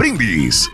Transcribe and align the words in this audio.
Brindis. 0.00 0.70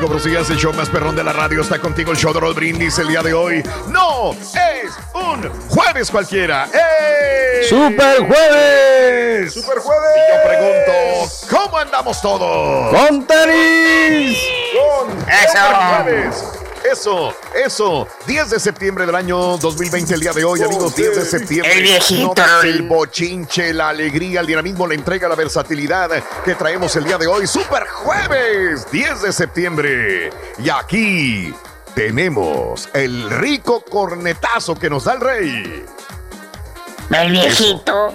Buenos 0.00 0.24
días. 0.24 0.48
El 0.50 0.56
show 0.56 0.72
más 0.72 0.88
perrón 0.88 1.14
de 1.16 1.24
la 1.24 1.32
radio 1.32 1.60
está 1.60 1.78
contigo. 1.78 2.12
El 2.12 2.16
show 2.18 2.32
de 2.32 2.40
Rod 2.40 2.54
Brindis 2.54 2.98
el 2.98 3.08
día 3.08 3.22
de 3.22 3.34
hoy. 3.34 3.62
No 3.88 4.32
es 4.32 4.92
un 5.14 5.50
jueves 5.68 6.10
cualquiera. 6.10 6.66
¡Ey! 6.72 7.68
¡Super 7.68 8.18
jueves! 8.26 9.52
¡Super 9.54 9.78
jueves! 9.78 10.10
Y 10.16 10.32
yo 10.32 10.42
pregunto, 10.48 11.56
¿cómo 11.56 11.78
andamos 11.78 12.20
todos? 12.20 12.94
¡Con 12.94 13.26
tenis! 13.26 14.38
¡Con 14.72 15.10
Eso. 15.28 15.58
jueves! 16.02 16.61
Eso, 16.90 17.34
eso. 17.54 18.08
10 18.26 18.50
de 18.50 18.60
septiembre 18.60 19.06
del 19.06 19.14
año 19.14 19.56
2020, 19.58 20.14
el 20.14 20.20
día 20.20 20.32
de 20.32 20.44
hoy, 20.44 20.62
amigos. 20.62 20.94
10 20.94 21.16
de 21.16 21.24
septiembre. 21.24 21.72
El 21.72 21.82
viejito. 21.82 22.34
el 22.64 22.82
bochinche, 22.82 23.72
la 23.72 23.90
alegría, 23.90 24.40
el 24.40 24.46
dinamismo, 24.46 24.86
la 24.86 24.94
entrega, 24.94 25.28
la 25.28 25.34
versatilidad 25.34 26.10
que 26.44 26.54
traemos 26.54 26.94
el 26.96 27.04
día 27.04 27.18
de 27.18 27.26
hoy. 27.26 27.46
Super 27.46 27.86
jueves, 27.86 28.90
10 28.90 29.22
de 29.22 29.32
septiembre. 29.32 30.30
Y 30.58 30.68
aquí 30.70 31.54
tenemos 31.94 32.88
el 32.92 33.30
rico 33.30 33.84
cornetazo 33.88 34.74
que 34.74 34.90
nos 34.90 35.04
da 35.04 35.14
el 35.14 35.20
rey. 35.20 35.84
El 37.10 37.30
viejito. 37.30 38.14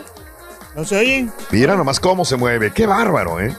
¿No 0.75 0.85
se 0.85 0.97
oye? 0.97 1.27
Mira 1.52 1.75
nomás 1.75 1.99
cómo 1.99 2.25
se 2.25 2.35
mueve. 2.35 2.71
Qué 2.71 2.85
bárbaro, 2.85 3.39
¿eh? 3.39 3.55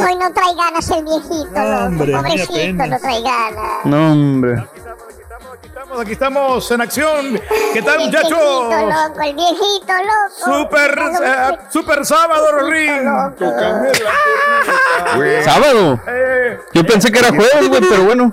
Hoy 0.04 0.14
no 0.16 0.32
trae 0.32 0.54
ganas 0.54 0.88
el 0.90 1.04
viejito, 1.04 1.50
loco. 1.52 1.84
Hombre, 1.86 2.12
Pobrecito, 2.12 2.86
no 2.86 2.98
trae 3.00 3.22
ganas. 3.22 3.84
no, 3.84 4.12
hombre. 4.12 4.52
Aquí 4.60 5.72
estamos, 5.72 6.00
aquí 6.00 6.12
estamos 6.12 6.70
en 6.70 6.80
acción. 6.80 7.40
¿Qué 7.72 7.82
tal, 7.82 8.00
El 8.00 8.10
viejito, 8.10 8.36
muchachos? 8.36 9.08
loco, 9.08 9.20
el 9.22 9.34
viejito, 9.34 9.92
loco. 9.98 10.30
Super, 10.62 10.98
eh, 11.24 11.58
super 11.70 12.06
sábado, 12.06 12.52
Rolín. 12.52 13.04
güey, 15.16 15.42
¿Sábado? 15.42 16.00
Eh, 16.06 16.60
Yo 16.72 16.86
pensé 16.86 17.10
que 17.10 17.18
era 17.18 17.28
jueves, 17.30 17.68
güey, 17.68 17.80
pero 17.80 18.04
bueno. 18.04 18.32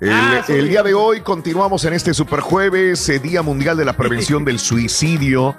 El, 0.00 0.10
Ah, 0.12 0.44
el 0.48 0.68
día 0.68 0.82
de 0.82 0.92
hoy 0.94 1.20
continuamos 1.20 1.84
en 1.86 1.94
este 1.94 2.12
superjueves, 2.12 3.08
eh, 3.08 3.18
Día 3.18 3.40
Mundial 3.42 3.76
de 3.78 3.84
la 3.84 3.94
Prevención 3.96 4.44
del 4.44 4.58
Suicidio. 4.58 5.56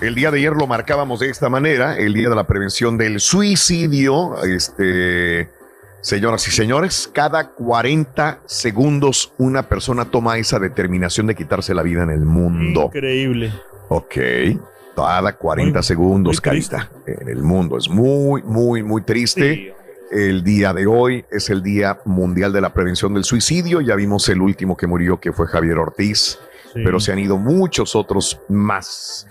El 0.00 0.14
día 0.14 0.30
de 0.30 0.38
ayer 0.38 0.52
lo 0.52 0.66
marcábamos 0.66 1.20
de 1.20 1.30
esta 1.30 1.48
manera, 1.48 1.96
el 1.96 2.12
Día 2.12 2.28
de 2.28 2.34
la 2.34 2.46
Prevención 2.46 2.98
del 2.98 3.20
Suicidio. 3.20 4.42
Este, 4.44 5.48
señoras 6.00 6.46
y 6.48 6.50
señores, 6.50 7.08
cada 7.12 7.50
40 7.50 8.40
segundos 8.46 9.32
una 9.38 9.62
persona 9.68 10.04
toma 10.06 10.36
esa 10.36 10.58
determinación 10.58 11.26
de 11.28 11.34
quitarse 11.36 11.72
la 11.72 11.82
vida 11.82 12.02
en 12.02 12.10
el 12.10 12.24
mundo. 12.26 12.86
Increíble. 12.86 13.52
Ok. 13.88 14.16
Cada 14.96 15.36
40 15.36 15.78
Muy- 15.78 15.82
segundos, 15.84 16.34
muy. 16.36 16.40
Carita, 16.42 16.90
en 17.06 17.28
el 17.28 17.42
mundo. 17.42 17.78
Es 17.78 17.88
muy, 17.88 18.42
muy, 18.42 18.82
muy 18.82 19.02
triste. 19.02 19.74
El 20.10 20.44
día 20.44 20.72
de 20.72 20.86
hoy 20.86 21.24
es 21.30 21.50
el 21.50 21.62
Día 21.62 21.98
Mundial 22.04 22.52
de 22.52 22.60
la 22.60 22.72
Prevención 22.72 23.14
del 23.14 23.24
Suicidio. 23.24 23.80
Ya 23.80 23.96
vimos 23.96 24.28
el 24.28 24.40
último 24.40 24.76
que 24.76 24.86
murió, 24.86 25.18
que 25.18 25.32
fue 25.32 25.48
Javier 25.48 25.78
Ortiz, 25.78 26.38
pero 26.74 27.00
se 27.00 27.12
han 27.12 27.18
ido 27.18 27.38
muchos 27.38 27.96
otros 27.96 28.40
más. 28.48 29.26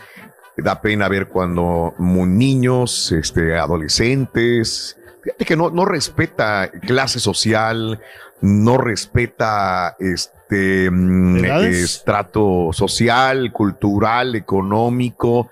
Da 0.57 0.81
pena 0.81 1.07
ver 1.07 1.27
cuando 1.27 1.93
niños, 1.97 3.11
este, 3.11 3.57
adolescentes, 3.57 4.97
fíjate 5.23 5.45
que 5.45 5.55
no, 5.55 5.69
no 5.69 5.85
respeta 5.85 6.69
clase 6.69 7.19
social, 7.19 8.01
no 8.41 8.77
respeta 8.77 9.95
este 9.99 10.34
mm, 10.49 11.45
¿Edades? 11.45 11.83
estrato 11.83 12.69
social, 12.71 13.51
cultural, 13.51 14.35
económico. 14.35 15.49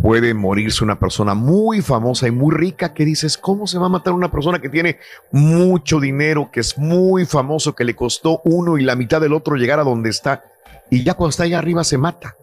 Puede 0.00 0.34
morirse 0.34 0.82
una 0.82 0.98
persona 0.98 1.34
muy 1.34 1.82
famosa 1.82 2.26
y 2.26 2.30
muy 2.30 2.54
rica 2.54 2.94
que 2.94 3.04
dices, 3.04 3.36
¿cómo 3.36 3.66
se 3.66 3.78
va 3.78 3.86
a 3.86 3.90
matar 3.90 4.14
una 4.14 4.30
persona 4.30 4.60
que 4.60 4.68
tiene 4.68 4.98
mucho 5.30 6.00
dinero, 6.00 6.50
que 6.50 6.60
es 6.60 6.78
muy 6.78 7.26
famoso, 7.26 7.74
que 7.74 7.84
le 7.84 7.94
costó 7.94 8.40
uno 8.44 8.78
y 8.78 8.82
la 8.82 8.96
mitad 8.96 9.20
del 9.20 9.32
otro 9.34 9.56
llegar 9.56 9.78
a 9.80 9.84
donde 9.84 10.10
está? 10.10 10.44
Y 10.90 11.04
ya 11.04 11.14
cuando 11.14 11.30
está 11.30 11.44
allá 11.44 11.58
arriba 11.58 11.84
se 11.84 11.98
mata. 11.98 12.34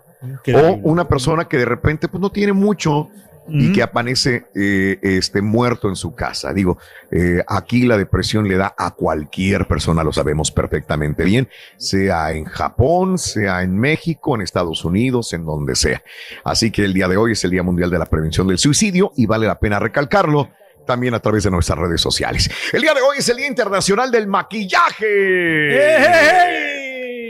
O 0.54 0.80
una 0.84 1.08
persona 1.08 1.48
que 1.48 1.58
de 1.58 1.66
repente 1.66 2.08
pues 2.08 2.22
no 2.22 2.32
tiene 2.32 2.54
mucho 2.54 3.10
y 3.50 3.72
que 3.74 3.82
amanece 3.84 4.46
eh, 4.56 5.00
este, 5.02 5.42
muerto 5.42 5.90
en 5.90 5.96
su 5.96 6.14
casa. 6.14 6.54
Digo, 6.54 6.78
eh, 7.12 7.44
aquí 7.48 7.84
la 7.84 7.98
depresión 7.98 8.48
le 8.48 8.58
da 8.58 8.74
a 8.78 8.92
cualquier 8.92 9.68
persona, 9.68 10.04
lo 10.04 10.12
sabemos 10.12 10.52
perfectamente 10.52 11.24
bien, 11.24 11.48
sea 11.78 12.32
en 12.32 12.46
Japón, 12.46 13.18
sea 13.18 13.64
en 13.64 13.78
México, 13.78 14.36
en 14.36 14.42
Estados 14.42 14.84
Unidos, 14.86 15.34
en 15.34 15.46
donde 15.46 15.76
sea. 15.76 16.04
Así 16.44 16.72
que 16.72 16.86
el 16.86 16.94
día 16.94 17.08
de 17.08 17.18
hoy 17.18 17.34
es 17.34 17.44
el 17.44 17.52
Día 17.52 17.64
Mundial 17.64 17.90
de 17.90 18.00
la 18.00 18.06
Prevención 18.06 18.48
del 18.48 18.58
Suicidio 18.58 19.12
y 19.16 19.26
vale 19.26 19.48
la 19.48 19.60
pena 19.60 19.80
recalcarlo 19.80 20.50
también 20.86 21.14
a 21.14 21.20
través 21.20 21.44
de 21.44 21.52
nuestras 21.52 21.78
redes 21.78 22.02
sociales. 22.02 22.50
El 22.74 22.82
día 22.82 22.94
de 22.94 23.02
hoy 23.02 23.18
es 23.20 23.30
el 23.30 23.38
Día 23.38 23.48
Internacional 23.48 24.10
del 24.10 24.26
Maquillaje. 24.28 25.06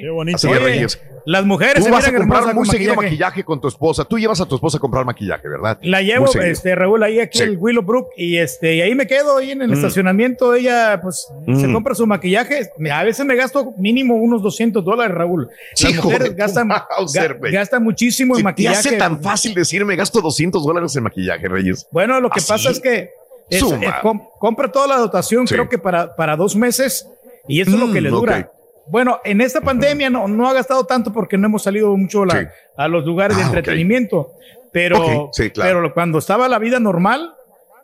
Qué 0.01 0.09
bonito. 0.09 0.37
Así 0.37 0.47
Oye, 0.47 0.59
Reyes, 0.59 1.01
Las 1.29 1.45
mujeres 1.45 1.75
Tú 1.75 1.83
se 1.83 1.91
vas 1.91 2.07
a 2.07 2.15
comprar 2.15 2.55
muy 2.55 2.65
seguido 2.69 2.95
maquillaje. 2.95 3.15
maquillaje 3.15 3.43
con 3.43 3.59
tu 3.59 3.67
esposa. 3.67 4.05
Tú 4.05 4.17
llevas 4.17 4.39
a 4.39 4.45
tu 4.45 4.55
esposa 4.55 4.77
a 4.77 4.79
comprar 4.79 5.03
maquillaje, 5.03 5.45
¿verdad? 5.49 5.77
La 5.81 6.01
llevo, 6.01 6.25
este, 6.39 6.73
Raúl, 6.73 7.03
ahí 7.03 7.19
aquí 7.19 7.39
Sí. 7.39 7.43
en 7.43 7.57
Willowbrook 7.59 8.11
y 8.15 8.37
este, 8.37 8.75
y 8.75 8.81
ahí 8.81 8.95
me 8.95 9.07
quedo 9.07 9.35
ahí 9.35 9.51
en 9.51 9.61
el 9.61 9.67
Mm. 9.71 9.73
estacionamiento. 9.73 10.53
Ella, 10.55 11.01
pues, 11.01 11.27
se 11.45 11.67
Mm. 11.67 11.73
compra 11.73 11.95
su 11.95 12.07
maquillaje. 12.07 12.69
A 12.93 13.03
veces 13.03 13.25
me 13.25 13.35
gasto 13.35 13.73
mínimo 13.77 14.15
unos 14.15 14.41
200 14.41 14.85
dólares, 14.85 15.13
Raúl. 15.17 15.49
Las 15.81 15.91
Hijo 15.91 16.03
mujeres 16.03 16.33
gastan, 16.33 16.69
Mauser, 16.69 17.35
ga- 17.35 17.39
güey. 17.39 17.51
gastan 17.51 17.83
muchísimo 17.83 18.35
Si 18.35 18.39
en 18.39 18.43
te 18.45 18.49
maquillaje. 18.51 18.77
hace 18.77 18.95
tan 18.95 19.21
fácil 19.21 19.53
decir, 19.53 19.83
me 19.83 19.97
gasto 19.97 20.21
200 20.21 20.65
dólares 20.65 20.95
en 20.95 21.03
maquillaje, 21.03 21.45
Reyes. 21.49 21.87
Bueno, 21.91 22.21
lo 22.21 22.29
que 22.29 22.39
¿Así? 22.39 22.47
pasa 22.53 22.69
es 22.69 22.79
que 22.79 23.09
es- 23.49 23.59
Suma. 23.59 23.99
com- 24.01 24.21
compra 24.39 24.71
toda 24.71 24.87
la 24.87 24.95
dotación, 24.95 25.45
Sí. 25.45 25.55
creo 25.55 25.67
que 25.67 25.77
para, 25.77 26.15
para 26.15 26.37
dos 26.37 26.55
meses, 26.55 27.05
y 27.49 27.59
eso 27.59 27.71
es 27.71 27.79
lo 27.81 27.91
que 27.91 27.99
Mm, 27.99 28.03
le 28.05 28.09
dura. 28.11 28.37
ok. 28.39 28.56
Bueno, 28.89 29.19
en 29.23 29.41
esta 29.41 29.61
pandemia 29.61 30.09
no, 30.09 30.27
no 30.27 30.47
ha 30.47 30.53
gastado 30.53 30.85
tanto 30.85 31.11
porque 31.11 31.37
no 31.37 31.47
hemos 31.47 31.63
salido 31.63 31.95
mucho 31.97 32.25
la- 32.25 32.39
Sí. 32.41 32.45
a 32.77 32.87
los 32.87 33.05
lugares 33.05 33.35
de 33.37 33.43
Ah, 33.43 33.47
entretenimiento, 33.47 34.31
pero, 34.71 35.23
Ok, 35.25 35.29
sí, 35.33 35.49
claro. 35.51 35.81
pero 35.81 35.93
cuando 35.93 36.17
estaba 36.19 36.47
la 36.47 36.59
vida 36.59 36.79
normal, 36.79 37.33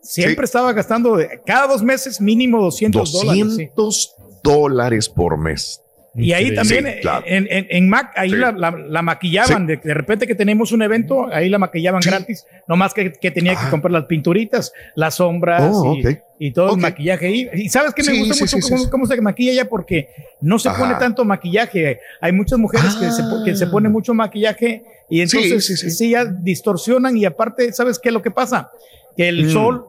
siempre 0.02 0.46
Sí. 0.48 0.50
estaba 0.50 0.74
gastando 0.74 1.16
de- 1.18 1.42
cada 1.46 1.68
dos 1.68 1.84
meses 1.84 2.20
mínimo 2.22 2.62
200 2.62 3.12
dólares. 3.12 3.42
sí. 3.56 3.70
200 3.76 4.16
dólares 4.44 5.10
por 5.10 5.38
mes. 5.38 5.82
Y 6.16 6.32
ahí 6.34 6.54
también 6.54 6.86
Sí, 6.86 6.92
eh, 6.92 7.00
claro. 7.02 7.24
en, 7.28 7.48
en- 7.50 7.66
en 7.70 7.90
Mac, 7.90 8.12
ahí 8.16 8.30
Sí. 8.30 8.36
la, 8.36 8.52
la- 8.52 8.70
la 8.72 9.02
maquillaban. 9.02 9.66
De, 9.66 9.78
de 9.78 9.94
repente 9.96 10.28
que 10.28 10.36
tenemos 10.36 10.72
un 10.72 10.84
evento, 10.84 11.28
ahí 11.34 11.50
la 11.50 11.58
maquillaban 11.58 12.04
Sí. 12.04 12.10
gratis. 12.10 12.46
Nomás 12.68 12.94
que, 12.94 13.14
que 13.14 13.32
tenía 13.32 13.54
que 13.54 13.64
Ah. 13.66 13.70
comprar 13.72 13.92
las 13.92 14.06
pinturitas, 14.06 14.72
las 14.96 15.16
sombras 15.16 15.64
Oh, 15.74 15.96
y, 15.96 16.06
ok. 16.06 16.20
y 16.38 16.52
todo 16.52 16.68
Ok. 16.68 16.76
el 16.76 16.82
maquillaje 16.82 17.26
ahí. 17.26 17.50
Y 17.56 17.70
sabes 17.70 17.96
que 17.96 18.04
me 18.04 18.16
gusta 18.20 18.36
sí, 18.36 18.42
mucho 18.44 18.58
cómo, 18.62 18.78
sí. 18.84 18.90
cómo 18.92 19.06
se 19.08 19.20
maquilla 19.22 19.52
ella 19.54 19.66
porque 19.70 20.10
no 20.40 20.60
se 20.60 20.70
Ajá. 20.70 20.78
pone 20.84 20.96
tanto 21.00 21.26
maquillaje. 21.26 22.00
Hay 22.22 22.32
muchas 22.32 22.60
mujeres 22.60 22.94
que, 22.96 23.10
se, 23.12 23.24
que 23.44 23.56
se 23.56 23.66
ponen 23.68 23.92
mucho 23.92 24.14
maquillaje 24.14 24.84
y 25.10 25.22
entonces 25.22 25.66
sí, 25.66 25.76
sí, 25.78 25.90
sí. 25.90 26.10
ya 26.12 26.26
distorsionan. 26.26 27.18
Y 27.18 27.26
aparte, 27.26 27.74
¿sabes 27.74 27.98
qué 27.98 28.10
es 28.10 28.14
lo 28.14 28.22
que 28.22 28.30
pasa? 28.32 28.70
Que 29.18 29.30
el 29.30 29.48
Mm. 29.48 29.50
sol, 29.50 29.86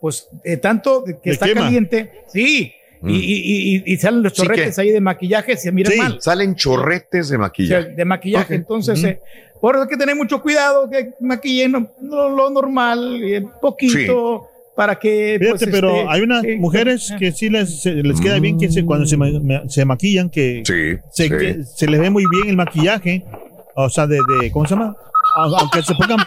pues 0.00 0.28
eh, 0.42 0.56
tanto 0.56 1.04
que 1.04 1.18
Le 1.24 1.32
está 1.32 1.46
quema. 1.46 1.60
caliente, 1.62 2.10
sí. 2.26 2.72
Mm. 3.02 3.08
Y, 3.10 3.14
y- 3.16 3.76
y- 3.76 3.82
y 3.86 3.96
salen 3.96 4.22
los 4.22 4.32
Sí, 4.32 4.42
chorretes 4.42 4.76
¿qué? 4.76 4.82
ahí 4.82 4.90
de 4.90 5.00
maquillaje, 5.00 5.56
se 5.56 5.72
miran 5.72 5.92
Sí. 5.92 5.98
mal. 5.98 6.18
Salen 6.20 6.54
chorretes 6.54 7.28
de 7.30 7.36
O 7.36 7.38
sea, 7.38 7.38
maquillaje. 7.38 7.88
de 7.94 8.04
maquillaje. 8.04 8.54
Ok. 8.54 8.60
Entonces, 8.60 8.98
Ujú. 8.98 9.08
eh, 9.08 9.20
por 9.60 9.74
eso 9.74 9.82
hay 9.84 9.88
que 9.88 9.96
tener 9.96 10.16
mucho 10.16 10.40
cuidado, 10.42 10.88
que 10.90 11.10
maquillen 11.20 11.72
no- 11.72 11.88
no- 12.00 12.28
lo 12.28 12.50
normal, 12.50 13.22
eh, 13.22 13.42
poquito, 13.60 14.46
para 14.76 14.98
que. 14.98 15.36
Fíjate, 15.40 15.58
pues, 15.66 15.70
pero 15.70 15.90
este, 15.96 16.06
hay 16.08 16.20
unas 16.22 16.42
sí, 16.42 16.56
mujeres 16.56 17.12
que 17.18 17.32
sí 17.32 17.48
les, 17.50 17.82
se- 17.82 17.94
les 17.94 18.20
queda 18.20 18.38
bien 18.38 18.58
que 18.58 18.70
se, 18.70 18.84
cuando 18.84 19.06
se, 19.06 19.16
ma- 19.16 19.28
ma- 19.42 19.68
se 19.68 19.84
maquillan, 19.84 20.30
que, 20.30 20.62
Sí, 20.64 20.98
se, 21.12 21.24
sí. 21.24 21.28
que 21.30 21.64
se 21.64 21.86
les 21.86 22.00
ve 22.00 22.10
muy 22.10 22.24
bien 22.30 22.48
el 22.48 22.56
maquillaje. 22.56 23.24
O 23.76 23.88
sea, 23.88 24.06
de, 24.06 24.18
de 24.40 24.50
¿cómo 24.50 24.66
se 24.66 24.74
llama? 24.74 24.94
Au- 25.36 25.56
Aunque 25.58 25.82
se 25.82 25.94
pongan 25.94 26.18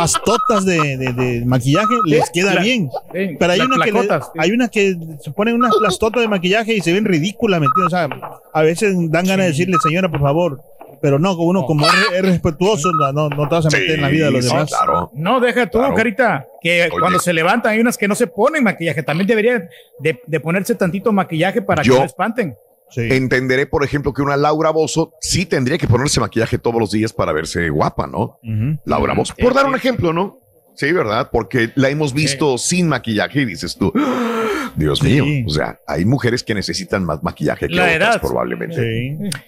pastotas 0.00 0.64
de, 0.66 0.96
de- 0.98 1.12
de 1.12 1.44
maquillaje, 1.46 1.94
les 2.04 2.28
queda 2.30 2.54
la- 2.54 2.60
bien. 2.60 2.90
Pero 3.12 3.52
hay 3.52 3.60
una, 3.60 3.76
que 3.84 3.90
le- 3.92 3.92
placotas, 3.92 4.26
sí. 4.32 4.38
hay 4.38 4.50
una 4.52 4.68
que 4.68 4.96
se 5.22 5.30
ponen 5.30 5.54
unas 5.54 5.74
plastotas 5.76 6.20
de 6.22 6.28
maquillaje 6.28 6.74
y 6.74 6.80
se 6.82 6.92
ven 6.92 7.04
ridículas, 7.06 7.60
¿me 7.60 7.66
entiendes? 7.66 7.92
O 7.94 7.96
sea, 7.96 8.36
a 8.52 8.62
veces 8.62 8.94
dan 9.10 9.24
ganas 9.26 9.46
de 9.46 9.52
decirle, 9.52 9.76
señora, 9.82 10.08
por 10.10 10.20
favor. 10.20 10.60
Pero 11.00 11.18
no, 11.18 11.36
uno 11.36 11.66
como 11.66 11.86
es, 11.86 11.92
es 12.14 12.22
respetuoso, 12.22 12.90
no, 12.92 13.12
no, 13.12 13.28
no 13.28 13.48
te 13.48 13.54
vas 13.54 13.66
a 13.66 13.70
meter 13.70 13.96
en 13.96 14.00
la 14.02 14.08
vida 14.08 14.26
de 14.26 14.30
los 14.32 14.44
Sí, 14.46 14.50
demás. 14.50 14.70
claro. 14.70 15.10
No, 15.14 15.40
deja 15.40 15.66
tú, 15.70 15.78
Claro. 15.78 15.94
Carita, 15.94 16.46
que 16.62 16.82
Oye. 16.84 16.90
cuando 16.98 17.18
se 17.18 17.32
levantan 17.34 17.72
hay 17.72 17.80
unas 17.80 17.96
que 17.98 18.08
no 18.08 18.14
se 18.14 18.26
ponen 18.26 18.64
maquillaje. 18.64 19.02
También 19.02 19.26
deberían 19.28 19.68
de, 20.00 20.18
de 20.26 20.40
ponerse 20.40 20.74
tantito 20.74 21.12
maquillaje 21.12 21.60
para 21.60 21.82
Yo- 21.82 21.94
que 21.94 21.98
no 22.00 22.04
espanten. 22.06 22.56
Sí. 22.90 23.08
Entenderé, 23.10 23.66
por 23.66 23.84
ejemplo, 23.84 24.12
que 24.14 24.22
una 24.22 24.36
Laura 24.36 24.70
Bozo 24.70 25.12
sí 25.20 25.44
tendría 25.46 25.76
que 25.78 25.88
ponerse 25.88 26.20
maquillaje 26.20 26.56
todos 26.58 26.78
los 26.80 26.90
días 26.92 27.12
para 27.12 27.32
verse 27.32 27.68
guapa, 27.68 28.06
¿no? 28.06 28.38
Laura 28.84 29.14
Bozo. 29.14 29.34
Por 29.38 29.54
dar 29.54 29.66
un 29.66 29.74
ejemplo, 29.74 30.12
¿no? 30.12 30.38
Sí, 30.74 30.92
¿verdad? 30.92 31.30
Porque 31.32 31.70
la 31.74 31.88
hemos 31.88 32.12
visto 32.12 32.58
sin 32.58 32.86
maquillaje 32.88 33.40
y 33.40 33.44
dices 33.46 33.76
tú, 33.76 33.90
"Ah, 33.96 34.70
Dios 34.76 34.98
Sí. 34.98 35.20
mío. 35.22 35.44
O 35.46 35.50
sea, 35.50 35.80
hay 35.86 36.04
mujeres 36.04 36.42
que 36.44 36.54
necesitan 36.54 37.02
más 37.04 37.22
maquillaje 37.22 37.66
que 37.66 37.74
La 37.74 37.84
otras, 37.84 37.96
edad. 37.96 38.20
probablemente. 38.20 38.76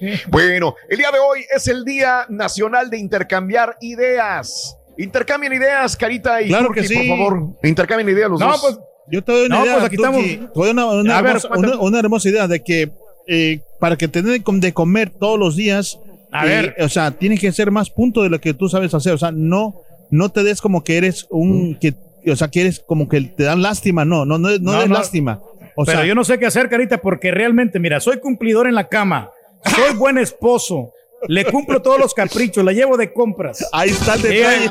Sí. 0.00 0.19
Bueno, 0.31 0.75
el 0.88 0.96
día 0.99 1.11
de 1.12 1.19
hoy 1.19 1.44
es 1.55 1.69
el 1.69 1.84
Día 1.84 2.25
Nacional 2.31 2.88
de 2.88 2.99
Intercambiar 2.99 3.76
Ideas. 3.82 4.75
Intercambien 4.96 5.52
ideas, 5.52 5.96
Carita 5.96 6.41
y 6.43 6.49
Claro 6.49 6.70
que 6.73 6.81
Turki, 6.81 6.94
sí. 6.96 7.08
por 7.08 7.19
favor. 7.19 7.49
Intercambien 7.62 8.08
ideas 8.08 8.31
los 8.31 8.41
No, 8.41 8.49
dos. 8.49 8.61
pues 8.62 8.79
Yo 9.11 9.23
te 9.25 9.32
doy 9.32 9.46
una 9.46 9.58
No, 9.58 9.64
idea. 9.64 9.75
pues 9.75 9.87
aquí 9.87 9.96
Tuki. 9.96 10.06
estamos. 10.08 10.52
Te 10.55 10.61
doy 10.61 10.70
una, 10.70 10.87
una 10.87 11.19
A 11.19 11.23
ver, 11.23 11.37
una 11.81 11.99
hermosa 11.99 12.29
idea 12.29 12.49
de 12.49 12.62
que 12.64 12.91
eh, 13.28 13.60
para 13.78 13.96
que 13.96 14.08
te 14.08 14.22
den 14.22 14.42
de 14.60 14.72
comer 14.72 15.10
todos 15.10 15.38
los 15.38 15.54
días, 15.54 16.00
A 16.32 16.46
eh, 16.46 16.48
ver. 16.48 16.75
o 16.80 16.88
sea, 16.88 17.12
tienes 17.12 17.40
que 17.40 17.52
ser 17.52 17.70
más 17.70 17.90
punto 17.90 18.22
de 18.22 18.30
lo 18.30 18.40
que 18.40 18.54
tú 18.54 18.69
sabes 18.69 18.92
hacer. 18.94 19.12
O 19.12 19.19
sea, 19.19 19.30
no, 19.30 19.76
no 20.10 20.30
te 20.30 20.42
des 20.42 20.60
como 20.60 20.82
que 20.82 20.96
eres 20.96 21.26
un, 21.30 21.76
que, 21.80 21.94
o 22.26 22.34
sea, 22.36 22.48
que 22.48 22.62
eres 22.62 22.80
como 22.80 23.08
que 23.08 23.20
te 23.20 23.44
dan 23.44 23.62
lástima. 23.62 24.04
No, 24.04 24.25
no, 24.25 24.38
no, 24.38 24.48
no, 24.50 24.58
No, 24.58 24.80
des 24.80 24.88
no. 24.88 24.94
lástima. 24.94 25.40
O 25.76 25.84
pero 25.84 25.98
sea, 25.98 26.06
yo 26.06 26.14
no 26.16 26.25
sé 26.25 26.38
qué 26.40 26.46
hacer, 26.46 26.69
Carita, 26.69 26.98
porque 26.98 27.30
realmente, 27.30 27.78
mira, 27.78 28.00
soy 28.00 28.19
cumplidor 28.19 28.66
en 28.66 28.75
la 28.75 28.88
cama, 28.88 29.31
soy 29.64 29.96
buen 29.96 30.19
esposo, 30.19 30.92
le 31.26 31.44
cumplo 31.44 31.82
todos 31.82 31.99
los 31.99 32.15
caprichos, 32.15 32.65
la 32.65 32.73
llevo 32.73 32.97
de 32.97 33.12
compras. 33.12 33.67
ahí 33.73 33.91
está 33.91 34.15
el 34.15 34.26
Eh, 34.26 34.29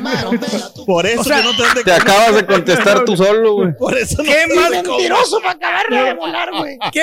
Por 0.86 1.06
eso 1.06 1.20
O 1.20 1.24
sea, 1.24 1.38
que 1.38 1.42
no 1.44 1.50
te 1.56 1.78
de 1.78 1.84
Te 1.84 1.92
acabas 1.92 2.34
de 2.34 2.46
contestar 2.46 3.04
tú 3.04 3.16
solo, 3.16 3.54
güey. 3.54 3.76
Por 3.76 3.96
eso 3.96 4.22
no 4.22 4.24
¿Qué 4.30 4.44
te 4.48 4.54
más, 4.54 4.82
comer. 4.82 5.12
para 5.42 5.50
acabarla 5.52 6.04
de 6.04 6.14
volar, 6.14 6.48
güey. 6.58 6.78
¿Qué, 6.92 7.02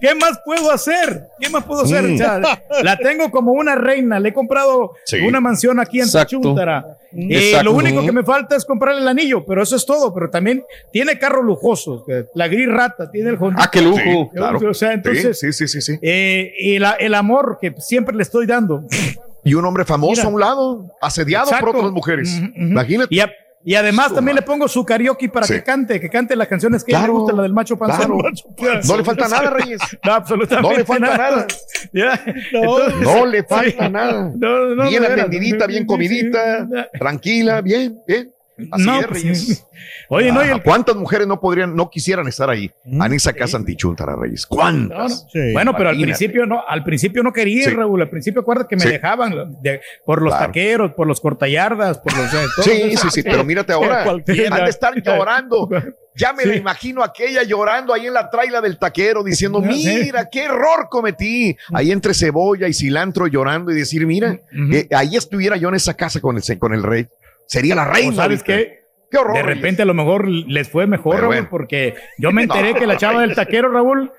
qué 0.00 0.14
más 0.14 0.40
puedo 0.44 0.70
hacer? 0.72 1.28
¿Qué 1.40 1.48
más 1.48 1.64
puedo 1.64 1.82
hacer? 1.82 2.02
Mm. 2.02 2.14
O 2.14 2.18
sea, 2.18 2.40
la 2.82 2.96
tengo 2.96 3.30
como 3.30 3.52
una 3.52 3.74
reina. 3.74 4.18
Le 4.18 4.30
he 4.30 4.32
comprado 4.34 4.92
Sí. 5.04 5.18
una 5.20 5.40
mansión 5.40 5.78
aquí 5.80 6.00
en. 6.00 6.08
Chuntara. 6.26 6.98
Eh, 7.14 7.60
lo 7.62 7.72
único 7.72 8.02
que 8.04 8.10
me 8.12 8.22
falta 8.24 8.56
es 8.56 8.64
comprarle 8.64 9.02
el 9.02 9.08
anillo, 9.08 9.44
pero 9.44 9.62
eso 9.62 9.76
es 9.76 9.84
todo. 9.84 10.12
Pero 10.14 10.30
también 10.30 10.64
tiene 10.92 11.18
carros 11.18 11.44
lujosos. 11.44 12.04
que 12.06 12.24
La 12.34 12.48
gris 12.48 12.68
rata, 12.68 13.10
tiene 13.10 13.30
el 13.30 13.36
Honda. 13.38 13.62
Ah, 13.64 13.70
qué 13.70 13.82
lujo. 13.82 13.98
Sí, 14.02 14.28
claro. 14.34 14.58
O 14.70 14.74
sea, 14.74 14.92
entonces- 14.92 15.38
Sí, 15.38 15.52
sí, 15.52 15.66
sí, 15.68 15.80
sí, 15.80 15.92
sí. 15.92 15.98
Eh, 16.02 16.52
y 16.58 16.78
la- 16.78 16.92
el 16.92 17.14
amor 17.14 17.58
que 17.60 17.74
siempre 17.78 18.16
le 18.16 18.22
estoy 18.22 18.46
dando. 18.46 18.71
Y 19.44 19.54
un 19.54 19.64
hombre 19.64 19.84
famoso 19.84 20.12
Mira. 20.20 20.24
a 20.24 20.28
un 20.28 20.40
lado, 20.40 20.90
asediado 21.00 21.46
Exacto. 21.46 21.66
por 21.66 21.76
otras 21.76 21.92
mujeres. 21.92 22.30
Imagínate. 22.54 23.12
Y, 23.12 23.18
a- 23.18 23.32
y 23.64 23.74
además 23.74 24.14
también 24.14 24.36
le 24.36 24.42
pongo 24.42 24.68
su 24.68 24.84
karaoke 24.84 25.28
para 25.28 25.46
Sí. 25.48 25.54
que 25.54 25.62
cante, 25.64 26.00
que 26.00 26.08
cante 26.08 26.36
las 26.36 26.46
canciones 26.46 26.84
que 26.84 26.94
a 26.94 26.98
él 26.98 27.02
Claro, 27.04 27.12
le 27.14 27.18
gusta, 27.20 27.36
la 27.36 27.42
del 27.42 27.52
macho 27.52 27.76
panzón. 27.76 28.20
claro. 28.56 28.80
No 28.86 28.96
le 28.96 29.04
falta 29.04 29.26
nada, 29.28 29.50
Reyes. 29.50 29.80
No, 30.04 30.12
absolutamente 30.14 30.70
No 30.70 30.76
le 30.78 30.84
falta 30.84 31.16
nada. 31.16 31.46
No, 31.92 32.12
entonces- 32.12 33.00
No 33.00 33.26
le 33.26 33.42
falta 33.42 33.86
Sí. 33.86 33.92
nada. 33.92 34.32
No, 34.36 34.88
bien 34.88 35.04
atendidita, 35.04 35.66
bien 35.66 35.86
comidita, 35.86 36.68
tranquila, 36.98 37.60
bien, 37.62 37.98
bien. 38.06 38.32
Así 38.70 38.84
No, 38.84 39.00
es, 39.00 39.06
pues, 39.06 39.22
Reyes. 39.22 39.66
Oye, 40.08 40.30
no, 40.32 40.40
Ajá. 40.40 40.52
el- 40.52 40.62
¿Cuántas 40.62 40.94
mujeres 40.96 41.26
no 41.26 41.40
podrían, 41.40 41.74
no 41.74 41.88
quisieran 41.90 42.26
estar 42.28 42.48
ahí? 42.50 42.70
Mm, 42.84 43.02
en 43.02 43.12
esa 43.14 43.32
casa 43.32 43.56
antichuntara, 43.56 44.14
Reyes. 44.14 44.46
¿Cuántas? 44.46 45.26
Sí. 45.32 45.52
Bueno, 45.52 45.74
pero 45.76 45.88
al 45.88 45.96
principio 46.00 46.46
no, 46.46 46.62
al 46.66 46.84
principio 46.84 47.22
no 47.22 47.32
quería, 47.32 47.64
Sí. 47.64 47.74
Raúl. 47.74 48.00
Al 48.02 48.10
principio 48.10 48.42
acuérdate 48.42 48.68
que 48.68 48.76
me 48.76 48.82
Sí. 48.82 48.88
dejaban 48.90 49.56
de- 49.62 49.80
por 50.04 50.20
los 50.22 50.32
Claro. 50.32 50.46
taqueros, 50.46 50.92
por 50.92 51.06
los 51.06 51.20
cortayardas, 51.20 51.98
por 51.98 52.16
los. 52.16 52.32
eh, 52.32 52.36
todo 52.56 52.62
Sí, 52.64 52.70
eso. 52.84 53.10
sí, 53.10 53.10
sí, 53.10 53.22
pero 53.22 53.42
mírate 53.44 53.72
ahora. 53.72 54.02
Han 54.10 54.24
de 54.24 54.68
estar 54.68 54.94
llorando. 55.02 55.68
Ya 56.14 56.34
me 56.34 56.42
Sí. 56.42 56.48
la 56.50 56.56
imagino 56.56 57.02
aquella 57.02 57.42
llorando 57.42 57.94
ahí 57.94 58.06
en 58.06 58.12
la 58.12 58.28
traila 58.28 58.60
del 58.60 58.78
taquero 58.78 59.24
diciendo, 59.24 59.62
sé. 59.62 59.68
mira, 60.04 60.28
qué 60.30 60.44
error 60.44 60.88
cometí. 60.90 61.56
Ahí 61.72 61.90
entre 61.90 62.12
cebolla 62.12 62.68
y 62.68 62.74
cilantro 62.74 63.26
llorando 63.28 63.72
y 63.72 63.74
decir, 63.76 64.06
mira, 64.06 64.38
eh, 64.72 64.88
ahí 64.94 65.16
estuviera 65.16 65.56
yo 65.56 65.70
en 65.70 65.76
esa 65.76 65.94
casa 65.94 66.20
con 66.20 66.36
el, 66.36 66.58
con 66.58 66.74
el 66.74 66.82
rey. 66.82 67.08
Sería 67.46 67.74
la 67.74 67.84
reina. 67.84 68.14
¿Sabes 68.16 68.42
qué? 68.42 68.82
Qué 69.10 69.18
horror. 69.18 69.36
De 69.36 69.42
repente 69.42 69.82
a 69.82 69.84
lo 69.84 69.94
mejor 69.94 70.26
les 70.28 70.68
fue 70.68 70.86
mejor, 70.86 71.16
Pero 71.16 71.22
Raúl, 71.22 71.34
bueno. 71.34 71.48
porque 71.50 71.94
yo 72.18 72.32
me 72.32 72.42
enteré 72.44 72.74
que 72.74 72.86
la 72.86 72.96
chava 72.96 73.20
del 73.22 73.34
taquero, 73.36 73.70
Raúl, 73.70 74.10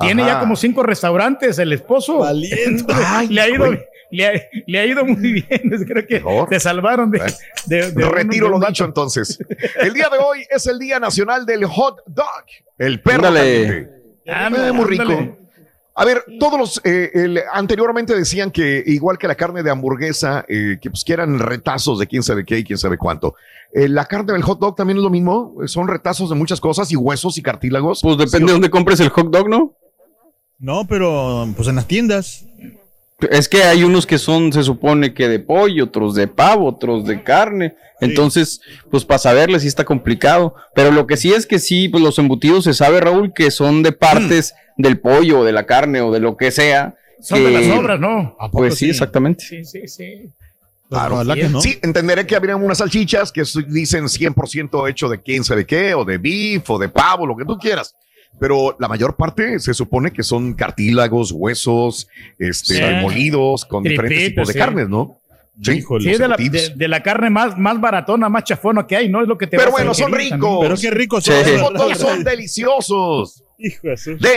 tiene 0.00 0.22
Ajá. 0.22 0.32
ya 0.34 0.40
como 0.40 0.56
cinco 0.56 0.82
restaurantes, 0.82 1.58
el 1.58 1.72
esposo. 1.72 2.18
Valiente. 2.18 2.92
Ay, 3.06 3.28
le 3.28 3.40
ha 3.42 3.48
ido, 3.48 3.66
güey. 3.66 3.78
le 4.10 4.26
ha, 4.26 4.32
le 4.66 4.78
ha 4.80 4.86
ido 4.86 5.04
muy 5.04 5.32
bien. 5.32 5.84
Creo 5.86 6.06
que 6.06 6.14
Mejor. 6.14 6.48
se 6.48 6.58
salvaron 6.60 7.10
de, 7.10 7.20
de, 7.66 7.90
Retiro 8.08 8.48
lo 8.48 8.58
dicho 8.58 8.84
vato. 8.84 8.84
entonces. 8.86 9.38
El 9.78 9.92
día 9.92 10.08
de 10.08 10.18
hoy 10.18 10.44
es 10.50 10.66
el 10.66 10.78
Día 10.78 10.98
Nacional 10.98 11.44
del 11.46 11.64
Hot 11.66 12.02
Dog. 12.06 12.26
El 12.78 13.00
perro 13.00 13.28
Ándale. 13.28 13.88
Ándale, 14.26 14.72
muy 14.72 14.84
rico. 14.86 15.02
ándale. 15.02 15.34
A 16.00 16.04
ver, 16.06 16.24
todos 16.38 16.58
los 16.58 16.80
eh, 16.84 17.10
el- 17.12 17.42
anteriormente 17.52 18.16
decían 18.16 18.50
que 18.50 18.82
igual 18.86 19.18
que 19.18 19.28
la 19.28 19.34
carne 19.34 19.62
de 19.62 19.70
hamburguesa, 19.70 20.46
eh, 20.48 20.78
que 20.80 20.88
pues 20.90 21.04
que 21.04 21.12
eran 21.12 21.38
retazos 21.38 21.98
de 21.98 22.06
quién 22.06 22.22
sabe 22.22 22.44
qué 22.46 22.58
y 22.58 22.64
quién 22.64 22.78
sabe 22.78 22.96
cuánto. 22.96 23.34
Eh, 23.74 23.86
la 23.86 24.06
carne 24.06 24.32
del 24.32 24.42
hot 24.42 24.58
dog 24.58 24.76
también 24.76 24.96
es 24.96 25.02
lo 25.04 25.10
mismo, 25.10 25.54
son 25.66 25.88
retazos 25.88 26.30
de 26.30 26.36
muchas 26.36 26.58
cosas 26.58 26.90
y 26.90 26.96
huesos 26.96 27.36
y 27.36 27.42
cartílagos. 27.42 28.00
Pues 28.02 28.16
depende 28.16 28.46
de 28.46 28.52
dónde 28.52 28.70
compres 28.70 28.98
el 29.00 29.10
hot 29.10 29.26
dog, 29.30 29.50
¿no? 29.50 29.74
No, 30.58 30.86
pero 30.88 31.46
pues 31.54 31.68
en 31.68 31.76
las 31.76 31.86
tiendas. 31.86 32.46
Es 33.30 33.48
que 33.48 33.64
hay 33.64 33.84
unos 33.84 34.06
que 34.06 34.18
son, 34.18 34.52
se 34.52 34.62
supone 34.62 35.12
que 35.12 35.28
de 35.28 35.40
pollo, 35.40 35.84
otros 35.84 36.14
de 36.14 36.26
pavo, 36.26 36.66
otros 36.66 37.04
de 37.04 37.22
carne. 37.22 37.74
Entonces, 38.00 38.60
pues 38.90 39.04
para 39.04 39.18
saberle 39.18 39.60
sí 39.60 39.66
está 39.66 39.84
complicado. 39.84 40.54
Pero 40.74 40.90
lo 40.90 41.06
que 41.06 41.16
sí 41.16 41.32
es 41.32 41.46
que 41.46 41.58
sí, 41.58 41.88
pues 41.88 42.02
los 42.02 42.18
embutidos 42.18 42.64
se 42.64 42.74
sabe, 42.74 43.00
Raúl, 43.00 43.32
que 43.34 43.50
son 43.50 43.82
de 43.82 43.92
partes 43.92 44.54
del 44.76 44.98
pollo 44.98 45.40
o 45.40 45.44
de 45.44 45.52
la 45.52 45.66
carne 45.66 46.00
o 46.00 46.10
de 46.10 46.20
lo 46.20 46.36
que 46.36 46.50
sea. 46.50 46.94
Son 47.20 47.44
de 47.44 47.50
las 47.50 47.78
obras, 47.78 48.00
¿no? 48.00 48.36
¿A 48.38 48.50
poco 48.50 48.58
Pues 48.58 48.76
sí, 48.76 48.90
exactamente. 48.90 49.44
Sí, 49.44 49.64
sí, 49.64 49.86
sí. 49.86 50.30
Claro. 50.88 51.14
Ojalá 51.14 51.34
que 51.36 51.48
no. 51.48 51.60
Sí, 51.60 51.78
entenderé 51.82 52.26
que 52.26 52.34
habrían 52.34 52.62
unas 52.62 52.78
salchichas 52.78 53.30
que 53.30 53.44
dicen 53.68 54.04
100% 54.04 54.90
hecho 54.90 55.08
de 55.08 55.20
quién 55.22 55.44
sabe 55.44 55.64
qué, 55.64 55.94
o 55.94 56.04
de 56.04 56.18
beef, 56.18 56.68
o 56.68 56.78
de 56.78 56.88
pavo, 56.88 57.26
lo 57.26 57.36
que 57.36 57.44
tú 57.44 57.56
quieras. 57.58 57.94
Pero 58.38 58.76
la 58.78 58.88
mayor 58.88 59.16
parte 59.16 59.58
se 59.58 59.74
supone 59.74 60.12
que 60.12 60.22
son 60.22 60.54
cartílagos, 60.54 61.32
huesos, 61.32 62.08
este, 62.38 62.76
Sí. 62.76 62.82
molidos, 63.02 63.64
con 63.66 63.82
diferentes 63.82 64.28
tipos 64.28 64.46
de 64.48 64.52
sí. 64.54 64.58
carnes, 64.58 64.88
¿no? 64.88 65.18
Sí, 65.62 65.72
Híjole. 65.72 66.04
Sí, 66.04 66.10
es 66.12 66.18
de 66.18 66.26
la, 66.28 66.36
embutidos. 66.36 66.68
de, 66.70 66.74
de 66.76 66.88
la 66.88 67.02
carne 67.02 67.28
más, 67.28 67.58
más 67.58 67.78
baratona, 67.78 68.30
más 68.30 68.44
chafona 68.44 68.86
que 68.86 68.96
hay, 68.96 69.10
¿no? 69.10 69.20
Es 69.20 69.28
lo 69.28 69.36
que 69.36 69.46
te 69.46 69.58
Pero 69.58 69.70
bueno, 69.72 69.92
son 69.92 70.10
ricos. 70.12 70.58
Pero 70.62 70.74
qué 70.80 70.90
rico 70.90 71.20
Sí. 71.20 71.30
Los 71.30 71.44
Sí. 71.44 71.56
dogs 71.74 71.98
son 71.98 72.24
deliciosos. 72.24 73.44
Hijo 73.62 73.88
de 73.88 73.96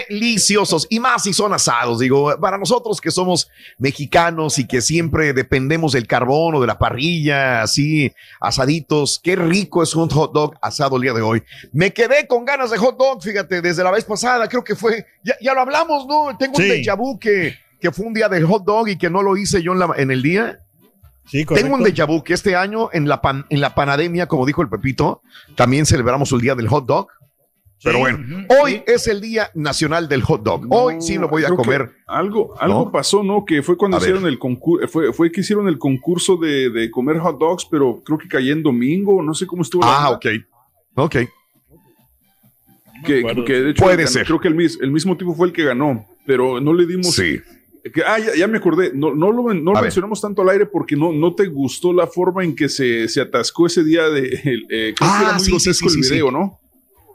Deliciosos. 0.10 0.86
Y 0.89 1.00
más 1.00 1.24
si 1.24 1.34
son 1.34 1.53
asados. 1.53 2.00
Digo, 2.00 2.36
para 2.39 2.58
nosotros 2.58 3.00
que 3.00 3.10
somos 3.12 3.50
mexicanos 3.77 4.60
y 4.60 4.68
que 4.68 4.82
siempre 4.82 5.34
dependemos 5.34 5.94
del 5.94 6.08
carbón 6.08 6.56
o 6.56 6.62
de 6.62 6.68
la 6.68 6.77
parrilla, 6.77 7.62
así, 7.62 8.12
asaditos. 8.39 9.20
Qué 9.24 9.36
rico 9.36 9.84
es 9.84 9.96
un 9.96 10.10
hot 10.10 10.34
dog 10.34 10.56
asado 10.62 10.96
el 10.98 11.03
día 11.03 11.13
de 11.13 11.22
hoy. 11.22 11.44
Me 11.72 11.92
quedé 11.92 12.27
con 12.27 12.46
ganas 12.46 12.72
de 12.72 12.77
hot 12.77 12.98
dog, 12.98 13.22
fíjate, 13.24 13.62
desde 13.62 13.84
la 13.84 13.92
vez 13.92 14.06
pasada. 14.06 14.48
Creo 14.48 14.63
que 14.63 14.75
fue, 14.75 15.06
ya, 15.24 15.36
ya 15.42 15.53
lo 15.53 15.62
hablamos, 15.62 16.06
¿no? 16.08 16.36
Tengo 16.38 16.58
un 16.58 16.63
déjà 16.84 16.96
vu 16.98 17.18
que, 17.20 17.56
que 17.80 17.92
fue 17.92 18.06
un 18.06 18.13
día 18.13 18.30
del 18.30 18.46
hot 18.46 18.63
dog 18.63 18.88
y 18.89 18.98
que 18.98 19.10
no 19.10 19.22
lo 19.24 19.38
hice 19.38 19.62
yo 19.62 19.74
en, 19.74 19.80
la- 19.80 19.94
en 19.98 20.12
el 20.12 20.22
día. 20.22 20.60
Sí. 21.25 21.46
Tengo 21.46 21.75
un 21.75 21.84
déjà 21.84 22.06
vu 22.06 22.22
que 22.24 22.34
este 22.34 22.56
año 22.56 22.89
en 22.92 23.08
la, 23.08 23.22
pan- 23.22 23.46
en 23.50 23.62
la 23.62 23.74
panademia, 23.74 24.27
como 24.27 24.46
dijo 24.46 24.62
el 24.62 24.68
Pepito, 24.70 25.22
también 25.56 25.86
celebramos 25.86 26.32
el 26.34 26.42
día 26.42 26.56
del 26.56 26.68
hot 26.68 26.86
dog. 26.86 27.08
Pero 27.84 28.00
bueno, 28.00 28.46
hoy 28.62 28.82
es 28.88 29.08
el 29.08 29.20
Día 29.20 29.50
Nacional 29.56 30.08
del 30.08 30.22
Hot 30.24 30.42
Dog. 30.44 30.66
Hoy 30.70 31.02
sí 31.02 31.18
lo 31.18 31.28
voy 31.28 31.44
a 31.44 31.50
comer. 31.50 31.92
Algo, 32.08 32.54
algo 32.60 32.86
¿No? 32.86 32.92
pasó, 32.92 33.24
¿no? 33.24 33.44
Que 33.46 33.62
fue 33.62 33.75
cuando 33.78 33.98
A 33.98 34.00
ver. 34.00 34.10
hicieron 34.10 34.28
el 34.28 34.40
concurso, 34.40 34.88
fue, 34.88 35.12
fue 35.12 35.32
que 35.32 35.42
hicieron 35.42 35.68
el 35.68 35.78
concurso 35.78 36.38
de, 36.38 36.70
de 36.70 36.90
comer 36.90 37.20
hot 37.20 37.38
dogs, 37.40 37.66
pero 37.70 38.02
creo 38.06 38.18
que 38.18 38.28
cayó 38.30 38.54
en 38.54 38.63
domingo, 38.63 39.22
no 39.22 39.34
sé 39.34 39.46
cómo 39.46 39.63
estuvo. 39.63 39.84
Ah, 39.84 40.12
ok. 40.12 40.25
Ok. 40.96 41.16
Que, 43.06 43.16
de 43.22 43.70
hecho 43.72 43.84
Puede 43.84 43.98
ganó- 43.98 44.08
ser. 44.08 44.25
creo 44.25 44.40
que 44.40 44.48
el, 44.48 44.56
mis- 44.56 44.80
el 44.82 44.92
mismo 44.92 45.18
tipo 45.18 45.36
fue 45.36 45.48
el 45.48 45.54
que 45.54 45.63
ganó, 45.66 46.06
pero 46.25 46.62
no 46.62 46.74
le 46.74 46.86
dimos. 46.86 47.13
Sí. 47.13 47.40
que- 47.94 48.02
ah, 48.06 48.18
ya, 48.18 48.34
ya 48.36 48.48
me 48.48 48.60
acordé. 48.60 48.92
No, 48.94 49.13
no 49.13 49.30
lo, 49.32 49.54
no 49.54 49.74
mencionamos 49.74 50.22
tanto 50.22 50.42
al 50.42 50.50
aire 50.50 50.66
porque 50.68 50.96
no, 50.96 51.12
no 51.12 51.36
te 51.36 51.48
gustó 51.48 51.92
la 51.92 52.08
forma 52.08 52.46
en 52.46 52.56
que 52.56 52.70
se, 52.70 53.10
se 53.10 53.20
atascó 53.20 53.68
ese 53.68 53.84
día 53.84 54.08
de. 54.10 54.30
el, 54.46 54.66
eh, 54.70 54.94
creo 54.96 55.10
Ah, 55.12 55.18
que 55.20 55.24
era 55.25 55.34
muy 55.34 55.40
sí, 55.42 55.46
sí, 55.46 55.52
grotesco 55.52 55.90
sí, 55.90 55.98
el 56.00 56.04
sí, 56.06 56.12
video, 56.13 56.28
sí. 56.28 56.34
¿no? 56.34 56.60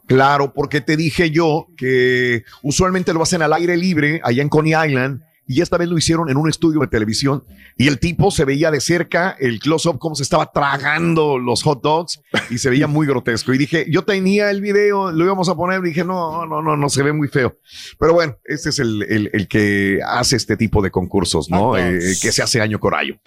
Claro, 0.09 0.55
porque 0.55 0.81
te 0.81 0.97
dije 0.97 1.31
yo 1.31 1.67
que 1.77 2.45
usualmente 2.63 3.13
lo 3.13 3.23
hacen 3.23 3.43
al 3.43 3.53
aire 3.53 3.77
libre 3.77 4.23
allá 4.25 4.43
en 4.43 4.49
Coney 4.49 4.73
Island 4.73 5.23
y 5.49 5.63
esta 5.63 5.79
vez 5.79 5.89
lo 5.89 5.97
hicieron 5.99 6.29
en 6.31 6.37
un 6.37 6.49
estudio 6.49 6.79
de 6.81 6.87
televisión 6.87 7.43
y 7.77 7.89
el 7.89 7.99
tipo 7.99 8.31
se 8.31 8.45
veía 8.45 8.71
de 8.71 8.81
cerca 8.81 9.35
el 9.41 9.59
close-up 9.59 9.99
cómo 9.99 10.15
se 10.15 10.23
estaba 10.23 10.53
tragando 10.53 11.39
los 11.39 11.63
hot 11.63 11.83
dogs 11.83 12.21
y 12.51 12.59
se 12.59 12.69
veía 12.71 12.87
muy 12.87 13.07
grotesco. 13.07 13.53
Y 13.55 13.59
dije, 13.59 13.87
yo 13.91 14.03
tenía 14.05 14.51
el 14.51 14.61
video, 14.61 15.11
lo 15.11 15.25
íbamos 15.25 15.49
a 15.49 15.55
poner, 15.55 15.81
dije, 15.81 16.05
no, 16.05 16.45
no, 16.47 16.61
no, 16.63 16.77
no, 16.77 16.89
se 16.91 17.03
ve 17.03 17.13
muy 17.13 17.29
feo. 17.29 17.57
Pero 17.99 18.13
bueno, 18.15 18.37
este 18.45 18.69
es 18.69 18.79
el, 18.79 19.03
el- 19.09 19.31
el 19.33 19.49
que 19.49 20.01
hace 20.07 20.37
este 20.37 20.57
tipo 20.57 20.83
de 20.83 20.91
concursos, 20.91 21.49
¿no? 21.51 21.77
Eh, 21.79 21.99
que 22.21 22.31
se 22.31 22.43
hace 22.43 22.61
año 22.61 22.79
con 22.79 22.95
año. 22.95 23.19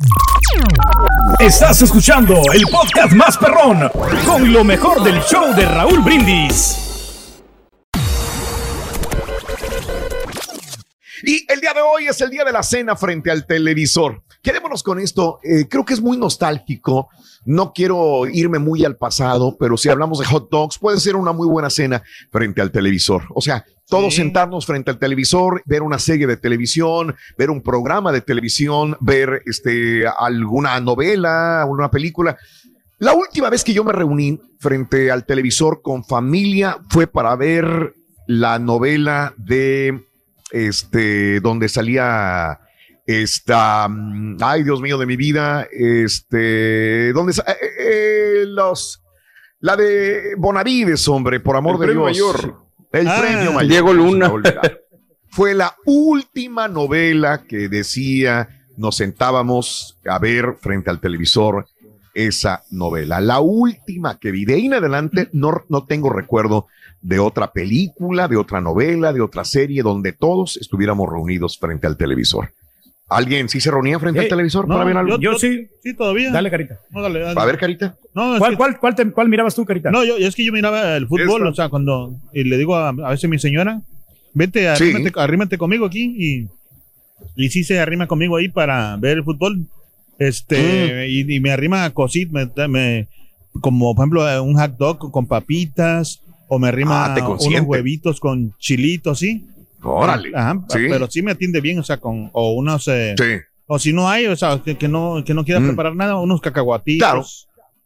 Estás 1.39 1.81
escuchando 1.81 2.35
el 2.53 2.63
podcast 2.71 3.13
más 3.13 3.37
perrón 3.37 3.89
con 4.25 4.53
lo 4.53 4.63
mejor 4.63 5.03
del 5.03 5.19
show 5.21 5.55
de 5.55 5.65
Raúl 5.65 6.01
Brindis. 6.01 6.90
Y 11.23 11.45
el 11.51 11.61
día 11.61 11.73
de 11.73 11.81
hoy 11.81 12.05
es 12.07 12.19
el 12.21 12.29
día 12.29 12.43
de 12.43 12.51
la 12.51 12.63
cena 12.63 12.95
frente 12.95 13.31
al 13.31 13.45
televisor. 13.45 14.23
Quedémonos 14.41 14.83
con 14.83 14.99
esto. 14.99 15.39
eh, 15.43 15.67
creo 15.69 15.85
que 15.85 15.93
es 15.93 16.01
muy 16.01 16.17
nostálgico. 16.17 17.09
No 17.45 17.73
quiero 17.73 18.27
irme 18.27 18.59
muy 18.59 18.85
al 18.85 18.97
pasado, 18.97 19.55
pero 19.59 19.77
si 19.77 19.89
hablamos 19.89 20.19
de 20.19 20.25
hot 20.25 20.49
dogs, 20.49 20.77
puede 20.77 20.99
ser 20.99 21.15
una 21.15 21.31
muy 21.31 21.47
buena 21.47 21.69
cena 21.69 22.03
frente 22.31 22.61
al 22.61 22.71
televisor. 22.71 23.23
O 23.33 23.41
sea, 23.41 23.65
todos 23.87 24.15
sentarnos 24.15 24.65
frente 24.65 24.89
al 24.89 24.99
televisor, 24.99 25.61
ver 25.65 25.81
una 25.81 25.99
serie 25.99 26.25
de 26.25 26.37
televisión, 26.37 27.15
ver 27.37 27.49
un 27.49 27.61
programa 27.61 28.11
de 28.11 28.21
televisión, 28.21 28.95
ver 29.01 29.41
este, 29.45 30.05
alguna 30.07 30.79
novela, 30.79 31.65
una 31.67 31.91
película. 31.91 32.37
La 32.99 33.13
última 33.13 33.49
vez 33.49 33.63
que 33.63 33.73
yo 33.73 33.83
me 33.83 33.91
reuní 33.91 34.39
frente 34.59 35.11
al 35.11 35.25
televisor 35.25 35.81
con 35.81 36.05
familia 36.05 36.77
fue 36.89 37.07
para 37.07 37.35
ver 37.35 37.95
la 38.27 38.59
novela 38.59 39.33
de 39.37 40.05
este, 40.51 41.39
donde 41.39 41.69
salía 41.69 42.59
esta, 43.05 43.87
mm, 43.89 44.37
ay 44.41 44.63
Dios 44.63 44.81
mío 44.81 44.97
de 44.97 45.05
mi 45.05 45.15
vida, 45.15 45.67
este, 45.71 47.11
donde 47.13 47.33
eh, 47.33 47.55
eh, 47.79 48.45
los, 48.47 49.01
la 49.59 49.75
de 49.75 50.35
Bonavides, 50.37 51.07
hombre, 51.07 51.39
por 51.39 51.55
amor 51.55 51.75
El 51.81 51.87
de 51.87 51.93
Dios. 51.93 52.03
mayor. 52.03 52.55
El 52.91 53.07
Ah, 53.07 53.17
premio 53.21 53.53
mayor. 53.53 53.69
Diego 53.69 53.93
Luna. 53.93 54.31
Fue 55.29 55.53
la 55.53 55.75
última 55.85 56.67
novela 56.67 57.43
que 57.47 57.69
decía 57.69 58.49
nos 58.77 58.97
sentábamos 58.97 59.97
a 60.05 60.17
ver 60.19 60.55
frente 60.59 60.89
al 60.89 60.99
televisor 60.99 61.67
esa 62.13 62.63
novela. 62.71 63.21
La 63.21 63.39
última 63.39 64.19
que 64.19 64.31
vi. 64.31 64.45
De 64.45 64.55
ahí 64.55 64.65
en 64.65 64.73
adelante 64.73 65.29
no, 65.33 65.63
no 65.69 65.85
tengo 65.85 66.09
recuerdo 66.09 66.67
de 67.01 67.19
otra 67.19 67.51
película, 67.51 68.27
de 68.27 68.37
otra 68.37 68.61
novela, 68.61 69.13
de 69.13 69.21
otra 69.21 69.43
serie 69.45 69.81
donde 69.83 70.11
todos 70.13 70.57
estuviéramos 70.57 71.09
reunidos 71.09 71.57
frente 71.57 71.87
al 71.87 71.97
televisor. 71.97 72.51
¿Alguien 73.09 73.49
sí 73.49 73.59
se 73.59 73.69
reunía 73.71 73.99
frente 73.99 74.21
al 74.21 74.29
televisor 74.29 74.67
no, 74.67 74.75
para 74.75 74.85
ver 74.85 74.95
algo? 74.97 75.19
Yo 75.19 75.33
sí. 75.37 75.67
Sí, 75.83 75.93
todavía. 75.93 76.31
Dale, 76.31 76.49
Carita. 76.49 76.79
No, 76.91 77.01
dale, 77.01 77.19
dale. 77.19 77.39
A 77.41 77.45
ver, 77.45 77.57
Carita. 77.57 77.95
No, 78.13 78.33
es 78.35 78.39
¿Cuál, 78.39 78.51
que- 78.51 78.57
cuál, 78.57 78.79
cuál, 78.79 78.95
te- 78.95 79.11
cuál 79.11 79.27
mirabas 79.27 79.53
tú, 79.55 79.65
Carita? 79.65 79.91
No, 79.91 80.05
yo, 80.05 80.15
es 80.15 80.33
que 80.35 80.45
yo 80.45 80.53
miraba 80.53 80.95
el 80.95 81.07
fútbol, 81.07 81.41
Esta. 81.41 81.49
o 81.49 81.53
sea, 81.55 81.69
cuando 81.69 82.13
y 82.31 82.45
le 82.45 82.57
digo 82.57 82.75
a, 82.75 82.89
a 82.89 83.09
veces 83.09 83.25
a 83.25 83.27
mi 83.27 83.37
señora, 83.39 83.81
vente, 84.33 84.61
Sí. 84.77 84.91
arrímate, 84.91 85.19
arrímate 85.19 85.57
conmigo 85.57 85.85
aquí 85.85 86.15
y, 86.17 86.47
y 87.35 87.49
sí 87.49 87.65
se 87.65 87.79
arrima 87.81 88.07
conmigo 88.07 88.37
ahí 88.37 88.47
para 88.47 88.95
ver 88.95 89.17
el 89.17 89.23
fútbol. 89.25 89.65
Este, 90.27 91.07
y, 91.09 91.35
y 91.35 91.39
me 91.39 91.51
arrima 91.51 91.89
cositas, 91.91 92.31
me, 92.31 92.67
me- 92.67 93.07
como 93.59 93.93
por 93.95 94.03
ejemplo 94.03 94.29
eh, 94.29 94.39
un 94.39 94.55
hot 94.55 94.77
dog 94.77 95.11
con 95.11 95.25
papitas, 95.25 96.21
o 96.47 96.59
me 96.59 96.67
arrima 96.67 97.05
Ah, 97.13 97.15
unos 97.39 97.61
huevitos 97.65 98.19
con 98.19 98.53
chilitos, 98.59 99.19
¿sí? 99.19 99.45
Órale. 99.83 100.29
Ajá, 100.35 100.63
Sí. 100.69 100.79
pero 100.89 101.09
sí 101.09 101.21
me 101.21 101.31
atiende 101.31 101.59
bien, 101.59 101.79
o 101.79 101.83
sea, 101.83 101.97
con, 101.97 102.29
o 102.33 102.51
unos, 102.53 102.87
eh, 102.87 103.15
Sí. 103.17 103.41
o 103.65 103.79
si 103.79 103.93
no 103.93 104.07
hay, 104.09 104.27
o 104.27 104.35
sea, 104.35 104.61
que, 104.63 104.75
que 104.77 104.87
no, 104.87 105.23
que 105.25 105.33
no 105.33 105.43
quiera 105.43 105.59
Mm. 105.59 105.67
preparar 105.67 105.95
nada, 105.95 106.15
unos 106.19 106.39
cacahuatitos. 106.39 106.99
Claro. 107.07 107.25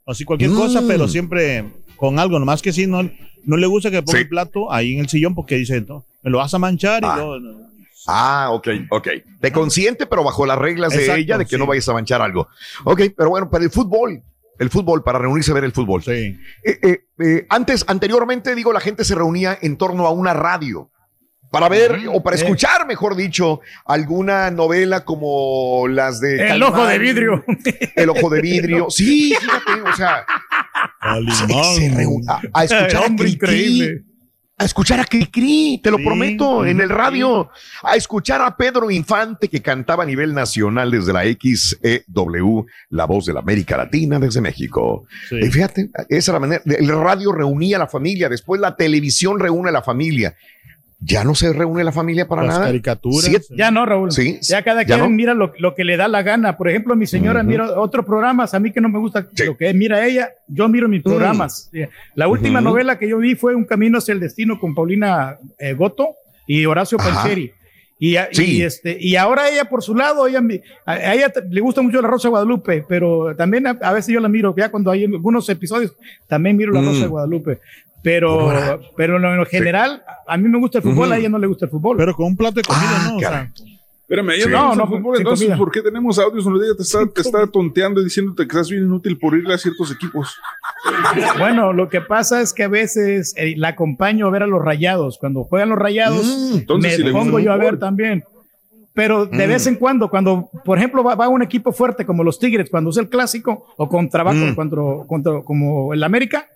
O 0.04 0.12
así 0.12 0.25
cualquier 0.25 0.51
Mm. 0.51 0.56
cosa, 0.56 0.84
pero 0.88 1.08
siempre 1.08 1.63
con 1.96 2.20
algo. 2.20 2.38
Nomás 2.38 2.62
que 2.62 2.74
si 2.74 2.86
no, 2.86 3.10
no 3.46 3.58
le 3.58 3.65
gusta 3.68 3.89
que 3.92 4.01
ponga 4.04 4.18
Sí. 4.18 4.24
el 4.24 4.30
plato 4.30 4.72
ahí 4.74 4.94
en 4.94 5.00
el 5.00 5.10
sillón 5.10 5.34
porque 5.36 5.56
dice, 5.56 5.82
no, 5.88 6.04
me 6.22 6.30
lo 6.32 6.39
vas 6.39 6.54
a 6.54 6.60
manchar 6.60 7.01
Ah. 7.06 7.13
y 7.13 7.18
luego, 7.18 7.39
no. 7.39 7.65
Ah, 8.08 8.50
ok, 8.52 8.68
ok. 8.92 9.08
Te 9.42 9.52
consiente, 9.52 10.06
pero 10.06 10.24
bajo 10.24 10.46
las 10.46 10.58
reglas 10.58 10.94
de 10.94 11.16
ella 11.16 11.38
de 11.38 11.46
que 11.46 11.58
no 11.58 11.66
vayas 11.66 11.88
a 11.90 11.94
manchar 11.94 12.22
algo. 12.22 12.48
Ok, 12.84 13.02
pero 13.18 13.30
bueno, 13.30 13.50
para 13.50 13.64
el 13.64 13.72
fútbol, 13.72 14.22
el 14.60 14.70
fútbol, 14.70 15.04
para 15.04 15.20
reunirse 15.20 15.52
a 15.52 15.56
ver 15.56 15.64
el 15.64 15.72
fútbol. 15.72 16.04
Sí. 16.04 16.12
Eh, 16.64 16.80
eh, 16.84 17.00
eh, 17.20 17.46
antes, 17.50 17.84
anteriormente, 17.88 18.54
digo, 18.56 18.72
la 18.74 18.80
gente 18.80 19.04
se 19.04 19.16
reunía 19.16 19.58
en 19.62 19.78
torno 19.78 20.06
a 20.08 20.12
una 20.12 20.34
radio 20.34 20.92
para 21.52 21.70
ver 21.70 22.08
o 22.12 22.22
para 22.22 22.36
Eh. 22.36 22.40
escuchar, 22.42 22.86
mejor 22.86 23.16
dicho, 23.16 23.62
alguna 23.86 24.52
novela 24.52 25.06
como 25.06 25.88
las 25.88 26.20
de 26.20 26.34
El 26.42 26.48
Calimán, 26.48 26.74
ojo 26.74 26.86
de 26.86 27.00
vidrio. 27.00 27.44
El 27.96 28.10
ojo 28.10 28.30
de 28.30 28.42
vidrio. 28.42 28.88
Sí, 28.90 29.34
fíjate, 29.40 29.82
o 29.82 29.94
sea, 29.96 30.26
se, 31.32 31.48
se 31.90 32.06
a, 32.28 32.42
a 32.54 32.64
escuchar 32.66 33.04
a 33.20 33.28
increíble. 33.28 34.04
A 34.58 34.64
escuchar 34.64 35.02
a 35.02 35.06
Cricri, 35.06 35.82
te 35.84 35.92
lo 35.92 35.98
Sí, 35.98 36.06
prometo, 36.06 36.66
en 36.66 36.80
el 36.80 36.90
radio, 36.90 37.50
a 37.84 37.96
escuchar 37.96 38.42
a 38.42 38.56
Pedro 38.56 38.90
Infante 38.90 39.50
que 39.50 39.62
cantaba 39.62 40.04
a 40.04 40.06
nivel 40.06 40.34
nacional 40.34 40.92
desde 40.92 41.12
la 41.12 41.24
XEW, 41.24 42.66
la 42.90 43.06
voz 43.06 43.26
de 43.26 43.34
la 43.34 43.42
América 43.42 43.76
Latina 43.76 44.18
desde 44.18 44.40
México. 44.40 45.08
Y 45.30 45.48
fíjate, 45.48 45.90
esa 46.08 46.32
era 46.32 46.40
la 46.40 46.48
manera. 46.48 46.64
El 46.66 46.88
radio 46.88 47.34
reunía 47.34 47.76
a 47.76 47.80
la 47.80 47.88
familia, 47.88 48.30
después 48.30 48.62
la 48.62 48.78
televisión 48.78 49.40
reúne 49.40 49.70
a 49.70 49.74
la 49.74 49.82
familia. 49.82 50.36
Ya 51.00 51.24
no 51.24 51.36
se 51.36 51.52
reúne 51.54 51.84
la 51.84 51.92
familia 51.92 52.28
para 52.28 52.44
Las 52.44 52.56
nada. 52.56 52.66
caricaturas. 52.68 53.22
Siete- 53.25 53.46
Ya 53.56 53.70
no, 53.70 53.86
Raúl. 53.86 54.12
Sí, 54.12 54.40
Ya 54.42 54.64
cada 54.64 54.82
ya 54.84 54.96
quien 54.96 55.00
no. 55.02 55.10
mira 55.10 55.34
lo, 55.34 55.52
lo 55.60 55.75
que 55.75 55.84
le 55.84 55.98
da 55.98 56.08
la 56.08 56.24
gana. 56.24 56.58
Por 56.58 56.70
ejemplo, 56.70 56.96
mi 56.96 57.06
señora 57.06 57.42
Ujú. 57.42 57.50
mira 57.50 57.80
otros 57.80 58.06
programas. 58.06 58.54
A 58.54 58.60
mí 58.60 58.72
que 58.72 58.82
no 58.82 58.90
me 58.90 58.98
gusta 59.00 59.28
Sí. 59.36 59.46
lo 59.46 59.58
que 59.58 59.74
mira 59.74 60.06
ella, 60.06 60.30
yo 60.48 60.68
miro 60.70 60.88
mis 60.88 61.04
programas. 61.04 61.70
La 62.16 62.28
última 62.28 62.60
Ujú. 62.60 62.70
novela 62.70 62.98
que 62.98 63.10
yo 63.10 63.18
vi 63.18 63.36
fue 63.36 63.54
Un 63.56 63.66
Camino 63.66 63.98
hacia 63.98 64.14
el 64.14 64.20
Destino 64.20 64.60
con 64.60 64.74
Paulina 64.74 65.38
eh, 65.60 65.74
Goto 65.74 66.16
y 66.48 66.66
Horacio. 66.66 66.98
Pancheri. 66.98 67.52
Y, 67.98 68.16
Sí. 68.32 68.58
y, 68.58 68.62
este, 68.64 68.98
y 69.00 69.16
ahora 69.16 69.48
ella 69.50 69.66
por 69.66 69.82
su 69.82 69.96
lado, 69.96 70.28
ella, 70.28 70.42
a, 70.86 70.92
a 70.94 71.14
ella 71.14 71.32
le 71.50 71.62
gusta 71.62 71.82
mucho 71.82 72.02
la 72.02 72.10
Rosa 72.10 72.28
de 72.28 72.32
Guadalupe, 72.32 72.84
pero 72.90 73.34
también 73.38 73.68
a, 73.68 73.78
a 73.82 73.94
veces 73.94 74.14
yo 74.14 74.20
la 74.20 74.28
miro, 74.28 74.54
ya 74.58 74.70
cuando 74.70 74.92
hay 74.92 75.06
algunos 75.06 75.48
episodios, 75.48 75.94
también 76.28 76.58
miro 76.58 76.74
la 76.74 76.82
Mm. 76.82 76.86
Rosa 76.88 77.00
de 77.04 77.08
Guadalupe. 77.08 77.60
Pero, 78.06 78.80
pero 78.96 79.18
en 79.18 79.38
lo 79.38 79.46
general, 79.48 80.02
a 80.28 80.38
mí 80.38 80.48
me 80.48 80.60
gusta 80.60 80.78
el 80.78 80.84
fútbol, 80.84 81.12
a 81.12 81.18
ella 81.18 81.28
no 81.28 81.40
le 81.40 81.48
gusta 81.48 81.66
el 81.66 81.72
fútbol. 81.72 81.98
Pero 81.98 82.14
con 82.16 82.28
un 82.28 82.38
plato 82.38 82.56
de 82.56 82.62
comida, 82.62 82.88
Ah, 82.88 83.08
¿no? 83.10 83.18
O 83.18 83.20
caray. 83.20 83.48
sea, 83.54 83.66
Espérame, 84.08 84.38
ya 84.38 84.44
Sí. 84.44 84.50
no, 84.52 84.76
No, 84.76 84.86
fútbol, 84.88 85.18
entonces, 85.18 85.48
comida. 85.48 85.58
¿por 85.58 85.72
qué 85.72 85.82
tenemos 85.82 86.20
audios 86.20 86.46
donde 86.46 86.64
ella 86.68 86.76
te 86.78 86.84
está, 86.84 87.08
te 87.08 87.22
está 87.22 87.48
tonteando 87.48 88.00
y 88.02 88.04
diciéndote 88.04 88.44
que 88.44 88.50
estás 88.56 88.70
bien 88.70 88.84
inútil 88.84 89.18
por 89.18 89.36
irle 89.36 89.56
a 89.56 89.58
ciertos 89.58 89.92
equipos? 89.92 90.38
Bueno, 91.40 91.74
lo 91.74 91.90
que 91.90 92.02
pasa 92.02 92.42
es 92.42 92.54
que 92.54 92.62
a 92.64 92.68
veces 92.68 93.34
eh, 93.36 93.56
la 93.58 93.70
acompaño 93.70 94.28
a 94.28 94.30
ver 94.30 94.44
a 94.44 94.48
los 94.48 94.64
rayados. 94.64 95.18
Cuando 95.18 95.44
juegan 95.44 95.70
los 95.70 95.80
rayados, 95.80 96.24
Mm, 96.24 96.58
entonces, 96.58 96.92
me 96.92 96.96
si 96.98 97.04
le 97.04 97.12
gusta 97.12 97.26
pongo 97.26 97.40
yo 97.40 97.52
a 97.52 97.58
ver 97.58 97.80
también. 97.80 98.24
Pero 98.94 99.26
de 99.26 99.46
Mm. 99.46 99.50
vez 99.50 99.68
en 99.68 99.76
cuando, 99.76 100.08
cuando, 100.10 100.50
por 100.64 100.78
ejemplo, 100.78 101.04
va, 101.04 101.16
va 101.16 101.28
un 101.28 101.42
equipo 101.42 101.72
fuerte 101.74 102.06
como 102.06 102.24
los 102.24 102.38
Tigres, 102.40 102.70
cuando 102.70 102.92
es 102.92 102.98
el 102.98 103.10
clásico, 103.10 103.66
o 103.76 103.90
contra, 103.90 104.24
Mm. 104.24 104.56
contra, 104.56 104.82
contra- 105.08 105.42
como 105.44 105.94
el 105.94 106.04
América, 106.04 106.48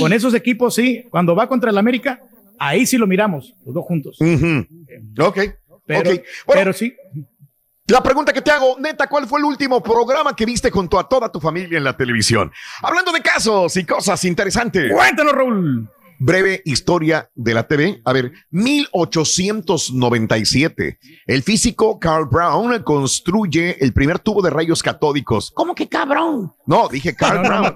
con 0.00 0.12
esos 0.12 0.34
equipos 0.34 0.74
sí, 0.74 1.04
cuando 1.10 1.34
va 1.34 1.48
contra 1.48 1.70
el 1.70 1.78
América, 1.78 2.20
ahí 2.58 2.86
sí 2.86 2.98
lo 2.98 3.06
miramos, 3.06 3.54
los 3.64 3.74
dos 3.74 3.84
juntos. 3.84 4.18
Ok. 4.20 5.38
Pero, 5.86 6.10
ok. 6.10 6.20
Bueno, 6.46 6.60
pero 6.60 6.72
sí, 6.72 6.94
La 7.86 8.02
pregunta 8.02 8.32
que 8.32 8.42
te 8.42 8.50
hago, 8.50 8.78
neta, 8.78 9.08
¿cuál 9.08 9.26
fue 9.26 9.40
el 9.40 9.44
último 9.44 9.82
programa 9.82 10.36
que 10.36 10.46
viste 10.46 10.70
junto 10.70 10.98
a 10.98 11.08
toda 11.08 11.30
tu 11.32 11.40
familia 11.40 11.78
en 11.78 11.84
la 11.84 11.96
televisión? 11.96 12.52
Hablando 12.82 13.10
de 13.10 13.20
casos 13.20 13.76
y 13.76 13.84
cosas 13.84 14.24
interesantes. 14.24 14.92
cuéntanos, 14.92 15.32
Raúl. 15.32 15.88
Breve 16.22 16.60
historia 16.66 17.30
de 17.34 17.54
la 17.54 17.66
TV. 17.66 18.02
A 18.04 18.12
ver, 18.12 18.32
1897. 18.50 20.98
El 21.26 21.42
físico 21.42 21.98
Carl 21.98 22.26
Brown 22.26 22.82
construye 22.82 23.82
el 23.82 23.94
primer 23.94 24.18
tubo 24.18 24.42
de 24.42 24.50
rayos 24.50 24.82
catódicos. 24.82 25.50
¿Cómo 25.54 25.74
que 25.74 25.88
cabrón? 25.88 26.52
No, 26.66 26.88
dije 26.88 27.16
Carl 27.16 27.40
Brown. 27.40 27.74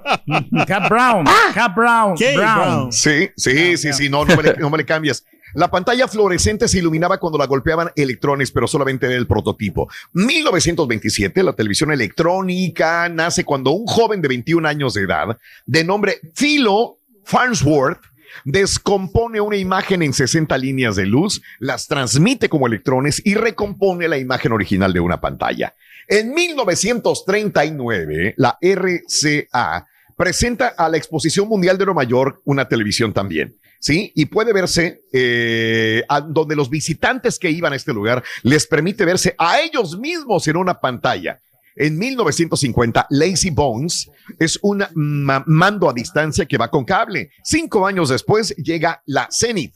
Cap 0.67 0.91
Brown, 0.91 1.25
Cap 1.55 1.75
Brown, 1.75 2.19
Kay 2.19 2.37
Brown. 2.37 2.55
Brown. 2.55 2.93
Sí, 2.93 3.31
sí, 3.35 3.79
sí, 3.79 3.95
sí, 3.95 4.11
no, 4.11 4.27
no 4.27 4.37
me, 4.37 4.43
le, 4.43 4.57
no 4.59 4.69
me 4.69 4.77
le 4.77 4.85
cambias. 4.85 5.25
La 5.55 5.71
pantalla 5.71 6.07
fluorescente 6.07 6.69
se 6.69 6.81
iluminaba 6.81 7.19
cuando 7.19 7.39
la 7.39 7.47
golpeaban 7.47 7.93
electrones, 7.97 8.51
pero 8.51 8.67
solamente 8.67 9.07
era 9.07 9.15
el 9.15 9.27
prototipo. 9.27 9.89
1927, 10.13 11.43
la 11.43 11.55
televisión 11.55 11.93
electrónica 11.93 13.09
nace 13.09 13.43
cuando 13.45 13.71
un 13.71 13.87
joven 13.87 14.21
de 14.21 14.29
21 14.29 14.69
años 14.69 14.93
de 14.93 15.01
edad, 15.03 15.39
de 15.65 15.83
nombre 15.83 16.21
Philo 16.35 16.99
Farnsworth, 17.25 18.03
descompone 18.45 19.41
una 19.41 19.57
imagen 19.57 20.03
en 20.03 20.13
60 20.13 20.57
líneas 20.59 20.97
de 20.97 21.07
luz, 21.07 21.43
las 21.59 21.87
transmite 21.87 22.49
como 22.49 22.67
electrones 22.67 23.23
y 23.25 23.35
recompone 23.35 24.09
la 24.09 24.19
imagen 24.19 24.53
original 24.53 24.93
de 24.93 25.01
una 25.01 25.21
pantalla. 25.21 25.75
En 26.09 26.35
1939, 26.35 28.35
la 28.37 28.59
RCA 28.61 29.87
presenta 30.17 30.69
a 30.69 30.89
la 30.89 30.97
Exposición 30.97 31.49
Mundial 31.49 31.79
de 31.79 31.87
Nueva 31.87 32.05
York 32.05 32.41
una 32.45 32.69
televisión 32.69 33.13
también. 33.13 33.57
¿sí? 33.85 34.13
Y 34.15 34.27
puede 34.27 34.53
verse 34.53 35.03
eh, 35.13 36.03
donde 36.29 36.57
los 36.57 36.71
visitantes 36.71 37.39
que 37.39 37.51
iban 37.51 37.73
a 37.73 37.77
este 37.77 37.93
lugar 37.93 38.25
les 38.43 38.67
permite 38.67 39.05
verse 39.05 39.35
a 39.39 39.61
ellos 39.61 39.99
mismos 39.99 40.49
en 40.49 40.57
una 40.57 40.81
pantalla. 40.81 41.41
En 41.77 41.99
1950, 41.99 43.07
Lazy 43.11 43.51
Bones 43.51 44.09
es 44.39 44.59
un 44.63 44.85
ma- 44.95 45.43
mando 45.47 45.89
a 45.91 45.93
distancia 45.93 46.47
que 46.47 46.57
va 46.59 46.71
con 46.71 46.85
cable. 46.85 47.31
Cinco 47.43 47.87
años 47.87 48.09
después 48.09 48.55
llega 48.57 49.03
la 49.07 49.29
Zenith. 49.31 49.75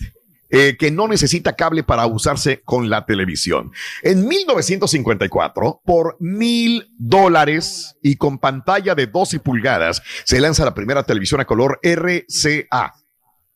eh, 0.51 0.79
que 0.79 0.91
no 0.91 1.07
necesita 1.09 1.55
cable 1.55 1.83
para 1.83 2.07
usarse 2.07 2.63
con 2.65 2.89
la 2.89 3.05
televisión. 3.05 3.71
En 4.03 4.27
1954, 4.27 5.83
por 5.85 6.17
mil 6.21 6.91
dólares 6.99 7.97
y 8.03 8.17
con 8.17 8.39
pantalla 8.39 8.95
de 8.95 9.09
12 9.09 9.41
pulgadas, 9.41 10.01
se 10.25 10.41
lanza 10.41 10.65
la 10.65 10.73
primera 10.73 11.03
televisión 11.03 11.43
a 11.43 11.45
color 11.45 11.79
RCA 11.83 12.95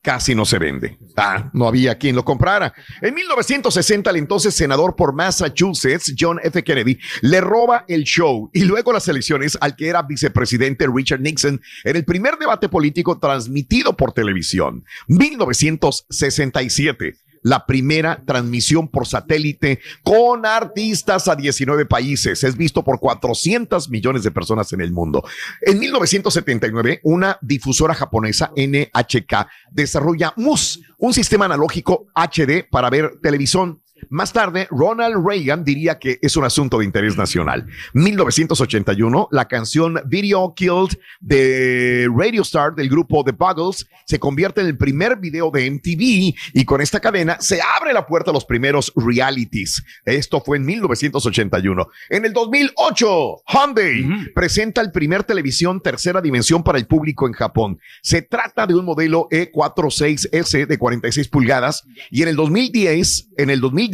casi 0.03 0.35
no 0.35 0.45
se 0.45 0.59
vende. 0.59 0.99
Ah, 1.17 1.49
no 1.55 1.67
había 1.69 1.97
quien 1.97 2.17
lo 2.17 2.25
comprara. 2.25 2.75
En 3.01 3.15
1960, 3.15 4.11
el 4.11 4.17
entonces 4.17 4.53
senador 4.55 4.97
por 4.97 5.15
Massachusetts, 5.15 6.13
John 6.19 6.41
F. 6.43 6.65
Kennedy, 6.65 6.99
le 7.23 7.41
roba 7.41 7.85
el 7.89 8.05
show 8.05 8.51
y 8.53 8.65
luego 8.65 8.93
las 8.93 9.09
elecciones 9.09 9.57
al 9.61 9.77
que 9.77 9.89
era 9.89 10.03
vicepresidente 10.03 10.87
Richard 10.93 11.21
Nixon 11.21 11.63
en 11.85 11.97
el 11.97 12.05
primer 12.05 12.37
debate 12.37 12.69
político 12.69 13.19
transmitido 13.19 13.97
por 13.97 14.13
televisión. 14.13 14.85
1967 15.07 17.22
la 17.43 17.67
primera 17.67 18.23
transmisión 18.25 18.89
por 18.89 19.07
satélite 19.07 19.81
con 20.03 20.47
artistas 20.47 21.29
a 21.29 21.37
19 21.37 21.87
países. 21.87 22.45
Es 22.45 22.57
visto 22.57 22.83
por 22.85 23.01
400 23.01 23.91
millones 23.91 24.23
de 24.23 24.31
personas 24.31 24.73
en 24.73 24.81
el 24.81 24.93
mundo. 24.93 25.25
En 25.61 25.79
1979, 25.79 27.01
una 27.05 27.39
difusora 27.41 27.95
japonesa, 27.95 28.53
NHK, 28.57 29.47
desarrolla 29.71 30.33
MUS, 30.37 30.81
un 30.99 31.13
sistema 31.13 31.47
analógico 31.47 32.07
HD 32.15 32.69
para 32.71 32.91
ver 32.91 33.19
televisión. 33.23 33.83
Más 34.11 34.33
tarde, 34.33 34.69
Ronald 34.71 35.27
Reagan 35.27 35.65
diría 35.65 35.99
que 35.99 36.19
es 36.23 36.37
un 36.37 36.45
asunto 36.45 36.79
de 36.79 36.85
interés 36.85 37.17
nacional. 37.17 37.67
1981, 37.95 39.29
la 39.31 39.49
canción 39.49 40.01
Video 40.07 40.55
Killed 40.55 40.99
de 41.21 42.09
Radio 42.15 42.43
Star 42.43 42.75
del 42.75 42.89
grupo 42.89 43.25
The 43.25 43.33
Buggles 43.33 43.87
se 44.07 44.19
convierte 44.19 44.61
en 44.61 44.67
el 44.67 44.77
primer 44.77 45.17
video 45.17 45.51
de 45.51 45.71
MTV 45.71 46.35
y 46.55 46.65
con 46.65 46.81
esta 46.81 47.01
cadena 47.01 47.39
se 47.41 47.61
abre 47.61 47.93
la 47.93 48.07
puerta 48.07 48.31
a 48.31 48.35
los 48.35 48.45
primeros 48.45 48.93
realities. 48.97 49.83
Esto 50.05 50.41
fue 50.41 50.57
en 50.57 50.65
1981. 50.65 51.89
En 52.11 52.25
el 52.25 52.33
2008, 52.33 53.43
Hyundai 53.47 54.33
presenta 54.35 54.81
el 54.81 54.93
primer 54.93 55.25
televisión 55.25 55.81
tercera 55.81 56.21
dimensión 56.21 56.63
para 56.63 56.79
el 56.79 56.87
público 56.87 57.27
en 57.27 57.33
Japón. 57.33 57.79
Se 58.03 58.23
trata 58.23 58.67
de 58.67 58.75
un 58.75 58.85
modelo 58.85 59.29
E 59.31 59.53
E46S 59.53 60.67
de 60.67 60.79
46 60.79 61.29
pulgadas 61.29 61.85
y 62.11 62.23
en 62.23 62.29
el 62.29 62.37
2010, 62.37 63.31
en 63.37 63.51
el 63.51 63.61
2010, 63.61 63.92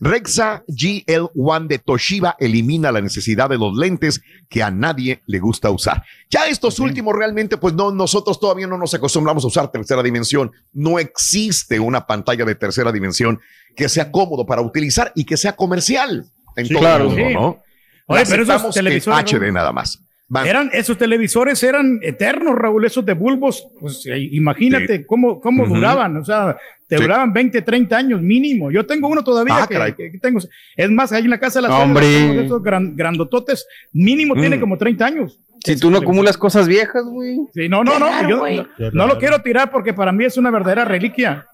Rexa 0.00 0.64
GL1 0.68 1.66
de 1.68 1.78
Toshiba 1.78 2.36
elimina 2.38 2.92
la 2.92 3.00
necesidad 3.00 3.48
de 3.48 3.58
los 3.58 3.76
lentes 3.76 4.20
que 4.48 4.62
a 4.62 4.70
nadie 4.70 5.22
le 5.26 5.38
gusta 5.38 5.70
usar. 5.70 6.02
Ya 6.30 6.46
estos 6.46 6.78
últimos 6.80 7.14
realmente, 7.14 7.56
pues 7.56 7.74
no, 7.74 7.90
nosotros 7.90 8.38
todavía 8.38 8.66
no 8.66 8.76
nos 8.76 8.92
acostumbramos 8.94 9.44
a 9.44 9.46
usar 9.46 9.70
tercera 9.70 10.02
dimensión. 10.02 10.50
No 10.72 10.98
existe 10.98 11.80
una 11.80 12.06
pantalla 12.06 12.44
de 12.44 12.54
tercera 12.54 12.92
dimensión 12.92 13.40
que 13.76 13.88
sea 13.88 14.10
cómodo 14.10 14.44
para 14.44 14.62
utilizar 14.62 15.12
y 15.14 15.24
que 15.24 15.36
sea 15.36 15.54
comercial 15.54 16.26
en 16.56 16.66
Sí, 16.66 16.72
todo 16.74 16.80
claro. 16.82 17.04
el 17.04 17.10
mundo, 17.10 17.28
Sí. 17.28 17.34
¿no? 17.34 17.62
Oye, 18.06 18.24
pero 18.28 18.42
esos 18.42 18.74
televisores, 18.74 19.32
HD 19.32 19.50
nada 19.50 19.72
más. 19.72 19.98
Eran, 20.46 20.70
esos 20.72 20.96
televisores 20.98 21.62
eran 21.62 21.98
eternos, 22.02 22.54
Raúl, 22.56 22.84
esos 22.84 23.04
de 23.04 23.12
bulbos. 23.14 23.68
Pues 23.80 24.04
eh, 24.06 24.18
imagínate 24.32 25.06
cómo, 25.06 25.40
cómo 25.40 25.66
duraban. 25.66 26.16
O 26.16 26.24
sea, 26.24 26.56
te 26.86 26.96
Sí. 26.96 27.02
duraban 27.02 27.32
20, 27.32 27.62
30 27.62 27.96
años 27.96 28.20
mínimo. 28.22 28.70
Yo 28.70 28.84
tengo 28.86 29.08
uno 29.08 29.22
todavía 29.22 29.56
Ah, 29.56 29.66
que, 29.66 29.74
caray. 29.74 29.92
que- 29.94 30.10
que 30.12 30.18
tengo. 30.18 30.40
Es 30.76 30.90
más, 30.90 31.12
ahí 31.12 31.24
en 31.24 31.30
la 31.30 31.38
casa 31.40 31.60
de 31.60 31.68
la 31.68 31.78
Hombre. 31.78 32.44
esos 32.44 32.62
gran- 32.62 32.94
grandototes. 32.96 33.66
Mínimo 33.92 34.34
tiene 34.34 34.56
Mm. 34.56 34.60
como 34.60 34.76
30 34.78 35.06
años. 35.06 35.40
Si 35.64 35.78
tú 35.78 35.90
no 35.90 35.98
acumulas 35.98 36.36
cosas 36.36 36.68
viejas, 36.68 37.04
güey. 37.04 37.38
Sí, 37.54 37.68
no, 37.70 37.82
no, 37.84 37.98
no. 37.98 38.06
raro, 38.06 38.28
yo 38.28 38.36
no, 38.36 38.90
no 38.92 39.06
lo 39.06 39.18
quiero 39.18 39.40
tirar 39.40 39.70
porque 39.70 39.94
para 39.94 40.12
mí 40.12 40.24
es 40.24 40.36
una 40.36 40.50
verdadera 40.50 40.84
reliquia. 40.84 41.46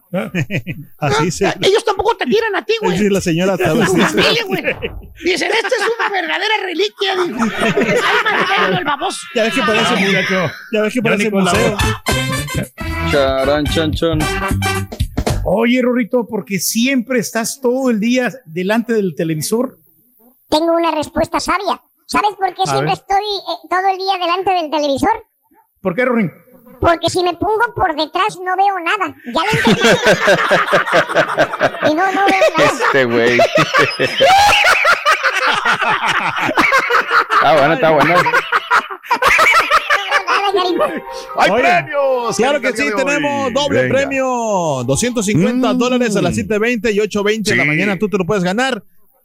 Así 0.98 1.30
se. 1.30 1.46
Ellos 1.62 1.84
tampoco 1.84 2.16
te 2.16 2.26
tiran 2.26 2.56
a 2.56 2.64
ti, 2.64 2.74
güey. 2.80 2.98
Sí, 2.98 3.08
la 3.08 3.20
señora 3.20 3.56
güey. 3.56 4.62
Dicen, 5.24 5.50
esta 5.52 5.68
es 5.68 5.90
una 5.98 6.08
verdadera 6.10 6.54
reliquia. 6.62 7.16
Marcelo, 7.16 8.78
el 8.78 8.84
baboso. 8.84 9.20
Ya 9.34 9.44
ves 9.44 9.54
que 9.54 9.62
parece 9.62 9.94
muchacho. 9.96 10.52
Ya 10.72 10.82
ves 10.82 10.94
que 10.94 11.02
parece 11.02 11.30
museo. 11.30 11.76
Charan, 13.10 13.64
chan, 13.66 13.92
chan. 13.92 14.18
Oye, 15.44 15.80
Rorrito, 15.82 16.26
porque 16.26 16.58
siempre 16.58 17.18
estás 17.18 17.60
todo 17.60 17.90
el 17.90 18.00
día 18.00 18.30
delante 18.44 18.92
del 18.92 19.14
televisor. 19.14 19.78
Tengo 20.48 20.76
una 20.76 20.90
respuesta 20.90 21.40
sabia. 21.40 21.80
¿Sabes 22.06 22.30
por 22.36 22.52
qué 22.54 22.62
A 22.62 22.66
siempre 22.66 22.86
ver. 22.86 22.94
estoy 22.94 23.24
eh, 23.24 23.68
todo 23.70 23.88
el 23.92 23.98
día 23.98 24.18
delante 24.18 24.50
del 24.50 24.70
televisor? 24.70 25.26
¿Por 25.80 25.94
qué, 25.94 26.04
Rorín? 26.04 26.32
Porque 26.80 27.10
si 27.10 27.22
me 27.22 27.34
pongo 27.34 27.74
por 27.74 27.94
detrás 27.94 28.38
no 28.42 28.56
veo 28.56 28.78
nada. 28.80 29.14
Ya 29.26 29.42
lo 29.44 29.50
entendí. 29.58 29.82
y 31.90 31.94
no, 31.94 32.12
no 32.12 32.24
veo 32.26 32.40
nada. 32.56 32.70
Este 32.86 33.04
güey. 33.04 33.38
Está 37.34 37.52
bueno, 37.56 37.74
está 37.74 37.90
bueno. 37.90 38.14
¡Hay 41.38 41.50
Oye, 41.50 41.62
premios! 41.62 42.36
Claro 42.36 42.60
que 42.60 42.72
sí, 42.72 42.84
tenemos 42.96 43.52
doble 43.52 43.82
Venga. 43.82 43.94
premio. 43.94 44.24
250 44.84 45.72
Mm. 45.74 45.78
dólares 45.78 46.16
a 46.16 46.22
las 46.22 46.34
7.20 46.36 46.92
y 46.92 46.98
8.20 46.98 47.42
de 47.50 47.56
la 47.56 47.64
mañana. 47.64 47.98
Tú 47.98 48.08
te 48.08 48.18
lo 48.18 48.24
puedes 48.26 48.42
ganar. 48.44 48.82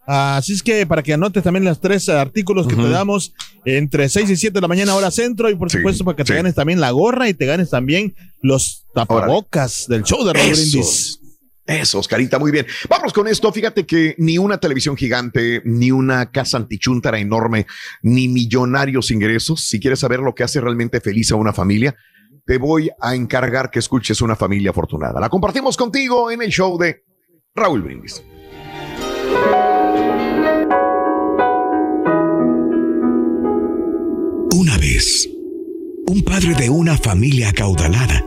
Así 0.07 0.53
es 0.53 0.61
que 0.61 0.85
para 0.85 1.01
que 1.01 1.13
anotes 1.13 1.43
también 1.43 1.65
los 1.65 1.81
tres 1.81 2.09
artículos 2.09 2.67
que 2.67 2.75
te 2.75 2.89
damos 2.89 3.33
entre 3.65 4.07
6 4.07 4.29
y 4.29 4.35
7 4.35 4.53
de 4.53 4.61
la 4.61 4.67
mañana 4.67 4.95
hora 4.95 5.09
centro 5.09 5.49
y 5.49 5.55
por 5.55 5.71
Sí, 5.71 5.77
supuesto 5.77 6.05
para 6.05 6.15
que 6.15 6.23
te 6.23 6.35
ganes 6.35 6.53
también 6.53 6.79
la 6.79 6.91
gorra 6.91 7.27
y 7.27 7.33
te 7.33 7.45
ganes 7.45 7.71
también 7.71 8.13
los 8.41 8.85
tapabocas 8.93 9.87
del 9.87 10.03
show 10.03 10.23
de 10.23 10.33
Raúl 10.33 10.51
Brindis. 10.51 10.75
Esos. 10.75 11.19
Eso, 11.65 11.97
Oscarita, 11.97 12.37
muy 12.37 12.51
bien. 12.51 12.67
Vamos 12.87 13.11
con 13.11 13.27
esto. 13.27 13.51
Fíjate 13.51 13.87
que 13.87 14.13
ni 14.19 14.37
una 14.37 14.59
televisión 14.59 14.95
gigante, 14.95 15.63
ni 15.65 15.89
una 15.89 16.29
casa 16.29 16.57
antichuntara 16.57 17.17
enorme, 17.17 17.65
ni 18.03 18.27
millonarios 18.27 19.09
ingresos. 19.09 19.61
Si 19.61 19.79
quieres 19.79 19.99
saber 19.99 20.19
lo 20.19 20.35
que 20.35 20.43
hace 20.43 20.61
realmente 20.61 21.01
feliz 21.01 21.31
a 21.31 21.35
una 21.35 21.53
familia, 21.53 21.95
te 22.45 22.59
voy 22.59 22.91
a 23.01 23.15
encargar 23.15 23.71
que 23.71 23.79
escuches 23.79 24.21
una 24.21 24.35
familia 24.35 24.69
afortunada. 24.69 25.19
La 25.19 25.29
compartimos 25.29 25.75
contigo 25.75 26.29
en 26.29 26.43
el 26.43 26.51
show 26.51 26.77
de 26.77 27.03
Raúl 27.55 27.81
Brindis. 27.81 28.21
Una 34.51 34.77
vez, 34.77 35.29
un 36.07 36.21
padre 36.21 36.53
de 36.55 36.69
una 36.69 36.97
familia 36.97 37.49
acaudalada, 37.49 38.25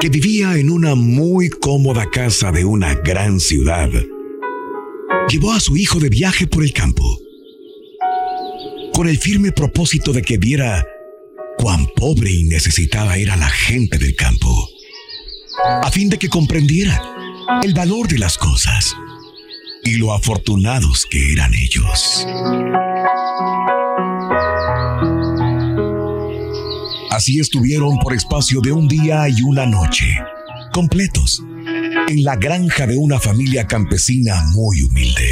que 0.00 0.08
vivía 0.08 0.56
en 0.56 0.70
una 0.70 0.94
muy 0.94 1.48
cómoda 1.48 2.10
casa 2.10 2.52
de 2.52 2.64
una 2.64 2.94
gran 2.94 3.40
ciudad, 3.40 3.90
llevó 5.28 5.52
a 5.52 5.60
su 5.60 5.76
hijo 5.76 5.98
de 5.98 6.08
viaje 6.08 6.46
por 6.46 6.62
el 6.62 6.72
campo, 6.72 7.18
con 8.94 9.08
el 9.08 9.18
firme 9.18 9.52
propósito 9.52 10.12
de 10.12 10.22
que 10.22 10.38
viera 10.38 10.86
cuán 11.58 11.86
pobre 11.94 12.30
y 12.30 12.44
necesitada 12.44 13.16
era 13.16 13.36
la 13.36 13.50
gente 13.50 13.98
del 13.98 14.14
campo, 14.16 14.68
a 15.82 15.90
fin 15.90 16.08
de 16.08 16.18
que 16.18 16.28
comprendiera 16.28 17.00
el 17.62 17.74
valor 17.74 18.08
de 18.08 18.18
las 18.18 18.36
cosas 18.36 18.94
y 19.84 19.96
lo 19.96 20.12
afortunados 20.12 21.06
que 21.06 21.32
eran 21.32 21.52
ellos. 21.54 22.26
Así 27.20 27.38
estuvieron 27.38 27.98
por 27.98 28.14
espacio 28.14 28.62
de 28.62 28.72
un 28.72 28.88
día 28.88 29.28
y 29.28 29.42
una 29.42 29.66
noche, 29.66 30.06
completos, 30.72 31.44
en 32.08 32.24
la 32.24 32.34
granja 32.36 32.86
de 32.86 32.96
una 32.96 33.20
familia 33.20 33.66
campesina 33.66 34.42
muy 34.54 34.80
humilde. 34.80 35.28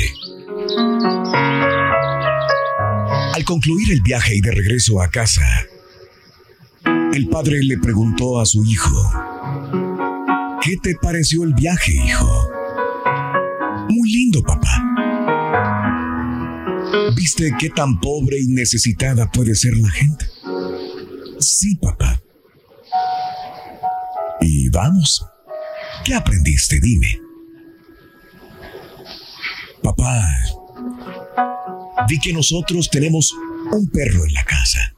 Al 3.32 3.42
concluir 3.44 3.90
el 3.90 4.02
viaje 4.02 4.36
y 4.36 4.42
de 4.42 4.50
regreso 4.50 5.00
a 5.00 5.08
casa, 5.08 5.46
el 7.14 7.26
padre 7.30 7.62
le 7.62 7.78
preguntó 7.78 8.38
a 8.38 8.44
su 8.44 8.66
hijo, 8.66 9.10
¿qué 10.60 10.76
te 10.82 10.94
pareció 10.94 11.42
el 11.42 11.54
viaje, 11.54 11.94
hijo? 11.94 12.50
Muy 13.88 14.12
lindo, 14.12 14.42
papá. 14.42 14.84
¿Viste 17.16 17.54
qué 17.58 17.70
tan 17.70 17.98
pobre 17.98 18.38
y 18.38 18.48
necesitada 18.48 19.30
puede 19.30 19.54
ser 19.54 19.74
la 19.78 19.88
gente? 19.88 20.37
Sí, 21.38 21.76
papá. 21.76 22.20
Y 24.40 24.68
vamos. 24.70 25.24
¿Qué 26.04 26.14
aprendiste? 26.14 26.80
Dime. 26.80 27.20
Papá, 29.82 30.24
vi 32.08 32.18
que 32.18 32.32
nosotros 32.32 32.88
tenemos 32.90 33.32
un 33.72 33.88
perro 33.90 34.24
en 34.24 34.32
la 34.32 34.44
casa. 34.44 34.94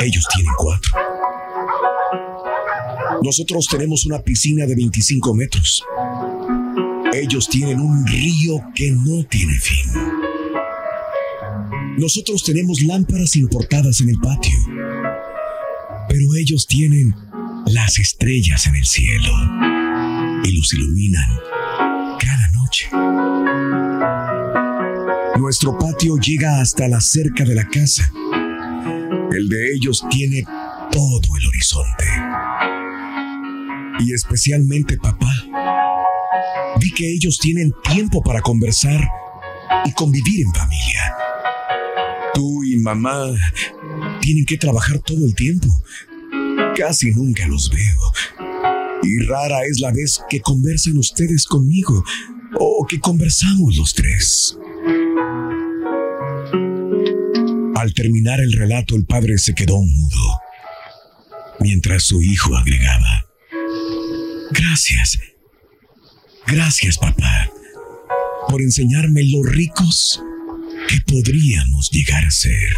Ellos 0.00 0.26
tienen 0.34 0.52
cuatro. 0.56 0.92
Nosotros 3.22 3.66
tenemos 3.70 4.04
una 4.06 4.20
piscina 4.20 4.66
de 4.66 4.74
25 4.74 5.34
metros. 5.34 5.82
Ellos 7.12 7.48
tienen 7.48 7.80
un 7.80 8.06
río 8.06 8.60
que 8.74 8.90
no 8.90 9.24
tiene 9.24 9.58
fin. 9.58 9.90
Nosotros 11.98 12.42
tenemos 12.42 12.82
lámparas 12.82 13.36
importadas 13.36 14.00
en 14.00 14.10
el 14.10 14.18
patio. 14.18 14.95
Pero 16.08 16.34
ellos 16.36 16.66
tienen 16.66 17.14
las 17.66 17.98
estrellas 17.98 18.66
en 18.66 18.76
el 18.76 18.86
cielo 18.86 19.32
y 20.44 20.52
los 20.56 20.72
iluminan 20.72 21.28
cada 22.18 22.48
noche. 22.52 22.88
Nuestro 25.38 25.78
patio 25.78 26.16
llega 26.16 26.60
hasta 26.60 26.88
la 26.88 27.00
cerca 27.00 27.44
de 27.44 27.54
la 27.54 27.68
casa. 27.68 28.10
El 29.32 29.48
de 29.48 29.74
ellos 29.74 30.04
tiene 30.10 30.44
todo 30.92 31.36
el 31.36 31.46
horizonte. 31.46 32.04
Y 34.00 34.12
especialmente 34.12 34.96
papá. 34.98 35.32
Vi 36.80 36.90
que 36.92 37.12
ellos 37.12 37.38
tienen 37.38 37.72
tiempo 37.82 38.22
para 38.22 38.40
conversar 38.40 39.06
y 39.84 39.92
convivir 39.92 40.46
en 40.46 40.52
familia. 40.52 41.25
Tú 42.36 42.62
y 42.64 42.76
mamá 42.76 43.30
tienen 44.20 44.44
que 44.44 44.58
trabajar 44.58 44.98
todo 44.98 45.24
el 45.24 45.34
tiempo. 45.34 45.68
Casi 46.76 47.10
nunca 47.10 47.48
los 47.48 47.70
veo. 47.70 49.00
Y 49.02 49.24
rara 49.24 49.64
es 49.64 49.80
la 49.80 49.90
vez 49.90 50.20
que 50.28 50.40
conversan 50.40 50.98
ustedes 50.98 51.46
conmigo 51.46 52.04
o 52.58 52.86
que 52.86 53.00
conversamos 53.00 53.76
los 53.76 53.94
tres. 53.94 54.58
Al 57.74 57.94
terminar 57.94 58.40
el 58.40 58.52
relato, 58.52 58.96
el 58.96 59.06
padre 59.06 59.38
se 59.38 59.54
quedó 59.54 59.80
mudo, 59.80 60.38
mientras 61.60 62.02
su 62.02 62.22
hijo 62.22 62.54
agregaba, 62.54 63.24
Gracias, 64.50 65.18
gracias 66.46 66.98
papá, 66.98 67.50
por 68.50 68.60
enseñarme 68.60 69.24
lo 69.24 69.42
ricos 69.42 70.20
que 70.88 71.00
podríamos 71.00 71.90
llegar 71.90 72.24
a 72.24 72.30
ser. 72.30 72.76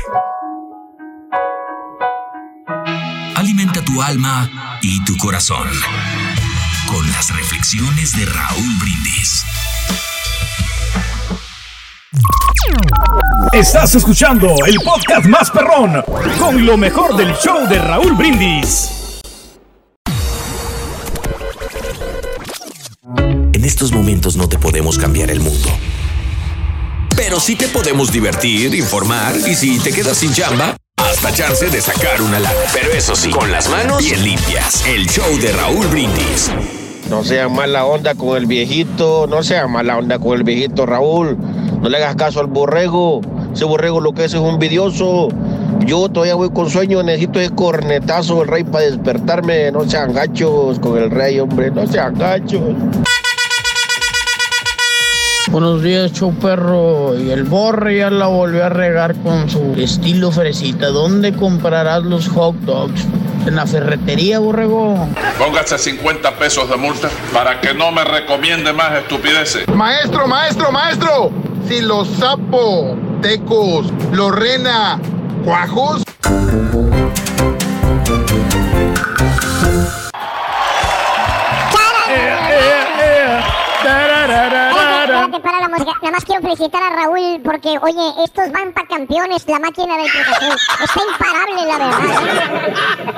Alimenta 3.34 3.84
tu 3.84 4.00
alma 4.02 4.78
y 4.82 5.02
tu 5.04 5.16
corazón 5.16 5.68
con 6.86 7.06
las 7.10 7.34
reflexiones 7.34 8.16
de 8.16 8.26
Raúl 8.26 8.74
Brindis. 8.80 9.44
Estás 13.52 13.94
escuchando 13.94 14.54
el 14.66 14.76
podcast 14.80 15.26
más 15.26 15.50
perrón 15.50 16.02
con 16.38 16.64
lo 16.64 16.76
mejor 16.76 17.16
del 17.16 17.34
show 17.34 17.68
de 17.68 17.78
Raúl 17.78 18.14
Brindis. 18.14 18.90
En 23.52 23.64
estos 23.64 23.92
momentos 23.92 24.36
no 24.36 24.48
te 24.48 24.58
podemos 24.58 24.98
cambiar 24.98 25.30
el 25.30 25.40
mundo. 25.40 25.68
Pero 27.18 27.40
sí 27.40 27.56
te 27.56 27.66
podemos 27.66 28.12
divertir, 28.12 28.72
informar 28.76 29.34
y 29.34 29.56
si 29.56 29.80
te 29.80 29.92
quedas 29.92 30.18
sin 30.18 30.32
chamba, 30.32 30.76
hasta 30.96 31.32
chance 31.32 31.68
de 31.68 31.80
sacar 31.80 32.22
una 32.22 32.38
lana. 32.38 32.54
Pero 32.72 32.92
eso 32.92 33.16
sí, 33.16 33.30
con 33.30 33.50
las 33.50 33.68
manos 33.68 33.98
bien 33.98 34.22
limpias. 34.22 34.86
El 34.86 35.04
show 35.08 35.36
de 35.40 35.50
Raúl 35.50 35.88
Brindis. 35.88 36.52
No 37.10 37.24
sean 37.24 37.52
mala 37.52 37.86
onda 37.86 38.14
con 38.14 38.36
el 38.36 38.46
viejito, 38.46 39.26
no 39.26 39.42
sean 39.42 39.72
mala 39.72 39.98
onda 39.98 40.20
con 40.20 40.36
el 40.36 40.44
viejito 40.44 40.86
Raúl. 40.86 41.36
No 41.82 41.88
le 41.88 41.96
hagas 41.96 42.14
caso 42.14 42.38
al 42.38 42.46
borrego. 42.46 43.20
Ese 43.52 43.64
borrego 43.64 44.00
lo 44.00 44.12
que 44.12 44.24
es 44.24 44.34
es 44.34 44.40
un 44.40 44.60
vidioso. 44.60 45.28
Yo 45.80 46.08
todavía 46.08 46.36
voy 46.36 46.50
con 46.50 46.70
sueño, 46.70 47.02
necesito 47.02 47.40
ese 47.40 47.52
cornetazo 47.52 48.38
del 48.38 48.46
rey 48.46 48.62
para 48.62 48.84
despertarme. 48.84 49.72
No 49.72 49.90
sean 49.90 50.14
gachos 50.14 50.78
con 50.78 50.96
el 50.96 51.10
rey, 51.10 51.40
hombre, 51.40 51.72
no 51.72 51.84
sean 51.84 52.16
gachos. 52.16 52.62
Buenos 55.50 55.82
días, 55.82 56.12
show 56.12 56.34
perro. 56.34 57.18
Y 57.18 57.30
el 57.30 57.44
borre 57.44 57.98
ya 57.98 58.10
la 58.10 58.26
volvió 58.26 58.66
a 58.66 58.68
regar 58.68 59.14
con 59.22 59.48
su 59.48 59.74
estilo 59.78 60.30
fresita. 60.30 60.88
¿Dónde 60.88 61.34
comprarás 61.34 62.02
los 62.02 62.28
hot 62.28 62.54
dogs? 62.60 63.06
¿En 63.46 63.56
la 63.56 63.66
ferretería, 63.66 64.40
borrego? 64.40 65.08
Póngase 65.38 65.78
50 65.78 66.36
pesos 66.36 66.68
de 66.68 66.76
multa 66.76 67.08
para 67.32 67.60
que 67.62 67.72
no 67.72 67.90
me 67.90 68.04
recomiende 68.04 68.74
más 68.74 68.92
estupideces. 68.98 69.66
Maestro, 69.68 70.28
maestro, 70.28 70.70
maestro. 70.70 71.30
Si 71.66 71.80
los 71.80 72.08
sapo, 72.08 72.94
tecos, 73.22 73.86
los 74.12 74.34
rena, 74.34 75.00
cuajos. 75.44 76.02
Para 85.50 85.60
la 85.60 85.68
música. 85.68 85.92
Nada 86.02 86.12
más 86.12 86.24
quiero 86.24 86.42
felicitar 86.42 86.82
a 86.82 86.90
Raúl 86.96 87.40
porque, 87.42 87.78
oye, 87.80 88.22
estos 88.24 88.52
van 88.52 88.72
para 88.72 88.86
campeones, 88.86 89.44
la 89.48 89.58
máquina 89.58 89.96
del 89.96 90.10
Cruz 90.10 90.26
Azul. 90.28 90.56
Está 90.84 91.00
imparable, 91.12 91.66
la 91.66 91.78
verdad. 91.78 93.08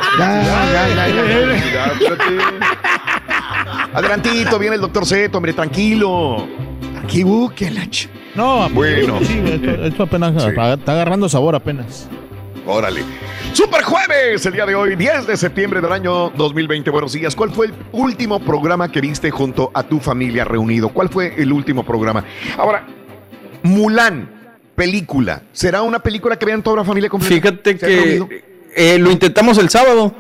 Adelantito, 3.95 4.59
viene 4.59 4.77
el 4.77 4.81
doctor 4.81 5.07
Zeto, 5.07 5.38
hombre, 5.38 5.53
tranquilo. 5.53 6.47
Aquí, 7.03 7.25
qué 7.57 7.71
la 7.71 7.83
ch- 7.87 8.09
No, 8.35 8.69
Bueno. 8.71 9.19
sí, 9.25 9.43
esto, 9.45 9.85
esto 9.85 10.03
apenas 10.05 10.35
está 10.45 10.93
agarrando 10.93 11.29
sabor 11.29 11.55
apenas. 11.57 12.09
Órale. 12.66 13.03
Super 13.53 13.83
jueves, 13.83 14.44
el 14.46 14.53
día 14.53 14.66
de 14.66 14.75
hoy, 14.75 14.94
10 14.94 15.27
de 15.27 15.37
septiembre 15.37 15.81
del 15.81 15.92
año 15.92 16.31
2020. 16.31 16.90
Buenos 16.90 17.12
días. 17.12 17.35
¿Cuál 17.35 17.51
fue 17.51 17.66
el 17.66 17.75
último 17.92 18.38
programa 18.40 18.90
que 18.92 19.01
viste 19.01 19.31
junto 19.31 19.70
a 19.75 19.83
tu 19.83 19.99
familia 19.99 20.44
reunido? 20.44 20.90
¿Cuál 20.90 21.09
fue 21.09 21.35
el 21.37 21.53
último 21.53 21.85
programa? 21.85 22.25
Ahora, 22.57 22.87
Mulan, 23.62 24.29
película. 24.75 25.42
¿Será 25.53 25.83
una 25.83 25.99
película 25.99 26.38
que 26.38 26.46
vean 26.46 26.62
toda 26.62 26.77
la 26.77 26.85
familia 26.85 27.09
completa? 27.09 27.35
Fíjate 27.35 27.77
que 27.77 28.44
eh, 28.77 28.99
lo 28.99 29.11
intentamos 29.11 29.59
el 29.59 29.68
sábado, 29.68 30.14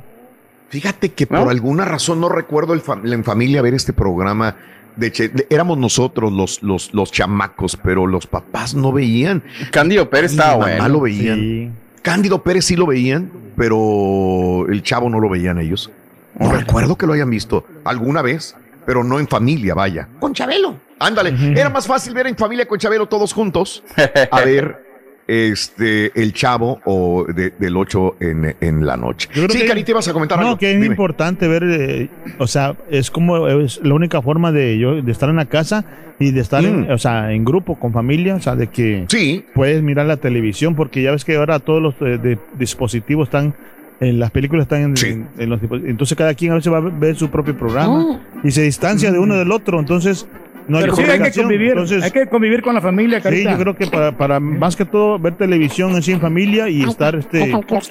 Fíjate 0.75 1.11
que 1.11 1.27
¿No? 1.31 1.41
por 1.43 1.51
alguna 1.51 1.85
razón 1.85 2.21
no 2.21 2.29
recuerdo 2.29 2.75
el 2.75 2.83
fam- 2.83 3.11
en 3.13 3.23
familia 3.25 3.63
ver 3.63 3.75
este 3.75 3.93
programa. 3.93 4.57
De 4.97 5.11
Che- 5.13 5.29
de- 5.29 5.47
éramos 5.51 5.79
nosotros 5.79 6.33
los, 6.33 6.63
los, 6.63 6.93
los 6.93 7.11
chamacos, 7.13 7.77
pero 7.83 8.07
los 8.07 8.27
papás 8.27 8.75
no 8.75 8.93
veían. 8.93 9.43
Cándido 9.71 10.11
Pérez 10.11 10.33
estaba 10.33 10.59
mamá 10.59 10.77
bueno. 10.79 10.89
lo 10.89 11.01
veían. 11.01 11.39
Sí. 11.39 11.71
Cándido 12.03 12.43
Pérez 12.43 12.65
sí 12.65 12.77
lo 12.77 12.87
veían, 12.87 13.31
pero 13.57 14.67
el 14.69 14.83
chavo 14.83 15.09
no 15.09 15.21
lo 15.21 15.29
veían 15.29 15.59
ellos. 15.59 15.91
No 16.39 16.53
recuerdo 16.53 16.97
que 16.97 17.07
lo 17.07 17.13
hayan 17.13 17.31
visto 17.31 17.65
alguna 17.85 18.21
vez, 18.23 18.57
pero 18.87 19.03
no 19.05 19.19
en 19.21 19.29
familia, 19.29 19.75
vaya. 19.75 20.09
Con 20.21 20.35
Chabelo. 20.35 20.77
Ándale, 20.99 21.35
era 21.59 21.71
más 21.71 21.87
fácil 21.87 22.15
ver 22.15 22.27
en 22.29 22.37
familia 22.37 22.67
con 22.67 22.79
Chabelo 22.79 23.07
todos 23.07 23.33
juntos 23.33 23.83
a 24.31 24.41
ver 24.45 24.84
este 25.27 26.13
el 26.21 26.33
chavo 26.33 26.81
o 26.85 27.25
de- 27.27 27.51
del 27.59 27.77
8 27.77 28.17
en, 28.21 28.55
en 28.61 28.85
la 28.87 28.97
noche. 28.97 29.29
Yo 29.35 29.45
creo 29.45 29.49
Sí, 29.57 29.59
que- 29.63 29.67
Cari, 29.69 29.85
te 29.85 29.93
ibas 29.93 30.07
a 30.09 30.13
comentar 30.13 30.39
No, 30.39 30.47
algo. 30.49 30.59
que 30.59 30.71
es 30.71 30.75
Dime. 30.77 30.87
importante 30.87 31.49
ver, 31.49 31.65
eh, 31.67 32.09
o 32.39 32.47
sea, 32.47 32.75
es 32.91 33.11
como 33.11 33.49
es 33.49 33.81
la 33.83 33.95
única 33.95 34.21
forma 34.23 34.53
de 34.53 34.79
yo 34.79 35.01
de 35.01 35.13
estar 35.13 35.29
en 35.31 35.37
la 35.37 35.47
casa 35.47 35.85
y 36.19 36.31
de 36.31 36.41
estar, 36.41 36.65
en, 36.65 36.83
Mm. 36.83 36.91
o 36.93 36.99
sea, 36.99 37.33
en 37.33 37.45
grupo 37.45 37.79
con 37.79 37.93
familia, 37.93 38.37
o 38.37 38.41
sea, 38.41 38.55
de 38.55 38.69
que 38.69 39.07
Sí, 39.09 39.45
puedes 39.55 39.83
mirar 39.83 40.07
la 40.07 40.17
televisión 40.19 40.75
porque 40.75 41.03
ya 41.03 41.11
ves 41.11 41.25
que 41.25 41.37
ahora 41.37 41.59
todos 41.59 41.83
los 41.83 41.95
eh, 42.01 42.19
de- 42.19 42.39
dispositivos 42.59 43.29
están 43.29 43.55
en 44.01 44.19
las 44.19 44.31
películas 44.33 44.65
están 44.65 44.83
en, 44.83 44.95
en- 45.07 45.29
en 45.39 45.49
los 45.51 45.61
entonces 45.63 46.19
cada 46.19 46.35
quien 46.35 46.53
a 46.53 46.57
veces 46.57 46.73
va 46.73 46.79
a 46.79 46.81
ver 46.81 47.17
su 47.17 47.31
propio 47.31 47.57
programa 47.57 48.21
y 48.43 48.51
se 48.51 48.63
distancia 48.63 49.11
de 49.13 49.19
uno 49.19 49.37
del 49.37 49.51
otro, 49.53 49.79
entonces 49.81 50.27
no 50.69 50.79
hay 50.79 50.85
Pero 50.85 50.97
sí 50.97 51.03
hay 51.03 51.07
que 51.09 51.13
comunicación. 51.13 51.45
convivir, 51.47 51.71
Entonces, 51.71 52.03
hay 52.03 52.11
que 52.11 52.27
convivir 52.27 52.63
con 52.63 52.75
la 52.75 52.81
familia, 52.81 53.19
Sí, 53.19 53.23
Carita. 53.25 53.53
yo 53.53 53.59
creo 53.59 53.77
que 53.77 53.87
para, 53.87 54.13
para 54.17 54.41
más 54.41 54.77
que 54.77 54.85
todo 54.85 55.19
ver 55.19 55.35
televisión 55.35 55.95
así 55.97 56.13
en 56.13 56.21
familia 56.21 56.69
y 56.69 56.83
estar 56.83 57.15
este 57.17 57.51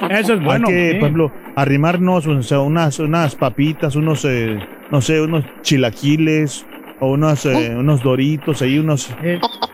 Eso 0.09 0.33
es 0.33 0.43
bueno. 0.43 0.67
hay 0.67 0.73
que, 0.73 0.87
sí. 0.91 0.93
por 0.95 1.03
ejemplo, 1.03 1.31
arrimarnos 1.55 2.25
o 2.27 2.41
sea, 2.43 2.59
unas, 2.61 2.99
unas 2.99 3.35
papitas, 3.35 3.95
unos, 3.95 4.25
eh, 4.25 4.57
no 4.91 5.01
sé, 5.01 5.21
unos 5.21 5.43
chilaquiles 5.61 6.65
o 7.03 7.11
unos, 7.11 7.45
eh, 7.45 7.75
unos 7.77 8.01
doritos 8.01 8.61
ahí, 8.61 8.79
unos, 8.79 9.09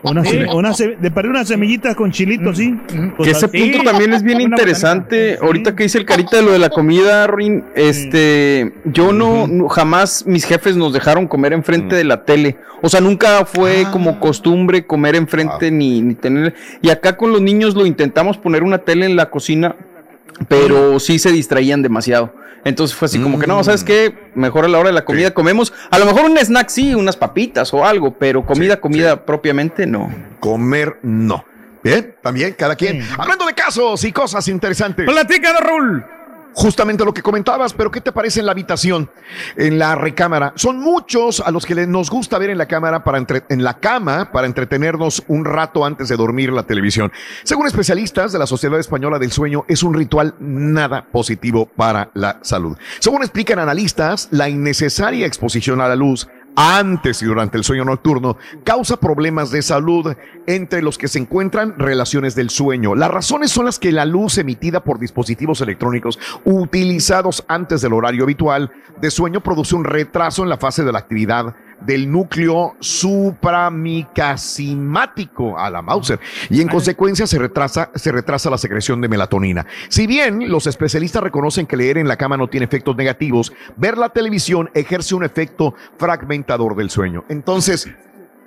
unas, 0.02 0.28
Sí. 0.28 0.38
unas, 0.52 0.78
de 0.78 1.10
para 1.10 1.28
unas 1.28 1.48
semillitas 1.48 1.94
con 1.94 2.10
chilitos, 2.10 2.56
¿sí? 2.58 2.74
Con 2.88 3.24
Que 3.24 3.30
ese 3.30 3.48
punto 3.48 3.82
también 3.84 4.12
es 4.12 4.22
bien 4.22 4.40
interesante. 4.40 5.38
Ahorita 5.40 5.74
que 5.76 5.84
dice 5.84 5.98
el 5.98 6.04
carita 6.04 6.36
de 6.38 6.42
lo 6.42 6.52
de 6.52 6.58
la 6.58 6.70
comida, 6.70 7.26
Rin, 7.26 7.64
este, 7.74 8.72
yo 8.84 9.12
no, 9.12 9.46
no- 9.46 9.68
jamás 9.68 10.24
mis 10.26 10.44
jefes 10.44 10.76
nos 10.76 10.92
dejaron 10.92 11.26
comer 11.26 11.52
enfrente 11.52 11.94
de 11.94 12.04
la 12.04 12.24
tele. 12.24 12.56
O 12.82 12.88
sea, 12.88 13.00
nunca 13.00 13.44
fue 13.44 13.84
como 13.92 14.18
costumbre 14.20 14.86
comer 14.86 15.14
enfrente 15.14 15.70
ni, 15.70 16.00
ni 16.00 16.14
tener. 16.14 16.54
Y 16.82 16.88
acá 16.90 17.16
con 17.16 17.30
los 17.32 17.42
niños 17.42 17.74
lo 17.74 17.84
intentamos 17.86 18.38
poner 18.38 18.62
una 18.62 18.78
tele 18.78 19.06
en 19.06 19.16
la 19.16 19.28
cocina, 19.30 19.76
pero 20.48 20.98
sí 21.00 21.18
se 21.18 21.32
distraían 21.32 21.82
demasiado. 21.82 22.34
Entonces 22.64 22.94
fue 22.94 23.06
así 23.06 23.18
como 23.18 23.38
que 23.38 23.46
no, 23.46 23.64
¿sabes 23.64 23.84
qué? 23.84 24.30
Mejor 24.34 24.66
a 24.66 24.68
la 24.68 24.78
hora 24.78 24.90
de 24.90 24.94
la 24.94 25.04
comida 25.04 25.32
comemos, 25.32 25.72
a 25.90 25.98
lo 25.98 26.04
mejor 26.04 26.24
un 26.24 26.36
snack 26.36 26.68
sí, 26.68 26.94
unas 26.94 27.16
papitas 27.16 27.72
o 27.72 27.84
algo, 27.84 28.18
pero 28.18 28.44
comida, 28.44 28.80
comida 28.80 29.24
propiamente 29.24 29.86
no. 29.86 30.12
Comer 30.40 30.98
no. 31.02 31.44
Bien, 31.82 32.14
también 32.22 32.52
cada 32.52 32.76
quien. 32.76 33.02
Hablando 33.16 33.46
de 33.46 33.54
casos 33.54 34.04
y 34.04 34.12
cosas 34.12 34.46
interesantes. 34.48 35.06
Platícanos, 35.06 35.60
Raúl. 35.62 36.04
Justamente 36.52 37.04
lo 37.04 37.14
que 37.14 37.22
comentabas, 37.22 37.72
pero 37.74 37.90
¿qué 37.90 38.00
te 38.00 38.12
parece 38.12 38.40
en 38.40 38.46
la 38.46 38.52
habitación, 38.52 39.10
en 39.56 39.78
la 39.78 39.94
recámara? 39.94 40.52
Son 40.56 40.78
muchos 40.80 41.40
a 41.40 41.50
los 41.50 41.64
que 41.64 41.74
nos 41.86 42.10
gusta 42.10 42.38
ver 42.38 42.50
en 42.50 42.58
la 42.58 42.66
cámara 42.66 43.04
para 43.04 43.18
entre- 43.18 43.44
en 43.48 43.62
la 43.62 43.74
cama 43.78 44.32
para 44.32 44.46
entretenernos 44.46 45.22
un 45.28 45.44
rato 45.44 45.84
antes 45.84 46.08
de 46.08 46.16
dormir 46.16 46.52
la 46.52 46.64
televisión. 46.64 47.12
Según 47.44 47.66
especialistas 47.66 48.32
de 48.32 48.38
la 48.38 48.46
Sociedad 48.46 48.78
Española 48.78 49.18
del 49.18 49.32
Sueño, 49.32 49.64
es 49.68 49.82
un 49.82 49.94
ritual 49.94 50.34
nada 50.40 51.06
positivo 51.10 51.66
para 51.66 52.10
la 52.14 52.38
salud. 52.42 52.76
Según 52.98 53.22
explican 53.22 53.58
analistas, 53.58 54.28
la 54.30 54.48
innecesaria 54.48 55.26
exposición 55.26 55.80
a 55.80 55.88
la 55.88 55.96
luz 55.96 56.28
antes 56.60 57.22
y 57.22 57.24
durante 57.24 57.56
el 57.56 57.64
sueño 57.64 57.86
nocturno 57.86 58.36
causa 58.64 58.98
problemas 58.98 59.50
de 59.50 59.62
salud 59.62 60.14
entre 60.46 60.82
los 60.82 60.98
que 60.98 61.08
se 61.08 61.18
encuentran 61.18 61.78
relaciones 61.78 62.34
del 62.34 62.50
sueño. 62.50 62.94
Las 62.94 63.10
razones 63.10 63.50
son 63.50 63.64
las 63.64 63.78
que 63.78 63.92
la 63.92 64.04
luz 64.04 64.36
emitida 64.36 64.84
por 64.84 64.98
dispositivos 64.98 65.62
electrónicos 65.62 66.18
utilizados 66.44 67.44
antes 67.48 67.80
del 67.80 67.94
horario 67.94 68.24
habitual 68.24 68.70
de 69.00 69.10
sueño 69.10 69.40
produce 69.40 69.74
un 69.74 69.84
retraso 69.84 70.42
en 70.42 70.50
la 70.50 70.58
fase 70.58 70.84
de 70.84 70.92
la 70.92 70.98
actividad 70.98 71.56
del 71.80 72.10
núcleo 72.10 72.74
supramicasimático 72.80 75.58
a 75.58 75.70
la 75.70 75.82
Mauser 75.82 76.20
y 76.48 76.60
en 76.60 76.68
consecuencia 76.68 77.26
se 77.26 77.38
retrasa, 77.38 77.90
se 77.94 78.12
retrasa 78.12 78.50
la 78.50 78.58
secreción 78.58 79.00
de 79.00 79.08
melatonina. 79.08 79.66
Si 79.88 80.06
bien 80.06 80.50
los 80.50 80.66
especialistas 80.66 81.22
reconocen 81.22 81.66
que 81.66 81.76
leer 81.76 81.98
en 81.98 82.08
la 82.08 82.16
cama 82.16 82.36
no 82.36 82.48
tiene 82.48 82.66
efectos 82.66 82.96
negativos, 82.96 83.52
ver 83.76 83.98
la 83.98 84.10
televisión 84.10 84.70
ejerce 84.74 85.14
un 85.14 85.24
efecto 85.24 85.74
fragmentador 85.98 86.76
del 86.76 86.90
sueño. 86.90 87.24
Entonces, 87.28 87.88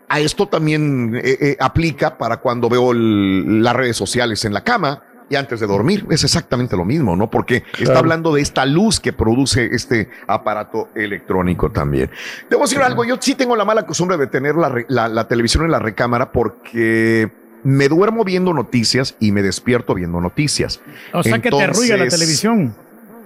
a 0.10 0.20
esto 0.20 0.48
también 0.48 1.16
eh, 1.16 1.38
eh, 1.40 1.58
aplica 1.60 2.18
para 2.18 2.38
cuando 2.38 2.70
veo 2.70 2.92
el- 2.92 3.64
las 3.64 3.76
redes 3.76 3.98
sociales 3.98 4.46
en 4.46 4.54
la 4.54 4.64
cama 4.64 5.04
y 5.30 5.36
antes 5.36 5.60
de 5.60 5.68
dormir. 5.68 6.06
Es 6.10 6.24
exactamente 6.24 6.76
lo 6.78 6.86
mismo, 6.86 7.16
¿no? 7.16 7.30
Porque 7.30 7.64
está 7.80 8.00
hablando 8.00 8.34
de 8.34 8.42
esta 8.42 8.66
luz 8.66 9.00
que 9.00 9.14
produce 9.14 9.66
este 9.74 10.10
aparato 10.28 10.90
electrónico 10.96 11.72
también. 11.72 12.10
Debo 12.50 12.64
decir 12.64 12.80
algo, 12.82 13.04
yo 13.06 13.16
sí 13.20 13.36
tengo 13.36 13.56
la 13.56 13.66
mala 13.66 13.86
costumbre 13.86 14.18
de 14.18 14.28
tener 14.28 14.56
la, 14.56 14.70
re- 14.70 14.86
la- 14.90 15.08
la 15.08 15.28
televisión 15.28 15.64
en 15.66 15.72
la 15.72 15.80
recámara 15.80 16.32
porque 16.32 17.32
me 17.64 17.88
duermo 17.88 18.24
viendo 18.26 18.54
noticias 18.54 19.16
y 19.20 19.32
me 19.32 19.42
despierto 19.42 19.94
viendo 19.94 20.20
noticias. 20.20 20.82
O 21.14 21.24
sea 21.24 21.40
que 21.40 21.50
te 21.50 21.64
arrulla 21.64 21.98
la 21.98 22.08
televisión. 22.10 22.76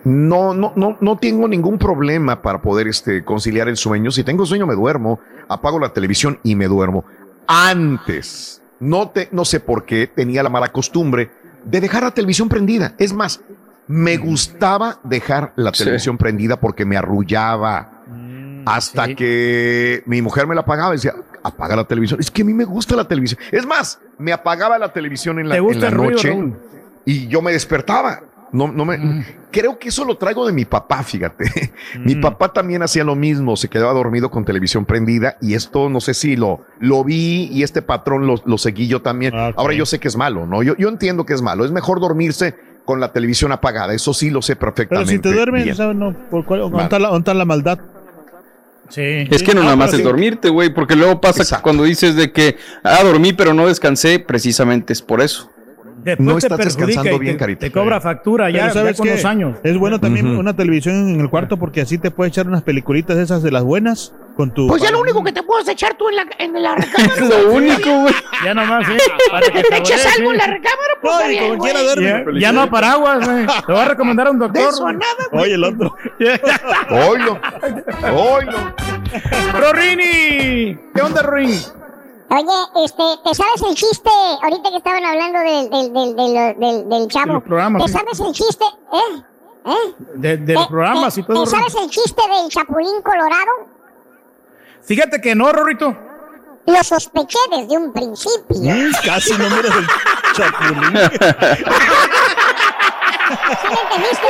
no, 0.03 0.53
no, 0.53 0.73
no, 0.75 0.97
no 1.01 1.17
tengo 1.17 1.47
ningún 1.47 1.77
problema 1.79 2.41
para 2.41 2.61
poder 2.61 2.87
este, 2.87 3.23
conciliar 3.25 3.67
el 3.67 3.75
sueño. 3.77 4.11
Si 4.11 4.23
tengo 4.23 4.45
sueño, 4.45 4.65
me 4.67 4.75
duermo, 4.75 5.19
apago 5.49 5.79
la 5.79 5.89
televisión 5.91 6.39
y 6.43 6.55
me 6.55 6.67
duermo. 6.67 7.03
Antes, 7.47 8.61
no, 8.79 9.09
te, 9.09 9.27
no 9.31 9.43
sé 9.43 9.59
por 9.59 9.83
qué 9.85 10.05
tenía 10.07 10.43
la 10.43 10.49
mala 10.49 10.71
costumbre 10.71 11.31
de 11.65 11.81
dejar 11.81 12.03
la 12.03 12.11
televisión 12.11 12.49
prendida. 12.49 12.93
Es 12.97 13.13
más, 13.13 13.41
me 13.87 14.17
gustaba 14.17 14.99
dejar 15.03 15.53
la 15.55 15.73
Sí. 15.73 15.83
televisión 15.83 16.17
prendida 16.17 16.59
porque 16.59 16.85
me 16.85 16.97
arrullaba. 16.97 17.91
Hasta 18.65 19.15
que 19.15 20.03
mi 20.05 20.21
mujer 20.21 20.45
me 20.45 20.53
la 20.53 20.61
apagaba 20.61 20.93
y 20.93 20.97
decía, 20.97 21.13
apaga 21.41 21.75
la 21.77 21.85
televisión. 21.85 22.19
Es 22.19 22.29
que 22.29 22.41
a 22.41 22.45
mí 22.45 22.53
me 22.53 22.65
gusta 22.65 22.95
la 22.97 23.07
televisión. 23.07 23.39
Es 23.51 23.65
más, 23.65 23.99
me 24.17 24.33
apagaba 24.33 24.77
la 24.77 24.91
televisión 24.91 25.39
en 25.39 25.47
la, 25.47 25.55
¿Te 25.55 25.61
gusta 25.61 25.87
en 25.87 25.91
la 25.93 25.97
ruido, 25.97 26.11
noche 26.11 26.29
Raúl? 26.29 26.59
y 27.05 27.27
yo 27.27 27.41
me 27.41 27.53
despertaba. 27.53 28.21
No, 28.51 28.71
no 28.71 28.85
me, 28.85 29.25
Creo 29.51 29.77
que 29.77 29.89
eso 29.89 30.05
lo 30.05 30.17
traigo 30.17 30.45
de 30.47 30.53
mi 30.53 30.63
papá, 30.65 31.03
fíjate. 31.03 31.73
Mi 31.99 32.15
papá 32.15 32.53
también 32.53 32.81
hacía 32.81 33.03
lo 33.03 33.15
mismo, 33.15 33.57
se 33.57 33.67
quedaba 33.69 33.91
dormido 33.93 34.29
con 34.31 34.45
televisión 34.45 34.85
prendida 34.85 35.37
y 35.41 35.53
esto 35.53 35.89
no 35.89 35.99
sé 35.99 36.13
si 36.13 36.35
lo, 36.35 36.61
lo 36.79 37.03
vi 37.03 37.49
y 37.51 37.63
este 37.63 37.81
patrón 37.81 38.25
lo, 38.27 38.35
lo 38.45 38.57
seguí 38.57 38.87
yo 38.87 39.01
también. 39.01 39.33
Ahora 39.35 39.73
yo 39.73 39.85
sé 39.85 39.99
que 39.99 40.07
es 40.07 40.15
malo, 40.15 40.45
¿no? 40.45 40.63
Yo, 40.63 40.75
yo 40.77 40.89
entiendo 40.89 41.25
que 41.25 41.33
es 41.33 41.41
malo. 41.41 41.65
Es 41.65 41.71
mejor 41.71 41.99
dormirse 41.99 42.55
con 42.85 42.99
la 43.01 43.11
televisión 43.11 43.51
apagada, 43.51 43.93
eso 43.93 44.13
sí 44.13 44.29
lo 44.29 44.41
sé 44.41 44.55
Pero 44.55 44.73
perfectamente. 44.73 45.11
si 45.13 45.19
te 45.19 45.33
duermes. 45.33 45.75
¿sabes? 45.75 45.95
No, 45.97 46.13
¿por 46.29 46.45
cuál- 46.45 46.61
¿dónde 46.61 46.83
está 46.83 46.99
la, 46.99 47.33
la 47.33 47.45
maldad? 47.45 47.79
Sí. 48.89 49.01
Es 49.29 49.43
que 49.43 49.53
no 49.53 49.61
Ah, 49.61 49.63
nada 49.65 49.75
más 49.75 49.89
pero 49.91 49.97
es 49.99 50.05
dormirte, 50.05 50.49
güey, 50.49 50.73
porque 50.73 50.95
luego 50.95 51.19
pasa 51.19 51.61
cuando 51.61 51.83
dices 51.83 52.15
de 52.15 52.31
que, 52.31 52.55
ah, 52.83 53.03
dormí 53.03 53.33
pero 53.33 53.53
no 53.53 53.67
descansé, 53.67 54.19
precisamente 54.19 54.93
es 54.93 55.01
por 55.01 55.21
eso. 55.21 55.51
Después 56.15 56.27
No 56.27 56.37
estás 56.37 56.57
descansando 56.57 57.15
y 57.15 57.19
bien, 57.19 57.35
te, 57.35 57.39
Carita. 57.39 57.59
te 57.61 57.71
cobra 57.71 57.99
factura 58.01 58.49
ya, 58.49 58.67
ya 58.67 58.73
¿sabes 58.73 58.97
con 58.97 59.05
qué? 59.07 59.13
los 59.15 59.25
años. 59.25 59.57
Es 59.63 59.77
bueno 59.77 59.99
también 59.99 60.27
Ujú. 60.31 60.39
una 60.39 60.55
televisión 60.55 61.09
en 61.09 61.19
el 61.19 61.29
cuarto 61.29 61.57
porque 61.57 61.81
así 61.81 61.97
te 61.97 62.11
puedes 62.11 62.31
echar 62.33 62.47
unas 62.47 62.63
peliculitas 62.63 63.17
esas 63.17 63.43
de 63.43 63.51
las 63.51 63.63
buenas 63.63 64.13
con 64.35 64.51
tu... 64.53 64.67
Pues 64.67 64.81
ya 64.83 64.91
lo 64.91 65.01
único 65.01 65.23
que 65.23 65.31
te 65.31 65.41
puedes 65.43 65.67
echar 65.67 65.95
tú 65.97 66.09
en 66.09 66.15
la, 66.15 66.25
en 66.39 66.53
la 66.61 66.75
recámara. 66.75 67.13
Es 67.15 67.29
lo 67.29 67.51
único, 67.53 68.01
güey. 68.01 68.13
Ya 68.45 68.53
nomás, 68.53 68.87
¿eh? 68.89 68.97
Para 69.31 69.47
que 69.47 69.63
te 69.63 69.75
favorezca, 69.75 70.09
algo 70.17 70.31
en 70.31 70.37
la 70.37 70.47
recámara, 70.47 70.93
pues 71.01 71.13
Ay, 71.23 71.29
bien, 71.29 71.49
como 71.49 71.63
quiera 71.63 71.81
duerme. 71.81 72.05
Ya, 72.05 72.39
ya 72.39 72.51
no 72.51 72.61
a 72.61 72.69
paraguas, 72.69 73.25
güey. 73.27 73.45
Te 73.65 73.71
voy 73.71 73.81
a 73.81 73.85
recomendar 73.85 74.27
a 74.27 74.31
un 74.31 74.39
De 74.39 74.45
doctor. 74.45 74.69
eso 74.73 74.87
a 74.87 74.93
nada, 74.93 75.05
güey. 75.31 75.43
Oye, 75.43 75.53
el 75.55 75.63
otro. 75.63 75.95
Oilo, 77.09 77.39
oilo. 78.13 78.57
Rorini, 79.59 80.77
¿qué 80.93 81.01
onda, 81.01 81.21
Rorini? 81.21 81.59
Oye, 82.29 82.83
este, 82.85 83.03
¿te 83.23 83.33
sabes 83.35 83.61
el 83.69 83.75
chiste? 83.75 84.09
Ahorita 84.43 84.69
que 84.69 84.77
estaban 84.77 85.05
hablando 85.05 85.39
del, 85.39 85.69
del, 85.69 85.93
del, 85.93 86.15
del, 86.15 86.59
del, 86.59 86.89
del 86.89 87.07
chavo. 87.07 87.33
los 87.33 87.43
programas, 87.43 87.81
¿Te 87.83 87.87
sí. 87.87 87.93
sabes 87.97 88.19
el 88.19 88.31
chiste? 88.33 88.65
¿Eh? 88.91 89.23
¿Eh? 89.65 89.93
De, 90.15 90.37
de 90.37 90.45
¿Te- 90.45 90.53
los 90.53 90.67
programas 90.67 91.13
te- 91.15 91.21
y 91.21 91.23
todo. 91.23 91.43
¿Te 91.45 91.49
sabes 91.51 91.75
el 91.75 91.89
chiste 91.89 92.21
del 92.29 92.49
chapulín 92.49 93.01
colorado? 93.01 93.51
Fíjate 94.83 95.21
que 95.21 95.35
no, 95.35 95.51
Rorrito. 95.53 95.95
Lo 96.65 96.83
sospeché 96.83 97.39
desde 97.49 97.77
un 97.77 97.93
principio. 97.93 98.43
Mm, 98.59 98.91
Casi 99.05 99.31
no 99.37 99.49
miras 99.49 99.73
el 99.77 99.87
chapulín. 100.33 100.97
¿Sí 103.61 103.67
me 103.69 103.81
entendiste? 103.81 104.27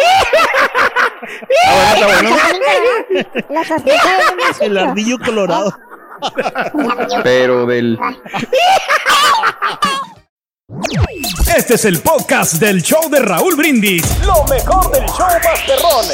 Ah, 1.68 1.96
bueno. 2.06 2.30
Lo 3.50 3.64
sospeché 3.64 3.98
desde 4.18 4.32
un 4.32 4.38
principio. 4.38 4.68
El 4.68 4.78
ardillo 4.78 5.18
colorado. 5.24 5.78
Pero 7.24 7.66
del... 7.66 7.98
Este 11.56 11.76
es 11.76 11.86
el 11.86 12.00
podcast 12.02 12.56
del 12.56 12.82
show 12.84 13.10
de 13.10 13.20
Raúl 13.20 13.56
Brindis. 13.56 14.04
Lo 14.26 14.44
mejor 14.46 14.92
del 14.92 15.06
show 15.08 15.28
Masterrón. 15.44 16.06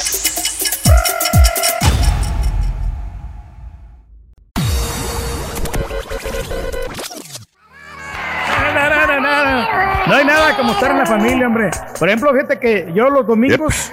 No 10.08 10.16
hay 10.16 10.26
nada 10.26 10.56
como 10.58 10.74
estar 10.74 10.92
en 10.92 10.98
la 11.00 11.06
familia, 11.06 11.48
hombre. 11.48 11.70
Por 11.98 12.08
ejemplo, 12.10 12.32
fíjate 12.34 12.60
que 12.60 12.92
yo 12.94 13.10
los 13.10 13.26
domingos, 13.26 13.92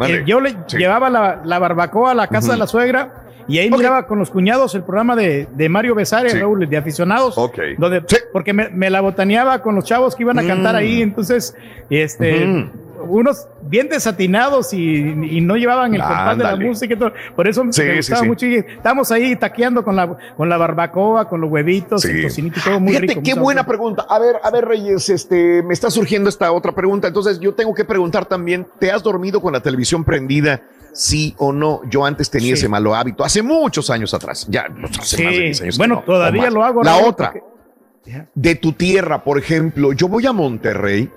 eh, 0.00 0.22
yo 0.26 0.40
le 0.40 0.50
Sí. 0.66 0.76
llevaba 0.78 1.08
la, 1.08 1.40
la 1.44 1.58
barbacoa 1.58 2.10
a 2.10 2.14
la 2.14 2.26
casa 2.28 2.52
de 2.52 2.58
la 2.58 2.66
suegra 2.66 3.25
y 3.48 3.58
ahí 3.58 3.70
miraba 3.70 4.06
con 4.06 4.18
los 4.18 4.30
cuñados 4.30 4.74
el 4.74 4.82
programa 4.82 5.16
de, 5.16 5.46
de 5.54 5.68
Mario 5.68 5.94
Besares, 5.94 6.32
Sí. 6.32 6.38
Raúl, 6.38 6.68
de 6.68 6.76
aficionados. 6.76 7.36
Ok. 7.38 7.58
Donde, 7.78 8.02
Sí. 8.06 8.16
Porque 8.32 8.52
me, 8.52 8.68
me 8.70 8.90
la 8.90 9.00
botaneaba 9.00 9.62
con 9.62 9.74
los 9.74 9.84
chavos 9.84 10.14
que 10.14 10.22
iban 10.22 10.38
a 10.38 10.46
cantar 10.46 10.74
Mm. 10.74 10.78
ahí, 10.78 11.02
entonces, 11.02 11.54
este, 11.90 12.68
unos 13.08 13.46
bien 13.62 13.88
desatinados 13.88 14.72
y, 14.72 14.78
y 14.80 15.40
no 15.40 15.56
llevaban 15.56 15.94
el 15.94 16.00
compás 16.00 16.38
de 16.38 16.44
la 16.44 16.56
música 16.56 16.94
y 16.94 16.96
todo. 16.96 17.12
Por 17.36 17.46
eso 17.46 17.62
Sí, 17.70 17.82
me 17.82 17.96
gustaba 17.96 18.22
sí. 18.22 18.26
mucho. 18.26 18.46
Y 18.46 18.56
estamos 18.56 19.12
ahí 19.12 19.36
taqueando 19.36 19.84
con 19.84 19.94
la, 19.96 20.16
con 20.36 20.48
la 20.48 20.56
barbacoa, 20.56 21.28
con 21.28 21.40
los 21.40 21.50
huevitos, 21.50 22.02
Sí. 22.02 22.10
el 22.10 22.22
tocinito 22.22 22.58
y 22.58 22.62
todo 22.62 22.80
muy 22.80 22.90
Fíjate 22.94 23.06
rico. 23.08 23.20
qué 23.24 23.34
buena 23.34 23.60
sabroso. 23.60 23.68
pregunta. 23.68 24.06
A 24.08 24.18
ver, 24.18 24.36
a 24.42 24.50
ver, 24.50 24.64
Reyes, 24.64 25.08
este, 25.10 25.62
me 25.62 25.74
está 25.74 25.90
surgiendo 25.90 26.28
esta 26.28 26.50
otra 26.52 26.72
pregunta. 26.72 27.06
Entonces, 27.08 27.38
yo 27.38 27.54
tengo 27.54 27.74
que 27.74 27.84
preguntar 27.84 28.24
también: 28.26 28.66
¿te 28.80 28.90
has 28.90 29.02
dormido 29.02 29.40
con 29.40 29.52
la 29.52 29.60
televisión 29.60 30.02
prendida? 30.02 30.62
Sí 30.96 31.34
o 31.38 31.52
no. 31.52 31.82
Yo 31.90 32.04
antes 32.06 32.30
tenía 32.30 32.48
Sí. 32.48 32.60
ese 32.60 32.68
malo 32.68 32.94
hábito, 32.94 33.22
hace 33.24 33.42
muchos 33.42 33.90
años 33.90 34.14
atrás. 34.14 34.46
Ya, 34.48 34.66
hace 34.98 35.16
Sí. 35.16 35.22
más 35.24 35.32
de 35.34 35.40
10 35.40 35.60
años. 35.62 35.78
Bueno, 35.78 35.94
no, 35.96 36.02
todavía 36.02 36.50
lo 36.50 36.64
hago, 36.64 36.82
La 36.82 36.96
otra, 36.96 37.32
porque- 37.32 38.24
de 38.34 38.54
tu 38.54 38.72
tierra, 38.72 39.22
por 39.24 39.38
ejemplo, 39.38 39.92
yo 39.92 40.08
voy 40.08 40.24
a 40.26 40.32
Monterrey 40.32 41.10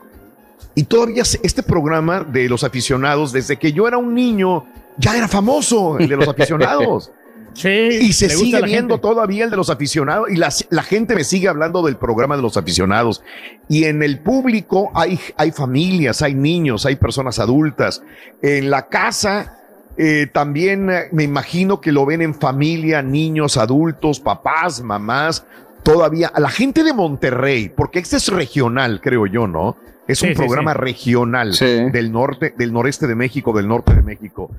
y 0.75 0.83
todavía 0.83 1.23
este 1.23 1.63
programa 1.63 2.21
de 2.23 2.49
los 2.49 2.63
aficionados, 2.63 3.31
desde 3.31 3.57
que 3.57 3.71
yo 3.71 3.87
era 3.87 3.97
un 3.97 4.13
niño, 4.13 4.65
ya 4.97 5.15
era 5.15 5.27
famoso, 5.27 5.97
el 5.97 6.09
de 6.09 6.17
los 6.17 6.27
aficionados. 6.29 7.11
Sí, 7.53 7.67
Y 7.69 8.13
se 8.13 8.29
sigue 8.29 8.61
viendo 8.61 8.95
gente. 8.95 9.07
todavía 9.07 9.43
el 9.43 9.49
de 9.49 9.57
los 9.57 9.69
aficionados 9.69 10.29
y 10.29 10.35
la, 10.35 10.49
la 10.69 10.83
gente 10.83 11.15
me 11.15 11.23
sigue 11.23 11.47
hablando 11.47 11.81
del 11.81 11.97
programa 11.97 12.35
de 12.35 12.41
los 12.43 12.57
aficionados. 12.57 13.23
Y 13.67 13.85
en 13.85 14.03
el 14.03 14.19
público 14.19 14.91
hay, 14.93 15.19
hay 15.35 15.51
familias, 15.51 16.21
hay 16.21 16.35
niños, 16.35 16.85
hay 16.85 16.95
personas 16.95 17.39
adultas. 17.39 18.01
En 18.41 18.69
la 18.69 18.87
casa 18.87 19.58
eh, 20.01 20.27
también 20.31 20.89
eh, 20.89 21.09
me 21.11 21.23
imagino 21.23 21.81
que 21.81 21.91
lo 21.91 22.05
ven 22.05 22.21
en 22.21 22.33
familia, 22.33 23.01
niños, 23.01 23.57
adultos, 23.57 24.19
papás, 24.21 24.81
mamás. 24.81 25.45
Todavía, 25.83 26.29
a 26.33 26.39
la 26.39 26.49
gente 26.49 26.83
de 26.83 26.93
Monterrey, 26.93 27.69
porque 27.69 27.99
este 27.99 28.15
es 28.17 28.29
regional, 28.29 29.01
creo 29.01 29.25
yo, 29.27 29.45
¿no? 29.45 29.75
Es 30.07 30.21
un 30.21 30.29
sí, 30.29 30.35
programa 30.35 30.71
sí. 30.71 30.77
regional 30.79 31.53
Sí. 31.53 31.65
del 31.91 32.11
norte, 32.11 32.53
del 32.57 32.71
noreste 32.71 33.07
de 33.07 33.15
México, 33.15 33.51
del 33.53 33.67
norte 33.67 33.93
de 33.93 34.01
México. 34.01 34.49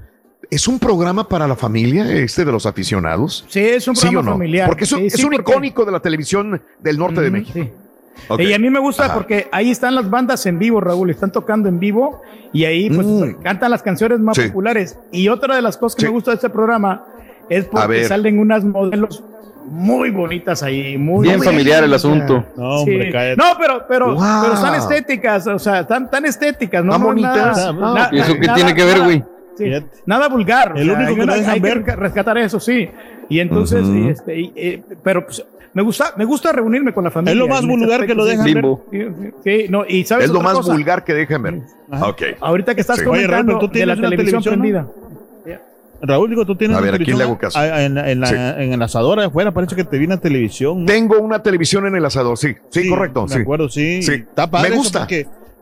¿Es 0.50 0.68
un 0.68 0.78
programa 0.78 1.26
para 1.28 1.46
la 1.48 1.56
familia, 1.56 2.10
este 2.12 2.44
de 2.44 2.52
los 2.52 2.66
aficionados? 2.66 3.44
Sí, 3.48 3.60
es 3.60 3.88
un 3.88 3.96
¿Sí 3.96 4.08
o 4.08 4.10
programa 4.10 4.30
no? 4.30 4.34
familiar. 4.36 4.68
Porque 4.68 4.84
es 4.84 4.92
un, 4.92 4.98
Sí, 5.00 5.06
es 5.06 5.12
sí, 5.14 5.24
un 5.24 5.30
porque- 5.32 5.50
icónico 5.52 5.84
de 5.86 5.92
la 5.92 6.00
televisión 6.00 6.60
del 6.80 6.98
norte 6.98 7.20
de 7.22 7.30
México. 7.30 7.70
Y 8.38 8.52
a 8.52 8.58
mí 8.58 8.70
me 8.70 8.78
gusta 8.78 9.06
Ajá. 9.06 9.14
porque 9.14 9.48
ahí 9.50 9.70
están 9.70 9.94
las 9.94 10.08
bandas 10.10 10.44
en 10.46 10.58
vivo, 10.58 10.80
Raúl, 10.80 11.10
están 11.10 11.32
tocando 11.32 11.68
en 11.68 11.78
vivo 11.80 12.20
y 12.52 12.64
ahí 12.64 12.90
pues 12.90 13.06
Mm. 13.06 13.42
cantan 13.42 13.70
las 13.70 13.82
canciones 13.82 14.20
más 14.20 14.36
Sí. 14.36 14.48
populares. 14.48 14.98
Y 15.10 15.28
otra 15.28 15.56
de 15.56 15.62
las 15.62 15.76
cosas 15.76 15.96
que 15.96 16.02
Sí. 16.02 16.06
me 16.06 16.12
gusta 16.12 16.30
de 16.32 16.36
este 16.36 16.50
programa 16.50 17.04
es 17.48 17.64
porque 17.64 18.04
salen 18.04 18.38
unas 18.38 18.64
modelos 18.64 19.24
muy 19.66 20.10
bonitas 20.10 20.62
ahí, 20.62 20.96
muy 20.98 21.28
Bien 21.28 21.42
familiar 21.42 21.84
el 21.84 21.92
asunto. 21.94 22.44
No, 22.56 22.80
hombre, 22.80 23.06
Sí. 23.06 23.12
cállate. 23.12 23.36
No, 23.36 23.44
pero, 23.58 23.84
pero, 23.88 24.14
Wow. 24.14 24.24
pero 24.42 24.54
están 24.54 24.74
estéticas, 24.74 25.46
o 25.46 25.58
sea, 25.58 25.80
están 25.80 26.10
tan 26.10 26.24
estéticas, 26.24 26.84
¿no? 26.84 26.92
¿Tan 26.92 27.00
no 27.00 27.06
bonitas? 27.08 27.74
nada- 27.74 28.04
Ah, 28.04 28.08
¿Y 28.12 28.18
eso 28.20 28.34
qué 28.34 28.40
nada- 28.40 28.54
tiene 28.54 28.74
que 28.74 28.84
ver, 28.84 29.00
güey? 29.02 29.24
Sí, 29.56 29.64
nada 30.06 30.28
vulgar. 30.28 30.72
El 30.76 30.90
o 30.90 30.92
sea, 30.94 31.02
único 31.02 31.14
que 31.16 31.22
una- 31.22 31.32
no 31.32 31.38
dejan 31.38 31.54
hay 31.54 31.60
que 31.60 31.68
ver. 31.68 31.84
resca- 31.84 31.96
rescatar 31.96 32.38
eso, 32.38 32.60
sí. 32.60 32.88
Y 33.28 33.40
entonces, 33.40 33.84
y 33.86 34.08
este, 34.08 34.40
y, 34.40 34.52
eh, 34.56 34.82
pero 35.02 35.24
pues, 35.26 35.44
me 35.72 35.82
gusta, 35.82 36.14
me 36.16 36.24
gusta 36.24 36.50
reunirme 36.52 36.92
con 36.92 37.04
la 37.04 37.10
familia. 37.10 37.32
Es 37.32 37.38
lo 37.38 37.46
más 37.48 37.64
vulgar 37.64 38.04
que 38.06 38.14
lo 38.14 38.24
dejan 38.24 38.44
sí. 38.46 38.54
ver. 38.54 38.64
Sí, 38.90 39.06
sí, 39.44 39.66
no, 39.68 39.84
y 39.86 40.04
sabes 40.04 40.24
Es 40.26 40.30
lo 40.32 40.40
más 40.40 40.54
cosa? 40.54 40.72
vulgar 40.72 41.04
que 41.04 41.14
dejan 41.14 41.42
ver. 41.42 41.60
Ajá. 41.90 42.08
Ok. 42.08 42.22
Ahorita 42.40 42.74
que 42.74 42.80
estás 42.80 42.98
Sí. 42.98 43.04
Oye, 43.06 43.26
Raúl, 43.26 43.46
comentando 43.46 43.58
tú 43.58 43.66
de 43.72 43.86
la 43.86 43.94
tienes 43.94 43.98
una 43.98 44.08
televisión, 44.10 44.42
televisión, 44.42 44.54
¿no? 44.54 44.60
prendida. 44.62 45.10
Raúl, 46.02 46.30
digo, 46.30 46.46
tú 46.46 46.56
tienes 46.56 46.74
A 46.76 46.80
una 46.80 46.86
ver, 46.86 46.94
¿a 46.94 46.96
quién 46.96 47.18
televisión, 47.18 47.18
le 47.18 47.24
hago 47.24 47.38
caso? 47.38 47.58
ah, 47.58 47.82
En, 47.82 47.98
en 47.98 48.20
la, 48.20 48.26
Sí. 48.26 48.34
en 48.34 48.72
el 48.72 48.80
asador 48.82 49.20
afuera 49.20 49.52
parece 49.52 49.76
que 49.76 49.84
te 49.84 49.98
viene 49.98 50.16
televisión. 50.16 50.80
¿no? 50.80 50.86
Tengo 50.86 51.18
una 51.20 51.42
televisión 51.42 51.86
en 51.86 51.94
el 51.94 52.02
asador, 52.06 52.38
sí. 52.38 52.54
Sí, 52.70 52.88
correcto. 52.88 53.26
Sí. 53.28 53.38
acuerdo, 53.40 53.68
sí. 53.68 54.02
Sí. 54.02 54.12
Está 54.14 54.50
padre 54.50 54.70
Me 54.70 54.76
gusta. 54.76 55.06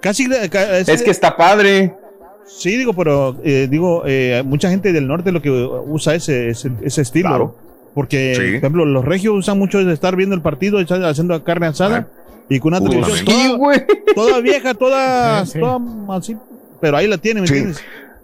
Casi 0.00 0.28
de- 0.28 0.44
Es 0.86 1.02
que 1.02 1.10
está 1.10 1.36
padre. 1.36 1.92
Sí, 2.48 2.76
digo, 2.76 2.92
pero 2.94 3.36
eh, 3.44 3.68
digo, 3.70 4.02
eh, 4.06 4.42
mucha 4.44 4.70
gente 4.70 4.92
del 4.92 5.06
norte 5.06 5.30
lo 5.32 5.40
que 5.42 5.50
usa 5.50 6.14
ese, 6.14 6.48
ese, 6.48 6.70
ese 6.82 7.02
estilo. 7.02 7.28
Claro. 7.28 7.56
Porque, 7.94 8.32
Sí. 8.34 8.40
por 8.40 8.54
ejemplo, 8.56 8.84
los 8.84 9.04
regios 9.04 9.34
usan 9.36 9.58
mucho 9.58 9.84
de 9.84 9.92
estar 9.92 10.16
viendo 10.16 10.34
el 10.34 10.42
partido, 10.42 10.80
echar- 10.80 11.04
haciendo 11.04 11.42
carne 11.44 11.66
asada 11.66 12.08
y 12.48 12.58
con 12.60 12.72
una 12.74 12.82
Uy, 12.82 12.90
televisión 12.90 13.26
toda, 13.58 13.84
toda 14.14 14.40
vieja, 14.40 14.74
toda, 14.74 15.44
Sí, 15.46 15.52
sí. 15.54 15.58
toda 15.60 15.78
así. 16.16 16.36
Pero 16.80 16.96
ahí 16.96 17.06
la 17.08 17.18
tiene, 17.18 17.40
¿me 17.40 17.46
Sí. 17.48 17.54
entiendes? 17.54 17.82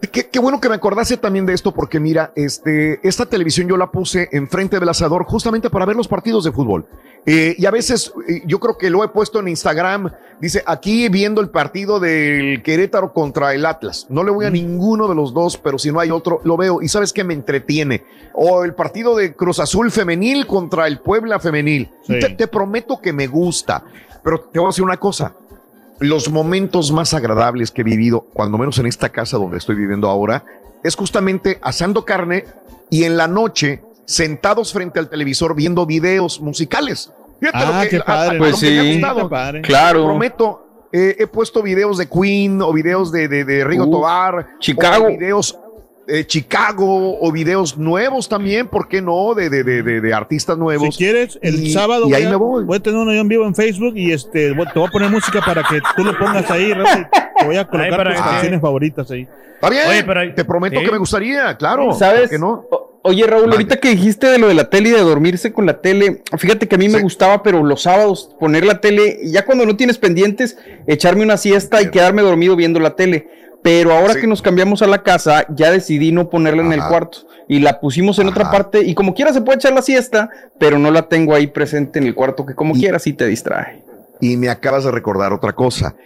Qué, 0.09 0.29
qué 0.29 0.39
bueno 0.39 0.61
que 0.61 0.69
me 0.69 0.75
acordase 0.75 1.17
también 1.17 1.47
de 1.47 1.55
esto, 1.55 1.73
porque 1.73 2.01
mira, 2.01 2.33
este, 2.37 3.01
esta 3.07 3.27
televisión 3.27 3.69
yo 3.69 3.77
la 3.77 3.91
puse 3.91 4.29
enfrente 4.33 4.79
del 4.81 4.89
asador 4.89 5.25
justamente 5.25 5.71
para 5.71 5.87
ver 5.87 5.97
los 5.97 6.09
partidos 6.09 6.45
de 6.45 6.53
fútbol. 6.53 6.87
Eh, 7.27 7.55
y 7.57 7.65
a 7.65 7.71
veces 7.71 8.13
eh, 8.29 8.43
yo 8.45 8.61
creo 8.61 8.77
que 8.77 8.91
lo 8.91 9.03
he 9.03 9.09
puesto 9.09 9.41
en 9.41 9.49
Instagram, 9.49 10.13
dice 10.41 10.63
aquí 10.67 11.09
viendo 11.09 11.41
el 11.41 11.49
partido 11.49 11.99
del 11.99 12.63
Querétaro 12.63 13.13
contra 13.13 13.55
el 13.55 13.65
Atlas. 13.65 14.07
No 14.11 14.25
le 14.25 14.31
voy 14.31 14.45
a 14.45 14.51
ninguno 14.51 15.09
de 15.09 15.15
los 15.15 15.33
dos, 15.33 15.57
pero 15.57 15.79
si 15.79 15.91
no 15.91 16.01
hay 16.01 16.11
otro, 16.11 16.41
lo 16.45 16.57
veo 16.57 16.83
y 16.83 16.89
sabes 16.89 17.13
que 17.13 17.25
me 17.25 17.33
entretiene. 17.33 18.05
O 18.35 18.65
el 18.65 18.75
partido 18.75 19.17
de 19.17 19.35
Cruz 19.35 19.59
Azul 19.59 19.91
femenil 19.91 20.47
contra 20.47 20.87
el 20.87 20.99
Puebla 20.99 21.41
femenil. 21.41 21.91
Sí. 22.03 22.19
Te, 22.19 22.31
te 22.31 22.47
prometo 22.47 23.01
que 23.01 23.13
me 23.15 23.27
gusta, 23.27 23.85
pero 24.23 24.41
te 24.41 24.59
voy 24.59 24.67
a 24.67 24.71
decir 24.71 24.85
una 24.85 24.99
cosa 24.99 25.35
los 26.01 26.31
momentos 26.31 26.93
más 26.93 27.15
agradables 27.15 27.71
que 27.71 27.83
he 27.83 27.85
vivido, 27.85 28.23
cuando 28.33 28.59
menos 28.59 28.79
en 28.79 28.87
esta 28.87 29.09
casa 29.11 29.37
donde 29.39 29.59
estoy 29.59 29.77
viviendo 29.77 30.09
ahora, 30.09 30.45
es 30.83 30.97
justamente 30.97 31.59
asando 31.63 32.05
carne 32.05 32.45
y 32.91 33.05
en 33.05 33.17
la 33.17 33.27
noche 33.29 33.83
sentados 34.05 34.73
frente 34.73 34.99
al 34.99 35.09
televisor 35.09 35.55
viendo 35.55 35.87
videos 35.87 36.41
musicales. 36.41 37.13
Fíjate 37.41 37.59
Ah, 37.59 37.73
lo 37.77 37.83
que, 37.83 37.89
qué 37.89 38.01
padre. 38.01 38.39
Pues 38.39 38.53
lo 38.55 38.59
que 38.61 38.71
me 38.71 38.79
ha 38.79 38.83
sí. 38.83 38.93
gustado. 39.01 39.29
Padre. 39.29 39.63
Claro. 39.63 40.01
Te 40.01 40.05
prometo, 40.07 40.67
eh, 40.93 41.17
he 41.19 41.27
puesto 41.27 41.63
videos 41.63 41.97
de 41.99 42.09
Queen 42.09 42.61
o 42.63 42.73
videos 42.73 43.11
de, 43.11 43.29
de, 43.29 43.45
de 43.45 43.65
Rigo 43.65 43.85
Uh, 43.85 43.91
Tobar. 43.91 44.49
Chicago. 44.61 45.07
o 45.07 45.09
videos 45.09 45.59
de 46.07 46.27
Chicago 46.27 47.19
o 47.21 47.33
videos 47.33 47.79
nuevos 47.79 48.29
también, 48.29 48.69
¿por 48.69 48.89
qué 48.89 49.01
no? 49.01 49.35
De, 49.35 49.49
de, 49.51 49.65
de, 49.65 49.83
de- 49.83 50.01
de 50.01 50.15
artistas 50.15 50.59
nuevos. 50.59 50.95
Si 50.95 51.05
quieres, 51.05 51.39
el 51.43 51.63
Y- 51.65 51.73
sábado 51.73 52.03
y 52.07 52.11
voy, 52.11 52.15
ahí 52.15 52.25
a, 52.25 52.31
me 52.31 52.37
voy. 52.37 52.65
voy 52.65 52.77
a 52.77 52.81
tener 52.81 52.99
uno 52.99 53.13
yo 53.13 53.21
en 53.21 53.29
vivo 53.29 53.47
en 53.47 53.55
Facebook 53.55 53.95
y 53.97 54.13
este 54.13 54.53
voy- 54.53 54.67
te 54.73 54.79
voy 54.79 54.89
a 54.89 54.91
poner 54.91 55.11
música 55.11 55.41
para 55.45 55.63
que 55.63 55.81
tú 55.97 56.05
lo 56.05 56.17
pongas 56.19 56.51
ahí, 56.51 56.73
te 57.39 57.45
voy 57.47 57.57
a 57.57 57.67
colocar 57.67 57.97
para 57.97 58.15
tus 58.15 58.23
que- 58.23 58.29
canciones 58.31 58.61
favoritas 58.61 59.11
ahí. 59.11 59.27
Está 59.55 59.71
bien, 59.71 59.85
Oye, 59.89 60.05
pero- 60.05 60.35
te 60.35 60.45
prometo 60.45 60.79
sí. 60.81 60.85
que 60.87 60.93
me 60.93 60.99
gustaría, 60.99 61.57
claro. 61.57 61.93
¿Sabes? 61.95 62.23
¿por 62.23 62.31
qué 62.31 62.39
no? 62.39 62.65
Oye, 63.07 63.27
Raúl, 63.27 63.53
ahorita 63.53 63.77
que 63.81 63.91
dijiste 63.91 64.27
de 64.29 64.39
lo 64.39 64.49
de 64.49 64.55
la 64.55 64.71
tele 64.71 64.89
y 64.89 64.93
de 64.93 65.01
dormirse 65.03 65.53
con 65.53 65.67
la 65.67 65.83
tele, 65.83 66.23
fíjate 66.39 66.67
que 66.69 66.75
a 66.75 66.79
mí 66.79 66.89
me 66.89 67.01
gustaba, 67.03 67.43
pero 67.43 67.63
los 67.63 67.83
sábados 67.83 68.35
poner 68.41 68.65
la 68.65 68.81
tele, 68.81 69.19
y 69.23 69.31
ya 69.31 69.45
cuando 69.45 69.67
no 69.67 69.77
tienes 69.77 69.99
pendientes, 69.99 70.57
echarme 70.87 71.23
una 71.23 71.37
siesta 71.37 71.83
y 71.83 71.91
quedarme 71.91 72.23
dormido 72.23 72.57
viendo 72.57 72.81
la 72.81 72.97
tele. 72.97 73.29
Pero 73.65 73.93
ahora 73.93 74.13
Sí. 74.13 74.21
que 74.21 74.27
nos 74.27 74.43
cambiamos 74.43 74.83
a 74.83 74.87
la 74.87 75.03
casa, 75.03 75.47
ya 75.49 75.71
decidí 75.73 76.13
no 76.13 76.29
ponerla 76.29 76.63
en 76.63 76.73
el 76.75 76.81
cuarto 76.83 77.19
y 77.49 77.61
la 77.61 77.81
pusimos 77.81 78.19
en 78.19 78.29
otra 78.29 78.51
parte 78.51 78.83
y 78.83 78.95
como 78.95 79.15
quiera 79.15 79.33
se 79.33 79.41
puede 79.41 79.57
echar 79.57 79.73
la 79.73 79.81
siesta, 79.81 80.29
pero 80.61 80.79
no 80.79 80.91
la 80.91 81.09
tengo 81.09 81.35
ahí 81.35 81.47
presente 81.47 81.99
en 81.99 82.07
el 82.07 82.15
cuarto 82.15 82.45
que 82.45 82.55
como 82.55 82.77
Y- 82.77 82.81
quiera 82.81 82.99
sí 82.99 83.15
te 83.15 83.27
distrae. 83.27 83.83
Y 84.21 84.37
me 84.37 84.51
acabas 84.51 84.85
de 84.85 84.91
recordar 84.91 85.33
otra 85.33 85.55
cosa. 85.55 85.97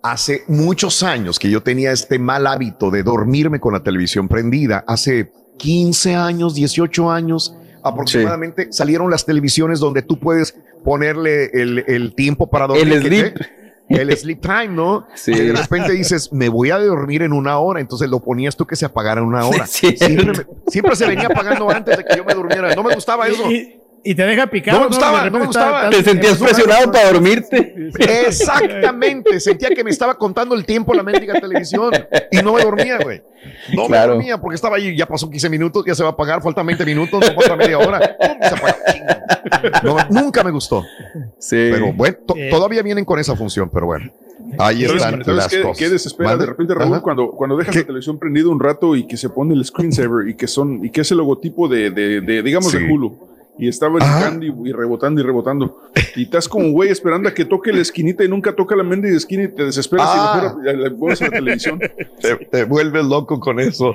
Hace 0.00 0.42
muchos 0.46 1.02
años 1.02 1.40
que 1.40 1.50
yo 1.50 1.60
tenía 1.60 1.90
este 1.90 2.20
mal 2.20 2.46
hábito 2.46 2.90
de 2.92 3.02
dormirme 3.02 3.58
con 3.58 3.72
la 3.74 3.80
televisión 3.82 4.28
prendida. 4.28 4.84
Hace 4.86 5.32
15 5.58 6.14
años, 6.14 6.54
18 6.54 7.10
años 7.10 7.52
aproximadamente, 7.82 8.68
salieron 8.72 9.10
las 9.10 9.24
televisiones 9.26 9.80
donde 9.80 10.02
tú 10.02 10.20
puedes 10.20 10.54
ponerle 10.84 11.46
el, 11.52 11.84
el 11.88 12.14
tiempo 12.14 12.48
para 12.48 12.68
dormir. 12.68 12.92
El 12.92 13.02
sleep. 13.02 13.38
te- 13.38 13.57
El 13.88 14.16
sleep 14.16 14.40
time, 14.40 14.68
¿no? 14.68 15.06
Sí. 15.14 15.32
Y 15.36 15.38
de 15.46 15.52
repente 15.54 15.92
dices, 15.92 16.32
me 16.32 16.48
voy 16.48 16.70
a 16.70 16.78
dormir 16.78 17.22
en 17.22 17.32
una 17.32 17.58
hora. 17.58 17.80
Entonces 17.80 18.08
lo 18.10 18.20
ponías 18.20 18.56
tú 18.56 18.66
que 18.66 18.76
se 18.76 18.84
apagara 18.84 19.20
en 19.20 19.26
una 19.26 19.46
hora. 19.46 19.66
Sí, 19.66 19.96
siempre, 19.96 20.24
cierto. 20.34 20.52
me- 20.64 20.70
siempre 20.70 20.96
se 20.96 21.06
venía 21.06 21.26
apagando 21.26 21.70
antes 21.70 21.96
de 21.96 22.04
que 22.04 22.16
yo 22.16 22.24
me 22.24 22.34
durmiera. 22.34 22.74
No 22.74 22.82
me 22.82 22.94
gustaba 22.94 23.26
eso. 23.28 23.50
Y, 23.50 23.77
y 24.04 24.14
te 24.14 24.22
deja 24.24 24.46
picado. 24.46 24.78
No 24.78 24.84
me 24.84 24.88
gustaba, 24.88 25.18
repente 25.24 25.32
no 25.32 25.38
me 25.40 25.46
gustaba. 25.46 25.84
está- 25.84 25.90
Te 25.96 26.02
sentías 26.02 26.38
presionado 26.38 26.90
para 26.92 27.12
dormirte. 27.12 27.74
Exactamente, 27.98 29.40
sentía 29.40 29.70
que 29.70 29.84
me 29.84 29.90
estaba 29.90 30.16
contando 30.16 30.54
el 30.54 30.64
tiempo 30.64 30.94
la 30.94 31.02
mendiga 31.02 31.34
televisión 31.40 31.90
y 32.30 32.36
no 32.38 32.54
me 32.54 32.62
dormía, 32.62 32.98
güey. 33.02 33.22
No 33.74 33.86
Claro. 33.86 34.08
me 34.12 34.14
dormía 34.16 34.38
porque 34.40 34.54
estaba 34.56 34.76
ahí, 34.76 34.96
ya 34.96 35.06
pasó 35.06 35.28
15 35.30 35.48
minutos, 35.48 35.84
ya 35.86 35.94
se 35.94 36.02
va 36.02 36.10
a 36.10 36.12
apagar, 36.12 36.42
faltan 36.42 36.66
20 36.66 36.84
minutos, 36.84 37.20
no 37.20 37.34
falta 37.40 37.56
media 37.56 37.78
hora. 37.78 38.16
¡pum! 38.18 38.36
Se 38.42 38.54
apagó. 38.54 38.76
No, 39.82 39.96
nunca 40.22 40.42
me 40.44 40.50
gustó, 40.50 40.84
Sí. 41.38 41.68
pero 41.70 41.92
bueno, 41.92 42.16
to- 42.26 42.34
Eh. 42.36 42.48
todavía 42.50 42.82
vienen 42.82 43.04
con 43.04 43.18
esa 43.18 43.36
función, 43.36 43.70
pero 43.72 43.86
bueno, 43.86 44.10
ahí 44.58 44.82
¿Sabes, 44.86 45.02
están 45.02 45.10
sabes 45.24 45.26
las 45.36 45.48
qué, 45.48 45.62
cosas. 45.62 45.78
qué 45.78 45.88
desespera 45.88 46.36
de 46.36 46.46
repente, 46.46 46.74
Raúl, 46.74 46.92
Ajá. 46.94 47.02
cuando, 47.02 47.30
cuando 47.30 47.56
dejas 47.56 47.72
¿Qué? 47.74 47.80
la 47.80 47.86
televisión 47.86 48.18
prendida 48.18 48.48
un 48.48 48.60
rato 48.60 48.94
y 48.96 49.06
que 49.06 49.16
se 49.16 49.28
pone 49.30 49.54
el 49.54 49.64
screensaver 49.64 50.28
y 50.28 50.34
que 50.34 50.46
son 50.46 50.84
y 50.84 50.90
que 50.90 51.00
es 51.02 51.10
el 51.10 51.18
logotipo 51.18 51.68
de, 51.68 51.90
de, 51.90 52.20
de, 52.20 52.42
digamos, 52.42 52.70
Sí. 52.72 52.78
de 52.78 52.90
Hulu? 52.92 53.27
Y 53.58 53.68
está 53.68 53.88
brincando 53.88 54.44
y, 54.46 54.54
y 54.68 54.72
rebotando 54.72 55.20
y 55.20 55.24
rebotando. 55.24 55.80
Y 56.16 56.22
estás 56.24 56.48
como 56.48 56.70
güey 56.70 56.90
esperando 56.90 57.28
a 57.28 57.34
que 57.34 57.44
toque 57.44 57.72
la 57.72 57.80
esquinita 57.80 58.22
y 58.24 58.28
nunca 58.28 58.54
toca 58.54 58.76
la 58.76 58.84
mendiga 58.84 59.16
esquina 59.16 59.44
y 59.44 59.48
te 59.48 59.64
desesperas 59.64 60.06
Ah. 60.10 60.54
y 60.62 60.76
le 60.76 60.90
pones 60.92 61.20
a 61.22 61.24
la 61.24 61.30
televisión. 61.30 61.78
Te, 62.20 62.36
te 62.36 62.64
vuelves 62.64 63.04
loco 63.04 63.38
con 63.40 63.58
eso. 63.60 63.94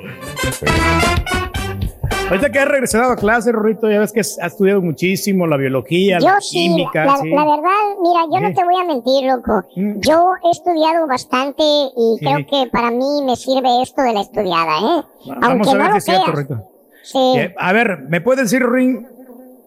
Ahorita 2.29 2.51
que 2.51 2.59
has 2.59 2.67
regresado 2.67 3.11
a 3.11 3.15
clase, 3.15 3.51
Rorrito, 3.51 3.89
ya 3.91 3.99
ves 3.99 4.11
que 4.11 4.21
has 4.21 4.37
estudiado 4.39 4.81
muchísimo 4.81 5.45
la 5.45 5.57
biología, 5.57 6.19
Yo 6.19 6.27
la 6.27 6.41
sí, 6.41 6.57
química. 6.69 7.05
la, 7.05 7.17
sí. 7.17 7.29
la 7.29 7.43
verdad, 7.43 7.79
mira, 8.01 8.21
yo 8.31 8.39
no 8.39 8.53
te 8.55 8.63
voy 8.63 8.75
a 8.81 8.85
mentir, 8.85 9.25
loco. 9.29 9.63
Yo 10.01 10.31
he 10.43 10.49
estudiado 10.51 11.05
bastante 11.07 11.61
y 11.63 12.17
Sí. 12.19 12.25
creo 12.25 12.37
que 12.47 12.69
para 12.71 12.91
mí 12.91 13.21
me 13.25 13.35
sirve 13.35 13.81
esto 13.83 14.01
de 14.01 14.13
la 14.13 14.21
estudiada, 14.21 14.77
¿eh? 14.79 15.03
Vamos 15.41 15.67
Aunque 15.67 15.69
a 15.69 15.73
ver 15.73 15.85
no 15.87 15.91
si 15.91 15.97
es 15.97 16.03
cierto, 16.05 16.23
creas. 16.31 16.47
Rorrito. 16.49 16.69
Sí. 17.03 17.17
Eh, 17.37 17.53
A 17.59 17.73
ver, 17.73 17.99
¿me 18.09 18.21
puedes 18.21 18.49
decir, 18.49 18.65
Ring, 18.67 19.05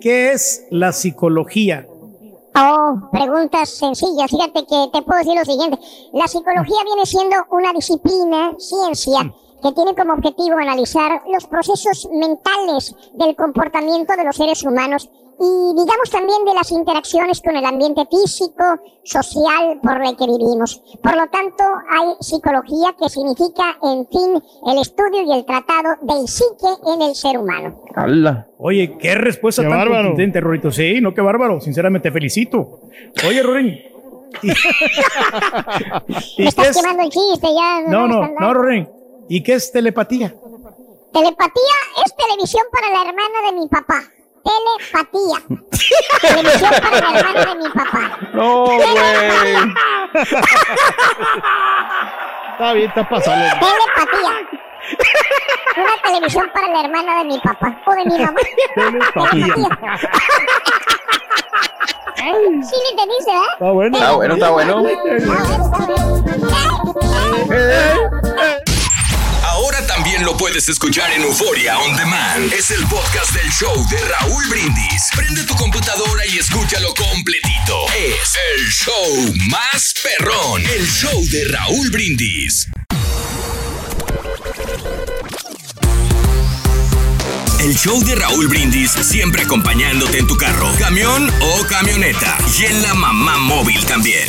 qué 0.01 0.33
es 0.33 0.67
la 0.71 0.93
psicología? 0.93 1.87
Oh, 2.59 3.11
preguntas 3.13 3.69
sencillas. 3.69 4.31
Fíjate 4.31 4.65
que 4.65 4.89
te 4.93 5.03
puedo 5.03 5.19
decir 5.19 5.35
lo 5.35 5.45
siguiente. 5.45 5.79
La 6.13 6.27
psicología 6.27 6.85
viene 6.85 7.05
siendo 7.05 7.37
una 7.51 7.73
disciplina, 7.75 8.53
ciencia, 8.59 9.31
que 9.63 9.73
tiene 9.73 9.95
como 9.95 10.15
objetivo 10.15 10.57
analizar 10.57 11.23
los 11.31 11.47
procesos 11.47 12.09
mentales 12.13 12.95
del 13.15 13.37
comportamiento 13.37 14.17
de 14.17 14.25
los 14.25 14.37
seres 14.37 14.63
humanos 14.63 15.11
y 15.39 15.75
digamos 15.79 16.11
también 16.11 16.45
de 16.45 16.55
las 16.55 16.71
interacciones 16.71 17.41
con 17.43 17.57
el 17.57 17.65
ambiente 17.65 18.03
físico, 18.11 18.65
social 19.05 19.79
por 19.83 20.03
el 20.03 20.17
que 20.17 20.27
vivimos. 20.27 20.83
Por 21.03 21.15
lo 21.17 21.27
tanto, 21.29 21.63
hay 21.91 22.15
psicología 22.21 22.95
que 22.99 23.09
significa, 23.09 23.77
en 23.83 24.07
fin, 24.09 24.43
el 24.67 24.79
estudio 24.81 25.23
y 25.23 25.33
el 25.39 25.45
tratado 25.45 25.97
del 26.03 26.27
psique 26.27 26.69
en 26.95 27.03
el 27.03 27.15
ser 27.15 27.39
humano. 27.39 27.83
Oye, 28.59 28.97
qué 28.99 29.15
respuesta 29.15 29.63
Qué 29.63 29.69
tan 29.69 29.79
bárbaro. 29.79 30.03
contundente, 30.09 30.41
Rorrito. 30.41 30.71
Sí, 30.71 31.01
no, 31.01 31.13
qué 31.13 31.21
bárbaro. 31.21 31.61
Sinceramente, 31.61 32.09
te 32.09 32.13
felicito. 32.13 32.81
Oye, 33.29 33.43
Rorín. 33.43 33.79
¿y, 34.43 34.49
Me 36.43 36.49
estás 36.49 36.69
es? 36.69 36.77
quemando 36.77 37.03
el 37.03 37.11
chiste 37.11 37.47
ya. 37.55 37.83
No, 37.89 38.07
no, 38.09 38.29
no. 38.39 38.55
Rorín. 38.55 38.89
¿Y 39.29 39.43
qué 39.43 39.55
es 39.55 39.73
telepatía? 39.73 40.35
Telepatía 41.13 41.77
es 42.05 42.15
televisión 42.17 42.63
para 42.71 42.91
la 42.91 43.09
hermana 43.09 43.51
de 43.51 43.61
mi 43.61 43.69
papá. 43.69 44.03
Telepatía. 44.47 45.39
televisión 46.21 46.71
para 46.81 47.01
la 47.01 47.19
hermana 47.19 47.41
de 47.47 47.55
mi 47.57 47.69
papá. 47.71 48.19
No, 48.33 48.65
güey. 48.65 48.87
Está 52.53 52.73
bien, 52.73 52.89
está 52.89 53.07
pasando. 53.07 53.45
Telepatía. 53.59 54.33
Una 55.77 55.97
televisión 56.03 56.51
para 56.55 56.69
la 56.69 56.81
hermana 56.81 57.19
de 57.19 57.25
mi 57.25 57.39
papá 57.41 57.79
o 57.85 57.93
de 57.93 58.05
mi 58.05 58.19
mamá. 58.19 58.41
Telepatía. 58.75 59.55
Sí 62.17 62.77
le 62.83 62.91
entendiste, 62.91 63.31
¿eh? 63.31 63.41
Está 63.53 63.71
bueno. 63.73 63.99
Está 63.99 64.13
bueno, 64.13 64.35
está 64.35 64.51
bueno. 64.51 64.85
Ahora 67.49 68.76
lo 70.25 70.37
puedes 70.37 70.69
escuchar 70.69 71.11
en 71.13 71.23
Euforia 71.23 71.79
On 71.79 71.97
Demand. 71.97 72.53
Es 72.53 72.71
el 72.71 72.87
podcast 72.87 73.33
del 73.33 73.51
show 73.51 73.75
de 73.91 73.99
Raúl 73.99 74.47
Brindis. 74.49 75.03
Prende 75.15 75.43
tu 75.45 75.55
computadora 75.57 76.25
y 76.27 76.39
escúchalo 76.39 76.95
completito. 76.95 77.87
Es 77.93 78.39
el 78.57 78.69
show 78.71 79.35
más 79.51 79.95
perrón. 80.03 80.63
El 80.63 80.87
show 80.87 81.23
de 81.29 81.49
Raúl 81.49 81.91
Brindis. 81.91 82.69
El 87.59 87.77
show 87.77 88.03
de 88.05 88.15
Raúl 88.15 88.47
Brindis 88.49 88.93
siempre 88.93 89.43
acompañándote 89.43 90.19
en 90.19 90.27
tu 90.27 90.37
carro, 90.37 90.71
camión 90.79 91.31
o 91.41 91.67
camioneta. 91.67 92.39
Y 92.59 92.67
en 92.67 92.83
la 92.83 92.95
mamá 92.95 93.39
móvil 93.39 93.85
también. 93.87 94.29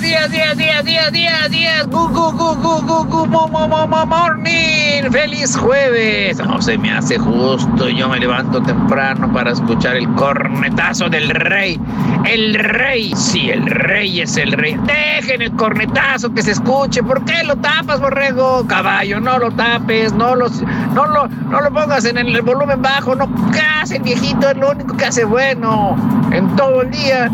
Días, 0.00 0.28
días, 0.32 0.56
días, 0.56 0.84
días, 0.84 1.12
días, 1.12 1.50
días. 1.50 1.86
Gu, 1.86 2.08
gu, 2.08 2.32
gu, 2.32 2.54
gu, 2.56 2.82
gu, 2.82 3.04
gu, 3.04 3.26
mo, 3.26 3.46
mo, 3.46 3.68
mo, 3.68 3.86
mo, 3.86 4.04
morning. 4.04 5.08
Feliz 5.12 5.56
jueves. 5.56 6.38
No 6.38 6.60
se 6.60 6.76
me 6.76 6.90
hace 6.90 7.16
justo. 7.16 7.88
Yo 7.88 8.08
me 8.08 8.18
levanto 8.18 8.60
temprano 8.60 9.32
para 9.32 9.52
escuchar 9.52 9.96
el 9.96 10.08
cornetazo 10.14 11.08
del 11.08 11.30
rey. 11.30 11.80
El 12.24 12.54
rey. 12.54 13.14
Sí, 13.14 13.50
el 13.50 13.66
rey 13.66 14.20
es 14.20 14.36
el 14.36 14.50
rey. 14.52 14.76
Dejen 14.84 15.42
el 15.42 15.52
cornetazo 15.52 16.34
que 16.34 16.42
se 16.42 16.50
escuche. 16.50 17.00
¿Por 17.04 17.24
qué 17.24 17.44
lo 17.44 17.54
tapas, 17.56 18.00
borrego? 18.00 18.66
Caballo, 18.66 19.20
no 19.20 19.38
lo 19.38 19.52
tapes. 19.52 20.12
No, 20.12 20.34
los, 20.34 20.60
no, 20.92 21.06
lo, 21.06 21.28
no 21.28 21.60
lo 21.60 21.72
pongas 21.72 22.04
en 22.04 22.18
el 22.18 22.42
volumen 22.42 22.82
bajo. 22.82 23.14
No 23.14 23.32
case 23.52 23.98
el 23.98 24.02
viejito. 24.02 24.50
Es 24.50 24.56
lo 24.56 24.72
único 24.72 24.96
que 24.96 25.04
hace 25.04 25.24
bueno 25.24 25.96
en 26.32 26.48
todo 26.56 26.82
el 26.82 26.90
día 26.90 27.30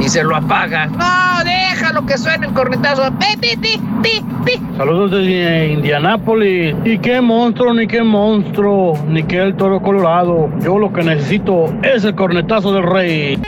y 0.00 0.08
se 0.08 0.22
lo 0.22 0.36
apaga. 0.36 0.86
No, 0.86 1.44
déjalo 1.44 1.95
que 2.04 2.18
suene 2.18 2.48
el 2.48 2.52
cornetazo. 2.52 3.10
Pi, 3.18 3.36
pi, 3.40 3.56
pi, 3.56 3.80
pi, 4.02 4.24
pi. 4.44 4.52
Saludos 4.76 5.12
desde 5.12 5.68
Indianápolis. 5.68 6.74
Y 6.84 6.98
qué 6.98 7.20
monstruo, 7.20 7.72
ni 7.72 7.86
qué 7.86 8.02
monstruo, 8.02 8.98
ni 9.08 9.22
qué 9.22 9.42
el 9.42 9.56
toro 9.56 9.80
colorado. 9.80 10.50
Yo 10.60 10.78
lo 10.78 10.92
que 10.92 11.02
necesito 11.02 11.72
es 11.82 12.04
el 12.04 12.14
cornetazo 12.14 12.74
del 12.74 12.82
rey. 12.82 13.40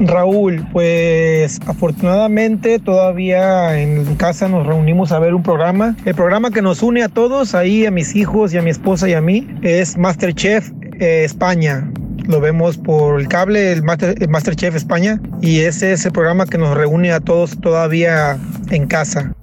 Raúl, 0.00 0.66
pues 0.72 1.60
afortunadamente 1.66 2.78
todavía 2.78 3.78
en 3.78 4.16
casa 4.16 4.48
nos 4.48 4.66
reunimos 4.66 5.12
a 5.12 5.18
ver 5.18 5.34
un 5.34 5.42
programa. 5.42 5.96
El 6.04 6.14
programa 6.14 6.50
que 6.50 6.62
nos 6.62 6.82
une 6.82 7.02
a 7.02 7.08
todos, 7.08 7.54
ahí 7.54 7.86
a 7.86 7.90
mis 7.90 8.16
hijos 8.16 8.54
y 8.54 8.58
a 8.58 8.62
mi 8.62 8.70
esposa 8.70 9.08
y 9.08 9.12
a 9.12 9.20
mí, 9.20 9.46
es 9.62 9.96
Masterchef 9.96 10.70
eh, 10.98 11.24
España. 11.24 11.90
Lo 12.32 12.40
vemos 12.40 12.78
por 12.78 13.20
el 13.20 13.28
cable, 13.28 13.72
el, 13.72 13.82
Master, 13.82 14.14
el 14.18 14.28
Masterchef 14.30 14.74
España, 14.74 15.20
y 15.42 15.60
ese 15.60 15.92
es 15.92 16.06
el 16.06 16.12
programa 16.12 16.46
que 16.46 16.56
nos 16.56 16.74
reúne 16.74 17.12
a 17.12 17.20
todos 17.20 17.60
todavía 17.60 18.38
en 18.70 18.86
casa. 18.86 19.34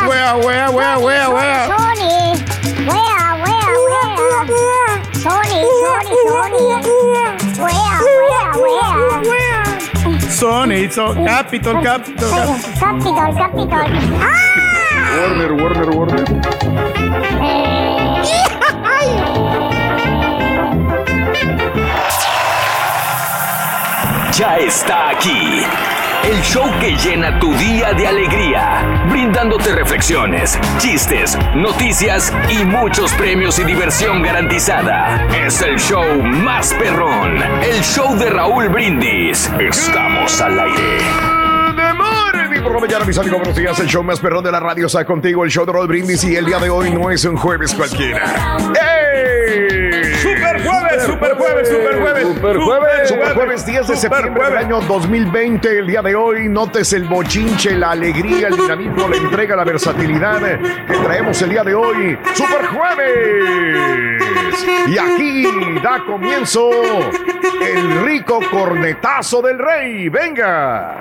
Wea, 0.09 0.37
wea, 0.37 0.71
wea, 0.71 0.99
wea, 0.99 1.29
wea. 1.31 1.67
Sony. 1.67 2.39
Wea, 2.87 3.43
wea, 3.43 3.67
wea. 3.89 4.53
Sony, 5.15 5.67
Sony, 5.83 6.15
Sony. 6.29 6.98
Wea. 10.41 10.89
Sony, 10.89 10.89
so, 10.91 11.15
Capitol, 11.15 11.83
Capitol, 11.83 12.31
Capitol. 12.31 12.31
Capitol, 12.79 13.35
Capitol. 13.35 13.91
¡Ah! 14.21 14.59
Warner, 15.17 15.53
Warner, 15.53 15.91
Warner. 15.91 16.25
Ya 24.33 24.59
está 24.59 25.11
aquí. 25.11 25.65
El 26.25 26.41
show 26.43 26.65
que 26.81 26.97
llena 26.97 27.39
tu 27.39 27.55
día 27.55 27.93
de 27.93 28.07
alegría, 28.07 29.07
brindándote 29.09 29.75
reflexiones, 29.75 30.59
chistes, 30.79 31.39
noticias 31.55 32.33
y 32.51 32.65
muchos 32.65 33.13
premios 33.15 33.59
y 33.59 33.65
diversión 33.65 34.23
garantizada. 34.23 35.27
Es 35.47 35.63
el 35.63 35.79
show 35.79 36.23
más 36.23 36.75
perrón, 36.75 37.43
el 37.63 37.81
show 37.83 38.17
de 38.19 38.29
Raúl 38.31 38.69
Brindis. 38.69 39.51
Estamos 39.59 40.41
al 40.41 40.61
aire. 40.61 40.99
Por 42.63 42.75
la 42.75 42.81
mañana, 42.81 43.05
mis 43.05 43.17
amigos, 43.17 43.39
buenos 43.39 43.57
días. 43.57 43.81
El 43.81 43.87
show 43.87 44.03
más 44.03 44.21
perrón 44.21 44.45
de 44.45 44.53
la 44.53 44.61
radio 44.61 44.87
está 44.87 45.05
contigo, 45.05 45.45
el 45.45 45.51
show 45.51 45.65
de 45.65 45.73
Raúl 45.73 45.89
Brindis. 45.89 46.25
Y 46.25 46.37
el 46.37 46.45
día 46.45 46.59
de 46.59 46.69
hoy 46.69 46.91
no 46.91 47.11
es 47.11 47.25
un 47.25 47.37
jueves 47.37 47.73
cualquiera. 47.75 48.59
¡Ey! 48.75 50.38
Jueves, 50.65 51.03
super 51.05 51.29
Superjueves, 51.29 51.69
superjueves, 51.69 51.71
superjueves. 52.23 52.29
Superjueves, 52.29 53.09
superjueves, 53.09 53.67
10 53.67 53.89
de 53.89 53.97
septiembre 53.97 54.45
del 54.45 54.57
año 54.57 54.81
2020. 54.81 55.79
El 55.79 55.87
día 55.87 56.03
de 56.03 56.15
hoy, 56.15 56.49
notes 56.49 56.93
el 56.93 57.05
bochinche, 57.05 57.77
la 57.77 57.93
alegría, 57.93 58.49
el 58.49 58.57
dinamismo, 58.57 59.09
la 59.09 59.17
entrega, 59.17 59.57
la 59.57 59.65
versatilidad 59.65 60.41
que 60.87 60.95
traemos 61.05 61.41
el 61.43 61.51
día 61.51 61.65
de 61.65 61.75
hoy. 61.75 62.19
Superjueves. 62.35 64.23
Y 64.89 64.99
aquí 64.99 65.45
da 65.83 66.05
comienzo 66.05 66.71
el 67.61 68.05
rico 68.05 68.41
cornetazo 68.51 69.43
del 69.43 69.59
rey. 69.59 70.09
Venga. 70.09 70.97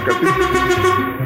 करती। 0.00 1.25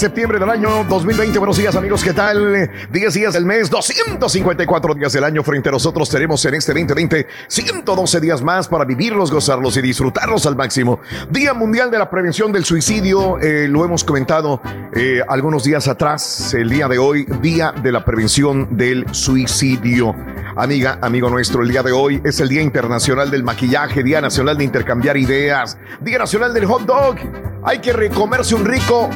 Septiembre 0.00 0.38
del 0.38 0.48
año 0.48 0.82
2020. 0.84 1.38
Buenos 1.38 1.58
días, 1.58 1.76
amigos. 1.76 2.02
¿Qué 2.02 2.14
tal? 2.14 2.70
10 2.90 3.12
días 3.12 3.34
del 3.34 3.44
mes, 3.44 3.68
254 3.68 4.94
días 4.94 5.12
del 5.12 5.24
año. 5.24 5.42
Frente 5.42 5.68
a 5.68 5.72
nosotros 5.72 6.08
tenemos 6.08 6.42
en 6.46 6.54
este 6.54 6.72
2020 6.72 7.26
112 7.46 8.18
días 8.18 8.40
más 8.40 8.66
para 8.66 8.86
vivirlos, 8.86 9.30
gozarlos 9.30 9.76
y 9.76 9.82
disfrutarlos 9.82 10.46
al 10.46 10.56
máximo. 10.56 11.00
Día 11.28 11.52
Mundial 11.52 11.90
de 11.90 11.98
la 11.98 12.08
Prevención 12.08 12.50
del 12.50 12.64
Suicidio. 12.64 13.38
eh, 13.40 13.68
lo 13.68 13.84
hemos 13.84 14.02
comentado 14.02 14.62
eh, 14.94 15.20
algunos 15.28 15.64
días 15.64 15.86
atrás. 15.86 16.54
El 16.54 16.70
día 16.70 16.88
de 16.88 16.96
hoy, 16.96 17.26
Día 17.42 17.74
de 17.82 17.92
la 17.92 18.02
Prevención 18.02 18.74
del 18.78 19.04
Suicidio. 19.12 20.16
Amiga, 20.56 20.98
amigo 21.02 21.28
nuestro, 21.28 21.62
el 21.62 21.68
día 21.68 21.82
de 21.82 21.92
hoy 21.92 22.22
es 22.24 22.40
el 22.40 22.48
Día 22.48 22.62
Internacional 22.62 23.30
del 23.30 23.44
Maquillaje, 23.44 24.02
Día 24.02 24.22
Nacional 24.22 24.56
de 24.56 24.64
Intercambiar 24.64 25.18
Ideas, 25.18 25.76
Día 26.00 26.18
Nacional 26.18 26.54
del 26.54 26.64
Hot 26.64 26.86
Dog. 26.86 27.16
Hay 27.62 27.80
que 27.80 27.92
recomerse 27.92 28.54
un 28.54 28.64
rico 28.64 29.10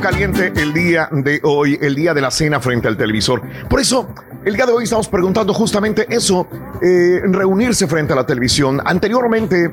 caliente 0.00 0.52
el 0.56 0.72
día 0.72 1.08
de 1.10 1.40
hoy, 1.42 1.78
el 1.80 1.94
día 1.94 2.14
de 2.14 2.20
la 2.20 2.30
cena 2.30 2.60
frente 2.60 2.88
al 2.88 2.96
televisor. 2.96 3.42
Por 3.68 3.80
eso, 3.80 4.08
el 4.44 4.54
día 4.54 4.66
de 4.66 4.72
hoy 4.72 4.84
estamos 4.84 5.08
preguntando 5.08 5.52
justamente 5.52 6.06
eso, 6.08 6.46
eh, 6.80 7.20
reunirse 7.24 7.86
frente 7.86 8.12
a 8.12 8.16
la 8.16 8.26
televisión. 8.26 8.80
Anteriormente, 8.84 9.72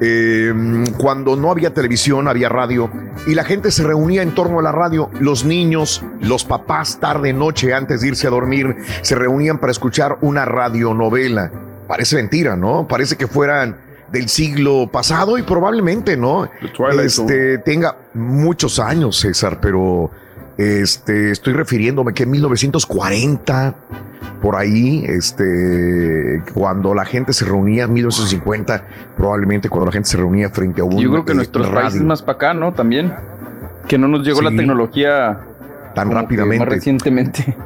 eh, 0.00 0.52
cuando 0.98 1.36
no 1.36 1.50
había 1.50 1.74
televisión, 1.74 2.26
había 2.26 2.48
radio 2.48 2.90
y 3.26 3.34
la 3.34 3.44
gente 3.44 3.70
se 3.70 3.82
reunía 3.82 4.22
en 4.22 4.34
torno 4.34 4.58
a 4.58 4.62
la 4.62 4.72
radio. 4.72 5.10
Los 5.20 5.44
niños, 5.44 6.02
los 6.20 6.44
papás, 6.44 6.98
tarde, 7.00 7.32
noche, 7.32 7.74
antes 7.74 8.00
de 8.00 8.08
irse 8.08 8.26
a 8.26 8.30
dormir, 8.30 8.76
se 9.02 9.14
reunían 9.14 9.58
para 9.58 9.72
escuchar 9.72 10.18
una 10.22 10.44
radionovela. 10.44 11.50
Parece 11.86 12.16
mentira, 12.16 12.56
¿no? 12.56 12.86
Parece 12.88 13.16
que 13.16 13.26
fueran 13.26 13.76
del 14.10 14.28
siglo 14.28 14.88
pasado 14.90 15.38
y 15.38 15.42
probablemente, 15.42 16.16
¿no? 16.16 16.48
Este, 17.02 17.58
tenga 17.58 17.96
muchos 18.14 18.78
años, 18.78 19.16
César, 19.16 19.58
pero 19.60 20.10
este, 20.56 21.30
estoy 21.30 21.54
refiriéndome 21.54 22.12
que 22.12 22.24
en 22.24 22.30
1940, 22.32 23.74
por 24.42 24.56
ahí, 24.56 25.04
este, 25.06 26.42
cuando 26.52 26.94
la 26.94 27.04
gente 27.04 27.32
se 27.32 27.44
reunía, 27.44 27.84
en 27.84 27.94
1950, 27.94 28.84
probablemente 29.16 29.68
cuando 29.68 29.86
la 29.86 29.92
gente 29.92 30.08
se 30.08 30.16
reunía 30.16 30.50
frente 30.50 30.80
a 30.80 30.84
un 30.84 30.98
Yo 30.98 31.10
creo 31.10 31.24
que 31.24 31.32
eh, 31.32 31.36
nuestros 31.36 31.66
radio. 31.66 31.80
países 31.82 32.02
más 32.02 32.22
para 32.22 32.36
acá, 32.36 32.54
¿no? 32.54 32.72
También. 32.72 33.14
Que 33.88 33.96
no 33.98 34.06
nos 34.08 34.24
llegó 34.24 34.42
la 34.42 34.50
tecnología 34.50 35.40
tan 35.94 36.10
rápidamente. 36.10 36.64
Más 36.64 36.68
recientemente. 36.68 37.56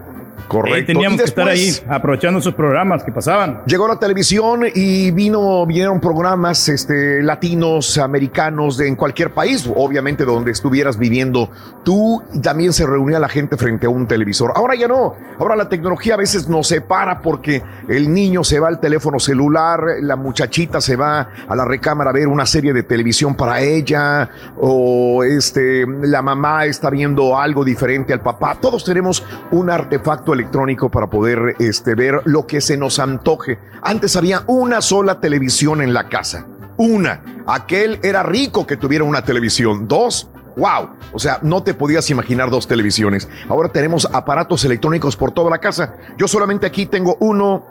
Correcto. 0.49 0.76
Ahí 0.76 0.84
teníamos 0.84 1.14
Y 1.14 1.18
que 1.18 1.24
estar 1.24 1.49
ahí 1.49 1.70
aprovechando 1.88 2.38
esos 2.38 2.55
programas 2.55 3.03
que 3.03 3.12
pasaban. 3.12 3.62
Llegó 3.66 3.88
la 3.88 3.99
televisión 3.99 4.62
y 4.74 5.11
vino, 5.11 5.64
vinieron 5.66 6.01
programas 6.01 6.68
este, 6.68 7.22
latinos, 7.22 7.99
americanos, 7.99 8.76
de 8.76 8.88
en 8.88 8.97
cualquier 8.97 9.32
país, 9.32 9.68
obviamente 9.74 10.24
donde 10.24 10.51
estuvieras 10.51 10.99
viviendo 10.99 11.51
tú, 11.84 12.22
y 12.32 12.40
también 12.40 12.72
se 12.72 12.86
reunía 12.86 13.18
la 13.18 13.28
gente 13.28 13.57
frente 13.57 13.86
a 13.86 13.90
un 13.90 14.07
televisor. 14.07 14.53
Ahora 14.55 14.74
ya 14.74 14.88
no, 14.88 15.14
ahora 15.38 15.57
la 15.57 15.68
tecnología 15.68 16.14
a 16.14 16.16
veces 16.16 16.49
nos 16.49 16.68
separa 16.68 17.20
porque 17.20 17.62
el 17.88 18.12
niño 18.12 18.45
se 18.45 18.61
va 18.61 18.68
al 18.68 18.80
teléfono 18.80 19.18
celular, 19.18 19.80
la 20.01 20.16
muchachita 20.16 20.80
se 20.80 20.97
va 20.97 21.28
a 21.49 21.57
la 21.57 21.64
recámara 21.64 22.11
a 22.11 22.12
ver 22.12 22.28
una 22.28 22.47
serie 22.47 22.72
de 22.72 22.82
televisión 22.82 23.34
para 23.34 23.61
ella, 23.61 24.28
o 24.59 25.24
este, 25.24 25.86
la 26.03 26.22
mamá 26.22 26.66
está 26.66 26.90
viendo 26.90 27.38
algo 27.38 27.64
diferente 27.64 28.12
al 28.12 28.20
papá. 28.20 28.57
Todos 28.61 28.84
tenemos 28.84 29.24
un 29.51 29.70
artefacto 29.70 30.34
electrónico 30.35 30.91
para 30.91 31.09
poder 31.09 31.57
este, 31.59 31.95
ver 31.95 32.20
lo 32.24 32.47
que 32.47 32.61
se 32.61 32.76
nos 32.76 32.99
antoje. 32.99 33.59
Antes 33.82 34.16
había 34.16 34.45
una 34.47 34.80
sola 34.80 35.20
televisión 35.20 35.80
en 35.80 35.95
la 35.95 36.09
casa. 36.09 36.47
Una. 36.76 37.22
Aquel 37.47 37.99
era 38.03 38.22
rico 38.22 38.66
que 38.66 38.76
tuviera 38.76 39.05
una 39.05 39.24
televisión. 39.24 39.89
Dos. 39.89 40.28
Wow. 40.57 40.91
O 41.12 41.18
sea, 41.18 41.39
no 41.43 41.62
te 41.62 41.74
podías 41.74 42.11
imaginar 42.11 42.51
dos 42.51 42.68
televisiones. 42.68 43.28
Ahora 43.49 43.70
tenemos 43.70 44.09
aparatos 44.12 44.64
electrónicos 44.64 45.16
por 45.16 45.32
toda 45.32 45.51
la 45.51 45.59
casa. 45.59 45.97
Yo 46.18 46.28
solamente 46.28 46.66
aquí 46.66 46.87
tengo 46.87 47.16
uno, 47.20 47.64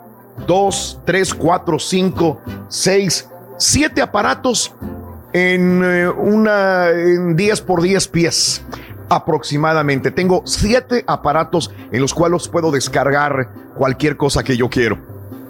dos, 0.46 1.00
tres, 1.04 1.32
cuatro, 1.32 1.78
cinco, 1.78 2.40
seis, 2.68 3.28
siete 3.56 4.02
aparatos 4.02 4.74
en 5.32 5.82
eh, 5.84 6.08
una 6.08 6.90
en 6.90 7.34
10 7.34 7.60
por 7.62 7.82
10 7.82 8.08
pies 8.08 8.62
aproximadamente. 9.14 10.10
Tengo 10.10 10.42
siete 10.44 11.04
aparatos 11.06 11.70
en 11.92 12.00
los 12.00 12.14
cuales 12.14 12.48
puedo 12.48 12.70
descargar 12.70 13.50
cualquier 13.76 14.16
cosa 14.16 14.42
que 14.42 14.56
yo 14.56 14.68
quiero. 14.68 14.98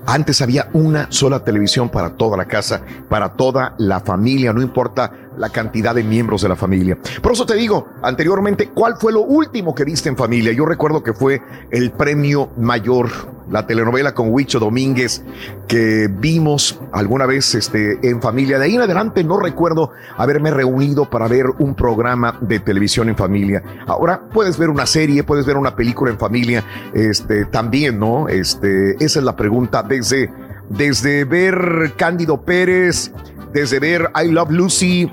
Antes 0.06 0.42
había 0.42 0.68
una 0.74 1.06
sola 1.10 1.44
televisión 1.44 1.88
para 1.88 2.10
toda 2.10 2.36
la 2.36 2.44
casa, 2.44 2.82
para 3.08 3.30
toda 3.30 3.74
la 3.78 4.00
familia, 4.00 4.52
no 4.52 4.60
importa 4.60 5.10
la 5.38 5.50
cantidad 5.50 5.94
de 5.94 6.04
miembros 6.04 6.42
de 6.42 6.48
la 6.48 6.56
familia. 6.56 6.98
Por 7.22 7.32
eso 7.32 7.46
te 7.46 7.54
digo, 7.54 7.88
anteriormente, 8.02 8.70
¿cuál 8.70 8.96
fue 8.98 9.12
lo 9.12 9.22
último 9.22 9.74
que 9.74 9.84
viste 9.84 10.08
en 10.08 10.16
familia? 10.16 10.52
Yo 10.52 10.66
recuerdo 10.66 11.02
que 11.02 11.12
fue 11.12 11.42
el 11.70 11.92
premio 11.92 12.50
mayor, 12.56 13.08
la 13.50 13.66
telenovela 13.66 14.14
con 14.14 14.32
Huicho 14.32 14.58
Domínguez, 14.58 15.22
que 15.68 16.08
vimos 16.08 16.80
alguna 16.92 17.26
vez 17.26 17.54
este, 17.54 17.98
en 18.08 18.20
familia. 18.20 18.58
De 18.58 18.66
ahí 18.66 18.74
en 18.76 18.82
adelante 18.82 19.24
no 19.24 19.38
recuerdo 19.38 19.90
haberme 20.16 20.50
reunido 20.50 21.08
para 21.08 21.28
ver 21.28 21.46
un 21.58 21.74
programa 21.74 22.38
de 22.40 22.60
televisión 22.60 23.08
en 23.08 23.16
familia. 23.16 23.62
Ahora 23.86 24.22
puedes 24.32 24.58
ver 24.58 24.70
una 24.70 24.86
serie, 24.86 25.24
puedes 25.24 25.46
ver 25.46 25.56
una 25.56 25.76
película 25.76 26.10
en 26.10 26.18
familia, 26.18 26.64
este, 26.92 27.44
también, 27.46 27.98
¿no? 27.98 28.28
Este, 28.28 28.92
esa 29.04 29.18
es 29.18 29.24
la 29.24 29.36
pregunta 29.36 29.82
desde, 29.82 30.30
desde 30.68 31.24
ver 31.24 31.94
Cándido 31.96 32.42
Pérez, 32.42 33.12
desde 33.52 33.80
ver 33.80 34.10
I 34.22 34.28
Love 34.28 34.50
Lucy, 34.50 35.10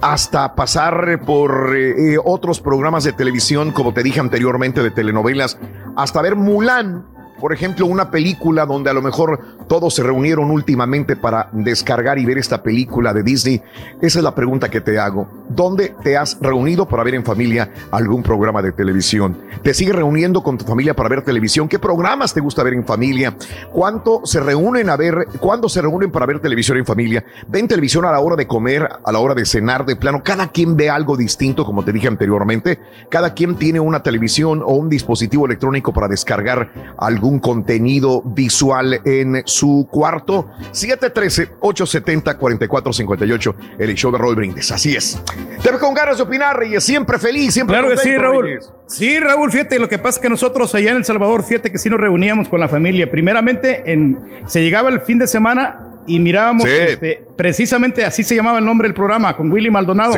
hasta 0.00 0.54
pasar 0.54 1.22
por 1.24 1.74
eh, 1.76 2.18
otros 2.22 2.60
programas 2.60 3.04
de 3.04 3.12
televisión, 3.12 3.72
como 3.72 3.94
te 3.94 4.02
dije 4.02 4.20
anteriormente, 4.20 4.82
de 4.82 4.90
telenovelas, 4.90 5.58
hasta 5.96 6.22
ver 6.22 6.36
Mulan, 6.36 7.06
por 7.44 7.52
ejemplo, 7.52 7.84
una 7.84 8.10
película 8.10 8.64
donde 8.64 8.88
a 8.88 8.94
lo 8.94 9.02
mejor 9.02 9.38
todos 9.68 9.94
se 9.94 10.02
reunieron 10.02 10.50
últimamente 10.50 11.14
para 11.14 11.50
descargar 11.52 12.18
y 12.18 12.24
ver 12.24 12.38
esta 12.38 12.62
película 12.62 13.12
de 13.12 13.22
Disney. 13.22 13.60
Esa 14.00 14.18
es 14.20 14.24
la 14.24 14.34
pregunta 14.34 14.70
que 14.70 14.80
te 14.80 14.98
hago. 14.98 15.28
¿Dónde 15.50 15.94
te 16.02 16.16
has 16.16 16.38
reunido 16.40 16.88
para 16.88 17.04
ver 17.04 17.16
en 17.16 17.22
familia 17.22 17.70
algún 17.90 18.22
programa 18.22 18.62
de 18.62 18.72
televisión? 18.72 19.36
¿Te 19.62 19.74
sigues 19.74 19.94
reuniendo 19.94 20.42
con 20.42 20.56
tu 20.56 20.64
familia 20.64 20.96
para 20.96 21.10
ver 21.10 21.20
televisión? 21.20 21.68
¿Qué 21.68 21.78
programas 21.78 22.32
te 22.32 22.40
gusta 22.40 22.62
ver 22.62 22.72
en 22.72 22.86
familia? 22.86 23.36
¿Cuánto 23.70 24.22
se 24.24 24.40
reúnen 24.40 24.88
a 24.88 24.96
ver? 24.96 25.26
¿Cuándo 25.38 25.68
se 25.68 25.82
reúnen 25.82 26.10
para 26.10 26.24
ver 26.24 26.40
televisión 26.40 26.78
en 26.78 26.86
familia? 26.86 27.26
¿Ven 27.46 27.68
televisión 27.68 28.06
a 28.06 28.12
la 28.12 28.20
hora 28.20 28.36
de 28.36 28.46
comer, 28.46 28.88
a 29.04 29.12
la 29.12 29.18
hora 29.18 29.34
de 29.34 29.44
cenar 29.44 29.84
de 29.84 29.96
plano? 29.96 30.22
Cada 30.24 30.48
quien 30.48 30.78
ve 30.78 30.88
algo 30.88 31.14
distinto, 31.14 31.66
como 31.66 31.84
te 31.84 31.92
dije 31.92 32.08
anteriormente. 32.08 32.80
Cada 33.10 33.34
quien 33.34 33.56
tiene 33.56 33.80
una 33.80 34.02
televisión 34.02 34.62
o 34.64 34.72
un 34.76 34.88
dispositivo 34.88 35.44
electrónico 35.44 35.92
para 35.92 36.08
descargar 36.08 36.94
algún 36.96 37.33
contenido 37.40 38.22
visual 38.24 39.00
en 39.04 39.42
su 39.46 39.88
cuarto. 39.90 40.48
713-870-4458, 40.72 43.54
el 43.78 43.94
show 43.94 44.10
de 44.12 44.18
Roll 44.18 44.34
Brindis. 44.36 44.70
Así 44.72 44.94
es. 44.96 45.20
Te 45.62 45.70
ves 45.70 45.80
con 45.80 45.94
ganas 45.94 46.16
de 46.18 46.22
opinar, 46.24 46.58
Reyes. 46.58 46.84
Siempre 46.84 47.18
feliz, 47.18 47.54
siempre 47.54 47.76
Claro 47.78 47.90
que 47.90 47.96
sí, 47.98 48.16
Raúl. 48.16 48.44
Reyes. 48.44 48.70
Sí, 48.86 49.18
Raúl, 49.18 49.50
fíjate, 49.50 49.78
lo 49.78 49.88
que 49.88 49.98
pasa 49.98 50.18
es 50.18 50.22
que 50.22 50.28
nosotros 50.28 50.74
allá 50.74 50.90
en 50.90 50.98
El 50.98 51.04
Salvador, 51.04 51.42
fíjate 51.42 51.72
que 51.72 51.78
sí 51.78 51.88
nos 51.88 52.00
reuníamos 52.00 52.48
con 52.48 52.60
la 52.60 52.68
familia. 52.68 53.10
Primeramente, 53.10 53.90
en, 53.92 54.18
se 54.46 54.62
llegaba 54.62 54.90
el 54.90 55.00
fin 55.00 55.18
de 55.18 55.26
semana 55.26 55.80
y 56.06 56.20
mirábamos, 56.20 56.64
Sí. 56.64 56.70
este, 56.70 57.24
precisamente 57.36 58.04
así 58.04 58.22
se 58.22 58.36
llamaba 58.36 58.58
el 58.58 58.64
nombre 58.64 58.88
del 58.88 58.94
programa, 58.94 59.36
con 59.36 59.50
Willy 59.50 59.70
Maldonado. 59.70 60.14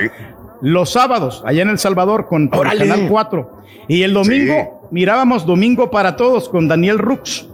Los 0.62 0.90
sábados, 0.92 1.42
allá 1.46 1.62
en 1.62 1.68
El 1.68 1.78
Salvador, 1.78 2.26
con, 2.28 2.48
Órale. 2.52 2.88
Canal 2.88 3.06
4. 3.08 3.62
Y 3.88 4.02
el 4.02 4.14
domingo, 4.14 4.75
mirábamos 4.90 5.44
Domingo 5.46 5.90
para 5.90 6.16
Todos 6.16 6.48
con 6.48 6.68
Daniel 6.68 6.98
Rux. 6.98 7.48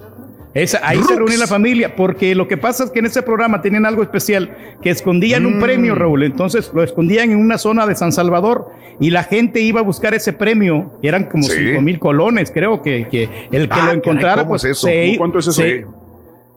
Esa- 0.54 0.80
ahí 0.86 1.02
se 1.02 1.16
reunía 1.16 1.38
la 1.38 1.46
familia, 1.46 1.96
porque 1.96 2.34
lo 2.34 2.46
que 2.46 2.58
pasa 2.58 2.84
es 2.84 2.90
que 2.90 2.98
en 2.98 3.06
ese 3.06 3.22
programa 3.22 3.62
tenían 3.62 3.86
algo 3.86 4.02
especial, 4.02 4.54
que 4.82 4.90
escondían 4.90 5.46
un 5.46 5.56
Mm. 5.56 5.60
premio, 5.62 5.94
Raúl. 5.94 6.24
Entonces 6.24 6.70
lo 6.74 6.82
escondían 6.82 7.30
en 7.30 7.38
una 7.38 7.56
zona 7.56 7.86
de 7.86 7.94
San 7.94 8.12
Salvador 8.12 8.66
y 9.00 9.08
la 9.08 9.24
gente 9.24 9.60
iba 9.62 9.80
a 9.80 9.82
buscar 9.82 10.12
ese 10.12 10.34
premio. 10.34 10.92
Eran 11.02 11.24
como 11.24 11.44
Sí. 11.44 11.52
cinco 11.56 11.80
mil 11.80 11.98
colones, 11.98 12.50
creo 12.50 12.82
que, 12.82 13.08
que 13.08 13.30
el 13.50 13.66
que 13.66 13.80
Ah, 13.80 13.86
lo 13.86 13.92
encontrara. 13.92 14.32
caray, 14.34 14.44
¿cómo 14.44 14.50
pues, 14.50 14.64
es 14.64 14.70
eso? 14.72 14.86
se- 14.88 15.14
¿Cuánto 15.16 15.38
es 15.38 15.46
eso? 15.46 15.62
se- 15.62 15.86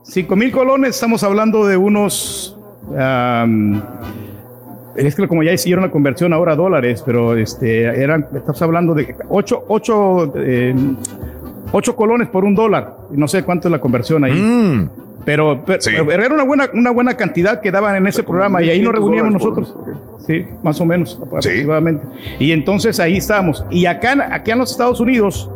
Cinco 0.02 0.36
mil 0.36 0.52
colones, 0.52 0.90
estamos 0.90 1.22
hablando 1.24 1.66
de 1.66 1.76
unos. 1.78 2.52
Es 4.96 5.14
que 5.14 5.28
como 5.28 5.42
ya 5.42 5.52
hicieron 5.52 5.84
la 5.84 5.90
conversión 5.90 6.32
ahora 6.32 6.52
a 6.52 6.56
dólares, 6.56 7.02
pero 7.04 7.36
este 7.36 7.82
eran, 7.84 8.26
estamos 8.34 8.60
hablando 8.62 8.94
de 8.94 9.14
ocho, 9.28 9.64
ocho, 9.68 10.32
eh, 10.36 10.74
ocho 11.72 11.96
colones 11.96 12.28
por 12.28 12.44
un 12.44 12.54
dólar. 12.54 12.96
No 13.10 13.28
sé 13.28 13.42
cuánto 13.42 13.68
es 13.68 13.72
la 13.72 13.80
conversión 13.80 14.24
ahí. 14.24 14.32
Mm. 14.32 14.88
Pero, 15.24 15.62
pero- 15.66 15.80
Sí. 15.80 15.90
pero 16.06 16.22
era 16.24 16.34
una 16.34 16.44
buena, 16.44 16.68
una 16.72 16.90
buena 16.92 17.14
cantidad 17.14 17.60
que 17.60 17.72
daban 17.72 17.96
en 17.96 18.06
ese 18.06 18.22
programa 18.22 18.62
y 18.62 18.70
ahí 18.70 18.80
nos 18.80 18.92
1.500 18.94 18.98
reuníamos 19.00 19.32
nosotros. 19.32 19.76
Sí, 20.26 20.44
más 20.62 20.80
o 20.80 20.84
menos 20.86 21.20
aproximadamente. 21.20 22.04
Y 22.38 22.52
entonces 22.52 22.98
ahí 23.00 23.16
estábamos. 23.16 23.64
Y 23.70 23.86
acá, 23.86 24.12
acá 24.32 24.52
en 24.52 24.58
los 24.58 24.70
Estados 24.70 25.00
Unidos, 25.00 25.50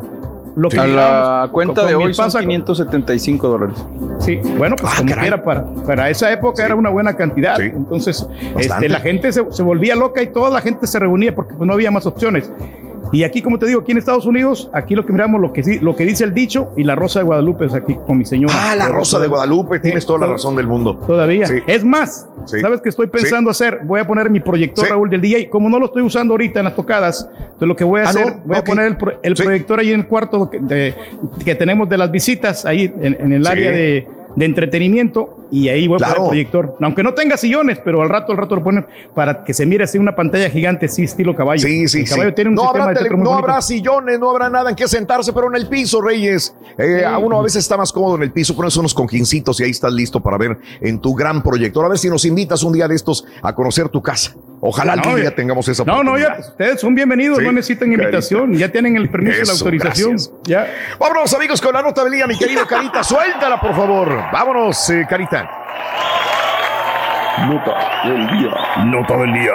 lo 0.57 0.69
que 0.69 0.79
a 0.79 0.87
la 0.87 1.49
cuenta 1.53 1.87
de 1.87 1.95
hoy 1.95 2.15
son 2.15 2.27
esposa, 2.27 2.41
575 2.41 3.49
dólares. 3.49 3.77
Sí, 4.19 4.37
bueno, 4.57 4.77
Ah, 4.79 4.83
pues 4.83 4.95
como 4.95 5.13
quiera, 5.15 5.43
para, 5.43 5.65
para 5.87 6.11
esa 6.11 6.31
época 6.33 6.65
era 6.65 6.75
una 6.75 6.91
buena 6.91 7.15
cantidad. 7.15 7.61
Entonces, 7.61 8.27
este, 8.59 8.89
la 8.89 9.01
gente 9.01 9.33
se, 9.33 9.45
se 9.51 9.63
volvía 9.63 9.95
loca 9.97 10.23
y 10.23 10.29
toda 10.29 10.51
la 10.51 10.61
gente 10.61 10.87
se 10.87 10.99
reunía 10.99 11.35
porque 11.35 11.55
pues, 11.55 11.67
no 11.67 11.73
había 11.73 11.91
más 11.91 12.07
opciones. 12.07 12.51
Y 13.13 13.25
aquí, 13.25 13.43
como 13.43 13.59
te 13.59 13.67
digo, 13.67 13.81
aquí 13.81 13.93
en 13.93 13.99
Estados 13.99 14.25
Unidos, 14.27 14.71
aquí 14.73 14.95
lo 14.95 15.05
que 15.05 15.13
miramos, 15.13 15.41
lo 15.41 15.53
que, 15.53 15.79
lo 15.83 15.97
que 15.97 16.05
dice 16.05 16.25
el 16.25 16.33
dicho 16.33 16.73
y 16.77 16.85
la 16.85 16.95
Rosa 16.95 17.19
de 17.21 17.25
Guadalupe 17.25 17.65
es 17.67 17.75
aquí 17.75 17.97
con 18.07 18.19
mi 18.19 18.25
señora. 18.25 18.55
Ah, 18.57 18.77
la 18.77 18.89
Rosa 18.89 19.19
de 19.19 19.27
Guadalupe, 19.27 19.81
tienes 19.81 20.07
toda 20.07 20.21
la 20.21 20.27
razón 20.27 20.55
del 20.57 20.67
mundo. 20.67 20.97
Todavía. 21.07 21.47
Sí. 21.47 21.57
Es 21.67 21.85
más, 21.85 22.29
Sí. 22.47 22.61
¿sabes 22.61 22.81
qué 22.81 22.89
estoy 22.89 23.09
pensando 23.09 23.51
hacer? 23.51 23.81
Voy 23.85 24.01
a 24.01 24.07
poner 24.07 24.31
mi 24.31 24.41
proyector. 24.41 24.89
Raúl, 24.89 25.11
del 25.11 25.21
DJ. 25.21 25.49
Como 25.51 25.69
no 25.69 25.79
lo 25.79 25.87
estoy 25.87 26.03
usando 26.03 26.35
ahorita 26.35 26.61
en 26.61 26.65
las 26.65 26.77
tocadas, 26.77 27.29
entonces 27.39 27.69
lo 27.69 27.77
que 27.77 27.85
voy 27.85 28.01
a 28.01 28.05
Ah, 28.05 28.09
hacer, 28.11 28.27
¿no? 28.27 28.43
voy 28.45 28.57
a 28.57 28.65
poner 28.65 28.87
el, 28.87 28.97
pro- 28.97 29.19
el 29.23 29.35
proyector 29.35 29.81
ahí 29.81 29.93
en 29.93 30.01
el 30.01 30.07
cuarto 30.07 30.49
que, 30.49 30.59
de- 30.61 30.95
que 31.45 31.55
tenemos 31.55 31.89
de 31.89 31.99
las 31.99 32.11
visitas, 32.11 32.65
ahí 32.65 32.93
en, 33.01 33.17
en 33.21 33.33
el 33.33 33.47
área 33.47 33.71
de, 33.73 34.07
de 34.37 34.45
entretenimiento, 34.45 35.37
y 35.51 35.69
ahí 35.69 35.89
voy 35.89 35.97
a 35.97 35.99
Claro. 35.99 36.15
poner 36.25 36.41
el 36.41 36.47
proyector. 36.51 36.77
Aunque 36.81 37.03
no 37.03 37.15
tenga 37.15 37.37
sillones, 37.37 37.79
pero 37.85 38.03
al 38.03 38.09
rato, 38.09 38.33
al 38.33 38.39
rato 38.39 38.55
lo 38.57 38.63
ponen 38.63 38.87
para 39.15 39.43
que 39.45 39.53
se 39.53 39.67
mire 39.67 39.85
así 39.85 39.99
una 39.99 40.15
pantalla 40.15 40.49
gigante, 40.49 40.87
sí, 40.89 41.03
estilo 41.05 41.35
caballo. 41.35 41.61
Sí, 41.67 41.89
sí, 41.89 42.01
el 42.01 42.07
sí. 42.07 42.15
caballo 42.15 42.35
tiene 42.35 42.51
un 42.51 42.55
no 42.57 42.69
habrá, 42.69 42.93
tele- 42.95 43.11
no 43.17 43.35
habrá 43.35 43.61
sillones, 43.61 44.19
no 44.21 44.31
habrá 44.31 44.49
nada 44.49 44.71
en 44.71 44.77
que 44.77 44.87
sentarse, 44.87 45.33
pero 45.33 45.49
en 45.49 45.57
el 45.57 45.69
piso, 45.69 46.01
Reyes. 46.01 46.55
Eh, 46.79 47.05
A 47.05 47.19
uno 47.19 47.39
a 47.39 47.43
veces 47.43 47.63
está 47.65 47.77
más 47.77 47.93
cómodo 47.93 48.17
en 48.17 48.23
el 48.23 48.33
piso, 48.33 48.55
pones 48.55 48.77
unos 48.77 48.95
cojincitos 48.95 49.59
y 49.61 49.65
ahí 49.65 49.71
estás 49.71 49.93
listo 49.93 50.21
para 50.21 50.39
ver 50.39 50.57
en 50.81 50.99
tu 51.01 51.15
gran 51.15 51.43
proyector. 51.43 51.85
A 51.85 51.89
ver 51.89 51.99
si 51.99 52.09
nos 52.09 52.25
invitas 52.25 52.63
un 52.63 52.73
día 52.73 52.87
de 52.87 52.95
estos 52.95 53.25
a 53.43 53.55
conocer 53.55 53.89
tu 53.89 54.01
casa. 54.01 54.35
Ojalá 54.63 54.95
No, 54.97 55.03
algún 55.03 55.17
ya- 55.17 55.21
día 55.23 55.35
tengamos 55.35 55.67
esa 55.69 55.85
No, 55.85 56.03
no, 56.03 56.19
ya, 56.19 56.37
ustedes 56.39 56.81
son 56.81 56.95
bienvenidos, 56.95 57.39
Sí, 57.39 57.45
no 57.45 57.53
necesitan 57.53 57.91
invitación, 57.93 58.53
ya 58.53 58.69
tienen 58.69 58.95
el 58.97 59.09
permiso 59.09 59.43
y 59.43 59.47
la 59.47 59.53
autorización. 59.53 60.11
gracias. 60.11 60.33
Ya. 60.45 60.67
Vámonos, 60.99 61.33
amigos, 61.33 61.61
con 61.63 61.73
la 61.73 61.81
nota 61.81 62.05
del 62.05 62.13
día, 62.13 62.27
mi 62.27 62.37
querido 62.39 62.67
Carita. 62.67 63.03
Suéltala, 63.03 63.59
por 63.59 63.75
favor. 63.75 64.09
Vámonos, 64.31 64.91
eh, 64.91 65.07
Carita. 65.09 65.51
Nota 67.47 67.75
del 68.05 68.27
día. 68.39 68.85
Nota 68.85 69.17
del 69.17 69.33
día. 69.33 69.53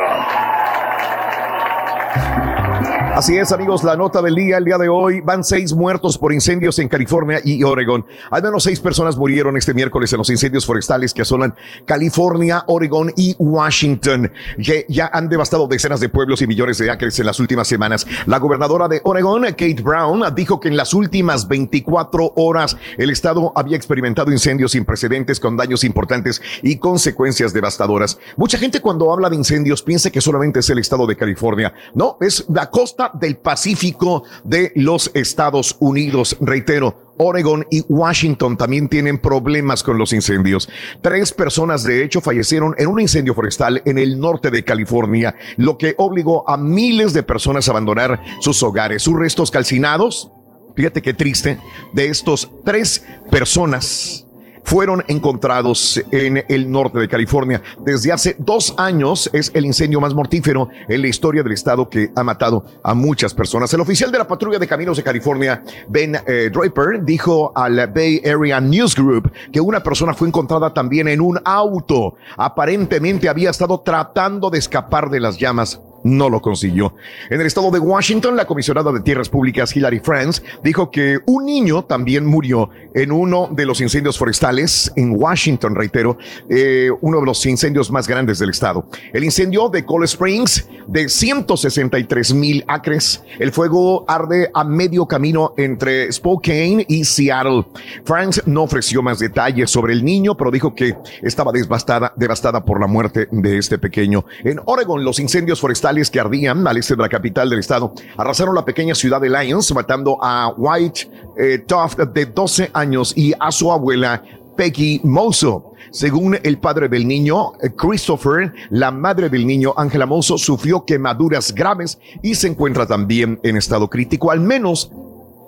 Así 3.15 3.37
es, 3.37 3.53
amigos, 3.53 3.85
la 3.85 3.95
nota 3.95 4.21
del 4.21 4.35
día, 4.35 4.57
el 4.57 4.65
día 4.65 4.77
de 4.77 4.89
hoy, 4.89 5.21
van 5.21 5.41
seis 5.41 5.73
muertos 5.73 6.17
por 6.17 6.33
incendios 6.33 6.79
en 6.79 6.89
California 6.89 7.39
y 7.41 7.63
Oregon. 7.63 8.05
Al 8.29 8.43
menos 8.43 8.63
seis 8.63 8.81
personas 8.81 9.15
murieron 9.15 9.55
este 9.55 9.73
miércoles 9.73 10.11
en 10.11 10.17
los 10.17 10.29
incendios 10.29 10.65
forestales 10.65 11.13
que 11.13 11.21
asolan 11.21 11.55
California, 11.85 12.65
Oregon 12.67 13.13
y 13.15 13.33
Washington, 13.39 14.33
que 14.61 14.85
ya 14.89 15.09
han 15.13 15.29
devastado 15.29 15.65
decenas 15.65 16.01
de 16.01 16.09
pueblos 16.09 16.41
y 16.41 16.47
millones 16.47 16.77
de 16.77 16.91
acres 16.91 17.17
en 17.17 17.25
las 17.25 17.39
últimas 17.39 17.69
semanas. 17.69 18.05
La 18.25 18.37
gobernadora 18.37 18.89
de 18.89 18.99
Oregon, 19.05 19.43
Kate 19.43 19.81
Brown, 19.81 20.21
dijo 20.35 20.59
que 20.59 20.67
en 20.67 20.75
las 20.75 20.93
últimas 20.93 21.47
24 21.47 22.33
horas 22.35 22.75
el 22.97 23.11
estado 23.11 23.53
había 23.55 23.77
experimentado 23.77 24.29
incendios 24.29 24.73
sin 24.73 24.83
precedentes 24.83 25.39
con 25.39 25.55
daños 25.55 25.85
importantes 25.85 26.41
y 26.61 26.79
consecuencias 26.79 27.53
devastadoras. 27.53 28.19
Mucha 28.35 28.57
gente 28.57 28.81
cuando 28.81 29.13
habla 29.13 29.29
de 29.29 29.37
incendios 29.37 29.83
piensa 29.83 30.09
que 30.09 30.19
solamente 30.19 30.59
es 30.59 30.69
el 30.69 30.79
estado 30.79 31.07
de 31.07 31.15
California. 31.15 31.73
No, 31.93 32.17
es 32.19 32.43
la 32.49 32.69
costa 32.69 33.04
del 33.13 33.37
Pacífico 33.37 34.23
de 34.43 34.71
los 34.75 35.11
Estados 35.13 35.75
Unidos. 35.79 36.37
Reitero, 36.41 37.13
Oregon 37.17 37.65
y 37.69 37.81
Washington 37.87 38.57
también 38.57 38.89
tienen 38.89 39.17
problemas 39.17 39.83
con 39.83 39.97
los 39.97 40.13
incendios. 40.13 40.69
Tres 41.01 41.31
personas, 41.31 41.83
de 41.83 42.03
hecho, 42.03 42.21
fallecieron 42.21 42.75
en 42.77 42.87
un 42.87 42.99
incendio 42.99 43.33
forestal 43.33 43.81
en 43.85 43.97
el 43.97 44.19
norte 44.19 44.51
de 44.51 44.63
California, 44.63 45.35
lo 45.57 45.77
que 45.77 45.95
obligó 45.97 46.49
a 46.49 46.57
miles 46.57 47.13
de 47.13 47.23
personas 47.23 47.67
a 47.67 47.71
abandonar 47.71 48.21
sus 48.41 48.61
hogares. 48.63 49.03
Sus 49.03 49.17
restos 49.17 49.51
calcinados, 49.51 50.31
fíjate 50.75 51.01
qué 51.01 51.13
triste, 51.13 51.59
de 51.93 52.07
estos 52.07 52.49
tres 52.63 53.05
personas 53.31 54.24
fueron 54.65 55.03
encontrados 55.07 56.01
en 56.11 56.43
el 56.49 56.69
norte 56.69 56.99
de 56.99 57.07
California. 57.07 57.61
Desde 57.79 58.11
hace 58.11 58.35
dos 58.39 58.73
años 58.77 59.29
es 59.31 59.51
el 59.53 59.65
incendio 59.65 60.01
más 60.01 60.13
mortífero 60.13 60.69
en 60.89 61.01
la 61.01 61.07
historia 61.07 61.43
del 61.43 61.53
estado 61.53 61.87
que 61.87 62.11
ha 62.15 62.23
matado 62.23 62.65
a 62.83 62.93
muchas 62.93 63.33
personas. 63.33 63.73
El 63.73 63.79
oficial 63.79 64.11
de 64.11 64.17
la 64.17 64.27
patrulla 64.27 64.59
de 64.59 64.67
caminos 64.67 64.97
de 64.97 65.03
California, 65.03 65.63
Ben 65.87 66.15
eh, 66.27 66.49
Draper, 66.51 67.03
dijo 67.03 67.53
al 67.55 67.87
Bay 67.93 68.21
Area 68.25 68.59
News 68.59 68.95
Group 68.95 69.31
que 69.53 69.61
una 69.61 69.81
persona 69.81 70.13
fue 70.13 70.27
encontrada 70.27 70.73
también 70.73 71.07
en 71.07 71.21
un 71.21 71.39
auto. 71.45 72.15
Aparentemente 72.35 73.29
había 73.29 73.51
estado 73.51 73.79
tratando 73.81 74.49
de 74.49 74.57
escapar 74.57 75.09
de 75.09 75.19
las 75.19 75.37
llamas 75.37 75.79
no 76.05 76.29
lo 76.29 76.39
consiguió. 76.39 76.95
En 77.29 77.41
el 77.41 77.47
estado 77.47 77.71
de 77.71 77.79
Washington, 77.79 78.35
la 78.35 78.45
comisionada 78.45 78.91
de 78.91 79.01
Tierras 79.01 79.27
Públicas, 79.27 79.75
Hillary 79.75 79.99
Franz, 79.99 80.41
dijo 80.63 80.91
que 80.91 81.17
un 81.25 81.45
niño 81.45 81.83
también 81.85 82.25
murió 82.25 82.69
en 82.93 83.11
uno 83.11 83.49
de 83.51 83.65
los 83.65 83.81
incendios 83.81 84.17
forestales 84.17 84.91
en 84.95 85.15
Washington, 85.15 85.73
reitero, 85.75 86.17
eh, 86.47 86.89
uno 87.01 87.19
de 87.19 87.25
los 87.25 87.43
incendios 87.47 87.91
más 87.91 88.07
grandes 88.07 88.37
del 88.37 88.51
estado. 88.51 88.87
El 89.13 89.23
incendio 89.23 89.67
de 89.69 89.83
Cold 89.83 90.05
Springs, 90.05 90.69
de 90.87 91.09
163 91.09 92.33
mil 92.35 92.63
acres. 92.67 93.23
El 93.39 93.51
fuego 93.51 94.05
arde 94.07 94.51
a 94.53 94.63
medio 94.63 95.07
camino 95.07 95.53
entre 95.57 96.11
Spokane 96.11 96.85
y 96.87 97.03
Seattle. 97.03 97.65
Franz 98.03 98.43
no 98.45 98.63
ofreció 98.63 99.01
más 99.01 99.17
detalles 99.17 99.71
sobre 99.71 99.93
el 99.93 100.05
niño, 100.05 100.37
pero 100.37 100.51
dijo 100.51 100.75
que 100.75 100.95
estaba 101.23 101.51
devastada, 101.51 102.13
devastada 102.15 102.63
por 102.63 102.79
la 102.79 102.85
muerte 102.85 103.27
de 103.31 103.57
este 103.57 103.79
pequeño. 103.79 104.25
En 104.43 104.59
Oregon, 104.65 105.03
los 105.03 105.19
incendios 105.19 105.59
forestales 105.59 105.94
que 106.11 106.19
ardían 106.19 106.67
al 106.67 106.77
este 106.77 106.95
de 106.95 107.01
la 107.01 107.09
capital 107.09 107.49
del 107.49 107.59
estado 107.59 107.93
arrasaron 108.17 108.53
la 108.53 108.65
pequeña 108.65 108.93
ciudad 108.93 109.21
de 109.21 109.29
Lyons, 109.29 109.73
matando 109.73 110.17
a 110.21 110.53
White 110.57 111.09
eh, 111.37 111.59
Tuft 111.59 111.99
de 111.99 112.25
12 112.25 112.71
años 112.73 113.13
y 113.15 113.33
a 113.39 113.51
su 113.51 113.71
abuela 113.71 114.21
Peggy 114.57 114.99
Mozo. 115.03 115.71
Según 115.91 116.37
el 116.43 116.57
padre 116.57 116.89
del 116.89 117.07
niño, 117.07 117.53
eh, 117.61 117.69
Christopher, 117.75 118.53
la 118.69 118.91
madre 118.91 119.29
del 119.29 119.47
niño, 119.47 119.73
Angela 119.77 120.05
Mozo, 120.05 120.37
sufrió 120.37 120.83
quemaduras 120.83 121.53
graves 121.53 121.97
y 122.21 122.35
se 122.35 122.47
encuentra 122.47 122.85
también 122.85 123.39
en 123.43 123.55
estado 123.55 123.89
crítico. 123.89 124.31
Al 124.31 124.41
menos 124.41 124.91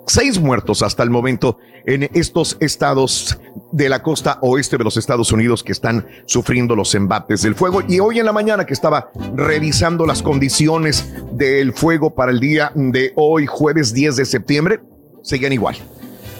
seis 0.08 0.40
muertos 0.40 0.82
hasta 0.82 1.02
el 1.02 1.10
momento 1.10 1.58
en 1.84 2.08
estos 2.14 2.56
estados 2.60 3.38
de 3.72 3.88
la 3.88 4.02
costa 4.02 4.38
oeste 4.40 4.78
de 4.78 4.84
los 4.84 4.96
Estados 4.96 5.30
Unidos 5.32 5.62
que 5.62 5.72
están 5.72 6.06
sufriendo 6.26 6.74
los 6.74 6.94
embates 6.94 7.42
del 7.42 7.54
fuego. 7.54 7.82
Y 7.86 8.00
hoy 8.00 8.18
en 8.18 8.26
la 8.26 8.32
mañana 8.32 8.66
que 8.66 8.74
estaba 8.74 9.10
revisando 9.34 10.06
las 10.06 10.22
condiciones 10.22 11.06
del 11.32 11.72
fuego 11.72 12.14
para 12.14 12.32
el 12.32 12.40
día 12.40 12.72
de 12.74 13.12
hoy, 13.16 13.46
jueves 13.46 13.92
10 13.92 14.16
de 14.16 14.24
septiembre, 14.24 14.80
siguen 15.22 15.52
igual. 15.52 15.76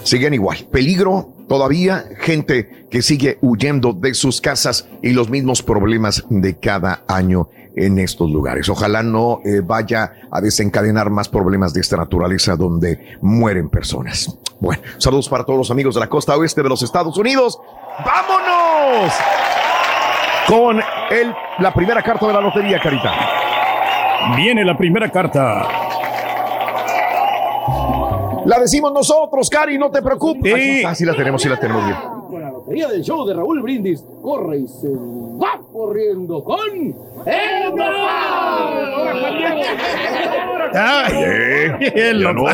Siguen 0.03 0.35
igual. 0.35 0.67
Peligro 0.73 1.38
todavía, 1.49 2.05
gente 2.19 2.87
que 2.91 3.03
sigue 3.03 3.39
huyendo 3.41 3.93
de 3.93 4.15
sus 4.15 4.41
casas 4.41 4.89
y 5.03 5.11
los 5.11 5.29
mismos 5.29 5.63
problemas 5.63 6.25
de 6.29 6.59
cada 6.59 7.03
año 7.09 7.49
en 7.75 7.99
estos 7.99 8.31
lugares. 8.31 8.69
Ojalá 8.69 9.03
no 9.03 9.41
eh, 9.45 9.61
vaya 9.65 10.13
a 10.31 10.41
desencadenar 10.41 11.11
más 11.11 11.29
problemas 11.29 11.73
de 11.73 11.81
esta 11.81 11.97
naturaleza 11.97 12.57
donde 12.57 13.19
mueren 13.23 13.69
personas. 13.69 14.39
Bueno, 14.61 14.83
saludos 14.99 15.29
para 15.29 15.45
todos 15.45 15.59
los 15.59 15.71
amigos 15.71 15.95
de 15.95 16.01
la 16.01 16.09
costa 16.09 16.37
oeste 16.37 16.63
de 16.63 16.69
los 16.69 16.83
Estados 16.83 17.17
Unidos. 17.17 17.61
¡Vámonos! 18.05 19.13
Con 20.49 20.81
la 21.59 21.75
primera 21.75 22.03
carta 22.03 22.27
de 22.27 22.33
la 22.33 22.41
lotería, 22.41 22.81
Carita. 22.81 23.13
Viene 24.37 24.65
la 24.65 24.77
primera 24.77 25.11
carta. 25.11 25.69
La 28.49 28.59
decimos 28.59 28.91
nosotros, 28.95 29.51
Cari, 29.51 29.77
no 29.77 29.91
te 29.91 30.01
preocupes. 30.01 30.55
Sí. 30.55 30.83
Ah, 30.83 30.95
sí 30.95 31.05
la 31.05 31.15
tenemos, 31.15 31.43
sí 31.43 31.51
la 31.51 31.61
tenemos 31.61 31.85
bien. 31.85 31.99
Lotería 32.69 32.89
del 32.89 33.03
show 33.03 33.27
de 33.27 33.33
Raúl 33.33 33.63
Brindis, 33.63 34.05
corre 34.21 34.59
y 34.59 34.69
se 34.69 34.89
va 34.91 35.59
corriendo 35.73 36.45
con 36.45 36.59
el 36.69 36.95
Eh, 40.75 42.13
ya 42.21 42.33
no. 42.33 42.45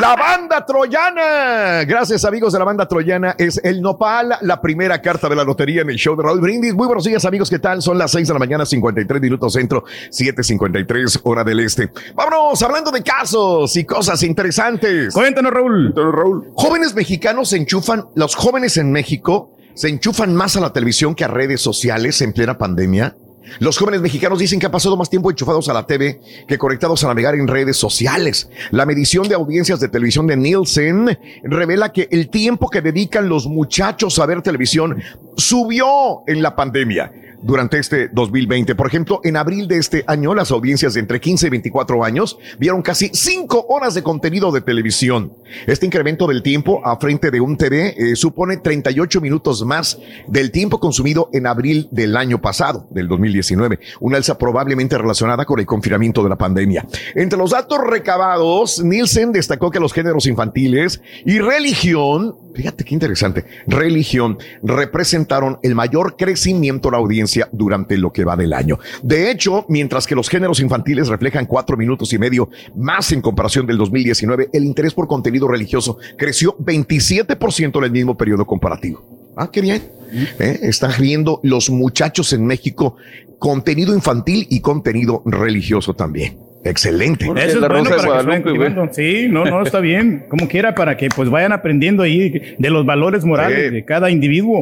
La 0.00 0.16
banda 0.16 0.64
troyana. 0.66 1.84
Gracias, 1.84 2.24
amigos 2.24 2.52
de 2.52 2.58
la 2.58 2.64
banda 2.64 2.88
troyana. 2.88 3.34
Es 3.38 3.60
el 3.62 3.80
Nopal, 3.80 4.36
la 4.40 4.60
primera 4.60 5.00
carta 5.00 5.28
de 5.28 5.36
la 5.36 5.44
lotería 5.44 5.82
en 5.82 5.90
el 5.90 5.96
show 5.96 6.16
de 6.16 6.22
Raúl 6.22 6.40
Brindis. 6.40 6.74
Muy 6.74 6.86
buenos 6.86 7.04
días, 7.04 7.24
amigos. 7.24 7.50
¿Qué 7.50 7.58
tal? 7.58 7.82
Son 7.82 7.98
las 7.98 8.10
6 8.12 8.28
de 8.28 8.34
la 8.34 8.40
mañana, 8.40 8.66
53 8.66 9.20
minutos 9.20 9.52
centro, 9.52 9.84
7:53 10.10 11.20
hora 11.24 11.44
del 11.44 11.60
este. 11.60 11.90
Vámonos 12.14 12.62
hablando 12.62 12.90
de 12.90 13.02
casos 13.02 13.76
y 13.76 13.84
cosas 13.84 14.22
interesantes. 14.22 15.14
Cuéntanos, 15.14 15.52
Raúl. 15.52 15.94
Raúl. 15.94 16.50
Jóvenes 16.54 16.94
mexicanos 16.94 17.50
se 17.50 17.56
enchufan, 17.58 18.06
los 18.14 18.34
jóvenes 18.40 18.78
en 18.78 18.90
México 18.90 19.54
se 19.74 19.88
enchufan 19.88 20.34
más 20.34 20.56
a 20.56 20.60
la 20.60 20.72
televisión 20.72 21.14
que 21.14 21.24
a 21.24 21.28
redes 21.28 21.60
sociales 21.60 22.20
en 22.22 22.32
plena 22.32 22.56
pandemia. 22.56 23.14
Los 23.58 23.76
jóvenes 23.76 24.00
mexicanos 24.00 24.38
dicen 24.38 24.58
que 24.58 24.66
han 24.66 24.72
pasado 24.72 24.96
más 24.96 25.10
tiempo 25.10 25.30
enchufados 25.30 25.68
a 25.68 25.74
la 25.74 25.86
TV 25.86 26.20
que 26.46 26.56
conectados 26.56 27.02
a 27.04 27.08
navegar 27.08 27.34
en 27.34 27.48
redes 27.48 27.76
sociales. 27.76 28.48
La 28.70 28.86
medición 28.86 29.28
de 29.28 29.34
audiencias 29.34 29.80
de 29.80 29.88
televisión 29.88 30.26
de 30.26 30.36
Nielsen 30.36 31.18
revela 31.42 31.92
que 31.92 32.08
el 32.10 32.30
tiempo 32.30 32.70
que 32.70 32.80
dedican 32.80 33.28
los 33.28 33.46
muchachos 33.46 34.18
a 34.18 34.26
ver 34.26 34.40
televisión 34.42 35.02
subió 35.36 36.22
en 36.26 36.42
la 36.42 36.56
pandemia. 36.56 37.12
Durante 37.42 37.78
este 37.78 38.08
2020. 38.08 38.74
Por 38.74 38.86
ejemplo, 38.86 39.20
en 39.24 39.36
abril 39.36 39.68
de 39.68 39.78
este 39.78 40.04
año, 40.06 40.34
las 40.34 40.50
audiencias 40.50 40.94
de 40.94 41.00
entre 41.00 41.20
15 41.20 41.46
y 41.46 41.50
24 41.50 42.04
años 42.04 42.38
vieron 42.58 42.82
casi 42.82 43.10
5 43.12 43.66
horas 43.68 43.94
de 43.94 44.02
contenido 44.02 44.52
de 44.52 44.60
televisión. 44.60 45.32
Este 45.66 45.86
incremento 45.86 46.26
del 46.26 46.42
tiempo 46.42 46.80
a 46.84 46.98
frente 46.98 47.30
de 47.30 47.40
un 47.40 47.56
TV 47.56 47.94
eh, 47.96 48.16
supone 48.16 48.56
38 48.56 49.20
minutos 49.20 49.64
más 49.64 49.98
del 50.26 50.50
tiempo 50.50 50.80
consumido 50.80 51.30
en 51.32 51.46
abril 51.46 51.88
del 51.90 52.16
año 52.16 52.40
pasado, 52.40 52.86
del 52.90 53.08
2019. 53.08 53.78
Una 54.00 54.16
alza 54.16 54.38
probablemente 54.38 54.96
relacionada 54.98 55.44
con 55.44 55.60
el 55.60 55.66
confinamiento 55.66 56.22
de 56.22 56.28
la 56.28 56.36
pandemia. 56.36 56.86
Entre 57.14 57.38
los 57.38 57.50
datos 57.50 57.78
recabados, 57.86 58.82
Nielsen 58.82 59.32
destacó 59.32 59.70
que 59.70 59.80
los 59.80 59.92
géneros 59.92 60.26
infantiles 60.26 61.00
y 61.24 61.38
religión, 61.38 62.36
fíjate 62.54 62.84
qué 62.84 62.94
interesante, 62.94 63.44
religión 63.66 64.38
representaron 64.62 65.58
el 65.62 65.74
mayor 65.74 66.16
crecimiento 66.16 66.88
de 66.88 66.92
la 66.92 66.98
audiencia 66.98 67.48
durante 67.52 67.96
lo 67.96 68.12
que 68.12 68.24
va 68.24 68.36
del 68.36 68.52
año. 68.52 68.78
De 69.02 69.30
hecho, 69.30 69.64
mientras 69.68 70.06
que 70.06 70.14
los 70.14 70.28
géneros 70.28 70.60
infantiles 70.60 71.08
reflejan 71.08 71.46
cuatro 71.46 71.76
minutos 71.76 72.12
y 72.12 72.18
medio 72.18 72.50
más 72.76 73.12
en 73.12 73.20
comparación 73.20 73.66
del 73.66 73.78
2019, 73.78 74.50
el 74.52 74.64
interés 74.64 74.94
por 74.94 75.06
contenido 75.06 75.48
religioso 75.48 75.98
creció 76.16 76.56
27% 76.58 77.78
en 77.78 77.84
el 77.84 77.90
mismo 77.90 78.16
periodo 78.16 78.46
comparativo. 78.46 79.04
Ah, 79.36 79.50
qué 79.50 79.60
bien. 79.60 79.82
¿Eh? 80.12 80.58
Están 80.62 80.92
riendo 80.92 81.40
los 81.42 81.70
muchachos 81.70 82.32
en 82.32 82.44
México 82.44 82.96
contenido 83.38 83.94
infantil 83.94 84.46
y 84.50 84.60
contenido 84.60 85.22
religioso 85.24 85.94
también. 85.94 86.49
Excelente. 86.64 87.24
Eso 87.24 87.58
es 87.62 87.68
bueno 87.68 87.84
para 87.90 88.42
que 88.42 88.50
vayan. 88.58 88.90
Sí, 88.92 89.26
no, 89.30 89.44
no, 89.44 89.62
está 89.62 89.80
bien. 89.80 90.24
Como 90.28 90.46
quiera, 90.48 90.74
para 90.74 90.96
que 90.96 91.08
pues 91.08 91.30
vayan 91.30 91.52
aprendiendo 91.52 92.02
ahí 92.02 92.54
de 92.58 92.70
los 92.70 92.84
valores 92.84 93.24
morales 93.24 93.68
Sí. 93.68 93.70
de 93.74 93.84
cada 93.84 94.10
individuo. 94.10 94.60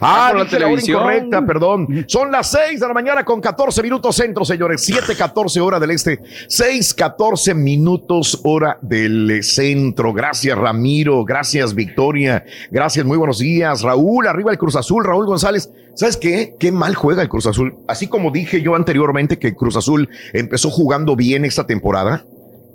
Ah, 0.00 0.32
la 0.34 0.44
dice 0.44 0.58
la 0.58 0.68
hora 0.68 0.80
incorrecta, 0.80 1.46
perdón. 1.46 2.04
Son 2.06 2.30
las 2.30 2.50
6 2.50 2.80
de 2.80 2.88
la 2.88 2.94
mañana 2.94 3.24
con 3.24 3.40
14 3.40 3.82
minutos 3.82 4.16
centro, 4.16 4.44
señores. 4.44 4.88
7:14 4.88 5.60
hora 5.60 5.80
del 5.80 5.90
este. 5.90 6.20
6:14 6.48 7.54
minutos 7.54 8.40
hora 8.44 8.78
del 8.82 9.42
centro. 9.42 10.12
Gracias, 10.12 10.56
Ramiro. 10.56 11.24
Gracias, 11.24 11.74
Victoria. 11.74 12.44
Gracias, 12.70 13.04
muy 13.04 13.18
buenos 13.18 13.38
días. 13.38 13.82
Raúl, 13.82 14.26
arriba 14.26 14.52
el 14.52 14.58
Cruz 14.58 14.76
Azul. 14.76 15.04
Raúl 15.04 15.26
González. 15.26 15.70
¿Sabes 15.94 16.16
qué? 16.16 16.56
Qué 16.58 16.72
mal 16.72 16.94
juega 16.94 17.22
el 17.22 17.28
Cruz 17.28 17.46
Azul. 17.46 17.76
Así 17.86 18.08
como 18.08 18.30
dije 18.30 18.62
yo 18.62 18.74
anteriormente 18.74 19.38
que 19.38 19.54
Cruz 19.54 19.76
Azul 19.76 20.08
empezó 20.32 20.70
jugando 20.70 21.14
bien 21.16 21.44
esta 21.44 21.66
temporada 21.66 22.24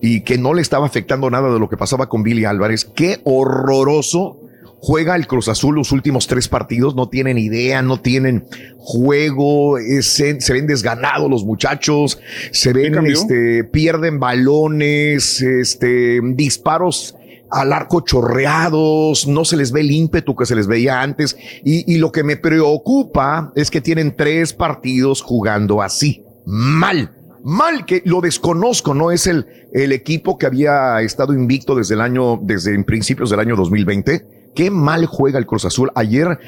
y 0.02 0.22
que 0.22 0.38
no 0.38 0.54
le 0.54 0.62
estaba 0.62 0.86
afectando 0.86 1.30
nada 1.30 1.52
de 1.52 1.60
lo 1.60 1.68
que 1.68 1.78
pasaba 1.78 2.08
con 2.08 2.24
Billy 2.24 2.46
Álvarez. 2.46 2.86
Qué 2.86 3.20
horroroso 3.26 4.38
juega 4.82 5.16
el 5.16 5.28
Cruz 5.28 5.48
Azul 5.50 5.76
los 5.76 5.92
últimos 5.92 6.28
tres 6.28 6.48
partidos, 6.48 6.96
no 6.96 7.10
tienen 7.10 7.38
idea, 7.38 7.82
no 7.82 8.00
tienen 8.00 8.46
juego, 8.78 9.78
es- 9.78 10.08
se, 10.08 10.34
ven 10.54 10.68
desganados 10.68 11.30
los 11.30 11.44
muchachos, 11.46 12.20
se 12.52 12.74
ven, 12.74 12.94
este, 13.22 13.64
pierden 13.66 14.20
balones, 14.20 15.42
este, 15.42 16.20
disparos 16.34 17.16
al 17.52 17.74
arco 17.74 18.02
chorreados, 18.02 19.28
no 19.28 19.44
se 19.44 19.58
les 19.58 19.72
ve 19.72 19.82
el 19.82 19.92
ímpetu 19.92 20.36
que 20.36 20.46
se 20.46 20.56
les 20.56 20.68
veía 20.68 21.02
antes. 21.02 21.36
Y, 21.64 21.92
y 21.92 21.98
lo 21.98 22.12
que 22.12 22.24
me 22.24 22.38
preocupa 22.38 23.52
es 23.56 23.72
que 23.72 23.82
tienen 23.82 24.16
tres 24.16 24.54
partidos 24.54 25.22
jugando 25.22 25.82
así, 25.82 26.24
mal. 26.46 27.12
Mal 27.42 27.86
que 27.86 28.02
lo 28.06 28.20
desconozco, 28.22 28.94
no 28.94 29.12
es 29.12 29.26
el, 29.26 29.46
el 29.74 29.94
equipo 29.94 30.38
que 30.38 30.46
había 30.46 31.02
estado 31.02 31.34
invicto 31.34 31.74
desde 31.74 31.96
el 31.96 32.02
año, 32.02 32.38
desde 32.44 32.82
principios 32.84 33.30
del 33.30 33.40
año 33.40 33.56
2020. 33.56 34.39
Qué 34.56 34.72
mal 34.72 35.06
juega 35.06 35.40
el 35.40 35.46
Cruz 35.46 35.66
Azul. 35.66 35.92
Ayer, 35.96 36.40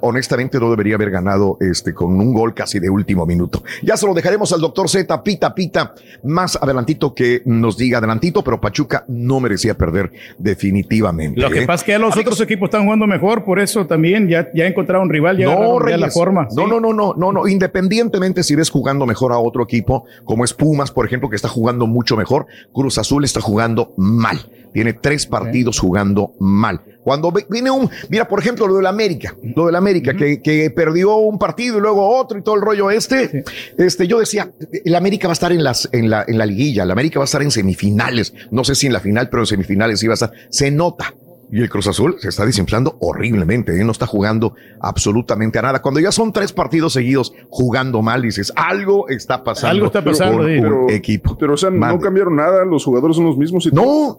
honestamente, 0.00 0.58
no 0.58 0.70
debería 0.70 0.94
haber 0.94 1.10
ganado 1.10 1.56
este 1.60 1.94
con 1.94 2.18
un 2.18 2.32
gol 2.32 2.54
casi 2.54 2.78
de 2.78 2.90
último 2.90 3.26
minuto. 3.26 3.62
Ya 3.82 3.96
se 3.96 4.06
lo 4.06 4.14
dejaremos 4.14 4.52
al 4.52 4.60
doctor 4.60 4.88
Z, 4.88 5.22
pita, 5.22 5.54
pita, 5.54 5.94
más 6.24 6.56
adelantito 6.60 7.14
que 7.14 7.42
nos 7.44 7.76
diga 7.76 7.98
adelantito, 7.98 8.42
pero 8.42 8.60
Pachuca 8.60 9.04
no 9.08 9.40
merecía 9.40 9.76
perder 9.76 10.10
definitivamente. 10.38 11.40
Lo 11.40 11.50
que 11.50 11.62
¿eh? 11.62 11.66
pasa 11.66 11.82
es 11.82 11.86
que 11.86 11.98
los 11.98 12.16
otros 12.16 12.40
equipos 12.40 12.68
están 12.68 12.84
jugando 12.84 13.06
mejor, 13.06 13.44
por 13.44 13.60
eso 13.60 13.86
también 13.86 14.28
ya, 14.28 14.48
ya 14.54 14.66
encontraron 14.66 15.08
rival, 15.08 15.38
ya 15.38 15.46
No, 15.46 15.86
ya 15.88 15.96
la 15.96 16.10
forma. 16.10 16.48
No, 16.56 16.66
no, 16.66 16.80
no, 16.80 16.92
no, 16.92 17.14
no, 17.16 17.32
no. 17.32 17.46
Independientemente 17.46 18.42
si 18.42 18.54
ves 18.54 18.70
jugando 18.70 19.06
mejor 19.06 19.32
a 19.32 19.38
otro 19.38 19.62
equipo, 19.62 20.04
como 20.24 20.44
es 20.44 20.54
Pumas, 20.54 20.90
por 20.90 21.06
ejemplo, 21.06 21.28
que 21.28 21.36
está 21.36 21.48
jugando 21.48 21.86
mucho 21.86 22.16
mejor, 22.16 22.46
Cruz 22.72 22.98
Azul 22.98 23.24
está 23.24 23.40
jugando 23.40 23.94
mal. 23.96 24.38
Tiene 24.72 24.92
tres 24.92 25.26
partidos 25.26 25.78
jugando 25.78 26.34
mal. 26.38 26.80
Cuando 27.02 27.32
viene 27.48 27.70
un, 27.70 27.88
mira, 28.10 28.28
por 28.28 28.40
ejemplo, 28.40 28.66
lo 28.66 28.76
del 28.76 28.86
América, 28.86 29.34
lo 29.56 29.66
del 29.66 29.76
América, 29.76 30.14
que, 30.14 30.42
que 30.42 30.70
perdió 30.70 31.16
un 31.16 31.38
partido 31.38 31.78
y 31.78 31.80
luego 31.80 32.08
otro 32.16 32.38
y 32.38 32.42
todo 32.42 32.56
el 32.56 32.60
rollo 32.60 32.90
este, 32.90 33.42
este, 33.78 34.06
yo 34.06 34.18
decía, 34.18 34.52
el 34.84 34.94
América 34.94 35.26
va 35.28 35.32
a 35.32 35.34
estar 35.34 35.50
en 35.52 35.64
las, 35.64 35.88
en 35.92 36.10
la, 36.10 36.24
en 36.28 36.36
la 36.36 36.44
liguilla, 36.46 36.82
el 36.82 36.90
América 36.90 37.18
va 37.18 37.24
a 37.24 37.26
estar 37.26 37.40
en 37.42 37.50
semifinales, 37.50 38.34
no 38.50 38.64
sé 38.64 38.74
si 38.74 38.86
en 38.86 38.92
la 38.92 39.00
final, 39.00 39.30
pero 39.30 39.42
en 39.42 39.46
semifinales 39.46 40.02
iba 40.02 40.12
a 40.12 40.14
estar, 40.14 40.32
se 40.50 40.70
nota. 40.70 41.14
Y 41.52 41.60
el 41.60 41.68
Cruz 41.68 41.88
Azul 41.88 42.14
se 42.20 42.28
está 42.28 42.46
desinflando 42.46 42.96
horriblemente, 43.00 43.74
¿eh? 43.80 43.82
no 43.82 43.90
está 43.90 44.06
jugando 44.06 44.54
absolutamente 44.78 45.58
a 45.58 45.62
nada. 45.62 45.82
Cuando 45.82 45.98
ya 45.98 46.12
son 46.12 46.32
tres 46.32 46.52
partidos 46.52 46.92
seguidos 46.92 47.32
jugando 47.48 48.02
mal, 48.02 48.22
dices, 48.22 48.52
algo 48.54 49.08
está 49.08 49.42
pasando. 49.42 49.72
Algo 49.72 49.86
está 49.86 50.04
pasando, 50.04 50.38
con 50.38 50.46
sí. 50.46 50.58
un 50.58 50.62
Pero- 50.62 50.90
equipo. 50.90 51.36
Pero, 51.36 51.54
o 51.54 51.56
sea, 51.56 51.70
Mande. 51.70 51.96
no 51.96 52.00
cambiaron 52.00 52.36
nada, 52.36 52.64
los 52.64 52.84
jugadores 52.84 53.16
son 53.16 53.24
los 53.26 53.36
mismos. 53.36 53.66
Y 53.66 53.70
No, 53.72 54.16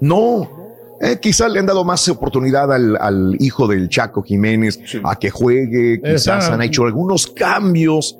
no. 0.00 0.65
Eh, 1.00 1.18
quizá 1.20 1.48
le 1.48 1.60
han 1.60 1.66
dado 1.66 1.84
más 1.84 2.08
oportunidad 2.08 2.72
al, 2.72 2.96
al 2.96 3.36
hijo 3.38 3.66
del 3.66 3.88
Chaco 3.88 4.22
Jiménez 4.22 4.80
a 5.04 5.18
que 5.18 5.30
juegue, 5.30 6.00
quizás 6.02 6.48
han 6.48 6.62
hecho 6.62 6.84
algunos 6.84 7.26
cambios, 7.26 8.16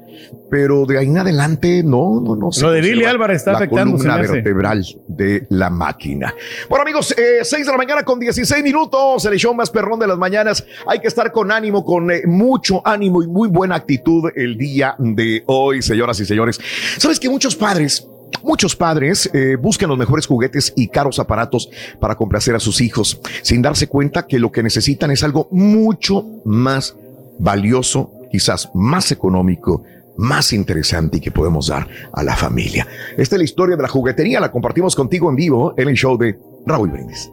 pero 0.50 0.84
de 0.86 0.98
ahí 0.98 1.06
en 1.06 1.18
adelante 1.18 1.82
no, 1.82 2.20
no, 2.20 2.36
no. 2.36 2.52
se 2.52 2.62
Lo 2.62 2.70
de 2.70 2.80
Billy 2.80 3.04
Álvarez 3.04 3.38
está 3.38 3.52
la 3.52 3.58
afectando, 3.58 3.98
se 3.98 4.04
columna 4.04 4.32
vertebral 4.32 4.84
de 5.08 5.46
la 5.50 5.70
máquina. 5.70 6.34
Bueno, 6.68 6.82
amigos, 6.82 7.12
eh, 7.12 7.40
6 7.42 7.66
de 7.66 7.72
la 7.72 7.78
mañana 7.78 8.02
con 8.02 8.20
16 8.20 8.62
minutos, 8.62 9.24
el 9.24 9.38
show 9.38 9.54
más 9.54 9.70
perrón 9.70 9.98
de 9.98 10.06
las 10.06 10.18
mañanas. 10.18 10.64
Hay 10.86 11.00
que 11.00 11.08
estar 11.08 11.32
con 11.32 11.50
ánimo, 11.50 11.84
con 11.84 12.10
eh, 12.10 12.22
mucho 12.26 12.82
ánimo 12.86 13.22
y 13.22 13.26
muy 13.26 13.48
buena 13.48 13.76
actitud 13.76 14.30
el 14.34 14.56
día 14.56 14.94
de 14.98 15.42
hoy, 15.46 15.82
señoras 15.82 16.20
y 16.20 16.26
señores. 16.26 16.60
Sabes 16.98 17.18
que 17.18 17.28
muchos 17.28 17.56
padres 17.56 18.06
Muchos 18.46 18.76
padres 18.76 19.28
eh, 19.34 19.56
buscan 19.56 19.88
los 19.88 19.98
mejores 19.98 20.24
juguetes 20.24 20.72
y 20.76 20.86
caros 20.86 21.18
aparatos 21.18 21.68
para 21.98 22.14
complacer 22.14 22.54
a 22.54 22.60
sus 22.60 22.80
hijos, 22.80 23.20
sin 23.42 23.60
darse 23.60 23.88
cuenta 23.88 24.28
que 24.28 24.38
lo 24.38 24.52
que 24.52 24.62
necesitan 24.62 25.10
es 25.10 25.24
algo 25.24 25.48
mucho 25.50 26.24
más 26.44 26.94
valioso, 27.40 28.12
quizás 28.30 28.70
más 28.72 29.10
económico, 29.10 29.82
más 30.16 30.52
interesante 30.52 31.16
y 31.16 31.20
que 31.20 31.32
podemos 31.32 31.66
dar 31.66 31.88
a 32.12 32.22
la 32.22 32.36
familia. 32.36 32.86
Esta 33.16 33.34
es 33.34 33.38
la 33.38 33.44
historia 33.44 33.74
de 33.74 33.82
la 33.82 33.88
juguetería, 33.88 34.38
la 34.38 34.52
compartimos 34.52 34.94
contigo 34.94 35.28
en 35.28 35.34
vivo 35.34 35.74
en 35.76 35.88
el 35.88 35.96
show 35.96 36.16
de 36.16 36.38
Raúl 36.64 36.90
Brindis. 36.90 37.28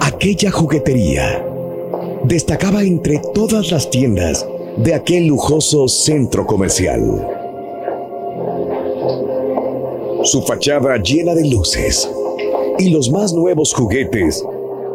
Aquella 0.00 0.50
juguetería 0.50 1.44
destacaba 2.24 2.82
entre 2.84 3.20
todas 3.34 3.70
las 3.70 3.90
tiendas 3.90 4.46
de 4.78 4.94
aquel 4.94 5.26
lujoso 5.26 5.88
centro 5.88 6.46
comercial. 6.46 7.39
Su 10.22 10.42
fachada 10.42 10.98
llena 10.98 11.34
de 11.34 11.48
luces 11.48 12.10
y 12.78 12.90
los 12.90 13.10
más 13.10 13.32
nuevos 13.32 13.72
juguetes 13.72 14.44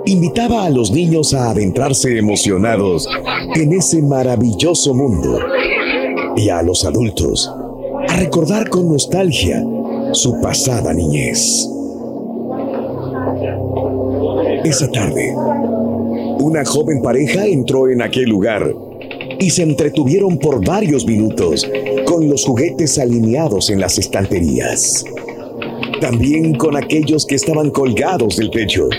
invitaba 0.06 0.66
a 0.66 0.70
los 0.70 0.92
niños 0.92 1.34
a 1.34 1.50
adentrarse 1.50 2.18
emocionados 2.18 3.08
en 3.56 3.74
ese 3.74 4.02
maravilloso 4.02 4.94
mundo 4.94 5.40
y 6.36 6.50
a 6.50 6.62
los 6.62 6.86
adultos 6.86 7.52
a 8.08 8.18
recordar 8.18 8.70
con 8.70 8.88
nostalgia 8.88 9.64
su 10.12 10.40
pasada 10.42 10.94
niñez. 10.94 11.70
Esa 14.64 14.92
tarde, 14.92 15.34
una 16.40 16.64
joven 16.66 17.02
pareja 17.02 17.46
entró 17.46 17.88
en 17.88 18.02
aquel 18.02 18.26
lugar 18.26 18.74
y 19.40 19.50
se 19.50 19.64
entretuvieron 19.64 20.38
por 20.38 20.66
varios 20.66 21.06
minutos 21.06 21.70
con 22.06 22.28
los 22.30 22.46
juguetes 22.46 22.98
alineados 22.98 23.70
en 23.70 23.80
las 23.80 23.98
estanterías. 23.98 25.04
También 26.02 26.56
con 26.56 26.76
aquellos 26.76 27.26
que 27.26 27.36
estaban 27.36 27.72
colgados 27.72 28.38
del 28.38 28.52
techo. 28.52 28.90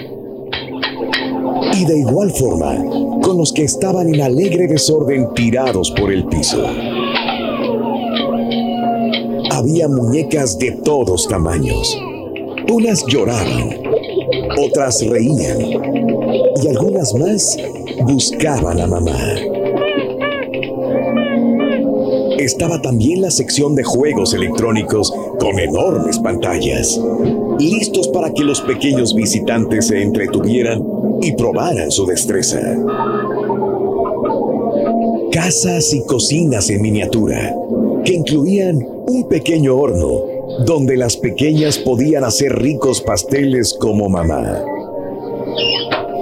Y 1.75 1.85
de 1.85 1.99
igual 1.99 2.31
forma 2.31 2.77
con 3.23 3.39
los 3.39 3.53
que 3.53 3.65
estaban 3.65 4.13
en 4.13 4.21
alegre 4.21 4.67
desorden 4.67 5.33
tirados 5.35 5.91
por 5.91 6.13
el 6.13 6.25
piso. 6.27 6.65
Había 9.51 9.89
muñecas 9.89 10.59
de 10.59 10.73
todos 10.85 11.29
tamaños. 11.29 11.99
Unas 12.73 13.05
lloraban, 13.07 13.81
otras 14.59 15.07
reían 15.07 15.61
y 16.63 16.69
algunas 16.69 17.15
más 17.15 17.57
buscaban 18.07 18.81
a 18.81 18.87
mamá. 18.87 19.56
Estaba 22.47 22.81
también 22.81 23.23
la 23.23 23.33
sección 23.33 23.75
de 23.75 23.83
juegos 23.83 24.33
electrónicos 24.33 25.13
con 25.41 25.59
enormes 25.59 26.17
pantallas, 26.21 26.97
listos 27.59 28.07
para 28.07 28.33
que 28.33 28.45
los 28.45 28.61
pequeños 28.61 29.17
visitantes 29.17 29.89
se 29.89 30.01
entretuvieran 30.01 30.81
y 31.23 31.33
probaran 31.33 31.91
su 31.91 32.07
destreza. 32.07 32.61
casas 35.33 35.93
y 35.93 36.05
cocinas 36.05 36.71
en 36.71 36.83
miniatura, 36.83 37.53
que 38.05 38.15
incluían 38.15 38.79
un 39.09 39.29
pequeño 39.29 39.77
horno 39.77 40.23
donde 40.65 40.97
las 40.97 41.17
pequeñas 41.17 41.79
podían 41.79 42.23
hacer 42.23 42.53
ricos 42.53 43.01
pasteles 43.01 43.75
como 43.75 44.09
mamá. 44.09 44.63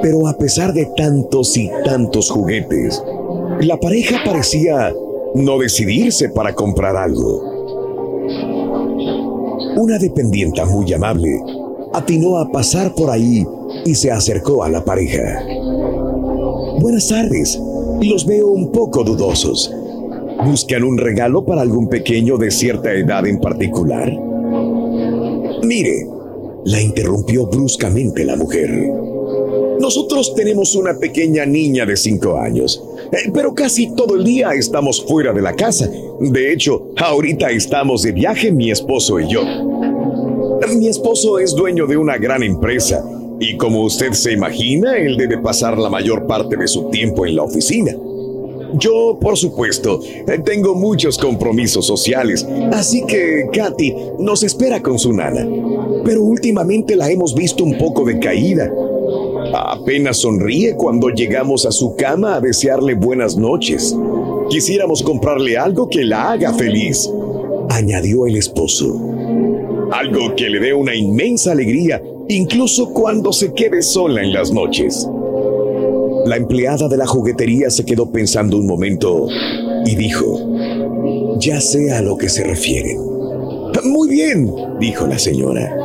Pero 0.01 0.27
a 0.27 0.39
pesar 0.39 0.73
de 0.73 0.87
tantos 0.97 1.55
y 1.59 1.71
tantos 1.85 2.31
juguetes, 2.31 3.03
la 3.61 3.79
pareja 3.79 4.23
parecía 4.25 4.91
no 5.35 5.59
decidirse 5.59 6.29
para 6.29 6.55
comprar 6.55 6.97
algo. 6.97 7.43
Una 9.77 9.99
dependienta 9.99 10.65
muy 10.65 10.93
amable 10.93 11.41
atinó 11.93 12.39
a 12.39 12.51
pasar 12.51 12.95
por 12.95 13.11
ahí 13.11 13.47
y 13.85 13.95
se 13.95 14.11
acercó 14.11 14.65
a 14.65 14.69
la 14.69 14.85
pareja. 14.85 15.45
Buenas 16.81 17.09
tardes, 17.09 17.61
los 18.03 18.27
veo 18.27 18.49
un 18.49 18.71
poco 18.71 19.05
dudosos. 19.05 19.73
¿Buscan 20.45 20.85
un 20.85 20.99
regalo 20.99 21.45
para 21.45 21.63
algún 21.63 21.89
pequeño 21.89 22.37
de 22.37 22.51
cierta 22.51 22.93
edad 22.93 23.27
en 23.27 23.41
particular? 23.41 24.13
Mire, 25.63 26.09
la 26.65 26.81
interrumpió 26.81 27.47
bruscamente 27.47 28.25
la 28.25 28.37
mujer. 28.37 29.14
Nosotros 29.85 30.35
tenemos 30.35 30.75
una 30.77 30.99
pequeña 30.99 31.45
niña 31.45 31.85
de 31.85 31.95
cinco 31.99 32.39
años, 32.39 32.83
eh, 33.13 33.31
pero 33.35 33.55
casi 33.55 33.95
todo 33.95 34.15
el 34.15 34.25
día 34.25 34.55
estamos 34.55 35.05
fuera 35.05 35.31
de 35.31 35.43
la 35.43 35.55
casa. 35.55 35.91
De 36.21 36.55
hecho, 36.55 36.89
ahorita 36.97 37.51
estamos 37.51 38.01
de 38.01 38.13
viaje 38.13 38.51
mi 38.51 38.71
esposo 38.71 39.21
y 39.21 39.29
yo. 39.29 39.43
Mi 40.75 40.89
esposo 40.89 41.39
es 41.39 41.55
dueño 41.55 41.87
de 41.87 41.99
una 41.99 42.17
gran 42.17 42.43
empresa 42.43 43.05
y 43.39 43.59
como 43.59 43.83
usted 43.83 44.13
se 44.13 44.33
imagina, 44.33 44.97
él 44.97 45.19
debe 45.19 45.37
pasar 45.37 45.77
la 45.77 45.91
mayor 45.91 46.27
parte 46.27 46.57
de 46.57 46.67
su 46.67 46.89
tiempo 46.89 47.27
en 47.27 47.37
la 47.37 47.43
oficina. 47.43 47.95
Yo, 48.79 49.19
por 49.21 49.37
supuesto, 49.37 50.01
eh, 50.03 50.39
tengo 50.43 50.75
muchos 50.75 51.19
compromisos 51.19 51.87
sociales, 51.87 52.47
así 52.73 53.05
que 53.07 53.49
Katy 53.53 53.95
nos 54.19 54.43
espera 54.45 54.81
con 54.81 54.99
su 54.99 55.13
nana. 55.13 55.47
Pero 56.07 56.23
últimamente 56.23 56.97
la 56.97 57.11
hemos 57.11 57.35
visto 57.35 57.65
un 57.65 57.77
poco 57.77 58.05
decaída. 58.05 58.73
Apenas 59.53 60.19
sonríe 60.19 60.75
cuando 60.77 61.09
llegamos 61.11 61.67
a 61.67 61.73
su 61.73 61.97
cama 61.97 62.37
a 62.37 62.41
desearle 62.41 62.95
buenas 62.95 63.37
noches. 63.37 63.97
Quisiéramos 64.49 65.03
comprarle 65.03 65.57
algo 65.57 65.89
que 65.89 66.05
la 66.05 66.33
haga 66.33 66.53
feliz, 66.55 67.11
añadió 67.71 68.27
el 68.27 68.37
esposo. 68.37 68.99
Algo 69.93 70.35
que 70.35 70.49
le 70.49 70.61
dé 70.61 70.75
una 70.75 70.95
inmensa 70.95 71.53
alegría, 71.53 72.03
incluso 72.29 72.91
cuando 72.91 73.33
se 73.33 73.53
quede 73.53 73.83
sola 73.83 74.23
en 74.23 74.33
las 74.33 74.53
noches. 74.53 75.09
La 76.27 76.37
empleada 76.37 76.89
de 76.89 76.97
la 76.97 77.07
juguetería 77.07 77.69
se 77.71 77.85
quedó 77.85 78.11
pensando 78.11 78.57
un 78.57 78.67
momento 78.67 79.29
y 79.85 79.95
dijo, 79.95 80.39
ya 81.39 81.61
sé 81.61 81.93
a 81.93 82.01
lo 82.01 82.17
que 82.17 82.29
se 82.29 82.45
refieren. 82.45 82.99
Muy 83.85 84.09
bien, 84.09 84.51
dijo 84.81 85.07
la 85.07 85.19
señora. 85.19 85.84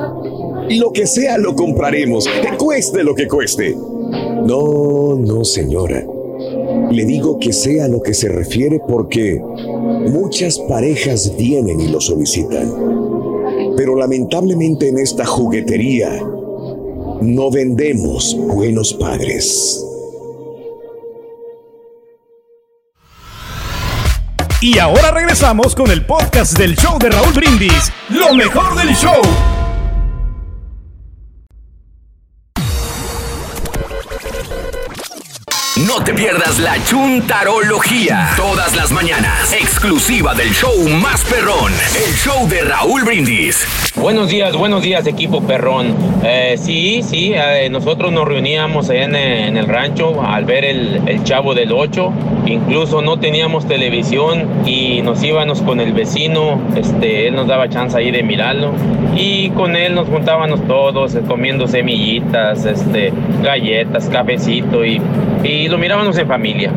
Lo 0.70 0.94
que 0.94 1.08
sea 1.08 1.38
lo 1.38 1.56
compraremos, 1.56 2.26
cueste 2.58 3.04
lo 3.04 3.16
que 3.16 3.28
cueste. 3.28 3.76
No, 3.76 5.16
no, 5.16 5.44
señora. 5.44 6.06
Le 6.92 7.06
digo 7.06 7.40
que 7.40 7.54
sea 7.54 7.88
lo 7.88 8.02
que 8.02 8.14
se 8.14 8.30
refiere 8.30 8.80
porque 8.88 9.42
muchas 10.08 10.60
parejas 10.60 11.36
vienen 11.38 11.80
y 11.80 11.88
lo 11.88 12.00
solicitan. 12.00 13.76
Pero 13.76 13.96
lamentablemente 13.96 14.90
en 14.90 15.00
esta 15.00 15.26
juguetería 15.26 16.22
no 17.22 17.52
vendemos 17.52 18.38
buenos 18.40 18.94
padres. 18.94 19.86
Y 24.62 24.78
ahora 24.78 25.12
regresamos 25.12 25.74
con 25.74 25.90
el 25.90 26.06
podcast 26.06 26.58
del 26.58 26.76
show 26.76 27.00
de 27.00 27.10
Raúl 27.10 27.34
Brindis. 27.34 27.92
Lo 28.10 28.34
mejor 28.34 28.76
del 28.76 28.94
show. 28.94 29.22
No 35.88 36.04
te 36.04 36.14
pierdas 36.14 36.60
la 36.60 36.76
chuntarología. 36.84 38.32
Todas 38.36 38.76
las 38.76 38.92
mañanas. 38.92 39.54
Exclusiva 39.54 40.34
del 40.34 40.50
show 40.50 40.76
más 41.02 41.24
perrón. 41.24 41.72
El 41.96 42.14
show 42.16 42.50
de 42.50 42.62
Raúl 42.66 43.06
Brindis. 43.06 43.66
Buenos 43.96 44.28
días, 44.28 44.58
buenos 44.58 44.84
días 44.84 45.08
equipo 45.08 45.42
perrón. 45.42 45.96
Eh, 46.22 46.56
sí, 46.58 47.02
sí, 47.02 47.32
eh, 47.34 47.70
nosotros 47.72 48.12
nos 48.12 48.28
reuníamos 48.28 48.90
eh, 48.90 49.04
en 49.04 49.16
el 49.16 49.68
rancho 49.68 50.22
al 50.22 50.44
ver 50.44 50.66
el, 50.66 51.24
Chavo 51.24 51.56
del 51.56 51.72
8. 51.72 52.12
Incluso 52.46 53.02
no 53.02 53.18
teníamos 53.20 53.66
televisión 53.66 54.66
y 54.66 55.02
nos 55.02 55.24
íbamos 55.24 55.62
con 55.62 55.80
el 55.80 55.94
vecino. 55.94 56.60
Este, 56.76 57.28
él 57.28 57.36
nos 57.36 57.48
daba 57.48 57.70
chance 57.70 57.98
ahí 57.98 58.12
de 58.12 58.22
mirarlo. 58.22 58.74
Y 59.16 59.50
con 59.52 59.78
él 59.78 59.96
nos 59.96 60.10
juntábamos 60.10 60.66
todos 60.68 61.16
comiendo 61.28 61.68
semillitas, 61.68 62.66
este, 62.66 63.14
galletas, 63.42 64.10
cafecito 64.10 64.86
y, 64.86 65.02
y 65.44 65.69
lo 65.70 65.78
mirábamos 65.78 66.18
en 66.18 66.28
familia. 66.28 66.74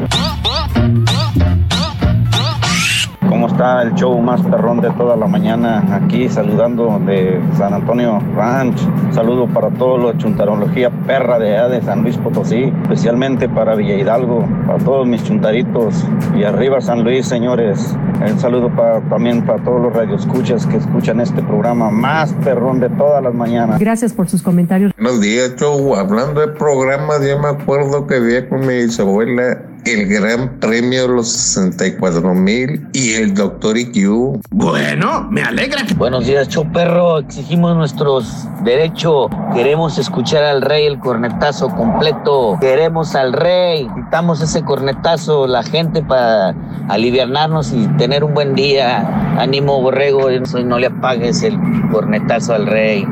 ¿Cómo 3.33 3.47
está 3.47 3.81
el 3.81 3.95
show 3.95 4.21
más 4.21 4.43
perrón 4.43 4.83
de 4.83 4.91
toda 4.91 5.17
la 5.17 5.27
mañana? 5.27 5.83
Aquí 5.91 6.29
saludando 6.29 7.01
de 7.07 7.41
San 7.57 7.73
Antonio 7.73 8.19
Ranch. 8.37 8.79
Saludo 9.11 9.47
para 9.47 9.71
todos 9.71 9.99
los 9.99 10.19
chuntarología 10.19 10.91
perra 11.07 11.39
de 11.39 11.57
allá 11.57 11.69
de 11.69 11.81
San 11.81 12.03
Luis 12.03 12.19
Potosí, 12.19 12.71
especialmente 12.83 13.49
para 13.49 13.75
Villa 13.75 13.95
Hidalgo, 13.95 14.47
para 14.67 14.79
todos 14.85 15.07
mis 15.07 15.25
chuntaritos. 15.25 16.05
Y 16.37 16.45
arriba 16.45 16.83
San 16.83 17.05
Luis, 17.05 17.25
señores. 17.25 17.97
Un 18.21 18.39
saludo 18.39 18.69
para, 18.69 19.01
también 19.09 19.47
para 19.47 19.65
todos 19.65 19.81
los 19.81 19.95
radioescuchas 19.95 20.67
que 20.67 20.77
escuchan 20.77 21.19
este 21.19 21.43
programa 21.43 21.91
más 21.91 22.35
perrón 22.45 22.81
de 22.81 22.91
todas 22.91 23.23
las 23.23 23.33
mañanas. 23.33 23.81
Gracias 23.81 24.13
por 24.13 24.29
sus 24.29 24.43
comentarios. 24.43 24.93
Buenos 24.95 25.23
días, 25.23 25.57
show. 25.57 25.97
Hablando 25.97 26.43
de 26.43 26.49
programas, 26.49 27.27
yo 27.27 27.39
me 27.39 27.49
acuerdo 27.49 28.07
que 28.07 28.21
vi 28.21 28.47
con 28.47 28.61
mi 28.61 28.75
bisabuela 28.75 29.72
el 29.85 30.07
Gran 30.07 30.59
Premio 30.61 31.03
de 31.03 31.09
los 31.09 31.29
64 31.31 32.35
mil 32.35 32.87
y 32.93 33.15
el 33.15 33.35
Doctor 33.35 33.77
IQ. 33.77 34.41
Bueno, 34.51 35.29
me 35.31 35.43
alegra. 35.43 35.83
Buenos 35.97 36.27
días, 36.27 36.49
show 36.49 36.71
perro. 36.73 37.19
Exigimos 37.19 37.77
nuestros 37.77 38.47
derechos. 38.65 39.31
Queremos 39.55 39.99
escuchar 39.99 40.45
al 40.45 40.63
rey 40.63 40.87
el 40.87 40.99
cornetazo 40.99 41.69
completo. 41.69 42.57
Queremos 42.61 43.15
al 43.15 43.33
rey. 43.33 43.89
Quitamos 43.95 44.41
ese 44.41 44.63
cornetazo, 44.63 45.47
la 45.47 45.63
gente 45.63 46.03
para 46.03 46.55
aliviarnos 46.89 47.73
y 47.73 47.87
tener 47.99 48.25
un 48.25 48.35
buen 48.35 48.55
día. 48.55 49.37
Ánimo, 49.39 49.81
borrego. 49.81 50.29
No 50.65 50.79
le 50.79 50.87
apagues 50.87 51.43
el 51.43 51.59
cornetazo 51.91 52.55
al 52.55 52.67
rey. 52.67 53.07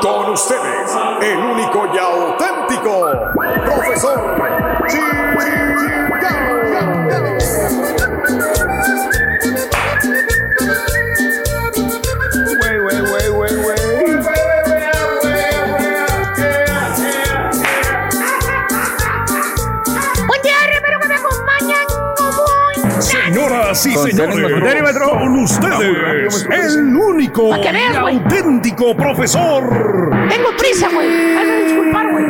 Con 0.00 0.30
ustedes, 0.30 0.96
el 1.22 1.38
único 1.38 1.86
y 1.92 1.98
auténtico 1.98 3.10
profesor 3.64 4.36
Señoras 23.78 24.06
y 24.06 24.10
señores, 24.16 24.64
telémetro. 24.64 25.10
con 25.10 25.38
ustedes, 25.38 26.46
el 26.50 26.96
único 26.96 27.50
Pa' 27.50 27.60
que 27.60 27.72
veas, 27.72 27.96
y 27.96 28.00
güey. 28.00 28.16
auténtico 28.16 28.96
profesor. 28.96 29.62
Tengo 30.28 30.48
prisa, 30.58 30.88
güey. 30.92 31.36
A 31.36 31.44
disculpar, 31.64 32.10
güey. 32.12 32.24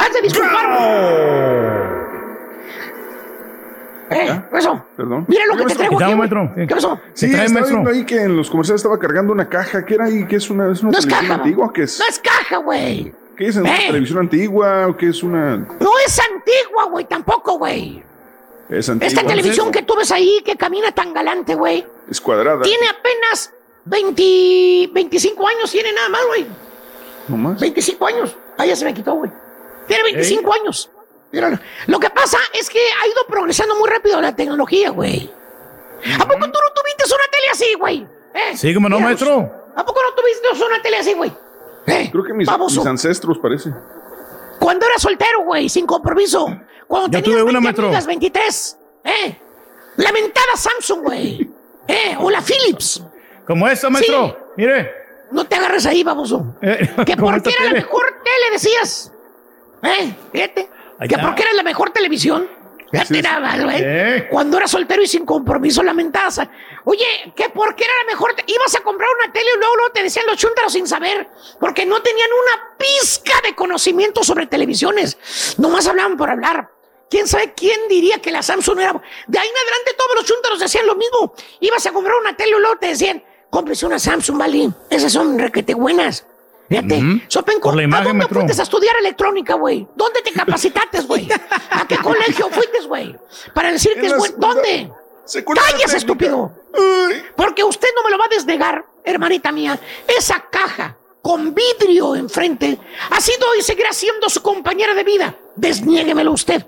Has 0.00 0.12
de 0.14 0.20
disculpar, 0.22 0.78
güey. 0.78 0.88
Eh, 4.10 4.40
eso. 4.54 4.84
Perdón. 4.96 5.24
Mira 5.28 5.44
lo 5.46 5.56
que 5.56 5.64
te 5.66 5.74
traigo 5.74 6.00
aquí, 6.00 6.14
güey. 6.14 6.66
¿Qué 6.66 6.74
pasó? 6.74 6.98
Sí, 7.12 7.26
estaba 7.26 7.66
viendo 7.66 7.90
ahí 7.90 8.04
que 8.04 8.22
en 8.22 8.36
los 8.36 8.50
comerciales 8.50 8.80
estaba 8.80 8.98
cargando 8.98 9.32
una 9.32 9.48
caja. 9.48 9.84
¿Qué 9.84 9.94
era 9.94 10.06
ahí? 10.06 10.24
¿Qué 10.26 10.36
es 10.36 10.48
una, 10.48 10.72
es 10.72 10.82
una 10.82 10.92
No 10.92 10.98
es 10.98 11.04
televisión 11.04 11.28
caja, 11.28 11.42
antigua? 11.42 11.72
¿Qué 11.74 11.82
es? 11.82 11.98
No 11.98 12.06
es 12.08 12.18
caja, 12.18 12.56
güey. 12.58 13.12
¿Qué 13.38 13.46
es? 13.46 13.56
¿Una 13.56 13.76
Eh. 13.76 13.86
televisión 13.86 14.18
antigua 14.18 14.88
o 14.88 14.96
qué 14.96 15.10
es 15.10 15.22
una...? 15.22 15.56
No 15.56 15.90
es 16.04 16.18
antigua, 16.18 16.84
güey, 16.90 17.04
tampoco, 17.04 17.56
güey. 17.56 18.02
Es 18.68 18.88
antigua. 18.88 19.06
Esta 19.08 19.24
televisión 19.26 19.70
que 19.70 19.82
tú 19.82 19.94
ves 19.96 20.10
ahí, 20.10 20.42
que 20.44 20.56
camina 20.56 20.90
tan 20.92 21.14
galante, 21.14 21.54
güey, 21.54 21.86
Es 22.10 22.20
cuadrada. 22.20 22.62
tiene 22.62 22.88
apenas 22.88 23.52
20, 23.84 24.90
25 24.92 25.48
años, 25.48 25.70
tiene 25.70 25.92
nada 25.92 26.08
más, 26.08 26.26
güey. 26.26 26.46
¿No 27.28 27.36
más? 27.36 27.60
25 27.60 28.06
años. 28.06 28.36
Ah, 28.58 28.66
ya 28.66 28.74
se 28.74 28.84
me 28.84 28.92
quitó, 28.92 29.14
güey. 29.14 29.30
Tiene 29.86 30.02
25 30.02 30.52
años. 30.52 30.90
Míralo. 31.30 31.58
Lo 31.86 32.00
que 32.00 32.10
pasa 32.10 32.38
es 32.58 32.68
que 32.68 32.78
ha 32.78 33.06
ido 33.06 33.26
progresando 33.28 33.76
muy 33.76 33.88
rápido 33.88 34.20
la 34.20 34.34
tecnología, 34.34 34.90
güey. 34.90 35.30
¿A 36.14 36.24
poco 36.26 36.40
tú 36.40 36.46
no 36.46 36.72
tuviste 36.74 37.04
una 37.14 37.24
tele 37.30 37.48
así, 37.52 37.74
güey? 37.78 38.06
¿Eh? 38.34 38.56
Sí, 38.56 38.74
como 38.74 38.88
no, 38.88 38.96
Mira, 38.96 39.08
maestro. 39.08 39.52
¿A 39.76 39.84
poco 39.84 40.00
no 40.02 40.14
tuviste 40.14 40.64
una 40.64 40.82
tele 40.82 40.96
así, 40.98 41.12
güey? 41.14 41.32
Eh, 41.88 42.08
Creo 42.10 42.24
que 42.24 42.34
mis, 42.34 42.48
ancestros 42.48 43.38
parece. 43.38 43.72
Cuando 44.58 44.86
era 44.86 44.98
soltero, 44.98 45.44
güey, 45.44 45.68
sin 45.68 45.86
compromiso. 45.86 46.46
Cuando 46.86 47.08
Yo 47.08 47.22
tenías 47.22 47.40
tuve 47.40 47.42
una, 47.42 47.60
20 47.60 47.60
maestro. 47.60 47.86
amigas, 47.86 48.06
23. 48.06 48.78
¿Eh? 49.04 49.38
Lamentada 49.96 50.56
Samsung, 50.56 51.02
güey. 51.04 51.50
¿Eh? 51.86 52.16
O 52.20 52.30
la 52.30 52.40
Philips. 52.42 53.02
Como 53.46 53.66
esta, 53.68 53.88
maestro. 53.90 54.28
Sí. 54.28 54.34
Mire. 54.56 54.90
No 55.30 55.44
te 55.44 55.56
agarres 55.56 55.86
ahí, 55.86 56.02
baboso. 56.02 56.56
Eh, 56.62 56.88
Que 57.06 57.16
porque 57.16 57.50
era 57.50 57.64
la 57.64 57.72
mejor 57.72 58.04
tele, 58.24 58.52
decías. 58.52 59.12
¿Eh? 59.82 60.14
Fíjate. 60.32 60.70
Ahí 60.98 61.08
Que 61.08 61.14
está. 61.14 61.26
porque 61.26 61.42
era 61.42 61.52
la 61.52 61.62
mejor 61.62 61.90
televisión. 61.90 62.48
Fíjate 62.90 63.22
nada 63.22 63.40
más, 63.40 63.62
güey. 63.62 63.76
Eh. 63.80 64.28
Cuando 64.30 64.56
era 64.56 64.66
soltero 64.66 65.02
y 65.02 65.06
sin 65.06 65.26
compromiso, 65.26 65.82
lamentadas. 65.82 66.40
Oye, 66.84 67.32
que 67.36 67.50
porque 67.50 67.84
era 67.84 67.92
la 68.00 68.12
mejor. 68.12 68.34
Ibas 68.46 68.74
a 68.76 68.80
comprar 68.80 69.08
una 69.22 69.32
tele 69.32 69.50
y 69.54 69.58
luego, 69.58 69.76
luego 69.76 69.92
te 69.92 70.02
decían 70.02 70.26
los 70.26 70.38
chúntaros 70.38 70.72
sin 70.72 70.86
saber. 70.86 71.28
Porque 71.60 71.84
no 71.84 72.00
tenían 72.02 72.30
una 72.32 72.76
pizca 72.78 73.40
de 73.42 73.54
conocimiento 73.54 74.24
sobre 74.24 74.46
televisiones. 74.46 75.18
Nomás 75.58 75.86
hablaban 75.86 76.16
por 76.16 76.30
hablar. 76.30 76.70
¿Quién 77.10 77.26
sabe 77.26 77.54
quién 77.54 77.88
diría 77.88 78.20
que 78.20 78.30
la 78.30 78.42
Samsung 78.42 78.80
era? 78.80 78.92
De 79.26 79.38
ahí 79.38 79.48
en 79.48 79.56
adelante 79.56 79.94
todos 79.96 80.14
los 80.16 80.24
chúntaros 80.24 80.60
decían 80.60 80.86
lo 80.86 80.94
mismo. 80.94 81.34
Ibas 81.60 81.86
a 81.86 81.92
comprar 81.92 82.16
una 82.16 82.36
tele 82.36 82.56
y 82.56 82.60
luego 82.60 82.76
te 82.76 82.88
decían, 82.88 83.22
cómprese 83.50 83.86
una 83.86 83.98
Samsung, 83.98 84.38
¿vale? 84.38 84.70
Esas 84.90 85.12
son 85.12 85.38
requete 85.38 85.74
buenas. 85.74 86.26
Fíjate. 86.68 87.22
Sopenco, 87.28 87.70
Por 87.70 87.76
la 87.76 87.82
¿a 87.96 88.00
dónde 88.02 88.14
maestro. 88.14 88.40
fuiste 88.42 88.60
a 88.60 88.64
estudiar 88.64 88.96
electrónica, 88.96 89.54
güey? 89.54 89.88
¿Dónde 89.94 90.20
te 90.22 90.32
capacitaste, 90.32 91.00
güey? 91.02 91.28
¿A 91.70 91.86
qué 91.88 91.96
colegio 91.98 92.48
fuiste, 92.50 92.80
güey? 92.86 93.16
Para 93.54 93.72
decir 93.72 93.94
que 93.94 94.06
es 94.06 94.16
bueno. 94.16 94.34
¿Dónde? 94.38 94.90
¡Cállese, 95.54 95.96
estúpido! 95.98 96.52
Porque 97.36 97.64
usted 97.64 97.88
no 97.94 98.02
me 98.02 98.10
lo 98.10 98.18
va 98.18 98.26
a 98.26 98.28
desnegar, 98.28 98.84
hermanita 99.04 99.50
mía. 99.52 99.78
Esa 100.06 100.44
caja 100.50 100.96
con 101.22 101.54
vidrio 101.54 102.14
enfrente 102.14 102.78
ha 103.10 103.20
sido 103.20 103.54
y 103.58 103.62
seguirá 103.62 103.92
siendo 103.92 104.28
su 104.28 104.42
compañera 104.42 104.94
de 104.94 105.04
vida. 105.04 105.34
Desniéguemelo 105.56 106.32
usted. 106.32 106.64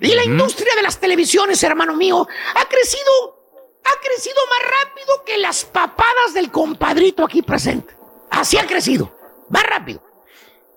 Y 0.00 0.14
la 0.14 0.24
industria 0.24 0.74
de 0.76 0.82
las 0.82 0.98
televisiones, 0.98 1.62
hermano 1.62 1.94
mío, 1.94 2.26
ha 2.54 2.64
crecido, 2.68 3.44
ha 3.84 4.00
crecido 4.02 4.36
más 4.50 4.70
rápido 4.84 5.24
que 5.24 5.38
las 5.38 5.64
papadas 5.64 6.34
del 6.34 6.50
compadrito 6.50 7.24
aquí 7.24 7.40
presente. 7.40 7.94
Así 8.28 8.58
ha 8.58 8.66
crecido, 8.66 9.15
más 9.48 9.62
rápido. 9.64 10.00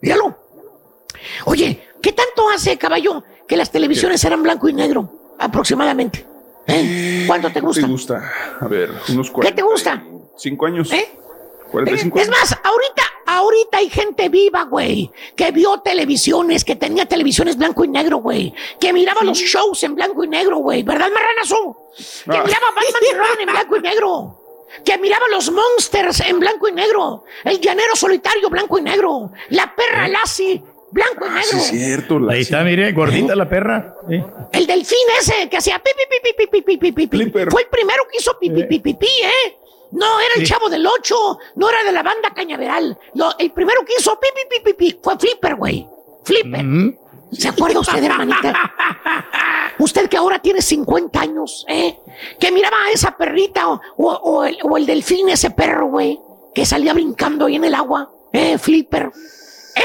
Míralo. 0.01 0.37
Oye, 1.45 1.87
¿qué 2.01 2.13
tanto 2.13 2.49
hace, 2.49 2.77
caballo, 2.77 3.23
que 3.47 3.57
las 3.57 3.71
televisiones 3.71 4.23
eran 4.23 4.43
blanco 4.43 4.69
y 4.69 4.73
negro? 4.73 5.35
Aproximadamente. 5.39 6.25
¿Eh? 6.67 7.23
¿Cuánto 7.27 7.51
te 7.51 7.59
gusta? 7.61 7.81
¿Te 7.81 7.87
gusta? 7.87 8.33
A 8.61 8.67
ver, 8.67 8.91
unos 9.09 9.31
¿Qué 9.41 9.51
te 9.51 9.61
gusta? 9.61 10.03
¿Cinco 10.37 10.65
años? 10.67 10.91
¿Eh? 10.93 11.09
45 11.71 12.17
Es 12.19 12.27
años. 12.27 12.39
más, 12.39 12.51
ahorita, 12.63 13.03
ahorita 13.27 13.77
hay 13.77 13.89
gente 13.89 14.29
viva, 14.29 14.63
güey, 14.63 15.11
que 15.35 15.51
vio 15.51 15.79
televisiones, 15.81 16.63
que 16.65 16.75
tenía 16.75 17.05
televisiones 17.07 17.57
blanco 17.57 17.83
y 17.83 17.87
negro, 17.89 18.17
güey, 18.17 18.53
que 18.79 18.91
miraba 18.93 19.23
los 19.23 19.37
shows 19.37 19.83
en 19.83 19.95
blanco 19.95 20.23
y 20.23 20.27
negro, 20.27 20.57
güey, 20.57 20.81
¿verdad, 20.83 21.09
marranazo? 21.13 21.91
Que 22.25 22.37
Ah. 22.37 22.43
miraba 22.45 22.65
Batman 22.75 23.03
y 23.11 23.13
Robin 23.15 23.49
en 23.49 23.53
blanco 23.53 23.77
y 23.77 23.81
negro 23.81 24.38
que 24.83 24.97
miraba 24.97 25.25
los 25.31 25.51
monsters 25.51 26.21
en 26.21 26.39
blanco 26.39 26.67
y 26.67 26.71
negro, 26.71 27.23
el 27.43 27.59
llanero 27.59 27.95
solitario 27.95 28.49
blanco 28.49 28.79
y 28.79 28.81
negro, 28.81 29.31
la 29.49 29.73
perra 29.75 30.07
Lassie 30.07 30.61
blanco 30.91 31.25
y 31.25 31.29
negro. 31.29 32.29
Ahí 32.29 32.41
está, 32.41 32.63
mire, 32.63 32.91
gordita 32.91 33.35
la 33.35 33.47
perra. 33.47 33.95
El 34.51 34.67
delfín 34.67 34.97
ese 35.19 35.49
que 35.49 35.57
hacía 35.57 35.79
pipi, 35.79 36.03
pipi, 36.09 36.33
pipi, 36.33 36.61
pipi, 36.61 36.91
pipi, 36.91 37.07
Flipper. 37.07 37.51
Fue 37.51 37.61
el 37.63 37.67
primero 37.67 38.03
que 38.09 38.17
hizo 38.17 38.37
pipi, 38.39 38.63
pipi, 38.63 38.93
pipi, 38.93 39.07
¿eh? 39.07 39.55
No 39.91 40.19
era 40.19 40.35
el 40.35 40.45
chavo 40.45 40.69
del 40.69 40.85
8, 40.85 41.39
no 41.55 41.69
era 41.69 41.83
de 41.83 41.91
la 41.91 42.03
banda 42.03 42.31
Cañaveral. 42.35 42.97
Lo, 43.15 43.35
el 43.39 43.51
primero 43.51 43.83
que 43.85 43.93
hizo 43.97 44.19
pipi, 44.19 44.41
pipi, 44.49 44.73
pipi 44.73 44.99
fue 45.01 45.17
Flipper, 45.17 45.55
güey. 45.55 45.87
Flipper. 46.23 46.65
¿Se 47.31 47.47
acuerda 47.47 47.79
usted, 47.79 48.03
hermanita? 48.03 48.53
Usted 49.79 50.09
que 50.09 50.17
ahora 50.17 50.39
tiene 50.39 50.61
50 50.61 51.21
años, 51.21 51.65
¿eh? 51.67 51.99
Que 52.39 52.51
miraba 52.51 52.77
a 52.87 52.91
esa 52.91 53.15
perrita 53.15 53.65
o, 53.97 54.77
el 54.77 54.85
delfín, 54.85 55.29
ese 55.29 55.51
perro, 55.51 55.87
güey, 55.87 56.19
que 56.53 56.65
salía 56.65 56.93
brincando 56.93 57.45
ahí 57.45 57.55
en 57.55 57.63
el 57.63 57.75
agua, 57.75 58.11
¿eh? 58.33 58.57
Flipper. 58.57 59.11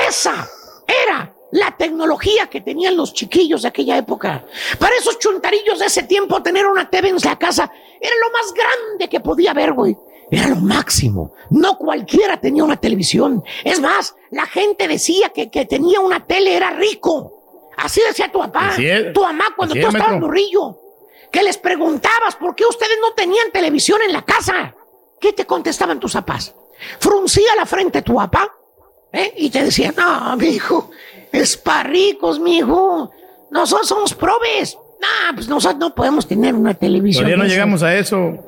Esa 0.08 0.48
era 0.86 1.32
la 1.52 1.76
tecnología 1.76 2.48
que 2.48 2.60
tenían 2.60 2.96
los 2.96 3.12
chiquillos 3.12 3.62
de 3.62 3.68
aquella 3.68 3.96
época. 3.96 4.44
Para 4.78 4.96
esos 4.96 5.18
chuntarillos 5.20 5.78
de 5.78 5.86
ese 5.86 6.02
tiempo, 6.02 6.42
tener 6.42 6.66
una 6.66 6.90
TV 6.90 7.10
en 7.10 7.16
la 7.24 7.38
casa 7.38 7.70
era 8.00 8.14
lo 8.16 8.32
más 8.32 8.52
grande 8.52 9.08
que 9.08 9.20
podía 9.20 9.52
haber, 9.52 9.72
güey. 9.72 9.96
Era 10.30 10.48
lo 10.48 10.56
máximo. 10.56 11.32
No 11.50 11.78
cualquiera 11.78 12.40
tenía 12.40 12.64
una 12.64 12.76
televisión. 12.76 13.44
Es 13.62 13.80
más, 13.80 14.16
la 14.30 14.46
gente 14.46 14.88
decía 14.88 15.28
que, 15.28 15.50
que 15.50 15.64
tenía 15.66 16.00
una 16.00 16.26
tele 16.26 16.56
era 16.56 16.70
rico. 16.70 17.33
Así 17.76 18.00
decía 18.06 18.30
tu 18.30 18.38
papá, 18.38 18.74
es. 18.78 19.12
tu 19.12 19.22
mamá 19.22 19.46
cuando 19.56 19.74
tú 19.74 19.80
es, 19.80 19.86
estabas 19.86 20.08
maestro. 20.08 20.26
morrillo. 20.26 20.78
Que 21.30 21.42
les 21.42 21.58
preguntabas 21.58 22.36
por 22.36 22.54
qué 22.54 22.64
ustedes 22.64 22.96
no 23.00 23.12
tenían 23.14 23.50
televisión 23.50 24.00
en 24.02 24.12
la 24.12 24.22
casa. 24.22 24.74
¿Qué 25.20 25.32
te 25.32 25.46
contestaban 25.46 25.98
tus 25.98 26.12
papás? 26.12 26.54
Fruncía 27.00 27.54
la 27.56 27.66
frente 27.66 28.02
tu 28.02 28.14
papá 28.14 28.52
¿eh? 29.12 29.32
y 29.36 29.50
te 29.50 29.64
decía, 29.64 29.92
no, 29.96 30.36
mi 30.36 30.48
hijo, 30.48 30.90
es 31.32 31.56
para 31.56 31.84
ricos, 31.88 32.38
mi 32.38 32.58
hijo. 32.58 33.10
Nosotros 33.50 33.88
somos 33.88 34.14
probes. 34.14 34.76
No, 35.00 35.34
pues 35.34 35.48
nosotros 35.48 35.78
no 35.80 35.94
podemos 35.94 36.26
tener 36.26 36.54
una 36.54 36.74
televisión. 36.74 37.24
Todavía 37.24 37.36
no 37.36 37.42
de 37.42 37.48
esas". 37.48 37.56
llegamos 37.56 37.82
a 37.82 37.94
eso. 37.96 38.38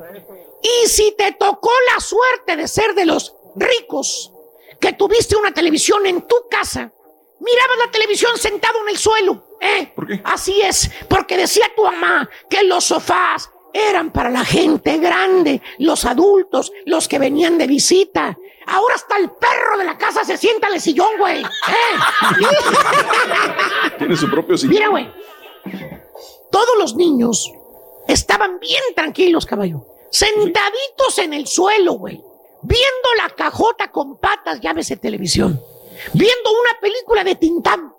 Y 0.63 0.89
si 0.89 1.15
te 1.17 1.33
tocó 1.33 1.71
la 1.95 2.01
suerte 2.01 2.57
de 2.57 2.69
ser 2.69 2.95
de 2.95 3.07
los 3.07 3.35
ricos, 3.57 4.33
que 4.81 4.93
tuviste 4.93 5.37
una 5.37 5.53
televisión 5.53 6.07
en 6.07 6.23
tu 6.23 6.37
casa, 6.51 6.93
mirabas 7.41 7.79
la 7.85 7.91
televisión 7.91 8.37
sentado 8.39 8.81
en 8.83 8.89
el 8.91 8.99
suelo, 8.99 9.59
¿eh? 9.61 9.93
¿Por 9.95 10.07
qué? 10.07 10.21
Así 10.25 10.61
es, 10.63 10.91
porque 11.09 11.37
decía 11.37 11.67
tu 11.75 11.85
mamá 11.85 12.29
que 12.49 12.63
los 12.63 12.85
sofás 12.85 13.51
eran 13.73 14.11
para 14.11 14.31
la 14.31 14.45
gente 14.45 14.99
grande, 14.99 15.61
los 15.79 16.05
adultos, 16.05 16.73
los 16.87 17.09
que 17.09 17.19
venían 17.19 17.59
de 17.59 17.67
visita. 17.67 18.37
Ahora 18.67 18.95
hasta 18.95 19.17
el 19.19 19.31
perro 19.31 19.79
de 19.79 19.85
la 19.85 19.97
casa 19.99 20.25
se 20.25 20.37
sienta 20.37 20.69
en 20.69 20.75
el 20.75 20.81
sillón, 20.81 21.11
güey. 21.19 21.43
¿eh? 21.43 21.47
Tiene 23.99 24.17
su 24.17 24.31
propio 24.31 24.57
sitio. 24.57 24.71
Mira, 24.71 24.89
güey. 24.89 25.09
Todos 26.51 26.79
los 26.79 26.97
niños 26.97 27.53
estaban 28.09 28.59
bien 28.59 28.83
tranquilos, 28.95 29.47
caballo. 29.47 29.87
Sentaditos 30.11 31.19
en 31.19 31.35
el 31.35 31.47
suelo, 31.47 31.93
güey. 31.95 32.23
Viendo 32.63 33.09
la 33.19 33.29
cajota 33.31 33.91
con 33.91 34.19
patas, 34.19 34.61
llámese 34.61 34.97
televisión. 34.97 35.61
Viendo 36.13 36.51
una 36.51 36.81
película 36.81 37.25
de 37.25 37.35
Tintán. 37.37 37.93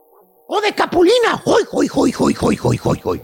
O 0.49 0.61
de 0.61 0.71
Capulina. 0.73 1.41
¡Hoy, 1.43 1.63
hoy, 1.73 1.89
hoy, 1.93 2.13
hoy, 2.17 2.35
hoy, 2.39 2.57
hoy, 2.63 2.79
hoy, 2.83 3.01
hoy! 3.03 3.21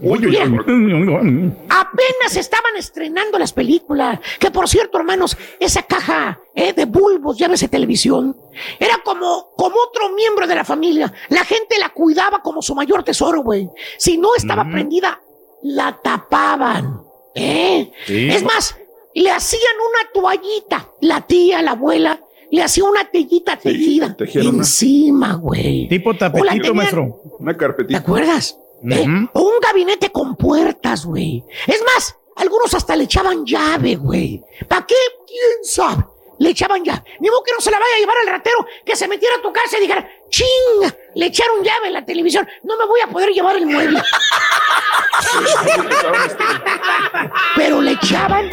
Apenas 1.70 2.36
estaban 2.36 2.76
estrenando 2.76 3.38
las 3.38 3.54
películas. 3.54 4.20
Que 4.38 4.50
por 4.50 4.68
cierto, 4.68 4.98
hermanos, 4.98 5.34
esa 5.58 5.82
caja 5.84 6.38
eh, 6.54 6.74
de 6.74 6.84
bulbos, 6.84 7.38
llámese 7.38 7.68
televisión, 7.68 8.36
era 8.78 9.00
como, 9.02 9.52
como 9.56 9.76
otro 9.88 10.10
miembro 10.10 10.46
de 10.46 10.54
la 10.54 10.64
familia. 10.64 11.14
La 11.30 11.44
gente 11.46 11.78
la 11.78 11.88
cuidaba 11.88 12.42
como 12.42 12.60
su 12.60 12.74
mayor 12.74 13.02
tesoro, 13.02 13.42
güey. 13.42 13.70
Si 13.96 14.18
no 14.18 14.34
estaba 14.36 14.68
prendida, 14.70 15.18
la 15.62 15.98
tapaban. 16.02 17.04
¿eh? 17.34 17.90
Sí. 18.06 18.28
Es 18.28 18.42
más, 18.42 18.76
le 19.14 19.30
hacían 19.30 19.76
una 19.88 20.10
toallita. 20.12 20.90
La 21.00 21.22
tía, 21.22 21.62
la 21.62 21.70
abuela, 21.70 22.20
le 22.54 22.62
hacía 22.62 22.84
una 22.84 23.04
tellita 23.10 23.56
tejida 23.56 24.14
una- 24.48 24.58
encima, 24.58 25.34
güey. 25.34 25.88
Tipo 25.88 26.14
tapetito, 26.14 26.52
tenían- 26.52 26.76
maestro. 26.76 27.20
Una 27.38 27.52
¿Te 27.52 27.58
carpetita. 27.58 27.98
acuerdas? 27.98 28.58
¿Eh? 28.90 29.06
O 29.32 29.40
un 29.42 29.60
gabinete 29.60 30.10
con 30.10 30.36
puertas, 30.36 31.04
güey. 31.06 31.42
Es 31.66 31.82
más, 31.82 32.14
algunos 32.36 32.72
hasta 32.74 32.94
le 32.96 33.04
echaban 33.04 33.44
llave, 33.46 33.96
güey. 33.96 34.42
¿Para 34.68 34.86
qué? 34.86 34.94
¿Quién 35.26 35.64
sabe? 35.64 36.04
Le 36.38 36.50
echaban 36.50 36.84
llave. 36.84 37.02
Ni 37.20 37.28
modo 37.30 37.42
que 37.44 37.52
no 37.52 37.60
se 37.60 37.70
la 37.70 37.78
vaya 37.78 37.92
a 37.96 38.00
llevar 38.00 38.16
al 38.22 38.26
ratero, 38.34 38.66
que 38.84 38.96
se 38.96 39.06
metiera 39.08 39.36
a 39.36 39.42
tu 39.42 39.52
casa 39.52 39.78
y 39.78 39.82
dijera, 39.82 40.06
¡ching! 40.30 40.92
Le 41.14 41.26
echaron 41.26 41.62
llave 41.62 41.86
en 41.86 41.92
la 41.94 42.04
televisión. 42.04 42.46
No 42.64 42.76
me 42.76 42.86
voy 42.86 43.00
a 43.04 43.08
poder 43.08 43.30
llevar 43.30 43.56
el 43.56 43.66
mueble. 43.66 44.02
Pero 47.56 47.80
le 47.80 47.92
echaban 47.92 48.50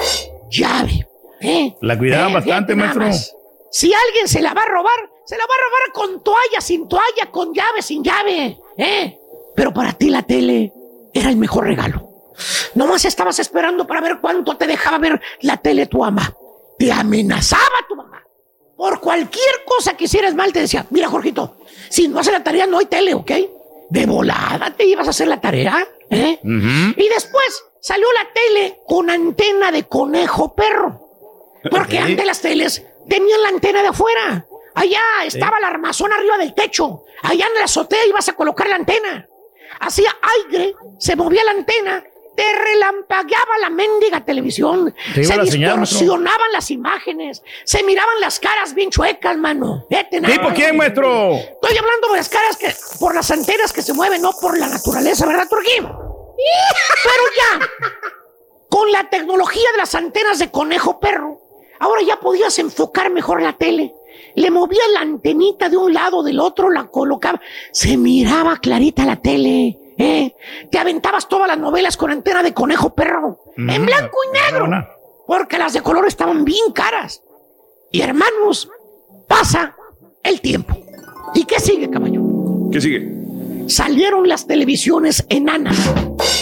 llave. 0.50 1.08
¿eh? 1.42 1.76
La 1.82 1.98
cuidaban 1.98 2.32
Eh, 2.32 2.34
bastante, 2.36 2.76
maestro. 2.76 3.02
más. 3.02 3.36
Si 3.72 3.92
alguien 3.94 4.28
se 4.28 4.42
la 4.42 4.54
va 4.54 4.64
a 4.64 4.66
robar, 4.66 5.10
se 5.26 5.38
la 5.38 5.46
va 5.46 5.54
a 5.54 5.64
robar 5.64 5.92
con 5.94 6.24
toalla, 6.24 6.60
sin 6.62 6.88
toalla, 6.88 7.32
con 7.32 7.54
llave, 7.54 7.82
sin 7.82 8.04
llave. 8.04 8.58
¿eh? 8.78 9.18
Pero 9.56 9.74
para 9.74 9.94
ti 9.94 10.10
la 10.10 10.24
tele 10.24 10.74
era 11.14 11.30
el 11.30 11.38
mejor 11.38 11.66
regalo. 11.66 12.10
Nomás 12.76 13.06
estabas 13.06 13.40
esperando 13.40 13.86
para 13.88 14.02
ver 14.02 14.20
cuánto 14.22 14.58
te 14.58 14.68
dejaba 14.68 14.98
ver 14.98 15.22
la 15.42 15.58
tele 15.58 15.86
tu 15.86 16.00
mamá. 16.00 16.36
Te 16.78 16.92
amenazaba 16.92 17.62
tu 17.88 17.96
mamá. 17.96 18.24
Por 18.76 19.00
cualquier 19.00 19.64
cosa 19.66 19.96
que 19.96 20.06
hicieras 20.06 20.34
mal, 20.34 20.52
te 20.52 20.62
decía, 20.62 20.86
mira, 20.90 21.08
Jorgito, 21.08 21.58
si 21.90 22.08
no 22.08 22.20
haces 22.20 22.34
la 22.34 22.44
tarea, 22.44 22.66
no 22.66 22.80
hay 22.80 22.88
tele, 22.88 23.14
¿ok? 23.14 23.32
De 23.90 24.06
volada 24.06 24.74
te 24.76 24.86
ibas 24.86 25.06
a 25.06 25.12
hacer 25.12 25.28
la 25.28 25.40
tarea, 25.40 25.88
¿eh? 26.10 26.40
Y 26.44 27.08
después 27.10 27.64
salió 27.80 28.08
la 28.14 28.28
tele 28.34 28.80
con 28.88 29.10
antena 29.10 29.72
de 29.72 29.84
conejo 29.84 30.56
perro. 30.56 31.08
Porque 31.70 32.00
Ok. 32.00 32.06
antes 32.06 32.26
las 32.26 32.42
teles 32.42 32.84
tenían 33.08 33.42
la 33.42 33.50
antena 33.50 33.82
de 33.82 33.90
afuera. 33.90 34.46
Allá 34.74 35.02
estaba 35.26 35.60
la 35.60 35.68
armazón 35.68 36.12
arriba 36.14 36.38
del 36.38 36.54
techo. 36.54 37.04
Allá 37.24 37.46
en 37.48 37.54
la 37.56 37.66
azotea 37.66 38.06
ibas 38.06 38.30
a 38.30 38.34
colocar 38.34 38.68
la 38.68 38.76
antena. 38.76 39.28
Hacía 39.80 40.16
aire, 40.48 40.76
se 41.00 41.16
movía 41.16 41.44
la 41.44 41.52
antena, 41.52 42.04
te 42.36 42.54
relampagueaba 42.54 43.58
la 43.60 43.70
mendiga 43.70 44.24
televisión. 44.24 44.94
Te 45.14 45.24
Se 45.24 45.36
la 45.36 45.46
señal, 45.46 45.78
maestro. 45.78 46.00
distorsionaban 46.00 46.52
las 46.54 46.72
imágenes. 46.72 47.42
Se 47.66 47.84
miraban 47.84 48.20
las 48.22 48.40
caras 48.40 48.74
bien 48.74 48.90
chuecas, 48.90 49.38
mano. 49.38 49.86
Vete, 49.90 50.22
nada. 50.22 50.34
¿Tipo 50.34 50.50
quién, 50.54 50.78
maestro? 50.78 51.34
Estoy 51.34 51.78
hablando 51.78 52.10
de 52.12 52.18
las 52.18 52.30
caras 52.30 52.58
que 52.58 52.74
por 53.00 53.14
las 53.14 53.30
antenas 53.32 53.74
que 53.74 53.82
se 53.82 53.94
mueven, 53.94 54.22
no 54.22 54.32
por 54.40 54.58
la 54.58 54.68
naturaleza, 54.68 55.26
¿verdad, 55.26 55.48
Turquín? 55.50 55.84
Pero 57.04 57.24
ya, 57.38 57.70
con 58.70 58.92
la 58.92 59.10
tecnología 59.10 59.72
de 59.72 59.78
las 59.78 59.94
antenas 59.96 60.40
de 60.40 60.50
conejo 60.52 61.00
perro, 61.00 61.40
ahora 61.82 62.02
ya 62.04 62.20
podías 62.20 62.58
enfocar 62.60 63.12
mejor 63.12 63.42
la 63.42 63.58
tele. 63.58 63.94
Le 64.36 64.52
movía 64.52 64.82
la 64.94 65.02
antenita 65.02 65.68
de 65.68 65.78
un 65.78 65.94
lado, 65.94 66.24
del 66.24 66.40
otro, 66.40 66.70
la 66.70 66.88
colocaba. 66.88 67.42
Se 67.72 67.98
miraba 67.98 68.58
clarita 68.58 69.04
la 69.04 69.18
tele. 69.18 69.78
¿eh? 69.98 70.36
Te 70.72 70.78
aventabas 70.78 71.28
todas 71.28 71.48
las 71.48 71.58
novelas 71.58 71.98
con 71.98 72.12
antena 72.12 72.44
de 72.44 72.54
conejo 72.54 72.94
perro. 72.94 73.40
En 73.58 73.86
blanco 73.86 74.18
y 74.30 74.52
negro. 74.52 74.68
Porque 75.28 75.58
las 75.58 75.74
de 75.74 75.82
color 75.82 76.08
estaban 76.08 76.46
bien 76.46 76.72
caras. 76.72 77.24
Y 77.92 78.02
hermanos, 78.02 78.70
pasa 79.28 79.76
el 80.24 80.40
tiempo. 80.40 80.78
¿Y 81.34 81.44
qué 81.46 81.60
sigue, 81.60 81.90
caballo? 81.90 82.22
¿Qué 82.72 82.80
sigue? 82.80 83.12
Salieron 83.68 84.28
las 84.30 84.48
televisiones 84.48 85.26
enanas. 85.30 85.78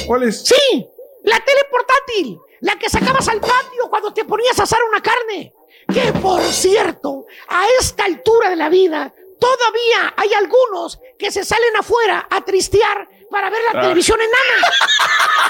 ¿Cuáles? 0.05 0.43
Sí, 0.43 0.87
la 1.23 1.37
tele 1.39 1.61
portátil, 1.71 2.39
la 2.61 2.77
que 2.77 2.89
sacabas 2.89 3.27
al 3.27 3.39
patio 3.39 3.89
cuando 3.89 4.13
te 4.13 4.25
ponías 4.25 4.59
a 4.59 4.63
asar 4.63 4.79
una 4.89 5.01
carne. 5.01 5.53
Que 5.93 6.13
por 6.13 6.41
cierto, 6.41 7.25
a 7.47 7.63
esta 7.79 8.05
altura 8.05 8.49
de 8.49 8.55
la 8.55 8.69
vida, 8.69 9.13
todavía 9.39 10.13
hay 10.15 10.33
algunos 10.33 10.99
que 11.17 11.31
se 11.31 11.43
salen 11.43 11.75
afuera 11.77 12.27
a 12.29 12.43
tristear 12.43 13.07
para 13.29 13.49
ver 13.49 13.59
la 13.71 13.79
Ah. 13.79 13.81
televisión 13.83 14.19
enana. 14.19 14.67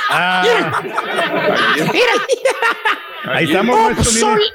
Ah. 0.09 0.41
Mira, 0.43 1.93
mira. 1.93 2.13
Ahí 3.33 3.45
estamos. 3.45 3.75
Obsol- 3.91 4.53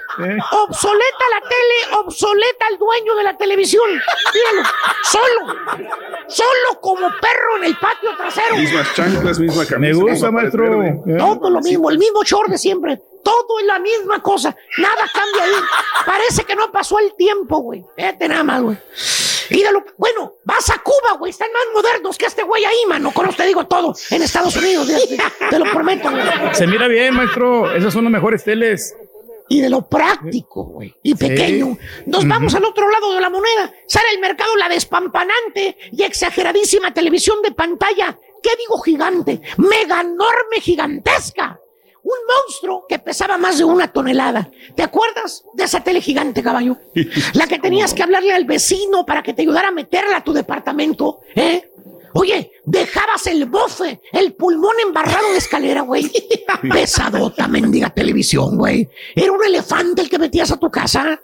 Obsoleta 0.53 1.25
la 1.33 1.41
tele, 1.49 1.97
obsoleta 1.99 2.67
el 2.71 2.79
dueño 2.79 3.15
de 3.15 3.23
la 3.25 3.37
televisión. 3.37 3.89
Míralo, 3.91 4.69
solo, 5.05 5.57
solo 6.29 6.81
como 6.81 7.09
perro 7.21 7.57
en 7.59 7.65
el 7.65 7.77
patio 7.77 8.11
trasero. 8.17 8.57
Mismas 8.57 8.95
chanclas, 8.95 9.39
misma 9.39 9.67
camisa. 9.67 9.79
Me 9.79 9.93
gusta, 10.11 10.31
maestro. 10.31 10.63
verde. 10.63 11.19
Todo 11.19 11.51
lo 11.51 11.61
mismo, 11.61 11.91
el 11.91 11.99
mismo 11.99 12.23
short 12.25 12.49
de 12.49 12.59
siempre. 12.59 13.01
Todo 13.23 13.59
es 13.61 13.67
la 13.67 13.79
misma 13.79 14.21
cosa. 14.23 14.55
Nada 14.79 15.09
cambia 15.13 15.45
ahí. 15.45 15.65
Parece 16.05 16.45
que 16.45 16.55
no 16.57 16.71
pasó 16.73 16.99
el 16.99 17.15
tiempo, 17.17 17.59
güey. 17.59 17.85
Vete 17.97 18.29
nada 18.29 18.45
más, 18.45 18.63
güey. 18.63 18.77
Y 19.51 19.63
de 19.63 19.73
lo- 19.73 19.85
bueno, 19.97 20.35
vas 20.45 20.71
a 20.71 20.79
Cuba, 20.79 21.17
güey. 21.19 21.31
Están 21.31 21.49
más 21.53 21.63
modernos 21.83 22.17
que 22.19 22.27
este 22.27 22.43
güey 22.43 22.65
ahí, 22.65 22.77
mano. 22.89 23.13
Con 23.13 23.29
usted 23.29 23.47
digo 23.47 23.67
todo. 23.67 23.95
En 24.11 24.23
Estados 24.23 24.57
Unidos, 24.57 24.87
te, 24.87 25.19
te 25.51 25.59
lo 25.59 25.65
prometo, 25.71 26.11
güey. 26.11 26.23
Se 26.53 26.67
mira 26.67 26.89
bien, 26.89 27.15
maestro. 27.15 27.75
Esas 27.75 27.93
son 27.93 28.05
las 28.05 28.13
mejores 28.13 28.45
teles. 28.45 28.95
Y 29.49 29.61
de 29.61 29.69
lo 29.69 29.87
práctico, 29.89 30.65
güey. 30.65 30.95
Y 31.03 31.11
Sí. 31.11 31.17
pequeño. 31.17 31.77
Nos 32.07 32.27
vamos 32.27 32.55
al 32.55 32.65
otro 32.65 32.89
lado 32.91 33.15
de 33.15 33.21
la 33.21 33.29
moneda. 33.29 33.71
Sale 33.87 34.09
al 34.15 34.19
mercado 34.19 34.57
la 34.57 34.69
despampanante 34.71 35.77
y 35.93 36.03
exageradísima 36.03 36.95
televisión 36.95 37.43
de 37.43 37.53
pantalla. 37.53 38.19
¿Qué 38.43 38.51
digo 38.59 38.79
gigante? 38.81 39.41
Mega 39.59 40.01
enorme, 40.01 40.61
gigantesca. 40.61 41.61
Un 42.05 42.19
monstruo 42.29 42.85
que 42.87 42.99
pesaba 42.99 43.39
más 43.39 43.59
de 43.59 43.65
una 43.65 43.93
tonelada. 43.93 44.51
¿Te 44.77 44.83
acuerdas 44.83 45.43
de 45.55 45.65
esa 45.65 45.83
tele 45.83 46.01
gigante, 46.01 46.43
caballo? 46.43 46.77
La 47.35 47.47
que 47.47 47.59
tenías 47.59 47.95
que 47.95 48.03
hablarle 48.03 48.33
al 48.33 48.45
vecino 48.45 49.05
para 49.07 49.23
que 49.23 49.33
te 49.33 49.43
ayudara 49.43 49.69
a 49.69 49.73
meterla 49.73 50.19
a 50.19 50.25
tu 50.25 50.33
departamento, 50.33 51.21
¿eh? 51.35 51.71
Oye, 52.17 52.53
dejabas 52.65 53.27
el 53.27 53.47
bofe, 53.47 54.01
el 54.13 54.35
pulmón 54.35 54.77
embarrado 54.87 55.31
en 55.31 55.37
escalera, 55.37 55.81
güey. 55.81 56.09
Pesadota, 56.71 57.49
mendiga 57.49 57.91
televisión, 57.91 58.57
güey. 58.57 58.89
Era 59.17 59.33
un 59.33 59.45
elefante 59.45 60.03
el 60.03 60.09
que 60.09 60.19
metías 60.21 60.53
a 60.53 60.57
tu 60.57 60.71
casa. 60.71 61.21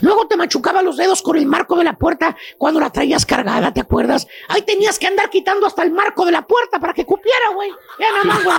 Luego 0.00 0.26
te 0.26 0.36
machucaba 0.36 0.82
los 0.82 0.96
dedos 0.96 1.22
con 1.22 1.36
el 1.36 1.46
marco 1.46 1.76
de 1.76 1.84
la 1.84 1.94
puerta 1.94 2.36
cuando 2.58 2.80
la 2.80 2.90
traías 2.90 3.26
cargada, 3.26 3.72
¿te 3.72 3.80
acuerdas? 3.80 4.26
Ahí 4.48 4.62
tenías 4.62 4.98
que 4.98 5.06
andar 5.06 5.30
quitando 5.30 5.66
hasta 5.66 5.82
el 5.82 5.92
marco 5.92 6.24
de 6.24 6.32
la 6.32 6.46
puerta 6.46 6.78
para 6.78 6.94
que 6.94 7.04
cupiera, 7.04 7.50
güey. 7.54 7.70
Ya 7.98 8.10
nada 8.10 8.24
más, 8.24 8.44
güey. 8.44 8.56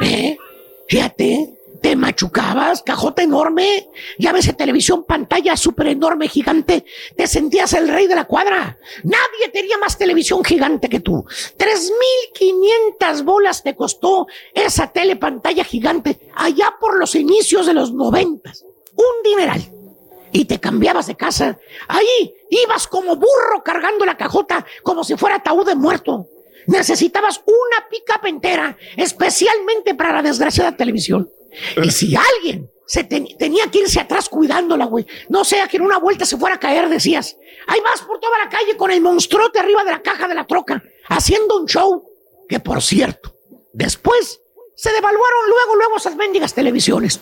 ¿Eh? 0.10 0.38
Fíjate, 0.88 1.60
te 1.80 1.96
machucabas, 1.96 2.82
cajota 2.82 3.22
enorme, 3.22 3.88
ya 4.18 4.32
ves 4.32 4.48
en 4.48 4.56
televisión, 4.56 5.04
pantalla 5.04 5.56
súper 5.56 5.88
enorme, 5.88 6.28
gigante, 6.28 6.84
te 7.16 7.26
sentías 7.26 7.72
el 7.72 7.88
rey 7.88 8.06
de 8.06 8.14
la 8.14 8.26
cuadra. 8.26 8.78
Nadie 9.04 9.48
tenía 9.52 9.78
más 9.78 9.96
televisión 9.96 10.44
gigante 10.44 10.88
que 10.88 11.00
tú. 11.00 11.24
3.500 11.56 13.24
bolas 13.24 13.62
te 13.62 13.74
costó 13.74 14.26
esa 14.52 14.92
tele 14.92 15.16
pantalla 15.16 15.64
gigante 15.64 16.20
allá 16.34 16.74
por 16.78 16.98
los 16.98 17.14
inicios 17.14 17.66
de 17.66 17.74
los 17.74 17.92
noventas. 17.92 18.64
Un 19.00 19.22
dineral. 19.24 19.62
Y 20.32 20.44
te 20.44 20.60
cambiabas 20.60 21.06
de 21.08 21.16
casa. 21.16 21.58
Ahí 21.88 22.32
ibas 22.50 22.86
como 22.86 23.16
burro 23.16 23.62
cargando 23.64 24.04
la 24.04 24.16
cajota 24.16 24.64
como 24.82 25.02
si 25.02 25.16
fuera 25.16 25.36
ataúd 25.36 25.66
de 25.66 25.74
muerto. 25.74 26.26
Necesitabas 26.66 27.40
una 27.46 27.88
pica 27.88 28.20
entera, 28.28 28.76
especialmente 28.96 29.94
para 29.94 30.12
la 30.12 30.22
desgraciada 30.22 30.76
televisión. 30.76 31.28
Y 31.82 31.90
si 31.90 32.14
alguien 32.36 32.70
se 32.86 33.04
ten- 33.04 33.28
tenía 33.38 33.68
que 33.70 33.80
irse 33.80 33.98
atrás 34.00 34.28
cuidándola, 34.28 34.84
güey, 34.84 35.06
no 35.28 35.44
sea 35.44 35.66
que 35.68 35.78
en 35.78 35.82
una 35.84 35.98
vuelta 35.98 36.24
se 36.24 36.36
fuera 36.36 36.56
a 36.56 36.60
caer, 36.60 36.88
decías. 36.88 37.36
Ahí 37.66 37.80
vas 37.80 38.02
por 38.02 38.20
toda 38.20 38.38
la 38.38 38.48
calle 38.48 38.76
con 38.76 38.90
el 38.90 39.00
monstruote 39.00 39.58
arriba 39.58 39.82
de 39.84 39.90
la 39.92 40.02
caja 40.02 40.28
de 40.28 40.34
la 40.34 40.46
troca, 40.46 40.82
haciendo 41.08 41.56
un 41.58 41.66
show. 41.66 42.04
Que 42.48 42.60
por 42.60 42.82
cierto, 42.82 43.32
después 43.72 44.40
se 44.76 44.92
devaluaron 44.92 45.48
luego, 45.48 45.76
luego 45.76 45.96
esas 45.96 46.16
mendigas 46.16 46.52
televisiones. 46.54 47.20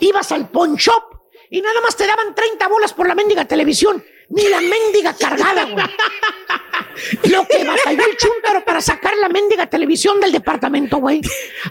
Ibas 0.00 0.30
al 0.32 0.48
pawn 0.50 0.76
shop 0.76 1.02
y 1.50 1.60
nada 1.60 1.80
más 1.80 1.96
te 1.96 2.06
daban 2.06 2.34
30 2.34 2.68
bolas 2.68 2.92
por 2.92 3.08
la 3.08 3.14
mendiga 3.14 3.44
televisión, 3.46 4.04
ni 4.30 4.48
la 4.48 4.60
mendiga 4.60 5.14
cargada, 5.14 5.64
güey. 5.64 5.84
Lo 7.30 7.46
que 7.46 7.64
batalló 7.64 8.04
el 8.04 8.16
chúntaro 8.16 8.64
para 8.64 8.80
sacar 8.80 9.16
la 9.16 9.28
mendiga 9.28 9.66
televisión 9.66 10.20
del 10.20 10.32
departamento, 10.32 10.98
güey. 10.98 11.20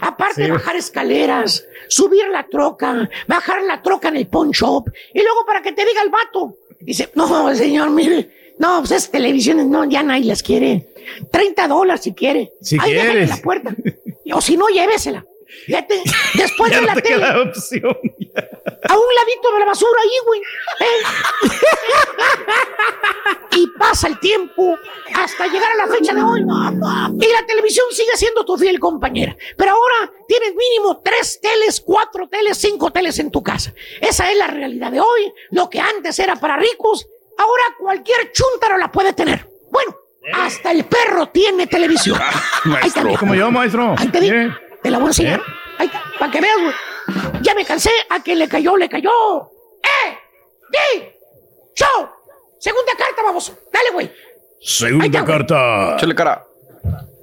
Aparte 0.00 0.42
de 0.42 0.52
bajar 0.52 0.76
escaleras, 0.76 1.64
subir 1.88 2.26
la 2.28 2.46
troca, 2.46 3.08
bajar 3.26 3.62
la 3.62 3.82
troca 3.82 4.08
en 4.08 4.16
el 4.16 4.26
pawn 4.26 4.50
shop, 4.50 4.90
y 5.12 5.22
luego 5.22 5.44
para 5.46 5.62
que 5.62 5.72
te 5.72 5.84
diga 5.84 6.02
el 6.02 6.10
vato. 6.10 6.56
Dice, 6.80 7.10
no, 7.14 7.54
señor, 7.54 7.90
mire, 7.90 8.54
no, 8.58 8.78
pues 8.80 8.92
esas 8.92 9.10
televisiones, 9.10 9.66
no, 9.66 9.84
ya 9.84 10.02
nadie 10.02 10.24
las 10.24 10.42
quiere. 10.42 10.88
30 11.30 11.68
dólares 11.68 12.02
si 12.02 12.12
quiere. 12.12 12.52
Si 12.60 12.76
Ahí 12.80 12.96
en 12.98 13.28
la 13.28 13.36
puerta. 13.36 13.74
O 14.30 14.42
si 14.42 14.58
no, 14.58 14.68
llévesela. 14.68 15.24
Fíjate, 15.66 16.02
después 16.34 16.70
de 16.74 16.80
no 16.80 16.86
la 16.86 16.94
te 16.94 17.02
tele, 17.02 17.16
queda 17.16 17.42
opción. 17.42 17.90
a 18.88 18.96
un 18.96 19.14
ladito 19.14 19.52
de 19.52 19.58
la 19.58 19.64
basura 19.66 20.00
ahí, 20.02 20.10
güey. 20.26 20.40
¿eh? 20.80 21.02
y 23.52 23.66
pasa 23.78 24.08
el 24.08 24.18
tiempo 24.20 24.76
hasta 25.14 25.46
llegar 25.46 25.72
a 25.72 25.86
la 25.86 25.92
fecha 25.92 26.14
de 26.14 26.22
hoy. 26.22 26.40
Y 26.40 27.32
la 27.32 27.46
televisión 27.46 27.86
sigue 27.90 28.16
siendo 28.16 28.44
tu 28.44 28.56
fiel 28.56 28.78
compañera. 28.78 29.36
Pero 29.56 29.72
ahora 29.72 30.12
tienes 30.26 30.54
mínimo 30.54 31.00
tres 31.02 31.40
teles, 31.40 31.80
cuatro 31.80 32.28
teles, 32.28 32.56
cinco 32.58 32.90
teles 32.90 33.18
en 33.18 33.30
tu 33.30 33.42
casa. 33.42 33.72
Esa 34.00 34.30
es 34.30 34.38
la 34.38 34.46
realidad 34.46 34.92
de 34.92 35.00
hoy. 35.00 35.32
Lo 35.50 35.68
que 35.68 35.80
antes 35.80 36.18
era 36.18 36.36
para 36.36 36.56
ricos, 36.56 37.06
ahora 37.38 37.62
cualquier 37.78 38.32
chúntaro 38.32 38.76
la 38.78 38.92
puede 38.92 39.12
tener. 39.12 39.48
Bueno, 39.70 39.96
hasta 40.32 40.70
el 40.70 40.84
perro 40.84 41.28
tiene 41.28 41.66
televisión. 41.66 42.18
Ahí 42.80 42.88
está, 42.88 43.02
mira. 43.02 43.18
Como 43.18 43.34
yo, 43.34 43.50
maestro. 43.50 43.94
Ahí 43.98 44.08
te 44.08 44.20
digo. 44.20 44.54
Te 44.82 44.90
la 44.90 44.98
voy 44.98 45.06
a 45.06 45.10
enseñar. 45.10 45.40
¿Eh? 45.40 45.42
Ahí 45.78 45.86
está, 45.86 46.02
para 46.18 46.32
que 46.32 46.40
veas, 46.40 46.56
güey. 46.60 46.74
Ya 47.42 47.54
me 47.54 47.64
cansé. 47.64 47.90
A 48.10 48.22
que 48.22 48.34
le 48.34 48.48
cayó, 48.48 48.76
le 48.76 48.88
cayó. 48.88 49.10
¡Eh! 49.82 50.18
¡Di! 50.70 51.04
¡Show! 51.74 52.08
Segunda 52.58 52.92
carta, 52.98 53.22
vamos. 53.22 53.52
Dale, 53.72 53.90
güey. 53.92 54.10
Segunda 54.60 55.06
está, 55.06 55.24
carta. 55.24 55.94
Échale 55.96 56.14
cara. 56.14 56.44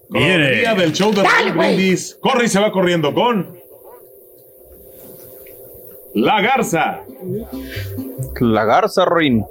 Viene. 0.09 0.51
Día 0.51 0.73
del 0.75 0.93
show 0.93 1.13
de 1.13 1.21
Dale. 1.23 1.51
Brindis. 1.51 2.17
Corre 2.21 2.45
y 2.45 2.47
se 2.47 2.59
va 2.59 2.71
corriendo 2.71 3.13
con. 3.13 3.59
La 6.13 6.41
Garza. 6.41 7.01
La 8.39 8.63
garza, 8.63 9.03
Ruin. 9.03 9.45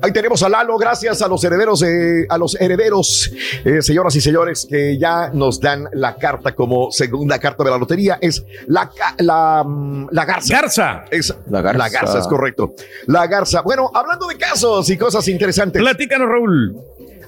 Ahí 0.00 0.12
tenemos 0.12 0.42
a 0.42 0.48
Lalo, 0.48 0.78
gracias 0.78 1.20
a 1.22 1.28
los 1.28 1.42
herederos, 1.42 1.80
de- 1.80 2.26
a 2.28 2.38
los 2.38 2.54
herederos, 2.60 3.32
eh, 3.64 3.82
señoras 3.82 4.14
y 4.14 4.20
señores, 4.20 4.66
que 4.68 4.96
ya 4.98 5.30
nos 5.32 5.60
dan 5.60 5.88
la 5.92 6.16
carta 6.16 6.54
como 6.54 6.90
segunda 6.92 7.38
carta 7.38 7.64
de 7.64 7.70
la 7.70 7.78
lotería. 7.78 8.18
Es 8.20 8.44
la, 8.68 8.88
ca- 8.90 9.14
la, 9.18 9.64
mm, 9.66 10.08
la 10.12 10.24
garza. 10.24 10.54
Garza. 10.54 11.04
Es, 11.10 11.34
La 11.50 11.62
garza. 11.62 11.78
La 11.78 11.88
garza, 11.88 12.18
es 12.20 12.26
correcto. 12.28 12.74
La 13.06 13.26
garza. 13.26 13.62
Bueno, 13.62 13.90
hablando 13.92 14.26
de 14.28 14.36
casos 14.36 14.88
y 14.90 14.96
cosas 14.96 15.26
interesantes. 15.28 15.80
Platícanos, 15.82 16.28
Raúl. 16.28 16.76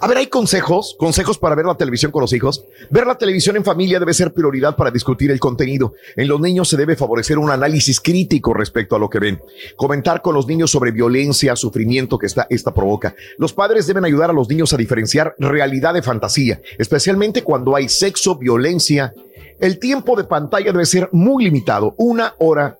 A 0.02 0.06
ver, 0.06 0.16
hay 0.16 0.28
consejos, 0.28 0.96
consejos 0.98 1.36
para 1.36 1.54
ver 1.54 1.66
la 1.66 1.74
televisión 1.74 2.10
con 2.10 2.22
los 2.22 2.32
hijos. 2.32 2.64
Ver 2.88 3.06
la 3.06 3.18
televisión 3.18 3.56
en 3.56 3.64
familia 3.64 3.98
debe 3.98 4.14
ser 4.14 4.32
prioridad 4.32 4.74
para 4.74 4.90
discutir 4.90 5.30
el 5.30 5.38
contenido. 5.38 5.92
En 6.16 6.26
los 6.26 6.40
niños 6.40 6.68
se 6.70 6.78
debe 6.78 6.96
favorecer 6.96 7.38
un 7.38 7.50
análisis 7.50 8.00
crítico 8.00 8.54
respecto 8.54 8.96
a 8.96 8.98
lo 8.98 9.10
que 9.10 9.18
ven. 9.18 9.40
Comentar 9.76 10.22
con 10.22 10.34
los 10.34 10.46
niños 10.46 10.70
sobre 10.70 10.90
violencia, 10.90 11.54
sufrimiento 11.54 12.18
que 12.18 12.26
esta, 12.26 12.46
esta 12.48 12.72
provoca. 12.72 13.14
Los 13.36 13.52
padres 13.52 13.86
deben 13.86 14.06
ayudar 14.06 14.30
a 14.30 14.32
los 14.32 14.48
niños 14.48 14.72
a 14.72 14.78
diferenciar 14.78 15.34
realidad 15.38 15.92
de 15.92 16.02
fantasía, 16.02 16.62
especialmente 16.78 17.42
cuando 17.42 17.76
hay 17.76 17.90
sexo, 17.90 18.36
violencia. 18.36 19.12
El 19.58 19.78
tiempo 19.78 20.16
de 20.16 20.24
pantalla 20.24 20.72
debe 20.72 20.86
ser 20.86 21.10
muy 21.12 21.44
limitado, 21.44 21.94
una 21.98 22.34
hora 22.38 22.78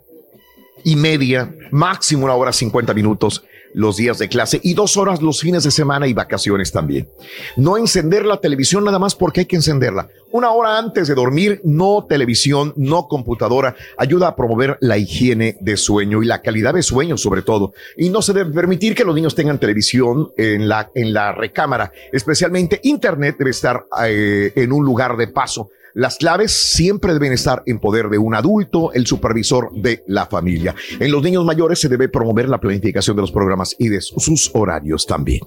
y 0.85 0.97
media, 0.97 1.55
máximo 1.71 2.25
una 2.25 2.35
hora 2.35 2.55
50 2.55 2.95
minutos 2.95 3.45
los 3.75 3.97
días 3.97 4.19
de 4.19 4.29
clase 4.29 4.61
y 4.63 4.75
dos 4.75 4.97
horas 4.97 5.23
los 5.23 5.41
fines 5.41 5.65
de 5.65 5.71
semana 5.71 6.07
y 6.07 6.13
vacaciones 6.13 6.73
también. 6.73 7.09
No 7.57 7.77
encender 7.77 8.25
la 8.25 8.39
televisión 8.39 8.85
nada 8.85 8.99
más 8.99 9.15
porque 9.15 9.41
hay 9.41 9.47
que 9.47 9.57
encenderla. 9.57 10.09
Una 10.33 10.51
hora 10.51 10.79
antes 10.79 11.09
de 11.09 11.15
dormir, 11.15 11.61
no 11.65 12.07
televisión, 12.09 12.73
no 12.77 13.09
computadora, 13.09 13.75
ayuda 13.99 14.29
a 14.29 14.37
promover 14.37 14.79
la 14.81 14.97
higiene 14.97 15.57
de 15.61 15.77
sueño 15.77 16.23
y 16.23 16.27
la 16.27 16.41
calidad 16.43 16.75
de 16.75 16.83
sueño 16.83 17.17
sobre 17.17 17.43
todo. 17.43 17.73
Y 17.97 18.11
no 18.11 18.23
se 18.23 18.33
debe 18.33 18.53
permitir 18.53 18.95
que 18.95 19.05
los 19.05 19.15
niños 19.15 19.35
tengan 19.35 19.59
televisión 19.59 20.31
en 20.37 20.69
la, 20.69 20.91
en 20.95 21.13
la 21.13 21.33
recámara, 21.33 21.93
especialmente 22.13 22.81
internet 22.85 23.37
debe 23.39 23.51
estar 23.51 23.85
eh, 24.05 24.53
en 24.55 24.73
un 24.73 24.85
lugar 24.85 25.17
de 25.17 25.29
paso. 25.29 25.71
Las 26.01 26.16
claves 26.16 26.52
siempre 26.52 27.12
deben 27.12 27.31
estar 27.31 27.62
en 27.66 27.78
poder 27.78 28.09
de 28.09 28.16
un 28.16 28.35
adulto, 28.35 28.90
el 28.94 29.06
supervisor 29.06 29.70
de 29.74 30.02
la 30.06 30.24
familia. 30.24 30.74
En 30.98 31.12
los 31.12 31.22
niños 31.22 31.44
mayores 31.44 31.78
se 31.78 31.90
debe 31.90 32.09
promover 32.09 32.48
la 32.48 32.56
planificación 32.56 33.16
de 33.16 33.20
los 33.20 33.31
programas 33.31 33.77
y 33.78 33.90
de 33.90 34.01
sus 34.01 34.51
horarios 34.55 35.06
también. 35.06 35.40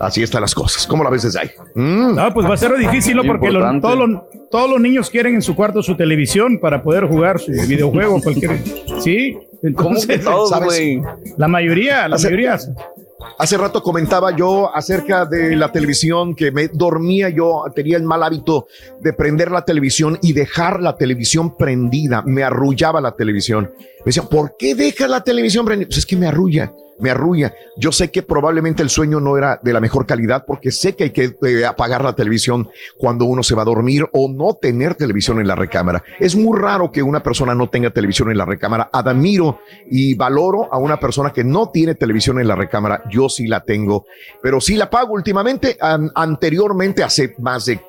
Así 0.00 0.22
están 0.22 0.40
las 0.40 0.54
cosas. 0.54 0.86
¿Cómo 0.86 1.04
la 1.04 1.10
ves 1.10 1.24
desde 1.24 1.40
ahí? 1.40 1.50
Mm. 1.74 2.14
No, 2.14 2.32
pues 2.32 2.48
va 2.48 2.54
a 2.54 2.56
ser 2.56 2.74
difícil, 2.78 3.16
¿no? 3.16 3.24
Porque 3.24 3.50
todos, 3.50 3.98
los, 3.98 4.22
todos 4.50 4.70
los 4.70 4.80
niños 4.80 5.10
quieren 5.10 5.34
en 5.34 5.42
su 5.42 5.54
cuarto 5.54 5.82
su 5.82 5.94
televisión 5.94 6.58
para 6.58 6.82
poder 6.82 7.04
jugar 7.04 7.38
su 7.38 7.52
videojuego, 7.68 8.22
cualquier. 8.22 8.62
Sí. 9.04 9.36
Entonces, 9.62 10.24
¿sabes? 10.24 11.00
La 11.36 11.48
mayoría, 11.48 12.08
la 12.08 12.16
mayoría. 12.16 12.58
Hace 13.36 13.56
rato 13.56 13.82
comentaba 13.82 14.34
yo 14.34 14.74
acerca 14.74 15.24
de 15.26 15.56
la 15.56 15.70
televisión 15.70 16.34
que 16.34 16.50
me 16.50 16.68
dormía 16.68 17.28
yo, 17.28 17.64
tenía 17.74 17.96
el 17.96 18.02
mal 18.02 18.22
hábito 18.22 18.66
de 19.00 19.12
prender 19.12 19.50
la 19.50 19.64
televisión 19.64 20.18
y 20.22 20.32
dejar 20.32 20.80
la 20.80 20.96
televisión 20.96 21.56
prendida, 21.56 22.22
me 22.22 22.42
arrullaba 22.42 23.00
la 23.00 23.12
televisión. 23.12 23.70
Me 24.00 24.06
decían, 24.06 24.28
¿por 24.28 24.56
qué 24.56 24.74
dejas 24.74 25.10
la 25.10 25.22
televisión 25.22 25.66
prendida? 25.66 25.88
Pues 25.88 25.98
es 25.98 26.06
que 26.06 26.16
me 26.16 26.26
arrulla, 26.26 26.72
me 27.00 27.10
arrulla. 27.10 27.52
Yo 27.76 27.92
sé 27.92 28.10
que 28.10 28.22
probablemente 28.22 28.82
el 28.82 28.90
sueño 28.90 29.20
no 29.20 29.36
era 29.36 29.58
de 29.62 29.72
la 29.72 29.80
mejor 29.80 30.06
calidad 30.06 30.44
porque 30.46 30.70
sé 30.70 30.96
que 30.96 31.04
hay 31.04 31.10
que 31.10 31.36
eh, 31.46 31.64
apagar 31.64 32.02
la 32.04 32.14
televisión 32.14 32.68
cuando 32.96 33.24
uno 33.24 33.42
se 33.42 33.54
va 33.54 33.62
a 33.62 33.66
dormir 33.66 34.06
o 34.12 34.28
no 34.28 34.54
tener 34.54 34.94
televisión 34.94 35.40
en 35.40 35.46
la 35.46 35.54
recámara. 35.54 36.02
Es 36.18 36.34
muy 36.36 36.58
raro 36.58 36.90
que 36.90 37.02
una 37.02 37.22
persona 37.22 37.54
no 37.54 37.68
tenga 37.68 37.90
televisión 37.90 38.30
en 38.30 38.38
la 38.38 38.44
recámara. 38.44 38.90
Admiro 38.92 39.60
y 39.90 40.14
valoro 40.14 40.72
a 40.72 40.78
una 40.78 40.98
persona 40.98 41.32
que 41.32 41.44
no 41.44 41.70
tiene 41.70 41.94
televisión 41.94 42.40
en 42.40 42.48
la 42.48 42.54
recámara. 42.56 43.02
Yo 43.10 43.28
sí 43.28 43.46
la 43.46 43.60
tengo, 43.62 44.06
pero 44.42 44.60
sí 44.60 44.76
la 44.76 44.90
pago 44.90 45.14
últimamente. 45.14 45.76
An- 45.80 46.10
anteriormente, 46.14 47.02
hace 47.02 47.34
más 47.38 47.66
de 47.66 47.80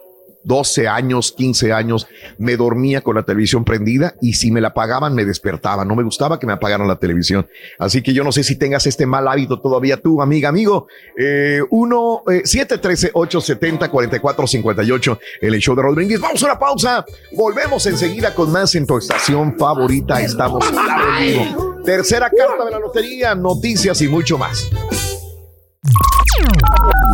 12 0.44 0.88
años, 0.88 1.34
15 1.36 1.74
años, 1.74 2.07
me 2.38 2.56
dormía 2.56 3.02
con 3.02 3.16
la 3.16 3.24
televisión 3.24 3.66
prendida 3.66 4.16
y 4.22 4.34
si 4.34 4.52
me 4.52 4.61
la 4.61 4.70
apagaban 4.70 5.14
me 5.14 5.26
despertaba. 5.26 5.86
No 5.86 5.95
me 5.95 6.03
gustaba 6.03 6.40
que 6.40 6.48
me 6.48 6.53
apagaran 6.53 6.88
la 6.88 6.98
televisión. 6.98 7.48
Así 7.78 8.02
que 8.02 8.14
yo 8.14 8.24
no 8.24 8.32
sé 8.32 8.44
si 8.44 8.56
tengas 8.56 8.86
este 8.88 9.06
mal 9.06 9.28
hábito 9.28 9.60
todavía 9.60 9.98
tú, 9.98 10.22
amiga, 10.22 10.49
amigo. 10.49 10.88
Eh, 11.18 11.61
1 11.70 12.24
eh, 12.30 12.41
713 12.45 13.11
870 13.14 13.90
4458 13.90 15.20
en 15.41 15.53
el 15.53 15.60
show 15.60 15.76
de 15.76 15.82
Rod 15.82 15.95
Brindis. 15.95 16.20
Vamos 16.20 16.41
a 16.44 16.45
una 16.45 16.60
pausa. 16.60 17.06
Volvemos 17.34 17.86
enseguida 17.86 18.34
con 18.34 18.52
más 18.52 18.74
en 18.76 18.86
tu 18.86 18.98
estación 18.98 19.57
favorita. 19.57 20.22
Estamos. 20.22 20.66
Tercera 21.86 22.30
carta 22.30 22.66
de 22.66 22.72
la 22.72 22.80
lotería, 22.80 23.36
noticias 23.36 24.02
y 24.02 24.07
mucho 24.07 24.38
más. 24.38 24.70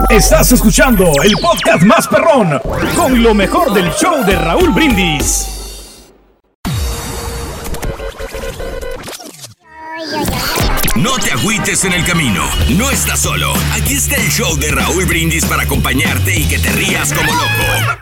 Estás 0.10 0.52
escuchando 0.52 1.12
el 1.24 1.34
podcast 1.42 1.84
más 1.84 2.08
perrón 2.08 2.60
con 2.96 3.22
lo 3.22 3.34
mejor 3.34 3.74
del 3.74 3.92
show 3.92 4.24
de 4.26 4.36
Raúl 4.36 4.72
Brindis. 4.72 5.48
No 10.96 11.18
te 11.18 11.32
agüites 11.32 11.84
en 11.86 11.94
el 11.94 12.06
camino. 12.06 12.44
No 12.78 12.90
estás 12.90 13.20
solo. 13.20 13.54
Aquí 13.74 13.96
está 13.96 14.16
el 14.16 14.30
show 14.30 14.56
de 14.58 14.72
Raúl 14.72 15.06
Brindis 15.06 15.46
para 15.46 15.64
acompañarte 15.64 16.40
y 16.40 16.46
que 16.46 16.60
te 16.60 16.70
rías 16.70 17.12
como 17.14 17.32
loco. 17.34 18.00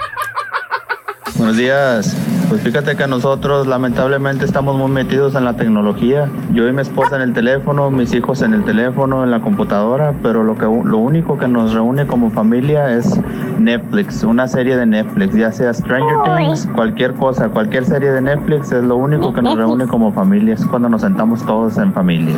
Buenos 1.35 1.57
días. 1.57 2.15
Pues 2.53 2.61
fíjate 2.61 2.95
que 2.95 3.07
nosotros 3.07 3.65
lamentablemente 3.65 4.45
estamos 4.45 4.77
muy 4.77 4.91
metidos 4.91 5.34
en 5.34 5.43
la 5.43 5.55
tecnología. 5.55 6.30
Yo 6.51 6.67
y 6.67 6.71
mi 6.71 6.84
esposa 6.84 7.15
en 7.15 7.23
el 7.23 7.34
teléfono, 7.34 7.89
mis 7.89 8.13
hijos 8.13 8.43
en 8.43 8.53
el 8.53 8.63
teléfono, 8.63 9.23
en 9.23 9.31
la 9.31 9.41
computadora, 9.41 10.13
pero 10.21 10.43
lo 10.43 10.55
que 10.55 10.65
lo 10.65 10.99
único 10.99 11.39
que 11.39 11.47
nos 11.47 11.73
reúne 11.73 12.05
como 12.05 12.30
familia 12.30 12.95
es 12.95 13.19
Netflix, 13.57 14.23
una 14.23 14.47
serie 14.47 14.77
de 14.77 14.85
Netflix, 14.85 15.34
ya 15.34 15.51
sea 15.51 15.73
Stranger 15.73 16.38
Things, 16.38 16.69
cualquier 16.75 17.13
cosa, 17.13 17.49
cualquier 17.49 17.85
serie 17.85 18.11
de 18.11 18.21
Netflix 18.21 18.71
es 18.71 18.84
lo 18.84 18.97
único 18.97 19.34
que 19.34 19.41
nos 19.41 19.57
reúne 19.57 19.88
como 19.88 20.13
familia, 20.13 20.53
es 20.53 20.63
cuando 20.67 20.89
nos 20.89 21.01
sentamos 21.01 21.43
todos 21.47 21.80
en 21.80 21.91
familia. 21.91 22.35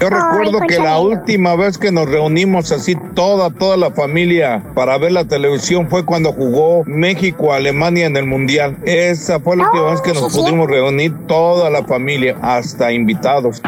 Yo 0.00 0.08
recuerdo 0.08 0.60
que 0.66 0.78
la 0.78 0.98
última 0.98 1.56
vez 1.56 1.76
que 1.76 1.90
nos 1.92 2.08
reunimos 2.08 2.72
así 2.72 2.96
toda, 3.14 3.50
toda 3.50 3.76
la 3.76 3.90
familia 3.90 4.62
para 4.74 4.96
ver 4.96 5.12
la 5.12 5.26
televisión 5.26 5.88
fue 5.90 6.06
cuando 6.06 6.32
jugó 6.32 6.84
México-Alemania 6.86 8.06
en 8.06 8.16
el 8.16 8.24
Mundial. 8.24 8.78
Esa 8.84 9.39
fue 9.40 9.56
la 9.56 9.64
última 9.64 9.90
vez 9.90 10.00
que 10.00 10.12
nos 10.12 10.32
pudimos 10.32 10.68
reunir 10.68 11.14
toda 11.26 11.70
la 11.70 11.84
familia, 11.84 12.36
hasta 12.42 12.92
invitados. 12.92 13.60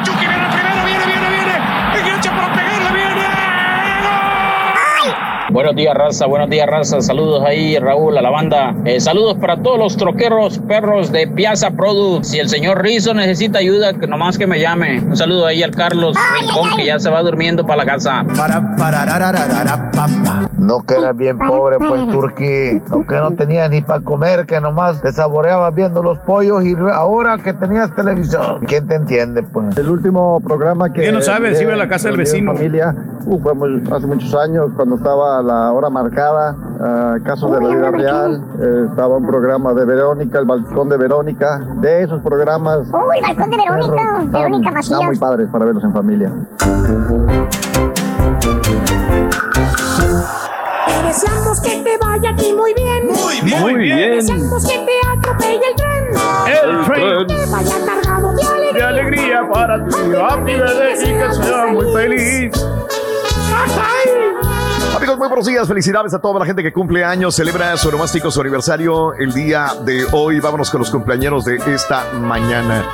Buenos 5.53 5.77
días, 5.77 5.95
raza. 5.95 6.27
Buenos 6.27 6.49
días, 6.49 6.67
raza. 6.67 7.01
Saludos 7.03 7.45
ahí, 7.45 7.79
Raúl, 7.79 8.17
a 8.17 8.23
la 8.23 8.31
banda. 8.31 8.75
Eh, 8.87 9.01
saludos 9.01 9.35
para 9.39 9.57
todos 9.63 9.79
los 9.79 9.97
troqueros 9.99 10.59
perros 10.61 11.13
de 11.13 11.29
Piazza 11.29 11.71
Products. 11.73 12.29
Si 12.29 12.39
el 12.39 12.49
señor 12.49 12.81
Rizo 12.83 13.13
necesita 13.13 13.59
ayuda, 13.59 13.93
que 13.93 14.07
nomás 14.07 14.39
que 14.39 14.47
me 14.47 14.59
llame. 14.59 15.01
Un 15.01 15.15
saludo 15.17 15.45
ahí 15.47 15.63
al 15.63 15.73
Carlos 15.73 16.17
Rincón, 16.41 16.71
que 16.77 16.87
ya 16.87 16.99
se 16.99 17.11
va 17.11 17.23
durmiendo 17.23 17.67
para 17.67 17.85
la 17.85 17.87
casa. 17.87 18.25
No 20.59 20.83
que 20.87 20.95
eras 20.95 21.17
bien 21.17 21.37
pobre, 21.39 21.77
pues, 21.79 22.09
Turquí. 22.09 22.81
No 22.91 23.07
que 23.07 23.15
no 23.17 23.33
tenías 23.33 23.69
ni 23.69 23.83
para 23.83 24.01
comer, 24.01 24.47
que 24.47 24.59
nomás 24.61 25.03
te 25.03 25.13
saboreabas 25.13 25.75
viendo 25.75 26.03
los 26.03 26.19
pollos 26.21 26.65
y 26.65 26.75
ahora 26.95 27.37
que 27.39 27.53
tenías 27.53 27.95
televisión. 27.95 28.61
¿Quién 28.67 28.87
te 28.87 28.95
entiende, 28.95 29.43
pues? 29.43 29.77
El 29.77 29.91
último 29.91 30.41
programa 30.41 30.91
que. 30.91 31.03
¿Quién 31.03 31.15
no 31.15 31.21
sabe? 31.21 31.55
Si 31.57 31.63
iba 31.65 31.75
a 31.75 31.77
la 31.77 31.89
casa 31.89 32.09
del 32.09 32.17
vecino. 32.17 32.55
familia, 32.55 32.95
uh, 33.27 33.39
fue 33.41 33.55
muy- 33.55 33.83
hace 33.93 34.07
muchos 34.07 34.35
años, 34.35 34.71
cuando 34.77 34.97
estaba 34.97 35.42
la 35.43 35.73
hora 35.73 35.91
marcada, 35.91 36.57
ah, 36.81 37.17
casos 37.25 37.51
de 37.53 37.61
la 37.61 37.69
vida 37.75 37.91
real, 37.91 38.45
eh, 38.61 38.87
estaba 38.91 39.17
un 39.17 39.27
programa 39.27 39.73
de 39.75 39.85
Verónica, 39.85 40.39
el 40.39 40.45
balcón 40.47 40.89
de 40.89 40.97
Verónica, 40.97 41.59
de 41.77 42.03
esos 42.03 42.21
programas. 42.23 42.89
Uy, 42.89 43.19
el 43.19 43.23
balcón 43.37 43.51
de 43.51 43.57
Verónica, 43.57 44.23
Verónica 44.27 44.69
estaban 44.69 44.75
Macías. 44.75 45.03
muy 45.05 45.19
padres 45.19 45.49
para 45.51 45.65
verlos 45.65 45.85
en 45.85 45.93
familia. 45.93 46.33
Te 50.87 51.07
deseamos 51.07 51.61
que 51.61 51.83
te 51.83 51.99
vaya 51.99 52.31
aquí 52.31 52.53
muy 52.53 52.75
bien. 52.75 53.07
Muy 53.07 53.41
bien. 53.43 53.61
Muy 53.61 53.75
bien. 53.77 53.99
Te 53.99 54.17
deseamos 54.17 54.67
que 54.67 54.79
te 54.79 54.93
atropelle 55.19 55.61
el 55.71 55.77
tren. 55.77 56.05
El 56.47 56.85
tren. 56.87 57.27
Que 57.27 57.51
vaya 57.51 57.77
cargado 57.87 58.35
de 58.35 58.43
alegría. 58.43 58.73
De 58.73 58.83
alegría 58.83 59.49
para 59.53 59.87
ti, 59.87 59.97
happy 60.19 60.53
birthday, 60.55 60.95
y 60.95 61.19
que 61.19 61.35
sea 61.35 61.67
muy 61.67 61.93
feliz. 61.93 62.53
Amigos, 65.03 65.19
muy 65.19 65.27
buenos 65.27 65.47
días. 65.47 65.67
Felicidades 65.67 66.15
a 66.15 66.21
toda 66.21 66.39
la 66.39 66.47
gente 66.47 66.63
que 66.63 66.73
cumple 66.73 67.05
años, 67.05 67.35
celebra 67.35 67.77
su 67.77 67.91
nomástico, 67.91 68.31
su 68.31 68.41
aniversario 68.41 69.15
el 69.15 69.33
día 69.33 69.73
de 69.85 70.07
hoy. 70.13 70.39
Vámonos 70.39 70.71
con 70.71 70.79
los 70.79 70.93
cumpleaños 70.93 71.45
de 71.45 71.57
esta 71.57 72.05
mañana, 72.21 72.85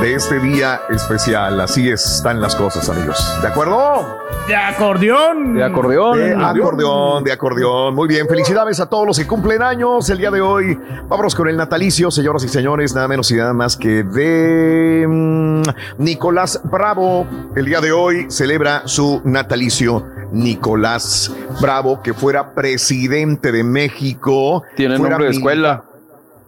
de 0.00 0.14
este 0.14 0.40
día 0.40 0.80
especial. 0.88 1.60
Así 1.60 1.90
están 1.90 2.40
las 2.40 2.56
cosas, 2.56 2.88
amigos. 2.88 3.38
¿De 3.42 3.48
acuerdo? 3.48 4.18
De 4.48 4.56
acordeón. 4.56 5.56
De 5.56 5.62
acordeón. 5.62 6.18
De 6.18 6.34
acordeón, 6.42 7.24
de 7.24 7.32
acordeón. 7.32 7.94
Muy 7.94 8.08
bien, 8.08 8.26
felicidades 8.26 8.80
a 8.80 8.88
todos 8.88 9.06
los 9.06 9.18
que 9.18 9.26
cumplen 9.26 9.60
años 9.60 10.08
el 10.08 10.16
día 10.16 10.30
de 10.30 10.40
hoy. 10.40 10.80
Vámonos 11.06 11.34
con 11.34 11.50
el 11.50 11.56
natalicio, 11.58 12.10
señoras 12.10 12.44
y 12.44 12.48
señores, 12.48 12.94
nada 12.94 13.08
menos 13.08 13.30
y 13.30 13.34
nada 13.34 13.52
más 13.52 13.76
que 13.76 14.04
de 14.04 15.04
mm, 15.06 15.62
Nicolás 15.98 16.62
Bravo. 16.64 17.26
El 17.54 17.66
día 17.66 17.82
de 17.82 17.92
hoy 17.92 18.26
celebra 18.30 18.88
su 18.88 19.20
natalicio. 19.22 20.15
Nicolás 20.32 21.32
Bravo, 21.60 22.02
que 22.02 22.14
fuera 22.14 22.54
presidente 22.54 23.52
de 23.52 23.62
México. 23.64 24.62
Tiene 24.76 24.98
nombre 24.98 25.24
de 25.26 25.30
escuela. 25.30 25.84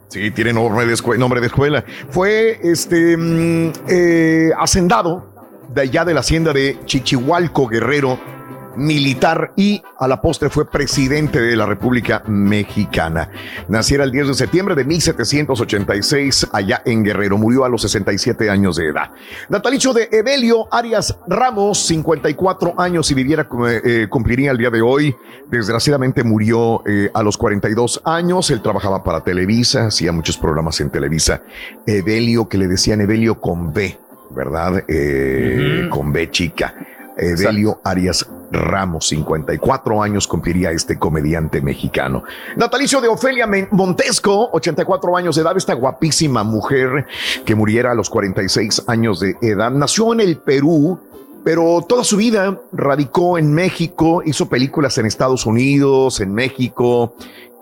Sí, 0.09 0.30
tiene 0.30 0.52
nombre 0.55 0.86
de, 0.86 0.94
escue- 0.94 1.18
nombre 1.18 1.40
de 1.40 1.46
escuela. 1.48 1.84
Fue 2.10 2.59
este 2.62 3.16
mm, 3.16 3.72
eh, 3.88 4.50
hacendado 4.59 5.26
de 5.74 5.82
allá 5.82 6.05
de 6.05 6.14
la 6.14 6.20
hacienda 6.20 6.52
de 6.52 6.78
Chichihualco 6.86 7.66
Guerrero. 7.68 8.18
Militar 8.78 9.52
y 9.56 9.82
a 9.98 10.09
la 10.09 10.20
postre 10.20 10.48
fue 10.48 10.70
presidente 10.70 11.40
de 11.40 11.56
la 11.56 11.66
República 11.66 12.22
Mexicana. 12.26 13.30
Naciera 13.68 14.05
el 14.05 14.12
10 14.12 14.28
de 14.28 14.34
septiembre 14.34 14.74
de 14.74 14.84
1786 14.84 16.48
allá 16.52 16.82
en 16.84 17.05
Guerrero. 17.05 17.36
Murió 17.36 17.64
a 17.64 17.68
los 17.68 17.82
67 17.82 18.48
años 18.48 18.76
de 18.76 18.88
edad. 18.88 19.10
Natalicio 19.48 19.92
de 19.92 20.09
Evelio 20.10 20.68
Arias 20.70 21.16
Ramos, 21.26 21.86
54 21.86 22.74
años 22.78 23.10
y 23.10 23.14
viviera, 23.14 23.48
eh, 23.84 24.06
cumpliría 24.09 24.52
el 24.52 24.59
día 24.59 24.70
de 24.70 24.80
hoy. 24.80 25.14
Desgraciadamente 25.50 26.22
murió 26.24 26.82
eh, 26.86 27.10
a 27.12 27.22
los 27.22 27.36
42 27.36 28.02
años. 28.05 28.50
Él 28.50 28.62
trabajaba 28.62 29.02
para 29.02 29.22
Televisa, 29.22 29.86
hacía 29.86 30.12
muchos 30.12 30.38
programas 30.38 30.80
en 30.80 30.90
Televisa. 30.90 31.42
Evelio, 31.86 32.48
que 32.48 32.59
le 32.59 32.68
decían 32.68 33.00
Evelio 33.00 33.40
con 33.40 33.72
B, 33.72 33.98
¿verdad? 34.30 34.84
Eh, 34.88 35.88
Con 35.90 36.12
B 36.12 36.30
chica. 36.30 36.74
Evelio 37.18 37.80
Arias 37.84 38.26
Ramos, 38.50 39.08
54 39.08 40.02
años 40.02 40.26
cumpliría 40.26 40.70
este 40.70 40.98
comediante 40.98 41.60
mexicano. 41.60 42.24
Natalicio 42.56 43.00
de 43.00 43.08
Ofelia 43.08 43.46
Montesco, 43.70 44.50
84 44.52 45.16
años 45.16 45.36
de 45.36 45.42
edad, 45.42 45.56
esta 45.56 45.74
guapísima 45.74 46.44
mujer 46.44 47.06
que 47.44 47.54
muriera 47.54 47.92
a 47.92 47.94
los 47.94 48.08
46 48.08 48.84
años 48.86 49.20
de 49.20 49.36
edad. 49.42 49.70
Nació 49.70 50.12
en 50.14 50.20
el 50.20 50.38
Perú, 50.38 50.98
pero 51.44 51.84
toda 51.86 52.04
su 52.04 52.16
vida 52.16 52.58
radicó 52.72 53.38
en 53.38 53.52
México, 53.52 54.22
hizo 54.24 54.48
películas 54.48 54.96
en 54.98 55.06
Estados 55.06 55.44
Unidos, 55.44 56.20
en 56.20 56.32
México, 56.32 57.14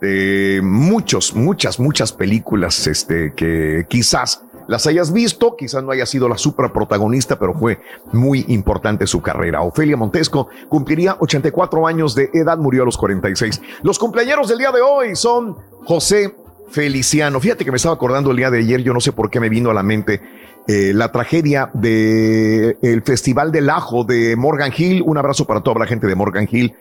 eh, 0.02 0.60
muchos, 0.62 1.34
muchas, 1.34 1.80
muchas 1.80 2.12
películas 2.12 2.86
este, 2.86 3.32
que 3.34 3.86
quizás 3.88 4.42
las 4.68 4.86
hayas 4.86 5.12
visto, 5.12 5.56
quizás 5.56 5.82
no 5.82 5.93
haya 5.93 6.06
sido 6.06 6.28
la 6.28 6.38
super 6.38 6.72
protagonista, 6.72 7.38
pero 7.38 7.55
fue 7.55 7.80
muy 8.12 8.44
importante 8.48 9.06
su 9.06 9.22
carrera. 9.22 9.62
Ofelia 9.62 9.97
Montesco 9.97 10.48
cumpliría 10.68 11.16
84 11.20 11.86
años 11.86 12.14
de 12.14 12.30
edad, 12.32 12.59
murió 12.59 12.82
a 12.82 12.86
los 12.86 12.97
46. 12.97 13.60
Los 13.82 13.98
cumpleaños 13.98 14.48
del 14.48 14.59
día 14.59 14.72
de 14.72 14.80
hoy 14.80 15.16
son 15.16 15.56
José 15.84 16.34
Feliciano. 16.70 17.40
Fíjate 17.40 17.64
que 17.64 17.70
me 17.70 17.76
estaba 17.76 17.94
acordando 17.94 18.30
el 18.30 18.36
día 18.36 18.51
de 18.51 18.59
ayer, 18.59 18.82
yo 18.82 18.93
no 18.93 19.01
sé 19.01 19.12
por 19.12 19.30
qué 19.30 19.40
me 19.40 19.48
vino 19.48 19.70
a 19.70 19.74
la 19.74 19.82
mente 19.82 20.20
eh, 20.68 20.93
la 20.93 21.12
tragedia 21.12 21.70
del 21.74 22.76
el 22.82 23.02
Festival 23.02 23.52
del 23.52 23.70
Ajo 23.70 24.02
de 24.02 24.34
Morgan 24.34 24.72
Hill. 24.76 25.02
Un 25.06 25.16
abrazo 25.16 25.44
para 25.44 25.60
toda 25.60 25.78
la 25.78 25.86
gente 25.86 26.09
de 26.09 26.14
Morgan 26.16 26.48
Hill. 26.51 26.74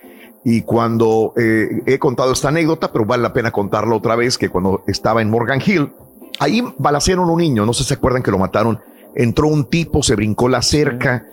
Y 0.44 0.62
cuando 0.62 1.34
eh, 1.38 1.82
he 1.86 1.99
contado 1.99 2.32
esta 2.32 2.49
anécdota, 2.49 2.91
pero 2.91 3.06
vale 3.06 3.24
la 3.24 3.34
pena 3.34 3.52
contarla 3.52 3.95
otra 3.95 4.16
vez, 4.16 4.38
que 4.38 4.49
cuando 4.49 4.84
estaba 4.88 5.22
en 5.22 5.30
Morgan 5.30 5.62
Hill, 5.64 5.91
Ahí 6.40 6.64
balacearon 6.78 7.30
un 7.30 7.40
niño, 7.40 7.66
no 7.66 7.74
sé 7.74 7.84
si 7.84 7.90
se 7.90 7.94
acuerdan 7.95 8.24
que 8.24 8.32
lo 8.32 8.38
mataron. 8.38 8.80
Entró 9.16 9.48
un 9.48 9.66
tipo, 9.66 10.03
se 10.03 10.16
brincó 10.16 10.49
la 10.49 10.62
cerca, 10.62 11.26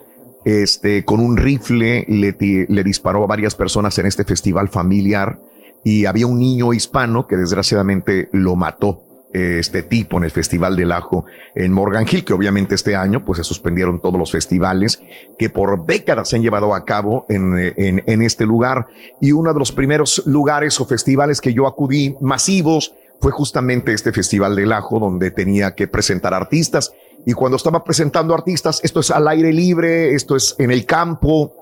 este, 0.44 1.04
con 1.04 1.20
un 1.20 1.36
rifle, 1.36 2.04
le, 2.08 2.82
disparó 2.82 3.24
a 3.24 3.26
varias 3.26 3.54
personas 3.54 3.98
en 3.98 4.06
este 4.06 4.24
festival 4.24 4.68
familiar 4.68 5.38
y 5.84 6.06
había 6.06 6.26
un 6.26 6.38
niño 6.38 6.72
hispano 6.72 7.26
que 7.26 7.36
desgraciadamente 7.36 8.28
lo 8.32 8.56
mató 8.56 9.04
este 9.32 9.82
tipo 9.82 10.18
en 10.18 10.24
el 10.24 10.30
Festival 10.30 10.76
del 10.76 10.92
Ajo 10.92 11.24
en 11.54 11.72
Morgan 11.72 12.06
Hill, 12.10 12.22
que 12.22 12.34
obviamente 12.34 12.74
este 12.74 12.94
año 12.94 13.24
pues 13.24 13.38
se 13.38 13.44
suspendieron 13.44 13.98
todos 13.98 14.18
los 14.18 14.30
festivales 14.30 15.02
que 15.38 15.48
por 15.48 15.86
décadas 15.86 16.28
se 16.28 16.36
han 16.36 16.42
llevado 16.42 16.74
a 16.74 16.84
cabo 16.84 17.24
en, 17.30 17.54
en 17.78 18.22
este 18.22 18.44
lugar. 18.44 18.88
Y 19.22 19.32
uno 19.32 19.54
de 19.54 19.58
los 19.58 19.72
primeros 19.72 20.22
lugares 20.26 20.78
o 20.82 20.84
festivales 20.84 21.40
que 21.40 21.54
yo 21.54 21.66
acudí 21.66 22.14
masivos 22.20 22.94
fue 23.22 23.30
justamente 23.30 23.92
este 23.92 24.12
Festival 24.12 24.56
del 24.56 24.72
Ajo 24.72 24.98
donde 24.98 25.30
tenía 25.30 25.76
que 25.76 25.86
presentar 25.86 26.34
artistas. 26.34 26.92
Y 27.24 27.34
cuando 27.34 27.56
estaba 27.56 27.84
presentando 27.84 28.34
artistas, 28.34 28.80
esto 28.82 28.98
es 28.98 29.12
al 29.12 29.28
aire 29.28 29.52
libre, 29.52 30.12
esto 30.12 30.34
es 30.34 30.56
en 30.58 30.72
el 30.72 30.84
campo, 30.84 31.54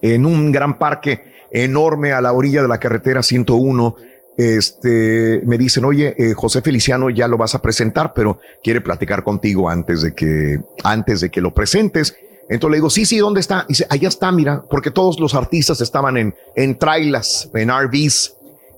en 0.00 0.24
un 0.24 0.50
gran 0.50 0.78
parque 0.78 1.24
enorme 1.50 2.12
a 2.12 2.22
la 2.22 2.32
orilla 2.32 2.62
de 2.62 2.68
la 2.68 2.80
carretera 2.80 3.22
101. 3.22 3.96
Este, 4.38 5.42
me 5.44 5.58
dicen, 5.58 5.84
oye, 5.84 6.14
eh, 6.16 6.32
José 6.32 6.62
Feliciano 6.62 7.10
ya 7.10 7.28
lo 7.28 7.36
vas 7.36 7.54
a 7.54 7.60
presentar, 7.60 8.14
pero 8.14 8.40
quiere 8.62 8.80
platicar 8.80 9.22
contigo 9.22 9.68
antes 9.68 10.00
de 10.00 10.14
que, 10.14 10.58
antes 10.84 11.20
de 11.20 11.30
que 11.30 11.42
lo 11.42 11.52
presentes. 11.52 12.16
Entonces 12.48 12.70
le 12.70 12.76
digo, 12.78 12.88
sí, 12.88 13.04
sí, 13.04 13.18
¿dónde 13.18 13.40
está? 13.40 13.66
Y 13.68 13.72
dice, 13.72 13.86
allá 13.90 14.08
está, 14.08 14.32
mira, 14.32 14.62
porque 14.70 14.90
todos 14.90 15.20
los 15.20 15.34
artistas 15.34 15.82
estaban 15.82 16.16
en, 16.16 16.34
en 16.56 16.78
trailas, 16.78 17.50
en 17.52 17.68
RVs, 17.68 18.36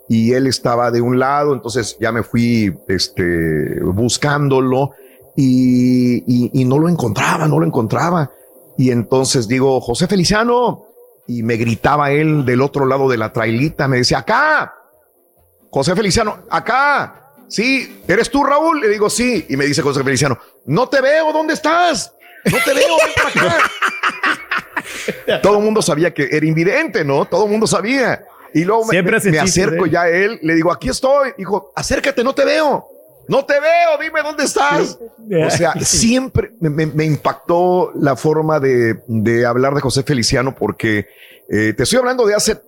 y 0.09 0.33
él 0.33 0.47
estaba 0.47 0.91
de 0.91 1.01
un 1.01 1.19
lado, 1.19 1.55
entonces 1.55 1.97
ya 2.01 2.13
me 2.13 2.23
fui 2.23 2.77
este, 2.89 3.81
buscándolo 3.83 4.93
y, 5.37 6.51
y, 6.53 6.65
no 6.65 6.79
lo 6.79 6.89
encontraba, 6.89 7.49
no 7.49 7.59
lo 7.59 7.67
encontraba. 7.67 8.31
Y 8.77 8.91
entonces 8.91 9.49
digo, 9.49 9.81
José 9.81 10.07
Feliciano, 10.07 10.87
y 11.27 11.43
me 11.43 11.57
gritaba 11.57 12.13
él 12.13 12.45
del 12.45 12.61
otro 12.61 12.87
lado 12.87 13.09
de 13.09 13.17
la 13.17 13.33
trailita, 13.33 13.89
me 13.89 13.99
decía, 13.99 14.19
acá, 14.19 14.75
José 15.71 15.97
Feliciano, 15.97 16.45
acá, 16.51 17.33
sí, 17.49 18.03
¿eres 18.07 18.31
tú 18.31 18.45
Raúl? 18.45 18.81
Le 18.81 18.89
digo, 18.89 19.11
sí, 19.11 19.47
y 19.49 19.57
me 19.57 19.65
dice 19.65 19.83
José 19.83 20.05
Feliciano, 20.05 20.39
no 20.67 20.89
te 20.89 21.01
veo, 21.01 21.33
¿dónde 21.33 21.55
estás? 21.55 22.15
No 22.45 22.59
te 22.65 22.75
veo, 22.75 22.97
acá. 23.27 23.59
Todo 25.43 25.59
el 25.59 25.65
mundo 25.65 25.83
sabía 25.83 26.13
que 26.13 26.29
era 26.31 26.47
invidente, 26.47 27.05
¿no? 27.05 27.25
Todo 27.25 27.45
el 27.45 27.51
mundo 27.51 27.67
sabía. 27.67 28.25
Y 28.55 28.65
luego 28.65 28.85
me, 28.87 29.03
me 29.03 29.39
acerco 29.41 29.85
ya 29.87 30.03
a 30.03 30.09
él, 30.09 30.39
le 30.41 30.55
digo, 30.55 30.73
aquí 30.73 30.89
estoy. 30.89 31.33
Dijo, 31.37 31.73
acércate, 31.75 32.23
no 32.23 32.33
te 32.33 32.45
veo. 32.45 32.87
No 33.27 33.45
te 33.45 33.55
veo, 33.55 33.99
dime 34.01 34.23
dónde 34.23 34.45
estás. 34.45 34.97
O 35.47 35.51
sea, 35.51 35.73
siempre 35.81 36.53
me, 36.61 37.05
impactó 37.05 37.91
la 37.97 38.15
forma 38.15 38.61
de, 38.61 39.03
de, 39.09 39.45
hablar 39.45 39.75
de 39.75 39.81
José 39.81 40.05
Feliciano 40.05 40.55
porque 40.55 41.09
eh, 41.49 41.73
te 41.77 41.83
estoy 41.83 41.99
hablando 41.99 42.27
de 42.27 42.35
hace 42.35 42.61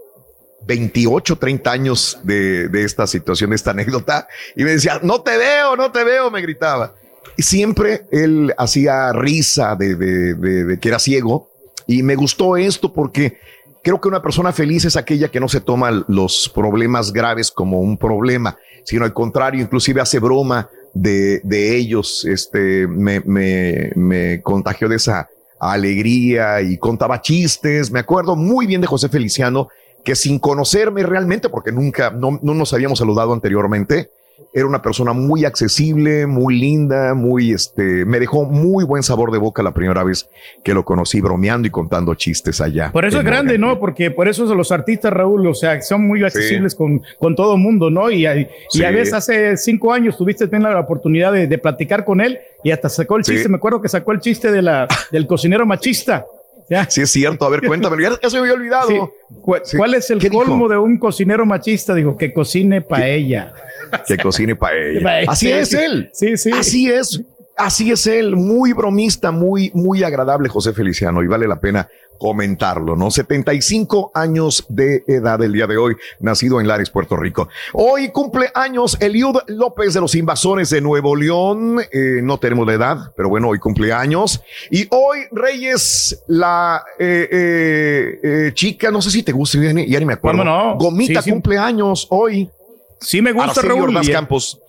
28, 0.67 1.37
30 1.37 1.71
años 1.71 2.19
de, 2.25 2.69
de, 2.69 2.83
esta 2.83 3.07
situación, 3.07 3.51
de 3.51 3.57
esta 3.57 3.71
anécdota. 3.71 4.27
Y 4.57 4.65
me 4.65 4.73
decía, 4.73 4.99
no 5.05 5.21
te 5.21 5.37
veo, 5.37 5.77
no 5.77 5.93
te 5.93 6.03
veo, 6.03 6.33
me 6.33 6.41
gritaba. 6.41 6.95
Y 7.37 7.45
siempre 7.45 8.07
él 8.11 8.53
hacía 8.59 9.13
risa 9.13 9.77
de, 9.77 9.95
de 9.95 10.79
que 10.81 10.89
era 10.89 10.99
ciego. 10.99 11.51
Y 11.87 12.03
me 12.03 12.17
gustó 12.17 12.57
esto 12.57 12.93
porque 12.93 13.39
Creo 13.87 14.01
que 14.01 14.09
una 14.09 14.21
persona 14.21 14.53
feliz 14.53 14.85
es 14.85 14.97
aquella 14.97 15.29
que 15.29 15.39
no 15.39 15.47
se 15.47 15.61
toma 15.61 16.05
los 16.09 16.51
problemas 16.53 17.13
graves 17.13 17.53
como 17.53 17.79
un 17.79 17.97
problema, 17.97 18.59
sino 18.83 19.05
al 19.05 19.13
contrario, 19.13 19.63
inclusive 19.63 20.01
hace 20.01 20.19
broma 20.19 20.69
de, 20.93 21.41
de 21.45 21.77
ellos. 21.77 22.25
Este, 22.25 22.89
me, 22.89 23.21
me, 23.25 24.43
contagió 24.43 24.89
de 24.89 24.97
esa 24.97 25.29
alegría 25.61 26.63
y 26.63 26.79
contaba 26.79 27.23
chistes. 27.23 27.93
Me 27.93 28.01
acuerdo 28.01 28.35
muy 28.35 28.67
bien 28.67 28.81
de 28.81 28.89
José 28.89 29.09
Feliciano, 29.09 29.69
que 30.05 30.17
sin 30.17 30.41
conocerme 30.41 31.05
realmente, 31.05 31.49
porque 31.49 31.71
nunca, 31.71 32.11
no, 32.11 32.41
no 32.43 32.55
nos 32.55 32.73
habíamos 32.73 32.99
saludado 32.99 33.33
anteriormente, 33.33 34.11
era 34.57 34.67
una 34.67 34.81
persona 34.81 35.13
muy 35.13 35.45
accesible, 35.45 36.27
muy 36.27 36.59
linda, 36.59 37.13
muy, 37.13 37.53
este, 37.53 38.07
me 38.07 38.19
dejó 38.19 38.47
muy 38.47 38.85
buen 38.85 39.03
sabor 39.03 39.31
de 39.31 39.37
boca 39.37 39.63
la 39.63 39.75
primera 39.75 40.03
vez 40.03 40.31
que 40.65 40.73
lo 40.73 40.83
conocí 40.83 41.21
bromeando 41.21 41.69
y 41.69 41.71
contando 41.71 42.15
chistes 42.15 42.63
allá. 42.63 42.91
Por 42.91 43.05
eso 43.05 43.19
es 43.19 43.25
grande, 43.25 43.59
¿no? 43.59 43.79
Porque 43.79 44.11
por 44.11 44.29
eso 44.29 44.55
los 44.55 44.73
artistas, 44.73 45.13
Raúl, 45.13 45.47
o 45.47 45.53
sea, 45.53 45.83
son 45.83 46.07
muy 46.07 46.25
accesibles 46.25 46.75
con, 46.75 47.03
con 47.19 47.37
todo 47.37 47.57
el 47.57 47.61
mundo, 47.61 47.91
¿no? 47.91 48.11
Y, 48.11 48.27
y, 48.27 48.83
a 48.83 48.91
veces 48.91 49.13
hace 49.13 49.59
cinco 49.59 49.93
años 49.93 50.17
tuviste 50.17 50.49
la 50.59 50.81
oportunidad 50.81 51.35
de, 51.35 51.47
de, 51.47 51.59
platicar 51.59 52.07
con 52.07 52.23
él 52.23 52.39
y 52.65 52.71
hasta 52.71 52.89
sacó 52.89 53.19
el 53.19 53.25
chiste, 53.25 53.51
me 53.51 53.57
acuerdo 53.57 53.83
que 53.83 53.91
sacó 53.91 54.13
el 54.13 54.21
chiste 54.21 54.51
de 54.51 54.63
la, 54.63 54.89
del 55.13 55.27
cocinero 55.27 55.67
machista. 55.67 56.25
Sí, 56.89 57.03
es 57.03 57.11
cierto. 57.11 57.45
A 57.45 57.49
ver, 57.49 57.67
cuéntame. 57.67 58.03
Ya, 58.03 58.29
se 58.29 58.37
me 58.37 58.41
había 58.43 58.55
olvidado. 58.55 59.13
¿Cuál, 59.41 59.95
es 59.95 60.11
el 60.11 60.29
colmo 60.31 60.69
de 60.69 60.77
un 60.77 60.99
cocinero 60.99 61.47
machista? 61.47 61.95
Digo, 61.95 62.17
que 62.17 62.33
cocine 62.33 62.81
paella. 62.81 63.53
Que 64.07 64.17
cocine 64.17 64.57
paella. 64.57 65.25
Así 65.29 65.51
es 65.51 65.73
él. 65.73 66.11
Sí, 66.13 66.37
sí. 66.37 66.51
Así 66.53 66.91
es. 66.91 67.23
Así 67.57 67.91
es 67.91 68.07
él. 68.07 68.37
Muy 68.37 68.73
bromista, 68.73 69.31
muy, 69.31 69.71
muy 69.75 70.03
agradable, 70.03 70.49
José 70.49 70.73
Feliciano. 70.73 71.23
Y 71.23 71.27
vale 71.27 71.47
la 71.47 71.61
pena 71.61 71.89
comentarlo, 72.19 72.97
¿no? 72.97 73.11
75 73.11 74.11
años 74.15 74.65
de 74.69 75.05
edad 75.07 75.43
el 75.43 75.53
día 75.53 75.67
de 75.67 75.77
hoy, 75.77 75.97
nacido 76.21 76.61
en 76.61 76.69
Lares, 76.69 76.91
Puerto 76.91 77.17
Rico. 77.17 77.49
Hoy 77.73 78.11
cumple 78.11 78.51
años 78.55 78.97
Eliud 79.01 79.37
López 79.49 79.95
de 79.95 80.01
los 80.01 80.15
Invasores 80.15 80.71
de 80.71 80.81
Nuevo 80.81 81.17
León. 81.17 81.81
Eh, 81.93 82.21
no 82.23 82.39
tenemos 82.39 82.67
la 82.67 82.75
edad, 82.75 83.13
pero 83.17 83.29
bueno, 83.29 83.49
hoy 83.49 83.59
cumple 83.59 83.93
años. 83.93 84.41
Y 84.71 84.87
hoy 84.91 85.21
Reyes, 85.33 86.23
la 86.29 86.83
eh, 86.99 88.19
eh, 88.23 88.51
chica, 88.55 88.91
no 88.91 89.03
sé 89.03 89.11
si 89.11 89.23
te 89.23 89.33
gusta, 89.33 89.59
ya 89.59 89.73
ni, 89.73 90.07
me 90.07 90.15
acuerdo. 90.15 90.45
No? 90.45 90.77
Gomita 90.77 91.23
cumple 91.23 91.59
años 91.59 92.07
hoy. 92.11 92.49
Sí 93.01 93.21
me 93.21 93.33
gusta, 93.33 93.63
Raúl. 93.63 93.95
Campos 94.11 94.61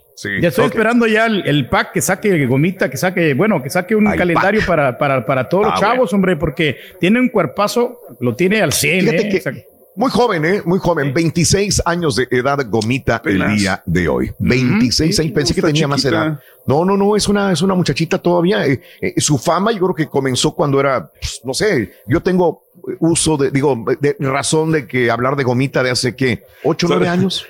ya 0.42 0.48
estoy 0.48 0.66
esperando 0.66 1.06
ya 1.06 1.28
el, 1.28 1.70
pack 1.70 1.92
que 1.94 2.02
saque 2.02 2.46
gomita, 2.48 2.90
que 2.90 2.98
saque, 2.98 3.34
bueno, 3.34 3.62
que 3.62 3.70
saque 3.70 3.96
un 3.96 4.06
calendario 4.06 4.62
para, 4.66 4.98
para, 4.98 5.26
para, 5.26 5.48
todos 5.48 5.66
los 5.66 5.74
ah, 5.76 5.80
chavos, 5.80 6.12
hombre, 6.14 6.36
porque 6.36 6.78
tiene 7.00 7.20
un 7.20 7.30
cuerpazo, 7.30 8.00
lo 8.20 8.36
tiene 8.36 8.62
al 8.62 8.74
100. 8.74 9.08
¿eh? 9.08 9.66
muy 9.96 10.10
joven, 10.10 10.46
¿eh? 10.46 10.62
Muy 10.66 10.80
joven, 10.80 11.14
26 11.14 11.84
años 11.86 12.16
de 12.16 12.28
edad 12.32 12.60
gomita 12.68 13.22
el 13.26 13.58
día 13.58 13.82
de 13.86 14.08
hoy. 14.08 14.32
26 14.40 15.20
años, 15.20 15.32
pensé 15.34 15.54
que 15.54 15.62
tenía 15.62 15.88
más 15.88 16.04
edad. 16.06 16.40
No, 16.66 16.84
no, 16.84 16.98
no, 16.98 17.16
es 17.16 17.28
una, 17.28 17.52
es 17.52 17.62
una 17.62 17.76
muchachita 17.76 18.18
todavía. 18.18 18.66
Eh, 18.66 18.82
eh, 19.02 19.22
su 19.22 19.38
fama 19.38 19.72
yo 19.72 19.80
creo 19.80 19.96
que 19.96 20.08
comenzó 20.08 20.54
cuando 20.54 20.80
era, 20.80 21.10
pues, 21.10 21.42
no 21.44 21.54
sé, 21.54 21.94
yo 22.08 22.22
tengo 22.22 22.64
uso 23.00 23.38
de, 23.38 23.52
digo, 23.52 23.86
de 24.00 24.16
razón 24.20 24.72
de 24.72 24.88
que 24.88 25.10
hablar 25.10 25.36
de 25.36 25.44
gomita 25.44 25.84
de 25.84 25.90
hace 25.90 26.16
que 26.16 26.44
ocho, 26.64 26.88
nueve 26.90 27.08
años. 27.08 27.46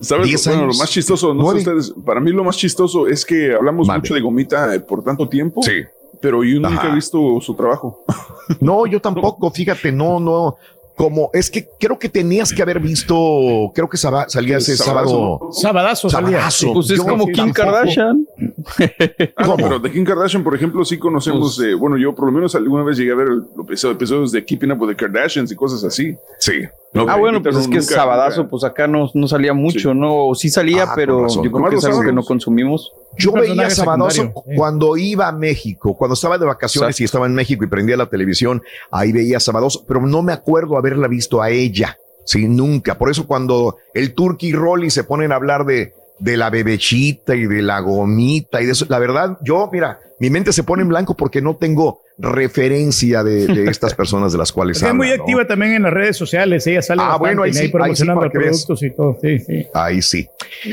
¿Sabes? 0.00 0.44
Bueno, 0.46 0.66
lo 0.66 0.74
más 0.74 0.90
chistoso, 0.90 1.34
no 1.34 1.50
sé 1.52 1.58
ustedes, 1.58 1.94
para 2.04 2.20
mí 2.20 2.30
lo 2.32 2.44
más 2.44 2.56
chistoso 2.56 3.06
es 3.06 3.24
que 3.24 3.54
hablamos 3.54 3.88
mucho 3.88 4.14
de 4.14 4.20
gomita 4.20 4.74
eh, 4.74 4.80
por 4.80 5.02
tanto 5.04 5.28
tiempo. 5.28 5.62
Sí. 5.62 5.82
Pero 6.20 6.42
yo 6.42 6.54
nunca 6.60 6.80
Ajá. 6.80 6.88
he 6.92 6.94
visto 6.94 7.40
su 7.40 7.54
trabajo. 7.54 8.04
No, 8.60 8.86
yo 8.86 9.00
tampoco, 9.00 9.50
fíjate, 9.50 9.90
no, 9.90 10.20
no. 10.20 10.56
Como 10.94 11.30
es 11.34 11.50
que 11.50 11.68
creo 11.80 11.98
que 11.98 12.08
tenías 12.08 12.52
que 12.52 12.62
haber 12.62 12.78
visto, 12.78 13.72
creo 13.74 13.88
que 13.88 13.96
salía 13.96 14.58
ese 14.58 14.76
sábado. 14.76 15.48
Sabadazo 15.50 16.08
salía. 16.08 16.38
Sabadazo. 16.38 16.72
Pues 16.72 16.90
es 16.90 16.96
Yo 16.98 17.04
como 17.04 17.26
Kim 17.26 17.34
tampoco. 17.34 17.54
Kardashian. 17.72 18.24
Ah, 19.36 19.46
no, 19.46 19.56
pero 19.56 19.78
de 19.78 19.90
Kim 19.92 20.04
Kardashian, 20.04 20.42
por 20.42 20.54
ejemplo, 20.54 20.84
sí 20.84 20.98
conocemos, 20.98 21.56
Pues 21.56 21.68
eh, 21.68 21.74
bueno, 21.74 21.96
yo 21.96 22.14
por 22.14 22.26
lo 22.26 22.32
menos 22.32 22.54
alguna 22.54 22.82
vez 22.82 22.96
llegué 22.96 23.12
a 23.12 23.14
ver 23.14 23.28
los 23.28 23.84
episodios- 23.84 24.32
de 24.32 24.44
Keeping 24.44 24.72
Up 24.72 24.80
with 24.80 24.88
the 24.90 24.96
Kardashians 24.96 25.50
y 25.52 25.56
cosas 25.56 25.84
así. 25.84 26.16
Sí. 26.38 26.62
ah, 27.08 27.16
bueno, 27.16 27.42
pues 27.42 27.56
es 27.56 27.68
que 27.68 27.78
nunca- 27.78 27.94
Sabadazo, 27.94 28.38
nunca. 28.38 28.50
pues 28.50 28.64
acá 28.64 28.86
no, 28.86 29.10
no 29.14 29.28
salía 29.28 29.52
mucho, 29.52 29.94
¿no? 29.94 30.34
Sí 30.34 30.48
salía, 30.48 30.84
Ah, 30.84 30.92
pero 30.94 31.26
yo 31.28 31.50
creo 31.50 31.68
que 31.70 31.76
es 31.76 31.84
algo 31.84 32.02
que 32.02 32.12
no 32.12 32.24
consumimos. 32.24 32.92
Yo 33.18 33.32
veía 33.32 33.70
Sabadazo 33.70 34.10
secundario, 34.10 34.56
cuando 34.56 34.96
iba 34.96 35.28
a 35.28 35.32
México, 35.32 35.96
cuando 35.96 36.14
estaba 36.14 36.36
de 36.38 36.44
vacaciones 36.46 37.00
y 37.00 37.04
estaba 37.04 37.26
en 37.26 37.34
México 37.34 37.64
y 37.64 37.66
prendía 37.68 37.96
la 37.96 38.06
televisión, 38.06 38.62
ahí 38.90 39.12
veía 39.12 39.40
Sabadazo, 39.40 39.84
pero 39.86 40.00
no 40.06 40.22
me 40.22 40.32
acuerdo 40.32 40.76
haberla 40.76 41.08
visto 41.08 41.40
a 41.40 41.50
ella. 41.50 41.96
Sí, 42.24 42.48
nunca. 42.48 42.98
Por 42.98 43.08
eso 43.08 43.26
cuando 43.26 43.76
el 43.94 44.12
Turkey 44.12 44.52
Rolly 44.52 44.90
se 44.90 45.04
ponen 45.04 45.30
a 45.30 45.36
hablar 45.36 45.64
de, 45.64 45.92
de 46.18 46.36
la 46.36 46.50
bebechita 46.50 47.34
y 47.34 47.46
de 47.46 47.62
la 47.62 47.80
gomita 47.80 48.60
y 48.62 48.66
de 48.66 48.72
eso, 48.72 48.86
la 48.88 48.98
verdad, 48.98 49.38
yo, 49.42 49.68
mira, 49.72 49.98
mi 50.18 50.30
mente 50.30 50.52
se 50.52 50.62
pone 50.62 50.82
en 50.82 50.88
blanco 50.88 51.14
porque 51.14 51.42
no 51.42 51.56
tengo 51.56 52.00
referencia 52.18 53.22
de, 53.22 53.46
de 53.46 53.64
estas 53.70 53.92
personas 53.94 54.32
de 54.32 54.38
las 54.38 54.50
cuales 54.50 54.78
Es 54.78 54.82
que 54.84 54.88
es 54.88 54.94
muy 54.94 55.10
activa 55.10 55.46
también 55.46 55.74
en 55.74 55.82
las 55.82 55.92
redes 55.92 56.16
sociales. 56.16 56.66
Ella 56.66 56.80
sale 56.80 57.02
Ah, 57.02 57.08
bastante, 57.18 57.20
bueno, 57.26 57.42
ahí 57.42 57.52
sí, 57.52 57.58
ahí 57.58 57.66
sí, 57.66 57.72
promocionando 57.72 58.20
veas. 58.22 58.32
productos 58.32 58.82
y 58.82 58.90
todo. 58.94 59.18
Sí, 59.20 59.38
sí. 59.40 59.66
Ahí 59.74 60.00
sí. 60.00 60.26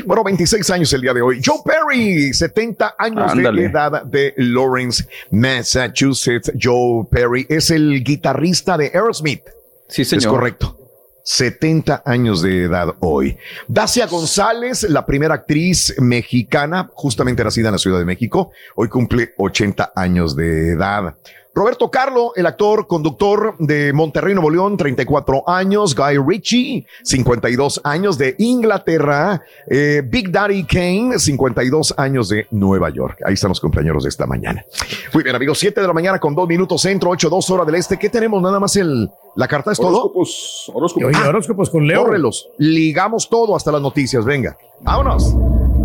Bueno, 0.06 0.24
26 0.24 0.70
años 0.70 0.90
el 0.94 1.02
día 1.02 1.12
de 1.12 1.20
hoy. 1.20 1.42
Joe 1.44 1.58
Perry, 1.62 2.32
70 2.32 2.94
años 2.98 3.32
Ándale. 3.32 3.60
de 3.62 3.68
edad 3.68 4.02
de 4.04 4.32
Lawrence, 4.38 5.04
Massachusetts. 5.30 6.50
Joe 6.60 7.04
Perry 7.10 7.46
es 7.50 7.70
el 7.70 8.02
guitarrista 8.02 8.78
de 8.78 8.86
Aerosmith. 8.94 9.42
Sí, 9.88 10.02
Es 10.02 10.08
señor. 10.08 10.30
correcto. 10.32 10.78
70 11.24 12.02
años 12.04 12.42
de 12.42 12.64
edad 12.64 12.94
hoy. 13.00 13.36
Dacia 13.66 14.06
González, 14.06 14.84
la 14.88 15.04
primera 15.04 15.34
actriz 15.34 15.94
mexicana, 15.98 16.90
justamente 16.94 17.42
nacida 17.42 17.68
en 17.68 17.72
la 17.72 17.78
Ciudad 17.78 17.98
de 17.98 18.04
México, 18.04 18.52
hoy 18.76 18.88
cumple 18.88 19.34
80 19.38 19.92
años 19.96 20.36
de 20.36 20.72
edad. 20.72 21.16
Roberto 21.54 21.88
Carlo, 21.88 22.32
el 22.34 22.46
actor 22.46 22.88
conductor 22.88 23.54
de 23.60 23.92
Monterrey, 23.92 24.34
Nuevo 24.34 24.50
León, 24.50 24.76
34 24.76 25.48
años. 25.48 25.94
Guy 25.94 26.18
Ritchie, 26.18 26.84
52 27.04 27.80
años 27.84 28.18
de 28.18 28.34
Inglaterra. 28.38 29.40
Eh, 29.70 30.02
Big 30.04 30.32
Daddy 30.32 30.64
Kane, 30.64 31.16
52 31.16 31.94
años 31.96 32.28
de 32.28 32.48
Nueva 32.50 32.90
York. 32.90 33.20
Ahí 33.24 33.34
están 33.34 33.50
los 33.50 33.60
compañeros 33.60 34.02
de 34.02 34.08
esta 34.08 34.26
mañana. 34.26 34.64
Muy 35.12 35.22
bien, 35.22 35.36
amigos, 35.36 35.60
7 35.60 35.80
de 35.80 35.86
la 35.86 35.92
mañana 35.92 36.18
con 36.18 36.34
2 36.34 36.48
minutos 36.48 36.82
centro, 36.82 37.10
8, 37.10 37.30
2 37.30 37.50
hora 37.50 37.64
del 37.64 37.76
este. 37.76 37.98
¿Qué 38.00 38.08
tenemos? 38.08 38.42
Nada 38.42 38.58
más 38.58 38.74
el, 38.74 39.08
la 39.36 39.46
carta 39.46 39.70
es 39.70 39.78
todo. 39.78 39.90
Horóscopos, 39.90 40.72
horóscopos. 40.74 41.08
Oye, 41.08 41.28
horóscopos 41.28 41.70
con 41.70 41.86
Leo. 41.86 42.02
Córrelos. 42.04 42.48
Ligamos 42.58 43.28
todo 43.28 43.54
hasta 43.54 43.70
las 43.70 43.80
noticias. 43.80 44.24
Venga, 44.24 44.58
vámonos. 44.80 45.32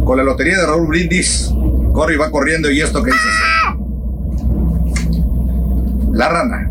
Con 0.04 0.18
la 0.18 0.24
lotería 0.24 0.58
de 0.58 0.66
Raúl 0.66 0.88
Brindis, 0.88 1.54
corre 1.94 2.16
y 2.16 2.18
va 2.18 2.32
corriendo 2.32 2.72
y 2.72 2.82
esto 2.82 3.04
que 3.04 3.12
dices. 3.12 3.89
La 6.20 6.28
rana. 6.28 6.70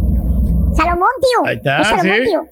Salomón, 0.76 1.08
tío. 1.22 1.46
Ahí 1.46 1.56
está, 1.56 1.80
Es 1.80 1.88
Salomón, 1.88 2.16
sí. 2.18 2.24
tío. 2.24 2.44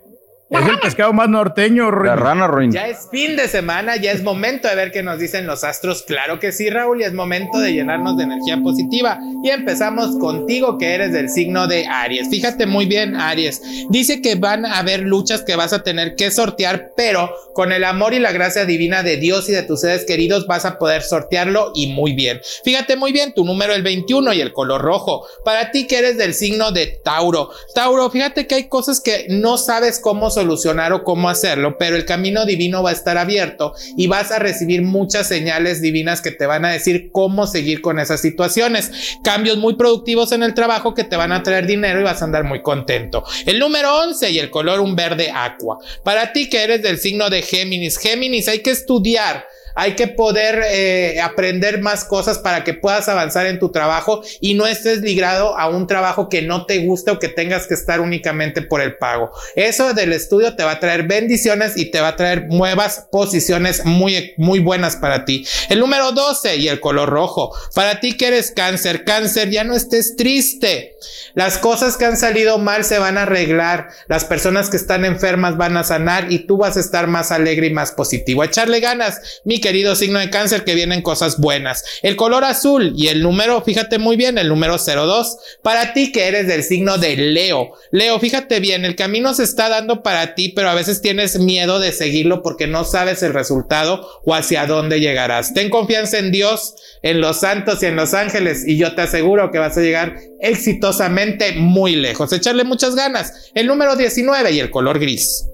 Es 0.49 0.65
el 0.65 0.79
pescado 0.79 1.13
más 1.13 1.29
norteño, 1.29 1.91
Roy. 1.91 2.07
La 2.07 2.15
rana, 2.15 2.47
Roin. 2.47 2.71
Ya 2.71 2.87
es 2.87 3.09
fin 3.11 3.35
de 3.35 3.49
semana, 3.49 3.97
ya 3.97 4.13
es 4.13 4.23
momento 4.23 4.69
de 4.69 4.77
ver 4.77 4.93
qué 4.93 5.03
nos 5.03 5.19
dicen 5.19 5.45
los 5.45 5.65
astros. 5.65 6.03
Claro 6.03 6.39
que 6.39 6.53
sí, 6.53 6.71
Raúl, 6.71 7.01
y 7.01 7.05
es 7.05 7.13
momento 7.13 7.59
de 7.59 7.73
llenarnos 7.73 8.17
de 8.17 8.25
energía 8.25 8.61
positiva. 8.63 9.19
Y 9.43 9.51
empezamos 9.51 10.17
contigo, 10.19 10.79
que 10.79 10.95
eres 10.95 11.13
del 11.13 11.31
signo 11.31 11.67
de 11.67 11.87
Aries. 11.87 12.29
Fíjate 12.31 12.67
muy 12.67 12.87
bien, 12.87 13.17
Aries. 13.17 13.61
Dice 13.91 14.23
que 14.23 14.37
van 14.37 14.65
a 14.65 14.79
haber 14.79 15.01
luchas 15.01 15.43
que 15.43 15.57
vas 15.57 15.73
a 15.73 15.83
tener 15.83 16.15
que 16.15 16.31
sortear, 16.31 16.93
pero 16.97 17.29
con 17.53 17.73
el 17.73 17.83
amor 17.83 18.15
y 18.15 18.21
la 18.21 18.31
gracia 18.31 18.65
divina 18.65 19.03
de 19.03 19.17
Dios 19.17 19.49
y 19.49 19.53
de 19.53 19.65
tus 19.65 19.81
seres 19.81 20.05
queridos 20.05 20.47
vas 20.47 20.65
a 20.65 20.79
poder 20.79 21.03
sortearlo 21.03 21.73
y 21.75 21.89
muy 21.89 22.13
bien. 22.13 22.41
Fíjate 22.63 22.95
muy 22.95 23.11
bien, 23.11 23.35
tu 23.35 23.45
número 23.45 23.75
el 23.75 23.83
21 23.83 24.33
y 24.33 24.41
el 24.41 24.53
color 24.53 24.81
rojo. 24.81 25.27
Para 25.45 25.73
ti 25.73 25.89
que 25.89 25.99
eres 25.99 26.19
del 26.19 26.35
signo 26.35 26.71
de 26.71 27.01
Tauro. 27.03 27.51
Tauro, 27.75 28.09
fíjate 28.11 28.47
que 28.47 28.55
hay 28.55 28.69
cosas 28.69 29.01
que 29.01 29.27
no 29.29 29.59
sabes 29.59 29.99
cómo 29.99 30.31
solucionar 30.37 30.93
o 30.93 31.03
cómo 31.03 31.31
hacerlo, 31.31 31.79
pero 31.79 31.97
el 31.97 32.05
camino 32.05 32.45
divino 32.45 32.83
va 32.83 32.91
a 32.91 32.93
estar 32.93 33.17
abierto 33.17 33.75
y 33.97 34.07
vas 34.07 34.31
a 34.31 34.39
recibir 34.39 34.83
muchas 34.83 35.27
señales 35.27 35.81
divinas 35.81 36.21
que 36.21 36.31
te 36.31 36.45
van 36.45 36.67
a 36.67 36.73
decir 36.73 37.09
cómo 37.11 37.47
seguir 37.47 37.81
con 37.81 37.99
esas 37.99 38.21
situaciones. 38.21 39.17
Cambios 39.25 39.57
muy 39.57 39.77
productivos 39.77 40.33
en 40.33 40.43
el 40.43 40.53
trabajo 40.53 40.93
que 40.93 41.05
te 41.05 41.17
van 41.17 41.33
a 41.33 41.43
traer 41.43 41.67
dinero 41.67 42.01
y 42.01 42.05
vas 42.05 42.21
a 42.21 42.27
andar 42.27 42.45
muy 42.45 42.61
contento. 42.61 43.25
El 43.47 43.59
número 43.59 43.97
11 44.03 44.31
y 44.31 44.39
el 44.39 44.51
color 44.51 44.81
un 44.81 44.95
verde 44.95 45.33
aqua. 45.35 45.79
Para 46.05 46.33
ti 46.33 46.51
que 46.51 46.63
eres 46.63 46.83
del 46.83 46.99
signo 46.99 47.31
de 47.31 47.41
Géminis, 47.41 47.97
Géminis 47.97 48.49
hay 48.49 48.61
que 48.61 48.71
estudiar. 48.71 49.47
Hay 49.77 49.95
que 49.95 50.09
poder 50.09 50.63
eh, 50.71 51.21
aprender 51.21 51.81
más 51.81 52.05
cosas 52.05 52.39
para 52.39 52.65
que 52.65 52.75
puedas 52.75 53.09
avanzar 53.09 53.47
en 53.47 53.59
tu 53.59 53.71
trabajo 53.71 54.23
y 54.41 54.55
no 54.55 54.67
estés 54.67 55.03
ligado 55.03 55.57
a 55.59 55.69
un 55.69 55.87
trabajo 55.87 56.29
que 56.29 56.43
no 56.43 56.67
te 56.67 56.79
guste 56.79 57.11
o 57.11 57.19
que 57.19 57.29
tengas 57.29 57.67
que 57.67 57.75
estar 57.75 58.01
únicamente 58.01 58.63
por 58.63 58.81
el 58.81 58.97
pago. 58.97 59.31
Eso 59.55 59.93
del 59.95 60.13
estudio 60.13 60.57
te 60.57 60.65
va 60.65 60.73
a 60.73 60.81
traer 60.81 61.05
bendiciones 61.05 61.77
y 61.77 61.91
te 61.91 62.01
va 62.01 62.09
a 62.09 62.17
traer 62.17 62.47
nuevas 62.49 63.07
posiciones 63.13 63.85
muy, 63.85 64.33
muy 64.37 64.61
buenas 64.61 64.97
para 64.97 65.25
ti. 65.25 65.47
El 65.69 65.81
número 65.81 66.13
12 66.13 66.57
y 66.57 66.69
el 66.69 66.81
color 66.81 67.09
rojo. 67.09 67.55
Para 67.75 68.01
ti 68.01 68.17
que 68.17 68.29
eres 68.29 68.51
cáncer, 68.51 69.05
cáncer, 69.05 69.51
ya 69.51 69.65
no 69.65 69.75
estés 69.75 70.17
triste. 70.17 70.97
Las 71.35 71.59
cosas 71.59 71.97
que 71.97 72.07
han 72.07 72.17
salido 72.17 72.59
mal 72.59 72.85
se 72.85 72.99
van 72.99 73.19
a 73.19 73.23
arreglar. 73.23 73.89
Las 74.09 74.25
personas 74.25 74.71
que 74.71 74.79
están 74.79 75.05
enfermas 75.05 75.57
van 75.57 75.77
a 75.77 75.85
sanar 75.85 76.33
y 76.33 76.41
tú 76.47 76.57
vas 76.57 76.77
a 76.77 76.81
estar 76.81 77.07
más 77.07 77.31
alegre 77.31 77.67
y 77.67 77.75
más 77.75 77.93
positivo. 77.93 78.43
Echarle 78.43 78.81
ganas, 78.81 79.43
mi 79.45 79.61
querido 79.67 79.97
signo 79.97 80.21
de 80.21 80.31
cáncer, 80.31 80.63
que 80.63 80.77
vienen 80.77 81.03
cosas 81.03 81.41
buenas. 81.41 81.83
El 82.03 82.15
color 82.15 82.45
azul 82.45 82.93
y 82.97 83.09
el 83.09 83.21
número, 83.21 83.61
fíjate 83.63 83.99
muy 83.99 84.15
bien, 84.15 84.39
el 84.39 84.49
número 84.49 84.77
02. 84.79 85.39
Para 85.65 85.93
ti 85.93 86.13
que 86.13 86.29
eres 86.29 86.47
del 86.47 86.63
signo 86.63 86.99
de 86.99 87.17
Leo. 87.17 87.73
Leo, 87.91 88.21
fíjate 88.21 88.61
bien, 88.61 88.85
el 88.85 88.95
camino 88.95 89.35
se 89.35 89.43
está 89.43 89.69
dando 89.69 90.05
para 90.05 90.37
ti, 90.37 90.51
pero 90.55 90.71
a 90.71 90.75
veces 90.75 91.03
tienes 91.03 91.41
miedo 91.41 91.81
de 91.81 91.91
seguirlo 91.91 92.45
porque 92.45 92.69
no 92.69 92.85
sabes 92.85 93.25
el 93.25 93.35
resultado 93.35 94.09
o 94.25 94.37
hacia 94.37 94.67
dónde 94.67 95.01
llegarás. 95.01 95.53
Ten 95.53 95.69
confianza 95.69 96.19
en 96.19 96.31
Dios, 96.31 96.77
en 97.03 97.21
los 97.21 97.41
santos 97.41 97.83
y 97.83 97.87
en 97.87 97.97
los 97.97 98.15
ángeles 98.15 98.63
y 98.69 98.79
yo 98.79 98.95
te 98.95 99.03
aseguro 99.03 99.51
que 99.51 99.59
vas 99.59 99.77
a 99.77 99.81
llegar 99.81 100.17
exitosamente 100.41 101.55
muy 101.55 101.97
lejos. 101.97 102.33
Echarle 102.33 102.63
muchas 102.63 102.95
ganas. 102.95 103.51
El 103.53 103.67
número 103.67 103.97
19 103.97 104.53
y 104.53 104.61
el 104.61 104.71
color 104.71 105.01
gris. 105.01 105.45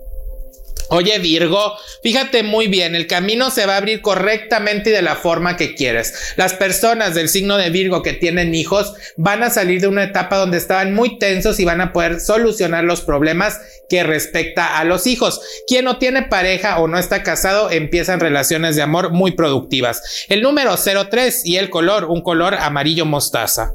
Oye 0.89 1.19
Virgo, 1.19 1.75
fíjate 2.03 2.43
muy 2.43 2.69
bien, 2.69 2.95
el 2.95 3.07
camino 3.07 3.51
se 3.51 3.67
va 3.67 3.75
a 3.75 3.79
abrir 3.79 4.01
correctamente 4.03 4.91
y 4.91 4.93
de 4.93 5.03
la 5.03 5.17
forma 5.17 5.57
que 5.57 5.75
quieres. 5.75 6.35
Las 6.37 6.55
personas 6.55 7.15
del 7.15 7.29
signo 7.29 7.57
de 7.57 7.71
Virgo 7.71 8.03
que 8.03 8.13
tienen 8.13 8.55
hijos 8.55 8.95
van 9.17 9.43
a 9.43 9.51
salir 9.51 9.81
de 9.81 9.89
una 9.89 10.05
etapa 10.05 10.37
donde 10.37 10.59
estaban 10.59 10.95
muy 10.95 11.19
tensos 11.19 11.61
y 11.61 11.65
van 11.65 11.81
a 11.81 11.93
poder 11.93 12.21
solucionar 12.21 12.85
los 12.85 13.01
problemas 13.01 13.61
que 13.89 14.03
respecta 14.03 14.79
a 14.79 14.85
los 14.85 15.07
hijos. 15.07 15.41
Quien 15.67 15.85
no 15.85 15.99
tiene 15.99 16.23
pareja 16.23 16.79
o 16.79 16.89
no 16.89 16.99
está 16.99 17.23
casado 17.23 17.71
empiezan 17.71 18.21
relaciones 18.21 18.77
de 18.77 18.83
amor 18.83 19.11
muy 19.11 19.33
productivas. 19.33 20.27
El 20.29 20.43
número 20.43 20.75
03 20.77 21.45
y 21.45 21.57
el 21.57 21.71
color, 21.71 22.05
un 22.05 22.23
color 22.23 22.55
amarillo 22.55 23.05
mostaza. 23.05 23.75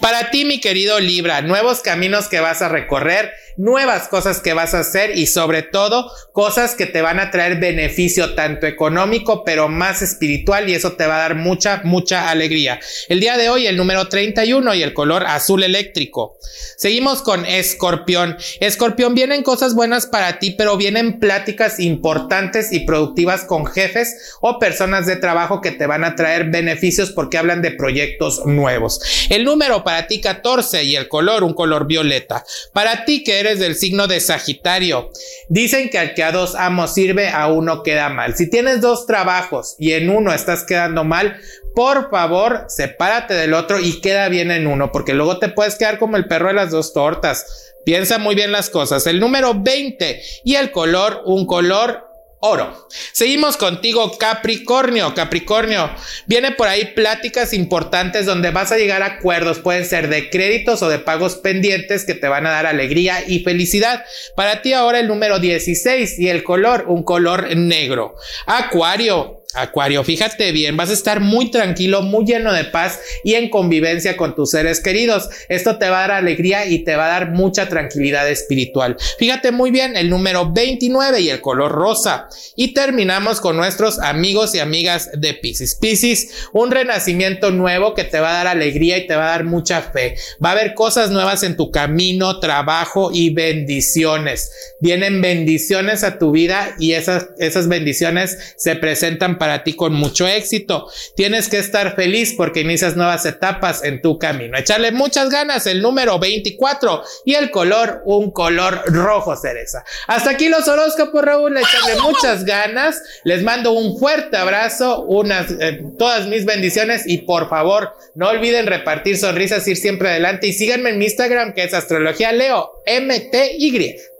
Para 0.00 0.30
ti, 0.30 0.44
mi 0.44 0.60
querido 0.60 1.00
Libra, 1.00 1.42
nuevos 1.42 1.80
caminos 1.80 2.28
que 2.28 2.40
vas 2.40 2.62
a 2.62 2.68
recorrer, 2.68 3.32
nuevas 3.56 4.08
cosas 4.08 4.40
que 4.40 4.52
vas 4.52 4.74
a 4.74 4.80
hacer 4.80 5.16
y 5.16 5.26
sobre 5.26 5.62
todo 5.62 6.10
cosas 6.32 6.74
que 6.74 6.86
te 6.86 7.00
van 7.00 7.18
a 7.18 7.30
traer 7.30 7.58
beneficio 7.58 8.34
tanto 8.34 8.66
económico 8.66 9.44
pero 9.44 9.68
más 9.68 10.02
espiritual 10.02 10.68
y 10.68 10.74
eso 10.74 10.92
te 10.92 11.06
va 11.06 11.16
a 11.16 11.20
dar 11.20 11.34
mucha, 11.36 11.80
mucha 11.84 12.30
alegría. 12.30 12.78
El 13.08 13.20
día 13.20 13.36
de 13.36 13.48
hoy 13.48 13.66
el 13.66 13.76
número 13.76 14.08
31 14.08 14.74
y 14.74 14.82
el 14.82 14.92
color 14.92 15.24
azul 15.26 15.62
eléctrico. 15.62 16.38
Seguimos 16.76 17.22
con 17.22 17.46
Escorpión. 17.46 18.36
Escorpión, 18.60 19.14
vienen 19.14 19.42
cosas 19.42 19.74
buenas 19.74 20.06
para 20.06 20.38
ti 20.38 20.50
pero 20.50 20.76
vienen 20.76 21.18
pláticas 21.18 21.80
importantes 21.80 22.72
y 22.72 22.80
productivas 22.80 23.44
con 23.44 23.66
jefes 23.66 24.36
o 24.40 24.58
personas 24.58 25.06
de 25.06 25.16
trabajo 25.16 25.60
que 25.60 25.70
te 25.70 25.86
van 25.86 26.04
a 26.04 26.14
traer 26.14 26.50
beneficios 26.50 27.10
porque 27.10 27.38
hablan 27.38 27.62
de 27.62 27.70
proyectos 27.70 28.44
nuevos. 28.44 29.00
El 29.30 29.45
número 29.46 29.82
para 29.82 30.06
ti 30.06 30.20
14 30.20 30.84
y 30.84 30.96
el 30.96 31.08
color 31.08 31.42
un 31.42 31.54
color 31.54 31.86
violeta. 31.86 32.44
Para 32.74 33.06
ti 33.06 33.24
que 33.24 33.40
eres 33.40 33.58
del 33.58 33.76
signo 33.76 34.06
de 34.06 34.20
Sagitario, 34.20 35.10
dicen 35.48 35.88
que 35.88 35.98
al 35.98 36.12
que 36.12 36.22
a 36.22 36.32
dos 36.32 36.54
amos 36.54 36.92
sirve, 36.92 37.30
a 37.30 37.46
uno 37.46 37.82
queda 37.82 38.10
mal. 38.10 38.36
Si 38.36 38.50
tienes 38.50 38.82
dos 38.82 39.06
trabajos 39.06 39.76
y 39.78 39.92
en 39.92 40.10
uno 40.10 40.34
estás 40.34 40.64
quedando 40.64 41.04
mal, 41.04 41.40
por 41.74 42.10
favor, 42.10 42.64
sepárate 42.68 43.34
del 43.34 43.54
otro 43.54 43.78
y 43.78 44.00
queda 44.00 44.28
bien 44.28 44.50
en 44.50 44.66
uno, 44.66 44.92
porque 44.92 45.14
luego 45.14 45.38
te 45.38 45.48
puedes 45.48 45.76
quedar 45.76 45.98
como 45.98 46.16
el 46.16 46.26
perro 46.26 46.48
de 46.48 46.54
las 46.54 46.70
dos 46.70 46.92
tortas. 46.92 47.74
Piensa 47.84 48.18
muy 48.18 48.34
bien 48.34 48.50
las 48.50 48.68
cosas. 48.68 49.06
El 49.06 49.20
número 49.20 49.54
20 49.54 50.20
y 50.42 50.56
el 50.56 50.72
color, 50.72 51.22
un 51.24 51.46
color 51.46 52.05
oro. 52.40 52.88
Seguimos 53.12 53.56
contigo, 53.56 54.16
Capricornio. 54.18 55.14
Capricornio, 55.14 55.90
viene 56.26 56.52
por 56.52 56.68
ahí 56.68 56.92
pláticas 56.94 57.52
importantes 57.52 58.26
donde 58.26 58.50
vas 58.50 58.72
a 58.72 58.76
llegar 58.76 59.02
a 59.02 59.06
acuerdos, 59.06 59.58
pueden 59.58 59.84
ser 59.84 60.08
de 60.08 60.30
créditos 60.30 60.82
o 60.82 60.88
de 60.88 60.98
pagos 60.98 61.36
pendientes 61.36 62.04
que 62.04 62.14
te 62.14 62.28
van 62.28 62.46
a 62.46 62.50
dar 62.50 62.66
alegría 62.66 63.24
y 63.26 63.40
felicidad. 63.40 64.04
Para 64.34 64.62
ti 64.62 64.72
ahora 64.72 65.00
el 65.00 65.08
número 65.08 65.38
16 65.38 66.18
y 66.18 66.28
el 66.28 66.42
color, 66.44 66.84
un 66.88 67.02
color 67.02 67.56
negro. 67.56 68.14
Acuario, 68.46 69.42
Acuario, 69.56 70.04
fíjate 70.04 70.52
bien, 70.52 70.76
vas 70.76 70.90
a 70.90 70.92
estar 70.92 71.20
muy 71.20 71.50
tranquilo, 71.50 72.02
muy 72.02 72.24
lleno 72.24 72.52
de 72.52 72.64
paz 72.64 73.00
y 73.24 73.34
en 73.34 73.48
convivencia 73.48 74.16
con 74.16 74.34
tus 74.34 74.50
seres 74.50 74.80
queridos. 74.80 75.28
Esto 75.48 75.78
te 75.78 75.88
va 75.88 75.98
a 75.98 76.08
dar 76.08 76.10
alegría 76.12 76.66
y 76.66 76.80
te 76.80 76.94
va 76.96 77.06
a 77.06 77.10
dar 77.10 77.30
mucha 77.30 77.68
tranquilidad 77.68 78.28
espiritual. 78.28 78.96
Fíjate 79.18 79.52
muy 79.52 79.70
bien, 79.70 79.96
el 79.96 80.10
número 80.10 80.52
29 80.52 81.20
y 81.20 81.30
el 81.30 81.40
color 81.40 81.72
rosa. 81.72 82.28
Y 82.54 82.74
terminamos 82.74 83.40
con 83.40 83.56
nuestros 83.56 83.98
amigos 83.98 84.54
y 84.54 84.58
amigas 84.58 85.10
de 85.14 85.34
Pisces. 85.34 85.74
Pisces, 85.74 86.48
un 86.52 86.70
renacimiento 86.70 87.50
nuevo 87.50 87.94
que 87.94 88.04
te 88.04 88.20
va 88.20 88.30
a 88.30 88.44
dar 88.44 88.46
alegría 88.48 88.98
y 88.98 89.06
te 89.06 89.16
va 89.16 89.28
a 89.28 89.30
dar 89.30 89.44
mucha 89.44 89.80
fe. 89.80 90.16
Va 90.44 90.50
a 90.50 90.52
haber 90.52 90.74
cosas 90.74 91.10
nuevas 91.10 91.42
en 91.42 91.56
tu 91.56 91.70
camino, 91.70 92.40
trabajo 92.40 93.10
y 93.12 93.30
bendiciones. 93.30 94.50
Vienen 94.80 95.20
bendiciones 95.20 96.04
a 96.04 96.18
tu 96.18 96.30
vida 96.30 96.74
y 96.78 96.92
esas, 96.92 97.28
esas 97.38 97.68
bendiciones 97.68 98.54
se 98.56 98.76
presentan 98.76 99.38
para 99.38 99.45
ti 99.64 99.74
con 99.74 99.92
mucho 99.92 100.26
éxito. 100.26 100.88
Tienes 101.14 101.48
que 101.48 101.58
estar 101.58 101.96
feliz 101.96 102.34
porque 102.36 102.60
inicias 102.60 102.96
nuevas 102.96 103.26
etapas 103.26 103.82
en 103.84 104.02
tu 104.02 104.18
camino. 104.18 104.58
Echarle 104.58 104.92
muchas 104.92 105.30
ganas, 105.30 105.66
el 105.66 105.82
número 105.82 106.18
24 106.18 107.02
y 107.24 107.34
el 107.34 107.50
color, 107.50 108.02
un 108.04 108.30
color 108.30 108.82
rojo 108.86 109.36
cereza. 109.36 109.84
Hasta 110.06 110.30
aquí 110.30 110.48
los 110.48 110.68
horóscopos, 110.68 111.22
Raúl. 111.22 111.56
Echarle 111.56 112.00
muchas 112.02 112.44
ganas. 112.44 113.02
Les 113.24 113.42
mando 113.42 113.72
un 113.72 113.98
fuerte 113.98 114.36
abrazo, 114.36 115.02
unas, 115.02 115.50
eh, 115.60 115.80
todas 115.98 116.26
mis 116.26 116.44
bendiciones 116.44 117.06
y 117.06 117.18
por 117.18 117.48
favor, 117.48 117.92
no 118.14 118.28
olviden 118.28 118.66
repartir 118.66 119.18
sonrisas, 119.18 119.66
ir 119.68 119.76
siempre 119.76 120.10
adelante 120.10 120.46
y 120.46 120.52
síganme 120.52 120.90
en 120.90 120.98
mi 120.98 121.06
Instagram 121.06 121.54
que 121.54 121.64
es 121.64 121.74
Astrología 121.74 122.32
Leo 122.32 122.82
MTY. 122.86 124.15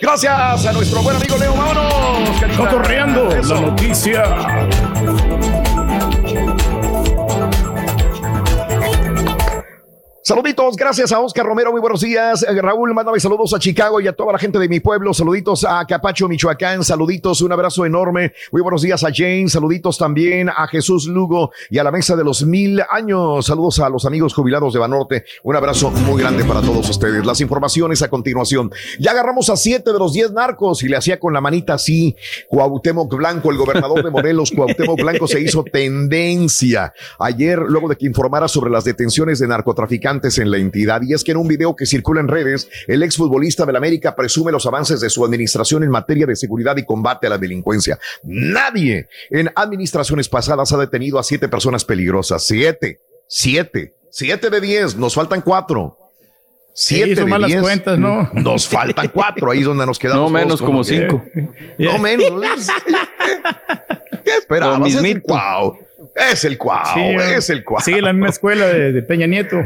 Gracias 0.00 0.66
a 0.66 0.72
nuestro 0.72 1.02
buen 1.02 1.16
amigo 1.16 1.36
Leo. 1.36 1.54
Vámonos. 1.54 2.40
carita. 2.40 2.58
Cotorreando 2.58 3.28
la 3.28 3.60
noticia. 3.60 4.89
Saluditos, 10.30 10.76
gracias 10.76 11.10
a 11.10 11.18
Oscar 11.18 11.44
Romero, 11.44 11.72
muy 11.72 11.80
buenos 11.80 12.02
días. 12.02 12.44
Eh, 12.44 12.62
Raúl, 12.62 12.94
mándame 12.94 13.18
saludos 13.18 13.52
a 13.52 13.58
Chicago 13.58 14.00
y 14.00 14.06
a 14.06 14.12
toda 14.12 14.32
la 14.32 14.38
gente 14.38 14.60
de 14.60 14.68
mi 14.68 14.78
pueblo. 14.78 15.12
Saluditos 15.12 15.64
a 15.64 15.84
Capacho, 15.84 16.28
Michoacán. 16.28 16.84
Saluditos, 16.84 17.42
un 17.42 17.50
abrazo 17.50 17.84
enorme. 17.84 18.32
Muy 18.52 18.62
buenos 18.62 18.82
días 18.82 19.02
a 19.02 19.08
Jane. 19.12 19.48
Saluditos 19.48 19.98
también 19.98 20.48
a 20.48 20.68
Jesús 20.68 21.08
Lugo 21.08 21.50
y 21.68 21.78
a 21.78 21.82
la 21.82 21.90
mesa 21.90 22.14
de 22.14 22.22
los 22.22 22.44
mil 22.44 22.80
años. 22.92 23.44
Saludos 23.44 23.80
a 23.80 23.88
los 23.88 24.04
amigos 24.04 24.32
jubilados 24.32 24.72
de 24.72 24.78
Banorte. 24.78 25.24
Un 25.42 25.56
abrazo 25.56 25.90
muy 25.90 26.22
grande 26.22 26.44
para 26.44 26.60
todos 26.60 26.88
ustedes. 26.88 27.26
Las 27.26 27.40
informaciones 27.40 28.00
a 28.02 28.08
continuación. 28.08 28.70
Ya 29.00 29.10
agarramos 29.10 29.50
a 29.50 29.56
siete 29.56 29.92
de 29.92 29.98
los 29.98 30.12
diez 30.12 30.30
narcos 30.30 30.84
y 30.84 30.88
le 30.88 30.96
hacía 30.96 31.18
con 31.18 31.32
la 31.32 31.40
manita 31.40 31.74
así. 31.74 32.14
Cuauhtémoc 32.48 33.12
Blanco, 33.16 33.50
el 33.50 33.56
gobernador 33.56 34.04
de 34.04 34.12
Morelos, 34.12 34.52
Cuauhtémoc 34.52 35.00
Blanco 35.00 35.26
se 35.26 35.40
hizo 35.40 35.64
tendencia 35.64 36.94
ayer 37.18 37.58
luego 37.58 37.88
de 37.88 37.96
que 37.96 38.06
informara 38.06 38.46
sobre 38.46 38.70
las 38.70 38.84
detenciones 38.84 39.40
de 39.40 39.48
narcotraficantes 39.48 40.19
en 40.38 40.50
la 40.50 40.58
entidad. 40.58 41.00
Y 41.02 41.14
es 41.14 41.24
que 41.24 41.32
en 41.32 41.38
un 41.38 41.48
video 41.48 41.74
que 41.74 41.86
circula 41.86 42.20
en 42.20 42.28
redes, 42.28 42.68
el 42.86 43.02
exfutbolista 43.02 43.64
del 43.66 43.76
América 43.76 44.14
presume 44.14 44.52
los 44.52 44.66
avances 44.66 45.00
de 45.00 45.10
su 45.10 45.24
administración 45.24 45.82
en 45.82 45.90
materia 45.90 46.26
de 46.26 46.36
seguridad 46.36 46.76
y 46.76 46.84
combate 46.84 47.26
a 47.26 47.30
la 47.30 47.38
delincuencia. 47.38 47.98
Nadie 48.22 49.08
en 49.30 49.50
administraciones 49.54 50.28
pasadas 50.28 50.72
ha 50.72 50.76
detenido 50.78 51.18
a 51.18 51.22
siete 51.22 51.48
personas 51.48 51.84
peligrosas. 51.84 52.46
Siete, 52.46 53.00
siete, 53.26 53.94
siete 54.10 54.50
de 54.50 54.60
diez. 54.60 54.96
Nos 54.96 55.14
faltan 55.14 55.40
cuatro. 55.40 55.96
Siete 56.72 57.16
de 57.16 57.24
malas 57.26 57.48
diez. 57.48 57.60
cuentas, 57.60 57.98
¿no? 57.98 58.30
Nos 58.32 58.66
faltan 58.68 59.08
cuatro. 59.12 59.50
Ahí 59.50 59.58
es 59.58 59.64
donde 59.64 59.84
nos 59.84 59.98
quedamos. 59.98 60.30
No 60.30 60.38
todos 60.38 60.44
menos, 60.44 60.62
como 60.62 60.82
que- 60.82 60.88
cinco. 60.88 61.24
No 61.78 61.98
menos. 61.98 62.32
¿Qué 64.24 64.30
esperabas? 64.38 64.88
Es 64.94 65.02
el 65.02 65.22
cuau. 65.22 65.76
Es 66.14 66.44
el 66.44 66.58
cuau. 66.58 66.84
Sí, 66.94 67.00
es 67.36 67.50
el 67.50 67.64
cuau. 67.64 67.80
Sigue 67.82 68.00
la 68.02 68.12
misma 68.12 68.28
escuela 68.28 68.66
de, 68.66 68.92
de 68.92 69.02
Peña 69.02 69.26
Nieto. 69.26 69.56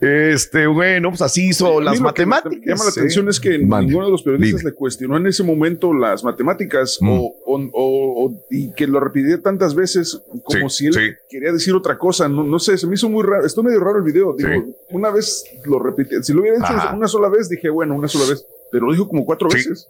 Este, 0.00 0.66
bueno, 0.66 1.10
pues 1.10 1.20
así 1.20 1.48
hizo 1.48 1.80
las 1.80 2.00
lo 2.00 2.12
que 2.14 2.24
me 2.24 2.30
matemáticas. 2.30 2.66
llama 2.66 2.84
la 2.84 2.88
¿eh? 2.90 2.92
atención 2.96 3.28
es 3.28 3.38
que 3.38 3.58
ninguno 3.58 4.06
de 4.06 4.10
los 4.10 4.22
periodistas 4.22 4.60
Dime. 4.60 4.70
le 4.70 4.74
cuestionó 4.76 5.16
en 5.18 5.26
ese 5.26 5.42
momento 5.42 5.92
las 5.92 6.24
matemáticas 6.24 6.98
Mm. 7.00 7.08
o, 7.10 7.16
o- 7.44 7.60
o- 7.72 8.24
o- 8.26 8.44
y 8.50 8.72
que 8.72 8.86
lo 8.86 8.98
repitiera 9.00 9.42
tantas 9.42 9.74
veces 9.74 10.22
como 10.44 10.70
Sí, 10.70 10.90
si 10.92 10.98
él 11.00 11.16
quería 11.28 11.52
decir 11.52 11.74
otra 11.74 11.98
cosa. 11.98 12.28
No, 12.28 12.42
no 12.44 12.58
sé, 12.58 12.78
se 12.78 12.86
me 12.86 12.94
hizo 12.94 13.08
muy 13.10 13.22
raro. 13.24 13.44
Esto 13.44 13.62
medio 13.62 13.80
raro 13.80 13.98
el 13.98 14.04
video. 14.04 14.34
Digo, 14.36 14.50
una 14.90 15.10
vez 15.10 15.44
lo 15.66 15.78
repitió. 15.78 16.22
Si 16.22 16.32
lo 16.32 16.40
hubiera 16.40 16.56
hecho 16.58 16.66
Ajá. 16.72 16.94
una 16.96 17.06
sola 17.08 17.28
vez, 17.28 17.48
dije, 17.50 17.68
bueno, 17.68 17.94
una 17.94 18.08
sola 18.08 18.24
vez. 18.30 18.46
Pero 18.72 18.86
lo 18.86 18.92
dijo 18.92 19.06
como 19.08 19.24
cuatro 19.26 19.48
veces. 19.48 19.86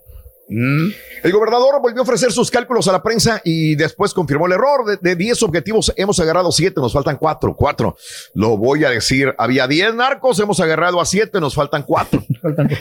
Mm. 0.51 0.89
El 1.23 1.33
gobernador 1.33 1.81
volvió 1.81 2.01
a 2.01 2.03
ofrecer 2.03 2.33
sus 2.33 2.51
cálculos 2.51 2.89
a 2.89 2.93
la 2.93 3.03
prensa 3.03 3.41
y 3.45 3.77
después 3.77 4.13
confirmó 4.13 4.47
el 4.47 4.53
error. 4.53 4.85
De- 4.85 4.97
De 5.01 5.15
10 5.17 5.43
objetivos 5.45 5.93
hemos 5.97 6.19
agarrado 6.21 6.51
7, 6.51 6.81
nos 6.81 6.93
faltan 6.93 7.17
4. 7.17 7.55
4. 7.55 7.97
Lo 8.35 8.57
voy 8.57 8.85
a 8.85 8.91
decir. 8.91 9.35
Había 9.39 9.67
10 9.69 9.95
narcos, 9.95 10.39
hemos 10.41 10.59
agarrado 10.61 11.01
a 11.01 11.05
7, 11.07 11.41
nos 11.41 11.55
faltan 11.55 11.85
4. 11.85 12.23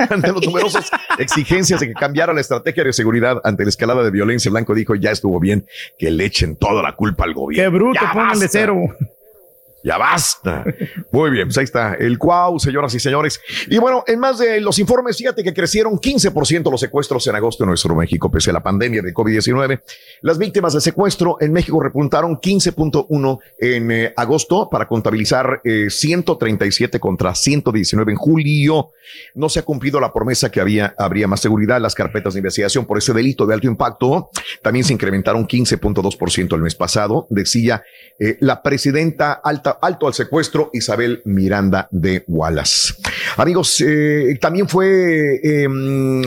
ante 0.09 0.31
las 0.31 0.41
numerosas 0.45 0.89
exigencias 1.19 1.79
de 1.79 1.87
que 1.87 1.93
cambiara 1.93 2.33
la 2.33 2.41
estrategia 2.41 2.83
de 2.83 2.93
seguridad 2.93 3.39
ante 3.43 3.63
la 3.63 3.69
escalada 3.69 4.03
de 4.03 4.11
violencia, 4.11 4.49
Blanco 4.49 4.73
dijo, 4.73 4.95
ya 4.95 5.11
estuvo 5.11 5.39
bien 5.39 5.65
que 5.97 6.09
le 6.11 6.25
echen 6.25 6.55
toda 6.55 6.81
la 6.81 6.95
culpa 6.95 7.25
al 7.25 7.33
gobierno. 7.33 7.63
Qué 7.71 7.75
bruto, 7.77 7.99
pónganle 8.13 8.47
cero. 8.49 8.75
Ya 9.83 9.97
basta. 9.97 10.63
Muy 11.11 11.31
bien, 11.31 11.47
pues 11.47 11.57
ahí 11.57 11.63
está 11.63 11.93
el 11.93 12.17
cuau, 12.17 12.59
señoras 12.59 12.93
y 12.93 12.99
señores. 12.99 13.39
Y 13.67 13.77
bueno, 13.77 14.03
en 14.07 14.19
más 14.19 14.39
de 14.39 14.59
los 14.59 14.77
informes, 14.79 15.17
fíjate 15.17 15.43
que 15.43 15.53
crecieron 15.53 15.97
15% 15.97 16.69
los 16.69 16.79
secuestros 16.79 17.25
en 17.27 17.35
agosto 17.35 17.63
en 17.63 17.69
nuestro 17.69 17.95
México, 17.95 18.29
pese 18.29 18.49
a 18.49 18.53
la 18.53 18.63
pandemia 18.63 19.01
de 19.01 19.13
COVID-19. 19.13 19.81
Las 20.21 20.37
víctimas 20.37 20.73
de 20.73 20.81
secuestro 20.81 21.37
en 21.39 21.53
México 21.53 21.79
repuntaron 21.79 22.37
15.1 22.37 23.39
en 23.59 23.91
eh, 23.91 24.13
agosto 24.15 24.69
para 24.69 24.87
contabilizar 24.87 25.61
eh, 25.63 25.89
137 25.89 26.99
contra 26.99 27.33
119 27.33 28.11
en 28.11 28.17
julio. 28.17 28.91
No 29.33 29.49
se 29.49 29.59
ha 29.59 29.63
cumplido 29.63 29.99
la 29.99 30.13
promesa 30.13 30.51
que 30.51 30.61
había, 30.61 30.93
habría 30.97 31.27
más 31.27 31.39
seguridad 31.39 31.79
las 31.79 31.95
carpetas 31.95 32.33
de 32.33 32.39
investigación 32.39 32.85
por 32.85 32.97
ese 32.97 33.13
delito 33.13 33.45
de 33.45 33.53
alto 33.53 33.67
impacto. 33.67 34.29
También 34.61 34.85
se 34.85 34.93
incrementaron 34.93 35.47
15.2% 35.47 36.55
el 36.55 36.61
mes 36.61 36.75
pasado, 36.75 37.27
decía 37.29 37.83
eh, 38.19 38.37
la 38.41 38.61
presidenta 38.61 39.33
alta, 39.33 39.68
alto 39.81 40.07
al 40.07 40.13
secuestro, 40.13 40.69
Isabel 40.73 41.21
Miranda 41.25 41.87
de 41.91 42.23
Wallace. 42.27 42.93
Amigos, 43.37 43.81
eh, 43.85 44.37
también 44.41 44.67
fue 44.67 45.39
eh, 45.43 45.67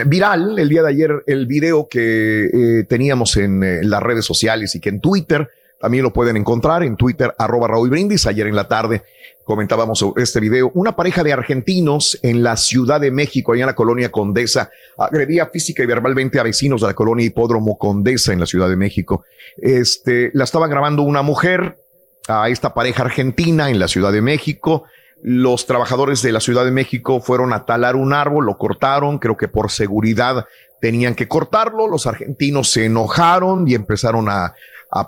viral 0.07 0.59
el 0.59 0.69
día 0.69 0.83
de 0.83 0.89
ayer 0.89 1.23
el 1.27 1.47
video 1.47 1.89
que 1.89 2.45
eh, 2.45 2.85
teníamos 2.85 3.37
en, 3.37 3.63
eh, 3.63 3.81
las 3.83 4.03
redes 4.03 4.25
sociales 4.25 4.75
y 4.75 4.81
que 4.81 4.89
en 4.89 5.01
Twitter 5.01 5.49
también 5.81 6.05
lo 6.05 6.13
pueden 6.13 6.37
encontrar 6.37 6.85
en 6.85 6.97
Twitter, 6.97 7.35
arroba 7.37 7.67
Raúl 7.67 7.91
Brindis. 7.91 8.27
Ayer 8.29 8.47
en 8.47 8.55
la 8.55 8.69
tarde 8.69 9.03
comentábamos 9.43 10.05
este 10.17 10.39
video. 10.39 10.71
Una 10.75 10.95
pareja 10.95 11.25
de 11.25 11.33
argentinos 11.33 12.17
en 12.23 12.45
la 12.45 12.57
Ciudad 12.57 13.01
de 13.01 13.11
México, 13.11 13.53
allá 13.53 13.65
en 13.65 13.67
la 13.67 13.75
colonia 13.75 14.13
Condesa, 14.13 14.71
agredía 14.97 15.47
física 15.47 15.83
y 15.83 15.87
verbalmente 15.87 16.39
a 16.39 16.45
vecinos 16.45 16.83
de 16.83 16.87
la 16.87 16.95
colonia 16.95 17.27
Hipódromo 17.27 17.77
Condesa 17.79 18.33
en 18.33 18.39
la 18.39 18.47
Ciudad 18.47 18.69
de 18.69 18.77
México. 18.77 19.25
Este, 19.57 20.31
la 20.35 20.45
estaba 20.45 20.69
grabando 20.69 21.03
una 21.03 21.23
mujer 21.23 21.82
a 22.29 22.49
esta 22.49 22.75
pareja 22.75 23.03
argentina 23.03 23.71
en 23.71 23.79
la 23.79 23.89
Ciudad 23.89 24.13
de 24.13 24.23
México. 24.23 24.85
Los 25.23 25.67
trabajadores 25.67 26.23
de 26.23 26.33
la 26.33 26.41
Ciudad 26.41 26.65
de 26.65 26.71
México 26.71 27.21
fueron 27.21 27.53
a 27.53 27.65
talar 27.65 27.97
un 27.97 28.13
árbol, 28.13 28.47
lo 28.47 28.59
cortaron, 28.59 29.19
creo 29.19 29.37
que 29.37 29.49
por 29.49 29.71
seguridad 29.71 30.47
tenían 30.81 31.15
que 31.15 31.29
cortarlo. 31.29 31.87
Los 31.87 32.07
argentinos 32.07 32.71
se 32.71 32.87
enojaron 32.87 33.69
y 33.69 33.75
empezaron 33.75 34.29
a, 34.29 34.55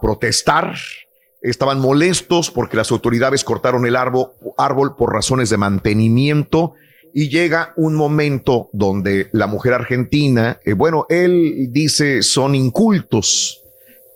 protestar. 0.00 0.76
Estaban 1.42 1.78
molestos 1.78 2.50
porque 2.50 2.78
las 2.78 2.90
autoridades 2.90 3.44
cortaron 3.44 3.84
el 3.84 3.96
árbol, 3.96 4.28
árbol 4.56 4.96
por 4.96 5.12
razones 5.12 5.50
de 5.50 5.58
mantenimiento 5.58 6.72
y 7.12 7.28
llega 7.28 7.74
un 7.76 7.94
momento 7.94 8.70
donde 8.72 9.28
la 9.32 9.46
mujer 9.46 9.74
argentina, 9.74 10.58
eh, 10.64 10.72
bueno, 10.72 11.04
él 11.10 11.68
dice 11.70 12.22
son 12.22 12.54
incultos 12.54 13.62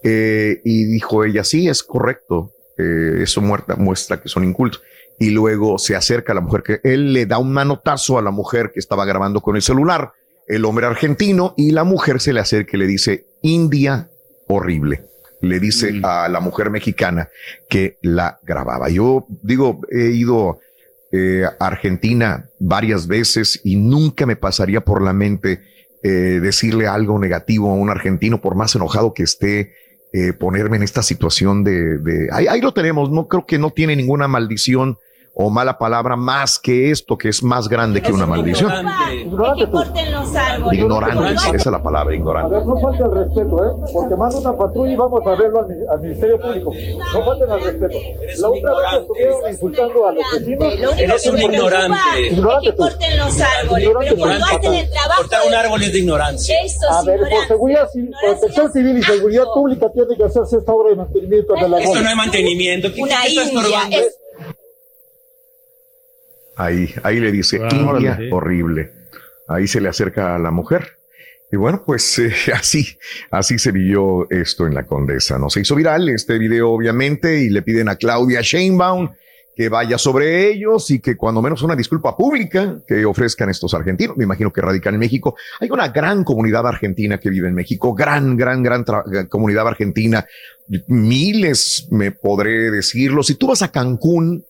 eh, 0.03 0.61
y 0.65 0.85
dijo 0.85 1.23
ella, 1.25 1.45
sí, 1.45 1.69
es 1.69 1.83
correcto, 1.83 2.53
eh, 2.79 3.23
eso 3.23 3.41
muerta, 3.41 3.77
muestra 3.77 4.21
que 4.21 4.29
son 4.29 4.45
incultos. 4.45 4.83
Y 5.19 5.31
luego 5.31 5.79
se 5.79 5.97
acerca 5.97 6.33
a 6.33 6.37
la 6.37 6.41
mujer 6.41 6.63
que 6.63 6.81
él 6.85 7.13
le 7.13 7.27
da 7.27 7.39
un 7.39 7.53
manotazo 7.53 8.19
a 8.19 8.23
la 8.23 8.31
mujer 8.31 8.71
que 8.73 8.79
estaba 8.79 9.05
grabando 9.05 9.41
con 9.41 9.57
el 9.57 9.63
celular, 9.63 10.13
el 10.47 10.65
hombre 10.65 10.87
argentino, 10.87 11.55
y 11.57 11.73
la 11.73 11.85
mujer 11.85 12.21
se 12.21 12.33
le 12.33 12.41
acerca 12.41 12.77
y 12.77 12.81
le 12.81 12.87
dice, 12.87 13.27
India 13.43 14.09
horrible. 14.47 15.05
le 15.41 15.61
dice 15.61 16.01
a 16.03 16.29
la 16.29 16.41
mujer 16.41 16.71
mexicana 16.71 17.29
que 17.69 17.99
la 18.03 18.41
grababa. 18.43 18.89
Yo 18.89 19.27
digo, 19.43 19.81
he 19.91 20.11
ido 20.11 20.59
eh, 21.13 21.45
a 21.45 21.67
Argentina 21.67 22.49
varias 22.59 23.07
veces 23.07 23.61
y 23.63 23.77
nunca 23.77 24.27
me 24.27 24.37
pasaría 24.37 24.81
por 24.81 25.01
la 25.01 25.13
mente 25.13 25.61
eh, 26.03 26.41
decirle 26.41 26.87
algo 26.87 27.19
negativo 27.19 27.71
a 27.71 27.75
un 27.75 27.91
argentino, 27.91 28.41
por 28.41 28.57
más 28.57 28.75
enojado 28.75 29.15
que 29.15 29.23
esté, 29.23 29.73
eh, 30.13 30.33
ponerme 30.33 30.77
en 30.77 30.83
esta 30.83 31.03
situación 31.03 31.65
de, 31.65 31.99
de 31.99 32.29
ahí, 32.33 32.47
ahí 32.47 32.61
lo 32.61 32.73
tenemos, 32.73 33.11
no 33.11 33.29
creo 33.29 33.47
que 33.47 33.59
no 33.59 33.71
tiene 33.71 33.95
ninguna 33.97 34.29
maldición 34.29 34.99
o 35.41 35.51
mala 35.51 35.79
palabra 35.79 36.17
más 36.17 36.59
que 36.59 36.91
esto, 36.91 37.17
que 37.17 37.29
es 37.29 37.45
más 37.45 37.69
grande 37.69 38.03
que 38.03 38.11
una 38.13 38.27
maldición. 38.27 38.73
Ignorante. 39.13 39.69
Ignorante, 40.73 41.35
esa 41.35 41.57
es 41.57 41.67
la 41.67 41.81
palabra, 41.83 42.13
A 42.13 42.17
ignorante. 42.17 42.57
ver, 42.57 42.67
no 42.67 42.81
falte 42.81 43.03
el 43.05 43.13
respeto, 43.13 43.65
¿eh? 43.65 43.71
Porque 43.93 44.17
manda 44.17 44.37
una 44.39 44.57
patrulla 44.57 44.93
y 44.93 44.97
vamos 44.97 45.21
a 45.25 45.31
verlo 45.31 45.61
al, 45.61 45.67
al 45.93 46.01
Ministerio 46.01 46.41
Público. 46.41 46.73
No 47.15 47.25
falten 47.25 47.51
al 47.51 47.61
respeto. 47.61 47.99
La 48.39 48.49
otra 48.49 48.71
vez 48.75 49.01
estuvieron 49.03 49.51
insultando 49.53 50.07
a 50.09 50.13
los 50.13 50.25
vecinos. 50.35 50.75
Eres 50.99 51.27
un 51.27 51.39
ignorante. 51.39 51.99
Ignorante 52.33 52.73
tú. 52.73 52.77
corten 52.83 53.17
los 53.19 53.41
árboles. 53.41 53.83
Ignorante 53.85 54.11
Pero 54.11 54.23
cuando 54.23 54.39
tú. 54.47 54.57
hacen 54.57 54.75
el 54.75 54.91
trabajo 54.91 55.21
Cortar 55.23 55.41
un 55.47 55.55
árbol 55.55 55.83
es 55.85 55.93
de 55.93 55.99
ignorancia. 56.01 56.57
A 56.91 57.03
ver, 57.05 57.21
por 57.31 57.47
seguridad, 57.47 57.89
ci- 57.95 58.11
protección 58.21 58.73
civil 58.73 58.99
y 58.99 59.03
seguridad 59.05 59.45
pública 59.55 59.87
tiene 59.93 60.17
que 60.17 60.25
hacerse 60.25 60.57
esta 60.59 60.73
obra 60.73 60.91
de 60.91 60.97
mantenimiento 60.97 61.55
de 61.55 61.69
la 61.69 61.79
Esto 61.79 62.01
no 62.03 62.09
es 62.11 62.17
mantenimiento. 62.17 62.93
¿Qué, 62.93 63.03
Una 63.03 63.23
qué 63.23 63.29
está 63.29 63.43
india, 63.45 63.61
estorbando? 63.61 63.97
es- 63.97 64.19
Ahí, 66.59 66.93
ahí 67.03 67.21
le 67.21 67.33
dice, 67.33 67.61
Ah, 67.63 67.69
India, 67.73 68.13
órale. 68.13 68.33
horrible. 68.33 68.93
Ahí 69.49 69.67
se 69.67 69.81
le 69.81 69.89
acerca 69.89 70.35
a 70.35 70.39
la 70.39 70.51
mujer. 70.51 70.99
Y 71.51 71.57
bueno, 71.57 71.83
pues 71.87 72.19
eh, 72.19 72.33
así, 72.55 72.99
así 73.31 73.59
se 73.59 73.73
vivió 73.73 74.29
esto 74.31 74.67
en 74.67 74.75
la 74.75 74.85
Condesa. 74.85 75.39
No 75.39 75.49
se 75.49 75.61
hizo 75.61 75.75
viral 75.75 76.09
este 76.11 76.37
video, 76.39 76.71
obviamente, 76.71 77.41
y 77.41 77.49
le 77.49 77.63
piden 77.63 77.89
a 77.89 77.97
Claudia 77.97 78.41
Sheinbaum 78.43 79.09
que 79.57 79.69
vaya 79.69 79.99
sobre 79.99 80.47
ellos 80.53 80.89
y 80.93 81.01
que 81.01 81.17
cuando 81.17 81.43
menos 81.43 81.63
una 81.63 81.75
disculpa 81.75 82.17
pública 82.17 82.77
que 82.87 83.05
ofrezcan 83.05 83.49
estos 83.51 83.75
argentinos. 83.75 84.17
Me 84.17 84.23
imagino 84.23 84.53
que 84.53 84.61
radican 84.61 84.95
en 84.95 85.01
México. 85.01 85.35
Hay 85.59 85.69
una 85.71 85.89
gran 85.89 86.23
comunidad 86.23 86.65
argentina 86.67 87.19
que 87.19 87.29
vive 87.31 87.49
en 87.49 87.55
México, 87.55 87.93
gran, 87.93 88.37
gran, 88.37 88.63
gran 88.63 88.85
tra- 88.85 89.29
comunidad 89.29 89.67
argentina. 89.67 90.25
Miles, 90.87 91.89
me 91.91 92.13
podré 92.13 92.71
decirlo. 92.71 93.23
Si 93.23 93.35
tú 93.35 93.49
vas 93.49 93.63
a 93.63 93.73
Cancún, 93.73 94.45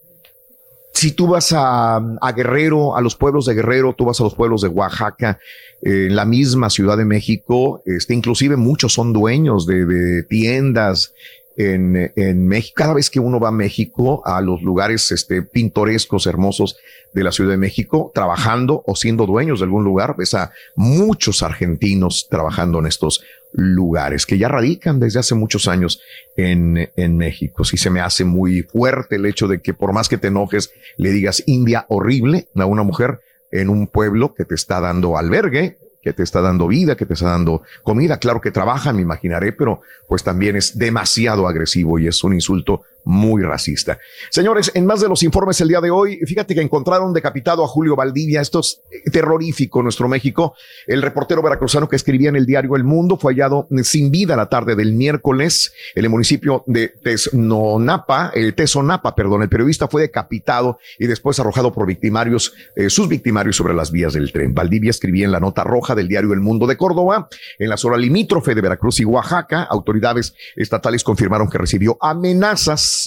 si 0.99 1.13
tú 1.13 1.29
vas 1.29 1.55
a, 1.57 2.01
Guerrero, 2.35 2.97
a 2.97 3.01
los 3.01 3.15
pueblos 3.15 3.47
de 3.47 3.55
Guerrero, 3.55 3.95
tú 3.97 4.05
vas 4.05 4.19
a 4.19 4.25
los 4.25 4.35
pueblos 4.35 4.63
de 4.63 4.69
Oaxaca, 4.69 5.39
eh, 5.81 6.07
en 6.09 6.17
la 6.17 6.25
misma 6.25 6.71
Ciudad 6.71 6.97
de 6.97 7.05
México, 7.05 7.83
este, 7.87 8.15
inclusive 8.15 8.57
muchos 8.57 8.95
son 8.95 9.13
dueños 9.13 9.65
de, 9.65 9.87
de 9.87 10.25
tiendas 10.25 11.15
en, 11.57 12.13
en 12.17 12.49
México. 12.49 12.75
Cada 12.77 12.95
vez 12.95 13.11
que 13.11 13.21
uno 13.21 13.39
va 13.39 13.51
a 13.51 13.53
México, 13.53 14.23
a 14.25 14.41
los 14.41 14.61
lugares 14.63 15.13
este, 15.13 15.43
pintorescos, 15.43 16.27
hermosos 16.27 16.77
de 17.13 17.23
la 17.23 17.31
Ciudad 17.31 17.53
de 17.53 17.59
México, 17.59 18.11
trabajando 18.13 18.83
o 18.85 18.97
siendo 18.97 19.25
dueños 19.25 19.61
de 19.61 19.67
algún 19.67 19.85
lugar, 19.85 20.17
ves 20.19 20.35
a 20.35 20.51
muchos 20.75 21.45
argentinos 21.45 22.27
trabajando 22.29 22.81
en 22.81 22.87
estos 22.87 23.23
lugares 23.53 24.27
que 24.27 24.39
ya 24.39 24.49
radican 24.49 25.01
desde 25.01 25.21
hace 25.21 25.35
muchos 25.35 25.69
años 25.69 26.01
en, 26.37 26.91
en 26.97 27.17
México. 27.17 27.65
Sí 27.65 27.77
se 27.77 27.91
me 27.91 28.01
hace 28.01 28.25
muy 28.25 28.63
fuerte 28.63 29.17
el 29.17 29.27
hecho 29.27 29.49
de 29.49 29.61
que 29.61 29.75
por 29.75 29.93
más 29.93 30.09
que 30.09 30.19
te 30.19 30.29
enojes, 30.29 30.73
le 30.97 31.11
digas 31.11 31.43
India 31.47 31.87
horrible 31.89 32.49
a 32.55 32.67
una 32.67 32.83
mujer 32.83 33.21
en 33.51 33.71
un 33.71 33.87
pueblo 33.87 34.35
que 34.35 34.45
te 34.45 34.55
está 34.55 34.81
dando 34.81 35.17
albergue, 35.17 35.79
que 36.03 36.13
te 36.13 36.23
está 36.23 36.41
dando 36.41 36.69
vida, 36.69 36.97
que 36.97 37.07
te 37.07 37.15
está 37.15 37.31
dando 37.31 37.63
comida. 37.83 38.19
Claro 38.19 38.41
que 38.41 38.51
trabajan, 38.51 38.97
me 38.97 39.03
imaginaré, 39.03 39.53
pero 39.53 39.81
pues 40.07 40.23
también 40.23 40.57
es 40.57 40.79
demasiado 40.79 41.49
agresivo 41.49 41.99
y 41.99 42.07
es 42.07 42.23
un 42.25 42.35
insulto 42.35 42.83
muy 43.09 43.43
racista. 43.43 43.99
Señores, 44.29 44.71
en 44.75 44.85
más 44.85 45.01
de 45.01 45.09
los 45.09 45.23
informes 45.23 45.59
el 45.63 45.69
día 45.69 45.81
de 45.81 45.91
hoy, 45.91 46.19
fíjate 46.27 46.55
que 46.55 46.61
encontraron 46.61 47.15
decapitado 47.15 47.65
a 47.65 47.67
Julio 47.67 47.97
Valdivia. 47.97 48.43
Esto 48.43 48.61
es 48.61 48.83
terrorífico 49.11 49.79
en 49.79 49.85
nuestro 49.85 50.09
México. 50.09 50.55
El 50.87 51.01
reportero 51.01 51.41
veracruzano 51.41 51.89
que 51.89 51.97
escribía 51.97 52.29
en 52.29 52.37
el 52.37 52.45
diario 52.45 52.77
El 52.77 52.85
Mundo 52.85 53.17
fue 53.17 53.33
hallado 53.33 53.67
sin 53.83 54.11
vida 54.11 54.37
la 54.37 54.51
tarde 54.51 54.77
del 54.77 54.93
miércoles 54.93 55.73
en 55.95 56.05
el 56.05 56.11
municipio 56.11 56.65
de 56.67 56.89
Tesnonapa, 57.03 58.31
el 58.35 58.55
Tesonapa, 58.55 59.15
perdón. 59.15 59.41
El 59.41 59.49
periodista 59.49 59.89
fue 59.89 60.03
decapitado 60.03 60.79
y 60.99 61.07
después 61.07 61.41
arrojado 61.41 61.73
por 61.73 61.87
victimarios, 61.87 62.53
eh, 62.77 62.91
sus 62.91 63.09
victimarios 63.09 63.57
sobre 63.57 63.73
las 63.73 63.91
vías 63.91 64.13
del 64.13 64.33
tren. 64.33 64.53
Valdivia 64.53 64.91
escribía 64.91 65.25
en 65.25 65.33
la 65.33 65.41
nota 65.41 65.65
roja 65.65 65.95
del 65.95 66.09
diario 66.09 66.35
El 66.35 66.41
Mundo 66.41 66.67
de 66.67 66.77
Córdoba, 66.77 67.31
en 67.59 67.71
la 67.71 67.79
zona 67.79 67.97
limítrofe 67.97 68.55
de 68.55 68.61
Veracruz 68.61 69.01
y 69.01 69.07
Oaxaca. 69.07 69.63
Autoridades 69.63 70.35
estatales 70.57 71.03
confirmaron 71.03 71.49
que 71.49 71.57
recibió 71.57 71.97
amenazas 72.03 72.98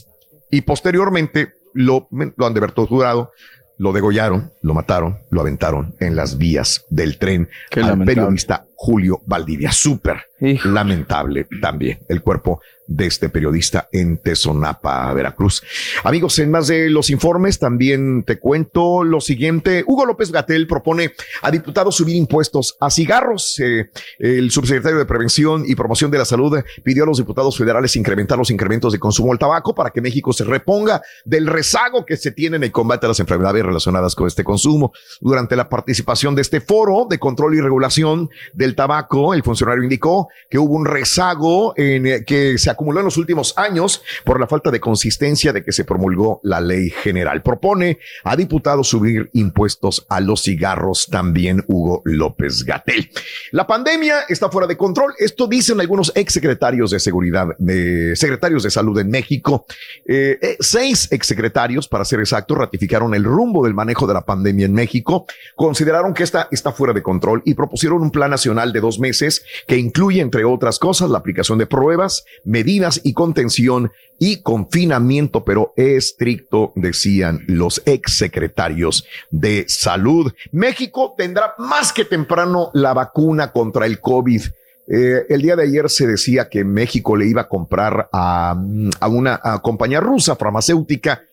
y 0.51 0.61
posteriormente 0.61 1.53
lo, 1.73 2.07
lo 2.11 2.45
han 2.45 2.53
de 2.53 2.59
haber 2.59 2.73
torturado, 2.73 3.31
lo 3.77 3.93
degollaron, 3.93 4.51
lo 4.61 4.75
mataron, 4.75 5.17
lo 5.31 5.41
aventaron 5.41 5.95
en 5.99 6.15
las 6.15 6.37
vías 6.37 6.85
del 6.91 7.17
tren 7.17 7.49
Qué 7.71 7.79
al 7.79 7.87
lamentable. 7.87 8.15
periodista 8.15 8.65
Julio 8.75 9.21
Valdivia. 9.25 9.71
Súper 9.71 10.27
lamentable 10.65 11.47
también 11.61 11.99
el 12.07 12.21
cuerpo 12.21 12.61
de 12.95 13.07
este 13.07 13.29
periodista 13.29 13.87
en 13.91 14.17
Tesonapa, 14.17 15.13
Veracruz. 15.13 15.63
Amigos, 16.03 16.37
en 16.39 16.51
más 16.51 16.67
de 16.67 16.89
los 16.89 17.09
informes 17.09 17.57
también 17.57 18.23
te 18.23 18.37
cuento 18.37 19.03
lo 19.03 19.21
siguiente. 19.21 19.83
Hugo 19.87 20.05
López 20.05 20.31
Gatel 20.31 20.67
propone 20.67 21.13
a 21.41 21.51
diputados 21.51 21.95
subir 21.95 22.15
impuestos 22.15 22.75
a 22.79 22.89
cigarros. 22.89 23.59
Eh, 23.59 23.89
el 24.19 24.51
subsecretario 24.51 24.97
de 24.97 25.05
Prevención 25.05 25.63
y 25.65 25.75
Promoción 25.75 26.11
de 26.11 26.17
la 26.17 26.25
Salud 26.25 26.59
pidió 26.83 27.03
a 27.03 27.07
los 27.07 27.17
diputados 27.17 27.57
federales 27.57 27.95
incrementar 27.95 28.37
los 28.37 28.51
incrementos 28.51 28.91
de 28.91 28.99
consumo 28.99 29.31
del 29.31 29.39
tabaco 29.39 29.73
para 29.73 29.91
que 29.91 30.01
México 30.01 30.33
se 30.33 30.43
reponga 30.43 31.01
del 31.23 31.47
rezago 31.47 32.05
que 32.05 32.17
se 32.17 32.31
tiene 32.31 32.57
en 32.57 32.63
el 32.63 32.71
combate 32.71 33.05
a 33.05 33.09
las 33.09 33.19
enfermedades 33.19 33.63
relacionadas 33.63 34.15
con 34.15 34.27
este 34.27 34.43
consumo. 34.43 34.91
Durante 35.21 35.55
la 35.55 35.69
participación 35.69 36.35
de 36.35 36.41
este 36.41 36.59
foro 36.59 37.07
de 37.09 37.19
control 37.19 37.55
y 37.55 37.61
regulación 37.61 38.29
del 38.53 38.75
tabaco, 38.75 39.33
el 39.33 39.43
funcionario 39.43 39.83
indicó 39.83 40.27
que 40.49 40.59
hubo 40.59 40.75
un 40.75 40.85
rezago 40.85 41.73
en, 41.77 42.05
eh, 42.05 42.25
que 42.25 42.57
se 42.57 42.69
acumuló 42.81 42.99
en 43.01 43.05
los 43.05 43.17
últimos 43.17 43.53
años 43.57 44.01
por 44.25 44.39
la 44.39 44.47
falta 44.47 44.71
de 44.71 44.79
consistencia 44.79 45.53
de 45.53 45.63
que 45.63 45.71
se 45.71 45.85
promulgó 45.85 46.39
la 46.43 46.59
ley 46.59 46.89
general. 46.89 47.43
Propone 47.43 47.99
a 48.23 48.35
diputados 48.35 48.87
subir 48.87 49.29
impuestos 49.33 50.07
a 50.09 50.19
los 50.19 50.41
cigarros 50.41 51.07
también 51.11 51.63
Hugo 51.67 52.01
López 52.05 52.63
Gatel. 52.63 53.11
La 53.51 53.67
pandemia 53.67 54.21
está 54.29 54.49
fuera 54.49 54.67
de 54.67 54.77
control. 54.77 55.13
Esto 55.19 55.45
dicen 55.45 55.79
algunos 55.79 56.11
exsecretarios 56.15 56.89
de 56.89 56.99
seguridad, 56.99 57.49
de 57.59 58.15
secretarios 58.15 58.63
de 58.63 58.71
salud 58.71 58.97
en 58.99 59.11
México. 59.11 59.67
Eh, 60.07 60.39
eh, 60.41 60.57
seis 60.59 61.07
exsecretarios, 61.11 61.87
para 61.87 62.03
ser 62.03 62.19
exactos, 62.19 62.57
ratificaron 62.57 63.13
el 63.13 63.23
rumbo 63.23 63.63
del 63.63 63.75
manejo 63.75 64.07
de 64.07 64.15
la 64.15 64.25
pandemia 64.25 64.65
en 64.65 64.73
México. 64.73 65.27
Consideraron 65.55 66.15
que 66.15 66.23
esta 66.23 66.47
está 66.49 66.71
fuera 66.71 66.93
de 66.93 67.03
control 67.03 67.43
y 67.45 67.53
propusieron 67.53 68.01
un 68.01 68.09
plan 68.09 68.31
nacional 68.31 68.73
de 68.73 68.79
dos 68.79 68.99
meses 68.99 69.45
que 69.67 69.77
incluye, 69.77 70.19
entre 70.19 70.45
otras 70.45 70.79
cosas, 70.79 71.11
la 71.11 71.19
aplicación 71.19 71.59
de 71.59 71.67
pruebas, 71.67 72.25
medidas 72.43 72.70
y 73.03 73.13
contención 73.13 73.91
y 74.19 74.41
confinamiento, 74.41 75.43
pero 75.43 75.73
estricto, 75.75 76.73
decían 76.75 77.43
los 77.47 77.81
exsecretarios 77.85 79.05
de 79.31 79.65
salud. 79.67 80.31
México 80.51 81.15
tendrá 81.17 81.55
más 81.57 81.91
que 81.91 82.05
temprano 82.05 82.69
la 82.73 82.93
vacuna 82.93 83.51
contra 83.51 83.85
el 83.85 83.99
COVID. 83.99 84.41
Eh, 84.87 85.25
el 85.29 85.41
día 85.41 85.55
de 85.55 85.63
ayer 85.63 85.89
se 85.89 86.05
decía 86.05 86.49
que 86.49 86.63
México 86.63 87.15
le 87.15 87.25
iba 87.25 87.41
a 87.41 87.49
comprar 87.49 88.09
a, 88.11 88.55
a 88.99 89.07
una 89.07 89.39
compañía 89.61 89.99
rusa 89.99 90.35
farmacéutica 90.35 91.23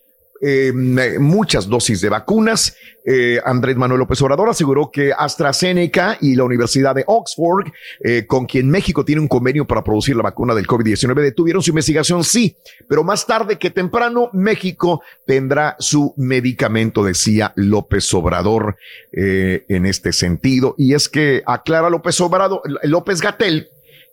eh, 0.41 0.71
muchas 1.19 1.67
dosis 1.67 2.01
de 2.01 2.09
vacunas. 2.09 2.75
Eh, 3.05 3.39
Andrés 3.43 3.75
Manuel 3.75 3.99
López 3.99 4.21
Obrador 4.21 4.49
aseguró 4.49 4.91
que 4.91 5.11
AstraZeneca 5.17 6.17
y 6.21 6.35
la 6.35 6.43
Universidad 6.43 6.95
de 6.95 7.03
Oxford, 7.07 7.67
eh, 8.03 8.25
con 8.25 8.45
quien 8.45 8.69
México 8.69 9.03
tiene 9.03 9.21
un 9.21 9.27
convenio 9.27 9.65
para 9.65 9.83
producir 9.83 10.15
la 10.15 10.23
vacuna 10.23 10.53
del 10.53 10.67
COVID-19, 10.67 11.21
detuvieron 11.21 11.61
su 11.61 11.71
investigación, 11.71 12.23
sí, 12.23 12.55
pero 12.87 13.03
más 13.03 13.25
tarde 13.25 13.57
que 13.57 13.71
temprano 13.71 14.29
México 14.33 15.01
tendrá 15.25 15.75
su 15.79 16.13
medicamento, 16.17 17.03
decía 17.03 17.51
López 17.55 18.13
Obrador 18.13 18.77
en 19.11 19.85
este 19.85 20.13
sentido. 20.13 20.75
Y 20.77 20.93
es 20.93 21.09
que 21.09 21.41
aclara 21.45 21.89
López 21.89 22.19
Obrador, 22.21 22.61
López 22.83 23.21
Gatel, 23.21 23.69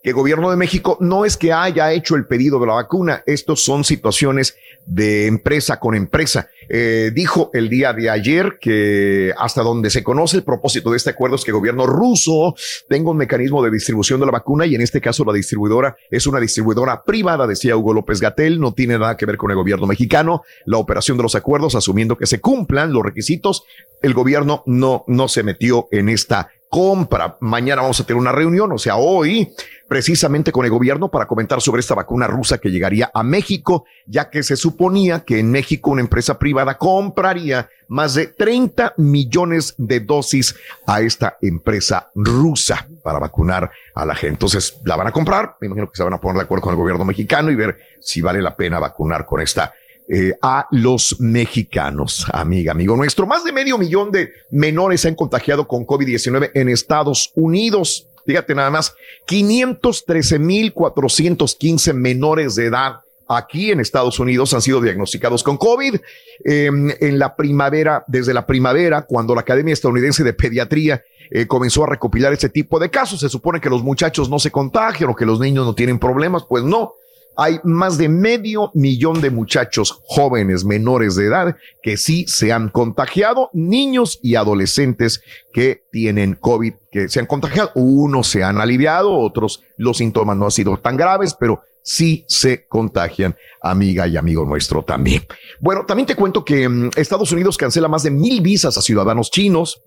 que 0.07 0.11
el 0.11 0.15
gobierno 0.15 0.49
de 0.49 0.55
México 0.55 0.97
no 1.01 1.25
es 1.25 1.35
que 1.35 1.51
haya 1.51 1.91
hecho 1.91 2.15
el 2.15 2.25
pedido 2.25 2.61
de 2.61 2.67
la 2.67 2.75
vacuna, 2.75 3.23
estos 3.25 3.61
son 3.61 3.83
situaciones 3.83 4.55
de 4.85 5.27
empresa 5.27 5.81
con 5.81 5.95
empresa. 5.95 6.47
Eh, 6.69 7.11
dijo 7.13 7.49
el 7.53 7.67
día 7.67 7.91
de 7.91 8.09
ayer 8.09 8.57
que 8.61 9.33
hasta 9.37 9.63
donde 9.63 9.89
se 9.89 10.05
conoce 10.05 10.37
el 10.37 10.43
propósito 10.43 10.91
de 10.91 10.97
este 10.97 11.09
acuerdo 11.09 11.35
es 11.35 11.43
que 11.43 11.51
el 11.51 11.57
gobierno 11.57 11.85
ruso 11.85 12.55
tenga 12.87 13.11
un 13.11 13.17
mecanismo 13.17 13.61
de 13.61 13.69
distribución 13.69 14.21
de 14.21 14.27
la 14.27 14.31
vacuna 14.31 14.65
y 14.65 14.75
en 14.75 14.81
este 14.81 15.01
caso 15.01 15.25
la 15.25 15.33
distribuidora 15.33 15.97
es 16.09 16.25
una 16.25 16.39
distribuidora 16.39 17.03
privada, 17.03 17.45
decía 17.45 17.75
Hugo 17.75 17.93
López 17.93 18.21
Gatel, 18.21 18.61
no 18.61 18.73
tiene 18.73 18.97
nada 18.97 19.17
que 19.17 19.25
ver 19.25 19.35
con 19.35 19.51
el 19.51 19.57
gobierno 19.57 19.87
mexicano. 19.87 20.43
La 20.63 20.77
operación 20.77 21.17
de 21.17 21.23
los 21.23 21.35
acuerdos, 21.35 21.75
asumiendo 21.75 22.17
que 22.17 22.27
se 22.27 22.39
cumplan 22.39 22.93
los 22.93 23.03
requisitos, 23.03 23.65
el 24.01 24.13
gobierno 24.13 24.63
no, 24.67 25.03
no 25.07 25.27
se 25.27 25.43
metió 25.43 25.89
en 25.91 26.07
esta 26.07 26.49
compra. 26.69 27.37
Mañana 27.39 27.81
vamos 27.81 27.99
a 27.99 28.05
tener 28.05 28.19
una 28.19 28.31
reunión, 28.31 28.71
o 28.71 28.77
sea, 28.77 28.97
hoy, 28.97 29.53
precisamente 29.87 30.51
con 30.51 30.65
el 30.65 30.71
gobierno 30.71 31.09
para 31.09 31.27
comentar 31.27 31.61
sobre 31.61 31.79
esta 31.79 31.95
vacuna 31.95 32.27
rusa 32.27 32.57
que 32.57 32.69
llegaría 32.69 33.09
a 33.13 33.23
México, 33.23 33.85
ya 34.05 34.29
que 34.29 34.43
se 34.43 34.55
suponía 34.55 35.21
que 35.21 35.39
en 35.39 35.51
México 35.51 35.91
una 35.91 36.01
empresa 36.01 36.37
privada 36.37 36.77
compraría 36.77 37.69
más 37.87 38.15
de 38.15 38.27
30 38.27 38.95
millones 38.97 39.73
de 39.77 40.01
dosis 40.01 40.55
a 40.85 41.01
esta 41.01 41.37
empresa 41.41 42.09
rusa 42.15 42.87
para 43.01 43.19
vacunar 43.19 43.71
a 43.95 44.05
la 44.05 44.13
gente. 44.13 44.33
Entonces, 44.33 44.79
la 44.83 44.95
van 44.95 45.07
a 45.07 45.11
comprar, 45.11 45.55
me 45.61 45.67
imagino 45.67 45.89
que 45.89 45.95
se 45.95 46.03
van 46.03 46.13
a 46.13 46.21
poner 46.21 46.37
de 46.37 46.43
acuerdo 46.43 46.63
con 46.63 46.73
el 46.73 46.79
gobierno 46.79 47.05
mexicano 47.05 47.49
y 47.49 47.55
ver 47.55 47.77
si 48.01 48.21
vale 48.21 48.41
la 48.41 48.55
pena 48.55 48.79
vacunar 48.79 49.25
con 49.25 49.41
esta 49.41 49.73
eh, 50.09 50.33
a 50.41 50.67
los 50.71 51.19
mexicanos, 51.19 52.25
amiga, 52.31 52.71
amigo 52.71 52.95
nuestro. 52.95 53.25
Más 53.25 53.43
de 53.43 53.51
medio 53.51 53.77
millón 53.77 54.09
de 54.09 54.31
menores 54.51 55.01
se 55.01 55.09
han 55.09 55.15
contagiado 55.15 55.67
con 55.67 55.85
COVID-19 55.85 56.51
en 56.53 56.69
Estados 56.69 57.31
Unidos. 57.35 58.07
Fíjate 58.27 58.53
nada 58.53 58.69
más, 58.69 58.93
513.415 59.27 61.93
menores 61.93 62.53
de 62.55 62.65
edad 62.65 62.99
aquí 63.29 63.71
en 63.71 63.79
Estados 63.79 64.19
Unidos 64.19 64.53
han 64.53 64.61
sido 64.61 64.81
diagnosticados 64.81 65.43
con 65.43 65.55
COVID. 65.55 65.95
Eh, 66.43 66.69
en 66.99 67.19
la 67.19 67.37
primavera, 67.37 68.03
desde 68.07 68.33
la 68.33 68.45
primavera, 68.45 69.03
cuando 69.03 69.33
la 69.33 69.39
Academia 69.41 69.73
Estadounidense 69.73 70.25
de 70.25 70.33
Pediatría 70.33 71.01
eh, 71.31 71.47
comenzó 71.47 71.85
a 71.85 71.87
recopilar 71.87 72.33
este 72.33 72.49
tipo 72.49 72.79
de 72.79 72.89
casos, 72.89 73.21
se 73.21 73.29
supone 73.29 73.61
que 73.61 73.69
los 73.69 73.81
muchachos 73.81 74.29
no 74.29 74.39
se 74.39 74.51
contagian 74.51 75.09
o 75.09 75.15
que 75.15 75.25
los 75.25 75.39
niños 75.39 75.65
no 75.65 75.73
tienen 75.73 75.97
problemas, 75.97 76.43
pues 76.49 76.65
no 76.65 76.95
hay 77.37 77.59
más 77.63 77.97
de 77.97 78.09
medio 78.09 78.71
millón 78.73 79.21
de 79.21 79.29
muchachos 79.29 80.01
jóvenes 80.07 80.65
menores 80.65 81.15
de 81.15 81.27
edad 81.27 81.55
que 81.83 81.95
sí 81.95 82.25
se 82.27 82.51
han 82.51 82.69
contagiado, 82.69 83.51
niños 83.53 84.19
y 84.23 84.35
adolescentes 84.35 85.21
que 85.53 85.83
tienen 85.91 86.33
COVID, 86.33 86.73
que 86.91 87.07
se 87.09 87.19
han 87.19 87.27
contagiado. 87.27 87.71
Unos 87.75 88.27
se 88.27 88.43
han 88.43 88.59
aliviado, 88.59 89.13
otros 89.13 89.63
los 89.77 89.97
síntomas 89.97 90.35
no 90.35 90.45
han 90.45 90.51
sido 90.51 90.77
tan 90.77 90.97
graves, 90.97 91.35
pero 91.39 91.61
sí 91.83 92.25
se 92.27 92.67
contagian, 92.67 93.35
amiga 93.61 94.07
y 94.07 94.17
amigo 94.17 94.43
nuestro 94.43 94.83
también. 94.83 95.23
Bueno, 95.61 95.85
también 95.85 96.07
te 96.07 96.15
cuento 96.15 96.43
que 96.43 96.67
mm, 96.67 96.89
Estados 96.97 97.31
Unidos 97.31 97.55
cancela 97.55 97.87
más 97.87 98.03
de 98.03 98.11
mil 98.11 98.41
visas 98.41 98.77
a 98.77 98.81
ciudadanos 98.81 99.31
chinos. 99.31 99.81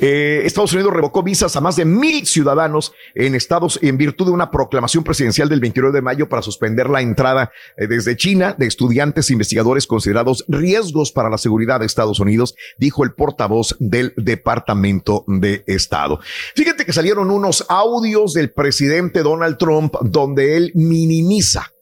Eh, 0.00 0.42
Estados 0.44 0.72
Unidos 0.72 0.92
revocó 0.92 1.22
visas 1.22 1.54
a 1.56 1.60
más 1.60 1.76
de 1.76 1.84
mil 1.84 2.26
ciudadanos 2.26 2.92
en 3.14 3.34
estados 3.34 3.78
en 3.82 3.98
virtud 3.98 4.26
de 4.26 4.32
una 4.32 4.50
proclamación 4.50 5.04
presidencial 5.04 5.48
del 5.48 5.60
29 5.60 5.96
de 5.96 6.02
mayo 6.02 6.28
para 6.28 6.42
suspender 6.42 6.88
la 6.88 7.00
entrada 7.00 7.52
eh, 7.76 7.86
desde 7.86 8.16
China 8.16 8.54
de 8.56 8.66
estudiantes 8.66 9.30
e 9.30 9.32
investigadores 9.34 9.86
considerados 9.86 10.44
riesgos 10.48 11.12
para 11.12 11.30
la 11.30 11.38
seguridad 11.38 11.80
de 11.80 11.86
Estados 11.86 12.20
Unidos, 12.20 12.54
dijo 12.78 13.04
el 13.04 13.12
portavoz 13.12 13.76
del 13.78 14.12
Departamento 14.16 15.24
de 15.26 15.64
Estado. 15.66 16.20
Fíjate 16.54 16.84
que 16.84 16.92
salieron 16.92 17.30
unos 17.30 17.66
audios 17.68 18.32
del 18.32 18.50
presidente 18.50 19.22
Donald 19.22 19.58
Trump 19.58 19.94
donde 20.02 20.56
él 20.56 20.72
minimiza 20.74 21.72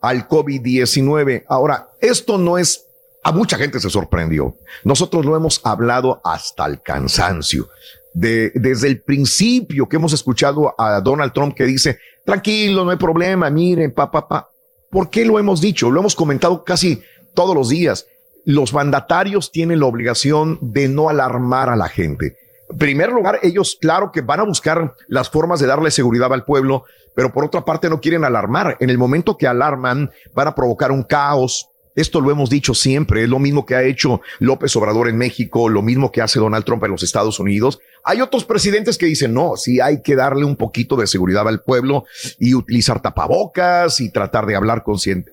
al 0.00 0.28
COVID-19. 0.28 1.44
Ahora, 1.48 1.90
esto 2.00 2.38
no 2.38 2.58
es 2.58 2.86
a 3.22 3.32
mucha 3.32 3.56
gente 3.56 3.80
se 3.80 3.90
sorprendió. 3.90 4.56
Nosotros 4.84 5.24
lo 5.24 5.36
hemos 5.36 5.60
hablado 5.64 6.20
hasta 6.24 6.66
el 6.66 6.80
cansancio. 6.82 7.68
De, 8.12 8.50
desde 8.54 8.88
el 8.88 9.02
principio 9.02 9.88
que 9.88 9.96
hemos 9.96 10.12
escuchado 10.12 10.74
a 10.76 11.00
Donald 11.00 11.32
Trump 11.32 11.54
que 11.54 11.64
dice, 11.64 11.98
tranquilo, 12.24 12.84
no 12.84 12.90
hay 12.90 12.96
problema, 12.96 13.50
miren, 13.50 13.92
pa, 13.92 14.10
pa, 14.10 14.26
pa. 14.26 14.48
¿Por 14.90 15.10
qué 15.10 15.24
lo 15.24 15.38
hemos 15.38 15.60
dicho? 15.60 15.90
Lo 15.90 16.00
hemos 16.00 16.16
comentado 16.16 16.64
casi 16.64 17.02
todos 17.34 17.54
los 17.54 17.68
días. 17.68 18.06
Los 18.44 18.72
mandatarios 18.72 19.52
tienen 19.52 19.80
la 19.80 19.86
obligación 19.86 20.58
de 20.60 20.88
no 20.88 21.08
alarmar 21.08 21.68
a 21.68 21.76
la 21.76 21.88
gente. 21.88 22.36
En 22.68 22.78
primer 22.78 23.12
lugar, 23.12 23.38
ellos, 23.42 23.78
claro 23.80 24.10
que 24.10 24.22
van 24.22 24.40
a 24.40 24.44
buscar 24.44 24.94
las 25.08 25.30
formas 25.30 25.60
de 25.60 25.66
darle 25.66 25.90
seguridad 25.90 26.32
al 26.32 26.44
pueblo, 26.44 26.84
pero 27.14 27.32
por 27.32 27.44
otra 27.44 27.64
parte 27.64 27.88
no 27.88 28.00
quieren 28.00 28.24
alarmar. 28.24 28.76
En 28.80 28.90
el 28.90 28.98
momento 28.98 29.36
que 29.36 29.46
alarman, 29.46 30.10
van 30.34 30.48
a 30.48 30.54
provocar 30.54 30.90
un 30.90 31.02
caos, 31.02 31.69
esto 31.94 32.20
lo 32.20 32.30
hemos 32.30 32.50
dicho 32.50 32.74
siempre, 32.74 33.24
es 33.24 33.28
lo 33.28 33.38
mismo 33.38 33.66
que 33.66 33.74
ha 33.74 33.82
hecho 33.82 34.20
López 34.38 34.74
Obrador 34.76 35.08
en 35.08 35.16
México, 35.16 35.68
lo 35.68 35.82
mismo 35.82 36.12
que 36.12 36.22
hace 36.22 36.38
Donald 36.38 36.64
Trump 36.64 36.84
en 36.84 36.92
los 36.92 37.02
Estados 37.02 37.38
Unidos. 37.40 37.80
Hay 38.04 38.20
otros 38.20 38.44
presidentes 38.44 38.96
que 38.96 39.06
dicen, 39.06 39.34
no, 39.34 39.56
sí 39.56 39.80
hay 39.80 40.02
que 40.02 40.14
darle 40.14 40.44
un 40.44 40.56
poquito 40.56 40.96
de 40.96 41.06
seguridad 41.06 41.46
al 41.48 41.62
pueblo 41.62 42.04
y 42.38 42.54
utilizar 42.54 43.02
tapabocas 43.02 44.00
y 44.00 44.10
tratar 44.10 44.46
de 44.46 44.56
hablar 44.56 44.84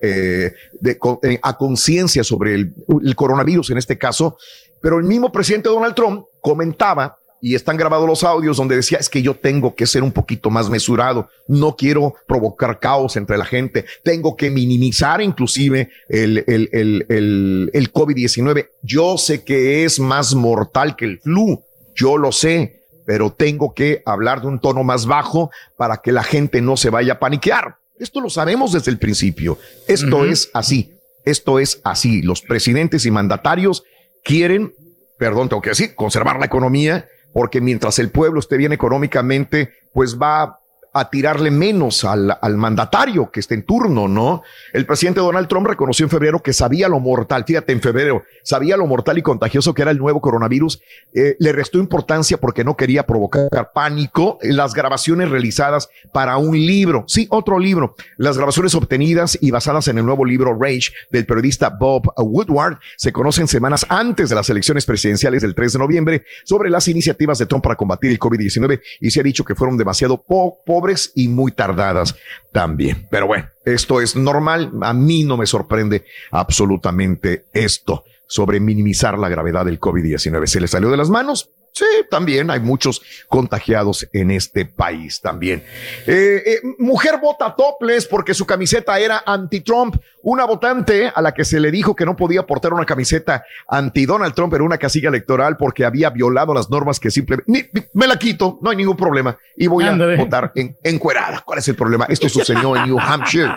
eh, 0.02 0.52
de, 0.80 0.98
eh, 1.22 1.40
a 1.42 1.56
conciencia 1.56 2.24
sobre 2.24 2.54
el, 2.54 2.74
el 3.04 3.16
coronavirus 3.16 3.70
en 3.70 3.78
este 3.78 3.96
caso. 3.96 4.36
Pero 4.80 4.98
el 4.98 5.04
mismo 5.04 5.32
presidente 5.32 5.68
Donald 5.68 5.94
Trump 5.94 6.24
comentaba 6.40 7.18
y 7.40 7.54
están 7.54 7.76
grabados 7.76 8.06
los 8.06 8.24
audios 8.24 8.56
donde 8.56 8.76
decía, 8.76 8.98
es 8.98 9.08
que 9.08 9.22
yo 9.22 9.34
tengo 9.34 9.74
que 9.74 9.86
ser 9.86 10.02
un 10.02 10.12
poquito 10.12 10.50
más 10.50 10.68
mesurado, 10.70 11.28
no 11.46 11.76
quiero 11.76 12.14
provocar 12.26 12.78
caos 12.80 13.16
entre 13.16 13.38
la 13.38 13.44
gente, 13.44 13.84
tengo 14.02 14.36
que 14.36 14.50
minimizar 14.50 15.20
inclusive 15.20 15.90
el, 16.08 16.44
el, 16.46 16.68
el, 16.72 17.06
el, 17.08 17.70
el 17.72 17.92
COVID-19. 17.92 18.68
Yo 18.82 19.18
sé 19.18 19.44
que 19.44 19.84
es 19.84 20.00
más 20.00 20.34
mortal 20.34 20.96
que 20.96 21.04
el 21.04 21.20
flu, 21.20 21.62
yo 21.94 22.16
lo 22.16 22.32
sé, 22.32 22.82
pero 23.06 23.32
tengo 23.32 23.72
que 23.72 24.02
hablar 24.04 24.42
de 24.42 24.48
un 24.48 24.60
tono 24.60 24.84
más 24.84 25.06
bajo 25.06 25.50
para 25.76 25.98
que 25.98 26.12
la 26.12 26.22
gente 26.22 26.60
no 26.60 26.76
se 26.76 26.90
vaya 26.90 27.14
a 27.14 27.18
paniquear. 27.18 27.76
Esto 27.98 28.20
lo 28.20 28.30
sabemos 28.30 28.72
desde 28.72 28.90
el 28.90 28.98
principio. 28.98 29.58
Esto 29.86 30.24
es 30.24 30.50
así. 30.54 30.92
Esto 31.24 31.58
es 31.58 31.80
así. 31.84 32.22
Los 32.22 32.42
presidentes 32.42 33.06
y 33.06 33.10
mandatarios 33.10 33.82
quieren, 34.22 34.74
perdón, 35.18 35.48
tengo 35.48 35.62
que 35.62 35.70
decir, 35.70 35.94
conservar 35.94 36.38
la 36.38 36.46
economía, 36.46 37.08
porque 37.38 37.60
mientras 37.60 38.00
el 38.00 38.10
pueblo 38.10 38.40
esté 38.40 38.56
bien 38.56 38.72
económicamente, 38.72 39.72
pues 39.92 40.18
va 40.20 40.58
a 40.92 41.10
tirarle 41.10 41.50
menos 41.50 42.04
al, 42.04 42.36
al, 42.40 42.56
mandatario 42.56 43.30
que 43.30 43.40
esté 43.40 43.54
en 43.54 43.64
turno, 43.64 44.08
¿no? 44.08 44.42
El 44.72 44.86
presidente 44.86 45.20
Donald 45.20 45.48
Trump 45.48 45.66
reconoció 45.66 46.04
en 46.04 46.10
febrero 46.10 46.42
que 46.42 46.52
sabía 46.52 46.88
lo 46.88 47.00
mortal, 47.00 47.44
fíjate, 47.46 47.72
en 47.72 47.80
febrero, 47.80 48.22
sabía 48.42 48.76
lo 48.76 48.86
mortal 48.86 49.18
y 49.18 49.22
contagioso 49.22 49.74
que 49.74 49.82
era 49.82 49.90
el 49.90 49.98
nuevo 49.98 50.20
coronavirus, 50.20 50.80
eh, 51.14 51.36
le 51.38 51.52
restó 51.52 51.78
importancia 51.78 52.38
porque 52.38 52.64
no 52.64 52.76
quería 52.76 53.06
provocar 53.06 53.72
pánico. 53.72 54.38
Las 54.42 54.74
grabaciones 54.74 55.30
realizadas 55.30 55.88
para 56.12 56.36
un 56.36 56.56
libro, 56.56 57.04
sí, 57.06 57.26
otro 57.30 57.58
libro, 57.58 57.94
las 58.16 58.36
grabaciones 58.36 58.74
obtenidas 58.74 59.38
y 59.40 59.50
basadas 59.50 59.88
en 59.88 59.98
el 59.98 60.06
nuevo 60.06 60.24
libro 60.24 60.56
Rage 60.58 60.92
del 61.10 61.26
periodista 61.26 61.70
Bob 61.70 62.12
Woodward 62.16 62.78
se 62.96 63.12
conocen 63.12 63.48
semanas 63.48 63.86
antes 63.88 64.28
de 64.28 64.34
las 64.34 64.48
elecciones 64.50 64.86
presidenciales 64.86 65.42
del 65.42 65.54
3 65.54 65.74
de 65.74 65.78
noviembre 65.78 66.24
sobre 66.44 66.70
las 66.70 66.88
iniciativas 66.88 67.38
de 67.38 67.46
Trump 67.46 67.62
para 67.62 67.76
combatir 67.76 68.10
el 68.10 68.18
COVID-19 68.18 68.80
y 69.00 69.10
se 69.10 69.20
ha 69.20 69.22
dicho 69.22 69.44
que 69.44 69.54
fueron 69.54 69.76
demasiado 69.76 70.22
po 70.22 70.58
pobres 70.78 71.10
y 71.16 71.26
muy 71.26 71.50
tardadas 71.50 72.14
también. 72.52 73.08
Pero 73.10 73.26
bueno, 73.26 73.48
esto 73.64 74.00
es 74.00 74.14
normal. 74.14 74.70
A 74.82 74.92
mí 74.92 75.24
no 75.24 75.36
me 75.36 75.46
sorprende 75.46 76.04
absolutamente 76.30 77.46
esto 77.52 78.04
sobre 78.28 78.60
minimizar 78.60 79.18
la 79.18 79.28
gravedad 79.28 79.64
del 79.64 79.80
COVID-19. 79.80 80.46
Se 80.46 80.60
le 80.60 80.68
salió 80.68 80.90
de 80.90 80.96
las 80.96 81.10
manos. 81.10 81.50
Sí, 81.72 81.84
también 82.10 82.50
hay 82.50 82.58
muchos 82.58 83.02
contagiados 83.28 84.08
en 84.12 84.32
este 84.32 84.64
país 84.64 85.20
también. 85.20 85.62
Eh, 86.06 86.42
eh, 86.44 86.60
mujer 86.78 87.20
vota 87.22 87.54
topless 87.54 88.06
porque 88.06 88.34
su 88.34 88.46
camiseta 88.46 88.98
era 88.98 89.22
anti-Trump. 89.24 89.96
Una 90.22 90.44
votante 90.44 91.12
a 91.14 91.22
la 91.22 91.32
que 91.32 91.44
se 91.44 91.60
le 91.60 91.70
dijo 91.70 91.94
que 91.94 92.04
no 92.04 92.16
podía 92.16 92.44
portar 92.44 92.72
una 92.72 92.84
camiseta 92.84 93.44
anti-Donald 93.68 94.34
Trump 94.34 94.54
en 94.54 94.62
una 94.62 94.78
casilla 94.78 95.08
electoral 95.08 95.56
porque 95.56 95.84
había 95.84 96.10
violado 96.10 96.52
las 96.52 96.68
normas 96.68 96.98
que 96.98 97.12
simplemente... 97.12 97.70
Me 97.94 98.08
la 98.08 98.18
quito, 98.18 98.58
no 98.60 98.70
hay 98.70 98.76
ningún 98.76 98.96
problema. 98.96 99.38
Y 99.56 99.68
voy 99.68 99.84
a 99.84 100.16
votar 100.16 100.50
en, 100.56 100.76
encuerada. 100.82 101.42
¿Cuál 101.46 101.60
es 101.60 101.68
el 101.68 101.76
problema? 101.76 102.06
Esto 102.08 102.28
sucedió 102.28 102.74
en 102.76 102.86
New 102.86 102.98
Hampshire. 102.98 103.52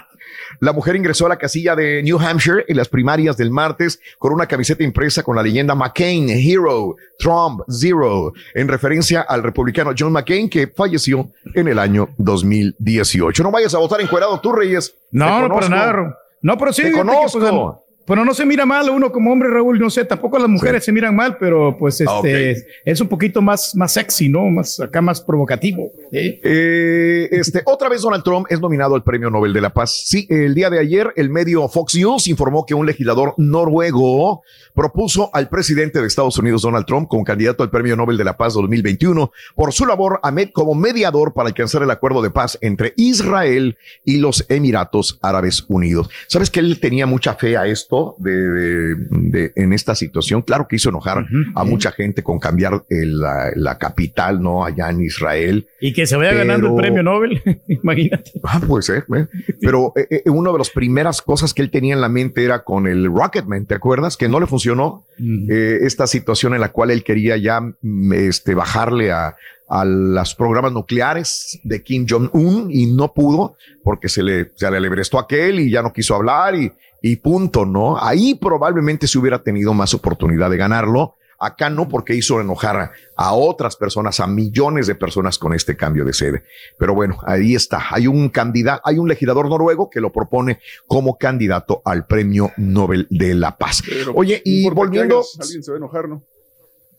La 0.60 0.74
mujer 0.74 0.96
ingresó 0.96 1.26
a 1.26 1.30
la 1.30 1.38
casilla 1.38 1.76
de 1.76 2.02
New 2.04 2.20
Hampshire 2.20 2.66
en 2.68 2.78
las 2.78 2.90
primarias 2.90 3.38
del 3.38 3.52
martes 3.52 4.00
con 4.18 4.34
una 4.34 4.48
camiseta 4.48 4.84
impresa 4.84 5.24
con 5.24 5.36
la 5.36 5.44
leyenda 5.44 5.76
McCain, 5.76 6.30
Hero, 6.30 6.96
Trump, 7.18 7.62
Zero, 7.70 8.34
en 8.54 8.68
referencia 8.68 9.22
al 9.22 9.44
republicano 9.44 9.94
John 9.98 10.12
McCain 10.12 10.50
que 10.50 10.68
falleció 10.68 11.32
en 11.54 11.68
el 11.68 11.80
año 11.80 12.10
2018. 12.18 13.44
No 13.44 13.52
vayas 13.52 13.74
a 13.74 13.80
votar 13.80 14.02
encuerado 14.02 14.40
tú, 14.40 14.52
Reyes. 14.52 14.96
No, 15.12 15.48
no, 15.48 15.54
para 15.54 15.70
nada. 15.70 16.18
No, 16.42 16.58
pero 16.58 16.74
sí. 16.74 16.84
Te 16.84 16.92
pues, 16.92 17.04
conozco. 17.04 17.84
Pero 18.06 18.26
no 18.26 18.34
se 18.34 18.46
mira 18.46 18.66
mal 18.66 18.90
uno 18.90 19.12
como 19.12 19.32
hombre, 19.32 19.50
Raúl, 19.50 19.80
no 19.80 19.90
sé, 19.90 20.04
tampoco 20.06 20.38
las 20.40 20.50
mujeres 20.50 20.84
se 20.84 20.92
miran 20.92 21.16
mal, 21.16 21.38
pero 21.38 21.78
pues 21.78 22.02
este 22.02 22.12
Ah, 22.12 22.20
ok. 22.20 22.66
es 22.86 23.00
un 23.02 23.08
poquito 23.08 23.42
más, 23.42 23.76
más 23.76 23.94
sexy, 23.94 24.28
¿no? 24.30 24.46
Más 24.50 24.80
acá 24.80 25.02
más 25.02 25.22
provocativo. 25.22 25.92
¿sí? 26.12 26.40
Eh, 26.44 27.30
este, 27.32 27.62
otra 27.66 27.88
vez 27.90 28.02
Donald 28.02 28.24
Trump 28.24 28.48
es 28.50 28.60
nominado 28.60 28.96
al 28.96 29.04
Premio 29.04 29.30
Nobel 29.30 29.54
de 29.54 29.62
la 29.62 29.70
Paz. 29.72 30.04
Sí, 30.06 30.28
el 30.30 30.54
día 30.56 30.70
de 30.70 30.80
ayer 30.80 31.14
el 31.16 31.30
medio 31.30 31.68
Fox 31.70 31.96
News 31.96 32.28
informó 32.28 32.66
que 32.66 32.74
un 32.74 32.86
legislador 32.86 33.34
noruego 33.38 34.42
propuso 34.74 35.30
al 35.34 35.50
presidente 35.50 36.02
de 36.02 36.08
Estados 36.08 36.38
Unidos, 36.38 36.62
Donald 36.64 36.86
Trump, 36.86 37.08
como 37.08 37.24
candidato 37.24 37.64
al 37.64 37.70
Premio 37.70 37.96
Nobel 37.96 38.18
de 38.18 38.24
la 38.24 38.38
Paz 38.38 38.54
2021 38.54 39.32
por 39.56 39.74
su 39.74 39.86
labor 39.86 40.20
a 40.24 40.32
med- 40.32 40.52
como 40.54 40.76
mediador 40.76 41.34
para 41.34 41.50
alcanzar 41.50 41.84
el 41.84 41.92
acuerdo 41.92 42.22
de 42.22 42.32
paz 42.32 42.58
entre 42.62 42.94
Israel 42.98 43.78
y 44.04 44.18
los 44.18 44.46
Emiratos 44.50 45.20
Árabes 45.22 45.66
Unidos. 45.68 46.10
¿Sabes 46.28 46.50
que 46.50 46.60
él 46.60 46.80
tenía 46.80 47.06
mucha 47.06 47.36
fe 47.36 47.58
a 47.58 47.68
esto? 47.68 47.91
De, 48.20 48.32
de- 48.32 48.96
de- 49.10 49.52
en 49.56 49.74
esta 49.74 49.96
situación, 49.96 50.42
claro 50.42 50.68
que 50.68 50.76
hizo 50.78 50.90
enojar 50.90 51.26
a 51.56 51.64
mucha 51.64 51.92
gente 51.92 52.24
con 52.24 52.40
cambiar 52.40 52.84
el- 52.90 53.20
la, 53.20 53.52
la 53.56 53.78
capital, 53.78 54.42
¿no? 54.42 54.64
Allá 54.66 54.90
en 54.90 55.02
Israel. 55.02 55.68
Y 55.80 55.94
que 55.94 56.06
se 56.06 56.16
vaya 56.16 56.34
ganando 56.34 56.68
el 56.70 56.76
premio 56.76 57.04
Nobel, 57.04 57.42
imagínate. 57.68 58.32
Ah, 58.44 58.62
puede 58.66 58.84
ser, 58.84 59.06
¿eh? 59.16 59.28
Pero 59.60 59.94
eh, 59.96 60.22
eh, 60.26 60.30
una 60.30 60.52
de 60.52 60.58
las 60.58 60.70
primeras 60.70 61.22
cosas 61.22 61.54
que 61.54 61.62
él 61.62 61.70
tenía 61.72 61.94
en 61.94 62.02
la 62.02 62.10
mente 62.10 62.44
era 62.44 62.64
con 62.64 62.88
el 62.88 63.06
Rocketman, 63.08 63.66
¿te 63.66 63.76
acuerdas? 63.76 64.18
Que 64.18 64.30
no 64.30 64.40
le 64.40 64.48
funcionó 64.48 65.06
eh, 65.50 65.80
esta 65.82 66.08
situación 66.08 66.54
en 66.54 66.62
la 66.62 66.70
cual 66.72 66.92
él 66.92 67.04
quería 67.04 67.38
ya 67.38 67.62
mm, 67.62 68.14
este, 68.14 68.56
bajarle 68.56 69.12
a, 69.12 69.36
a 69.72 69.86
los 69.86 70.36
programas 70.36 70.74
nucleares 70.74 71.58
de 71.64 71.82
Kim 71.82 72.06
Jong-un 72.08 72.70
y 72.70 72.88
no 72.88 73.14
pudo 73.14 73.56
porque 73.86 74.10
se 74.10 74.22
le, 74.22 74.52
se 74.56 74.70
le 74.70 74.76
alebrestó 74.76 75.18
aquel 75.18 75.62
y 75.62 75.72
ya 75.72 75.82
no 75.82 75.94
quiso 75.94 76.14
hablar 76.14 76.56
y, 76.56 76.70
y 77.02 77.16
punto, 77.16 77.66
¿no? 77.66 77.98
Ahí 77.98 78.36
probablemente 78.36 79.08
se 79.08 79.18
hubiera 79.18 79.42
tenido 79.42 79.74
más 79.74 79.94
oportunidad 79.94 80.50
de 80.50 80.58
ganarlo. 80.58 81.16
Acá 81.40 81.70
no, 81.70 81.88
porque 81.88 82.14
hizo 82.14 82.42
enojar 82.42 82.92
a, 83.16 83.34
otras 83.34 83.78
personas, 83.78 84.20
a 84.20 84.28
millones 84.28 84.88
de 84.88 84.96
personas 84.96 85.40
con 85.40 85.54
este 85.54 85.78
cambio 85.78 86.04
de 86.04 86.14
sede. 86.14 86.44
Pero 86.78 86.94
bueno, 86.94 87.18
ahí 87.26 87.56
está. 87.56 87.82
Hay 87.92 88.08
un 88.08 88.28
candidato, 88.28 88.82
hay 88.84 88.98
un 88.98 89.08
legislador 89.08 89.48
noruego 89.50 89.90
que 89.90 90.02
lo 90.02 90.12
propone 90.12 90.60
como 90.86 91.18
candidato 91.18 91.82
al 91.86 92.06
premio 92.06 92.52
Nobel 92.58 93.08
de 93.10 93.36
la 93.36 93.58
Paz. 93.58 93.82
Pero, 93.88 94.12
Oye, 94.16 94.42
y 94.44 94.70
volviendo, 94.70 95.16
hagas, 95.16 95.38
alguien 95.40 95.64
se 95.64 95.72
va 95.72 95.78
a 95.78 95.80
enojar, 95.80 96.10
¿no? 96.10 96.24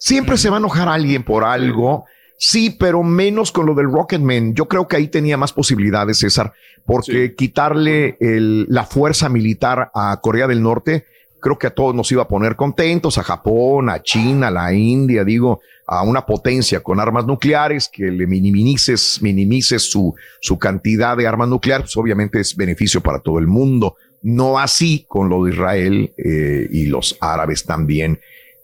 siempre 0.02 0.36
se 0.36 0.50
va 0.50 0.56
a 0.56 0.58
enojar 0.58 0.88
alguien 0.88 1.22
por 1.22 1.44
algo. 1.44 2.06
Sí, 2.06 2.12
pero 2.78 3.02
menos 3.02 3.52
con 3.52 3.66
lo 3.66 3.74
del 3.74 3.90
Rocketman. 3.90 4.54
Yo 4.54 4.66
creo 4.66 4.88
que 4.88 4.96
ahí 4.96 5.08
tenía 5.08 5.36
más 5.36 5.52
posibilidades, 5.52 6.18
César, 6.18 6.52
porque 6.84 7.34
quitarle 7.34 8.16
el- 8.20 8.66
la 8.68 8.84
fuerza 8.84 9.28
militar 9.28 9.90
a 9.94 10.18
Corea 10.20 10.48
del 10.48 10.62
Norte, 10.62 11.04
creo 11.40 11.58
que 11.58 11.68
a 11.68 11.74
todos 11.74 11.94
nos 11.94 12.10
iba 12.12 12.22
a 12.22 12.28
poner 12.28 12.56
contentos, 12.56 13.18
a 13.18 13.22
Japón, 13.22 13.88
a 13.90 14.02
China, 14.02 14.48
a 14.48 14.50
la 14.50 14.72
India, 14.72 15.24
digo, 15.24 15.60
a 15.86 16.02
una 16.04 16.24
potencia 16.24 16.80
con 16.80 17.00
armas 17.00 17.26
nucleares, 17.26 17.88
que 17.92 18.04
le 18.10 18.26
minimices, 18.26 19.18
minimices 19.20 19.90
su, 19.90 20.14
su 20.40 20.58
cantidad 20.58 21.16
de 21.16 21.26
armas 21.26 21.48
nucleares, 21.48 21.84
pues 21.86 21.96
obviamente 21.96 22.40
es 22.40 22.56
beneficio 22.56 23.00
para 23.00 23.18
todo 23.18 23.38
el 23.38 23.46
mundo. 23.46 23.96
No 24.22 24.58
así 24.60 25.04
con 25.08 25.28
lo 25.28 25.44
de 25.44 25.50
Israel 25.52 26.12
eh, 26.16 26.68
y 26.70 26.86
los 26.86 27.16
árabes 27.20 27.64
también 27.64 28.20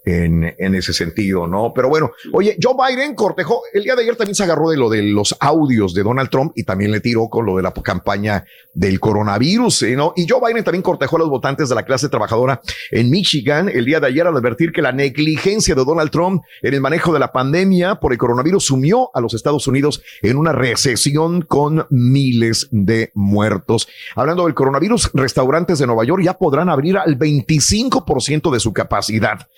en, 0.08 0.74
ese 0.74 0.92
sentido, 0.92 1.46
¿no? 1.46 1.72
Pero 1.74 1.88
bueno, 1.88 2.12
oye, 2.32 2.56
Joe 2.62 2.74
Biden 2.74 3.14
cortejó, 3.14 3.62
el 3.72 3.82
día 3.82 3.94
de 3.94 4.02
ayer 4.02 4.16
también 4.16 4.34
se 4.34 4.44
agarró 4.44 4.70
de 4.70 4.76
lo 4.76 4.88
de 4.88 5.02
los 5.02 5.36
audios 5.40 5.92
de 5.94 6.02
Donald 6.02 6.30
Trump 6.30 6.52
y 6.54 6.64
también 6.64 6.90
le 6.90 7.00
tiró 7.00 7.28
con 7.28 7.44
lo 7.44 7.56
de 7.56 7.62
la 7.62 7.72
campaña 7.72 8.44
del 8.74 9.00
coronavirus, 9.00 9.82
¿eh? 9.82 9.96
¿no? 9.96 10.12
Y 10.16 10.26
Joe 10.28 10.40
Biden 10.46 10.64
también 10.64 10.82
cortejó 10.82 11.16
a 11.16 11.18
los 11.20 11.28
votantes 11.28 11.68
de 11.68 11.74
la 11.74 11.84
clase 11.84 12.08
trabajadora 12.08 12.60
en 12.90 13.10
Michigan 13.10 13.68
el 13.68 13.84
día 13.84 14.00
de 14.00 14.06
ayer 14.06 14.26
al 14.26 14.36
advertir 14.36 14.72
que 14.72 14.82
la 14.82 14.92
negligencia 14.92 15.74
de 15.74 15.84
Donald 15.84 16.10
Trump 16.10 16.42
en 16.62 16.74
el 16.74 16.80
manejo 16.80 17.12
de 17.12 17.18
la 17.18 17.32
pandemia 17.32 17.96
por 17.96 18.12
el 18.12 18.18
coronavirus 18.18 18.64
sumió 18.64 19.10
a 19.14 19.20
los 19.20 19.34
Estados 19.34 19.66
Unidos 19.66 20.02
en 20.22 20.36
una 20.36 20.52
recesión 20.52 21.42
con 21.42 21.86
miles 21.90 22.68
de 22.70 23.10
muertos. 23.14 23.88
Hablando 24.14 24.44
del 24.44 24.54
coronavirus, 24.54 25.10
restaurantes 25.14 25.78
de 25.78 25.86
Nueva 25.86 26.04
York 26.04 26.22
ya 26.22 26.38
podrán 26.38 26.68
abrir 26.68 26.96
al 26.96 27.18
25% 27.18 28.52
de 28.52 28.60
su 28.60 28.72
capacidad. 28.72 29.48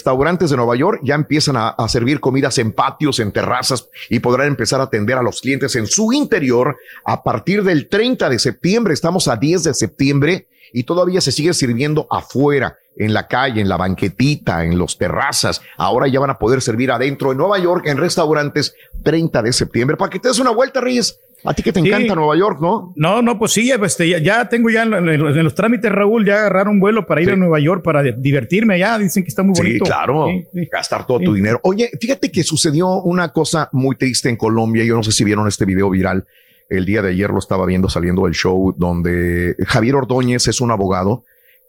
Restaurantes 0.00 0.48
de 0.48 0.56
Nueva 0.56 0.76
York 0.76 1.00
ya 1.02 1.14
empiezan 1.14 1.56
a, 1.58 1.74
servir 1.88 2.20
comidas 2.20 2.56
en 2.56 2.72
patios, 2.72 3.18
en 3.18 3.32
terrazas 3.32 3.90
y 4.08 4.20
podrán 4.20 4.46
empezar 4.46 4.80
a 4.80 4.84
atender 4.84 5.18
a 5.18 5.22
los 5.22 5.42
clientes 5.42 5.76
en 5.76 5.86
su 5.86 6.10
interior 6.14 6.78
a 7.04 7.22
partir 7.22 7.62
del 7.62 7.86
30 7.86 8.30
de 8.30 8.38
septiembre. 8.38 8.94
Estamos 8.94 9.28
a 9.28 9.36
10 9.36 9.64
de 9.64 9.74
septiembre 9.74 10.48
y 10.72 10.84
todavía 10.84 11.20
se 11.20 11.32
sigue 11.32 11.52
sirviendo 11.52 12.06
afuera, 12.10 12.78
en 12.96 13.12
la 13.12 13.26
calle, 13.26 13.60
en 13.60 13.68
la 13.68 13.76
banquetita, 13.76 14.64
en 14.64 14.78
los 14.78 14.96
terrazas. 14.96 15.60
Ahora 15.76 16.08
ya 16.08 16.18
van 16.18 16.30
a 16.30 16.38
poder 16.38 16.62
servir 16.62 16.90
adentro 16.90 17.32
en 17.32 17.38
Nueva 17.38 17.58
York, 17.58 17.86
en 17.86 17.98
restaurantes, 17.98 18.74
30 19.02 19.42
de 19.42 19.52
septiembre. 19.52 19.96
Para 19.98 20.10
que 20.10 20.18
te 20.18 20.28
des 20.28 20.38
una 20.38 20.50
vuelta, 20.50 20.80
Reyes. 20.80 21.18
A 21.44 21.54
ti 21.54 21.62
que 21.62 21.72
te 21.72 21.80
Sí. 21.80 21.88
encanta 21.88 22.14
Nueva 22.14 22.36
York, 22.36 22.58
¿no? 22.60 22.92
No, 22.96 23.22
no, 23.22 23.38
pues 23.38 23.52
sí, 23.52 23.66
ya, 23.66 23.78
ya, 23.78 24.18
ya 24.18 24.48
tengo 24.48 24.68
ya 24.68 24.82
en, 24.82 24.92
en- 24.92 25.08
en 25.08 25.44
los 25.44 25.54
trámites, 25.54 25.90
Raúl, 25.90 26.26
ya 26.26 26.34
agarrar 26.40 26.68
un 26.68 26.78
vuelo 26.80 27.06
para 27.06 27.22
ir 27.22 27.28
Sí. 27.28 27.32
a 27.32 27.36
Nueva 27.36 27.58
York 27.60 27.82
para 27.82 28.02
divertirme 28.02 28.74
allá. 28.74 28.98
Dicen 28.98 29.22
que 29.22 29.28
está 29.30 29.42
muy 29.42 29.54
bonito. 29.56 29.84
Sí, 29.84 29.90
claro. 29.90 30.26
Sí, 30.52 30.68
Gastar 30.70 31.06
todo 31.06 31.20
tu 31.20 31.32
dinero. 31.34 31.58
Oye, 31.62 31.90
fíjate 32.00 32.30
que 32.30 32.42
sucedió 32.42 33.00
una 33.02 33.32
cosa 33.32 33.68
muy 33.72 33.96
triste 33.96 34.28
en 34.28 34.36
Colombia. 34.36 34.84
Yo 34.84 34.96
no 34.96 35.02
sé 35.02 35.12
si 35.12 35.24
vieron 35.24 35.48
este 35.48 35.64
video 35.64 35.88
viral. 35.88 36.26
El 36.68 36.84
día 36.84 37.00
de 37.02 37.08
ayer 37.10 37.30
lo 37.30 37.38
estaba 37.38 37.64
viendo 37.66 37.88
saliendo 37.88 38.24
del 38.26 38.34
show 38.34 38.74
donde 38.76 39.56
Javier 39.66 39.96
Ordóñez 39.96 40.46
es 40.46 40.60
un 40.60 40.70
abogado. 40.70 41.24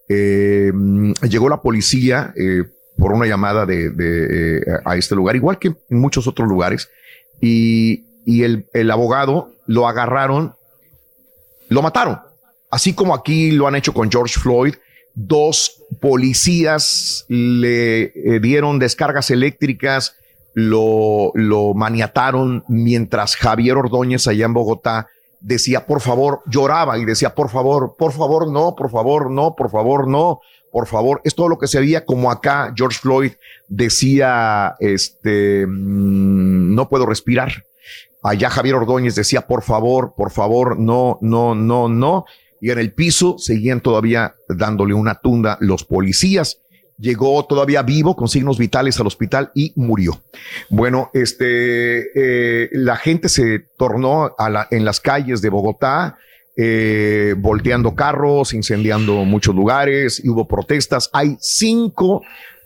Eh, 0.10 0.72
llegó 1.30 1.48
la 1.50 1.62
policía 1.62 2.34
eh, 2.36 2.64
por 2.98 3.14
una 3.14 3.26
llamada 3.26 3.66
de, 3.66 3.90
de, 3.90 4.58
eh, 4.58 4.62
a 4.84 4.98
este 4.98 5.16
lugar, 5.16 5.36
igual 5.38 5.58
que 5.58 5.70
en 5.70 5.98
muchos 6.00 6.28
otros 6.28 6.48
lugares. 6.48 6.90
Y, 7.40 8.04
y 8.26 8.44
el, 8.44 8.68
el 8.74 8.92
abogado 8.92 9.52
lo 9.66 9.88
agarraron, 9.88 10.56
lo 11.70 11.82
mataron. 11.82 12.20
Así 12.70 12.94
como 12.94 13.14
aquí 13.14 13.52
lo 13.52 13.68
han 13.68 13.76
hecho 13.76 13.94
con 13.94 14.12
George 14.12 14.40
Floyd, 14.40 14.76
dos 15.14 15.84
policías 16.00 17.26
le 17.28 18.04
eh, 18.04 18.40
dieron 18.42 18.80
descargas 18.80 19.30
eléctricas, 19.30 20.16
lo, 20.54 21.32
lo 21.36 21.74
maniataron 21.74 22.64
mientras 22.68 23.36
Javier 23.36 23.78
Ordóñez 23.78 24.28
allá 24.28 24.46
en 24.46 24.54
Bogotá 24.54 25.08
decía, 25.42 25.86
por 25.86 26.02
favor, 26.02 26.42
lloraba 26.46 26.98
y 26.98 27.06
decía, 27.06 27.34
por 27.34 27.50
favor, 27.50 27.96
por 27.98 28.14
favor, 28.14 28.50
no, 28.50 28.76
por 28.76 28.90
favor, 28.90 29.30
no, 29.30 29.56
por 29.56 29.70
favor, 29.70 30.08
no, 30.08 30.40
por 30.72 30.88
favor. 30.88 31.22
Es 31.24 31.36
todo 31.36 31.50
lo 31.50 31.58
que 31.58 31.68
se 31.68 31.80
veía 31.80 32.06
como 32.06 32.32
acá 32.32 32.74
George 32.76 33.00
Floyd 33.00 33.32
decía, 33.68 34.76
este, 34.80 35.66
mm, 35.68 36.76
no 36.76 36.88
puedo 36.88 37.06
respirar. 37.06 37.66
Allá 38.24 38.50
Javier 38.50 38.76
Ordóñez 38.76 39.16
decía, 39.16 39.42
por 39.48 39.64
favor, 39.64 40.14
por 40.16 40.32
favor, 40.32 40.80
no, 40.80 41.18
no, 41.22 41.56
no, 41.56 41.88
no. 41.90 42.26
Y 42.60 42.70
en 42.70 42.78
el 42.80 42.94
piso 42.94 43.38
seguían 43.40 43.82
todavía 43.82 44.36
dándole 44.48 44.94
una 44.94 45.16
tunda 45.16 45.58
los 45.62 45.84
policías. 45.84 46.60
Llegó 47.00 47.44
todavía 47.46 47.82
vivo 47.82 48.16
con 48.16 48.28
signos 48.28 48.60
vitales 48.60 49.00
al 49.00 49.08
hospital 49.08 49.50
y 49.56 49.74
murió. 49.76 50.22
Bueno, 50.70 51.10
este, 51.16 52.12
eh, 52.66 52.70
la 52.74 52.96
gente 52.98 53.28
se 53.28 53.66
tornó 53.78 54.36
a 54.38 54.50
la- 54.52 54.68
en 54.70 54.86
las 54.86 55.00
calles 55.00 55.42
de 55.42 55.50
Bogotá, 55.50 56.18
eh, 56.56 57.34
volteando 57.38 57.96
carros, 57.96 58.54
incendiando 58.54 59.26
muchos 59.26 59.56
lugares 59.56 60.22
y 60.24 60.30
hubo 60.30 60.48
protestas. 60.48 61.10
Hay 61.14 61.38
cinco 61.40 62.22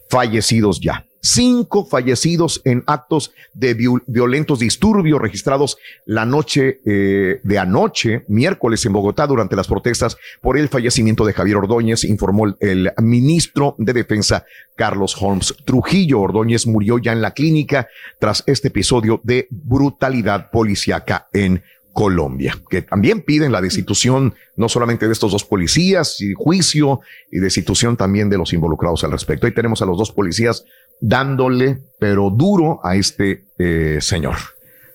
fallecidos 0.09 0.81
ya. 0.81 1.05
Cinco 1.27 1.87
fallecidos 1.87 2.61
en 2.65 2.83
actos 2.85 3.33
de 3.55 3.75
viol- 3.75 4.03
violentos 4.05 4.59
disturbios 4.59 5.19
registrados 5.19 5.77
la 6.05 6.23
noche 6.23 6.81
eh, 6.85 7.39
de 7.41 7.57
anoche, 7.57 8.25
miércoles 8.27 8.85
en 8.85 8.93
Bogotá, 8.93 9.25
durante 9.25 9.55
las 9.55 9.67
protestas 9.67 10.17
por 10.39 10.55
el 10.55 10.69
fallecimiento 10.69 11.25
de 11.25 11.33
Javier 11.33 11.57
Ordóñez, 11.57 12.03
informó 12.03 12.55
el, 12.59 12.91
ministro 13.01 13.73
de 13.79 13.93
Defensa, 13.93 14.45
Carlos 14.75 15.17
Holmes 15.19 15.55
Trujillo. 15.65 16.21
Ordóñez 16.21 16.67
murió 16.67 16.99
ya 16.99 17.11
en 17.11 17.23
la 17.23 17.31
clínica 17.31 17.87
tras 18.19 18.43
este 18.45 18.67
episodio 18.67 19.19
de 19.23 19.47
brutalidad 19.49 20.51
policíaca 20.51 21.27
en 21.33 21.63
Colombia, 21.91 22.55
que 22.69 22.81
también 22.81 23.21
piden 23.21 23.53
la 23.53 23.61
destitución 23.61 24.35
no 24.57 24.67
solamente 24.67 25.07
de 25.07 25.13
estos 25.13 25.31
dos 25.31 25.45
policías 25.45 26.19
y 26.19 26.33
juicio 26.33 26.99
y 27.31 27.39
destitución 27.39 27.95
también 27.95 28.29
de 28.29 28.37
los 28.37 28.51
involucrados 28.51 29.05
al 29.05 29.11
respecto. 29.13 29.47
Ahí 29.47 29.53
tenemos 29.53 29.81
a 29.81 29.85
los 29.85 29.97
dos 29.97 30.11
policías 30.11 30.65
dándole, 30.99 31.79
pero 31.99 32.29
duro 32.29 32.79
a 32.83 32.95
este 32.95 33.45
eh, 33.57 33.97
señor. 34.01 34.35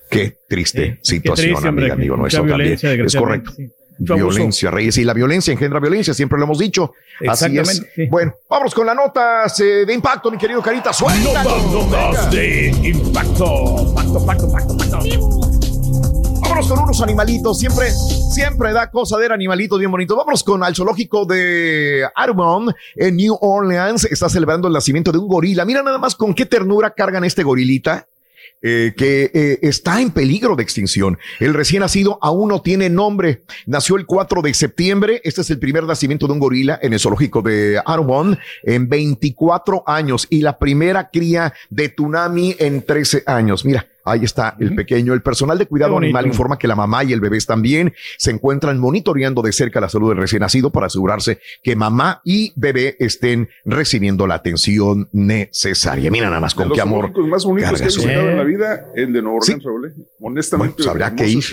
Qué 0.09 0.39
triste 0.47 0.99
situación, 1.01 1.53
triste, 1.53 1.67
hombre, 1.69 1.85
amiga, 1.85 1.93
amigo 1.93 2.17
mucha 2.17 2.41
nuestro 2.41 2.57
también. 2.57 3.05
Es 3.05 3.15
correcto. 3.15 3.51
sí. 3.55 3.71
Mucho 4.01 4.13
abuso. 4.13 4.29
Violencia, 4.29 4.71
Reyes. 4.71 4.97
Y 4.97 5.03
la 5.03 5.13
violencia 5.13 5.53
engendra 5.53 5.79
violencia, 5.79 6.13
siempre 6.13 6.37
lo 6.39 6.45
hemos 6.45 6.57
dicho. 6.57 6.93
Así 7.27 7.57
es. 7.57 7.85
Sí. 7.95 8.07
Bueno, 8.07 8.33
vamos 8.49 8.73
con 8.73 8.85
las 8.87 8.95
notas 8.95 9.59
eh, 9.59 9.85
de 9.85 9.93
impacto, 9.93 10.31
mi 10.31 10.37
querido 10.37 10.61
Carita. 10.61 10.91
Suelta. 10.91 11.43
Notas, 11.43 11.71
notas 11.71 12.31
de 12.31 12.69
impacto. 12.83 13.93
Pacto, 13.93 14.25
pacto, 14.25 14.51
pacto, 14.51 14.77
pacto. 14.77 15.60
Vámonos 16.51 16.69
con 16.69 16.79
unos 16.79 17.01
animalitos. 17.01 17.59
Siempre, 17.59 17.89
siempre 17.91 18.73
da 18.73 18.91
cosa 18.91 19.17
de 19.17 19.27
animalitos 19.27 19.79
bien 19.79 19.89
bonitos. 19.89 20.17
Vámonos 20.17 20.43
con 20.43 20.61
al 20.65 20.75
zoológico 20.75 21.25
de 21.25 22.05
Audubon 22.13 22.75
en 22.97 23.15
New 23.15 23.37
Orleans. 23.39 24.03
Está 24.03 24.27
celebrando 24.27 24.67
el 24.67 24.73
nacimiento 24.73 25.13
de 25.13 25.17
un 25.17 25.29
gorila. 25.29 25.63
Mira 25.63 25.81
nada 25.81 25.97
más 25.97 26.13
con 26.13 26.33
qué 26.33 26.45
ternura 26.45 26.89
cargan 26.93 27.23
este 27.23 27.43
gorilita. 27.43 28.05
eh, 28.61 28.93
que 28.97 29.31
eh, 29.33 29.59
está 29.61 30.01
en 30.01 30.11
peligro 30.11 30.57
de 30.57 30.63
extinción. 30.63 31.17
El 31.39 31.53
recién 31.53 31.79
nacido 31.79 32.19
aún 32.21 32.49
no 32.49 32.61
tiene 32.61 32.89
nombre. 32.89 33.43
Nació 33.65 33.95
el 33.95 34.05
4 34.05 34.41
de 34.41 34.53
septiembre. 34.53 35.21
Este 35.23 35.39
es 35.39 35.49
el 35.51 35.57
primer 35.57 35.85
nacimiento 35.85 36.27
de 36.27 36.33
un 36.33 36.39
gorila 36.39 36.77
en 36.81 36.91
el 36.91 36.99
zoológico 36.99 37.41
de 37.41 37.81
Audubon 37.85 38.37
en 38.63 38.89
24 38.89 39.83
años 39.87 40.27
y 40.29 40.41
la 40.41 40.59
primera 40.59 41.09
cría 41.09 41.53
de 41.69 41.87
Tunami 41.87 42.57
en 42.59 42.85
13 42.85 43.23
años. 43.25 43.63
Mira, 43.63 43.87
Ahí 44.03 44.23
está 44.23 44.55
el 44.59 44.75
pequeño. 44.75 45.13
El 45.13 45.21
personal 45.21 45.57
de 45.57 45.65
cuidado 45.65 45.97
animal 45.97 46.25
informa 46.27 46.57
que 46.57 46.67
la 46.67 46.75
mamá 46.75 47.03
y 47.03 47.13
el 47.13 47.19
bebé 47.21 47.37
están 47.37 47.61
bien. 47.61 47.93
Se 48.17 48.31
encuentran 48.31 48.79
monitoreando 48.79 49.41
de 49.41 49.51
cerca 49.51 49.79
la 49.79 49.89
salud 49.89 50.09
del 50.09 50.17
recién 50.17 50.41
nacido 50.41 50.71
para 50.71 50.87
asegurarse 50.87 51.39
que 51.63 51.75
mamá 51.75 52.21
y 52.23 52.53
bebé 52.55 52.95
estén 52.99 53.49
recibiendo 53.65 54.27
la 54.27 54.35
atención 54.35 55.09
necesaria. 55.11 56.09
Mira 56.11 56.27
nada 56.29 56.41
más 56.41 56.53
De 56.53 56.57
con 56.57 56.69
los 56.69 56.75
qué 56.75 56.81
amor. 56.81 57.05
zoológicos 57.05 57.27
más 57.27 57.45
bonitos 57.45 57.71
que 57.79 57.83
he 57.83 57.87
visitado 57.87 58.29
en 58.29 58.37
la 58.37 58.43
vida, 58.43 58.85
el 58.95 59.13
de 59.13 59.21
Nueva 59.21 59.37
Orleans, 59.37 59.63
Raúl, 59.63 59.85
¿eh? 59.87 59.93
Honestamente. 60.19 60.57
Bueno, 60.57 60.75
pues 60.77 60.87
habrá 60.87 61.15
que 61.15 61.27
ir. 61.27 61.43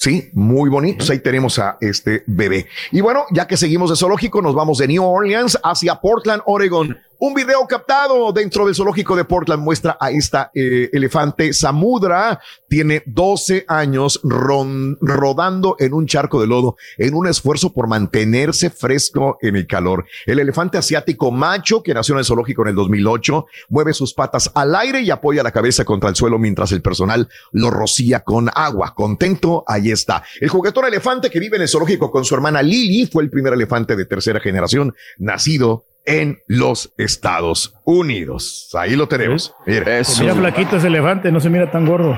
Sí, 0.00 0.30
muy 0.32 0.70
bonitos. 0.70 1.10
Ahí 1.10 1.18
tenemos 1.18 1.58
a 1.58 1.76
este 1.80 2.22
bebé. 2.26 2.68
Y 2.92 3.00
bueno, 3.00 3.24
ya 3.32 3.48
que 3.48 3.56
seguimos 3.56 3.90
de 3.90 3.96
zoológico, 3.96 4.40
nos 4.40 4.54
vamos 4.54 4.78
de 4.78 4.86
New 4.86 5.02
Orleans 5.04 5.58
hacia 5.62 5.96
Portland, 5.96 6.42
Oregon. 6.46 6.96
Un 7.20 7.34
video 7.34 7.66
captado 7.66 8.32
dentro 8.32 8.64
del 8.64 8.76
zoológico 8.76 9.16
de 9.16 9.24
Portland 9.24 9.60
muestra 9.60 9.98
a 10.00 10.12
esta 10.12 10.52
eh, 10.54 10.88
elefante 10.92 11.52
Samudra. 11.52 12.38
Tiene 12.68 13.02
12 13.06 13.64
años 13.66 14.20
rodando 14.22 15.74
en 15.80 15.94
un 15.94 16.06
charco 16.06 16.40
de 16.40 16.46
lodo 16.46 16.76
en 16.96 17.14
un 17.14 17.26
esfuerzo 17.26 17.72
por 17.72 17.88
mantenerse 17.88 18.70
fresco 18.70 19.36
en 19.42 19.56
el 19.56 19.66
calor. 19.66 20.06
El 20.26 20.38
elefante 20.38 20.78
asiático 20.78 21.32
macho 21.32 21.82
que 21.82 21.92
nació 21.92 22.14
en 22.14 22.20
el 22.20 22.24
zoológico 22.24 22.62
en 22.62 22.68
el 22.68 22.74
2008 22.76 23.46
mueve 23.70 23.94
sus 23.94 24.14
patas 24.14 24.52
al 24.54 24.76
aire 24.76 25.00
y 25.00 25.10
apoya 25.10 25.42
la 25.42 25.50
cabeza 25.50 25.84
contra 25.84 26.10
el 26.10 26.14
suelo 26.14 26.38
mientras 26.38 26.70
el 26.70 26.82
personal 26.82 27.28
lo 27.50 27.72
rocía 27.72 28.20
con 28.20 28.48
agua. 28.54 28.94
Contento, 28.94 29.64
ahí 29.66 29.90
está. 29.90 30.22
El 30.40 30.50
juguetón 30.50 30.84
elefante 30.84 31.30
que 31.30 31.40
vive 31.40 31.56
en 31.56 31.62
el 31.62 31.68
zoológico 31.68 32.12
con 32.12 32.24
su 32.24 32.36
hermana 32.36 32.62
Lily 32.62 33.06
fue 33.06 33.24
el 33.24 33.30
primer 33.30 33.54
elefante 33.54 33.96
de 33.96 34.04
tercera 34.04 34.38
generación 34.38 34.94
nacido 35.18 35.84
en 36.08 36.40
los 36.46 36.92
Estados 36.96 37.74
Unidos. 37.84 38.70
Ahí 38.72 38.96
lo 38.96 39.06
tenemos. 39.06 39.54
Mira. 39.66 40.02
Se 40.02 40.22
mira 40.22 40.34
flaquito 40.34 40.76
ese 40.76 40.86
elefante, 40.86 41.30
no 41.30 41.38
se 41.38 41.50
mira 41.50 41.70
tan 41.70 41.84
gordo. 41.84 42.16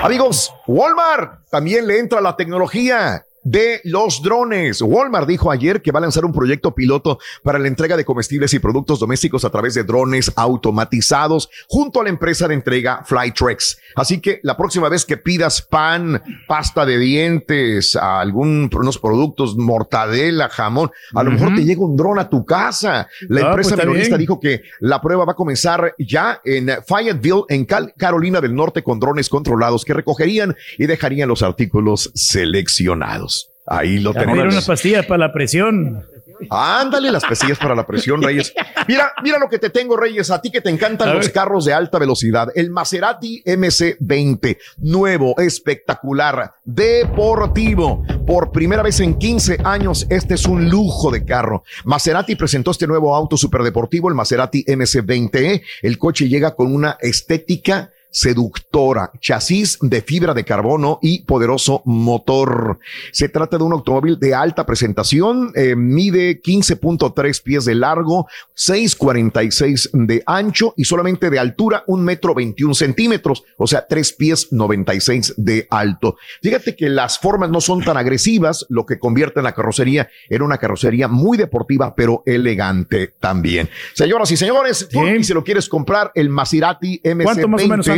Amigos, 0.00 0.54
Walmart 0.68 1.48
también 1.50 1.88
le 1.88 1.98
entra 1.98 2.20
la 2.20 2.36
tecnología 2.36 3.24
de 3.44 3.80
los 3.84 4.22
drones. 4.22 4.82
Walmart 4.82 5.28
dijo 5.28 5.50
ayer 5.50 5.80
que 5.82 5.92
va 5.92 5.98
a 5.98 6.02
lanzar 6.02 6.24
un 6.24 6.32
proyecto 6.32 6.74
piloto 6.74 7.18
para 7.42 7.58
la 7.58 7.68
entrega 7.68 7.96
de 7.96 8.04
comestibles 8.04 8.52
y 8.54 8.58
productos 8.58 8.98
domésticos 9.00 9.44
a 9.44 9.50
través 9.50 9.74
de 9.74 9.84
drones 9.84 10.32
automatizados 10.36 11.48
junto 11.68 12.00
a 12.00 12.04
la 12.04 12.10
empresa 12.10 12.48
de 12.48 12.54
entrega 12.54 13.02
Flytrex. 13.04 13.78
Así 13.96 14.20
que 14.20 14.40
la 14.42 14.56
próxima 14.56 14.88
vez 14.88 15.04
que 15.04 15.16
pidas 15.16 15.62
pan, 15.62 16.22
pasta 16.46 16.84
de 16.84 16.98
dientes, 16.98 17.96
algunos 17.96 18.98
productos, 18.98 19.56
mortadela, 19.56 20.48
jamón, 20.48 20.90
a 21.14 21.22
lo 21.22 21.30
mejor 21.30 21.54
te 21.54 21.64
llega 21.64 21.84
un 21.84 21.96
dron 21.96 22.18
a 22.18 22.28
tu 22.28 22.44
casa. 22.44 23.08
La 23.28 23.40
Ah, 23.40 23.48
empresa 23.50 23.74
pues 23.76 23.86
minorista 23.86 24.16
bien. 24.16 24.20
dijo 24.20 24.40
que 24.40 24.62
la 24.80 25.00
prueba 25.00 25.24
va 25.24 25.32
a 25.32 25.36
comenzar 25.36 25.94
ya 25.98 26.40
en 26.44 26.70
Fayetteville, 26.86 27.44
en 27.48 27.64
Cal- 27.64 27.92
Carolina 27.96 28.40
del 28.40 28.54
Norte, 28.54 28.82
con 28.82 28.98
drones 29.00 29.28
controlados 29.28 29.84
que 29.84 29.94
recogerían 29.94 30.54
y 30.76 30.86
dejarían 30.86 31.28
los 31.28 31.42
artículos 31.42 32.10
seleccionados. 32.14 33.37
Ahí 33.68 33.98
lo 33.98 34.12
También 34.12 34.38
unas 34.38 34.44
tenemos. 34.48 34.66
pastillas 34.66 35.06
para 35.06 35.26
la 35.26 35.32
presión. 35.32 36.04
Ándale, 36.50 37.10
las 37.10 37.24
pesillas 37.24 37.58
para 37.58 37.74
la 37.74 37.86
presión, 37.86 38.22
Reyes. 38.22 38.52
Mira, 38.86 39.12
mira 39.22 39.38
lo 39.38 39.48
que 39.48 39.58
te 39.58 39.70
tengo, 39.70 39.96
Reyes. 39.96 40.30
A 40.30 40.40
ti 40.40 40.50
que 40.50 40.60
te 40.60 40.70
encantan 40.70 41.14
los 41.14 41.28
carros 41.30 41.64
de 41.64 41.72
alta 41.72 41.98
velocidad. 41.98 42.48
El 42.54 42.70
Maserati 42.70 43.42
MC20, 43.44 44.56
nuevo, 44.78 45.34
espectacular, 45.38 46.52
deportivo. 46.64 48.04
Por 48.26 48.52
primera 48.52 48.82
vez 48.82 49.00
en 49.00 49.18
15 49.18 49.58
años, 49.64 50.06
este 50.10 50.34
es 50.34 50.46
un 50.46 50.68
lujo 50.68 51.10
de 51.10 51.24
carro. 51.24 51.64
Maserati 51.84 52.36
presentó 52.36 52.70
este 52.70 52.86
nuevo 52.86 53.14
auto 53.14 53.36
superdeportivo, 53.36 54.08
el 54.08 54.14
Maserati 54.14 54.64
MC20E. 54.64 55.62
El 55.82 55.98
coche 55.98 56.28
llega 56.28 56.54
con 56.54 56.72
una 56.72 56.96
estética 57.00 57.90
seductora, 58.10 59.10
chasis 59.20 59.78
de 59.80 60.02
fibra 60.02 60.34
de 60.34 60.44
carbono 60.44 60.98
y 61.02 61.22
poderoso 61.24 61.82
motor. 61.84 62.78
Se 63.12 63.28
trata 63.28 63.58
de 63.58 63.64
un 63.64 63.72
automóvil 63.72 64.18
de 64.18 64.34
alta 64.34 64.64
presentación, 64.66 65.52
eh, 65.54 65.76
mide 65.76 66.40
15.3 66.40 67.42
pies 67.42 67.64
de 67.64 67.74
largo, 67.74 68.26
6.46 68.56 69.90
de 69.92 70.22
ancho 70.26 70.74
y 70.76 70.84
solamente 70.84 71.30
de 71.30 71.38
altura 71.38 71.84
un 71.86 72.04
metro 72.04 72.34
21 72.34 72.74
centímetros, 72.74 73.44
o 73.56 73.66
sea, 73.66 73.86
3 73.86 74.12
pies 74.14 74.52
96 74.52 75.34
de 75.36 75.66
alto. 75.70 76.16
Fíjate 76.42 76.76
que 76.76 76.88
las 76.88 77.18
formas 77.18 77.50
no 77.50 77.60
son 77.60 77.82
tan 77.82 77.96
agresivas, 77.96 78.66
lo 78.68 78.86
que 78.86 78.98
convierte 78.98 79.42
la 79.42 79.52
carrocería 79.52 80.08
en 80.28 80.42
una 80.42 80.58
carrocería 80.58 81.08
muy 81.08 81.36
deportiva, 81.36 81.94
pero 81.94 82.22
elegante 82.26 83.14
también. 83.20 83.68
Señoras 83.94 84.30
y 84.30 84.36
señores, 84.36 84.88
y 84.92 85.24
si 85.24 85.34
lo 85.34 85.44
quieres 85.44 85.68
comprar, 85.68 86.10
el 86.14 86.28
Maserati 86.30 87.00
¿Cuánto 87.22 87.48
más 87.48 87.64
o 87.64 87.68
menos 87.68 87.88
MC20 87.88 87.97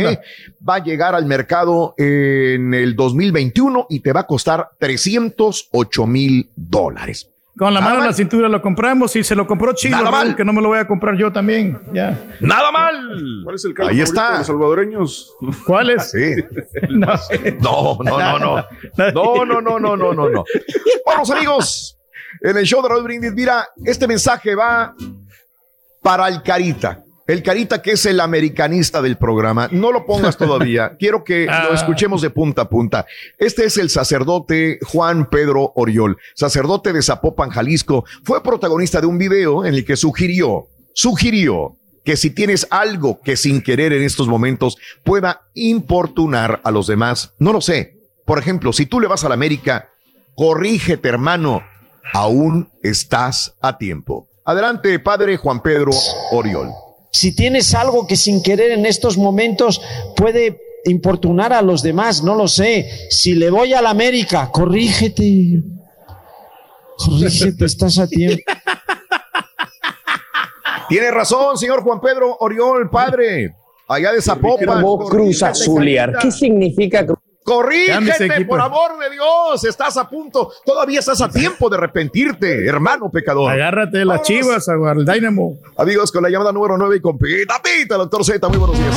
va 0.67 0.75
a 0.75 0.83
llegar 0.83 1.15
al 1.15 1.25
mercado 1.25 1.93
en 1.97 2.73
el 2.73 2.95
2021 2.95 3.87
y 3.89 3.99
te 4.01 4.13
va 4.13 4.21
a 4.21 4.27
costar 4.27 4.69
308 4.79 6.07
mil 6.07 6.49
dólares. 6.55 7.27
Con 7.57 7.73
la 7.73 7.81
Nada 7.81 7.91
mano 7.93 8.03
en 8.03 8.07
la 8.09 8.13
cintura 8.15 8.47
lo 8.47 8.61
compramos 8.61 9.13
y 9.17 9.23
se 9.25 9.35
lo 9.35 9.45
compró 9.45 9.73
Chido, 9.73 9.97
Nada 9.97 10.09
Raúl, 10.09 10.27
mal. 10.27 10.35
que 10.37 10.45
no 10.45 10.53
me 10.53 10.61
lo 10.61 10.69
voy 10.69 10.79
a 10.79 10.87
comprar 10.87 11.17
yo 11.17 11.33
también. 11.33 11.77
Ya. 11.93 12.17
¡Nada 12.39 12.71
mal! 12.71 13.41
¿Cuál 13.43 13.55
es 13.55 13.65
el 13.65 13.73
carro 13.73 13.89
Ahí 13.89 13.99
está. 13.99 14.31
de 14.31 14.37
los 14.39 14.47
salvadoreños? 14.47 15.33
¿Cuál 15.65 15.89
es? 15.91 16.11
Sí. 16.11 16.35
No. 16.89 17.07
No, 17.59 17.97
no, 18.03 18.39
no, 18.39 18.39
no. 18.39 18.65
No, 19.13 19.45
no, 19.45 19.61
no, 19.61 19.79
no, 19.79 19.97
no, 19.97 20.13
no, 20.13 20.29
no. 20.29 20.43
Vamos, 21.05 21.29
amigos. 21.29 21.97
En 22.39 22.57
el 22.57 22.63
show 22.65 22.81
de 22.81 22.87
Raúl 22.89 23.03
Brindis, 23.03 23.33
mira, 23.33 23.67
este 23.83 24.07
mensaje 24.07 24.55
va 24.55 24.95
para 26.01 26.29
el 26.29 26.41
Carita. 26.41 27.03
El 27.31 27.43
Carita, 27.43 27.81
que 27.81 27.91
es 27.91 28.05
el 28.05 28.19
americanista 28.19 29.01
del 29.01 29.17
programa. 29.17 29.69
No 29.71 29.93
lo 29.93 30.05
pongas 30.05 30.35
todavía. 30.35 30.95
Quiero 30.99 31.23
que 31.23 31.45
lo 31.45 31.73
escuchemos 31.73 32.21
de 32.21 32.29
punta 32.29 32.63
a 32.63 32.69
punta. 32.69 33.05
Este 33.37 33.63
es 33.63 33.77
el 33.77 33.89
sacerdote 33.89 34.79
Juan 34.83 35.29
Pedro 35.29 35.71
Oriol, 35.75 36.17
sacerdote 36.35 36.91
de 36.91 37.01
Zapopan, 37.01 37.49
Jalisco. 37.49 38.03
Fue 38.25 38.43
protagonista 38.43 38.99
de 38.99 39.07
un 39.07 39.17
video 39.17 39.63
en 39.63 39.75
el 39.75 39.85
que 39.85 39.95
sugirió, 39.95 40.67
sugirió 40.93 41.77
que 42.03 42.17
si 42.17 42.31
tienes 42.31 42.67
algo 42.69 43.21
que 43.21 43.37
sin 43.37 43.61
querer 43.61 43.93
en 43.93 44.03
estos 44.03 44.27
momentos 44.27 44.77
pueda 45.05 45.43
importunar 45.53 46.59
a 46.65 46.71
los 46.71 46.87
demás, 46.87 47.33
no 47.39 47.53
lo 47.53 47.61
sé. 47.61 47.95
Por 48.25 48.39
ejemplo, 48.39 48.73
si 48.73 48.87
tú 48.87 48.99
le 48.99 49.07
vas 49.07 49.23
a 49.23 49.29
la 49.29 49.35
América, 49.35 49.87
corrígete, 50.35 51.07
hermano. 51.07 51.63
Aún 52.13 52.69
estás 52.83 53.55
a 53.61 53.77
tiempo. 53.77 54.27
Adelante, 54.43 54.99
padre 54.99 55.37
Juan 55.37 55.61
Pedro 55.61 55.91
Oriol. 56.33 56.71
Si 57.11 57.35
tienes 57.35 57.75
algo 57.75 58.07
que 58.07 58.15
sin 58.15 58.41
querer 58.41 58.71
en 58.71 58.85
estos 58.85 59.17
momentos 59.17 59.81
puede 60.15 60.61
importunar 60.85 61.53
a 61.53 61.61
los 61.61 61.81
demás, 61.81 62.23
no 62.23 62.35
lo 62.35 62.47
sé. 62.47 62.89
Si 63.09 63.33
le 63.35 63.49
voy 63.49 63.73
a 63.73 63.81
la 63.81 63.89
América, 63.89 64.49
corrígete. 64.51 65.61
Corrígete, 66.97 67.65
estás 67.65 67.99
a 67.99 68.07
tiempo. 68.07 68.43
Tiene 70.87 71.11
razón, 71.11 71.57
señor 71.57 71.83
Juan 71.83 72.01
Pedro 72.01 72.37
Oriol, 72.39 72.89
padre. 72.89 73.55
Allá 73.87 74.13
de 74.13 74.21
Zapopan. 74.21 74.83
Cruz 75.09 75.43
Azuliar. 75.43 76.17
¿Qué 76.21 76.31
significa 76.31 77.05
Cruz 77.05 77.19
Corrígete, 77.43 78.45
por 78.45 78.61
amor 78.61 78.99
de 78.99 79.09
Dios. 79.09 79.63
Estás 79.63 79.97
a 79.97 80.07
punto. 80.07 80.51
Todavía 80.65 80.99
estás 80.99 81.21
a 81.21 81.29
tiempo 81.29 81.69
de 81.69 81.77
arrepentirte, 81.77 82.65
hermano 82.67 83.09
pecador. 83.11 83.51
Agárrate 83.51 83.99
de 83.99 84.05
las 84.05 84.21
chivas, 84.21 84.67
al 84.69 85.05
Dynamo. 85.05 85.59
Amigos, 85.77 86.11
con 86.11 86.23
la 86.23 86.29
llamada 86.29 86.51
número 86.51 86.77
9 86.77 86.97
y 86.97 86.99
con 87.01 87.17
Pita 87.17 87.55
Pita, 87.61 87.97
doctor 87.97 88.23
Z. 88.23 88.47
Muy 88.47 88.57
buenos 88.57 88.77
días. 88.77 88.95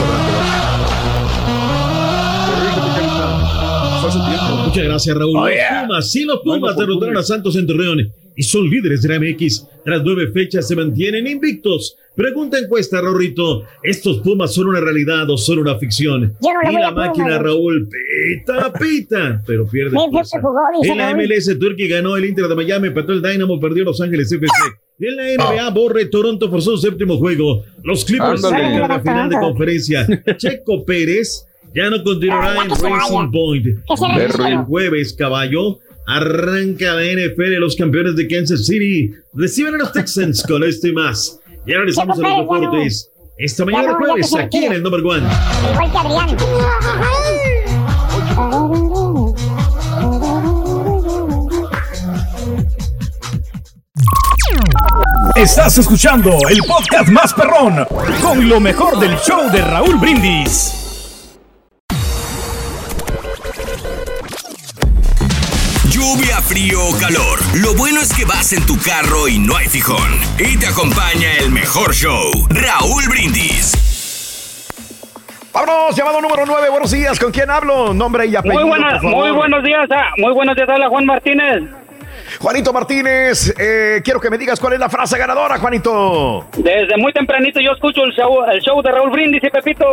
Muchas 4.65 4.85
gracias, 4.85 5.17
Raúl. 5.17 5.37
Oh, 5.37 5.47
los 5.47 5.55
yeah. 5.55 5.83
Pumas, 5.83 6.11
sí, 6.11 6.25
los 6.25 6.41
Pumas 6.41 6.77
derrotaron 6.77 7.17
a 7.17 7.23
Santos 7.23 7.57
en 7.57 7.67
Torreón 7.67 8.13
y 8.37 8.43
son 8.43 8.69
líderes 8.69 9.03
de 9.03 9.09
la 9.09 9.21
MX. 9.21 9.67
Tras 9.85 10.03
nueve 10.03 10.31
fechas 10.33 10.67
se 10.67 10.77
mantienen 10.77 11.27
invictos. 11.27 11.97
Pregunta 12.15 12.59
encuesta, 12.59 13.01
Rorrito. 13.01 13.65
¿Estos 13.83 14.19
Pumas 14.19 14.55
son 14.55 14.69
una 14.69 14.81
realidad 14.81 15.29
o 15.31 15.37
son 15.37 15.59
una 15.59 15.77
ficción? 15.79 16.35
Yo 16.41 16.53
no 16.53 16.61
le 16.63 16.71
y 16.71 16.75
voy 16.75 16.81
la 16.83 16.89
a 16.89 16.91
Pumas. 16.91 17.07
máquina, 17.09 17.39
Raúl, 17.39 17.89
pita, 17.89 18.73
pita, 18.73 19.43
pero 19.47 19.67
pierde. 19.67 19.97
Fuerza. 20.11 20.41
jugó, 20.41 20.59
En 20.83 20.99
la. 20.99 21.15
MLS, 21.15 21.59
Turkey 21.59 21.89
ganó 21.89 22.17
el 22.17 22.25
Inter 22.27 22.47
de 22.47 22.55
Miami, 22.55 22.89
empató 22.89 23.13
el 23.13 23.23
Dynamo, 23.23 23.59
perdió 23.59 23.85
Los 23.85 24.01
Ángeles 24.01 24.31
FC. 24.31 24.53
Y 24.99 25.07
en 25.07 25.17
la 25.17 25.25
NBA, 25.45 25.71
Borre, 25.71 26.07
Toronto 26.07 26.49
forzó 26.49 26.77
su 26.77 26.79
séptimo 26.79 27.17
juego. 27.19 27.65
Los 27.83 28.05
Clippers 28.05 28.41
cerca 28.41 28.71
de 28.71 28.79
la 28.79 29.01
final 29.01 29.29
de 29.29 29.37
conferencia. 29.41 30.07
Checo 30.37 30.85
Pérez 30.85 31.47
ya 31.75 31.91
no 31.91 32.03
continuará 32.05 32.63
en 32.63 32.71
Racing 32.71 33.31
Point. 33.33 33.67
El 33.67 34.57
jueves, 34.67 35.13
caballo, 35.15 35.81
arranca 36.07 36.95
la 36.95 37.03
NFL. 37.03 37.55
Los 37.59 37.75
campeones 37.75 38.15
de 38.15 38.29
Kansas 38.29 38.67
City 38.67 39.11
reciben 39.33 39.75
a 39.75 39.79
los 39.79 39.93
Texans 39.93 40.45
con 40.45 40.63
este 40.63 40.91
y 40.91 40.93
más. 40.93 41.41
Y 41.67 41.73
ahora 41.73 41.81
regresamos 41.81 42.19
a 42.19 42.23
los 42.23 42.31
ya 42.31 42.37
no. 42.37 42.41
deportes. 42.43 43.11
Esta 43.37 43.65
mañana 43.65 43.83
Ya 43.85 43.93
no, 43.93 43.99
ya 44.01 44.07
jueves, 44.07 44.35
aquí 44.35 44.65
en 44.65 44.73
el 44.73 44.83
number 44.83 45.01
one. 45.05 45.27
Igual 45.73 45.91
que 45.91 45.99
Adrián. 45.99 46.37
Estás 55.37 55.79
escuchando 55.79 56.31
el 56.49 56.59
podcast 56.59 57.09
más 57.09 57.33
perrón 57.35 57.85
con 58.23 58.49
lo 58.49 58.61
mejor 58.61 58.99
del 59.01 59.17
show 59.19 59.51
de 59.51 59.63
Raúl 59.63 59.97
Brindis. 59.97 60.84
Lluvia, 66.05 66.37
frío 66.43 66.81
o 66.87 66.93
calor. 67.01 67.39
Lo 67.63 67.73
bueno 67.75 67.99
es 68.03 68.13
que 68.13 68.27
vas 68.27 68.53
en 68.53 68.65
tu 68.67 68.77
carro 68.77 69.27
y 69.27 69.39
no 69.39 69.57
hay 69.57 69.67
fijón. 69.69 70.13
Y 70.39 70.59
te 70.59 70.67
acompaña 70.67 71.33
el 71.41 71.51
mejor 71.51 71.95
show, 71.95 72.31
Raúl 72.51 73.09
Brindis. 73.09 73.73
Vámonos, 75.55 75.97
llamado 75.97 76.21
número 76.21 76.45
9. 76.45 76.69
Buenos 76.69 76.91
días. 76.91 77.19
¿Con 77.19 77.33
quién 77.33 77.51
hablo? 77.51 77.95
Nombre 77.95 78.27
y 78.27 78.37
apellido. 78.37 78.61
Muy, 78.61 78.69
buenas, 78.69 79.01
por 79.01 79.13
favor. 79.13 79.29
muy 79.29 79.31
buenos 79.35 79.65
días, 79.65 79.89
ah, 79.97 80.11
muy 80.19 80.35
buenos 80.35 80.55
días, 80.55 80.69
habla 80.69 80.89
Juan 80.91 81.07
Martínez. 81.07 81.63
Juanito 82.41 82.73
Martínez, 82.73 83.55
eh, 83.59 84.01
quiero 84.05 84.21
que 84.21 84.31
me 84.31 84.39
digas 84.39 84.59
cuál 84.61 84.75
es 84.75 84.79
la 84.81 84.89
frase 84.89 85.17
ganadora, 85.19 85.59
Juanito. 85.59 86.47
Desde 86.57 86.97
muy 86.99 87.13
tempranito 87.13 87.61
yo 87.61 87.73
escucho 87.73 88.05
el 88.05 88.13
show, 88.13 88.45
el 88.51 88.61
show 88.61 88.81
de 88.83 88.91
Raúl 88.91 89.11
Brindis 89.11 89.43
y 89.45 89.51
Pepito. 89.51 89.85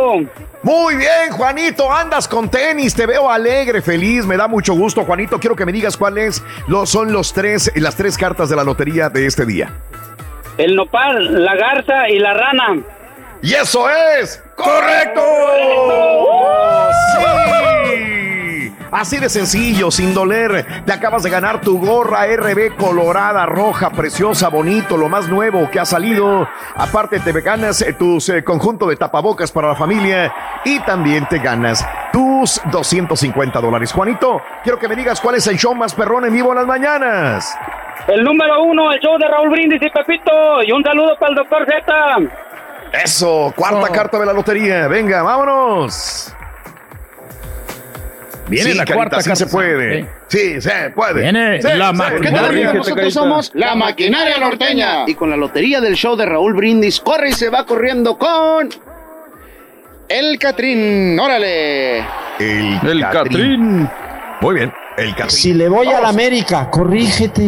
Muy 0.62 0.96
bien, 0.96 1.30
Juanito, 1.32 1.90
andas 1.92 2.28
con 2.28 2.48
tenis, 2.50 2.94
te 2.94 3.06
veo 3.06 3.30
alegre, 3.30 3.82
feliz, 3.82 4.24
me 4.26 4.36
da 4.36 4.46
mucho 4.48 4.74
gusto, 4.74 5.04
Juanito. 5.04 5.38
Quiero 5.40 5.56
que 5.56 5.66
me 5.66 5.72
digas 5.72 5.96
cuáles 5.96 6.42
lo- 6.68 6.86
son 6.86 7.12
los 7.12 7.32
tres, 7.32 7.72
las 7.76 7.96
tres 7.96 8.16
cartas 8.18 8.48
de 8.48 8.56
la 8.56 8.64
lotería 8.64 9.08
de 9.08 9.26
este 9.26 9.44
día. 9.46 9.70
El 10.58 10.76
nopal, 10.76 11.44
la 11.44 11.54
garza 11.56 12.08
y 12.10 12.18
la 12.18 12.34
rana. 12.34 12.80
Y 13.42 13.54
eso 13.54 13.88
es 14.20 14.42
correcto. 14.54 15.20
Sí. 17.84 18.21
Así 18.92 19.16
de 19.16 19.30
sencillo, 19.30 19.90
sin 19.90 20.12
doler. 20.12 20.84
Te 20.84 20.92
acabas 20.92 21.22
de 21.22 21.30
ganar 21.30 21.62
tu 21.62 21.78
gorra 21.78 22.26
RB 22.26 22.76
colorada, 22.76 23.46
roja, 23.46 23.88
preciosa, 23.88 24.48
bonito, 24.48 24.98
lo 24.98 25.08
más 25.08 25.30
nuevo 25.30 25.70
que 25.70 25.80
ha 25.80 25.86
salido. 25.86 26.46
Aparte 26.76 27.18
te 27.18 27.32
ganas 27.40 27.80
eh, 27.80 27.94
tus 27.94 28.28
eh, 28.28 28.44
conjunto 28.44 28.86
de 28.86 28.96
tapabocas 28.96 29.50
para 29.50 29.68
la 29.68 29.74
familia 29.76 30.30
y 30.66 30.78
también 30.80 31.26
te 31.26 31.38
ganas 31.38 31.86
tus 32.12 32.60
250 32.70 33.58
dólares. 33.62 33.92
Juanito, 33.92 34.42
quiero 34.62 34.78
que 34.78 34.88
me 34.88 34.94
digas 34.94 35.22
cuál 35.22 35.36
es 35.36 35.46
el 35.46 35.56
show 35.56 35.74
más 35.74 35.94
perrón 35.94 36.26
en 36.26 36.32
vivo 36.34 36.50
en 36.50 36.56
las 36.56 36.66
mañanas. 36.66 37.56
El 38.08 38.22
número 38.22 38.62
uno, 38.62 38.92
el 38.92 39.00
show 39.00 39.16
de 39.16 39.26
Raúl 39.26 39.48
Brindis 39.48 39.80
y 39.80 39.88
Pepito. 39.88 40.62
Y 40.66 40.70
un 40.70 40.84
saludo 40.84 41.16
para 41.18 41.30
el 41.30 41.36
doctor 41.36 41.64
Z. 41.64 43.02
Eso, 43.02 43.54
cuarta 43.56 43.88
carta 43.88 44.18
de 44.18 44.26
la 44.26 44.34
lotería. 44.34 44.86
Venga, 44.86 45.22
vámonos. 45.22 46.34
Viene 48.48 48.70
Sí, 48.72 48.76
la 48.76 48.84
Carita, 48.84 48.94
cuarta 48.94 49.20
sí 49.22 49.30
carta. 49.30 49.36
se 49.36 49.46
puede. 49.46 50.08
Sí, 50.28 50.60
se 50.60 50.90
puede. 50.90 51.22
Viene 51.22 51.62
Sí, 51.62 51.68
la 51.76 51.90
sí, 51.90 51.94
maquinaria. 51.96 52.20
¿Qué 52.30 52.36
tal, 52.36 52.44
amigo? 52.46 52.72
Nosotros 52.74 53.14
somos 53.14 53.50
la 53.54 53.74
maquinaria 53.74 54.38
norteña. 54.38 55.04
Y 55.06 55.14
con 55.14 55.30
la 55.30 55.36
lotería 55.36 55.80
del 55.80 55.94
show 55.94 56.16
de 56.16 56.26
Raúl 56.26 56.54
Brindis, 56.54 57.00
corre 57.00 57.30
y 57.30 57.32
se 57.32 57.48
va 57.50 57.64
corriendo 57.64 58.18
con. 58.18 58.68
El 60.08 60.38
Catrín. 60.38 61.18
Órale. 61.18 61.98
El, 62.38 62.78
El 62.82 63.00
Catrín. 63.10 63.88
Muy 64.40 64.54
bien, 64.56 64.72
el 64.96 65.10
Catrín. 65.14 65.30
Si 65.30 65.54
le 65.54 65.68
voy 65.68 65.86
a 65.88 66.00
la 66.00 66.08
América, 66.08 66.68
corrígete. 66.68 67.42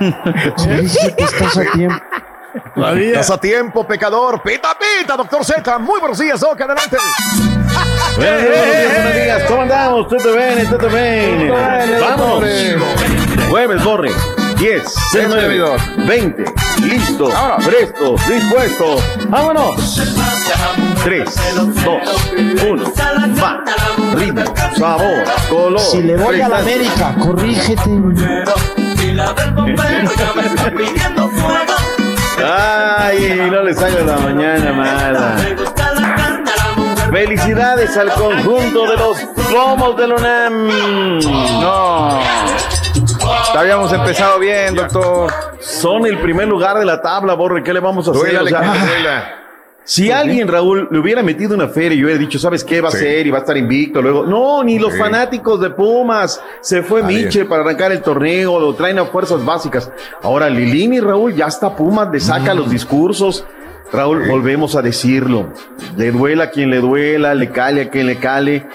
corrígete, 0.56 1.22
estás 1.24 1.56
a 1.58 1.64
tiempo. 1.72 1.96
Estás 2.74 3.30
a 3.30 3.38
tiempo, 3.38 3.86
pecador. 3.86 4.42
Pita, 4.42 4.76
pita, 4.78 5.16
doctor 5.16 5.44
Z. 5.44 5.78
Muy 5.78 6.00
buenos 6.00 6.18
días, 6.18 6.40
Doc. 6.40 6.58
Adelante. 6.60 6.96
Buenos 8.16 8.42
días, 8.42 8.94
buenos 8.94 9.14
días. 9.14 9.42
¿Cómo 9.46 9.62
andamos? 9.62 10.08
¿Todo 10.08 10.36
bien? 10.36 10.70
¿Todo 10.70 10.88
bien? 10.88 11.52
Vamos. 12.00 12.44
Jueves, 13.50 13.84
Borre. 13.84 14.10
10, 14.56 14.94
9, 15.28 15.76
20. 16.06 16.44
Listo. 16.82 17.28
Presto. 17.64 18.16
Dispuesto. 18.26 18.96
Vámonos. 19.28 20.00
3, 21.04 21.34
2, 21.54 21.68
1. 22.70 22.92
Va. 23.42 23.64
Ritmo, 24.14 24.54
sabor, 24.78 25.24
color. 25.50 25.80
Si 25.80 26.02
le 26.02 26.16
voy 26.16 26.40
a 26.40 26.48
la. 26.48 26.58
América, 26.58 27.14
corrígete. 27.18 27.90
Ay, 32.44 33.48
no 33.50 33.62
les 33.62 33.80
hago 33.80 34.04
la 34.04 34.16
mañana 34.18 34.72
mala. 34.72 35.36
Felicidades 37.10 37.96
al 37.96 38.10
conjunto 38.12 38.90
de 38.90 38.96
los 38.96 39.18
Globos 39.48 39.96
del 39.96 40.12
UNAM. 40.12 41.18
No. 41.60 42.20
Habíamos 43.54 43.92
empezado 43.92 44.38
bien, 44.38 44.74
doctor. 44.74 45.32
Son 45.60 46.06
el 46.06 46.18
primer 46.18 46.48
lugar 46.48 46.78
de 46.78 46.84
la 46.84 47.00
tabla, 47.02 47.34
Borre. 47.34 47.62
¿Qué 47.62 47.72
le 47.72 47.80
vamos 47.80 48.08
a 48.08 48.12
hacer? 48.12 48.38
O 48.40 48.46
sea, 48.46 48.60
duela. 48.62 49.41
Si 49.84 50.10
alguien, 50.12 50.46
Raúl, 50.46 50.88
le 50.90 50.98
hubiera 50.98 51.22
metido 51.22 51.54
una 51.54 51.68
feria 51.68 51.98
y 51.98 52.04
hubiera 52.04 52.18
dicho, 52.18 52.38
¿sabes 52.38 52.62
qué 52.62 52.80
va 52.80 52.88
a 52.88 52.92
Sí. 52.92 52.98
ser? 52.98 53.26
Y 53.26 53.30
va 53.30 53.38
a 53.38 53.40
estar 53.40 53.56
invicto 53.56 54.00
luego. 54.00 54.24
No, 54.24 54.62
ni 54.62 54.78
los 54.78 54.92
Sí. 54.92 54.98
fanáticos 54.98 55.60
de 55.60 55.70
Pumas. 55.70 56.40
Se 56.60 56.82
fue. 56.82 57.02
Miche 57.02 57.44
para 57.44 57.62
arrancar 57.62 57.90
el 57.92 58.00
torneo, 58.00 58.60
lo 58.60 58.74
traen 58.74 58.98
a 59.00 59.06
fuerzas 59.06 59.44
básicas. 59.44 59.90
Ahora 60.22 60.48
Lilini, 60.48 61.00
Raúl, 61.00 61.34
ya 61.34 61.46
está 61.46 61.74
Pumas, 61.74 62.08
le 62.12 62.20
saca 62.20 62.54
los 62.54 62.70
discursos. 62.70 63.44
Raúl, 63.92 64.26
volvemos 64.28 64.74
a 64.76 64.80
decirlo. 64.82 65.52
Le 65.96 66.12
duela 66.12 66.44
a 66.44 66.50
quien 66.50 66.70
le 66.70 66.78
duela, 66.78 67.34
le 67.34 67.50
cale 67.50 67.82
a 67.82 67.90
quien 67.90 68.06
le 68.06 68.16
cale. 68.16 68.66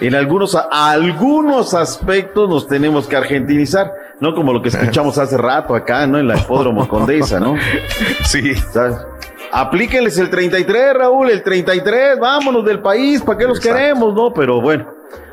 En 0.00 0.14
algunos, 0.14 0.54
a 0.54 0.90
algunos 0.90 1.72
aspectos 1.72 2.50
nos 2.50 2.66
tenemos 2.68 3.06
que 3.06 3.16
argentinizar, 3.16 3.90
no 4.20 4.34
como 4.34 4.52
lo 4.52 4.60
que 4.60 4.68
escuchamos 4.68 5.16
hace 5.18 5.38
rato 5.38 5.74
acá, 5.74 6.06
¿no? 6.06 6.18
En 6.18 6.28
la 6.28 6.36
hipódromo 6.36 6.86
Condesa, 6.86 7.40
¿no? 7.40 7.54
Sí. 8.24 8.54
¿Sabes? 8.72 8.98
Aplíquenles 9.58 10.18
el 10.18 10.28
33, 10.28 10.92
Raúl, 10.94 11.30
el 11.30 11.42
33, 11.42 12.18
vámonos 12.20 12.62
del 12.62 12.80
país, 12.80 13.22
¿para 13.22 13.38
qué 13.38 13.44
los 13.46 13.56
Exacto. 13.56 13.78
queremos, 13.78 14.14
no? 14.14 14.30
Pero 14.34 14.60
bueno, 14.60 14.84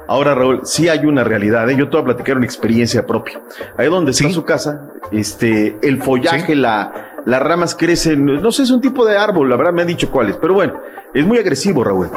ahora 0.07 0.33
Raúl, 0.33 0.61
sí 0.63 0.87
hay 0.87 1.05
una 1.05 1.25
realidad, 1.25 1.69
¿eh? 1.69 1.75
yo 1.75 1.89
te 1.89 1.97
voy 1.97 2.03
a 2.03 2.05
platicar 2.05 2.37
una 2.37 2.45
experiencia 2.45 3.05
propia. 3.05 3.41
Ahí 3.77 3.89
donde 3.89 4.11
está 4.11 4.23
Sí. 4.29 4.33
su 4.33 4.45
casa, 4.45 4.91
este, 5.11 5.77
el 5.81 6.01
follaje, 6.01 6.45
Sí. 6.53 6.55
la, 6.55 7.19
las 7.25 7.41
ramas 7.41 7.75
crecen, 7.75 8.23
no 8.25 8.49
sé, 8.53 8.63
es 8.63 8.71
un 8.71 8.79
tipo 8.79 9.05
de 9.05 9.17
árbol, 9.17 9.49
la 9.49 9.57
verdad 9.57 9.73
me 9.73 9.81
han 9.81 9.89
dicho 9.89 10.09
cuáles, 10.09 10.37
pero 10.37 10.53
bueno, 10.53 10.73
es 11.13 11.25
muy 11.25 11.37
agresivo, 11.37 11.83
Raúl. 11.83 12.09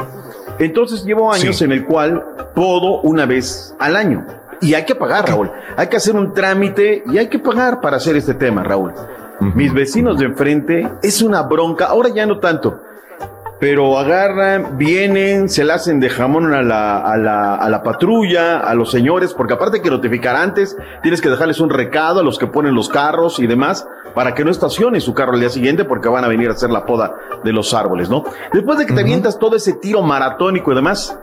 Entonces 0.59 1.03
llevo 1.03 1.29
años 1.33 1.57
Sí. 1.57 1.65
en 1.65 1.73
el 1.73 1.83
cual 1.85 2.23
podo 2.55 3.01
una 3.01 3.25
vez 3.25 3.75
al 3.79 3.97
año. 3.97 4.25
Y 4.61 4.75
hay 4.75 4.85
que 4.85 4.95
pagar, 4.95 5.27
Raúl. 5.27 5.51
Hay 5.75 5.87
que 5.87 5.97
hacer 5.97 6.15
un 6.15 6.33
trámite 6.33 7.03
y 7.05 7.17
hay 7.17 7.27
que 7.27 7.37
pagar 7.37 7.81
para 7.81 7.97
hacer 7.97 8.15
este 8.15 8.33
tema, 8.33 8.63
Raúl. 8.63 8.93
Mis 9.39 9.73
vecinos 9.73 10.17
de 10.17 10.25
enfrente 10.25 10.89
es 11.03 11.21
una 11.21 11.43
bronca, 11.43 11.85
ahora 11.85 12.09
ya 12.09 12.25
no 12.25 12.39
tanto, 12.39 12.79
pero 13.59 13.97
agarran, 13.97 14.77
vienen, 14.77 15.49
se 15.49 15.63
la 15.63 15.75
hacen 15.75 15.99
de 15.99 16.09
jamón 16.09 16.53
a 16.53 16.61
la, 16.61 16.97
a 16.99 17.17
la, 17.17 17.55
a 17.55 17.69
la 17.69 17.83
patrulla, 17.83 18.59
a 18.59 18.73
los 18.75 18.91
señores, 18.91 19.33
porque 19.33 19.53
aparte 19.53 19.77
hay 19.77 19.83
que 19.83 19.89
notificar 19.89 20.35
antes, 20.35 20.75
tienes 21.01 21.21
que 21.21 21.29
dejarles 21.29 21.59
un 21.59 21.69
recado 21.69 22.19
a 22.19 22.23
los 22.23 22.37
que 22.37 22.47
ponen 22.47 22.75
los 22.75 22.89
carros 22.89 23.39
y 23.39 23.47
demás, 23.47 23.87
para 24.13 24.33
que 24.33 24.43
no 24.43 24.51
estacionen 24.51 25.01
su 25.01 25.13
carro 25.13 25.33
al 25.33 25.39
día 25.39 25.49
siguiente, 25.49 25.85
porque 25.85 26.09
van 26.09 26.23
a 26.23 26.27
venir 26.27 26.49
a 26.49 26.53
hacer 26.53 26.69
la 26.69 26.85
poda 26.85 27.13
de 27.43 27.53
los 27.53 27.73
árboles, 27.73 28.09
¿no? 28.09 28.23
Después 28.53 28.79
de 28.79 28.85
que 28.85 28.93
te 28.93 29.01
avientas 29.01 29.37
todo 29.37 29.55
ese 29.55 29.73
tiro 29.73 30.01
maratónico 30.01 30.71
y 30.71 30.75
demás, 30.75 31.17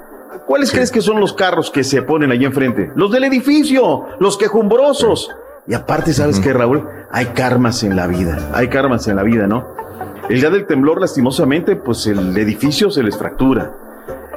¿cuáles 0.46 0.70
crees 0.70 0.92
que 0.92 1.00
son 1.00 1.20
los 1.20 1.32
carros 1.32 1.70
que 1.70 1.82
se 1.82 2.02
ponen 2.02 2.30
allí 2.30 2.44
enfrente? 2.44 2.92
Los 2.94 3.10
del 3.10 3.24
edificio, 3.24 4.06
los 4.20 4.38
quejumbrosos. 4.38 5.30
Y 5.66 5.72
aparte, 5.72 6.12
¿sabes 6.12 6.40
qué, 6.40 6.52
Raúl? 6.52 6.86
Hay 7.10 7.26
karmas 7.26 7.82
en 7.84 7.96
la 7.96 8.06
vida, 8.06 8.50
hay 8.52 8.68
karmas 8.68 9.08
en 9.08 9.16
la 9.16 9.22
vida, 9.22 9.46
¿no? 9.46 9.66
El 10.28 10.40
día 10.40 10.50
del 10.50 10.66
temblor, 10.66 11.00
lastimosamente, 11.00 11.76
pues 11.76 12.06
el 12.06 12.36
edificio 12.36 12.90
se 12.90 13.02
les 13.02 13.16
fractura. 13.16 13.72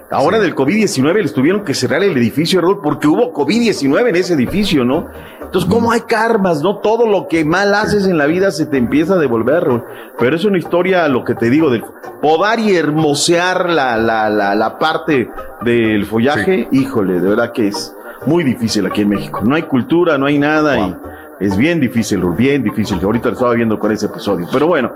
Ahora 0.09 0.39
del 0.39 0.55
COVID-19 0.55 1.21
les 1.21 1.33
tuvieron 1.33 1.65
que 1.65 1.73
cerrar 1.73 2.01
el 2.01 2.15
edificio, 2.15 2.61
Raúl, 2.61 2.79
porque 2.81 3.07
hubo 3.07 3.33
COVID-19 3.33 4.07
en 4.07 4.15
ese 4.15 4.35
edificio, 4.35 4.85
¿no? 4.85 5.07
Entonces, 5.41 5.69
¿cómo 5.69 5.91
hay 5.91 6.01
karmas, 6.01 6.61
no? 6.61 6.77
Todo 6.77 7.05
lo 7.07 7.27
que 7.27 7.43
mal 7.43 7.73
haces 7.73 8.07
en 8.07 8.17
la 8.17 8.25
vida 8.25 8.51
se 8.51 8.65
te 8.65 8.77
empieza 8.77 9.15
a 9.15 9.17
devolver, 9.17 9.65
Raúl. 9.65 9.83
Pero 10.17 10.33
es 10.33 10.45
una 10.45 10.57
historia, 10.57 11.09
lo 11.09 11.25
que 11.25 11.35
te 11.35 11.49
digo, 11.49 11.69
del 11.69 11.83
podar 12.21 12.59
y 12.59 12.73
hermosear 12.73 13.69
la, 13.69 13.97
la, 13.97 14.29
la, 14.29 14.55
la 14.55 14.79
parte 14.79 15.29
del 15.61 16.05
follaje, 16.05 16.69
híjole, 16.71 17.19
de 17.19 17.27
verdad 17.27 17.51
que 17.51 17.67
es 17.67 17.93
muy 18.25 18.45
difícil 18.45 18.85
aquí 18.85 19.01
en 19.01 19.09
México. 19.09 19.41
No 19.43 19.55
hay 19.55 19.63
cultura, 19.63 20.17
no 20.17 20.25
hay 20.25 20.39
nada 20.39 20.79
y 20.79 20.95
es 21.39 21.55
bien 21.55 21.79
difícil, 21.79 22.21
bien 22.37 22.63
difícil. 22.63 22.99
Ahorita 23.01 23.29
lo 23.29 23.33
estaba 23.33 23.53
viendo 23.53 23.77
con 23.77 23.91
ese 23.91 24.07
episodio. 24.07 24.47
Pero 24.51 24.67
bueno, 24.67 24.91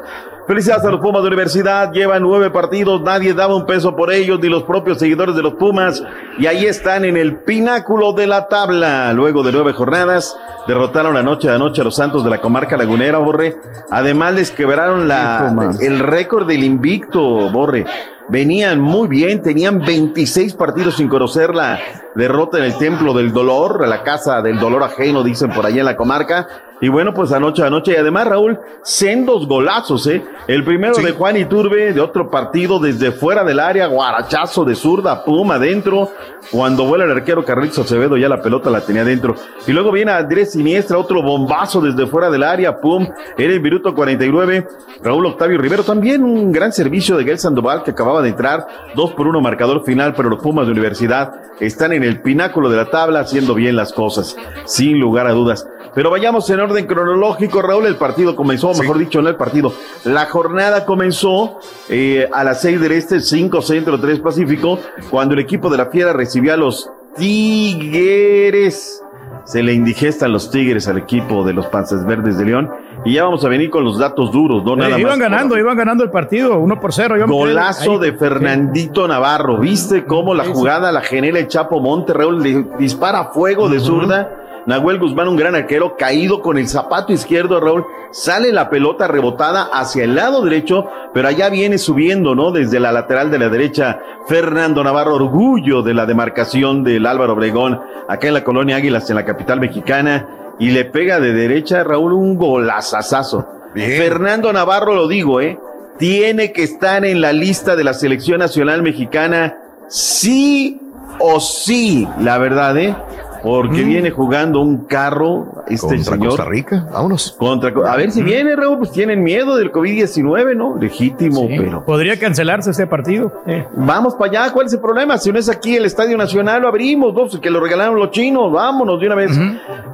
felicidades 0.52 0.84
a 0.84 0.92
los 0.92 1.00
Pumas 1.00 1.22
de 1.22 1.30
Universidad. 1.30 1.94
Llevan 1.94 2.24
nueve 2.24 2.50
partidos, 2.50 3.02
nadie 3.02 3.34
daba 3.34 3.56
un 3.56 3.66
peso 3.66 3.96
por 3.96 4.12
ellos, 4.12 4.38
ni 4.42 4.50
los 4.50 4.64
propios 4.64 5.00
seguidores 5.00 5.34
de 5.34 5.42
los 5.42 5.54
Pumas. 5.54 6.04
Y 6.38 6.46
ahí 6.46 6.66
están 6.66 7.06
en 7.06 7.16
el 7.16 7.38
pináculo 7.38 8.12
de 8.12 8.28
la 8.28 8.50
tabla. 8.50 9.14
Luego 9.14 9.44
de 9.44 9.54
nueve 9.54 9.72
jornadas, 9.72 10.38
derrotaron 10.68 11.14
la 11.14 11.24
noche 11.24 11.50
a 11.50 11.58
noche 11.58 11.80
a 11.80 11.86
los 11.86 11.96
Santos 11.96 12.26
de 12.26 12.30
la 12.30 12.42
comarca 12.42 12.76
lagunera, 12.76 13.18
Borre. 13.20 13.56
Además, 13.92 14.34
les 14.34 14.52
quebraron 14.52 15.08
la, 15.08 15.56
el 15.80 16.00
récord 16.00 16.46
del 16.46 16.66
invicto, 16.66 17.50
Borre. 17.50 17.86
Venían 18.28 18.82
muy 18.82 19.08
bien, 19.08 19.42
tenían 19.42 19.80
26 19.80 20.56
partidos 20.56 20.98
sin 20.98 21.08
conocer 21.08 21.56
la 21.56 21.80
derrota 22.14 22.58
en 22.58 22.66
el 22.66 22.78
Templo 22.78 23.14
del 23.14 23.32
Dolor, 23.32 23.88
la 23.88 24.04
casa 24.04 24.42
del 24.42 24.60
dolor 24.60 24.84
ajeno, 24.84 25.24
dicen 25.24 25.52
por 25.52 25.66
allá 25.66 25.80
en 25.80 25.86
la 25.86 25.96
comarca. 25.96 26.46
Y 26.82 26.90
bueno, 26.90 27.14
pues 27.14 27.32
anoche, 27.32 27.64
anoche, 27.64 27.94
y 27.94 27.96
además 27.96 28.28
Raúl, 28.28 28.60
sendos 28.84 29.48
golazos, 29.48 30.08
¿eh? 30.08 30.24
El 30.48 30.64
primero 30.64 30.96
de 30.96 31.12
Juan 31.12 31.38
Iturbe, 31.38 31.94
de 31.94 32.02
otro 32.02 32.32
partido, 32.32 32.80
desde 32.80 33.12
fuera 33.12 33.44
del 33.44 33.60
área, 33.60 33.86
guarachazo 33.86 34.66
de 34.66 34.74
zurda, 34.74 35.24
pum, 35.24 35.52
adentro. 35.52 36.10
Cuando 36.50 36.86
vuela 36.86 37.06
el 37.06 37.12
arquero 37.12 37.46
Carlitos 37.46 37.78
Acevedo, 37.86 38.18
ya 38.18 38.28
la 38.28 38.42
pelota 38.42 38.72
la 38.72 38.82
tenía 38.82 39.04
adentro. 39.04 39.36
Y 39.68 39.74
luego 39.74 39.92
viene 39.92 40.12
Andrés 40.12 40.54
Siniestra, 40.54 40.98
otro 40.98 41.22
bombazo 41.22 41.82
desde 41.82 42.08
fuera 42.08 42.32
del 42.32 42.42
área, 42.42 42.82
pum, 42.82 43.08
era 43.38 43.54
el 43.54 43.62
minuto 43.62 43.94
49. 43.94 44.68
Raúl 45.04 45.26
Octavio 45.28 45.60
Rivero, 45.60 45.84
también 45.84 46.24
un 46.24 46.52
gran 46.52 46.74
servicio 46.74 47.16
de 47.16 47.26
Gael 47.26 47.38
Sandoval 47.38 47.84
que 47.84 47.92
acababa 47.92 48.24
de 48.24 48.30
entrar, 48.30 48.68
dos 48.96 49.14
por 49.14 49.28
uno 49.28 49.40
marcador 49.40 49.84
final, 49.84 50.14
pero 50.16 50.30
los 50.30 50.42
Pumas 50.42 50.66
de 50.66 50.72
Universidad 50.72 51.32
están 51.60 51.94
en 51.94 52.04
el 52.04 52.22
pináculo 52.22 52.70
de 52.70 52.78
la 52.78 52.90
tabla 52.90 53.20
haciendo 53.20 53.54
bien 53.54 53.76
las 53.76 53.94
cosas, 53.94 54.36
sin 54.66 55.00
lugar 55.00 55.28
a 55.28 55.34
dudas. 55.34 55.68
Pero 55.94 56.10
vayamos 56.10 56.50
en 56.50 56.60
orden 56.62 56.86
cronológico, 56.88 57.62
Raúl. 57.62 57.86
El 57.86 57.96
partido 57.98 58.36
comenzó, 58.36 58.74
mejor 58.74 58.98
dicho, 58.98 59.22
no 59.22 59.28
el 59.30 59.36
partido. 59.36 59.74
La 60.06 60.26
jornada 60.28 60.86
comenzó 60.86 61.60
eh, 61.90 62.30
a 62.32 62.44
las 62.46 62.62
seis 62.62 62.80
del 62.80 62.94
este, 62.94 63.20
cinco 63.20 63.62
centro, 63.62 64.00
tres 64.00 64.20
pacífico, 64.20 64.80
cuando 65.10 65.34
el 65.34 65.42
equipo 65.42 65.70
de 65.70 65.78
la 65.78 65.88
Fiera 65.88 66.14
recibió 66.14 66.54
a 66.54 66.58
los 66.58 66.90
Tigres. 67.18 69.04
Se 69.44 69.64
le 69.64 69.74
indigestan 69.74 70.32
los 70.32 70.52
Tigres 70.52 70.88
al 70.88 70.98
equipo 71.00 71.44
de 71.44 71.54
los 71.54 71.66
Panzas 71.68 72.06
Verdes 72.06 72.38
de 72.38 72.46
León. 72.46 72.70
Y 73.04 73.16
ya 73.16 73.24
vamos 73.24 73.44
a 73.44 73.50
venir 73.50 73.70
con 73.72 73.84
los 73.84 73.98
datos 73.98 74.32
duros, 74.32 74.64
¿no? 74.64 74.74
Eh, 74.74 74.78
Nada 74.78 75.00
iban 75.00 75.14
más. 75.14 75.20
ganando, 75.20 75.58
iban 75.58 75.76
ganando 75.76 76.04
el 76.04 76.12
partido, 76.12 76.60
uno 76.60 76.80
por 76.80 76.94
cero. 76.94 77.18
Yo 77.18 77.26
Golazo 77.28 77.98
de 77.98 78.14
Fernandito 78.14 79.08
Navarro. 79.08 79.58
¿Viste 79.58 80.06
cómo 80.06 80.34
la 80.36 80.44
Sí, 80.44 80.50
sí. 80.52 80.56
jugada 80.56 80.92
la 80.92 81.02
genera 81.02 81.40
el 81.40 81.48
Chapo 81.48 81.80
Monte? 81.80 82.14
Raúl 82.14 82.42
le 82.44 82.66
dispara 82.78 83.26
fuego 83.34 83.68
de 83.68 83.80
zurda. 83.80 84.38
Nahuel 84.66 85.00
Guzmán, 85.00 85.28
un 85.28 85.36
gran 85.36 85.56
arquero, 85.56 85.96
caído 85.98 86.42
con 86.42 86.58
el 86.58 86.68
zapato 86.68 87.14
izquierdo, 87.14 87.60
Raúl. 87.60 87.86
Sale 88.12 88.52
la 88.52 88.70
pelota 88.70 89.08
rebotada 89.08 89.70
hacia 89.72 90.04
el 90.04 90.16
lado 90.16 90.42
derecho, 90.42 90.86
pero 91.14 91.28
allá 91.28 91.50
viene 91.50 91.78
subiendo, 91.78 92.36
¿no? 92.36 92.52
Desde 92.52 92.80
la 92.80 92.92
lateral 92.92 93.32
de 93.32 93.40
la 93.40 93.50
derecha, 93.50 94.00
Fernando 94.28 94.84
Navarro, 94.84 95.16
orgullo 95.16 95.82
de 95.82 95.94
la 95.94 96.06
demarcación 96.06 96.84
del 96.84 97.06
Álvaro 97.06 97.34
Obregón, 97.34 97.80
acá 98.08 98.28
en 98.28 98.34
la 98.34 98.44
colonia 98.44 98.76
Águilas, 98.76 99.10
en 99.10 99.16
la 99.16 99.26
capital 99.26 99.60
mexicana, 99.60 100.28
y 100.60 100.72
le 100.72 100.86
pega 100.86 101.20
de 101.20 101.34
derecha, 101.34 101.84
Raúl, 101.84 102.14
un 102.14 102.36
golazazazo. 102.36 103.48
Fernando 103.74 104.52
Navarro, 104.52 104.94
lo 104.94 105.08
digo, 105.08 105.42
¿eh? 105.42 105.58
Tiene 105.98 106.52
que 106.52 106.64
estar 106.64 107.06
en 107.06 107.22
la 107.22 107.32
lista 107.32 107.76
de 107.76 107.84
la 107.84 107.94
selección 107.94 108.40
nacional 108.40 108.82
mexicana, 108.82 109.58
sí 109.88 110.80
o 111.20 111.40
sí, 111.40 112.08
la 112.20 112.38
verdad, 112.38 112.78
¿eh? 112.78 112.96
Porque 113.42 113.84
viene 113.84 114.12
jugando 114.12 114.62
un 114.62 114.86
carro 114.86 115.64
este 115.68 115.88
Contra 115.88 116.14
señor. 116.14 116.30
Costa 116.30 116.46
Rica, 116.46 116.88
vámonos. 116.92 117.36
Contra, 117.38 117.72
a 117.92 117.96
ver 117.96 118.12
si 118.12 118.22
viene, 118.22 118.56
Raúl, 118.56 118.78
pues 118.78 118.92
tienen 118.92 119.24
miedo 119.24 119.56
del 119.56 119.72
COVID-19, 119.72 120.56
¿no? 120.56 120.78
Legítimo, 120.78 121.48
pero. 121.48 121.84
Podría 121.86 122.18
cancelarse 122.20 122.72
ese 122.72 122.88
partido. 122.88 123.42
Eh. 123.48 123.66
Vamos 123.76 124.16
para 124.16 124.44
allá, 124.44 124.54
¿cuál 124.54 124.68
es 124.68 124.74
el 124.74 124.80
problema? 124.80 125.18
Si 125.18 125.32
no 125.32 125.40
es 125.40 125.50
aquí 125.50 125.76
el 125.76 125.86
Estadio 125.86 126.18
Nacional, 126.18 126.62
lo 126.62 126.68
abrimos, 126.68 127.14
¿no? 127.14 127.22
Pues 127.22 127.38
que 127.38 127.50
lo 127.50 127.60
regalaron 127.60 127.96
los 127.96 128.12
chinos, 128.12 128.52
vámonos 128.52 129.00
de 129.00 129.06
una 129.08 129.16
vez. 129.16 129.32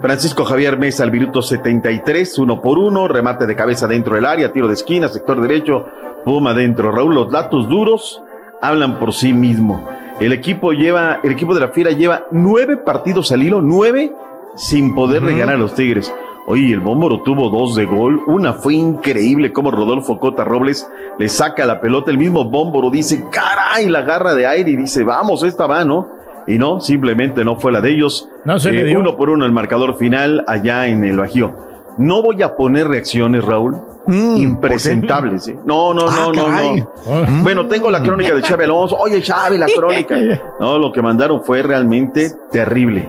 Francisco 0.02 0.44
Javier 0.44 0.78
Mesa 0.78 1.04
al 1.04 1.12
minuto 1.12 1.42
73, 1.42 2.40
uno 2.40 2.62
por 2.62 2.78
uno, 2.78 3.08
remate 3.08 3.46
de 3.46 3.56
cabeza 3.56 3.88
dentro 3.88 4.16
del 4.16 4.26
área, 4.26 4.52
tiro 4.52 4.68
de 4.68 4.74
esquina, 4.74 5.08
sector 5.08 5.42
derecho, 5.42 5.86
puma 6.26 6.52
adentro. 6.52 6.92
Raúl, 6.92 7.16
los 7.16 7.32
datos 7.32 7.70
duros 7.70 8.22
hablan 8.62 9.00
por 9.00 9.14
sí 9.14 9.34
mismo. 9.34 9.88
El 10.20 10.34
equipo 10.34 10.72
lleva, 10.72 11.20
el 11.24 11.32
equipo 11.32 11.54
de 11.54 11.60
la 11.60 11.68
Fiera 11.68 11.92
lleva 11.92 12.26
nueve 12.32 12.78
partidos 12.78 13.32
al 13.32 13.44
hilo, 13.44 13.62
nueve 13.62 14.12
sin 14.56 14.96
poder 14.96 15.24
regalar 15.24 15.56
a 15.56 15.60
los 15.60 15.76
Tigres. 15.76 16.12
Oye, 16.48 16.74
el 16.74 16.80
Bómboro 16.80 17.22
tuvo 17.22 17.50
dos 17.50 17.76
de 17.76 17.86
gol. 17.86 18.22
Una 18.26 18.54
fue 18.54 18.74
increíble 18.74 19.54
como 19.54 19.70
Rodolfo 19.70 20.18
Cota 20.18 20.44
Robles 20.44 20.90
le 21.20 21.30
saca 21.30 21.66
la 21.66 21.82
pelota. 21.82 22.10
El 22.10 22.18
mismo 22.18 22.46
Bómboro 22.46 22.90
dice, 22.90 23.26
caray, 23.32 23.90
la 23.90 24.02
garra 24.02 24.34
de 24.34 24.48
aire 24.48 24.72
y 24.72 24.76
dice, 24.76 25.04
vamos, 25.04 25.44
esta 25.44 25.68
va, 25.68 25.86
¿no? 25.86 26.08
Y 26.48 26.58
no, 26.58 26.80
simplemente 26.80 27.44
no 27.44 27.58
fue 27.58 27.72
la 27.72 27.82
de 27.82 27.92
ellos. 27.92 28.28
No 28.44 28.58
se 28.60 28.72
le 28.72 28.86
dio. 28.86 29.00
Uno 29.00 29.18
por 29.18 29.30
uno 29.30 29.46
el 29.46 29.52
marcador 29.52 29.98
final 29.98 30.44
allá 30.48 30.88
en 30.88 31.04
el 31.04 31.18
Bajío. 31.18 31.54
No 31.98 32.24
voy 32.24 32.42
a 32.42 32.56
poner 32.56 32.88
reacciones, 32.88 33.44
Raúl. 33.44 33.76
Impresentables, 34.08 35.48
¿eh? 35.48 35.58
No, 35.66 35.94
no, 35.94 36.06
Mm, 36.08 36.10
Ah, 36.10 36.32
no, 36.34 36.48
no. 36.76 37.44
Bueno, 37.44 37.66
tengo 37.68 37.92
la 37.92 38.02
crónica 38.02 38.34
de 38.34 38.42
Chávez 38.42 38.66
Alonso. 38.66 38.98
Oye, 38.98 39.22
Chávez, 39.22 39.60
la 39.60 39.68
crónica. 39.68 40.16
No, 40.60 40.78
lo 40.78 40.92
que 40.92 41.02
mandaron 41.02 41.44
fue 41.44 41.62
realmente 41.62 42.32
terrible. 42.52 43.08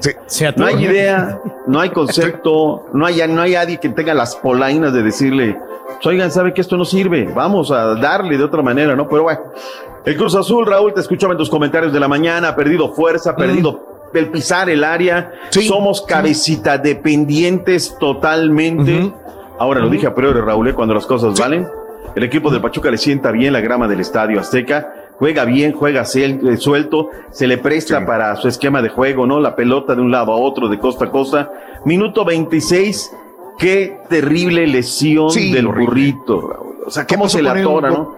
No 0.56 0.66
hay 0.66 0.84
idea, 0.84 1.40
no 1.66 1.80
hay 1.80 1.90
concepto, 1.90 2.86
no 2.92 3.06
hay, 3.06 3.22
no 3.28 3.42
hay 3.42 3.52
nadie 3.54 3.78
que 3.78 3.88
tenga 3.88 4.12
las 4.14 4.36
polainas 4.36 4.92
de 4.92 5.02
decirle, 5.02 5.56
"Pues, 5.94 6.06
oigan, 6.06 6.30
¿sabe 6.30 6.52
que 6.52 6.60
esto 6.60 6.76
no 6.76 6.84
sirve? 6.84 7.24
Vamos 7.34 7.70
a 7.70 7.94
darle 7.94 8.36
de 8.36 8.44
otra 8.44 8.62
manera, 8.62 8.94
¿no? 8.94 9.08
Pero 9.08 9.22
bueno, 9.24 9.40
el 10.04 10.16
Cruz 10.16 10.34
Azul, 10.34 10.66
Raúl, 10.66 10.92
te 10.94 11.00
escuchaba 11.00 11.32
en 11.32 11.38
tus 11.38 11.48
comentarios 11.50 11.92
de 11.92 12.00
la 12.00 12.08
mañana, 12.08 12.48
ha 12.48 12.56
perdido 12.56 12.92
fuerza, 12.92 13.30
ha 13.30 13.36
perdido 13.36 14.08
el 14.14 14.28
pisar 14.28 14.70
el 14.70 14.84
área, 14.84 15.32
somos 15.68 16.02
cabecita 16.02 16.78
dependientes 16.78 17.96
totalmente. 17.98 19.12
Ahora 19.58 19.80
lo 19.80 19.88
dije 19.90 20.06
a 20.06 20.14
priori, 20.14 20.40
Raúl, 20.40 20.68
¿eh? 20.68 20.74
cuando 20.74 20.94
las 20.94 21.06
cosas 21.06 21.38
valen, 21.38 21.66
el 22.14 22.22
equipo 22.22 22.50
de 22.50 22.60
Pachuca 22.60 22.90
le 22.90 22.98
sienta 22.98 23.30
bien 23.32 23.52
la 23.52 23.60
grama 23.60 23.88
del 23.88 24.00
Estadio 24.00 24.38
Azteca, 24.40 24.92
juega 25.18 25.44
bien, 25.44 25.72
juega 25.72 26.02
eh, 26.14 26.56
suelto, 26.56 27.10
se 27.32 27.46
le 27.46 27.58
presta 27.58 28.06
para 28.06 28.36
su 28.36 28.46
esquema 28.48 28.80
de 28.82 28.88
juego, 28.88 29.26
¿no? 29.26 29.40
La 29.40 29.56
pelota 29.56 29.94
de 29.94 30.00
un 30.00 30.10
lado 30.10 30.32
a 30.32 30.36
otro, 30.36 30.68
de 30.68 30.78
costa 30.78 31.06
a 31.06 31.10
costa. 31.10 31.50
Minuto 31.84 32.24
26, 32.24 33.12
qué 33.58 33.98
terrible 34.08 34.66
lesión 34.66 35.30
Sí, 35.30 35.52
del 35.52 35.66
horrible. 35.66 35.86
burrito, 35.86 36.40
Raúl. 36.40 36.74
O 36.86 36.90
sea, 36.90 37.06
cómo 37.06 37.28
se 37.28 37.42
le 37.42 37.50
atora, 37.50 37.90
¿no? 37.90 38.16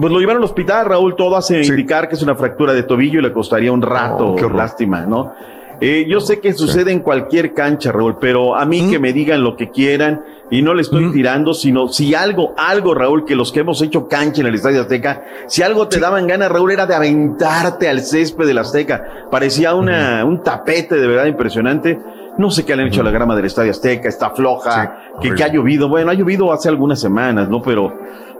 Pues 0.00 0.12
lo 0.12 0.20
llevaron 0.20 0.40
al 0.42 0.44
hospital, 0.44 0.86
Raúl, 0.86 1.16
todo 1.16 1.36
hace 1.36 1.60
indicar 1.64 2.08
que 2.08 2.14
es 2.14 2.22
una 2.22 2.36
fractura 2.36 2.72
de 2.72 2.84
tobillo 2.84 3.18
y 3.18 3.22
le 3.22 3.32
costaría 3.32 3.72
un 3.72 3.82
rato, 3.82 4.28
Oh, 4.28 4.36
qué 4.36 4.48
lástima, 4.48 5.00
¿no? 5.00 5.32
Eh, 5.80 6.06
yo 6.08 6.20
sé 6.20 6.40
que 6.40 6.52
sucede 6.54 6.90
en 6.92 7.00
cualquier 7.00 7.52
cancha, 7.54 7.90
Raúl, 7.92 8.16
pero 8.20 8.54
a 8.56 8.64
mí 8.64 8.88
que 8.90 8.98
me 8.98 9.12
digan 9.12 9.42
lo 9.44 9.56
que 9.56 9.70
quieran 9.70 10.24
y 10.50 10.62
no 10.62 10.74
le 10.74 10.82
estoy 10.82 11.12
tirando, 11.12 11.54
sino 11.54 11.88
si 11.88 12.14
algo, 12.14 12.54
algo, 12.56 12.94
Raúl, 12.94 13.24
que 13.24 13.36
los 13.36 13.52
que 13.52 13.60
hemos 13.60 13.82
hecho 13.82 14.08
cancha 14.08 14.40
en 14.40 14.46
el 14.46 14.54
Estadio 14.54 14.80
Azteca, 14.80 15.24
si 15.46 15.62
algo 15.62 15.88
te 15.88 16.00
daban 16.00 16.26
ganas, 16.26 16.50
Raúl, 16.50 16.72
era 16.72 16.86
de 16.86 16.94
aventarte 16.94 17.88
al 17.88 18.00
césped 18.00 18.46
del 18.46 18.58
Azteca. 18.58 19.26
Parecía 19.30 19.74
una, 19.74 20.24
un 20.24 20.42
tapete 20.42 20.96
de 20.96 21.06
verdad 21.06 21.26
impresionante. 21.26 21.98
No 22.38 22.50
sé 22.50 22.64
qué 22.64 22.76
le 22.76 22.82
han 22.82 22.88
hecho 22.88 23.00
a 23.00 23.04
la 23.04 23.10
grama 23.10 23.34
del 23.34 23.46
Estadio 23.46 23.72
Azteca, 23.72 24.08
está 24.08 24.30
floja, 24.30 24.96
que, 25.20 25.34
que 25.34 25.42
ha 25.42 25.48
llovido. 25.48 25.88
Bueno, 25.88 26.10
ha 26.10 26.14
llovido 26.14 26.52
hace 26.52 26.68
algunas 26.68 27.00
semanas, 27.00 27.48
¿no? 27.48 27.60
Pero, 27.60 27.92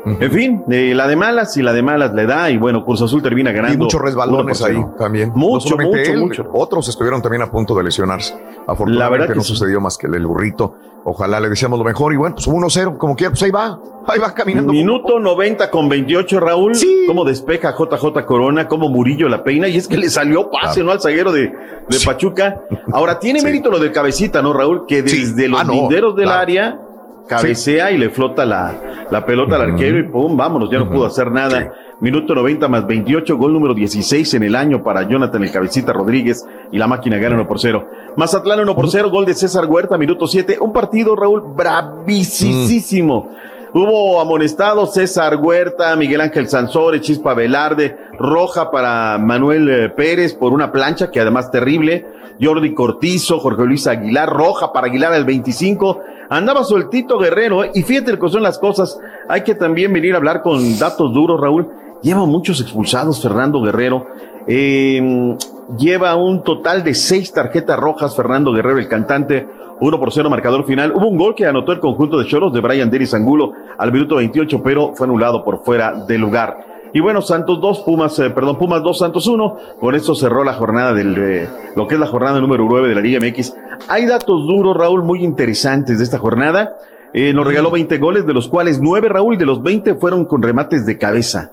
en 0.07 0.31
fin, 0.33 0.65
eh, 0.71 0.93
la 0.95 1.07
de 1.07 1.17
malas 1.17 1.57
y 1.57 1.63
la 1.63 1.73
de 1.73 1.83
malas 1.83 2.15
le 2.15 2.25
da 2.27 2.51
y 2.51 2.57
bueno, 2.57 2.85
Cruz 2.85 3.03
Azul 3.03 3.23
termina 3.23 3.53
ganando. 3.53 3.75
Y 3.75 3.79
muchos 3.79 4.01
resbalones 4.01 4.63
ahí 4.63 4.83
también. 4.99 5.33
Mucho, 5.35 5.77
No 5.77 5.85
mucho, 5.85 5.97
él, 5.99 6.19
mucho. 6.21 6.47
Otros 6.53 6.89
estuvieron 6.89 7.21
también 7.21 7.43
a 7.43 7.51
punto 7.51 7.75
de 7.75 7.83
lesionarse. 7.85 8.33
La 8.35 8.41
verdad 8.41 8.65
Afortunadamente 8.69 9.29
que 9.29 9.35
no 9.35 9.43
sí. 9.43 9.49
sucedió 9.53 9.81
más 9.81 9.99
que 9.99 10.07
el, 10.07 10.27
burrito. 10.27 10.75
Ojalá 11.05 11.41
le 11.41 11.49
deseamos 11.49 11.79
lo 11.79 11.85
mejor. 11.85 12.13
Y 12.13 12.17
bueno, 12.17 12.37
pues 12.37 12.49
1-0, 12.49 12.97
como 12.99 13.17
quiera, 13.17 13.31
pues 13.31 13.43
ahí 13.43 13.51
va. 13.51 13.79
Ahí 14.07 14.19
va 14.19 14.33
caminando. 14.35 14.73
Minuto 14.73 15.19
90 15.19 15.71
con 15.71 15.89
28, 15.89 16.41
Raúl. 16.41 16.73
Cómo 17.07 17.25
despeja 17.25 17.75
JJ 17.77 18.25
Corona, 18.27 18.67
cómo 18.69 18.89
Murillo 18.89 19.29
la 19.29 19.43
peina. 19.43 19.69
Y 19.69 19.77
es 19.77 19.89
que 19.89 19.97
le 19.99 20.09
salió 20.11 20.51
pase, 20.51 20.83
¿no? 20.83 20.93
Al 20.93 21.01
zaguero 21.01 21.33
de, 21.33 21.43
de 21.89 22.01
Pachuca. 22.05 22.61
Ahora, 22.93 23.19
tiene 23.19 23.43
mérito 23.45 23.71
lo 23.71 23.79
del 23.79 23.93
cabecita, 23.93 24.43
¿no, 24.43 24.53
Raúl? 24.53 24.87
Que 24.87 25.03
desde 25.03 25.49
los 25.49 25.61
Ah, 25.61 25.65
no, 25.65 25.73
linderos 25.73 26.15
del 26.17 26.25
claro. 26.27 26.41
área 26.41 26.81
cabecea 27.29 27.93
y 27.93 27.99
le 27.99 28.11
flota 28.11 28.45
la, 28.45 29.07
la 29.11 29.25
pelota 29.25 29.57
al 29.57 29.63
arquero 29.73 29.99
y 29.99 30.05
pum, 30.05 30.37
vámonos, 30.37 30.71
ya 30.71 30.79
no 30.79 30.91
pudo 30.91 31.07
hacer 31.07 31.31
nada. 31.31 31.73
Minuto 32.01 32.33
90 32.35 32.69
más 32.69 32.87
28, 32.87 33.37
gol 33.37 33.53
número 33.53 33.75
16 33.75 34.35
en 34.35 34.45
el 34.45 34.55
año 34.55 34.83
para 34.85 35.09
Jonathan 35.09 35.43
el 35.43 35.51
Cabecita 35.51 35.93
Rodríguez 35.93 36.47
y 36.71 36.79
la 36.79 36.87
máquina 36.87 37.19
gana 37.19 37.35
1 37.35 37.49
por 37.49 37.59
0. 37.59 37.87
Mazatlán 38.17 38.61
1 38.61 38.75
por 38.75 38.89
0, 38.89 39.11
gol 39.11 39.25
de 39.27 39.35
César 39.35 39.67
Huerta, 39.67 39.99
minuto 39.99 40.27
7. 40.27 40.59
Un 40.61 40.73
partido, 40.73 41.17
Raúl, 41.17 41.43
bravísimo. 41.57 43.31
Hubo 43.75 44.21
amonestado 44.21 44.87
César 44.87 45.37
Huerta, 45.37 45.95
Miguel 45.97 46.23
Ángel 46.23 46.49
Sansores, 46.49 47.03
Chispa 47.03 47.35
Velarde, 47.35 47.99
roja 48.19 48.71
para 48.71 49.19
Manuel 49.19 49.69
eh, 49.69 49.89
Pérez 49.91 50.35
por 50.35 50.53
una 50.53 50.73
plancha 50.73 51.11
que 51.11 51.21
además 51.21 51.51
terrible. 51.51 52.07
Jordi 52.41 52.73
Cortizo, 52.73 53.41
Jorge 53.41 53.65
Luis 53.65 53.87
Aguilar, 53.87 54.31
roja 54.31 54.73
para 54.73 54.87
Aguilar 54.87 55.13
al 55.13 55.25
25. 55.25 56.01
Andaba 56.31 56.63
sueltito 56.65 57.19
Guerrero, 57.19 57.65
¿eh? 57.65 57.71
y 57.75 57.83
fíjate 57.83 58.13
lo 58.13 58.19
que 58.19 58.29
son 58.29 58.43
las 58.43 58.59
cosas. 58.59 58.99
Hay 59.29 59.43
que 59.43 59.55
también 59.55 59.93
venir 59.93 60.15
a 60.15 60.19
hablar 60.19 60.43
con 60.43 60.79
datos 60.79 61.13
duros, 61.13 61.41
Raúl. 61.41 61.69
Lleva 62.03 62.27
muchos 62.27 62.61
expulsados 62.61 63.23
Fernando 63.23 63.61
Guerrero. 63.63 64.07
Eh, 64.47 65.37
lleva 65.79 66.15
un 66.17 66.43
total 66.43 66.85
de 66.85 66.95
seis 66.95 67.33
tarjetas 67.33 67.79
rojas 67.79 68.15
Fernando 68.15 68.53
Guerrero, 68.53 68.79
el 68.79 68.89
cantante. 68.89 69.47
1 69.81 69.99
por 70.01 70.13
0 70.13 70.29
marcador 70.29 70.65
final. 70.65 70.93
Hubo 70.93 71.09
un 71.09 71.17
gol 71.17 71.35
que 71.35 71.47
anotó 71.47 71.73
el 71.73 71.81
conjunto 71.81 72.19
de 72.19 72.27
Choros 72.27 72.53
de 72.53 72.61
Brian 72.61 72.91
Denis 72.91 73.15
Angulo 73.15 73.53
al 73.77 73.93
minuto 73.93 74.17
28, 74.17 74.61
pero 74.63 74.93
fue 74.95 75.07
anulado 75.07 75.45
por 75.45 75.63
fuera 75.63 75.93
de 75.93 76.19
lugar. 76.19 76.68
Y 76.93 77.01
bueno, 77.01 77.21
Santos 77.23 77.61
2, 77.61 77.81
Pumas, 77.81 78.19
eh, 78.19 78.31
perdón, 78.31 78.57
Pumas 78.59 78.83
2, 78.83 78.99
Santos 78.99 79.27
1. 79.27 79.57
Con 79.79 79.95
esto 79.95 80.15
cerró 80.15 80.43
la 80.45 80.55
jornada 80.55 80.93
del, 80.95 81.17
eh, 81.19 81.49
lo 81.77 81.87
que 81.87 81.95
es 81.95 82.01
la 82.01 82.07
jornada 82.07 82.41
número 82.41 82.65
9 82.69 82.89
de 82.89 82.95
la 82.95 83.01
Liga 83.01 83.19
MX. 83.21 83.55
Hay 83.89 84.07
datos 84.07 84.47
duros, 84.47 84.77
Raúl, 84.77 85.03
muy 85.03 85.23
interesantes 85.23 85.99
de 85.99 86.05
esta 86.05 86.19
jornada. 86.19 86.77
Eh, 87.13 87.33
nos 87.33 87.47
regaló 87.47 87.71
20 87.71 87.99
goles, 87.99 88.27
de 88.27 88.35
los 88.35 88.49
cuales 88.49 88.81
9, 88.81 89.09
Raúl, 89.09 89.39
de 89.39 89.47
los 89.47 89.63
20 89.63 89.95
fueron 89.97 90.25
con 90.25 90.43
remates 90.43 90.85
de 90.87 90.99
cabeza. 90.99 91.51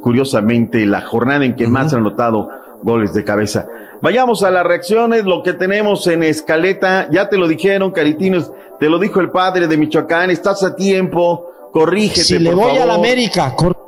Curiosamente, 0.00 0.84
la 0.86 1.00
jornada 1.00 1.44
en 1.44 1.54
que 1.56 1.66
más 1.66 1.92
han 1.92 2.00
anotado 2.00 2.50
goles 2.82 3.14
de 3.14 3.24
cabeza. 3.24 3.66
Vayamos 4.02 4.42
a 4.42 4.50
las 4.50 4.64
reacciones, 4.66 5.24
lo 5.24 5.42
que 5.42 5.54
tenemos 5.54 6.06
en 6.06 6.22
escaleta, 6.22 7.08
ya 7.10 7.28
te 7.28 7.38
lo 7.38 7.48
dijeron, 7.48 7.90
Caritinos, 7.90 8.52
te 8.78 8.90
lo 8.90 8.98
dijo 8.98 9.20
el 9.20 9.30
padre 9.30 9.66
de 9.66 9.76
Michoacán, 9.78 10.30
estás 10.30 10.62
a 10.62 10.76
tiempo, 10.76 11.46
corrígete. 11.72 12.22
Si 12.24 12.38
le 12.38 12.50
por 12.52 12.68
voy 12.68 12.76
a 12.78 12.84
la. 12.86 12.94
América, 12.94 13.54
cor- 13.56 13.85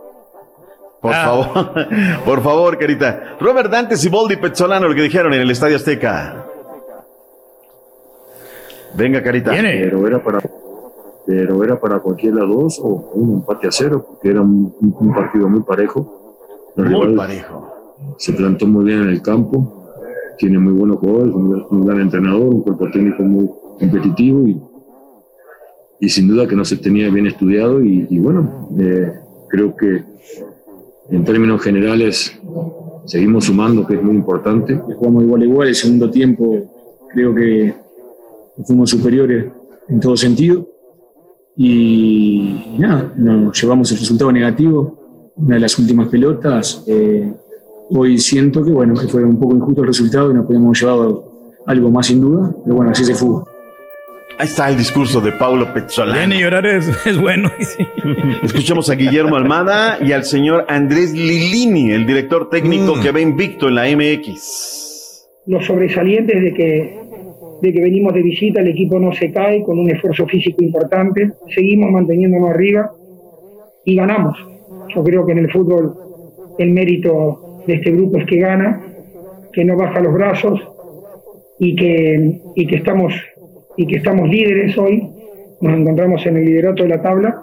Por 1.00 1.12
favor, 1.12 1.70
por 2.24 2.42
favor, 2.42 2.78
Carita. 2.78 3.36
Robert 3.40 3.70
Dante, 3.70 3.96
Siboldi, 3.96 4.36
Pezzolano, 4.36 4.88
lo 4.88 4.94
que 4.94 5.02
dijeron 5.02 5.32
en 5.32 5.42
el 5.42 5.50
Estadio 5.50 5.76
Azteca. 5.76 6.44
Venga, 8.94 9.22
Carita. 9.22 9.52
Pero 9.52 10.06
era 10.06 10.22
para 10.22 10.40
pero 11.28 11.62
era 11.62 11.78
para 11.78 11.98
cualquiera 12.00 12.42
dos 12.42 12.80
o 12.82 13.10
un 13.12 13.34
empate 13.34 13.68
a 13.68 13.70
cero, 13.70 14.02
porque 14.08 14.30
era 14.30 14.40
un, 14.40 14.72
partido 15.14 15.46
muy 15.46 15.60
parejo. 15.60 16.72
Muy 16.74 17.14
parejo. 17.14 17.94
Se 18.16 18.32
plantó 18.32 18.66
muy 18.66 18.86
bien 18.86 19.02
en 19.02 19.08
el 19.10 19.20
campo, 19.20 19.90
tiene 20.38 20.58
muy 20.58 20.72
buenos 20.72 20.96
jugadores, 21.00 21.34
un, 21.34 21.66
un 21.70 21.86
gran 21.86 22.00
entrenador, 22.00 22.54
un 22.54 22.62
cuerpo 22.62 22.90
técnico 22.90 23.22
muy 23.24 23.50
competitivo 23.78 24.48
y, 24.48 24.58
y 26.00 26.08
sin 26.08 26.28
duda 26.28 26.48
que 26.48 26.56
no 26.56 26.64
se 26.64 26.78
tenía 26.78 27.10
bien 27.10 27.26
estudiado 27.26 27.82
y, 27.82 28.06
y 28.08 28.18
bueno, 28.18 28.70
eh, 28.78 29.12
creo 29.48 29.76
que 29.76 30.04
en 31.10 31.24
términos 31.24 31.62
generales 31.62 32.38
seguimos 33.06 33.44
sumando, 33.46 33.86
que 33.86 33.94
es 33.94 34.02
muy 34.02 34.14
importante. 34.14 34.76
jugamos 34.76 35.24
igual 35.24 35.42
a 35.42 35.44
igual. 35.44 35.68
El 35.68 35.74
segundo 35.74 36.10
tiempo 36.10 37.02
creo 37.12 37.34
que 37.34 37.74
fuimos 38.66 38.90
superiores 38.90 39.46
en 39.88 40.00
todo 40.00 40.16
sentido. 40.16 40.66
Y 41.56 42.76
nada, 42.78 43.12
nos 43.16 43.60
llevamos 43.60 43.90
el 43.90 43.98
resultado 43.98 44.30
negativo, 44.30 45.32
una 45.36 45.56
de 45.56 45.60
las 45.60 45.78
últimas 45.78 46.08
pelotas. 46.08 46.84
Eh, 46.86 47.32
hoy 47.90 48.18
siento 48.18 48.64
que 48.64 48.70
bueno, 48.70 48.94
fue 48.96 49.24
un 49.24 49.38
poco 49.38 49.56
injusto 49.56 49.80
el 49.80 49.88
resultado 49.88 50.30
y 50.30 50.34
nos 50.34 50.46
podíamos 50.46 50.80
llevado 50.80 51.52
algo 51.66 51.90
más 51.90 52.06
sin 52.06 52.20
duda, 52.20 52.54
pero 52.62 52.76
bueno, 52.76 52.92
así 52.92 53.04
se 53.04 53.14
fue. 53.14 53.42
Ahí 54.38 54.46
está 54.46 54.68
el 54.68 54.76
discurso 54.76 55.20
de 55.20 55.32
Paulo 55.32 55.72
Pezzolano. 55.74 56.18
Viene 56.18 56.36
y 56.36 56.40
llorar 56.42 56.64
es, 56.66 56.88
es 57.06 57.18
bueno. 57.20 57.50
Escuchamos 58.42 58.88
a 58.88 58.94
Guillermo 58.94 59.34
Almada 59.36 59.98
y 60.00 60.12
al 60.12 60.24
señor 60.24 60.64
Andrés 60.68 61.12
Lilini, 61.12 61.90
el 61.90 62.06
director 62.06 62.48
técnico 62.48 62.94
Mm. 62.96 63.02
que 63.02 63.10
va 63.10 63.20
invicto 63.20 63.68
en 63.68 63.74
la 63.74 63.84
MX. 63.90 65.26
los 65.46 65.64
sobresalientes 65.64 66.40
de 66.42 66.52
que, 66.54 66.98
de 67.62 67.72
que 67.72 67.80
venimos 67.80 68.12
de 68.14 68.22
visita, 68.22 68.60
el 68.60 68.68
equipo 68.68 68.98
no 69.00 69.12
se 69.12 69.32
cae 69.32 69.62
con 69.62 69.78
un 69.78 69.90
esfuerzo 69.90 70.26
físico 70.26 70.62
importante, 70.62 71.32
seguimos 71.54 71.90
manteniéndonos 71.90 72.50
arriba 72.50 72.90
y 73.84 73.96
ganamos. 73.96 74.36
Yo 74.94 75.02
creo 75.02 75.24
que 75.26 75.32
en 75.32 75.38
el 75.38 75.50
fútbol 75.50 75.94
el 76.58 76.70
mérito 76.70 77.62
de 77.66 77.74
este 77.74 77.90
grupo 77.90 78.18
es 78.18 78.26
que 78.26 78.36
gana, 78.36 78.80
que 79.52 79.64
no 79.64 79.76
baja 79.76 80.00
los 80.00 80.12
brazos 80.14 80.60
y 81.58 81.74
que, 81.74 82.40
y 82.54 82.66
que, 82.66 82.76
estamos, 82.76 83.14
y 83.78 83.86
que 83.86 83.96
estamos 83.96 84.28
líderes 84.28 84.76
hoy, 84.76 85.02
nos 85.62 85.78
encontramos 85.78 86.24
en 86.26 86.36
el 86.36 86.44
liderato 86.44 86.82
de 86.82 86.88
la 86.90 87.00
tabla, 87.00 87.34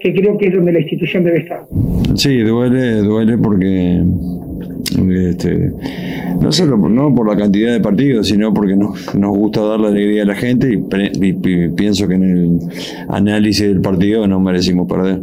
que 0.00 0.12
creo 0.12 0.36
que 0.36 0.48
es 0.48 0.54
donde 0.54 0.72
la 0.72 0.80
institución 0.80 1.22
debe 1.24 1.38
estar. 1.38 1.60
Sí, 2.16 2.38
duele, 2.40 2.96
duele 3.02 3.38
porque 3.38 4.02
este, 5.30 5.70
no 6.40 6.52
solo 6.52 6.76
no 6.76 7.14
por 7.14 7.28
la 7.28 7.36
cantidad 7.36 7.72
de 7.72 7.80
partidos, 7.80 8.28
sino 8.28 8.52
porque 8.52 8.76
nos, 8.76 9.08
gusta 9.36 9.62
dar 9.62 9.80
la 9.80 9.88
alegría 9.88 10.22
a 10.22 10.26
la 10.26 10.34
gente 10.34 10.72
y, 10.72 10.76
pre- 10.78 11.12
y 11.14 11.32
pi- 11.32 11.68
pienso 11.70 12.06
que 12.08 12.14
en 12.14 12.22
el 12.24 12.58
análisis 13.08 13.66
del 13.68 13.80
partido 13.80 14.26
no 14.26 14.38
merecimos 14.40 14.86
perder. 14.88 15.20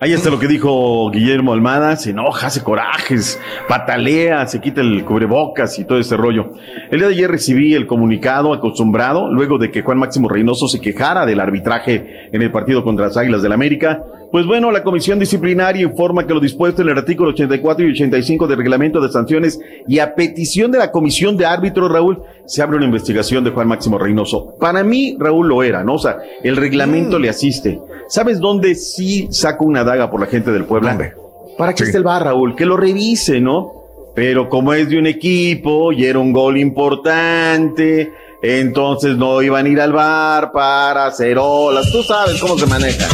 Ahí 0.00 0.12
está 0.12 0.30
lo 0.30 0.38
que 0.38 0.46
dijo 0.46 1.10
Guillermo 1.10 1.52
Almada, 1.52 1.96
se 1.96 2.10
enoja, 2.10 2.46
hace 2.46 2.62
corajes, 2.62 3.40
patalea, 3.66 4.46
se 4.46 4.60
quita 4.60 4.80
el 4.80 5.04
cubrebocas 5.04 5.76
y 5.80 5.84
todo 5.84 5.98
ese 5.98 6.16
rollo. 6.16 6.52
El 6.92 7.00
día 7.00 7.08
de 7.08 7.14
ayer 7.14 7.28
recibí 7.28 7.74
el 7.74 7.88
comunicado 7.88 8.52
acostumbrado, 8.52 9.28
luego 9.28 9.58
de 9.58 9.72
que 9.72 9.82
Juan 9.82 9.98
Máximo 9.98 10.28
Reynoso 10.28 10.68
se 10.68 10.80
quejara 10.80 11.26
del 11.26 11.40
arbitraje 11.40 12.28
en 12.32 12.40
el 12.42 12.52
partido 12.52 12.84
contra 12.84 13.06
las 13.06 13.16
Águilas 13.16 13.42
del 13.42 13.50
América. 13.50 14.04
Pues 14.30 14.44
bueno, 14.44 14.70
la 14.70 14.82
comisión 14.82 15.18
disciplinaria 15.18 15.82
informa 15.82 16.26
que 16.26 16.34
lo 16.34 16.40
dispuesto 16.40 16.82
en 16.82 16.90
el 16.90 16.98
artículo 16.98 17.30
84 17.30 17.86
y 17.86 17.90
85 17.92 18.46
del 18.46 18.58
reglamento 18.58 19.00
de 19.00 19.08
sanciones 19.08 19.58
y 19.86 20.00
a 20.00 20.14
petición 20.14 20.70
de 20.70 20.78
la 20.78 20.90
comisión 20.92 21.36
de 21.38 21.46
árbitros, 21.46 21.90
Raúl, 21.90 22.22
se 22.44 22.60
abre 22.60 22.76
una 22.76 22.84
investigación 22.84 23.42
de 23.42 23.50
Juan 23.50 23.68
Máximo 23.68 23.98
Reynoso. 23.98 24.54
Para 24.60 24.84
mí, 24.84 25.16
Raúl 25.18 25.48
lo 25.48 25.62
era, 25.62 25.82
¿no? 25.82 25.94
O 25.94 25.98
sea, 25.98 26.18
el 26.42 26.56
reglamento 26.56 27.18
le 27.18 27.30
asiste. 27.30 27.80
¿Sabes 28.08 28.38
dónde 28.38 28.74
sí 28.74 29.28
saco 29.30 29.64
una 29.64 29.82
daga 29.82 30.10
por 30.10 30.20
la 30.20 30.26
gente 30.26 30.52
del 30.52 30.64
Puebla? 30.64 31.14
¿Para 31.56 31.74
qué 31.74 31.84
está 31.84 31.96
el 31.96 32.04
bar, 32.04 32.24
Raúl? 32.24 32.54
Que 32.54 32.66
lo 32.66 32.76
revise, 32.76 33.40
¿no? 33.40 33.72
Pero 34.14 34.48
como 34.48 34.74
es 34.74 34.90
de 34.90 34.98
un 34.98 35.06
equipo 35.06 35.92
y 35.92 36.04
era 36.04 36.18
un 36.18 36.32
gol 36.32 36.58
importante, 36.58 38.12
entonces 38.42 39.16
no 39.16 39.42
iban 39.42 39.66
a 39.66 39.68
ir 39.68 39.80
al 39.80 39.92
bar 39.92 40.52
para 40.52 41.06
hacer 41.06 41.38
olas. 41.40 41.90
Tú 41.90 42.02
sabes 42.02 42.40
cómo 42.40 42.58
se 42.58 42.66
maneja. 42.66 43.06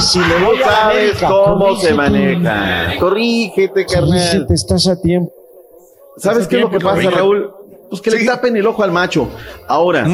Si 0.00 0.18
le 0.18 0.38
voy 0.38 0.58
Tú 0.58 0.64
a 0.64 0.68
sabes 0.68 0.96
América, 1.22 1.28
cómo 1.28 1.76
se 1.76 1.94
corrígete. 1.94 1.94
maneja. 1.94 2.98
Corrígete, 3.00 3.86
carnal. 3.86 4.18
Corrígete, 4.18 4.54
estás 4.54 4.86
a 4.88 5.00
tiempo. 5.00 5.32
¿Sabes 6.16 6.46
qué 6.46 6.56
es 6.56 6.62
lo 6.62 6.70
que 6.70 6.80
pasa, 6.80 7.10
Raúl? 7.10 7.50
Pues 7.92 8.00
que 8.00 8.10
le 8.10 8.24
tapen 8.24 8.56
el 8.56 8.66
ojo 8.66 8.82
al 8.82 8.90
macho. 8.90 9.28
Ahora, 9.68 10.06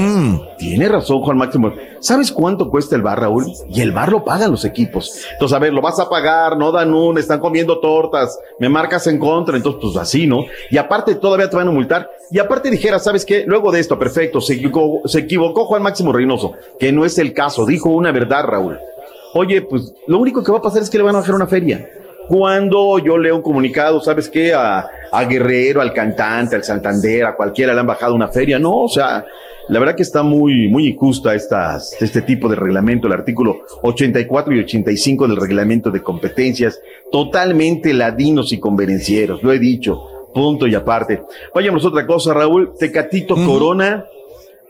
tiene 0.59 0.89
razón 0.89 1.21
Juan 1.21 1.39
Máximo. 1.39 1.73
¿Sabes 2.01 2.33
cuánto 2.33 2.69
cuesta 2.69 2.97
el 2.97 3.03
bar, 3.03 3.21
Raúl? 3.21 3.47
Y 3.69 3.81
el 3.83 3.93
bar 3.93 4.11
lo 4.11 4.25
pagan 4.25 4.51
los 4.51 4.65
equipos. 4.65 5.23
Entonces, 5.35 5.55
a 5.55 5.61
ver, 5.61 5.73
lo 5.73 5.81
vas 5.81 6.01
a 6.01 6.09
pagar, 6.09 6.57
no 6.57 6.73
dan 6.73 6.93
un, 6.93 7.19
están 7.19 7.39
comiendo 7.39 7.79
tortas, 7.79 8.37
me 8.59 8.69
marcas 8.69 9.07
en 9.07 9.21
contra, 9.21 9.57
entonces, 9.57 9.81
pues 9.81 9.97
así, 9.97 10.27
¿no? 10.27 10.41
Y 10.73 10.77
aparte, 10.77 11.15
todavía 11.15 11.49
te 11.49 11.55
van 11.55 11.69
a 11.69 11.71
multar. 11.71 12.11
Y 12.33 12.41
aparte 12.41 12.69
dijera, 12.69 12.99
¿sabes 12.99 13.25
qué? 13.25 13.45
Luego 13.47 13.71
de 13.71 13.79
esto, 13.79 13.97
perfecto, 13.97 14.41
se 14.41 14.55
equivocó, 14.55 15.07
se 15.07 15.21
equivocó 15.21 15.67
Juan 15.67 15.85
Máximo 15.85 16.13
Reynoso, 16.13 16.55
que 16.81 16.91
no 16.91 17.05
es 17.05 17.17
el 17.19 17.33
caso, 17.33 17.65
dijo 17.65 17.91
una 17.91 18.11
verdad, 18.11 18.43
Raúl. 18.43 18.77
Oye, 19.35 19.63
pues 19.63 19.95
lo 20.09 20.19
único 20.19 20.43
que 20.43 20.51
va 20.51 20.59
a 20.59 20.63
pasar 20.63 20.83
es 20.83 20.91
que 20.91 20.99
le 20.99 21.05
van 21.05 21.15
a 21.15 21.21
bajar 21.21 21.37
una 21.37 21.47
feria. 21.47 21.89
Cuando 22.29 22.99
yo 22.99 23.17
leo 23.17 23.37
un 23.37 23.43
comunicado, 23.43 24.01
¿sabes 24.01 24.29
qué? 24.29 24.53
A, 24.53 24.87
a 25.11 25.25
Guerrero, 25.25 25.81
al 25.81 25.93
cantante, 25.93 26.57
al 26.57 26.65
Santander, 26.65 27.25
a 27.25 27.35
cualquiera 27.35 27.73
le 27.73 27.81
han 27.81 27.87
bajado 27.87 28.15
una 28.15 28.29
feria. 28.29 28.59
No, 28.59 28.81
o 28.81 28.89
sea, 28.89 29.25
la 29.69 29.79
verdad 29.79 29.95
que 29.95 30.03
está 30.03 30.23
muy, 30.23 30.69
muy 30.69 30.89
injusta 30.89 31.35
estas, 31.35 32.01
este 32.01 32.23
tipo 32.23 32.49
de 32.49 32.57
reglamento, 32.57 33.07
el 33.07 33.13
artículo 33.13 33.61
84 33.83 34.55
y 34.55 34.61
85 34.61 35.29
del 35.29 35.37
reglamento 35.37 35.91
de 35.91 36.03
competencias, 36.03 36.81
totalmente 37.13 37.93
ladinos 37.93 38.53
y 38.53 38.61
convenencieros, 38.61 39.43
lo 39.43 39.53
he 39.53 39.59
dicho, 39.59 40.01
punto 40.35 40.67
y 40.67 40.75
aparte. 40.75 41.23
Vayamos 41.55 41.85
a 41.85 41.89
otra 41.89 42.07
cosa, 42.07 42.33
Raúl, 42.35 42.73
Tecatito 42.79 43.35
Corona. 43.35 44.05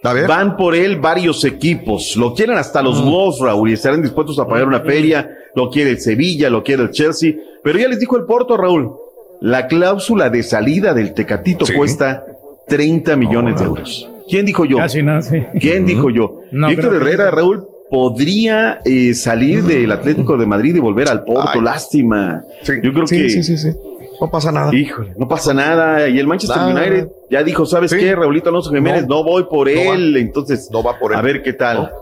Van 0.03 0.57
por 0.57 0.75
él 0.75 0.97
varios 0.97 1.45
equipos. 1.45 2.17
Lo 2.17 2.35
quieren 2.35 2.57
hasta 2.57 2.83
los 2.83 3.05
Wolves, 3.05 3.41
Raúl, 3.41 3.71
y 3.71 3.73
estarán 3.73 4.03
dispuestos 4.03 4.39
a 4.39 4.47
pagar 4.47 4.69
una 4.69 4.81
feria. 4.81 5.29
Lo 5.55 5.71
quiere 5.71 5.91
el 5.91 6.01
Sevilla, 6.01 6.49
lo 6.51 6.63
quiere 6.63 6.85
el 6.85 6.91
Chelsea. 6.91 7.35
Pero 7.63 7.79
ya 7.79 7.89
les 7.89 7.99
dijo 7.99 8.17
el 8.17 8.25
Porto, 8.25 8.57
Raúl. 8.57 8.93
La 9.41 9.67
cláusula 9.67 10.31
de 10.31 10.43
salida 10.43 10.95
del 10.95 11.15
Tecatito 11.15 11.65
cuesta 11.77 12.25
30 12.69 13.17
millones 13.17 13.59
de 13.59 13.65
euros. 13.65 14.11
¿Quién 14.29 14.47
dijo 14.47 14.65
yo? 14.65 14.77
Casi 14.79 15.03
nada, 15.03 15.23
sí. 15.23 15.43
¿Quién 15.61 15.87
dijo 15.87 16.11
yo? 16.11 16.43
No, 16.53 16.69
Víctor 16.69 16.91
que 16.91 16.97
Herrera, 16.97 17.31
sí. 17.31 17.37
Raúl, 17.37 17.67
podría 17.91 18.81
eh, 18.85 19.15
salir 19.15 19.63
del 19.65 19.91
Atlético 19.91 20.37
de 20.37 20.47
Madrid 20.47 20.77
y 20.77 20.81
volver 20.81 21.09
al 21.09 21.25
Porto. 21.25 21.61
Lástima. 21.61 22.43
Yo 22.83 22.93
creo 22.93 23.07
sí, 23.07 23.17
que. 23.17 23.75
No 24.21 24.31
pasa 24.31 24.51
nada. 24.53 24.75
Híjole, 24.75 25.15
no 25.17 25.29
pasa 25.29 25.55
nada. 25.55 26.09
Y 26.09 26.19
el 26.19 26.27
Manchester 26.27 26.57
Nada. 26.59 26.73
United 26.75 27.09
ya 27.31 27.43
dijo, 27.43 27.65
¿sabes 27.67 27.91
Sí. 27.91 27.99
qué? 27.99 28.15
Raulito 28.17 28.49
Alonso 28.49 28.71
Jiménez, 28.71 29.07
no, 29.07 29.17
No. 29.19 29.25
voy 29.25 29.45
por 29.45 29.71
No 29.71 29.77
va. 29.91 29.95
él. 29.95 30.17
Entonces, 30.17 30.69
No 30.73 30.83
va 30.83 30.99
por 30.99 31.13
él. 31.13 31.19
a 31.19 31.23
ver 31.23 31.43
qué 31.43 31.53
tal. 31.53 31.93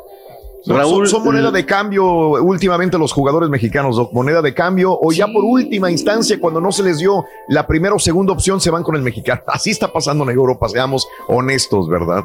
Son- 0.65 0.77
Raúl, 0.77 1.07
son, 1.07 1.19
son 1.21 1.25
moneda 1.25 1.51
de 1.53 1.65
cambio 1.65 2.05
últimamente 2.43 2.99
los 2.99 3.13
jugadores 3.13 3.49
mexicanos, 3.49 3.97
Doc. 3.97 4.13
Moneda 4.13 4.43
de 4.43 4.53
cambio, 4.53 4.99
o 5.01 5.13
ya 5.13 5.27
por 5.29 5.45
última 5.45 5.91
instancia, 5.93 6.39
cuando 6.41 6.61
no 6.61 6.73
se 6.73 6.83
les 6.83 6.99
dio 6.99 7.25
la 7.49 7.67
primera 7.69 7.95
o 7.95 7.99
segunda 8.01 8.33
opción, 8.33 8.61
se 8.61 8.71
van 8.71 8.83
con 8.83 8.97
el 8.97 9.03
mexicano. 9.03 9.43
Así 9.47 9.71
está 9.71 9.93
pasando 9.93 10.25
en 10.25 10.31
Europa, 10.31 10.69
seamos 10.69 11.07
honestos, 11.29 11.89
¿verdad? 11.89 12.25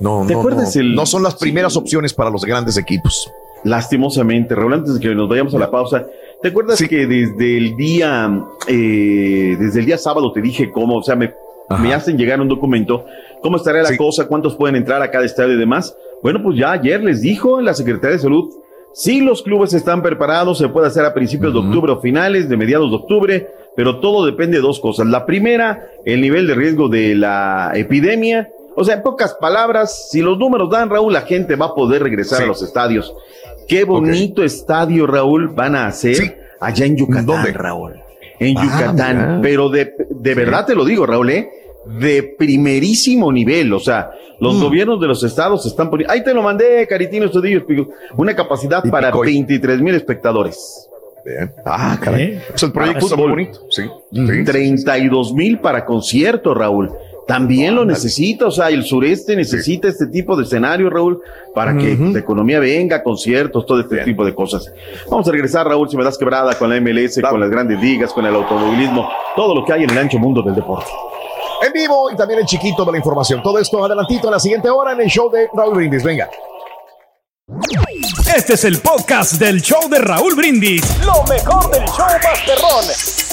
No, 0.00 0.24
¿Te 0.26 0.34
no, 0.34 0.42
no, 0.42 0.60
el- 0.74 0.94
no 0.96 1.06
son 1.06 1.22
las 1.22 1.36
primeras 1.36 1.76
opciones 1.76 2.12
para 2.12 2.28
los 2.28 2.44
grandes 2.44 2.76
equipos. 2.76 3.30
Lastimosamente, 3.64 4.54
Raúl, 4.54 4.74
antes 4.74 4.94
de 4.94 5.00
que 5.00 5.14
nos 5.14 5.28
vayamos 5.28 5.54
a 5.54 5.58
la 5.58 5.70
pausa, 5.70 6.06
¿te 6.42 6.48
acuerdas 6.48 6.82
que 6.82 7.06
desde 7.06 7.56
el 7.56 7.76
día, 7.76 8.44
eh, 8.68 9.56
desde 9.58 9.80
el 9.80 9.86
día 9.86 9.98
sábado 9.98 10.32
te 10.32 10.40
dije 10.40 10.70
cómo, 10.70 10.96
o 10.98 11.02
sea, 11.02 11.16
me, 11.16 11.32
me 11.80 11.92
hacen 11.92 12.16
llegar 12.16 12.40
un 12.40 12.48
documento, 12.48 13.04
cómo 13.42 13.56
estaría 13.56 13.82
la 13.82 13.96
cosa, 13.96 14.28
cuántos 14.28 14.56
pueden 14.56 14.76
entrar 14.76 15.02
a 15.02 15.10
cada 15.10 15.24
estadio 15.24 15.54
y 15.54 15.58
demás? 15.58 15.96
Bueno, 16.22 16.42
pues 16.42 16.56
ya 16.58 16.72
ayer 16.72 17.02
les 17.02 17.22
dijo 17.22 17.60
la 17.60 17.74
Secretaría 17.74 18.16
de 18.16 18.22
Salud, 18.22 18.50
Si 18.92 19.20
los 19.20 19.42
clubes 19.42 19.74
están 19.74 20.02
preparados, 20.02 20.56
se 20.56 20.68
puede 20.68 20.86
hacer 20.86 21.04
a 21.04 21.12
principios 21.12 21.52
de 21.52 21.58
octubre 21.58 21.92
o 21.92 22.00
finales 22.00 22.48
de 22.48 22.56
mediados 22.56 22.90
de 22.90 22.96
octubre, 22.96 23.46
pero 23.76 24.00
todo 24.00 24.24
depende 24.24 24.56
de 24.56 24.62
dos 24.62 24.80
cosas. 24.80 25.06
La 25.06 25.26
primera, 25.26 25.86
el 26.06 26.22
nivel 26.22 26.46
de 26.46 26.54
riesgo 26.54 26.88
de 26.88 27.14
la 27.14 27.72
epidemia. 27.74 28.48
O 28.76 28.84
sea, 28.84 28.94
en 28.96 29.02
pocas 29.02 29.34
palabras, 29.34 30.08
si 30.10 30.20
los 30.22 30.38
números 30.38 30.70
dan, 30.70 30.88
Raúl, 30.90 31.12
la 31.12 31.22
gente 31.22 31.56
va 31.56 31.66
a 31.66 31.74
poder 31.74 32.02
regresar 32.02 32.42
a 32.42 32.46
los 32.46 32.62
estadios. 32.62 33.12
Qué 33.66 33.84
bonito 33.84 34.44
estadio, 34.44 35.06
Raúl, 35.06 35.48
van 35.48 35.74
a 35.74 35.86
hacer 35.86 36.38
allá 36.60 36.86
en 36.86 36.96
Yucatán, 36.96 37.52
Raúl. 37.54 37.94
En 38.38 38.56
Ah, 38.58 38.62
Yucatán. 38.64 39.16
mira. 39.16 39.38
Pero 39.42 39.68
de, 39.70 39.94
de 40.10 40.34
verdad 40.34 40.66
te 40.66 40.74
lo 40.74 40.84
digo, 40.84 41.06
Raúl, 41.06 41.30
¿eh? 41.30 41.48
De 41.86 42.22
primerísimo 42.38 43.32
nivel. 43.32 43.72
O 43.72 43.80
sea, 43.80 44.10
los 44.40 44.60
gobiernos 44.60 45.00
de 45.00 45.06
los 45.06 45.22
estados 45.24 45.64
están 45.66 45.88
poniendo. 45.88 46.12
Ahí 46.12 46.22
te 46.22 46.34
lo 46.34 46.42
mandé, 46.42 46.86
Caritino, 46.86 47.24
estos 47.26 47.42
días, 47.42 47.62
Pico. 47.66 47.88
Una 48.16 48.36
capacidad 48.36 48.84
para 48.90 49.10
23 49.10 49.80
mil 49.80 49.94
espectadores. 49.94 50.88
Ah, 51.64 51.98
caray. 52.00 52.40
Pues 52.50 52.62
el 52.62 52.72
proyecto 52.72 53.06
está 53.06 53.16
muy 53.16 53.28
bonito. 53.30 53.60
Sí. 53.70 53.82
32 54.44 55.32
mil 55.32 55.58
para 55.58 55.84
concierto, 55.84 56.54
Raúl. 56.54 56.90
También 57.26 57.74
lo 57.74 57.84
necesita, 57.84 58.46
o 58.46 58.50
sea, 58.52 58.68
el 58.68 58.84
sureste 58.84 59.34
necesita 59.34 59.88
este 59.88 60.06
tipo 60.06 60.36
de 60.36 60.44
escenario, 60.44 60.88
Raúl, 60.88 61.20
para 61.54 61.76
que 61.76 61.96
la 61.96 62.20
economía 62.20 62.60
venga, 62.60 63.02
conciertos, 63.02 63.66
todo 63.66 63.80
este 63.80 63.98
tipo 64.04 64.24
de 64.24 64.32
cosas. 64.32 64.72
Vamos 65.10 65.26
a 65.26 65.32
regresar, 65.32 65.66
Raúl, 65.66 65.90
si 65.90 65.96
me 65.96 66.04
das 66.04 66.16
quebrada 66.16 66.54
con 66.56 66.70
la 66.70 66.80
MLS, 66.80 67.20
con 67.28 67.40
las 67.40 67.50
grandes 67.50 67.80
ligas, 67.80 68.12
con 68.12 68.24
el 68.24 68.34
automovilismo, 68.34 69.08
todo 69.34 69.56
lo 69.56 69.64
que 69.64 69.72
hay 69.72 69.82
en 69.82 69.90
el 69.90 69.98
ancho 69.98 70.18
mundo 70.18 70.40
del 70.40 70.54
deporte. 70.54 70.88
En 71.66 71.72
vivo 71.72 72.10
y 72.12 72.16
también 72.16 72.40
en 72.40 72.46
chiquito 72.46 72.84
de 72.84 72.92
la 72.92 72.98
información. 72.98 73.42
Todo 73.42 73.58
esto 73.58 73.84
adelantito 73.84 74.28
en 74.28 74.32
la 74.32 74.40
siguiente 74.40 74.70
hora 74.70 74.92
en 74.92 75.00
el 75.00 75.08
show 75.08 75.28
de 75.30 75.48
Raúl 75.52 75.74
Brindis. 75.74 76.04
Venga. 76.04 76.30
Este 78.36 78.54
es 78.54 78.64
el 78.64 78.78
podcast 78.78 79.34
del 79.34 79.62
show 79.62 79.88
de 79.88 79.98
Raúl 79.98 80.34
Brindis. 80.36 80.82
Lo 81.04 81.24
mejor 81.24 81.70
del 81.72 81.84
show 81.86 82.06
Masterrón. 82.22 83.25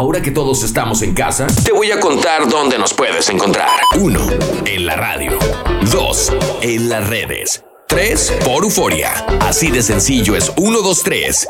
Ahora 0.00 0.22
que 0.22 0.30
todos 0.30 0.62
estamos 0.62 1.02
en 1.02 1.12
casa, 1.12 1.46
te 1.62 1.72
voy 1.72 1.90
a 1.90 2.00
contar 2.00 2.48
dónde 2.48 2.78
nos 2.78 2.94
puedes 2.94 3.28
encontrar. 3.28 3.68
1. 3.98 4.18
En 4.64 4.86
la 4.86 4.96
radio. 4.96 5.38
2. 5.92 6.32
En 6.62 6.88
las 6.88 7.06
redes. 7.06 7.62
3. 7.86 8.38
Por 8.42 8.64
Euforia. 8.64 9.12
Así 9.40 9.70
de 9.70 9.82
sencillo 9.82 10.36
es 10.36 10.50
1, 10.56 10.80
2, 10.80 11.02
3. 11.02 11.48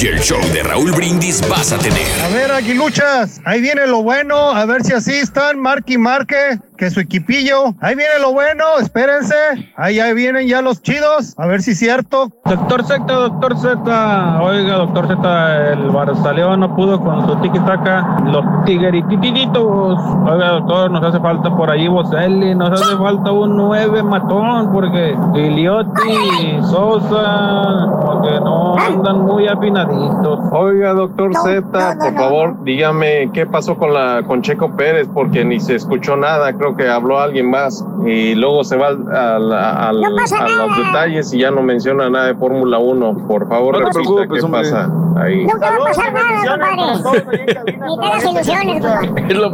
Y 0.00 0.06
el 0.06 0.18
show 0.20 0.40
de 0.54 0.62
Raúl 0.62 0.92
Brindis 0.92 1.46
vas 1.46 1.72
a 1.72 1.78
tener. 1.78 2.20
A 2.22 2.28
ver, 2.28 2.50
aguiluchas, 2.52 3.38
ahí 3.44 3.60
viene 3.60 3.86
lo 3.86 4.02
bueno, 4.02 4.50
a 4.50 4.64
ver 4.64 4.82
si 4.82 4.94
así 4.94 5.12
están, 5.12 5.58
marque 5.58 5.92
y 5.92 5.98
marque, 5.98 6.58
que 6.80 6.90
su 6.90 6.98
equipillo. 6.98 7.74
Ahí 7.82 7.94
viene 7.94 8.18
lo 8.22 8.32
bueno, 8.32 8.64
espérense, 8.80 9.34
ahí, 9.76 10.00
ahí 10.00 10.14
vienen 10.14 10.48
ya 10.48 10.62
los 10.62 10.80
chidos, 10.80 11.34
a 11.36 11.46
ver 11.46 11.60
si 11.60 11.72
es 11.72 11.78
cierto. 11.78 12.30
Doctor 12.46 12.84
Z, 12.84 13.04
doctor 13.04 13.58
Z, 13.58 14.40
oiga, 14.40 14.76
doctor 14.76 15.06
Z, 15.06 15.72
el 15.72 15.90
Barzaleón 15.90 16.60
no 16.60 16.74
pudo 16.74 16.98
con 16.98 17.26
su 17.26 17.36
tiki-taka, 17.36 18.22
los 18.24 18.64
tigueritititos. 18.64 19.98
Oiga, 20.24 20.52
doctor, 20.52 20.90
nos 20.90 21.04
hace 21.04 21.20
falta 21.20 21.54
por 21.54 21.70
ahí 21.70 21.86
Boselli, 21.86 22.54
nos 22.54 22.80
hace 22.80 22.96
falta 22.96 23.30
un 23.30 23.58
nueve 23.58 24.02
matón, 24.02 24.72
porque 24.72 25.14
Iliotti, 25.34 26.62
Sosa, 26.62 27.88
porque 28.06 28.40
no 28.40 28.78
andan 28.78 29.20
muy 29.20 29.46
afinaditos. 29.48 30.40
Oiga, 30.50 30.94
doctor 30.94 31.34
Z, 31.36 31.96
por 31.98 32.14
favor, 32.14 32.64
dígame 32.64 33.30
qué 33.34 33.44
pasó 33.44 33.76
con 33.76 33.92
la 33.92 34.22
con 34.26 34.40
Checo 34.40 34.74
Pérez, 34.76 35.06
porque 35.12 35.44
ni 35.44 35.60
se 35.60 35.74
escuchó 35.74 36.16
nada, 36.16 36.54
creo 36.54 36.69
que 36.76 36.88
habló 36.88 37.18
alguien 37.20 37.50
más 37.50 37.84
y 38.04 38.34
luego 38.34 38.64
se 38.64 38.76
va 38.76 38.88
al- 38.88 39.12
al- 39.12 39.52
al- 39.52 40.04
a 40.04 40.48
los 40.66 40.76
detalles 40.76 41.32
y 41.32 41.38
ya 41.40 41.50
no 41.50 41.62
menciona 41.62 42.08
nada 42.10 42.26
de 42.26 42.34
Fórmula 42.34 42.78
1. 42.78 43.26
Por 43.28 43.48
favor, 43.48 43.74
No 43.74 43.78
te 43.90 43.98
repita 43.98 44.02
preocupes, 44.14 44.40
qué 44.40 44.44
hombre. 44.46 44.60
pasa 44.62 44.90
ahí. 45.22 45.46
No 45.46 45.52
te 45.54 45.58
va 45.60 45.74
a 45.74 45.78
pasar 45.84 46.12
nada, 46.12 47.02
compadre. 47.02 47.46
Ni 47.86 47.98
te 47.98 48.06
hagas 48.06 48.24
ilusiones, 48.24 48.82
compadre. 48.82 49.24
Es 49.28 49.36
lo 49.36 49.50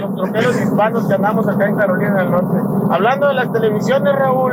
Los 0.00 0.14
troqueros 0.16 0.60
hispanos 0.60 1.06
que 1.08 1.14
andamos 1.14 1.48
acá 1.48 1.66
en 1.68 1.76
Carolina 1.76 2.14
del 2.16 2.30
Norte. 2.30 2.58
Hablando 2.90 3.28
de 3.28 3.34
las 3.34 3.52
televisiones, 3.52 4.14
Raúl, 4.14 4.52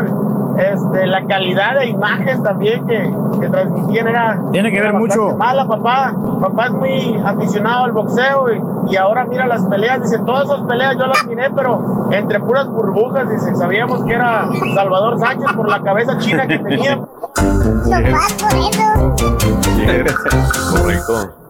este, 0.57 1.07
la 1.07 1.26
calidad 1.26 1.80
de 1.80 1.88
imagen 1.88 2.44
también 2.44 2.86
que, 2.86 3.14
que 3.40 3.49
transmitían 3.49 4.07
era. 4.07 4.40
Tiene 4.52 4.72
que 4.72 4.80
ver 4.80 4.90
era 4.90 4.99
mucho. 4.99 5.36
Mala, 5.38 5.65
papá. 5.65 6.14
Papá 6.41 6.65
es 6.68 6.72
muy 6.72 7.22
aficionado 7.23 7.86
al 7.86 7.91
boxeo 7.91 8.52
y, 8.52 8.61
y 8.94 8.95
ahora 8.98 9.26
mira 9.26 9.48
las 9.48 9.64
peleas. 9.65 10.02
Dice, 10.02 10.19
todas 10.19 10.45
esas 10.45 10.61
peleas 10.61 10.98
yo 10.98 11.07
las 11.07 11.26
miré, 11.28 11.49
pero 11.56 12.10
entre 12.11 12.40
puras 12.40 12.68
burbujas. 12.68 13.30
Dice, 13.30 13.56
sabíamos 13.56 14.03
que 14.03 14.14
era 14.14 14.48
Salvador 14.76 15.19
Sánchez 15.19 15.52
por 15.56 15.69
la 15.69 15.82
cabeza 15.82 16.18
china 16.18 16.48
que 16.48 16.60
tenía. 16.60 16.99
Correcto. 20.72 21.40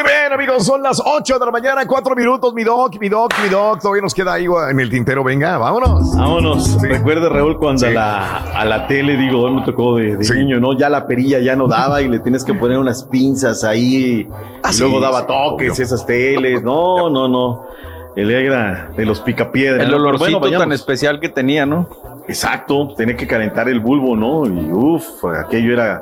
Muy 0.00 0.12
bien, 0.12 0.32
amigos, 0.32 0.64
son 0.64 0.80
las 0.80 1.02
8 1.04 1.40
de 1.40 1.46
la 1.46 1.50
mañana, 1.50 1.84
4 1.84 2.14
minutos, 2.14 2.54
mi 2.54 2.62
doc, 2.62 3.00
mi 3.00 3.08
doc, 3.08 3.32
mi 3.42 3.48
doc. 3.48 3.80
Todavía 3.80 4.02
nos 4.02 4.14
queda 4.14 4.34
ahí 4.34 4.46
en 4.70 4.78
el 4.78 4.88
tintero. 4.88 5.24
Venga, 5.24 5.58
vámonos. 5.58 6.14
Vámonos. 6.14 6.80
Recuerda, 6.80 7.28
Raúl, 7.28 7.58
cuando 7.58 7.84
a, 7.84 7.90
la, 7.90 8.36
a 8.54 8.64
la 8.64 8.86
tele, 8.86 9.16
digo, 9.16 9.50
me 9.50 9.62
tocó 9.62 9.96
de, 9.96 10.16
de 10.16 10.34
niño, 10.36 10.60
¿no? 10.60 10.78
Ya 10.78 10.88
la 10.88 11.04
perilla 11.04 11.40
ya 11.40 11.56
no 11.56 11.66
daba 11.66 12.00
y 12.00 12.06
le 12.06 12.20
tienes 12.20 12.44
que 12.44 12.54
poner 12.54 12.78
unas 12.78 13.02
pinzas 13.02 13.64
ahí. 13.64 14.28
Ah, 14.62 14.68
y 14.70 14.74
sí, 14.74 14.82
luego 14.82 15.00
daba 15.00 15.22
sí, 15.22 15.26
toques, 15.26 15.72
obvio. 15.72 15.84
esas 15.84 16.06
teles. 16.06 16.62
No, 16.62 17.10
no, 17.10 17.26
no. 17.26 17.66
El 18.14 18.30
era 18.30 18.90
de 18.96 19.04
los 19.04 19.20
picapiedras. 19.20 19.84
El 19.84 19.94
olorcito 19.94 20.38
bueno, 20.38 20.60
tan 20.60 20.70
especial 20.70 21.18
que 21.18 21.28
tenía, 21.28 21.66
¿no? 21.66 21.88
Exacto, 22.28 22.94
tenía 22.96 23.16
que 23.16 23.26
calentar 23.26 23.68
el 23.68 23.80
bulbo, 23.80 24.14
¿no? 24.14 24.46
Y 24.46 24.70
uff, 24.70 25.24
aquello 25.24 25.72
era 25.72 26.00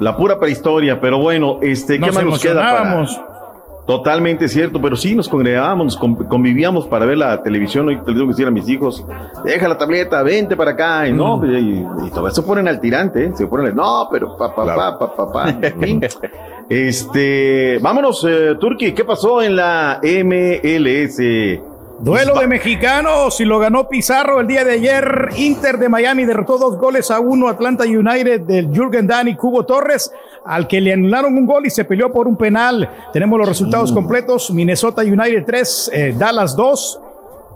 la 0.00 0.16
pura 0.16 0.38
prehistoria. 0.38 1.00
Pero 1.00 1.18
bueno, 1.18 1.58
este, 1.62 1.94
¿qué 1.94 2.06
Nos 2.06 2.14
más 2.14 2.24
nos 2.24 2.40
queda 2.42 2.60
para. 2.60 3.06
Totalmente 3.86 4.48
cierto, 4.48 4.82
pero 4.82 4.96
sí 4.96 5.14
nos 5.14 5.30
congregábamos, 5.30 5.86
nos 5.86 5.96
con- 5.96 6.14
convivíamos 6.14 6.86
para 6.88 7.06
ver 7.06 7.16
la 7.16 7.42
televisión. 7.42 7.88
Hoy 7.88 7.96
te 7.96 8.12
digo 8.12 8.24
que 8.26 8.32
decir 8.32 8.46
a 8.46 8.50
mis 8.50 8.68
hijos, 8.68 9.02
deja 9.44 9.66
la 9.66 9.78
tableta, 9.78 10.22
vente 10.22 10.54
para 10.58 10.72
acá. 10.72 11.08
Y 11.08 11.12
no, 11.14 11.40
y, 11.46 11.86
y 12.06 12.10
todo 12.10 12.28
eso 12.28 12.44
ponen 12.44 12.68
al 12.68 12.80
tirante, 12.80 13.24
¿eh? 13.24 13.32
se 13.34 13.46
ponen, 13.46 13.74
no, 13.74 14.06
pero 14.12 14.36
pa, 14.36 14.54
pa, 14.54 14.66
pa, 14.66 14.98
pa, 14.98 15.16
pa, 15.16 15.32
pa. 15.32 15.54
Este, 16.68 17.78
vámonos, 17.80 18.26
eh, 18.28 18.56
Turki, 18.60 18.92
¿qué 18.92 19.02
pasó 19.06 19.40
en 19.40 19.56
la 19.56 20.00
MLS? 20.02 21.18
Duelo 22.00 22.38
de 22.38 22.46
mexicanos 22.46 23.40
y 23.40 23.44
lo 23.44 23.58
ganó 23.58 23.88
Pizarro 23.88 24.40
el 24.40 24.46
día 24.46 24.62
de 24.64 24.72
ayer. 24.72 25.30
Inter 25.36 25.78
de 25.78 25.88
Miami 25.88 26.24
derrotó 26.24 26.56
dos 26.56 26.78
goles 26.78 27.10
a 27.10 27.18
uno 27.18 27.48
Atlanta 27.48 27.82
United 27.82 28.42
del 28.42 28.72
Jürgen 28.72 29.08
Dani 29.08 29.34
Cubo 29.34 29.66
Torres, 29.66 30.12
al 30.44 30.68
que 30.68 30.80
le 30.80 30.92
anularon 30.92 31.36
un 31.36 31.44
gol 31.44 31.66
y 31.66 31.70
se 31.70 31.84
peleó 31.84 32.12
por 32.12 32.28
un 32.28 32.36
penal. 32.36 32.88
Tenemos 33.12 33.36
los 33.40 33.48
resultados 33.48 33.90
completos. 33.90 34.52
Minnesota 34.52 35.02
United 35.02 35.44
3, 35.44 35.90
eh, 35.92 36.14
Dallas 36.16 36.54
2. 36.54 37.00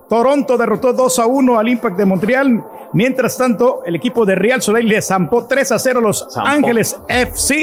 Toronto 0.08 0.58
derrotó 0.58 0.92
2 0.92 1.18
a 1.20 1.26
1 1.26 1.58
al 1.58 1.68
Impact 1.68 1.96
de 1.96 2.04
Montreal. 2.04 2.64
Mientras 2.94 3.38
tanto, 3.38 3.82
el 3.86 3.94
equipo 3.94 4.26
de 4.26 4.34
Real 4.34 4.60
Soleil 4.60 4.88
le 4.88 5.00
zampó 5.02 5.46
3 5.46 5.70
a 5.70 5.78
0 5.78 6.00
a 6.00 6.02
los 6.02 6.28
Ángeles 6.36 6.98
FC. 7.06 7.62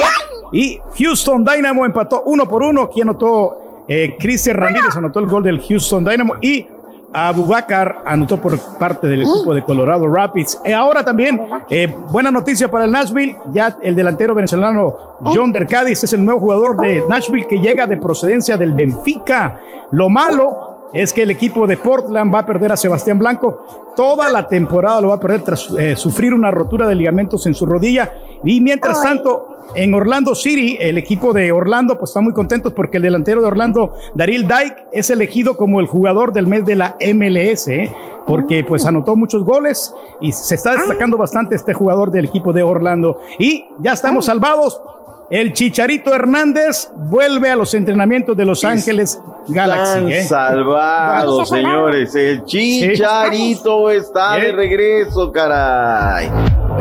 Y 0.53 0.79
Houston 0.97 1.43
Dynamo 1.43 1.85
empató 1.85 2.23
1 2.23 2.47
por 2.47 2.63
1. 2.63 2.89
Quien 2.89 3.09
anotó 3.09 3.68
eh, 3.89 4.15
Cristian 4.19 4.55
Ramírez 4.55 4.95
anotó 4.95 5.19
el 5.19 5.25
gol 5.25 5.43
del 5.43 5.59
Houston 5.61 6.05
Dynamo 6.05 6.35
y 6.41 6.65
Abubakar 7.11 8.03
anotó 8.05 8.37
por 8.37 8.57
parte 8.77 9.07
del 9.07 9.23
equipo 9.23 9.53
de 9.53 9.63
Colorado 9.63 10.07
Rapids. 10.07 10.59
Eh, 10.63 10.73
ahora 10.73 11.03
también, 11.03 11.41
eh, 11.69 11.91
buena 12.11 12.29
noticia 12.29 12.69
para 12.69 12.85
el 12.85 12.91
Nashville, 12.91 13.35
ya 13.51 13.77
el 13.81 13.95
delantero 13.95 14.35
venezolano 14.35 15.17
John 15.21 15.51
Dercadis 15.51 16.03
es 16.03 16.13
el 16.13 16.23
nuevo 16.23 16.39
jugador 16.39 16.77
de 16.77 17.03
Nashville 17.09 17.47
que 17.47 17.59
llega 17.59 17.87
de 17.87 17.97
procedencia 17.97 18.57
del 18.57 18.73
Benfica. 18.73 19.59
Lo 19.91 20.07
malo 20.07 20.69
es 20.93 21.13
que 21.13 21.23
el 21.23 21.31
equipo 21.31 21.67
de 21.67 21.77
Portland 21.77 22.33
va 22.33 22.39
a 22.39 22.45
perder 22.45 22.71
a 22.71 22.77
Sebastián 22.77 23.17
Blanco. 23.17 23.93
Toda 23.95 24.29
la 24.29 24.47
temporada 24.47 25.01
lo 25.01 25.09
va 25.09 25.15
a 25.15 25.19
perder 25.19 25.41
tras 25.41 25.69
eh, 25.77 25.95
sufrir 25.95 26.33
una 26.33 26.51
rotura 26.51 26.87
de 26.87 26.95
ligamentos 26.95 27.45
en 27.47 27.53
su 27.53 27.65
rodilla. 27.65 28.11
Y 28.43 28.61
mientras 28.61 29.01
tanto, 29.01 29.48
en 29.75 29.93
Orlando 29.93 30.35
City, 30.35 30.77
el 30.79 30.97
equipo 30.97 31.33
de 31.33 31.51
Orlando 31.51 31.97
pues 31.97 32.11
está 32.11 32.21
muy 32.21 32.33
contentos 32.33 32.73
porque 32.73 32.97
el 32.97 33.03
delantero 33.03 33.41
de 33.41 33.47
Orlando, 33.47 33.95
Daryl 34.15 34.47
Dyke, 34.47 34.87
es 34.91 35.09
elegido 35.09 35.57
como 35.57 35.79
el 35.79 35.87
jugador 35.87 36.33
del 36.33 36.47
mes 36.47 36.65
de 36.65 36.75
la 36.75 36.95
MLS, 36.99 37.67
¿eh? 37.67 37.91
porque 38.25 38.63
pues 38.63 38.85
anotó 38.85 39.15
muchos 39.15 39.43
goles 39.43 39.93
y 40.21 40.31
se 40.31 40.55
está 40.55 40.75
destacando 40.75 41.17
bastante 41.17 41.55
este 41.55 41.73
jugador 41.73 42.11
del 42.11 42.25
equipo 42.25 42.53
de 42.53 42.63
Orlando. 42.63 43.19
Y 43.37 43.65
ya 43.79 43.93
estamos 43.93 44.25
salvados. 44.25 44.81
El 45.29 45.53
Chicharito 45.53 46.13
Hernández 46.13 46.89
vuelve 46.95 47.51
a 47.51 47.55
los 47.55 47.73
entrenamientos 47.75 48.35
de 48.35 48.45
Los 48.45 48.63
Ángeles 48.63 49.21
Galaxy. 49.47 50.11
¿eh? 50.11 50.23
salvados, 50.23 51.49
señores. 51.49 52.15
El 52.15 52.43
chicharito 52.45 53.91
está 53.91 54.33
de 54.35 54.41
Bien. 54.41 54.55
regreso, 54.55 55.31
caray. 55.31 56.31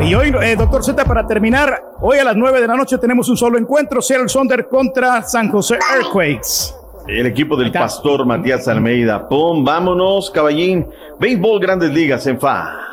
Y 0.01 0.15
hoy, 0.15 0.33
eh, 0.41 0.55
doctor 0.55 0.83
Z, 0.83 1.05
para 1.05 1.27
terminar, 1.27 1.91
hoy 2.01 2.17
a 2.17 2.23
las 2.23 2.35
9 2.35 2.59
de 2.61 2.67
la 2.67 2.75
noche 2.75 2.97
tenemos 2.97 3.29
un 3.29 3.37
solo 3.37 3.57
encuentro, 3.59 4.01
Seattle 4.01 4.29
Sonder 4.29 4.67
contra 4.67 5.21
San 5.21 5.49
José 5.51 5.77
Earthquakes. 5.95 6.73
El 7.07 7.27
equipo 7.27 7.55
del 7.55 7.71
pastor 7.71 8.25
Matías 8.25 8.67
Almeida. 8.67 9.27
Pum, 9.27 9.63
vámonos, 9.63 10.29
caballín. 10.31 10.87
Béisbol 11.19 11.59
Grandes 11.59 11.91
Ligas 11.91 12.25
en 12.27 12.39
FA. 12.39 12.88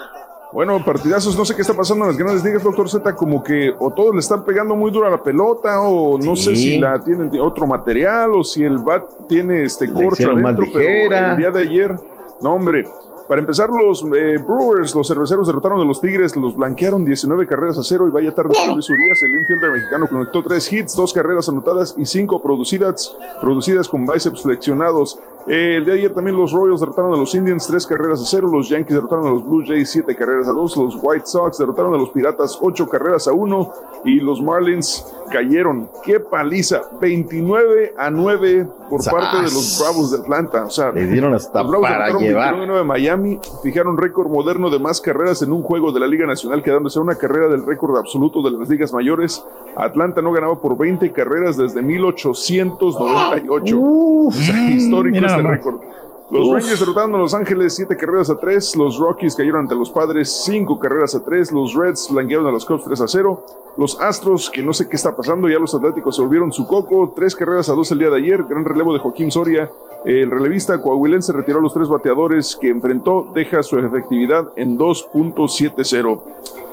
Bueno, 0.52 0.82
partidazos, 0.85 1.36
no 1.36 1.44
sé 1.44 1.55
qué 1.55 1.62
está 1.62 1.74
pasando 1.74 2.05
en 2.05 2.12
las 2.12 2.16
grandes 2.16 2.44
ligas, 2.44 2.62
doctor 2.62 2.89
Z, 2.89 3.14
como 3.14 3.43
que 3.43 3.74
o 3.78 3.90
todos 3.90 4.14
le 4.14 4.20
están 4.20 4.44
pegando 4.44 4.74
muy 4.74 4.90
duro 4.90 5.06
a 5.06 5.10
la 5.10 5.23
pelota, 5.23 5.81
o 5.81 6.18
no 6.18 6.36
sé 6.36 6.55
si 6.56 6.78
la 6.78 7.02
tienen 7.02 7.31
otro 7.40 7.66
material, 7.66 8.31
o 8.32 8.44
si 8.44 8.62
el 8.62 8.78
bat 8.78 9.05
tiene 9.28 9.64
este 9.64 9.93
corcho 9.93 10.31
adentro, 10.31 10.66
pero 10.73 11.16
el 11.16 11.36
día 11.36 11.51
de 11.51 11.60
ayer, 11.60 11.97
no 12.40 12.55
hombre, 12.55 12.86
para 13.28 13.40
empezar, 13.40 13.68
los 13.70 14.02
eh, 14.02 14.39
Brewers, 14.39 14.94
los 14.94 15.09
cerveceros 15.09 15.48
derrotaron 15.48 15.81
a 15.81 15.85
los 15.85 16.01
Tigres, 16.01 16.36
los 16.36 16.55
blanquearon 16.55 17.05
19 17.05 17.47
carreras 17.47 17.77
a 17.77 17.82
cero 17.82 18.06
y 18.06 18.10
vaya 18.12 18.32
tarde 18.32 18.55
Luis 18.73 18.89
Urias, 18.89 19.20
el 19.23 19.35
infielder 19.35 19.73
mexicano 19.73 20.06
conectó 20.09 20.44
tres 20.44 20.73
hits, 20.73 20.94
dos 20.94 21.12
carreras 21.12 21.48
anotadas 21.48 21.94
y 21.98 22.06
cinco 22.06 22.40
producidas, 22.40 23.16
producidas 23.40 23.89
con 23.89 24.06
bíceps 24.06 24.43
flexionados. 24.43 25.18
El 25.47 25.85
día 25.85 25.94
de 25.94 26.01
ayer 26.01 26.14
también 26.14 26.36
los 26.36 26.52
Royals 26.52 26.81
derrotaron 26.81 27.14
a 27.14 27.16
los 27.16 27.35
Indians 27.35 27.66
tres 27.66 27.86
carreras 27.86 28.20
a 28.20 28.24
cero, 28.24 28.48
los 28.52 28.68
Yankees 28.68 28.94
derrotaron 28.94 29.27
a 29.28 29.31
los 29.31 29.44
Blue 29.44 29.64
Jays 29.64 29.90
siete 29.90 30.16
carreras 30.16 30.48
a 30.48 30.52
dos, 30.52 30.77
los 30.77 30.98
White 31.01 31.27
Sox 31.27 31.59
derrotaron 31.59 31.94
a 31.94 31.98
los 31.98 32.10
Piratas 32.10 32.59
ocho 32.60 32.89
carreras 32.89 33.28
a 33.28 33.32
uno 33.32 33.73
y 34.05 34.18
los 34.20 34.43
Marlins 34.43 35.06
cayeron. 35.31 35.89
¡Qué 36.05 36.20
paliza! 36.20 36.82
29 37.01 37.94
a 37.97 38.10
9 38.10 38.66
por 38.89 39.05
parte 39.05 39.39
de 39.39 39.43
los 39.44 39.78
Bravos 39.81 40.10
de 40.12 40.18
Atlanta. 40.18 40.64
O 40.64 40.70
sea, 40.70 40.93
le 40.93 41.06
dieron 41.06 41.35
hasta 41.35 41.64
para 41.68 42.16
llevar. 42.18 42.55
29 42.55 42.78
de 42.78 42.85
Miami 42.85 43.39
fijaron 43.62 43.97
récord 43.97 44.28
moderno 44.28 44.70
de 44.70 44.78
más 44.78 45.01
carreras 45.01 45.43
en 45.43 45.52
un 45.52 45.62
juego 45.62 45.93
de 45.93 46.01
la 46.01 46.06
Liga 46.06 46.27
Nacional, 46.27 46.62
quedándose 46.62 46.98
una 47.01 47.16
carrera 47.16 47.48
del 47.48 47.66
récord 47.66 47.97
absoluto 47.97 48.43
de 48.43 48.52
las 48.52 48.68
ligas 48.68 48.93
mayores. 48.93 49.44
Atlanta 49.77 50.23
no 50.23 50.32
ganaba 50.32 50.60
por 50.60 50.77
20 50.78 51.12
carreras 51.12 51.56
desde 51.56 51.82
1898. 51.82 53.78
o 53.78 54.31
sea, 54.32 54.70
histórico 54.70 55.16
récord. 55.42 55.80
Los 56.28 56.50
Rangers 56.50 56.80
derrotaron 56.80 57.14
a 57.14 57.18
Los 57.18 57.34
Ángeles 57.34 57.76
7 57.76 57.96
carreras 57.96 58.30
a 58.30 58.36
3. 58.36 58.74
Los 58.74 58.98
Rockies 58.98 59.36
cayeron 59.36 59.60
ante 59.60 59.76
los 59.76 59.90
Padres 59.90 60.42
5 60.44 60.76
carreras 60.80 61.14
a 61.14 61.24
3. 61.24 61.52
Los 61.52 61.74
Reds 61.74 62.08
blanquearon 62.10 62.48
a 62.48 62.50
los 62.50 62.66
Cubs 62.66 62.82
3 62.84 63.00
a 63.00 63.06
0. 63.06 63.44
Los 63.76 64.00
Astros, 64.00 64.50
que 64.50 64.60
no 64.60 64.72
sé 64.72 64.88
qué 64.88 64.96
está 64.96 65.14
pasando, 65.14 65.48
ya 65.48 65.60
los 65.60 65.72
Atléticos 65.72 66.16
se 66.16 66.22
volvieron 66.22 66.52
su 66.52 66.66
coco. 66.66 67.12
3 67.14 67.36
carreras 67.36 67.68
a 67.68 67.74
2 67.74 67.92
el 67.92 67.98
día 68.00 68.10
de 68.10 68.16
ayer. 68.16 68.42
Gran 68.42 68.64
relevo 68.64 68.92
de 68.92 68.98
Joaquín 68.98 69.30
Soria. 69.30 69.70
El 70.04 70.30
relevista 70.30 70.80
coahuilense 70.82 71.32
retiró 71.32 71.60
a 71.60 71.62
los 71.62 71.74
tres 71.74 71.88
bateadores 71.88 72.56
que 72.60 72.70
enfrentó. 72.70 73.28
Deja 73.32 73.62
su 73.62 73.78
efectividad 73.78 74.52
en 74.56 74.76
2.70. 74.76 76.20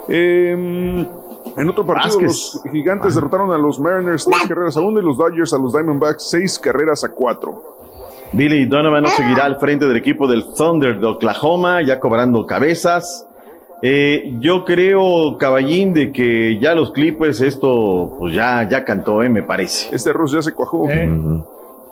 Eh, 0.07 1.07
en 1.55 1.69
otro 1.69 1.85
partido, 1.85 2.21
los 2.21 2.59
gigantes 2.71 3.13
derrotaron 3.13 3.51
a 3.51 3.57
los 3.57 3.79
Mariners 3.79 4.25
3 4.25 4.47
carreras 4.47 4.77
a 4.77 4.81
1 4.81 4.99
y 4.99 5.03
los 5.03 5.17
Dodgers 5.17 5.53
a 5.53 5.59
los 5.59 5.73
Diamondbacks 5.73 6.29
6 6.29 6.59
carreras 6.59 7.03
a 7.03 7.09
4. 7.09 7.72
Billy 8.33 8.65
Donovan 8.65 9.03
no 9.03 9.09
seguirá 9.09 9.45
al 9.45 9.59
frente 9.59 9.85
del 9.85 9.95
equipo 9.95 10.27
del 10.27 10.43
Thunder 10.57 10.99
de 10.99 11.05
Oklahoma, 11.05 11.83
ya 11.83 11.99
cobrando 11.99 12.45
cabezas. 12.47 13.27
Eh, 13.83 14.33
yo 14.39 14.65
creo, 14.65 15.37
caballín, 15.37 15.93
de 15.93 16.11
que 16.11 16.57
ya 16.59 16.73
los 16.73 16.91
Clippers, 16.91 17.41
esto, 17.41 18.15
pues 18.17 18.33
ya, 18.33 18.67
ya 18.67 18.83
cantó, 18.83 19.21
eh, 19.21 19.29
me 19.29 19.43
parece. 19.43 19.95
Este 19.95 20.09
arroz 20.09 20.31
ya 20.31 20.41
se 20.41 20.51
cuajó. 20.53 20.87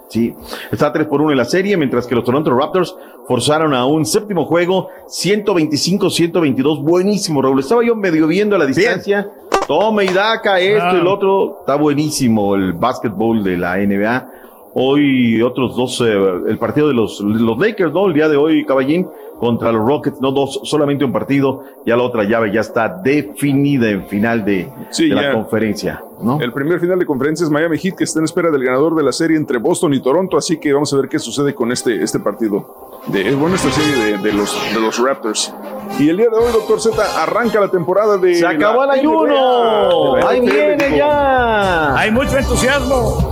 Sí, 0.10 0.34
está 0.72 0.92
3 0.92 1.06
por 1.08 1.22
1 1.22 1.32
en 1.32 1.38
la 1.38 1.46
serie, 1.46 1.78
mientras 1.78 2.08
que 2.08 2.16
los 2.16 2.24
Toronto 2.24 2.50
Raptors 2.58 2.96
forzaron 3.28 3.74
a 3.74 3.86
un 3.86 4.06
séptimo 4.06 4.46
juego, 4.46 4.90
125-122. 5.08 6.82
Buenísimo, 6.82 7.42
Raúl. 7.42 7.60
Estaba 7.60 7.84
yo 7.84 7.96
medio 7.96 8.26
viendo 8.28 8.56
a 8.56 8.60
la 8.60 8.66
distancia. 8.66 9.30
Toma 9.68 10.04
y 10.04 10.08
daca, 10.08 10.60
esto 10.60 10.98
y 10.98 11.00
el 11.00 11.08
otro. 11.08 11.60
Está 11.62 11.76
buenísimo 11.76 12.56
el 12.56 12.74
básquetbol 12.74 13.44
de 13.44 13.58
la 13.58 13.78
NBA. 13.78 14.41
Hoy 14.74 15.42
otros 15.42 15.76
dos, 15.76 16.02
el 16.02 16.58
partido 16.58 16.88
de 16.88 16.94
los, 16.94 17.20
los 17.20 17.58
Lakers, 17.58 17.94
¿no? 17.94 18.08
El 18.08 18.14
día 18.14 18.30
de 18.30 18.38
hoy, 18.38 18.64
Caballín, 18.66 19.08
contra 19.42 19.72
los 19.72 19.84
Rockets, 19.84 20.22
no 20.22 20.32
dos, 20.32 20.62
solamente 20.66 21.04
un 21.04 21.12
partido, 21.12 21.64
ya 21.84 21.98
la 21.98 22.04
otra 22.04 22.24
llave 22.26 22.54
ya 22.54 22.62
está 22.62 22.88
definida 22.88 23.90
en 23.90 24.06
final 24.06 24.46
de, 24.46 24.72
la 25.00 25.34
conferencia, 25.34 26.04
¿no? 26.22 26.40
El 26.40 26.54
primer 26.54 26.80
final 26.80 27.00
de 27.00 27.08
conferencia 27.08 27.44
es 27.44 27.50
Miami 27.50 27.80
Heat, 27.80 27.96
que 27.96 28.04
está 28.04 28.20
en 28.20 28.26
espera 28.26 28.52
del 28.52 28.64
ganador 28.64 28.94
de 28.94 29.02
la 29.02 29.12
serie 29.12 29.36
entre 29.38 29.58
Boston 29.58 29.96
y 29.96 30.00
Toronto, 30.00 30.38
así 30.38 30.60
que 30.60 30.72
vamos 30.72 30.94
a 30.94 30.98
ver 30.98 31.10
qué 31.10 31.18
sucede 31.18 31.56
con 31.56 31.72
este, 31.72 32.04
este 32.04 32.20
partido. 32.20 32.92
De, 33.08 33.30
es 33.30 33.36
bueno 33.36 33.56
esta 33.56 33.72
serie 33.72 34.16
de, 34.20 34.32
los, 34.32 34.56
de 34.76 34.80
los 34.80 35.00
Raptors. 35.00 35.52
Y 35.98 36.10
el 36.10 36.18
día 36.18 36.28
de 36.30 36.38
hoy, 36.38 36.52
doctor 36.54 36.80
Z, 36.80 37.24
arranca 37.24 37.60
la 37.60 37.70
temporada 37.70 38.18
de. 38.18 38.36
¡Se 38.36 38.46
acabó 38.46 38.84
el 38.84 38.92
ayuno! 38.92 40.18
¡Ahí 40.18 40.40
viene 40.42 40.98
ya! 40.98 41.98
Hay 41.98 42.12
mucho 42.12 42.38
entusiasmo. 42.38 43.32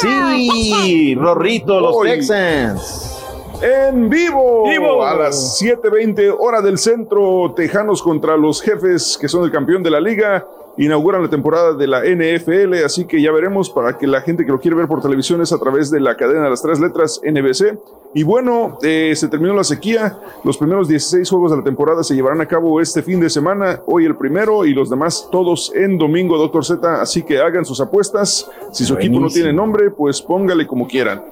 Sí, 0.00 1.14
Rorrito, 1.14 1.80
los 1.80 2.02
Texans. 2.02 3.15
En 3.62 4.10
vivo, 4.10 4.68
vivo, 4.68 5.04
a 5.04 5.14
las 5.14 5.58
7:20 5.60 6.30
hora 6.38 6.60
del 6.60 6.76
centro, 6.76 7.54
Tejanos 7.56 8.02
contra 8.02 8.36
los 8.36 8.60
jefes 8.60 9.16
que 9.18 9.28
son 9.28 9.44
el 9.44 9.50
campeón 9.50 9.82
de 9.82 9.90
la 9.90 10.00
liga 10.00 10.46
inauguran 10.78 11.22
la 11.22 11.30
temporada 11.30 11.72
de 11.72 11.86
la 11.86 12.02
NFL, 12.04 12.84
así 12.84 13.06
que 13.06 13.20
ya 13.20 13.32
veremos 13.32 13.70
para 13.70 13.96
que 13.96 14.06
la 14.06 14.20
gente 14.20 14.44
que 14.44 14.52
lo 14.52 14.60
quiere 14.60 14.76
ver 14.76 14.86
por 14.86 15.00
televisión 15.00 15.40
es 15.40 15.52
a 15.52 15.58
través 15.58 15.90
de 15.90 16.00
la 16.00 16.16
cadena 16.16 16.44
de 16.44 16.50
las 16.50 16.62
tres 16.62 16.78
letras 16.80 17.20
NBC. 17.24 17.78
Y 18.14 18.22
bueno, 18.22 18.78
eh, 18.82 19.12
se 19.16 19.28
terminó 19.28 19.54
la 19.54 19.64
sequía, 19.64 20.18
los 20.44 20.56
primeros 20.56 20.88
16 20.88 21.28
juegos 21.28 21.50
de 21.50 21.58
la 21.58 21.64
temporada 21.64 22.02
se 22.02 22.14
llevarán 22.14 22.40
a 22.40 22.46
cabo 22.46 22.80
este 22.80 23.02
fin 23.02 23.20
de 23.20 23.30
semana, 23.30 23.80
hoy 23.86 24.04
el 24.04 24.16
primero 24.16 24.64
y 24.64 24.74
los 24.74 24.88
demás 24.88 25.28
todos 25.30 25.72
en 25.74 25.98
domingo, 25.98 26.38
Doctor 26.38 26.64
Z, 26.64 27.00
así 27.00 27.22
que 27.22 27.38
hagan 27.38 27.64
sus 27.64 27.80
apuestas, 27.80 28.50
si 28.72 28.84
su 28.84 28.94
equipo 28.94 29.18
no 29.20 29.28
tiene 29.28 29.52
nombre, 29.52 29.90
pues 29.90 30.22
póngale 30.22 30.66
como 30.66 30.86
quieran. 30.86 31.22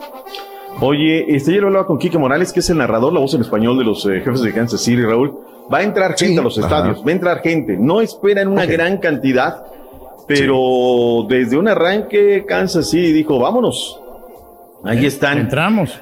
Oye, 0.81 1.35
este, 1.35 1.53
lo 1.53 1.69
hablaba 1.69 1.87
con 1.87 1.99
Quique 1.99 2.19
Morales, 2.19 2.53
que 2.53 2.61
es 2.61 2.71
el 2.71 2.79
narrador, 2.79 3.13
la 3.13 3.21
voz 3.21 3.35
en 3.35 3.41
español 3.41 3.79
de 3.79 3.85
los 3.85 4.05
eh, 4.07 4.21
jefes 4.21 4.43
de 4.43 4.53
Kansas 4.53 4.81
City, 4.81 5.03
Raúl. 5.03 5.39
Va 5.73 5.79
a 5.79 5.83
entrar 5.83 6.15
gente 6.19 6.41
a 6.41 6.43
los 6.43 6.59
estadios, 6.59 7.03
va 7.05 7.11
a 7.11 7.13
entrar 7.13 7.41
gente. 7.41 7.77
No 7.79 8.01
esperan 8.01 8.49
una 8.49 8.67
gran 8.67 8.99
cantidad, 8.99 9.65
pero 10.27 11.27
desde 11.29 11.57
un 11.57 11.69
arranque 11.69 12.45
Kansas 12.47 12.91
City 12.91 13.13
dijo, 13.13 13.39
vámonos. 13.39 14.01
Ahí 14.85 15.07
están. 15.07 15.39
Entramos. 15.39 15.99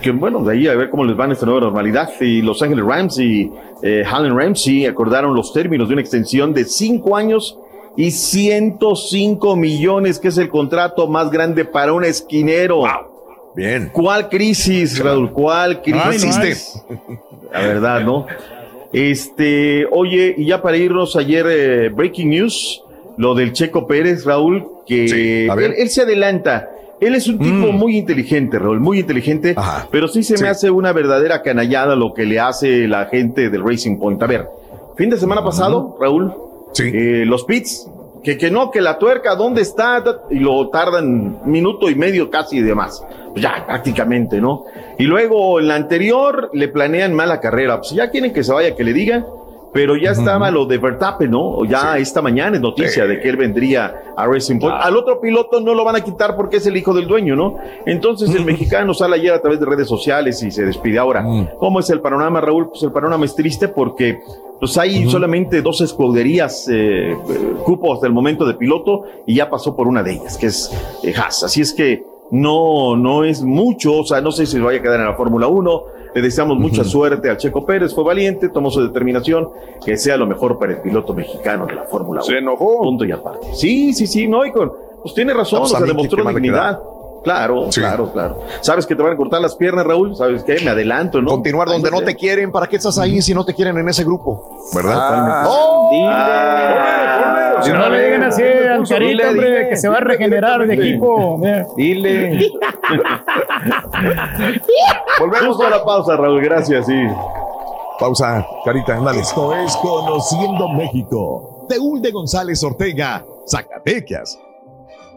Que 0.00 0.12
bueno, 0.12 0.44
de 0.44 0.52
ahí 0.52 0.68
a 0.68 0.76
ver 0.76 0.90
cómo 0.90 1.04
les 1.04 1.18
va 1.18 1.24
en 1.24 1.32
esta 1.32 1.46
nueva 1.46 1.62
normalidad. 1.62 2.08
Y 2.20 2.42
Los 2.42 2.62
Ángeles 2.62 2.84
Rams 2.84 3.18
y 3.18 3.50
eh, 3.82 4.04
Allen 4.08 4.36
Ramsey 4.36 4.86
acordaron 4.86 5.34
los 5.34 5.52
términos 5.52 5.88
de 5.88 5.94
una 5.94 6.02
extensión 6.02 6.52
de 6.52 6.64
cinco 6.64 7.16
años 7.16 7.58
y 7.96 8.12
105 8.12 9.56
millones, 9.56 10.20
que 10.20 10.28
es 10.28 10.38
el 10.38 10.48
contrato 10.48 11.08
más 11.08 11.32
grande 11.32 11.64
para 11.64 11.92
un 11.92 12.04
esquinero. 12.04 12.84
Bien. 13.54 13.90
¿Cuál 13.92 14.28
crisis, 14.28 14.98
Raúl? 14.98 15.32
¿Cuál 15.32 15.82
crisis? 15.82 16.82
La 17.52 17.60
verdad, 17.60 18.00
¿no? 18.02 18.26
Este, 18.92 19.86
oye, 19.90 20.34
y 20.36 20.46
ya 20.46 20.62
para 20.62 20.76
irnos 20.76 21.16
ayer, 21.16 21.46
eh, 21.48 21.88
Breaking 21.90 22.30
News, 22.30 22.82
lo 23.16 23.34
del 23.34 23.52
Checo 23.52 23.86
Pérez, 23.86 24.24
Raúl, 24.24 24.66
que 24.86 25.46
él, 25.46 25.90
se 25.90 26.02
adelanta. 26.02 26.70
Él 27.00 27.14
es 27.14 27.28
un 27.28 27.38
tipo 27.38 27.72
mm. 27.72 27.76
muy 27.76 27.96
inteligente, 27.96 28.58
Raúl, 28.58 28.80
muy 28.80 29.00
inteligente, 29.00 29.54
pero 29.90 30.08
sí 30.08 30.22
se 30.22 30.42
me 30.42 30.48
hace 30.48 30.70
una 30.70 30.92
verdadera 30.92 31.42
canallada 31.42 31.94
lo 31.94 32.14
que 32.14 32.24
le 32.24 32.40
hace 32.40 32.88
la 32.88 33.06
gente 33.06 33.50
del 33.50 33.62
Racing 33.62 33.98
Point. 33.98 34.22
A 34.22 34.26
ver, 34.26 34.46
fin 34.96 35.10
de 35.10 35.16
semana 35.16 35.44
pasado, 35.44 35.96
Raúl, 36.00 36.32
eh, 36.78 37.24
los 37.26 37.44
pits, 37.44 37.88
que, 38.22 38.36
que 38.36 38.50
no, 38.50 38.70
que 38.70 38.80
la 38.80 38.98
tuerca, 38.98 39.34
¿dónde 39.34 39.62
está? 39.62 40.02
Y 40.30 40.38
lo 40.38 40.68
tardan 40.68 41.40
minuto 41.44 41.88
y 41.90 41.94
medio 41.94 42.30
casi 42.30 42.58
y 42.58 42.62
demás. 42.62 43.04
Pues 43.30 43.42
ya, 43.42 43.64
prácticamente, 43.66 44.40
¿no? 44.40 44.64
Y 44.98 45.04
luego 45.04 45.60
en 45.60 45.68
la 45.68 45.76
anterior 45.76 46.50
le 46.52 46.68
planean 46.68 47.14
mala 47.14 47.40
carrera. 47.40 47.78
Pues 47.78 47.90
ya 47.90 48.10
quieren 48.10 48.32
que 48.32 48.42
se 48.42 48.52
vaya, 48.52 48.74
que 48.74 48.84
le 48.84 48.92
digan. 48.92 49.24
Pero 49.72 49.96
ya 49.96 50.12
estaba 50.12 50.50
lo 50.50 50.66
de 50.66 50.78
Verstappen, 50.78 51.30
¿no? 51.30 51.64
Ya 51.64 51.98
esta 51.98 52.22
mañana 52.22 52.56
es 52.56 52.62
noticia 52.62 53.06
de 53.06 53.20
que 53.20 53.28
él 53.28 53.36
vendría 53.36 54.14
a 54.16 54.26
Racing 54.26 54.58
Point. 54.58 54.76
Al 54.80 54.96
otro 54.96 55.20
piloto 55.20 55.60
no 55.60 55.74
lo 55.74 55.84
van 55.84 55.96
a 55.96 56.00
quitar 56.00 56.36
porque 56.36 56.56
es 56.56 56.66
el 56.66 56.76
hijo 56.76 56.94
del 56.94 57.06
dueño, 57.06 57.36
¿no? 57.36 57.58
Entonces 57.86 58.34
el 58.34 58.44
mexicano 58.44 58.94
sale 58.94 59.16
ayer 59.16 59.32
a 59.32 59.40
través 59.40 59.60
de 59.60 59.66
redes 59.66 59.88
sociales 59.88 60.42
y 60.42 60.50
se 60.50 60.64
despide 60.64 60.98
ahora. 60.98 61.24
¿Cómo 61.58 61.80
es 61.80 61.90
el 61.90 62.00
panorama, 62.00 62.40
Raúl? 62.40 62.68
Pues 62.70 62.82
el 62.82 62.92
panorama 62.92 63.24
es 63.24 63.34
triste 63.34 63.68
porque 63.68 64.20
pues 64.58 64.76
hay 64.76 65.08
solamente 65.08 65.62
dos 65.62 65.80
escuderías, 65.80 66.68
eh, 66.70 67.16
cupos 67.64 68.00
del 68.00 68.12
momento 68.12 68.44
de 68.44 68.54
piloto 68.54 69.04
y 69.26 69.36
ya 69.36 69.48
pasó 69.48 69.76
por 69.76 69.86
una 69.86 70.02
de 70.02 70.14
ellas, 70.14 70.36
que 70.36 70.46
es 70.46 70.70
eh, 71.04 71.14
Haas. 71.16 71.44
Así 71.44 71.60
es 71.60 71.72
que 71.72 72.02
no, 72.30 72.96
no 72.96 73.24
es 73.24 73.42
mucho, 73.42 73.98
o 73.98 74.04
sea, 74.04 74.20
no 74.20 74.32
sé 74.32 74.46
si 74.46 74.58
vaya 74.58 74.80
a 74.80 74.82
quedar 74.82 75.00
en 75.00 75.06
la 75.06 75.14
Fórmula 75.14 75.46
1. 75.46 75.82
Le 76.14 76.22
deseamos 76.22 76.58
mucha 76.58 76.84
suerte 76.84 77.30
al 77.30 77.36
Checo 77.36 77.64
Pérez, 77.64 77.94
fue 77.94 78.04
valiente, 78.04 78.48
tomó 78.48 78.70
su 78.70 78.82
determinación, 78.82 79.48
que 79.84 79.96
sea 79.96 80.16
lo 80.16 80.26
mejor 80.26 80.58
para 80.58 80.72
el 80.72 80.80
piloto 80.80 81.14
mexicano 81.14 81.66
de 81.66 81.74
la 81.74 81.84
Fórmula 81.84 82.20
1. 82.20 82.22
Se 82.22 82.38
enojó. 82.38 82.82
Punto 82.82 83.04
y 83.04 83.12
aparte. 83.12 83.46
Sí, 83.54 83.92
sí, 83.92 84.06
sí, 84.06 84.26
no, 84.26 84.44
y 84.44 84.52
con, 84.52 84.72
pues 85.02 85.14
tiene 85.14 85.34
razón, 85.34 85.62
o 85.62 85.66
sea, 85.66 85.80
demostró 85.80 86.24
dignidad. 86.24 86.80
Claro, 87.22 87.68
claro, 87.72 88.12
claro. 88.12 88.40
¿Sabes 88.60 88.86
que 88.86 88.94
te 88.94 89.02
van 89.02 89.12
a 89.12 89.16
cortar 89.16 89.40
las 89.40 89.56
piernas, 89.56 89.84
Raúl? 89.86 90.14
¿Sabes 90.16 90.42
qué? 90.44 90.58
Me 90.64 90.70
adelanto, 90.70 91.20
¿no? 91.20 91.30
Continuar 91.30 91.68
donde 91.68 91.90
no 91.90 92.00
te 92.02 92.14
quieren. 92.14 92.50
¿Para 92.52 92.66
qué 92.66 92.76
estás 92.76 92.98
ahí 92.98 93.20
si 93.20 93.34
no 93.34 93.44
te 93.44 93.54
quieren 93.54 93.76
en 93.78 93.88
ese 93.88 94.04
grupo? 94.04 94.60
¿Verdad? 94.74 94.96
Ah, 94.98 95.44
oh, 95.48 95.90
Si 97.62 97.72
no 97.72 97.88
le 97.88 98.04
digan 98.04 98.22
así 98.24 98.42
al 98.42 98.86
carito, 98.88 99.28
hombre, 99.28 99.68
que 99.68 99.76
se 99.76 99.88
va 99.88 99.96
a 99.96 100.00
regenerar 100.00 100.66
de 100.66 100.74
equipo. 100.74 101.40
Dile. 101.76 102.38
Volvemos 105.18 105.60
a 105.60 105.70
la 105.70 105.84
pausa, 105.84 106.16
Raúl. 106.16 106.40
Gracias, 106.42 106.86
sí. 106.86 107.02
Pausa, 107.98 108.46
Carita, 108.64 108.94
ándale. 108.96 109.20
Esto 109.20 109.54
es 109.56 109.76
Conociendo 109.76 110.68
México. 110.68 111.66
Teúl 111.68 112.00
de 112.00 112.12
González 112.12 112.62
Ortega, 112.62 113.24
Zacatecas. 113.46 114.38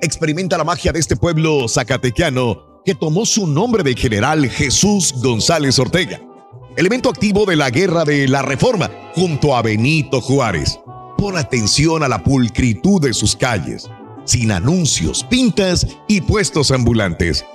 Experimenta 0.03 0.57
la 0.57 0.63
magia 0.63 0.91
de 0.91 0.99
este 0.99 1.15
pueblo 1.15 1.67
zacatequiano 1.67 2.81
que 2.83 2.95
tomó 2.95 3.23
su 3.23 3.45
nombre 3.45 3.83
del 3.83 3.95
general 3.95 4.49
Jesús 4.49 5.13
González 5.21 5.77
Ortega, 5.77 6.19
elemento 6.75 7.07
activo 7.07 7.45
de 7.45 7.55
la 7.55 7.69
guerra 7.69 8.03
de 8.03 8.27
la 8.27 8.41
Reforma 8.41 8.89
junto 9.13 9.55
a 9.55 9.61
Benito 9.61 10.19
Juárez. 10.19 10.79
Pon 11.19 11.37
atención 11.37 12.01
a 12.01 12.07
la 12.07 12.23
pulcritud 12.23 12.99
de 12.99 13.13
sus 13.13 13.35
calles, 13.35 13.91
sin 14.25 14.51
anuncios, 14.51 15.23
pintas 15.23 15.85
y 16.07 16.21
puestos 16.21 16.71
ambulantes. 16.71 17.45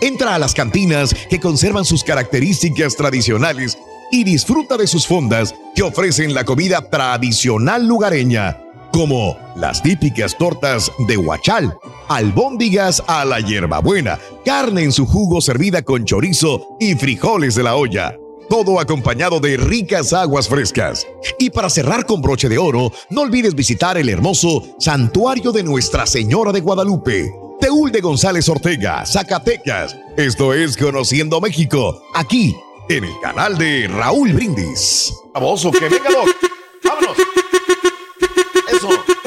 Entra 0.00 0.34
a 0.34 0.40
las 0.40 0.52
cantinas 0.52 1.14
que 1.30 1.38
conservan 1.38 1.84
sus 1.84 2.02
características 2.02 2.96
tradicionales 2.96 3.78
y 4.10 4.24
disfruta 4.24 4.76
de 4.76 4.88
sus 4.88 5.06
fondas 5.06 5.54
que 5.76 5.84
ofrecen 5.84 6.34
la 6.34 6.44
comida 6.44 6.90
tradicional 6.90 7.86
lugareña, 7.86 8.63
como 8.94 9.36
las 9.56 9.82
típicas 9.82 10.38
tortas 10.38 10.92
de 11.08 11.16
huachal, 11.16 11.76
albóndigas 12.06 13.02
a 13.08 13.24
la 13.24 13.40
hierbabuena, 13.40 14.20
carne 14.44 14.84
en 14.84 14.92
su 14.92 15.04
jugo 15.04 15.40
servida 15.40 15.82
con 15.82 16.04
chorizo 16.04 16.76
y 16.78 16.94
frijoles 16.94 17.56
de 17.56 17.64
la 17.64 17.74
olla. 17.74 18.16
Todo 18.48 18.78
acompañado 18.78 19.40
de 19.40 19.56
ricas 19.56 20.12
aguas 20.12 20.48
frescas. 20.48 21.08
Y 21.40 21.50
para 21.50 21.70
cerrar 21.70 22.06
con 22.06 22.22
broche 22.22 22.48
de 22.48 22.56
oro, 22.56 22.92
no 23.10 23.22
olvides 23.22 23.56
visitar 23.56 23.98
el 23.98 24.08
hermoso 24.08 24.62
Santuario 24.78 25.50
de 25.50 25.64
Nuestra 25.64 26.06
Señora 26.06 26.52
de 26.52 26.60
Guadalupe, 26.60 27.34
Teúl 27.60 27.90
de 27.90 28.00
González 28.00 28.48
Ortega, 28.48 29.04
Zacatecas. 29.04 29.96
Esto 30.16 30.54
es 30.54 30.76
Conociendo 30.76 31.40
México, 31.40 32.00
aquí 32.14 32.54
en 32.88 33.02
el 33.02 33.20
canal 33.20 33.58
de 33.58 33.88
Raúl 33.88 34.32
Brindis. 34.34 35.12
Famoso, 35.32 35.72
que 35.72 35.88
venga, 35.88 36.10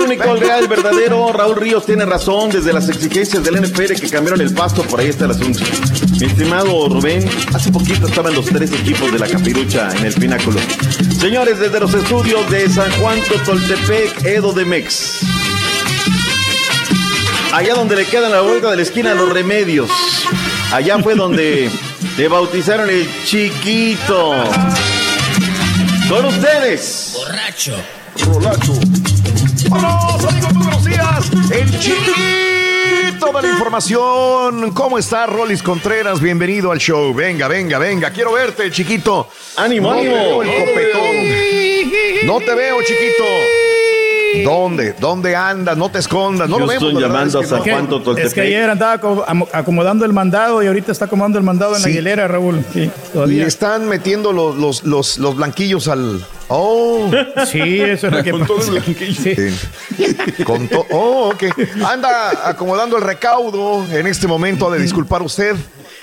único, 0.08 0.24
el 0.34 0.40
real, 0.40 0.64
el 0.64 0.68
verdadero. 0.68 1.32
Raúl 1.32 1.56
Ríos 1.56 1.86
tiene 1.86 2.06
razón. 2.06 2.50
Desde 2.50 2.74
las 2.74 2.90
exigencias 2.90 3.44
del 3.44 3.62
NFR 3.62 3.96
que 4.00 4.10
cambiaron 4.10 4.42
el 4.42 4.54
pasto, 4.54 4.84
por 4.84 5.00
ahí 5.00 5.08
está 5.08 5.26
el 5.26 5.32
asunto. 5.32 5.60
Mi 6.20 6.26
estimado 6.26 6.90
Rubén, 6.90 7.30
hace 7.54 7.72
poquito 7.72 8.08
estaban 8.08 8.34
los 8.34 8.46
tres 8.46 8.72
equipos 8.72 9.12
de 9.12 9.20
la 9.20 9.28
Capirucha 9.28 9.90
en 9.98 10.06
el 10.06 10.14
pináculo. 10.14 10.60
Señores, 11.20 11.60
desde 11.60 11.80
los 11.80 11.94
estudios 11.94 12.50
de 12.50 12.70
San 12.70 12.92
Juan 13.00 13.20
Totoltepec, 13.22 14.26
Edo 14.26 14.54
de 14.54 14.66
Mex. 14.66 15.20
Allá 17.54 17.76
donde 17.76 17.96
le 17.96 18.06
quedan 18.06 18.32
la 18.32 18.42
vuelta 18.42 18.72
de 18.72 18.78
la 18.78 18.82
esquina 18.82 19.14
los 19.14 19.32
remedios. 19.32 19.90
Allá 20.72 21.00
fue 21.00 21.16
donde 21.16 21.72
le 22.18 22.28
bautizaron 22.28 22.90
el 22.90 23.08
chiquito. 23.26 24.34
Con 26.10 26.26
ustedes. 26.26 27.14
Borracho. 27.16 27.76
Rolacho. 28.26 28.74
¡Vámonos, 29.70 30.26
amigos! 30.26 30.54
Muy 30.54 30.64
buenos 30.64 30.86
días. 30.86 31.32
El 31.52 31.80
chiquito 31.80 33.28
de 33.34 33.42
la 33.42 33.50
información. 33.50 34.72
¿Cómo 34.72 34.98
está 35.00 35.26
Rolis 35.26 35.64
Contreras? 35.64 36.22
Bienvenido 36.22 36.72
al 36.72 36.78
show. 36.78 37.14
Venga, 37.14 37.48
venga, 37.48 37.78
venga. 37.80 38.12
Quiero 38.12 38.34
verte, 38.34 38.70
chiquito. 38.72 39.28
ánimo, 39.58 39.92
no 39.92 40.00
ánimo. 40.00 40.16
Te 40.16 40.20
veo 40.20 40.42
el 40.44 40.66
copetón. 40.66 42.28
No 42.28 42.40
te 42.40 42.54
veo, 42.56 42.78
chiquito. 42.84 43.24
¿Dónde? 44.44 44.94
¿Dónde 45.00 45.36
andas? 45.36 45.78
No 45.78 45.90
te 45.90 46.00
escondas. 46.00 46.50
No 46.50 46.60
lo 46.60 46.68
vemos. 46.68 46.94
Verdad 46.94 47.08
llamando 47.08 47.42
es 47.42 47.48
que 47.48 47.54
a 47.56 47.58
no. 47.82 47.90
San 47.90 48.04
Juan 48.04 48.18
Es 48.20 48.34
que 48.34 48.42
ayer 48.42 48.70
andaba 48.70 49.00
acomodando 49.54 50.06
el 50.06 50.14
mandado 50.14 50.62
y 50.64 50.68
ahorita 50.68 50.92
está 50.92 51.06
acomodando 51.06 51.38
el 51.38 51.44
mandado 51.44 51.76
en 51.76 51.82
la 51.82 51.90
hielera, 51.90 52.28
Raúl. 52.28 52.64
Sí, 52.74 52.80
Le 52.82 52.90
todavía. 53.14 53.46
están 53.48 53.88
metiendo 53.88 54.32
los, 54.34 54.56
los, 54.58 54.84
los, 54.84 55.18
los 55.18 55.36
blanquillos 55.36 55.88
al. 55.88 56.26
Oh. 56.50 57.10
Sí, 57.46 57.80
eso 57.82 58.08
es 58.08 58.14
lo 58.14 58.24
que 58.24 58.32
Con 58.32 58.46
todo 58.48 58.58
pasa. 58.58 58.72
el 58.72 58.80
blanquillo. 58.80 59.22
Sí. 59.22 60.44
Con 60.44 60.68
to- 60.68 60.86
oh, 60.92 61.30
ok. 61.34 61.44
Anda 61.86 62.48
acomodando 62.50 62.98
el 62.98 63.04
recaudo. 63.04 63.86
En 63.92 64.08
este 64.08 64.28
momento 64.28 64.68
ha 64.70 64.76
de 64.76 64.82
disculpar 64.82 65.22
usted. 65.22 65.56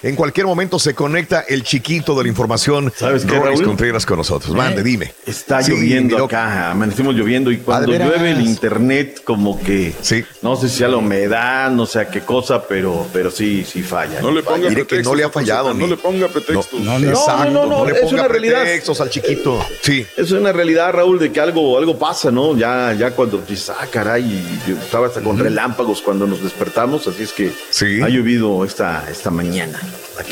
En 0.05 0.16
cualquier 0.16 0.44
momento 0.47 0.78
se 0.78 0.92
conecta 0.94 1.47
el 1.49 1.62
chiquito 1.62 2.15
de 2.15 2.24
la 2.24 2.28
información. 2.28 2.92
¿Sabes 2.94 3.24
qué, 3.24 3.39
Raúl? 3.39 3.62
Contreras 3.65 4.05
con 4.05 4.18
nosotros. 4.18 4.55
Mande, 4.55 4.83
dime. 4.83 5.15
Está 5.24 5.62
Sí, 5.62 5.73
lloviendo 5.73 6.26
acá, 6.26 6.70
amanecimos 6.73 7.15
lloviendo 7.15 7.50
y 7.50 7.57
cuando 7.57 7.91
llueve 7.91 8.33
el 8.33 8.42
internet 8.42 9.23
como 9.24 9.58
que 9.58 9.94
Sí. 10.02 10.23
no 10.42 10.57
sé 10.57 10.68
si 10.68 10.76
sea 10.76 10.89
la 10.89 10.99
humedad, 10.99 11.70
no 11.70 11.86
sé 11.86 12.00
a 12.00 12.08
qué 12.10 12.20
cosa, 12.20 12.68
pero 12.68 13.07
pero 13.15 13.31
sí 13.31 13.65
sí 13.66 13.83
falla. 13.83 14.20
No 14.20 14.31
le 14.31 14.42
ponga 14.42 14.68
Mire 14.68 14.83
que 14.83 14.84
pretextos, 14.84 15.10
no 15.10 15.16
le 15.16 15.24
ha 15.24 15.31
fallado 15.31 15.73
ni- 15.73 15.81
No 15.81 15.86
le 15.86 15.97
ponga 15.97 16.28
pretextos. 16.28 16.81
No, 16.81 16.99
no, 16.99 17.08
Exacto. 17.08 17.50
no, 17.50 17.65
no, 17.65 17.86
le 17.86 17.92
es 17.94 18.00
ponga 18.02 18.15
una 18.15 18.28
realidad. 18.28 18.60
pretextos 18.60 19.00
al 19.00 19.08
chiquito. 19.08 19.65
Sí. 19.81 20.05
Es 20.18 20.31
una 20.33 20.52
realidad, 20.52 20.92
Raúl, 20.92 21.18
de 21.18 21.33
que 21.33 21.41
algo, 21.41 21.78
algo 21.78 21.99
pasa, 21.99 22.31
¿no? 22.31 22.55
Ya, 22.58 22.92
ya 22.92 23.12
cuando 23.12 23.39
dices, 23.39 23.70
ah, 23.70 23.86
caray, 23.91 24.23
yo 24.68 24.74
estaba 24.76 25.07
hasta 25.07 25.23
con 25.23 25.39
relámpagos 25.39 26.02
cuando 26.02 26.26
nos 26.26 26.42
despertamos, 26.42 27.07
así 27.07 27.23
es 27.23 27.33
que 27.33 27.50
Sí. 27.70 28.02
ha 28.02 28.08
llovido 28.10 28.66
esta, 28.66 29.07
esta 29.10 29.31
mañana. 29.31 29.81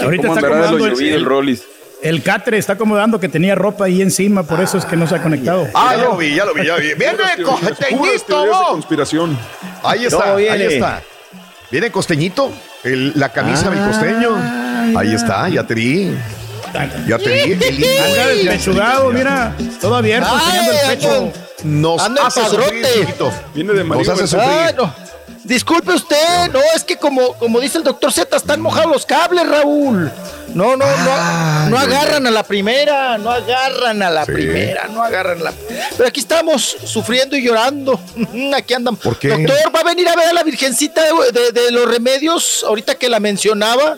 Ahorita 0.03 0.23
¿Cómo 0.29 0.35
está 0.35 0.47
acomodando 0.47 0.87
el 0.87 1.03
el, 1.03 1.25
Rollis? 1.25 1.63
el 2.03 2.23
catre, 2.23 2.59
está 2.59 2.75
acomodando 2.75 3.19
que 3.21 3.29
tenía 3.29 3.55
ropa 3.55 3.85
ahí 3.87 4.03
encima, 4.03 4.43
por 4.43 4.61
eso 4.61 4.79
es 4.79 4.85
que 4.85 4.97
no 4.97 5.07
se 5.07 5.15
ha 5.17 5.23
conectado. 5.23 5.69
Ah, 5.75 5.95
ya 5.97 6.03
lo 6.05 6.17
vi, 6.17 6.35
ya 6.35 6.45
lo 6.45 6.55
vi, 6.55 6.67
ya 6.67 6.75
lo 6.77 6.81
vi. 6.81 6.95
Viene 6.95 7.19
costeñito, 7.45 8.43
de 8.45 8.51
conspiración. 8.71 9.39
Ahí 9.83 10.05
está, 10.07 10.35
ahí 10.35 10.63
está. 10.63 11.03
Viene 11.71 11.91
costeñito, 11.91 12.53
el- 12.85 13.13
la 13.17 13.31
camisa 13.31 13.71
del 13.71 13.85
costeño. 13.87 14.31
Ahí 14.99 15.15
está, 15.15 15.49
ya 15.49 15.65
te 15.67 15.75
vi. 15.75 16.13
Ya 17.07 17.19
te 17.19 17.45
vi. 17.45 17.53
Anda 17.99 18.27
de- 18.29 18.35
despechugado, 18.37 19.11
mira, 19.11 19.55
todo 19.81 19.97
abierto, 19.97 20.29
enseñando 20.35 20.73
el 20.73 20.79
pecho. 20.97 21.33
Nos 21.65 22.03
hace 22.03 22.45
sufrir. 22.47 22.85
Viene 23.55 23.73
de 23.75 23.85
Nos 23.85 24.09
hace 24.09 24.27
sufrir. 24.27 24.75
Disculpe 25.45 25.93
usted, 25.93 26.51
no, 26.53 26.61
es 26.75 26.85
que 26.85 26.97
como, 26.97 27.33
como 27.35 27.59
dice 27.59 27.79
el 27.79 27.85
doctor 27.85 28.13
Z, 28.13 28.37
están 28.37 28.61
mojados 28.61 28.93
los 28.93 29.05
cables, 29.07 29.47
Raúl. 29.49 30.11
No, 30.55 30.77
no, 30.77 30.85
no, 30.87 31.69
no 31.71 31.79
agarran 31.79 32.27
a 32.27 32.31
la 32.31 32.43
primera, 32.45 33.19
no 33.19 33.31
agarran 33.31 34.03
a 34.03 34.11
la 34.11 34.25
Sí. 34.25 34.33
primera, 34.33 34.87
no 34.89 35.03
agarran 35.03 35.41
a 35.41 35.45
la. 35.45 35.53
Pero 35.97 36.09
aquí 36.09 36.21
estamos, 36.21 36.77
sufriendo 36.85 37.37
y 37.37 37.43
llorando. 37.43 37.99
Aquí 38.55 38.75
andan. 38.75 38.95
¿Por 38.97 39.19
qué? 39.19 39.29
Doctor, 39.31 39.75
¿va 39.75 39.81
a 39.81 39.85
venir 39.85 40.09
a 40.09 40.15
ver 40.15 40.29
a 40.29 40.33
la 40.33 40.43
Virgencita 40.45 41.03
de, 41.03 41.33
de- 41.33 41.53
de 41.53 41.71
los 41.73 41.89
remedios 41.91 42.63
ahorita 42.67 42.95
que 42.95 43.09
la 43.09 43.19
mencionaba? 43.19 43.97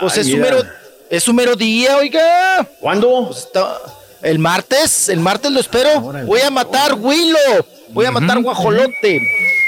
Pues 0.00 0.14
Ay, 0.14 0.20
es 0.20 0.30
su 0.30 0.36
mero, 0.38 0.62
es 1.10 1.22
su 1.24 1.34
mero 1.34 1.56
día, 1.56 1.96
oiga. 1.98 2.66
¿Cuándo? 2.80 3.26
Pues 3.26 3.40
está- 3.40 3.76
el 4.22 4.38
martes, 4.38 5.08
el 5.08 5.20
martes 5.20 5.50
lo 5.50 5.60
espero. 5.60 6.00
Voy 6.00 6.40
a 6.40 6.50
matar 6.50 6.94
Willow. 6.94 7.66
Voy 7.88 8.06
a 8.06 8.10
matar 8.12 8.40
guajolote. 8.40 9.20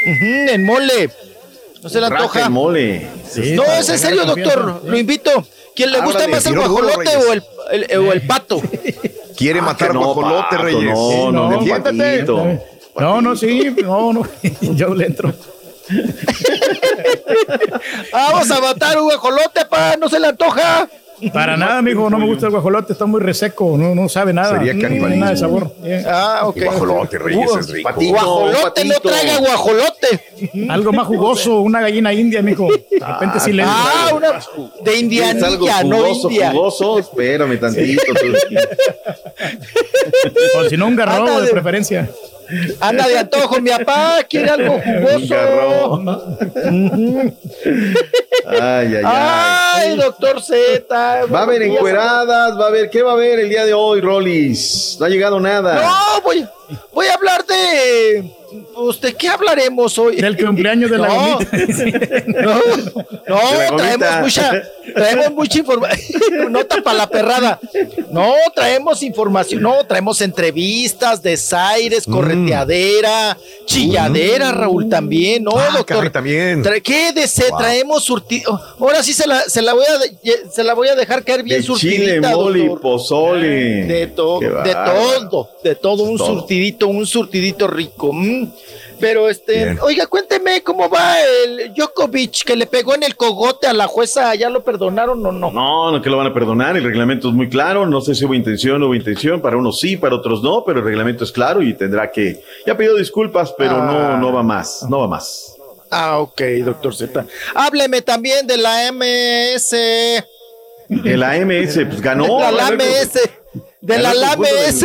En 0.05 0.65
mole. 0.65 1.11
No 1.83 1.89
se 1.89 2.01
le 2.01 2.07
antoja. 2.07 2.45
el 2.45 2.51
mole. 2.51 3.07
Sí, 3.31 3.53
No, 3.55 3.65
es 3.65 3.89
en 3.89 3.99
serio, 3.99 4.25
doctor. 4.25 4.83
Lo 4.85 4.97
invito. 4.99 5.31
¿Quién 5.75 5.91
le 5.91 6.01
gusta 6.01 6.25
Ábrale, 6.25 6.33
más 6.35 6.47
el 6.47 6.55
guajolote 6.55 6.97
Reyes. 6.97 7.17
o 7.27 7.33
el, 7.33 7.43
el- 7.89 7.99
o 7.99 8.13
el 8.13 8.23
pato? 8.27 8.61
Quiere 9.37 9.61
Ah, 9.61 9.63
matar 9.63 9.95
no, 9.95 10.05
guajolote, 10.05 10.43
pato, 10.51 10.63
Reyes. 10.63 10.93
No, 10.95 11.33
no, 11.33 11.33
no, 11.33 11.51
no, 11.51 11.59
defiéndete. 11.59 12.27
patito. 12.27 12.63
No, 13.01 13.21
no, 13.23 13.37
sí, 13.37 13.75
no, 13.83 14.13
no, 14.13 14.29
yo 14.75 14.95
le 14.95 15.07
entro. 15.07 15.33
Vamos 18.13 18.51
a 18.51 18.61
matar 18.61 18.99
un 18.99 19.05
guajolote, 19.05 19.65
pa. 19.67 19.97
No 19.97 20.09
se 20.09 20.21
le 20.21 20.29
antoja. 20.29 20.89
Para 21.33 21.57
nada, 21.57 21.79
amigo, 21.79 22.11
no 22.11 22.19
me 22.19 22.27
gusta 22.27 22.47
el 22.47 22.53
guajolote, 22.53 22.93
está 22.95 23.07
muy 23.07 23.21
reseco, 23.21 23.77
no, 23.79 23.95
no 23.95 24.09
sabe 24.09 24.33
nada. 24.33 24.59
Sería 24.59 24.73
no 24.73 24.79
tiene 24.81 24.89
canibalismo. 24.89 25.21
nada 25.21 25.33
de 25.33 25.37
sabor. 25.39 25.73
Eh, 25.85 26.05
Ah, 26.07 26.41
ok. 26.45 26.57
Guajolote, 26.65 27.19
Reyes, 27.19 27.51
es 27.61 27.69
rico. 27.71 27.89
patito. 27.91 28.13
Guajolote, 28.13 28.85
no 28.85 28.95
patito. 28.95 29.09
traiga 29.09 29.39
guajolote. 29.39 30.21
Algo 30.69 30.93
más 30.93 31.07
jugoso, 31.07 31.61
una 31.61 31.81
gallina 31.81 32.13
india, 32.13 32.43
mijo. 32.43 32.69
De 32.73 33.07
repente 33.07 33.39
sí 33.41 33.53
le 33.53 33.63
Ah, 33.65 34.11
una 34.15 34.33
de 34.33 35.09
¿Quieres 35.09 35.43
algo 35.43 35.67
indianilla, 35.67 35.85
no 35.85 35.97
jugoso, 35.99 36.31
india. 36.31 36.51
jugoso? 36.51 36.99
Espérame 36.99 37.59
tantito. 37.61 38.03
tú. 38.15 38.27
O 40.59 40.69
si 40.69 40.77
no, 40.77 40.87
un 40.87 40.97
garrobo 40.97 41.29
Anda 41.29 41.41
de 41.41 41.47
de- 41.47 41.53
preferencia. 41.53 42.11
Anda 42.81 43.09
de 43.09 43.19
antojo, 43.19 43.61
mi 43.61 43.71
papá. 43.71 44.19
Quiere 44.29 44.51
algo 44.51 44.81
jugoso. 44.81 45.35
Ay, 48.47 48.97
ay, 48.97 48.97
ay. 48.97 49.03
Ay, 49.05 49.97
doctor 49.97 50.43
Z. 50.43 51.27
Va 51.27 51.41
a 51.41 51.43
haber 51.43 51.63
encueradas, 51.63 52.59
va 52.59 52.65
a 52.65 52.69
haber, 52.69 52.91
¿qué 52.91 53.03
va 53.03 53.11
a 53.13 53.15
haber 53.15 53.41
el 53.41 53.49
día 53.49 53.65
de 53.65 53.75
hoy, 53.75 54.01
Rolis? 54.01 54.97
No 54.99 55.07
ha 55.07 55.09
llegado 55.09 55.41
nada. 55.41 55.75
No, 55.83 56.21
voy, 56.23 56.47
voy 56.93 57.07
a 57.07 57.15
hablar 57.15 57.45
de. 57.47 58.42
Pues, 58.75 59.01
¿de 59.01 59.15
qué 59.15 59.29
hablaremos 59.29 59.97
hoy? 59.99 60.17
Del 60.17 60.37
cumpleaños 60.37 60.91
de 60.91 60.99
la 60.99 61.09
No. 61.09 61.15
gomita. 61.35 61.57
No, 62.27 62.55
no, 63.29 63.37
gomita. 63.71 63.77
traemos 63.77 64.21
mucha, 64.21 64.63
traemos 64.95 65.33
mucha 65.33 65.59
información. 65.59 66.23
Nota 66.53 66.83
para 66.83 66.99
la 66.99 67.07
perrada. 67.09 67.61
No, 68.11 68.33
traemos 68.55 69.03
información. 69.03 69.63
No, 69.63 69.85
traemos 69.87 70.21
entrevistas, 70.21 71.23
desaires, 71.23 72.07
Mm. 72.09 72.13
correteadera, 72.13 73.37
chilladera, 73.67 74.53
Raúl, 74.53 74.89
también. 74.89 75.45
No, 75.45 75.53
Ah, 75.59 75.69
doctor. 75.73 75.97
caray, 75.99 76.11
también. 76.11 76.63
Tra- 76.65 76.81
¿Qué 76.83 77.13
de 77.13 77.23
Wow. 77.51 77.59
Traemos 77.59 78.05
surtido. 78.05 78.61
Ahora 78.79 79.03
sí 79.03 79.13
se 79.13 79.27
la, 79.27 79.43
se 79.43 79.63
la 79.63 79.73
voy 79.75 79.85
a 79.85 80.51
se 80.53 80.65
la 80.65 80.75
voy 80.75 80.89
a 80.89 80.95
dejar 80.95 81.25
caer 81.25 81.43
bien 81.43 81.61
De 81.61 81.67
chile, 81.67 81.79
surtidita, 81.79 82.31
mole 82.37 82.59
y 82.59 82.63
doctor. 82.67 82.81
pozole. 82.81 83.85
De 83.85 84.07
todo, 84.09 84.41
de 84.41 84.75
todo, 84.75 85.49
de 85.65 85.75
todo, 85.77 86.03
un 86.05 86.19
surtidito, 86.19 86.89
un 86.89 87.07
surtidito 87.07 87.67
rico. 87.69 88.13
mm. 88.13 88.42
Pero 89.01 89.29
este, 89.29 89.65
Bien. 89.65 89.79
oiga, 89.83 90.07
cuénteme 90.07 90.63
cómo 90.63 90.89
va 90.89 91.17
el 91.21 91.73
Djokovic 91.75 92.45
que 92.45 92.55
le 92.57 92.67
pegó 92.67 92.95
en 92.95 93.03
el 93.03 93.17
cogote 93.17 93.67
a 93.67 93.73
la 93.73 93.87
jueza, 93.87 94.35
¿ya 94.35 94.49
lo 94.49 94.63
perdonaron 94.63 95.25
o 95.27 95.33
no? 95.33 95.51
No, 95.51 95.91
no 95.91 96.01
que 96.03 96.09
lo 96.11 96.17
van 96.19 96.29
a 96.29 96.35
perdonar, 96.35 96.77
el 96.77 96.85
reglamento 96.85 97.29
es 97.29 97.35
muy 97.35 97.49
claro, 97.49 97.87
no 97.87 98.01
sé 98.01 98.15
si 98.15 98.25
hubo 98.25 98.35
intención 98.35 98.83
o 98.83 98.87
hubo 98.87 98.95
intención, 98.95 99.41
para 99.41 99.57
unos 99.57 99.81
sí, 99.81 99.97
para 99.97 100.15
otros 100.15 100.43
no, 100.43 100.63
pero 100.65 100.79
el 100.81 100.85
reglamento 100.85 101.25
es 101.25 101.33
claro 101.33 101.63
y 101.63 101.75
tendrá 101.75 102.11
que, 102.13 102.43
ya 102.67 102.77
pedido 102.77 102.97
disculpas, 102.97 103.53
pero 103.59 103.77
Ah. 103.77 104.17
no, 104.19 104.19
no 104.19 104.33
va 104.33 104.43
más, 104.43 104.85
no 104.89 105.01
va 105.01 105.09
más. 105.09 105.57
Ah, 105.91 106.21
ok, 106.21 106.41
doctor 106.65 106.95
Z. 106.95 107.27
Hábleme 107.55 108.01
también 108.01 108.47
de 108.47 108.57
la 108.57 108.91
MS. 108.93 109.73
El 111.05 111.23
AMS, 111.23 111.75
pues 111.87 112.01
ganó. 112.01 112.25
De 112.39 112.53
la 112.53 112.67
AMS. 112.69 113.13
De 113.81 113.99
la 113.99 114.13
conjunto 114.13 114.49
AMS. 114.69 114.85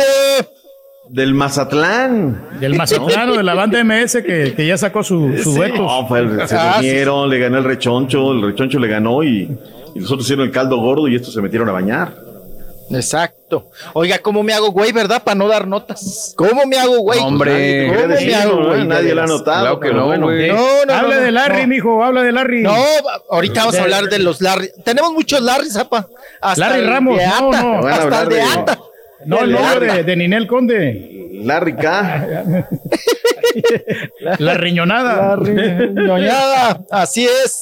Del 1.09 1.33
Mazatlán. 1.33 2.59
Del 2.59 2.75
Mazatlán 2.75 3.29
o 3.29 3.35
de 3.37 3.43
la 3.43 3.53
banda 3.53 3.83
MS 3.83 4.21
que, 4.23 4.53
que 4.55 4.67
ya 4.67 4.77
sacó 4.77 5.03
su, 5.03 5.37
su 5.41 5.53
Sí. 5.53 5.59
No, 5.75 6.15
el- 6.17 6.47
se 6.47 6.55
durmieron, 6.57 7.29
le 7.29 7.39
ganó 7.39 7.57
el 7.59 7.63
rechoncho, 7.63 8.31
el 8.33 8.41
rechoncho 8.41 8.79
le 8.79 8.87
ganó 8.87 9.23
y, 9.23 9.49
y 9.95 9.99
los 9.99 10.11
otros 10.11 10.25
hicieron 10.25 10.45
el 10.45 10.51
caldo 10.51 10.77
gordo 10.77 11.07
y 11.07 11.15
estos 11.15 11.33
se 11.33 11.41
metieron 11.41 11.69
a 11.69 11.71
bañar. 11.71 12.13
Exacto. 12.89 13.69
Oiga, 13.93 14.19
¿cómo 14.19 14.43
me 14.43 14.53
hago 14.53 14.71
güey, 14.71 14.93
verdad? 14.93 15.21
Para 15.23 15.35
no 15.35 15.47
dar 15.49 15.67
notas. 15.67 16.33
¿Cómo 16.37 16.65
me 16.65 16.77
hago 16.77 16.99
güey? 16.99 17.19
Hombre, 17.19 17.87
¿cómo 17.93 18.07
me 18.07 18.35
hago 18.35 18.65
güey? 18.67 18.87
nadie 18.87 19.13
lo 19.13 19.23
ha 19.23 19.27
notado. 19.27 19.61
Claro 19.61 19.79
que 19.81 19.93
no, 19.93 20.05
bueno. 20.05 20.25
güey. 20.27 20.47
No, 20.49 20.85
no, 20.87 20.93
habla 20.93 21.15
no, 21.15 21.21
de 21.21 21.31
Larry, 21.33 21.61
no. 21.63 21.67
mijo, 21.67 22.03
habla 22.03 22.23
de 22.23 22.31
Larry. 22.31 22.63
No, 22.63 22.75
ahorita 23.29 23.59
vamos 23.61 23.75
a 23.75 23.81
hablar 23.83 24.05
de 24.05 24.19
los 24.19 24.39
Larry. 24.41 24.69
Tenemos 24.85 25.11
muchos 25.11 25.41
Larry, 25.41 25.69
Zapa. 25.69 26.07
Hasta 26.39 26.69
Larry 26.69 26.85
Ramos, 26.85 27.17
de 27.17 27.27
no, 27.27 27.49
Ata, 27.49 27.79
Hasta 27.89 28.21
el 28.23 28.29
de 28.29 28.35
de- 28.35 28.41
Ata. 28.41 28.79
No, 29.27 29.41
el 29.41 29.51
novio 29.51 29.79
de, 29.93 30.03
de 30.03 30.15
Ninel 30.15 30.47
Conde. 30.47 31.13
Larry 31.43 31.75
K. 31.75 32.67
La 34.39 34.53
riñonada. 34.55 35.15
La 35.15 35.35
riñonada, 35.35 36.81
así 36.91 37.25
es. 37.25 37.59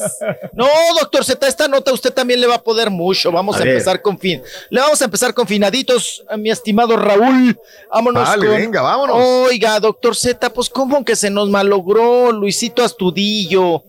No, 0.53 0.68
doctor 1.00 1.24
Z, 1.24 1.48
esta 1.48 1.68
nota 1.68 1.92
usted 1.94 2.11
también 2.14 2.42
le 2.42 2.48
va 2.48 2.56
a 2.56 2.64
poder 2.64 2.90
mucho. 2.90 3.32
Vamos 3.32 3.58
A 3.58 3.64
empezar 3.64 4.02
con 4.02 4.18
fin. 4.19 4.42
Le 4.69 4.80
vamos 4.82 5.02
a 5.02 5.06
empezar 5.06 5.34
con 5.34 5.48
finaditos, 5.48 6.24
a 6.30 6.38
mi 6.38 6.50
estimado 6.50 6.95
Raúl. 6.98 7.58
Vámonos 7.92 8.27
Dale, 8.27 8.48
con- 8.48 8.56
venga, 8.58 8.82
vámonos. 8.82 9.18
Oiga, 9.19 9.80
doctor 9.80 10.16
Z, 10.16 10.50
pues 10.52 10.69
cómo 10.69 11.03
que 11.06 11.16
se 11.16 11.30
nos 11.30 11.50
malogró 11.50 12.32
Luisito 12.32 12.84
Astudillo, 12.84 13.84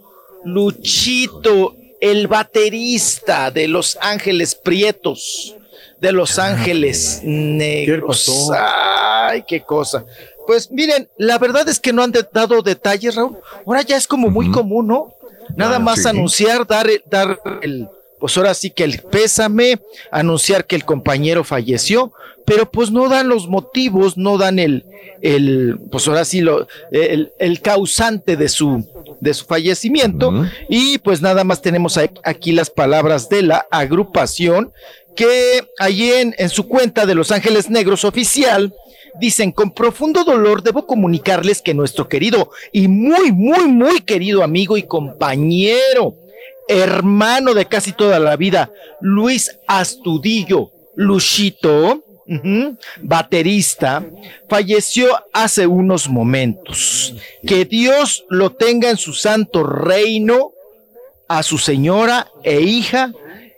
Luchito, 0.45 1.75
el 2.01 2.29
baterista 2.29 3.51
de 3.51 3.69
Los 3.69 3.99
Ángeles 4.01 4.55
Prietos, 4.55 5.55
de 6.01 6.13
Los 6.13 6.39
Ángeles 6.39 7.21
Negros. 7.25 8.51
Ay, 8.55 9.45
qué 9.47 9.63
cosa. 9.63 10.05
Pues 10.47 10.71
miren, 10.71 11.09
la 11.19 11.39
verdad 11.39 11.69
es 11.69 11.81
que 11.81 11.93
no 11.93 12.03
han 12.03 12.13
dado 12.33 12.63
detalles, 12.63 13.17
Raúl. 13.17 13.39
Ahora 13.67 13.83
ya 13.83 13.97
es 13.97 14.07
como 14.07 14.31
muy 14.31 14.51
común, 14.51 14.87
¿no? 14.87 15.15
Nada 15.57 15.77
Ah, 15.77 15.81
más 15.81 16.03
sí. 16.03 16.09
anunciar, 16.09 16.67
dar, 16.67 16.87
dar 17.11 17.39
el, 17.63 17.89
pues 18.21 18.37
ahora 18.37 18.55
sí 18.55 18.71
que 18.71 18.85
el 18.85 19.01
pésame, 19.01 19.81
anunciar 20.11 20.67
que 20.67 20.77
el 20.77 20.85
compañero 20.85 21.45
falleció, 21.45 22.13
pero 22.45 22.71
pues 22.71 22.91
no 22.91 23.09
dan 23.09 23.29
los 23.29 23.49
motivos, 23.49 24.17
no 24.17 24.39
dan 24.39 24.59
el, 24.59 24.85
el 25.23 25.79
pues 25.91 26.07
ahora 26.07 26.25
sí 26.25 26.41
lo, 26.41 26.67
el, 26.93 27.33
el 27.41 27.61
causante 27.61 28.37
de 28.37 28.49
su, 28.49 28.85
de 29.21 29.35
su 29.35 29.45
fallecimiento, 29.47 30.33
y 30.69 30.99
pues 30.99 31.21
nada 31.23 31.43
más 31.43 31.61
tenemos 31.63 31.99
aquí 32.23 32.53
las 32.53 32.71
palabras 32.71 33.29
de 33.29 33.43
la 33.43 33.67
agrupación 33.71 34.73
que 35.17 35.67
allí 35.79 36.13
en, 36.13 36.49
su 36.49 36.69
cuenta 36.69 37.07
de 37.07 37.15
Los 37.15 37.33
Ángeles 37.33 37.71
Negros 37.71 38.05
oficial 38.05 38.73
dicen, 39.19 39.51
con 39.51 39.73
profundo 39.73 40.23
dolor 40.25 40.63
debo 40.63 40.87
comunicarles 40.87 41.63
que 41.63 41.75
nuestro 41.75 42.09
querido 42.09 42.51
y 42.71 42.87
muy, 42.87 43.33
muy, 43.33 43.67
muy 43.67 44.01
querido 44.03 44.45
amigo 44.45 44.77
y 44.77 44.83
compañero, 44.83 46.15
hermano 46.69 47.55
de 47.55 47.67
casi 47.67 47.93
toda 47.93 48.19
la 48.19 48.37
vida, 48.37 48.71
Luis 49.01 49.59
Astudillo, 49.67 50.71
Luchito, 50.95 52.05
baterista, 53.03 54.05
falleció 54.49 55.09
hace 55.33 55.67
unos 55.67 56.09
momentos. 56.09 57.15
Que 57.47 57.65
Dios 57.65 58.25
lo 58.29 58.53
tenga 58.53 58.91
en 58.91 58.97
su 58.97 59.13
santo 59.13 59.63
reino, 59.63 60.53
a 61.29 61.43
su 61.43 61.59
señora 61.59 62.29
e 62.43 62.61
hija, 62.61 63.13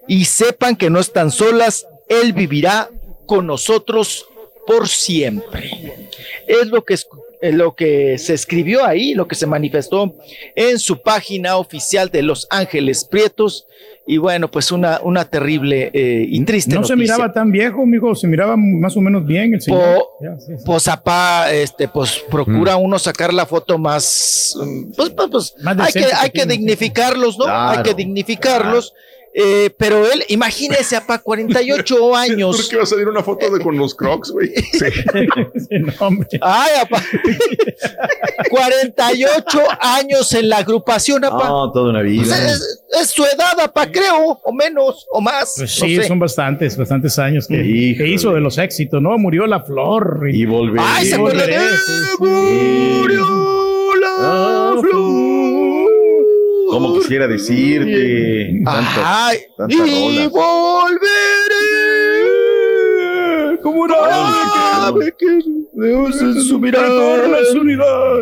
y 0.09 0.25
sepan 0.25 0.75
que 0.77 0.91
no 0.91 0.99
están 1.01 1.31
solas, 1.31 1.87
Él 2.09 2.33
vivirá 2.33 2.89
con 3.27 3.47
nosotros 3.47 4.27
por 4.67 4.89
siempre. 4.89 5.71
Es 6.47 6.67
lo 6.69 6.85
que, 6.85 6.95
es, 6.95 7.07
es 7.41 7.55
lo 7.55 7.75
que 7.75 8.19
se 8.19 8.35
escribió 8.35 8.85
ahí, 8.85 9.15
lo 9.15 9.29
que 9.29 9.35
se 9.35 9.47
manifestó 9.47 10.15
en 10.57 10.79
su 10.79 11.01
página 11.03 11.57
oficial 11.57 12.11
de 12.11 12.23
Los 12.23 12.47
Ángeles 12.51 13.05
Prietos. 13.05 13.67
Y 14.07 14.17
bueno, 14.17 14.51
pues 14.51 14.73
una, 14.73 15.01
una 15.03 15.27
terrible 15.27 15.91
eh, 15.93 16.25
y 16.27 16.43
triste 16.47 16.75
No 16.75 16.83
se 16.85 16.95
noticia. 16.97 17.17
miraba 17.17 17.33
tan 17.35 17.53
viejo, 17.53 17.85
mijo, 17.85 18.15
se 18.15 18.27
miraba 18.27 18.57
más 18.57 18.97
o 18.97 19.03
menos 19.03 19.27
bien 19.27 19.53
el 19.53 19.61
señor. 19.61 19.99
Po- 19.99 20.09
Ya, 20.23 20.39
sí, 20.39 20.53
sí. 20.57 20.63
pues 20.65 20.89
apá, 20.89 21.53
este, 21.53 21.89
pues 21.89 22.19
procura 22.31 22.77
uno 22.77 22.99
sacar 22.99 23.35
la 23.35 23.45
foto 23.45 23.77
más, 23.77 24.57
mm, 24.59 24.93
pues, 24.97 25.11
pues, 25.11 25.29
pues, 25.31 25.55
Más 25.63 25.79
hay 25.79 25.93
que, 25.93 25.99
decente 26.01 26.17
hay 26.23 26.31
que 26.31 26.41
que 26.41 26.47
dignificarlos, 26.47 27.39
¿no? 27.39 27.45
Hay 27.45 27.51
Claro, 27.51 27.83
que 27.83 27.95
dignificarlos. 27.95 28.95
Eh, 29.35 29.71
pero 29.79 30.11
él, 30.11 30.25
imagínese, 30.29 30.97
apá, 30.97 31.19
48 31.19 32.17
años. 32.17 32.57
¿Por 32.57 32.69
qué 32.69 32.77
va 32.77 32.83
a 32.83 32.87
salir 32.87 33.09
una 33.09 33.23
foto 33.23 33.51
de 33.51 33.61
con 33.63 33.77
los 33.77 33.95
crocs, 33.95 34.31
güey? 34.31 34.53
No, 35.71 35.93
hombre. 36.07 36.29
Ay, 36.41 36.71
apá. 36.81 37.03
48 38.51 39.59
años 39.81 40.33
en 40.33 40.49
la 40.49 40.59
agrupación, 40.59 41.25
apá. 41.25 41.49
No, 41.49 41.73
toda 41.73 41.91
una 41.91 42.01
Pues 42.01 42.11
vida. 42.13 42.47
es, 42.53 42.85
es 43.01 43.11
su 43.11 43.25
edad, 43.25 43.59
apá, 43.63 43.91
creo, 43.91 44.41
o 44.43 44.53
menos, 44.53 45.07
o 45.13 45.21
más. 45.21 45.55
Pues 45.57 45.79
no 45.81 45.87
sí, 45.87 45.97
sé. 45.97 46.05
son 46.09 46.19
bastantes, 46.19 46.77
bastantes 46.77 47.19
años 47.19 47.47
que, 47.47 47.57
que 47.97 48.09
hizo 48.09 48.33
de 48.33 48.41
los 48.41 48.59
éxitos, 48.59 49.01
¿no? 49.03 49.17
Murió 49.19 49.47
la 49.47 49.61
flor. 49.63 50.29
Y 50.33 50.47
volveré. 50.47 50.83
Ay, 50.87 51.07
se 51.07 51.17
y 51.17 51.19
volveré, 51.19 51.59
de- 51.59 51.71
sí, 51.77 51.93
sí. 52.19 52.25
Murió 52.25 53.68
Como 56.71 56.99
quisiera 56.99 57.27
decirte. 57.27 58.61
Tantas, 58.65 58.99
Ay, 59.05 59.39
tantas 59.57 59.77
y 59.89 60.19
rolas. 60.29 60.31
volveré 62.59 63.59
como 63.63 63.81
una 63.83 64.87
ave 64.87 65.15
que 65.19 65.27
Dios 65.73 66.21
en 66.21 66.43
su 66.43 66.59
mirada. 66.59 67.45
Su 67.53 67.61
unidad. 67.61 68.21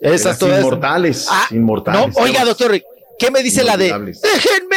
Esas 0.00 0.38
todas. 0.38 0.60
inmortales. 0.60 1.26
Ah, 1.30 1.46
inmortales. 1.50 2.14
No, 2.16 2.22
oiga, 2.22 2.44
doctor, 2.44 2.80
¿qué 3.18 3.30
me 3.30 3.42
dice 3.42 3.64
la 3.64 3.76
de? 3.76 3.86
Déjenme. 3.86 4.76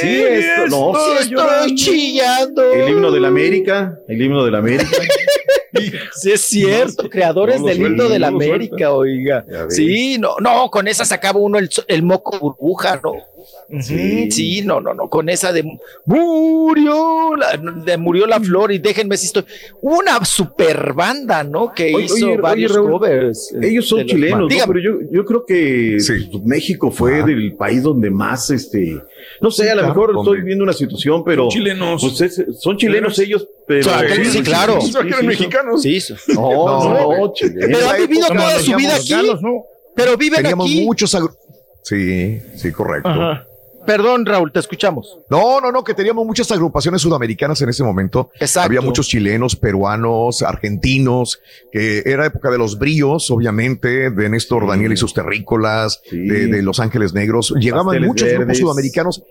Sí, 0.00 0.22
esto, 0.22 0.66
no. 0.68 0.92
Estoy, 1.18 1.34
estoy 1.36 1.74
chillando. 1.74 2.62
El 2.72 2.88
himno 2.90 3.10
de 3.10 3.20
la 3.20 3.28
América. 3.28 3.94
El 4.08 4.22
himno 4.22 4.44
de 4.44 4.50
la 4.50 4.58
América. 4.58 4.88
Sí, 6.14 6.32
es 6.32 6.40
cierto, 6.40 7.08
creadores 7.08 7.60
no 7.60 7.66
del 7.66 7.80
himno 7.80 8.08
de 8.08 8.18
la 8.18 8.28
América, 8.28 8.68
suelta. 8.68 8.92
oiga. 8.92 9.44
Sí, 9.68 10.18
no, 10.18 10.36
no, 10.40 10.70
con 10.70 10.88
esa 10.88 11.04
sacaba 11.04 11.38
uno 11.38 11.58
el, 11.58 11.70
el 11.86 12.02
moco 12.02 12.38
burbuja, 12.38 13.00
¿no? 13.02 13.12
Sí. 13.80 14.62
no, 14.64 14.80
no, 14.80 14.94
no, 14.94 15.08
con 15.08 15.28
esa 15.28 15.52
de 15.52 15.64
murió 16.04 17.34
la, 17.36 17.56
de 17.56 17.96
murió 17.96 18.26
la 18.26 18.40
flor 18.40 18.72
y 18.72 18.78
déjenme 18.78 19.16
si 19.16 19.26
estoy. 19.26 19.44
Una 19.80 20.24
super 20.24 20.92
banda, 20.92 21.42
¿no? 21.44 21.72
Que 21.72 21.94
Oye, 21.94 22.04
hizo 22.04 22.14
oye, 22.14 22.24
oye, 22.26 22.36
varios 22.38 22.74
Raúl, 22.74 22.90
covers. 22.92 23.52
eh, 23.54 23.68
Ellos 23.68 23.86
son 23.88 24.04
chilenos, 24.06 24.50
¿no? 24.52 24.64
Pero 24.66 24.80
yo, 24.80 24.90
yo 25.10 25.24
creo 25.24 25.44
que 25.46 25.96
pues, 25.98 26.42
México 26.44 26.90
fue 26.90 27.22
del 27.24 27.54
país 27.56 27.82
donde 27.82 28.10
más, 28.10 28.50
este, 28.50 29.00
no 29.40 29.50
sé, 29.50 29.70
a 29.70 29.74
lo 29.74 29.80
claro, 29.82 29.88
mejor 29.94 30.16
hombre. 30.16 30.32
estoy 30.32 30.46
viendo 30.46 30.64
una 30.64 30.72
situación, 30.72 31.22
pero 31.24 31.42
Son 31.44 31.50
chilenos. 31.50 32.00
pues, 32.02 32.20
es- 32.38 32.60
son 32.60 32.76
chilenos 32.76 33.18
ellos, 33.18 33.46
pero 33.66 33.84
Sí, 33.84 34.24
sí, 34.30 34.42
claro. 34.42 34.78
Pensaba 34.78 35.04
que 35.04 35.10
eran 35.10 35.26
mexicanos. 35.26 35.82
Sí, 35.82 36.00
sí. 36.00 36.14
No, 36.34 36.50
No, 36.82 37.16
no, 37.18 37.32
chilenos. 37.32 37.66
Pero 37.78 37.90
ha 37.90 37.96
vivido 37.96 38.26
Como 38.28 38.40
toda 38.40 38.58
su 38.58 38.74
vida 38.76 38.96
aquí. 38.96 39.08
galos, 39.10 39.42
¿no? 39.42 39.64
Pero 39.94 40.16
viven 40.16 40.36
Teníamos 40.42 40.66
aquí. 40.70 40.84
muchos 40.84 41.14
agru- 41.14 41.34
Sí, 41.90 42.40
sí, 42.56 42.70
correcto. 42.70 43.08
Ajá. 43.08 43.46
Perdón, 43.86 44.26
Raúl, 44.26 44.52
te 44.52 44.60
escuchamos. 44.60 45.18
No, 45.30 45.60
no, 45.60 45.72
no, 45.72 45.82
que 45.82 45.94
teníamos 45.94 46.24
muchas 46.26 46.50
agrupaciones 46.52 47.00
sudamericanas 47.02 47.60
en 47.62 47.70
ese 47.70 47.82
momento. 47.82 48.30
Exacto. 48.38 48.66
Había 48.66 48.82
muchos 48.82 49.08
chilenos, 49.08 49.56
peruanos, 49.56 50.42
argentinos, 50.42 51.40
que 51.72 52.02
era 52.04 52.26
época 52.26 52.50
de 52.50 52.58
los 52.58 52.78
bríos, 52.78 53.30
obviamente, 53.30 54.10
de 54.10 54.28
Néstor 54.28 54.68
Daniel 54.68 54.92
y 54.92 54.96
sus 54.98 55.14
terrícolas, 55.14 56.00
Sí. 56.08 56.18
de, 56.28 56.46
de 56.46 56.62
Los 56.62 56.78
Ángeles 56.78 57.14
Negros. 57.14 57.54
Llegaban 57.58 57.86
Pasteles 57.86 58.06
muchos 58.08 58.28
grupos 58.34 58.58
sudamericanos. 58.58 59.22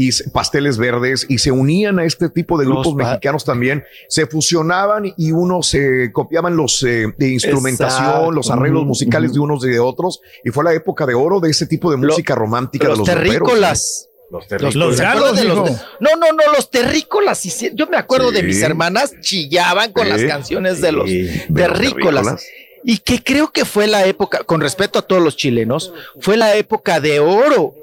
Y 0.00 0.10
pasteles 0.30 0.78
verdes 0.78 1.26
y 1.28 1.38
se 1.38 1.50
unían 1.50 1.98
a 1.98 2.04
este 2.04 2.28
tipo 2.28 2.56
de 2.56 2.64
Los 2.66 2.74
grupos 2.74 2.94
mexicanos 2.94 3.44
también, 3.44 3.82
se 4.08 4.26
fusionaban 4.28 5.12
y 5.16 5.32
unos 5.32 5.66
se 5.66 6.12
copiaban 6.12 6.56
los 6.56 6.80
eh, 6.84 7.12
de 7.18 7.28
instrumentación, 7.30 8.04
Exacto. 8.06 8.30
los 8.30 8.48
arreglos 8.50 8.86
musicales 8.86 9.32
de 9.32 9.40
unos 9.40 9.64
y 9.66 9.70
de 9.70 9.80
otros 9.80 10.20
y 10.44 10.50
fue 10.50 10.62
la 10.62 10.72
época 10.72 11.04
de 11.04 11.14
oro 11.14 11.40
de 11.40 11.50
ese 11.50 11.66
tipo 11.66 11.90
de 11.90 11.96
música 11.96 12.36
romántica 12.36 12.86
los 12.86 12.98
de 12.98 12.98
los 13.00 13.08
terrícolas. 13.08 14.08
Los 14.30 14.42
Los, 14.42 14.48
terrícolas. 14.48 14.96
¿se 14.96 15.04
acuerdan 15.04 15.34
de 15.36 15.44
los- 15.44 15.56
no, 16.00 16.10
no, 16.16 16.32
no, 16.32 16.52
los 16.54 16.70
terrícolas. 16.70 17.42
Yo 17.74 17.86
me 17.88 17.96
acuerdo 17.96 18.30
de 18.30 18.42
mis 18.44 18.62
hermanas 18.62 19.14
chillaban 19.20 19.90
con 19.92 20.04
Sí, 20.04 20.10
las 20.12 20.22
canciones 20.24 20.80
de 20.80 20.92
los 20.92 21.08
sí, 21.10 21.22
de 21.22 21.28
los 21.28 21.54
terrícolas. 21.54 22.24
terrícolas. 22.24 22.46
Y 22.84 22.98
que 22.98 23.22
creo 23.24 23.50
que 23.50 23.64
fue 23.64 23.88
la 23.88 24.06
época, 24.06 24.44
con 24.44 24.60
respeto 24.60 25.00
a 25.00 25.02
todos 25.02 25.20
los 25.20 25.36
chilenos, 25.36 25.92
fue 26.20 26.36
la 26.36 26.54
época 26.54 27.00
de 27.00 27.18
oro 27.18 27.74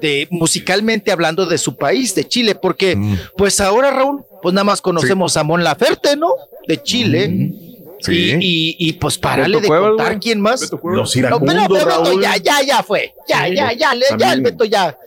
de 0.00 0.26
musicalmente 0.30 1.10
hablando 1.12 1.46
de 1.46 1.58
su 1.58 1.76
país, 1.76 2.14
de 2.14 2.26
Chile, 2.28 2.54
porque 2.54 2.96
Mm. 2.96 3.16
pues 3.36 3.60
ahora 3.60 3.90
Raúl, 3.90 4.24
pues 4.42 4.54
nada 4.54 4.64
más 4.64 4.80
conocemos 4.80 5.36
a 5.36 5.42
Mon 5.44 5.62
Laferte, 5.64 6.16
¿no? 6.16 6.34
De 6.66 6.82
Chile. 6.82 7.28
Mm. 7.28 7.72
Sí. 8.00 8.12
Y, 8.40 8.76
y, 8.80 8.88
y, 8.88 8.92
pues 8.94 9.16
párale 9.16 9.48
Beto 9.58 9.60
de 9.62 9.68
Cuevas, 9.68 9.88
contar 9.90 10.06
güey. 10.08 10.18
quién 10.18 10.40
más. 10.40 10.60
Los 10.60 10.72
No, 10.72 10.78
pero, 10.82 11.04
iracundos, 11.14 11.54
pero 11.54 11.68
Beto 11.74 11.84
Raúl. 12.04 12.20
ya, 12.22 12.36
ya, 12.36 12.62
ya 12.62 12.82
fue. 12.82 13.14
Ya, 13.28 13.46
Sí, 13.46 13.54
ya, 13.54 13.72
ya, 13.72 13.94
le- 13.94 14.06
ya, 14.18 14.32
el. 14.32 14.40
Beto 14.40 14.64
ya, 14.64 14.98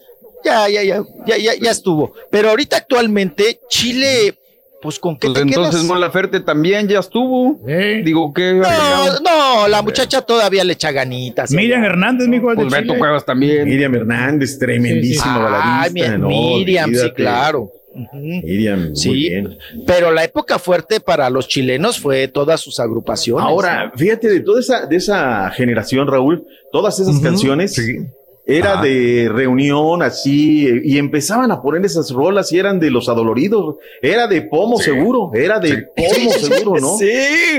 ya, 0.45 0.69
ya, 0.69 0.81
ya, 0.83 1.03
ya, 1.27 1.37
ya, 1.37 1.53
ya 1.55 1.71
estuvo. 1.71 2.13
Pero 2.31 2.49
ahorita 2.51 2.77
actualmente 2.77 3.59
Chile, 3.67 4.37
pues 4.85 4.99
con 4.99 5.15
qué 5.17 5.27
Pues 5.27 5.33
te 5.33 5.41
entonces 5.41 5.73
quedas? 5.73 5.83
Mon 5.88 5.99
Laferte 5.99 6.39
también 6.39 6.88
ya 6.88 6.99
estuvo. 6.99 7.59
Digo 8.03 8.31
que 8.33 8.53
No, 8.53 9.19
no, 9.19 9.67
la 9.67 9.81
muchacha 9.81 10.22
todavía 10.22 10.64
le 10.64 10.73
echa 10.73 10.91
ganitas. 10.91 11.49
Miriam 11.51 11.83
Hernández, 11.83 12.27
es 12.27 12.31
de 12.31 12.39
Pues 12.39 12.57
Beto 12.72 12.83
Chile. 12.83 12.97
Cuevas 12.99 13.25
también. 13.25 13.67
Miriam 13.67 13.95
Hernández, 13.95 14.59
tremendísima 14.59 15.39
baladista. 15.39 15.81
Ay, 15.81 15.91
mi- 15.91 16.17
¿no? 16.22 16.27
Miriam, 16.30 16.93
sí, 16.93 17.11
claro. 17.15 17.72
Miriam, 18.14 18.88
muy 18.89 18.95
Sí, 18.95 19.09
bien. 19.14 19.57
pero 19.88 20.11
la 20.11 20.23
época 20.23 20.59
fuerte 20.59 20.99
para 20.99 21.30
los 21.30 21.47
chilenos 21.47 21.99
fue 21.99 22.27
todas 22.27 22.59
sus 22.61 22.80
agrupaciones. 22.80 23.43
Ahora, 23.45 23.91
fíjate, 23.95 24.27
de 24.30 24.41
toda 24.41 24.59
esa, 24.59 24.85
de 24.85 24.97
esa 24.97 25.49
generación, 25.51 26.05
Raúl, 26.07 26.45
todas 26.72 26.99
esas 26.99 27.19
canciones 27.22 27.73
sí. 27.73 27.99
Era 28.48 28.74
Ajá. 28.74 28.83
de 28.83 29.30
reunión, 29.33 30.01
así, 30.03 30.67
y 30.83 30.98
empezaban 30.98 31.51
a 31.51 31.61
poner 31.61 31.83
esas 31.85 32.11
rolas 32.11 32.51
y 32.51 32.59
eran 32.59 32.80
de 32.80 32.91
los 32.91 33.09
adoloridos. 33.09 33.77
Era 34.01 34.27
de 34.27 34.43
pomo 34.43 34.77
seguro, 34.77 35.32
era 35.33 35.59
de 35.59 35.88
pomo 35.95 36.32
seguro, 36.40 36.80
¿no? 36.80 36.98
Sí. 36.98 37.09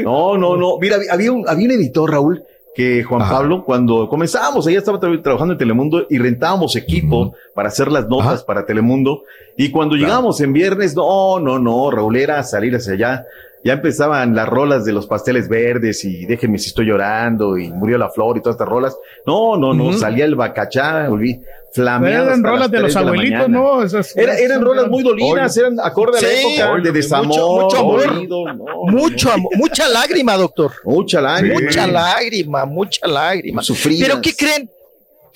No, 0.04 0.36
no, 0.38 0.56
no. 0.56 0.78
Mira, 0.80 0.98
había 1.10 1.32
un, 1.32 1.48
había 1.48 1.66
un 1.66 1.72
editor, 1.72 2.10
Raúl, 2.10 2.44
que 2.74 3.02
Juan 3.02 3.22
Ajá. 3.22 3.36
Pablo, 3.38 3.64
cuando 3.64 4.08
comenzábamos, 4.08 4.66
ella 4.66 4.78
estaba 4.78 5.00
tra- 5.00 5.22
trabajando 5.22 5.54
en 5.54 5.58
Telemundo 5.58 6.06
y 6.10 6.18
rentábamos 6.18 6.76
equipo 6.76 7.34
para 7.54 7.68
hacer 7.68 7.90
las 7.90 8.06
notas 8.08 8.26
Ajá. 8.26 8.46
para 8.46 8.66
Telemundo. 8.66 9.22
Y 9.56 9.70
cuando 9.70 9.96
llegábamos 9.96 10.40
en 10.42 10.52
viernes, 10.52 10.94
no, 10.94 11.40
no, 11.40 11.58
no, 11.58 11.90
Raúl 11.90 12.16
era 12.16 12.42
salir 12.42 12.76
hacia 12.76 12.92
allá. 12.92 13.24
Ya 13.66 13.72
empezaban 13.74 14.34
las 14.34 14.48
rolas 14.48 14.84
de 14.84 14.92
los 14.92 15.06
pasteles 15.06 15.48
verdes 15.48 16.04
y 16.04 16.24
déjenme 16.24 16.58
si 16.58 16.68
estoy 16.68 16.86
llorando 16.86 17.58
y 17.58 17.70
murió 17.72 17.98
la 17.98 18.08
flor 18.10 18.36
y 18.38 18.40
todas 18.40 18.54
estas 18.54 18.68
rolas. 18.68 18.96
No, 19.26 19.56
no, 19.56 19.74
no, 19.74 19.92
salía 19.92 20.24
el 20.24 20.36
bacachá, 20.36 21.08
volví 21.08 21.40
flameado. 21.72 22.26
Eran 22.28 22.42
rolas 22.44 22.60
las 22.60 22.70
de 22.70 22.80
los 22.80 22.92
3 22.92 22.94
la 22.94 23.00
abuelitos. 23.10 23.48
¿no? 23.50 23.82
Esas- 23.82 24.16
Era- 24.16 24.38
eran 24.38 24.62
rolas 24.62 24.88
muy 24.88 25.02
dolinas, 25.02 25.56
eran 25.56 25.78
acorde 25.80 26.18
a 26.18 26.22
la 26.22 26.28
Sí, 26.28 26.56
época 26.56 26.80
de 26.82 26.92
desamor, 26.92 27.26
mucho- 27.26 27.48
mucho 27.64 27.76
amor. 27.78 28.06
dolido, 28.14 28.44
no, 28.54 28.64
Mucho 28.86 29.32
amor, 29.32 29.52
mucha 29.56 29.88
lágrima, 29.88 30.36
doctor. 30.36 30.72
mucha 30.84 31.20
lágrima. 31.20 31.60
Mucha 31.60 31.86
lágrima, 31.86 32.64
mucha 32.64 33.06
lágrima. 33.06 33.62
Sufridas. 33.62 34.08
Pero 34.08 34.22
¿qué 34.22 34.32
creen? 34.34 34.70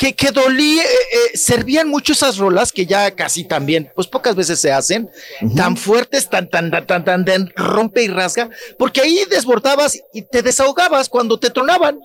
Que, 0.01 0.15
que 0.15 0.31
dolía, 0.31 0.83
eh, 0.83 0.87
eh, 0.87 1.37
servían 1.37 1.87
mucho 1.87 2.15
esas 2.15 2.39
rolas 2.39 2.73
que 2.73 2.87
ya 2.87 3.11
casi 3.11 3.45
también, 3.45 3.93
pues 3.95 4.07
pocas 4.07 4.35
veces 4.35 4.59
se 4.59 4.73
hacen, 4.73 5.11
tan 5.55 5.77
fuertes, 5.77 6.31
tan, 6.31 6.49
tan, 6.49 6.71
tan, 6.71 6.87
tan, 6.87 7.05
tan, 7.05 7.23
tan, 7.27 7.53
rompe 7.55 8.03
y 8.05 8.09
rasga, 8.09 8.49
porque 8.79 9.03
ahí 9.03 9.21
desbordabas 9.29 10.01
y 10.15 10.23
te 10.23 10.41
desahogabas 10.41 11.11
cuando 11.11 11.39
te 11.39 11.51
tronaban. 11.51 12.01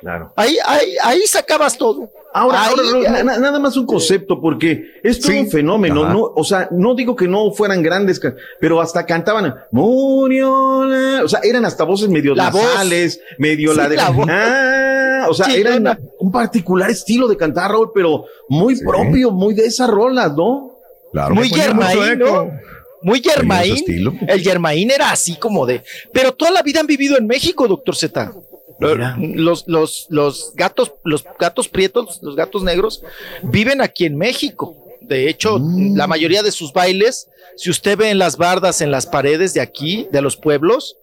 Claro. 0.00 0.32
Ahí, 0.36 0.58
ahí, 0.66 0.94
ahí 1.04 1.20
sacabas 1.26 1.78
todo. 1.78 2.10
Ahora, 2.34 2.64
Ahí, 2.66 2.74
ahora, 2.92 3.22
na- 3.22 3.38
nada 3.38 3.58
más 3.60 3.76
un 3.78 3.86
concepto, 3.86 4.40
porque 4.40 5.00
es 5.02 5.20
todo 5.20 5.32
Sí. 5.32 5.38
un 5.38 5.48
fenómeno, 5.50 6.04
Ajá. 6.04 6.12
¿no? 6.12 6.32
O 6.36 6.44
sea, 6.44 6.68
no 6.72 6.94
digo 6.96 7.14
que 7.16 7.26
no 7.28 7.50
fueran 7.52 7.80
grandes, 7.82 8.20
pero 8.60 8.80
hasta 8.80 9.06
cantaban, 9.06 9.54
murió 9.70 10.84
la-", 10.84 11.24
o 11.24 11.28
sea, 11.28 11.40
eran 11.44 11.64
hasta 11.64 11.84
voces 11.84 12.08
medio 12.10 12.34
La 12.34 12.50
voz. 12.50 12.62
medio 13.38 13.70
Sí, 13.70 13.76
la 13.78 13.88
de, 13.88 13.96
la 13.96 14.06
ah, 14.06 14.10
o 15.28 15.34
sea, 15.34 15.46
Sí, 15.46 15.56
era 15.60 15.76
una- 15.76 15.98
un 16.18 16.30
particular 16.32 16.90
estilo 16.90 17.28
de 17.28 17.36
cantar, 17.36 17.70
Raúl, 17.70 17.90
pero 17.94 18.24
muy 18.48 18.78
propio, 18.80 19.30
muy 19.30 19.54
de 19.54 19.66
esas 19.66 19.88
rolas, 19.88 20.34
¿no? 20.34 20.72
Claro. 21.12 21.34
Muy 21.34 21.48
Germain. 21.48 22.18
¿no? 22.18 22.50
Muy 23.02 23.22
Germain. 23.22 23.84
El 24.28 24.40
Germain 24.40 24.90
era 24.90 25.10
así 25.10 25.36
como 25.36 25.64
de. 25.66 25.82
Pero 26.12 26.32
toda 26.32 26.50
la 26.50 26.62
vida 26.62 26.80
han 26.80 26.86
vivido 26.86 27.16
en 27.18 27.26
México, 27.26 27.68
doctor 27.68 27.94
Z. 27.96 28.32
Mira. 28.78 29.16
Los, 29.18 29.64
los, 29.68 30.06
los 30.10 30.52
gatos, 30.54 30.92
los 31.04 31.24
gatos 31.38 31.68
prietos, 31.68 32.18
los 32.22 32.36
gatos 32.36 32.62
negros, 32.62 33.02
viven 33.42 33.80
aquí 33.80 34.04
en 34.04 34.16
México. 34.18 34.76
De 35.00 35.28
hecho, 35.30 35.58
Mm. 35.58 35.96
la 35.96 36.06
mayoría 36.06 36.42
de 36.42 36.50
sus 36.50 36.72
bailes, 36.72 37.28
si 37.56 37.70
usted 37.70 37.96
ve 37.96 38.10
en 38.10 38.18
las 38.18 38.36
bardas, 38.36 38.80
en 38.82 38.90
las 38.90 39.06
paredes 39.06 39.54
de 39.54 39.60
aquí, 39.60 40.08
de 40.12 40.20
los 40.20 40.36
pueblos, 40.36 40.96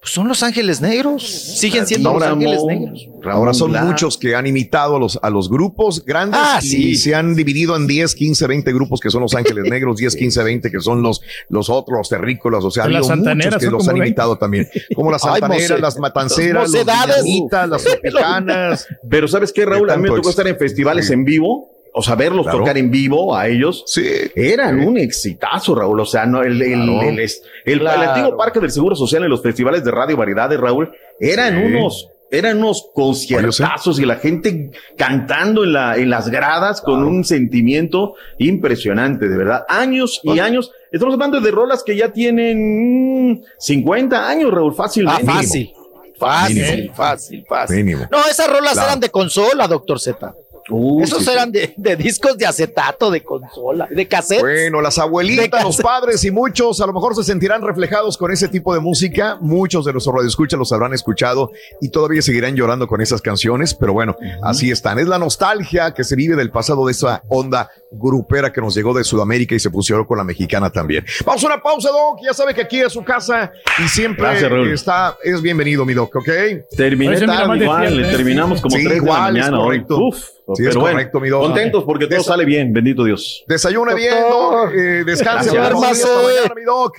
pues 0.00 0.12
son 0.14 0.28
los 0.28 0.42
ángeles 0.42 0.80
negros. 0.80 1.22
Siguen 1.28 1.86
siendo 1.86 2.12
los 2.14 2.22
Ramón, 2.22 2.38
ángeles 2.38 2.64
negros. 2.64 3.08
Ahora 3.24 3.52
son 3.52 3.72
muchos 3.72 4.16
que 4.16 4.34
han 4.34 4.46
imitado 4.46 4.96
a 4.96 4.98
los, 4.98 5.18
a 5.22 5.28
los 5.28 5.50
grupos 5.50 6.02
grandes 6.04 6.40
Ah, 6.42 6.58
y 6.62 6.66
sí. 6.66 6.94
se 6.96 7.14
han 7.14 7.34
dividido 7.34 7.76
en 7.76 7.86
10, 7.86 8.14
15, 8.14 8.46
20 8.46 8.72
grupos 8.72 8.98
que 8.98 9.10
son 9.10 9.20
los 9.20 9.34
Ángeles 9.34 9.64
Negros, 9.70 9.98
10, 9.98 10.16
15, 10.16 10.42
20 10.42 10.70
que 10.70 10.80
son 10.80 11.02
los, 11.02 11.20
los 11.50 11.68
otros, 11.68 11.98
los 11.98 12.08
terrícolas. 12.08 12.64
O 12.64 12.70
sea, 12.70 12.84
ha 12.84 12.88
Las 12.88 13.10
habido 13.10 13.34
muchos 13.34 13.56
que 13.56 13.66
los 13.70 13.86
han 13.88 13.94
20. 13.96 14.08
imitado 14.08 14.38
también. 14.38 14.68
Como 14.94 15.10
las 15.10 15.20
santaneras, 15.22 15.80
las 15.80 15.98
matanceras, 15.98 16.72
dinamitas, 16.72 17.68
las 17.68 17.84
tropicanas. 18.00 18.86
Pero 19.08 19.28
¿sabes 19.28 19.52
qué, 19.52 19.66
Raúl? 19.66 19.90
A 19.90 19.96
mí 19.96 20.04
me 20.04 20.16
tocó 20.16 20.30
estar 20.30 20.46
en 20.48 20.56
festivales 20.56 21.08
Sí. 21.08 21.12
en 21.12 21.24
vivo. 21.24 21.70
O 21.92 22.02
sea, 22.02 22.14
verlos 22.14 22.44
Claro. 22.44 22.58
tocar 22.60 22.78
en 22.78 22.90
vivo 22.90 23.34
a 23.36 23.48
ellos. 23.48 23.82
Sí. 23.86 24.04
Eran 24.34 24.80
un 24.80 24.96
exitazo, 24.98 25.74
Raúl. 25.74 26.00
O 26.00 26.04
sea, 26.06 26.24
no, 26.26 26.42
el, 26.42 26.60
el, 26.62 26.72
Claro. 26.84 27.02
el, 27.02 27.18
el- 27.18 27.30
el 27.64 27.78
Claro. 27.80 28.10
antiguo 28.10 28.36
Parque 28.36 28.60
del 28.60 28.70
Seguro 28.70 28.94
Social 28.94 29.24
en 29.24 29.30
los 29.30 29.42
festivales 29.42 29.82
de 29.84 29.90
radio 29.90 30.16
variedades, 30.16 30.60
Raúl, 30.60 30.90
eran 31.18 31.56
Sí. 31.58 31.62
unos, 31.74 32.08
eran 32.30 32.58
unos 32.58 32.88
conciertazos 32.94 33.98
y 33.98 34.06
la 34.06 34.14
gente 34.16 34.70
cantando 34.96 35.64
en 35.64 35.72
la, 35.72 35.96
en 35.96 36.10
las 36.10 36.28
gradas 36.28 36.80
con 36.80 37.02
un 37.02 37.24
sentimiento 37.24 38.14
impresionante, 38.38 39.28
de 39.28 39.36
verdad. 39.36 39.64
Años 39.68 40.20
y 40.22 40.38
años. 40.38 40.70
Estamos 40.92 41.14
hablando 41.14 41.40
de 41.40 41.50
rolas 41.50 41.82
que 41.84 41.96
ya 41.96 42.12
tienen 42.12 43.32
mm, 43.32 43.42
50 43.58 44.28
años, 44.28 44.52
Raúl, 44.52 44.72
Ah, 44.74 44.76
fácilmente. 44.76 45.24
fácil. 45.26 45.72
Fácil, 46.18 46.56
Mínimo. 46.76 46.94
fácil, 46.94 47.44
fácil. 47.48 47.76
Mínimo. 47.84 48.06
No, 48.12 48.18
esas 48.30 48.46
rolas 48.48 48.74
Claro. 48.74 48.88
eran 48.88 49.00
de 49.00 49.08
consola, 49.08 49.66
doctor 49.66 49.98
Z. 49.98 50.34
Uh, 50.70 51.02
Esos 51.02 51.18
sí, 51.20 51.24
sí. 51.26 51.30
eran 51.32 51.52
de, 51.52 51.74
de 51.76 51.96
discos 51.96 52.36
de 52.38 52.46
acetato, 52.46 53.10
de 53.10 53.22
consola, 53.22 53.88
de 53.90 54.06
cassette. 54.06 54.40
Bueno, 54.40 54.80
las 54.80 54.96
De 54.96 55.02
abuelitas, 55.02 55.62
los 55.64 55.76
padres 55.78 56.24
y 56.24 56.30
muchos 56.30 56.80
a 56.80 56.86
lo 56.86 56.92
mejor 56.92 57.14
se 57.14 57.24
sentirán 57.24 57.62
reflejados 57.62 58.16
con 58.16 58.30
ese 58.30 58.48
tipo 58.48 58.72
de 58.74 58.80
música. 58.80 59.36
Muchos 59.40 59.84
de 59.84 59.92
nuestros 59.92 60.14
radioescuchas 60.14 60.58
los 60.58 60.72
habrán 60.72 60.94
escuchado 60.94 61.50
y 61.80 61.88
todavía 61.90 62.22
seguirán 62.22 62.54
llorando 62.56 62.86
con 62.86 63.00
esas 63.00 63.20
canciones, 63.20 63.74
pero 63.74 63.92
bueno, 63.92 64.16
así 64.42 64.70
están. 64.70 64.98
Es 64.98 65.08
la 65.08 65.18
nostalgia 65.18 65.92
que 65.92 66.04
se 66.04 66.16
vive 66.16 66.36
del 66.36 66.50
pasado 66.50 66.86
de 66.86 66.92
esa 66.92 67.22
onda 67.28 67.70
grupera 67.92 68.52
que 68.52 68.60
nos 68.60 68.74
llegó 68.74 68.94
de 68.94 69.02
Sudamérica 69.02 69.54
y 69.54 69.58
se 69.58 69.70
fusionó 69.70 70.06
con 70.06 70.18
la 70.18 70.24
mexicana 70.24 70.70
también. 70.70 71.04
Vamos 71.24 71.42
a 71.42 71.46
una 71.46 71.60
pausa, 71.60 71.88
Doc. 71.90 72.20
Ya 72.24 72.32
sabe 72.32 72.54
que 72.54 72.62
aquí 72.62 72.80
es 72.80 72.92
su 72.92 73.02
casa 73.02 73.50
y 73.84 73.88
siempre 73.88 74.22
Gracias, 74.24 74.52
está, 74.72 75.16
es 75.24 75.42
bienvenido, 75.42 75.84
mi 75.84 75.94
Doc, 75.94 76.14
¿ok? 76.16 76.28
Terminé 76.76 77.20
tarde 77.20 77.58
de 77.58 77.64
igual, 77.64 77.96
le 77.96 78.08
¿eh? 78.08 78.10
terminamos 78.12 78.60
como 78.60 78.76
Sí, 78.76 78.84
3 78.84 78.94
de 78.94 79.00
la 79.00 79.04
igual, 79.04 79.36
es 79.36 79.42
mañana 79.42 79.60
hoy. 79.60 79.82
correcto. 79.84 79.98
Sí, 80.56 80.62
es 80.64 80.68
pero 80.70 80.80
bueno, 80.80 80.96
correcto, 80.96 81.20
mi 81.20 81.28
Doc. 81.28 81.42
contentos 81.42 81.84
porque 81.84 82.06
todo 82.06 82.16
Des- 82.18 82.26
sale 82.26 82.44
bien, 82.44 82.72
bendito 82.72 83.04
Dios. 83.04 83.44
Desayuna 83.48 83.94
bien, 83.94 84.14
Doc. 84.28 84.70
Eh, 84.74 85.02
descanse. 85.04 85.50
Gracias. 85.50 85.54
Hasta 85.54 86.08
Duérmase. 86.08 86.08
mañana, 86.36 86.54
mi 86.56 86.62
Doc. 86.64 86.96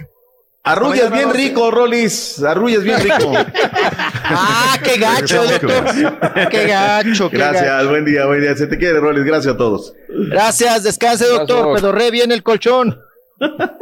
Arrullas 0.63 1.11
bien 1.11 1.33
rico, 1.33 1.71
Rolis. 1.71 2.43
Arrullas 2.43 2.83
bien 2.83 2.99
rico. 3.01 3.33
Ah, 4.23 4.77
qué 4.83 4.97
gacho, 4.99 5.43
doctor. 5.43 5.85
Qué 6.51 6.67
gacho, 6.67 7.29
qué 7.31 7.37
gacho. 7.37 7.53
Gracias, 7.53 7.87
buen 7.87 8.05
día, 8.05 8.25
buen 8.27 8.41
día. 8.41 8.55
Se 8.55 8.67
te 8.67 8.77
quiere, 8.77 8.99
Rolis. 8.99 9.23
Gracias 9.25 9.55
a 9.55 9.57
todos. 9.57 9.93
Gracias, 10.07 10.83
descanse, 10.83 11.25
doctor. 11.27 11.57
Gracias. 11.65 11.81
Pedorré 11.81 12.11
bien 12.11 12.31
el 12.31 12.43
colchón. 12.43 12.99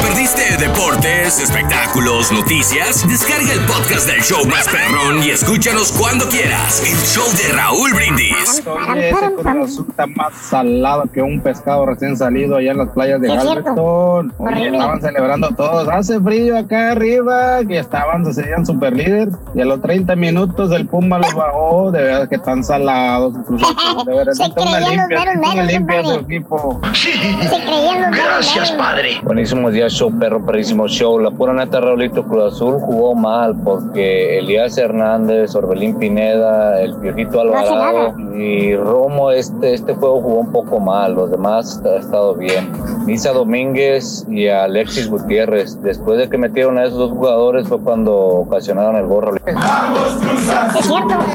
¿Te 0.00 0.06
perdiste 0.06 0.56
deportes, 0.56 1.40
espectáculos, 1.40 2.32
noticias? 2.32 3.06
Descarga 3.06 3.52
el 3.52 3.60
podcast 3.60 4.06
del 4.06 4.22
show 4.22 4.46
más 4.46 4.66
perrón 4.66 5.22
y 5.22 5.30
escúchanos 5.30 5.92
cuando 5.92 6.26
quieras. 6.26 6.82
El 6.86 6.96
show 6.96 7.26
de 7.36 7.54
Raúl 7.54 7.92
Brindis. 7.92 8.62
Oye, 8.66 9.10
ese 9.10 9.82
está 9.82 10.06
más 10.06 10.34
salado 10.34 11.04
que 11.12 11.20
un 11.20 11.40
pescado 11.40 11.84
recién 11.84 12.16
salido 12.16 12.56
allá 12.56 12.70
en 12.72 12.78
las 12.78 12.88
playas 12.90 13.20
de. 13.20 13.28
Galveston. 13.28 14.32
Oye, 14.38 14.68
estaban 14.68 15.00
celebrando 15.02 15.48
todos. 15.50 15.88
Hace 15.88 16.18
frío 16.20 16.56
acá 16.56 16.92
arriba, 16.92 17.60
que 17.68 17.78
estaban, 17.78 18.24
se 18.24 18.32
serían 18.32 18.64
super 18.64 18.94
líder. 18.94 19.28
Y 19.54 19.60
a 19.60 19.66
los 19.66 19.82
30 19.82 20.16
minutos 20.16 20.72
el 20.72 20.86
Puma 20.86 21.18
los 21.18 21.34
bajó. 21.34 21.90
De 21.90 22.02
verdad 22.02 22.28
que 22.28 22.36
están 22.36 22.64
salados. 22.64 23.34
De 24.06 24.14
verdad, 24.14 24.32
Se 24.32 24.44
una 24.44 24.54
creían 24.54 24.80
los 24.80 24.90
limpia, 24.90 25.52
una 25.52 25.62
limpia 25.64 26.04
su 26.04 26.14
equipo. 26.14 26.80
Se 26.94 27.10
creían 27.10 28.00
los 28.02 28.10
Gracias, 28.16 28.72
padre. 28.72 29.20
Buenísimo 29.24 29.70
día, 29.70 29.89
show 29.90 30.10
perro, 30.18 30.44
perrísimo 30.44 30.88
show. 30.88 31.18
La 31.18 31.30
pura 31.30 31.52
neta, 31.52 31.80
Raulito 31.80 32.24
Cruz 32.24 32.54
Azul 32.54 32.80
jugó 32.80 33.14
mal 33.14 33.54
porque 33.62 34.38
Elías 34.38 34.78
Hernández, 34.78 35.54
Orbelín 35.54 35.98
Pineda, 35.98 36.80
el 36.80 36.94
Piojito 36.96 37.44
No 37.44 37.56
Alvarado 37.56 38.14
y 38.34 38.74
Romo, 38.76 39.30
este, 39.30 39.74
este 39.74 39.94
juego 39.94 40.20
jugó 40.20 40.40
un 40.40 40.52
poco 40.52 40.80
mal. 40.80 41.14
Los 41.14 41.30
demás 41.30 41.82
ha 41.84 41.96
estado 41.96 42.34
bien. 42.34 42.70
Misa 43.04 43.32
Domínguez 43.32 44.26
y 44.28 44.48
Alexis 44.48 45.10
Gutiérrez. 45.10 45.80
Después 45.82 46.18
de 46.18 46.28
que 46.28 46.38
metieron 46.38 46.78
a 46.78 46.84
esos 46.84 46.98
dos 46.98 47.10
jugadores 47.10 47.68
fue 47.68 47.80
cuando 47.80 48.14
ocasionaron 48.16 48.96
el 48.96 49.06
gorro. 49.06 49.34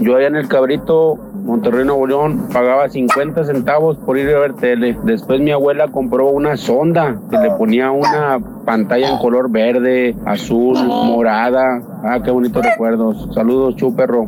Yo 0.02 0.16
allá 0.16 0.28
en 0.28 0.36
el 0.36 0.48
Cabrito, 0.48 1.18
Monterrey, 1.46 1.86
Nuevo 1.86 2.08
León, 2.08 2.50
pagaba 2.52 2.90
50 2.90 3.44
centavos 3.44 3.98
por 3.98 4.18
ir 4.18 4.34
a 4.36 4.40
ver 4.40 4.54
tele. 4.56 4.98
Después 5.04 5.40
mi 5.40 5.52
abuela 5.52 5.90
compró 5.90 6.30
una 6.30 6.58
sonda 6.58 7.20
que 7.30 7.38
le 7.38 7.52
ponía 7.52 7.92
una 7.92 8.40
pantalla 8.66 9.12
en 9.12 9.18
color 9.20 9.52
verde, 9.52 10.16
azul, 10.26 10.76
morada. 10.88 11.84
Ah, 12.04 12.20
qué 12.24 12.32
bonitos 12.32 12.66
recuerdos. 12.66 13.30
Saludos, 13.36 13.76
chuperro. 13.76 14.28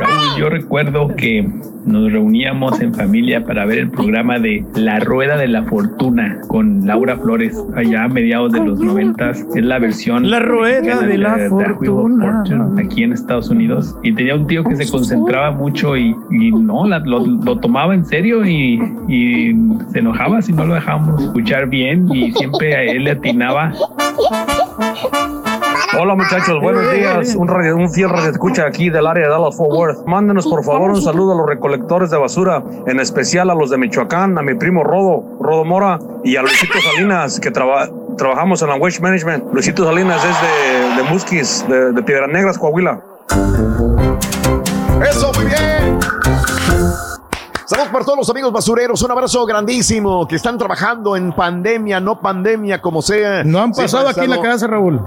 Raúl, 0.00 0.38
yo 0.38 0.48
recuerdo 0.48 1.08
que 1.16 1.46
nos 1.86 2.12
reuníamos 2.12 2.80
en 2.80 2.94
familia 2.94 3.44
para 3.44 3.64
ver 3.64 3.78
el 3.78 3.90
programa 3.90 4.38
de 4.38 4.64
La 4.74 5.00
Rueda 5.00 5.36
de 5.36 5.48
la 5.48 5.62
Fortuna 5.64 6.38
con 6.48 6.86
Laura 6.86 7.16
Flores 7.16 7.56
allá 7.74 8.04
a 8.04 8.08
mediados 8.08 8.52
de 8.52 8.60
los 8.64 8.78
noventas. 8.80 9.44
Es 9.54 9.64
la 9.64 9.78
versión 9.78 10.30
La 10.30 10.40
Rueda 10.40 11.00
de 11.00 11.18
la 11.18 11.36
The 11.36 11.48
Wheel 11.48 11.64
of 11.64 11.78
Fortuna. 11.78 12.32
Fortune 12.44 12.82
aquí 12.82 13.02
en 13.02 13.12
Estados 13.12 13.48
Unidos. 13.50 13.96
Y 14.02 14.12
tenía 14.12 14.34
un 14.36 14.46
tío 14.46 14.62
que 14.64 14.76
se 14.76 14.90
concentraba 14.90 15.50
mucho 15.52 15.96
y, 15.96 16.14
y 16.30 16.50
no, 16.52 16.86
la- 16.86 16.98
lo, 17.00 17.24
lo 17.26 17.58
tomaba 17.58 17.94
en 17.94 18.04
serio 18.04 18.44
y, 18.46 18.80
y 19.08 19.54
se 19.92 19.98
enojaba 20.00 20.42
si 20.42 20.52
no 20.52 20.66
lo 20.66 20.74
dejábamos 20.74 21.22
escuchar 21.22 21.66
bien 21.68 22.08
y 22.14 22.30
siempre 22.32 22.74
a 22.76 22.82
él 22.84 23.04
le 23.04 23.12
atinaba. 23.12 23.72
Hola 25.98 26.14
muchachos, 26.14 26.60
buenos 26.62 26.90
días. 26.92 27.34
Un, 27.34 27.48
radio- 27.48 27.76
un 27.76 27.90
fiel 27.90 28.08
radio 28.10 28.30
escucha 28.30 28.64
aquí 28.66 28.90
del 28.90 29.06
área 29.06 29.24
de 29.26 29.30
Dallas 29.30 29.56
Fort 29.56 29.70
Worth. 29.72 30.06
Mándenos 30.06 30.46
por 30.46 30.64
favor 30.64 30.90
un 30.90 31.02
saludo 31.02 31.32
a 31.32 31.36
los 31.36 31.46
recolectores 31.46 32.10
de 32.10 32.16
basura, 32.16 32.62
en 32.86 33.00
especial 33.00 33.50
a 33.50 33.54
los 33.54 33.70
de 33.70 33.78
Michoacán, 33.78 34.38
a 34.38 34.42
mi 34.42 34.54
primo 34.54 34.84
Rodo, 34.84 35.24
Rodo 35.40 35.64
Mora 35.64 35.98
y 36.24 36.36
a 36.36 36.42
Luisito 36.42 36.74
Salinas, 36.80 37.40
que 37.40 37.50
traba- 37.50 37.88
trabajamos 38.16 38.62
en 38.62 38.68
la 38.68 38.76
Waste 38.76 39.00
Management. 39.02 39.52
Luisito 39.52 39.84
Salinas 39.84 40.22
es 40.24 40.96
de, 40.96 41.02
de 41.02 41.10
Musquis, 41.10 41.64
de, 41.68 41.92
de 41.92 42.02
Piedras 42.02 42.28
Negras, 42.30 42.56
Coahuila. 42.58 43.00
Eso, 45.08 45.32
muy 45.34 45.44
bien. 45.46 45.98
Saludos 47.66 47.88
para 47.92 48.04
todos 48.04 48.18
los 48.18 48.30
amigos 48.30 48.52
basureros. 48.52 49.02
Un 49.02 49.10
abrazo 49.10 49.44
grandísimo 49.46 50.26
que 50.28 50.36
están 50.36 50.56
trabajando 50.58 51.16
en 51.16 51.32
pandemia, 51.32 52.00
no 52.00 52.20
pandemia, 52.20 52.80
como 52.80 53.02
sea. 53.02 53.42
No 53.44 53.60
han 53.60 53.72
pasado 53.72 54.06
han 54.08 54.12
aquí 54.12 54.24
en 54.24 54.30
la 54.30 54.40
casa, 54.40 54.66
Raúl. 54.66 55.00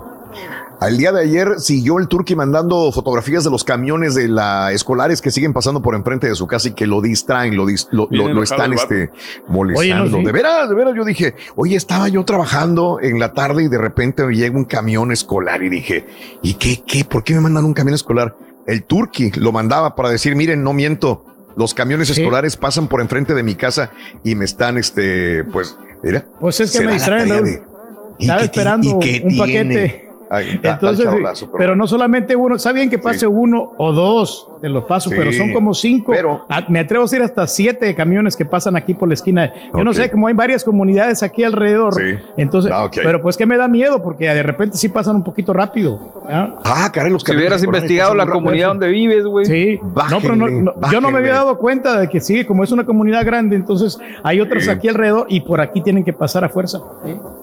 Al 0.84 0.98
día 0.98 1.14
de 1.14 1.22
ayer 1.22 1.60
siguió 1.60 1.98
el 1.98 2.10
Turqui 2.10 2.36
mandando 2.36 2.92
fotografías 2.92 3.46
de 3.46 3.50
los 3.50 3.64
camiones 3.64 4.16
de 4.16 4.28
la 4.28 4.74
escolares 4.74 5.22
que 5.22 5.32
siguen 5.32 5.54
pasando 5.54 5.82
por 5.82 5.96
enfrente 5.96 6.28
de 6.28 6.36
su 6.36 6.46
casa 6.46 6.68
y 6.68 6.74
que 6.74 6.86
lo 6.88 7.02
distraen, 7.02 7.56
lo, 7.56 7.66
dis- 7.66 7.88
lo, 7.92 8.10
están 8.44 8.74
este, 8.74 9.10
molestando. 9.48 10.04
Oye, 10.04 10.10
no, 10.12 10.18
sí. 10.18 10.26
De 10.26 10.32
veras, 10.34 10.68
de 10.68 10.76
veras, 10.76 10.94
yo 10.94 11.06
dije, 11.06 11.36
oye, 11.56 11.78
estaba 11.78 12.10
yo 12.10 12.26
trabajando 12.26 13.00
en 13.02 13.18
la 13.18 13.32
tarde 13.32 13.64
y 13.64 13.68
de 13.70 13.78
repente 13.78 14.26
me 14.26 14.36
llega 14.36 14.58
un 14.58 14.66
camión 14.66 15.14
escolar 15.14 15.64
y 15.64 15.70
dije, 15.70 16.06
¿y 16.42 16.56
qué, 16.56 16.84
qué? 16.86 17.06
¿Por 17.06 17.24
qué 17.24 17.34
me 17.36 17.40
mandan 17.40 17.64
un 17.64 17.74
camión 17.74 17.96
escolar? 17.96 18.36
El 18.68 18.84
Turqui 18.84 19.32
lo 19.38 19.54
mandaba 19.54 19.96
para 19.96 20.10
decir, 20.10 20.36
miren, 20.36 20.64
no 20.64 20.74
miento. 20.74 21.26
Los 21.56 21.74
camiones 21.74 22.10
escolares 22.10 22.58
pasan 22.58 22.88
por 22.90 23.00
enfrente 23.00 23.34
de 23.34 23.44
mi 23.44 23.56
casa 23.56 23.92
y 24.26 24.36
me 24.36 24.44
están, 24.44 24.78
este, 24.78 25.46
pues, 25.46 25.78
mira. 26.04 26.26
Pues 26.42 26.60
es 26.60 26.72
que 26.78 26.86
me 26.86 26.92
distraen, 26.94 27.30
tarea 27.30 27.36
Raúl. 27.42 27.46
de- 27.52 27.64
¿y 28.20 28.24
Estaba 28.24 28.42
esperando 28.42 28.88
y 28.90 29.00
qué 29.00 29.22
un 29.24 29.30
tiene? 29.30 29.40
paquete. 29.40 30.10
Ahí 30.30 30.50
está, 30.56 30.74
está 30.74 30.90
Entonces, 30.90 31.08
pero 31.52 31.52
pero 31.58 31.76
no 31.76 31.88
solamente 31.88 32.36
uno, 32.36 32.56
está 32.56 32.72
bien 32.72 32.90
que 32.90 32.98
pase 32.98 33.28
uno 33.28 33.74
o 33.78 33.92
dos 33.94 34.48
de 34.62 34.70
los 34.70 34.86
pasos, 34.86 35.12
Sí, 35.12 35.18
pero 35.20 35.32
son 35.34 35.52
como 35.54 35.74
cinco. 35.74 36.14
Ah, 36.50 36.64
me 36.70 36.80
atrevo 36.80 37.04
a 37.04 37.06
decir 37.06 37.22
hasta 37.22 37.46
siete 37.48 37.94
camiones 37.96 38.36
que 38.36 38.46
pasan 38.46 38.76
aquí 38.76 38.94
por 38.94 39.08
la 39.10 39.14
esquina. 39.16 39.52
Yo 39.76 39.84
no 39.84 39.94
sé, 39.94 40.10
como 40.10 40.28
hay 40.28 40.34
varias 40.34 40.64
comunidades 40.64 41.22
aquí 41.24 41.44
alrededor. 41.44 41.94
Sí. 41.96 42.16
Entonces, 42.38 42.72
Ah, 42.74 42.90
pero 42.94 43.22
pues 43.22 43.38
que 43.38 43.46
me 43.46 43.58
da 43.58 43.68
miedo 43.68 44.02
porque 44.02 44.26
de 44.30 44.42
repente 44.44 44.78
sí 44.78 44.90
pasan 44.90 45.18
un 45.18 45.24
poquito 45.24 45.54
rápido. 45.54 46.00
¿ah? 46.30 46.56
Ah, 46.64 46.90
caray, 46.94 47.12
los 47.12 47.24
Si 47.24 47.36
hubieras 47.36 47.64
investigado 47.64 48.16
la 48.16 48.26
comunidad 48.26 48.70
donde 48.70 48.88
vives, 48.88 49.26
güey. 49.26 49.46
Sí, 49.46 49.80
no, 50.10 50.20
pero 50.22 50.36
no- 50.36 50.48
no, 50.50 50.74
yo 50.92 51.02
no 51.02 51.12
me 51.12 51.20
había 51.20 51.34
dado 51.34 51.58
cuenta 51.58 52.00
de 52.00 52.08
que 52.10 52.20
sí, 52.22 52.46
como 52.46 52.64
es 52.64 52.72
una 52.72 52.86
comunidad 52.86 53.26
grande, 53.26 53.56
entonces 53.56 54.00
hay 54.24 54.40
otras 54.42 54.64
Sí. 54.64 54.70
aquí 54.70 54.88
alrededor 54.88 55.26
y 55.30 55.42
por 55.42 55.60
aquí 55.62 55.82
tienen 55.82 56.04
que 56.04 56.14
pasar 56.14 56.44
a 56.46 56.50
fuerza. 56.50 56.80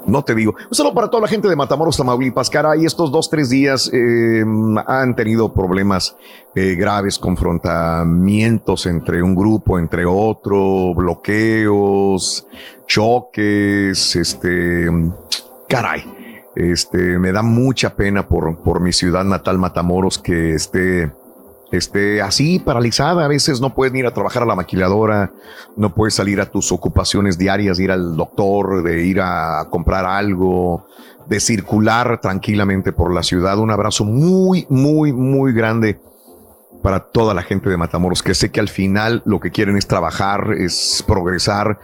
No 0.07 0.23
te 0.25 0.35
digo. 0.35 0.55
Un 0.69 0.75
saludo 0.75 0.95
para 0.95 1.09
toda 1.09 1.21
la 1.23 1.29
gente 1.29 1.47
de 1.49 1.55
Matamoros, 1.55 1.97
Tamaulipas. 1.97 2.49
Caray, 2.71 2.87
estos 2.87 3.11
dos, 3.11 3.29
tres 3.29 3.51
días 3.51 3.91
eh, 3.93 4.45
han 4.87 5.17
tenido 5.17 5.53
problemas 5.53 6.17
eh, 6.55 6.77
graves, 6.77 7.19
confrontamientos 7.19 8.87
entre 8.87 9.25
un 9.25 9.35
grupo, 9.35 9.77
entre 9.77 10.07
otro, 10.07 10.95
bloqueos, 10.95 12.47
choques, 12.87 14.15
este, 14.15 14.89
caray. 15.69 16.05
Este, 16.55 17.19
me 17.19 17.33
da 17.33 17.43
mucha 17.43 17.97
pena 17.97 18.29
por, 18.29 18.63
por 18.63 18.81
mi 18.81 18.93
ciudad 18.93 19.25
natal, 19.25 19.59
Matamoros, 19.59 20.21
que 20.21 20.55
esté, 20.55 21.11
esté 21.73 22.23
así 22.23 22.61
paralizada. 22.61 23.25
A 23.25 23.29
veces 23.29 23.61
no 23.61 23.75
puedes 23.75 23.93
ir 23.97 24.07
a 24.07 24.15
trabajar 24.15 24.45
a 24.45 24.47
la 24.47 24.55
maquiladora, 24.55 25.33
no 25.77 25.93
puedes 25.93 26.15
salir 26.15 26.41
a 26.41 26.47
tus 26.47 26.71
ocupaciones 26.71 27.37
diarias, 27.37 27.81
ir 27.81 27.91
al 27.91 28.15
doctor, 28.15 28.85
de 28.85 29.05
ir 29.05 29.21
a 29.21 29.67
comprar 29.71 30.05
algo, 30.05 30.87
de 31.31 31.39
circular 31.39 32.21
tranquilamente 32.21 32.93
por 32.93 33.15
la 33.15 33.23
ciudad. 33.23 33.59
Un 33.59 33.71
abrazo 33.71 34.05
muy, 34.05 34.67
muy, 34.69 35.13
muy 35.13 35.53
grande 35.53 36.01
para 36.83 36.99
toda 36.99 37.35
la 37.35 37.43
gente 37.43 37.71
de 37.71 37.77
Matamoros, 37.77 38.23
que 38.23 38.35
sé 38.35 38.51
que 38.51 38.59
al 38.59 38.69
final 38.69 39.23
lo 39.25 39.39
que 39.39 39.53
quieren 39.53 39.77
es 39.77 39.87
trabajar, 39.87 40.55
es 40.59 41.05
progresar. 41.07 41.79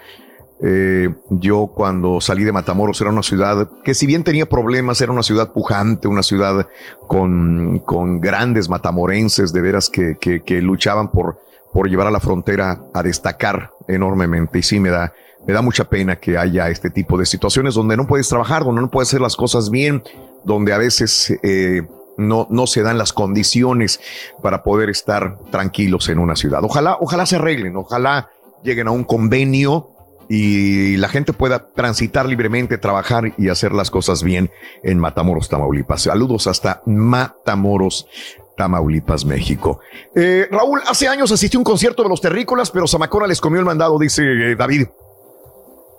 Eh, 0.60 1.14
yo 1.30 1.68
cuando 1.68 2.20
salí 2.20 2.42
de 2.42 2.50
Matamoros 2.50 3.00
era 3.00 3.10
una 3.10 3.22
ciudad 3.22 3.68
que 3.84 3.94
si 3.94 4.06
bien 4.06 4.24
tenía 4.24 4.46
problemas, 4.46 5.00
era 5.00 5.12
una 5.12 5.22
ciudad 5.22 5.52
pujante, 5.52 6.08
una 6.08 6.24
ciudad 6.24 6.66
con, 7.06 7.78
con 7.80 8.20
grandes 8.20 8.68
matamorenses 8.68 9.52
de 9.52 9.60
veras 9.60 9.88
que, 9.88 10.16
que, 10.20 10.42
que 10.42 10.60
luchaban 10.60 11.12
por, 11.12 11.38
por 11.72 11.88
llevar 11.88 12.08
a 12.08 12.10
la 12.10 12.20
frontera 12.20 12.80
a 12.92 13.02
destacar 13.04 13.70
enormemente. 13.86 14.58
Y 14.58 14.62
sí 14.64 14.80
me 14.80 14.90
da, 14.90 15.12
me 15.46 15.52
da 15.52 15.62
mucha 15.62 15.84
pena 15.84 16.16
que 16.16 16.36
haya 16.36 16.68
este 16.68 16.90
tipo 16.90 17.16
de 17.16 17.26
situaciones 17.26 17.74
donde 17.74 17.96
no 17.96 18.06
puedes 18.06 18.28
trabajar, 18.28 18.64
donde 18.64 18.80
no 18.80 18.90
puedes 18.90 19.08
hacer 19.08 19.20
las 19.20 19.36
cosas 19.36 19.70
bien, 19.70 20.02
donde 20.44 20.72
a 20.72 20.78
veces 20.78 21.32
eh, 21.42 21.82
no, 22.16 22.46
no 22.50 22.66
se 22.66 22.82
dan 22.82 22.98
las 22.98 23.12
condiciones 23.12 24.00
para 24.42 24.62
poder 24.62 24.90
estar 24.90 25.38
tranquilos 25.50 26.08
en 26.08 26.18
una 26.18 26.36
ciudad. 26.36 26.64
Ojalá, 26.64 26.96
ojalá 27.00 27.26
se 27.26 27.36
arreglen, 27.36 27.76
ojalá 27.76 28.30
lleguen 28.62 28.88
a 28.88 28.90
un 28.90 29.04
convenio 29.04 29.90
y 30.28 30.96
la 30.96 31.08
gente 31.08 31.32
pueda 31.32 31.70
transitar 31.72 32.26
libremente, 32.26 32.78
trabajar 32.78 33.32
y 33.38 33.48
hacer 33.48 33.72
las 33.72 33.90
cosas 33.90 34.22
bien 34.22 34.50
en 34.82 34.98
Matamoros, 34.98 35.48
Tamaulipas. 35.48 36.02
Saludos 36.02 36.48
hasta 36.48 36.82
Matamoros, 36.86 38.08
Tamaulipas, 38.56 39.24
México. 39.24 39.80
Eh, 40.14 40.48
Raúl, 40.50 40.80
hace 40.88 41.06
años 41.06 41.30
asistí 41.30 41.56
a 41.56 41.60
un 41.60 41.64
concierto 41.64 42.02
de 42.02 42.08
los 42.08 42.20
terrícolas, 42.20 42.70
pero 42.70 42.88
Zamacona 42.88 43.28
les 43.28 43.40
comió 43.40 43.60
el 43.60 43.66
mandado, 43.66 43.98
dice 43.98 44.22
eh, 44.24 44.56
David. 44.56 44.88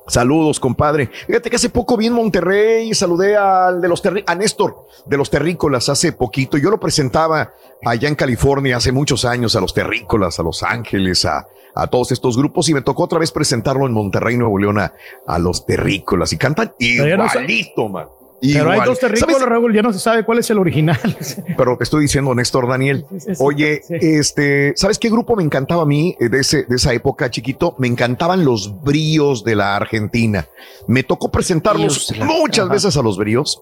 Saludos, 0.08 0.60
compadre. 0.60 1.10
Fíjate 1.28 1.50
que 1.50 1.58
hace 1.58 1.70
poco 1.70 1.98
vi 1.98 2.08
en 2.08 2.14
Monterrey, 2.14 2.94
saludé 2.94 3.36
al 3.36 3.82
de 3.82 3.88
los 3.90 4.04
terri- 4.04 4.24
a 4.26 4.36
Néstor 4.36 4.88
de 5.06 5.18
los 5.18 5.30
terrícolas 5.30 5.90
hace 5.90 6.14
poquito. 6.14 6.58
Yo 6.58 6.70
lo 6.70 6.80
presentaba 6.80 7.52
allá 7.86 8.08
en 8.08 8.16
California 8.16 8.78
hace 8.78 8.92
muchos 8.92 9.26
años 9.26 9.56
a 9.56 9.62
los 9.62 9.74
terrícolas, 9.74 10.40
a 10.40 10.44
Los 10.44 10.64
Ángeles, 10.64 11.26
a, 11.26 11.46
a 11.76 11.88
todos 11.88 12.12
estos 12.12 12.38
grupos 12.38 12.70
y 12.70 12.74
me 12.74 12.82
tocó 12.82 13.04
otra 13.04 13.20
vez 13.20 13.32
presentarlo 13.32 13.86
en 13.86 13.94
Monterrey, 13.94 14.38
Nuevo 14.38 14.58
León 14.58 14.80
a, 14.80 14.94
a 15.28 15.40
los 15.40 15.66
terrícolas 15.66 16.32
y 16.34 16.38
cantan 16.38 16.74
igualito, 16.80 17.90
man. 17.90 18.08
Pero 18.42 18.70
hay 18.72 18.82
dos 18.86 19.00
terrícolas. 19.00 19.42
Raúl, 19.42 19.74
ya 19.74 19.82
no 19.82 19.92
se 19.92 20.00
sabe 20.00 20.24
cuál 20.24 20.40
es 20.40 20.50
el 20.50 20.60
original. 20.60 21.00
Pero 21.58 21.78
te 21.78 21.84
estoy 21.84 22.04
diciendo, 22.04 22.36
Néstor 22.36 22.68
Daniel. 22.68 23.06
Oye, 23.40 23.82
sí. 23.88 23.96
este, 24.00 24.74
¿sabes 24.76 25.00
qué 25.00 25.10
grupo 25.10 25.36
me 25.36 25.44
encantaba 25.44 25.84
a 25.84 25.86
mí 25.86 26.16
eh, 26.20 26.30
de, 26.30 26.40
ese, 26.42 26.64
de 26.66 26.76
esa 26.76 26.94
época, 26.94 27.32
chiquito? 27.32 27.76
Me 27.80 27.88
encantaban 27.88 28.46
los 28.46 28.82
bríos 28.84 29.44
de 29.44 29.56
la 29.56 29.76
Argentina. 29.76 30.48
Me 30.88 31.04
tocó 31.04 31.30
presentarlos 31.32 32.14
muchas 32.20 32.66
Ajá. 32.66 32.74
veces 32.74 32.96
a 32.98 33.02
los 33.02 33.18
bríos. 33.18 33.62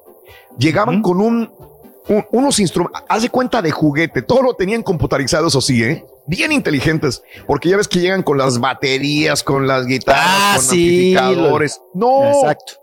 Llegaban 0.57 1.01
con 1.01 1.21
un, 1.21 1.49
un- 2.07 2.25
unos 2.31 2.59
instrumentos, 2.59 3.01
haz 3.09 3.21
de 3.23 3.29
cuenta 3.29 3.61
de 3.61 3.71
juguete, 3.71 4.21
todo 4.21 4.41
lo 4.41 4.53
tenían 4.55 4.83
computarizado, 4.83 5.47
eso 5.47 5.61
sí, 5.61 5.83
¿eh? 5.83 6.05
Bien 6.27 6.51
inteligentes, 6.51 7.21
porque 7.45 7.69
ya 7.69 7.77
ves 7.77 7.87
que 7.87 7.99
llegan 7.99 8.23
con 8.23 8.37
las 8.37 8.59
baterías, 8.59 9.43
con 9.43 9.67
las 9.67 9.85
guitarras, 9.85 10.23
Ah, 10.27 10.53
con 10.57 10.65
sí, 10.65 11.15
amplificadores. 11.15 11.81
lo- 11.93 11.99
No, 11.99 12.29
Exacto. 12.29 12.73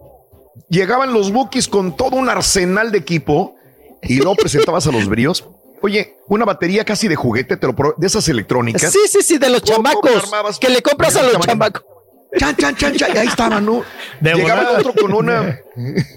Llegaban 0.69 1.13
los 1.13 1.33
bookies 1.33 1.69
con 1.69 1.97
todo 1.97 2.17
un 2.17 2.29
arsenal 2.29 2.93
de 2.93 2.99
equipo 2.99 3.57
y 4.03 4.17
luego 4.17 4.37
presentabas 4.37 4.87
a 4.87 4.93
los 4.93 5.09
bríos. 5.09 5.49
Oye, 5.81 6.17
una 6.29 6.45
batería 6.45 6.85
casi 6.85 7.09
de 7.09 7.17
juguete, 7.17 7.57
te 7.57 7.67
lo 7.67 7.75
de 7.97 8.07
esas 8.07 8.29
electrónicas. 8.29 8.93
Sí, 8.93 9.01
sí, 9.09 9.19
sí, 9.23 9.39
de 9.39 9.51
los 9.51 9.63
¿Cómo 9.63 9.77
chamacos. 9.77 10.25
armabas? 10.25 10.59
Que 10.59 10.69
le 10.69 10.81
compras 10.81 11.17
a 11.17 11.23
los 11.23 11.39
chamacos. 11.41 11.85
Chan, 12.39 12.57
chan, 12.57 12.77
chan, 12.77 12.95
chan, 12.95 13.11
y 13.15 13.19
ahí 13.19 13.27
estaba, 13.27 13.61
¿no? 13.61 13.83
De 14.21 14.33
Llegaba 14.35 14.63
el 14.63 14.77
otro 14.79 14.95
con 14.95 15.13
una, 15.13 15.61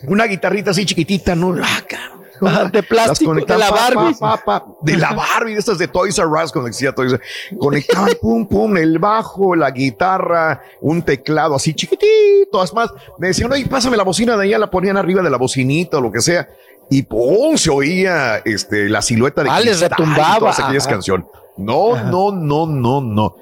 una 0.08 0.26
guitarrita 0.26 0.72
así 0.72 0.86
chiquitita, 0.86 1.36
¿no? 1.36 1.56
Ah, 1.62 1.84
cabrón. 1.88 2.25
De 2.72 2.84
plástico, 2.84 3.34
de 3.34 3.58
la 3.58 3.70
Barbie. 3.72 4.16
pa, 4.20 4.38
pa, 4.38 4.66
pa, 4.66 4.66
de 4.82 4.98
la 4.98 5.14
Barbie, 5.14 5.54
de 5.54 5.60
estas 5.60 5.78
de 5.78 5.88
Toys 5.88 6.18
R 6.18 6.28
Us, 6.44 6.52
como 6.52 6.68
decía 6.68 6.94
Toys 6.94 7.14
R 7.14 7.22
Us. 7.52 7.58
Conectaban, 7.60 8.10
pum, 8.22 8.48
pum, 8.48 8.78
el 8.78 9.00
bajo, 9.00 9.56
la 9.56 9.72
guitarra, 9.72 10.62
un 10.82 11.02
teclado 11.02 11.56
así 11.56 11.74
chiquitito, 11.74 12.64
es 12.64 12.74
más. 12.74 12.92
Me 13.18 13.28
decían, 13.28 13.52
oye, 13.52 13.66
pásame 13.68 13.98
la 13.98 14.04
bocina 14.04 14.36
de 14.38 14.44
allá, 14.44 14.58
la 14.60 14.70
ponían 14.70 14.98
arriba 14.98 15.22
de 15.22 15.30
la 15.30 15.38
bocinita 15.38 15.98
o 15.98 16.02
lo 16.02 16.12
que 16.12 16.22
sea. 16.22 16.48
Y 16.90 17.02
pum, 17.04 17.58
se 17.58 17.72
oía 17.72 18.38
este, 18.46 18.90
la 18.90 19.02
silueta 19.02 19.44
de 19.44 19.50
Ah, 19.50 19.60
les 19.60 19.80
Cristal 19.80 19.88
y 19.88 20.04
retumbaba. 20.04 20.40
todas 20.40 20.60
aquellas 20.60 20.88
canciones. 20.88 21.26
No, 21.58 21.96
no, 22.04 22.32
no, 22.32 22.68
no, 22.68 23.02
no. 23.02 23.36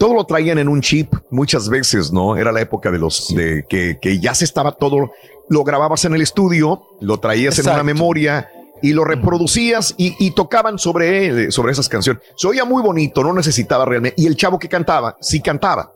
Todo 0.00 0.14
lo 0.14 0.24
traían 0.24 0.56
en 0.56 0.66
un 0.66 0.80
chip 0.80 1.12
muchas 1.28 1.68
veces, 1.68 2.10
¿no? 2.10 2.38
Era 2.38 2.52
la 2.52 2.62
época 2.62 2.90
de 2.90 2.98
los 2.98 3.34
de 3.36 3.66
que, 3.68 3.98
que 4.00 4.18
ya 4.18 4.34
se 4.34 4.46
estaba 4.46 4.72
todo, 4.72 5.12
lo 5.50 5.62
grababas 5.62 6.06
en 6.06 6.14
el 6.14 6.22
estudio, 6.22 6.84
lo 7.02 7.20
traías 7.20 7.58
en 7.58 7.68
una 7.68 7.82
memoria 7.82 8.48
y 8.80 8.94
lo 8.94 9.04
reproducías 9.04 9.94
y, 9.98 10.16
y 10.18 10.30
tocaban 10.30 10.78
sobre 10.78 11.50
sobre 11.50 11.72
esas 11.72 11.86
canciones. 11.90 12.22
Se 12.34 12.48
oía 12.48 12.64
muy 12.64 12.82
bonito, 12.82 13.22
no 13.22 13.34
necesitaba 13.34 13.84
realmente. 13.84 14.22
Y 14.22 14.26
el 14.26 14.36
chavo 14.36 14.58
que 14.58 14.70
cantaba, 14.70 15.18
sí 15.20 15.42
cantaba. 15.42 15.92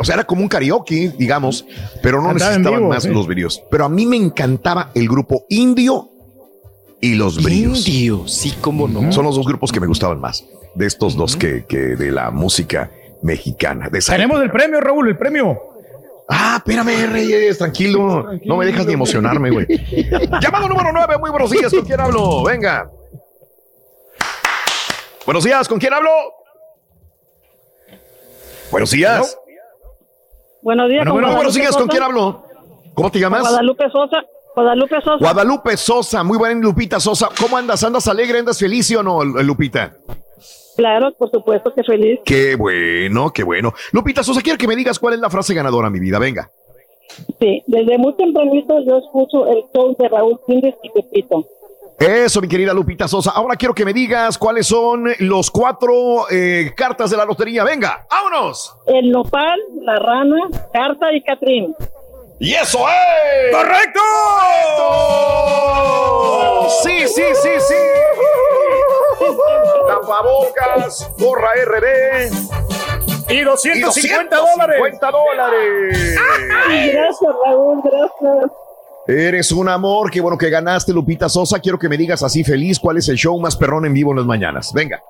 O 0.00 0.02
sea, 0.02 0.16
era 0.16 0.24
como 0.24 0.42
un 0.42 0.48
karaoke, 0.48 1.12
digamos, 1.16 1.64
pero 2.02 2.20
no 2.20 2.30
Cantaba 2.30 2.50
necesitaban 2.50 2.80
vivo, 2.80 2.92
más 2.92 3.04
sí. 3.04 3.10
los 3.10 3.28
videos. 3.28 3.62
Pero 3.70 3.84
a 3.84 3.88
mí 3.88 4.04
me 4.04 4.16
encantaba 4.16 4.90
el 4.96 5.08
grupo 5.08 5.44
Indio 5.48 6.08
y 7.00 7.14
los 7.14 7.40
bríos. 7.40 7.86
Indio, 7.86 8.26
sí, 8.26 8.52
cómo 8.60 8.88
no. 8.88 9.12
Son 9.12 9.24
los 9.24 9.36
dos 9.36 9.46
grupos 9.46 9.70
que 9.70 9.78
me 9.78 9.86
gustaban 9.86 10.20
más. 10.20 10.44
De 10.74 10.86
estos 10.86 11.14
dos 11.14 11.36
que, 11.36 11.64
que 11.66 11.78
de 11.94 12.10
la 12.10 12.32
música 12.32 12.90
mexicana. 13.22 13.88
De 13.90 14.00
Tenemos 14.00 14.40
el 14.42 14.50
premio, 14.50 14.80
Raúl, 14.80 15.08
el 15.08 15.16
premio. 15.16 15.58
Ah, 16.28 16.54
espérame, 16.56 17.10
Reyes, 17.10 17.58
tranquilo. 17.58 18.30
No 18.44 18.56
me 18.56 18.66
dejas 18.66 18.86
ni 18.86 18.94
emocionarme, 18.94 19.50
güey. 19.50 19.66
Llamado 20.40 20.68
número 20.68 20.90
9, 20.92 21.18
muy 21.18 21.30
buenos 21.30 21.50
días. 21.50 21.72
¿Con 21.72 21.84
quién 21.84 22.00
hablo? 22.00 22.44
Venga. 22.44 22.90
Buenos 25.26 25.44
días, 25.44 25.68
¿con 25.68 25.78
quién 25.78 25.92
hablo? 25.92 26.10
Buenos 28.70 28.90
días. 28.90 29.38
Buenos 30.62 30.88
días. 30.88 31.06
Bueno, 31.06 31.34
buenos 31.34 31.54
días, 31.54 31.70
¿con 31.72 31.82
Sosa. 31.82 31.90
quién 31.90 32.02
hablo? 32.02 32.44
¿Cómo 32.94 33.10
te 33.10 33.18
llamas? 33.18 33.42
Guadalupe 33.42 33.84
Sosa. 33.90 34.16
Guadalupe 34.54 34.96
Sosa. 35.00 35.16
Guadalupe 35.18 35.76
Sosa, 35.76 36.22
muy 36.22 36.38
buena 36.38 36.60
Lupita 36.60 37.00
Sosa. 37.00 37.28
¿Cómo 37.38 37.56
andas? 37.56 37.82
¿Andas 37.84 38.06
alegre? 38.08 38.38
¿Andas 38.38 38.58
feliz 38.58 38.86
sí 38.86 38.96
o 38.96 39.02
no, 39.02 39.22
Lupita? 39.24 39.96
Claro, 40.76 41.12
por 41.14 41.30
supuesto 41.30 41.72
que 41.74 41.82
feliz. 41.84 42.20
Qué 42.24 42.56
bueno, 42.56 43.32
qué 43.32 43.44
bueno. 43.44 43.72
Lupita 43.92 44.22
Sosa, 44.22 44.40
quiero 44.40 44.58
que 44.58 44.66
me 44.68 44.76
digas 44.76 44.98
cuál 44.98 45.14
es 45.14 45.20
la 45.20 45.30
frase 45.30 45.54
ganadora, 45.54 45.90
mi 45.90 46.00
vida. 46.00 46.18
Venga. 46.18 46.50
Sí, 47.38 47.62
desde 47.66 47.98
muy 47.98 48.14
tempranito 48.16 48.74
yo 48.84 48.98
escucho 48.98 49.46
el 49.46 49.64
show 49.72 49.94
de 49.98 50.08
Raúl 50.08 50.40
Pínez 50.46 50.74
y 50.82 50.90
Pepito. 50.90 51.46
Eso, 51.98 52.40
mi 52.40 52.48
querida 52.48 52.74
Lupita 52.74 53.06
Sosa. 53.06 53.30
Ahora 53.30 53.54
quiero 53.56 53.72
que 53.74 53.84
me 53.84 53.92
digas 53.92 54.36
cuáles 54.36 54.66
son 54.66 55.10
los 55.20 55.50
cuatro 55.50 56.28
eh, 56.28 56.72
cartas 56.76 57.10
de 57.10 57.16
la 57.16 57.24
lotería. 57.24 57.62
Venga, 57.62 58.04
vámonos. 58.10 58.76
El 58.86 59.10
nopal, 59.10 59.60
la 59.80 59.96
rana, 59.96 60.36
Carta 60.72 61.12
y 61.12 61.22
Catrín. 61.22 61.74
¡Y 62.40 62.52
eso 62.52 62.80
es! 62.88 63.56
¡Correcto! 63.56 64.00
Sí, 66.82 67.06
sí, 67.06 67.22
sí, 67.34 67.50
sí. 67.60 67.74
Tapabocas, 69.88 71.10
gorra 71.18 71.50
RD. 71.64 72.30
Y 73.30 73.40
250 73.42 74.36
dólares. 74.36 74.78
250 74.78 75.10
dólares. 75.10 76.16
Gracias, 76.92 77.34
Raúl, 77.44 77.80
gracias. 77.82 78.50
Eres 79.06 79.52
un 79.52 79.68
amor, 79.68 80.10
qué 80.10 80.20
bueno 80.20 80.38
que 80.38 80.48
ganaste, 80.48 80.92
Lupita 80.92 81.28
Sosa. 81.28 81.58
Quiero 81.58 81.78
que 81.78 81.88
me 81.88 81.96
digas 81.96 82.22
así 82.22 82.42
feliz 82.44 82.78
cuál 82.80 82.96
es 82.98 83.08
el 83.08 83.16
show 83.16 83.38
más 83.38 83.56
perrón 83.56 83.84
en 83.86 83.92
vivo 83.94 84.12
en 84.12 84.18
las 84.18 84.26
mañanas. 84.26 84.72
Venga. 84.72 85.02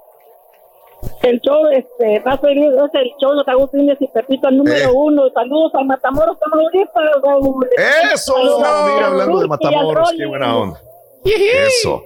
El 1.23 1.39
show 1.41 1.67
este, 1.71 2.21
más 2.25 2.41
feliz 2.41 2.73
es 2.73 2.95
el 2.95 3.13
show 3.21 3.37
de 3.37 3.43
Raúl 3.47 3.69
Pínez 3.71 3.99
y 4.01 4.09
Pepito, 4.09 4.49
el 4.49 4.57
número 4.57 4.77
Eh. 4.91 4.93
uno. 4.93 5.25
Saludos 5.35 5.73
a 5.75 5.85
Matamoros, 5.85 6.39
Tamaulipas, 6.41 7.05
Raúl. 7.23 7.69
Eso, 8.13 8.35
Saludos 8.35 8.63
a 8.65 8.89
mira, 8.95 9.07
hablando 9.09 9.41
de 9.41 9.49
Matamoros, 9.49 10.13
qué 10.17 10.27
buena 10.27 10.57
onda. 10.57 10.81
Eso. 11.25 12.03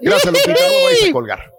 Gracias, 0.00 0.32
Lupita, 0.32 0.52
no 0.52 0.84
vais 0.84 1.08
a 1.08 1.12
colgar. 1.12 1.52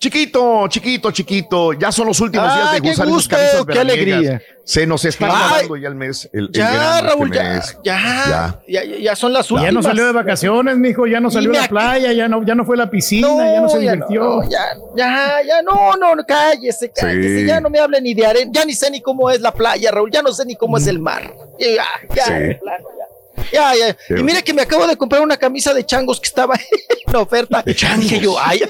Chiquito, 0.00 0.68
chiquito, 0.68 1.10
chiquito, 1.10 1.72
ya 1.72 1.90
son 1.90 2.06
los 2.06 2.20
últimos 2.20 2.54
días 2.54 2.68
Ay, 2.70 2.80
de 2.80 2.88
esas 2.90 3.08
gusto, 3.08 3.34
camisas 3.34 3.66
qué 3.66 3.78
alegría. 3.80 4.40
Se 4.62 4.86
nos 4.86 5.04
está 5.04 5.26
acabando 5.26 5.76
ya 5.76 5.88
el 5.88 5.96
mes, 5.96 6.30
el, 6.32 6.50
Ya, 6.52 6.98
este 6.98 7.08
Raúl, 7.08 7.32
ya, 7.32 7.42
mes. 7.42 7.76
ya, 7.82 7.98
Ya. 7.98 8.60
ya, 8.68 8.84
ya, 8.84 8.96
ya 8.98 9.16
son 9.16 9.32
las 9.32 9.48
Ya 9.48 9.54
últimas. 9.54 9.74
no 9.74 9.82
salió 9.82 10.06
de 10.06 10.12
vacaciones, 10.12 10.76
mijo, 10.76 11.08
ya 11.08 11.18
no 11.18 11.32
salió 11.32 11.50
a 11.50 11.62
la 11.62 11.68
playa, 11.68 12.12
ya 12.12 12.28
no, 12.28 12.44
ya 12.46 12.54
no 12.54 12.64
fue 12.64 12.76
a 12.76 12.78
la 12.78 12.90
piscina, 12.90 13.26
ya 13.52 13.60
no 13.60 13.68
se 13.68 13.82
ya 13.84 13.92
divirtió. 13.94 14.22
no, 14.22 14.48
ya, 14.48 14.60
ya, 14.94 15.36
ya, 15.44 15.62
no, 15.62 15.96
no, 15.96 16.14
no, 16.14 16.24
cállese, 16.24 16.92
cállese, 16.92 17.40
Sí. 17.40 17.46
ya 17.46 17.60
no 17.60 17.68
me 17.68 17.80
hable 17.80 18.00
ni 18.00 18.14
de 18.14 18.24
arena, 18.24 18.52
ya 18.54 18.64
ni 18.64 18.74
sé 18.74 18.92
ni 18.92 19.00
cómo 19.00 19.28
es 19.30 19.40
la 19.40 19.50
playa, 19.52 19.90
Raúl, 19.90 20.12
ya 20.12 20.22
no 20.22 20.30
sé 20.32 20.44
ni 20.44 20.54
cómo 20.54 20.76
es 20.78 20.86
el 20.86 21.00
mar. 21.00 21.34
Ya, 21.58 21.84
ya, 22.14 22.58
ya. 23.52 23.72
Ya, 23.74 23.96
Y 24.16 24.22
mire 24.22 24.42
que 24.42 24.52
me 24.54 24.62
acabo 24.62 24.86
de 24.86 24.96
comprar 24.96 25.22
una 25.22 25.36
camisa 25.36 25.72
de 25.74 25.84
changos 25.84 26.20
que 26.20 26.26
estaba 26.26 26.54
en 27.06 27.16
oferta. 27.16 27.62
De 27.62 27.74
changos. 27.74 28.00
Dije 28.04 28.20
yo, 28.20 28.36
ay, 28.38 28.60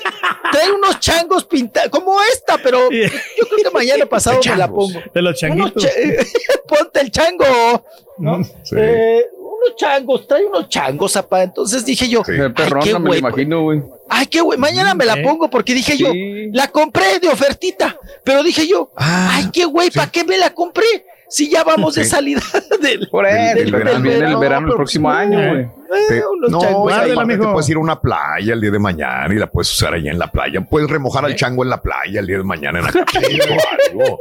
trae 0.53 0.71
unos 0.73 1.01
changos 1.01 1.45
pintados, 1.45 1.91
como 1.91 2.21
esta, 2.33 2.59
pero 2.59 2.91
yo 2.91 3.09
creo 3.49 3.59
que 3.65 3.71
mañana 3.73 4.07
pasado 4.07 4.41
me 4.45 4.57
la 4.57 4.69
pongo. 4.69 5.01
De 5.15 5.23
los 5.23 5.39
changuitos. 5.39 5.83
cha- 5.83 5.91
Ponte 6.69 7.01
el 7.01 7.11
chango. 7.11 7.85
¿no? 8.19 8.43
Sí. 8.45 8.75
Eh, 8.77 9.25
unos 9.37 9.77
changos, 9.77 10.27
trae 10.27 10.45
unos 10.45 10.69
changos, 10.69 11.13
zapá. 11.13 11.43
Entonces 11.43 11.85
dije 11.85 12.09
yo, 12.09 12.23
Sí. 12.25 12.33
Eh, 12.33 12.53
ay, 12.55 12.69
qué 12.83 12.93
me 12.95 12.99
lo 13.01 13.07
güey, 13.07 13.19
imagino, 13.21 13.63
güey. 13.63 13.83
Ay, 14.09 14.27
qué 14.27 14.41
güey, 14.41 14.59
mañana 14.59 14.95
me 14.95 15.05
la 15.05 15.15
¿Eh? 15.15 15.23
pongo 15.23 15.49
porque 15.51 15.75
dije 15.75 15.97
yo, 15.97 16.09
la 16.53 16.69
compré 16.69 17.19
de 17.21 17.29
ofertita, 17.29 17.99
pero 18.25 18.43
dije 18.43 18.67
yo, 18.67 18.91
Ah, 18.97 19.35
ay, 19.37 19.51
qué 19.53 19.65
güey, 19.67 19.91
¿para 19.91 20.11
qué 20.11 20.25
me 20.25 20.37
la 20.39 20.51
compré? 20.55 20.87
Si 21.31 21.51
ya 21.51 21.63
vamos 21.63 21.95
de 21.95 22.05
salida 22.05 22.41
del, 22.83 23.09
Por 23.09 23.27
Del- 23.27 23.37
eso, 23.37 23.55
del 23.55 23.67
el 23.67 23.73
verano. 23.73 23.85
verano, 23.85 24.03
viene 24.03 24.27
el 24.31 24.37
verano, 24.39 24.69
el 24.69 24.75
próximo 24.75 25.09
pues, 25.09 25.19
año, 25.19 25.39
eh. 25.41 25.49
güey. 25.51 26.19
eh, 26.19 26.23
no, 26.49 26.59
te 26.59 27.27
mijo. 27.27 27.53
puedes 27.53 27.69
ir 27.69 27.77
a 27.77 27.81
una 27.81 28.01
playa 28.01 28.55
el 28.55 28.61
día 28.61 28.71
de 28.71 28.79
mañana 28.79 29.33
y 29.35 29.37
la 29.39 29.47
puedes 29.47 29.71
usar 29.73 29.93
allá 29.95 30.11
en 30.11 30.19
la 30.19 30.29
playa. 30.31 30.61
Puedes 30.63 30.89
remojar 30.91 31.25
al 31.27 31.35
chango 31.37 31.63
en 31.65 31.71
la 31.71 31.81
playa 31.83 32.21
el 32.21 32.27
día 32.27 32.39
de 32.39 32.45
mañana 32.45 32.79
en 32.79 32.85
la 32.87 32.93
capilla 33.05 33.45
o 33.45 33.93
algo. 33.93 34.19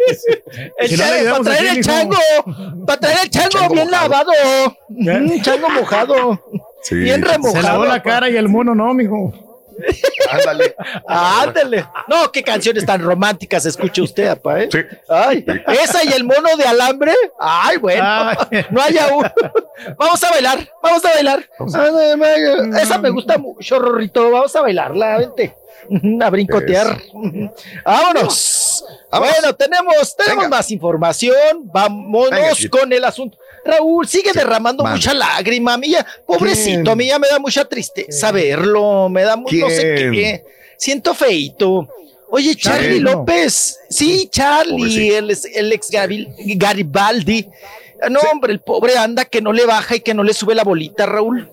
El 0.77 0.89
Si 0.89 0.97
no 0.97 1.03
le 1.05 1.23
chango, 1.23 1.33
para 1.35 1.43
traer 1.43 1.67
aquí, 1.69 1.77
el 1.77 1.83
chango, 1.85 2.15
para 2.85 2.99
traer 2.99 3.17
el 3.23 3.29
chango, 3.29 3.49
Chango 3.51 3.73
bien 3.73 3.87
mojado. 3.89 4.09
lavado, 4.09 4.31
¿Eh? 4.33 4.69
Mm, 4.89 5.41
chango 5.41 5.69
mojado, 5.69 6.41
Sí. 6.83 6.95
bien 6.95 7.21
Se 7.23 7.27
lavó 7.27 7.47
remojado. 7.53 7.85
la 7.85 8.03
cara 8.03 8.29
y 8.29 8.35
el 8.37 8.49
mono 8.49 8.75
no, 8.75 8.93
mijo. 8.93 9.33
Ándale. 10.31 10.75
Ándale. 11.07 11.85
No, 12.07 12.31
qué 12.31 12.43
canciones 12.43 12.85
tan 12.85 13.01
románticas 13.01 13.65
escucha 13.65 14.01
usted, 14.01 14.27
apa, 14.27 14.61
¿eh? 14.61 14.69
Sí. 14.71 14.79
Ay, 15.07 15.45
esa 15.83 16.03
y 16.03 16.09
el 16.09 16.23
mono 16.23 16.55
de 16.57 16.65
alambre. 16.65 17.13
Ay, 17.39 17.77
bueno. 17.77 18.03
Ay. 18.03 18.65
No 18.69 18.81
haya 18.81 19.07
uno. 19.15 19.31
Vamos 19.97 20.23
a 20.23 20.29
bailar, 20.31 20.69
vamos 20.81 21.05
a 21.05 21.09
bailar. 21.13 21.49
Esa 22.81 22.97
me 22.97 23.09
gusta 23.09 23.37
mucho, 23.37 23.79
Rorrito. 23.79 24.31
Vamos 24.31 24.55
a 24.55 24.61
bailarla, 24.61 25.17
vente. 25.17 25.55
A 26.21 26.29
brincotear. 26.29 26.97
Vámonos. 27.85 28.83
Vámonos. 29.11 29.35
Bueno, 29.35 29.55
tenemos, 29.55 30.15
tenemos 30.17 30.43
Venga. 30.45 30.57
más 30.57 30.71
información. 30.71 31.61
Vámonos 31.63 32.29
Venga, 32.31 32.69
con 32.69 32.91
el 32.91 33.05
asunto. 33.05 33.37
Raúl 33.67 34.07
sigue 34.07 34.31
derramando 34.33 34.83
mucha 34.83 35.13
lágrima. 35.13 35.73
A 35.73 35.77
mí 35.77 35.89
ya, 35.91 36.05
pobrecito, 36.25 36.81
¿Quién? 36.83 36.87
a 36.89 36.95
mí 36.95 37.05
ya 37.07 37.19
me 37.19 37.27
da 37.27 37.37
mucha 37.39 37.65
tristeza 37.65 38.31
verlo. 38.31 39.09
Me 39.09 39.23
da 39.23 39.35
mu- 39.35 39.47
no 39.51 39.69
sé 39.69 39.95
qué. 40.11 40.43
Siento 40.77 41.13
feito. 41.13 41.87
Oye, 42.29 42.55
Charlie. 42.55 42.99
López. 42.99 43.79
Sí, 43.89 44.27
Charlie, 44.31 45.09
el, 45.15 45.31
ex- 45.31 45.45
el 45.53 45.71
ex 45.71 45.89
Gabil- 45.89 46.27
Garibaldi. 46.57 47.47
Ah, 48.01 48.09
No, 48.09 48.19
hombre, 48.31 48.53
el 48.53 48.59
pobre 48.59 48.97
anda 48.97 49.25
que 49.25 49.41
no 49.41 49.51
le 49.53 49.65
baja 49.65 49.95
y 49.95 49.99
que 50.01 50.13
no 50.13 50.23
le 50.23 50.33
sube 50.33 50.53
la 50.55 50.63
bolita, 50.63 51.05
Raúl. 51.05 51.49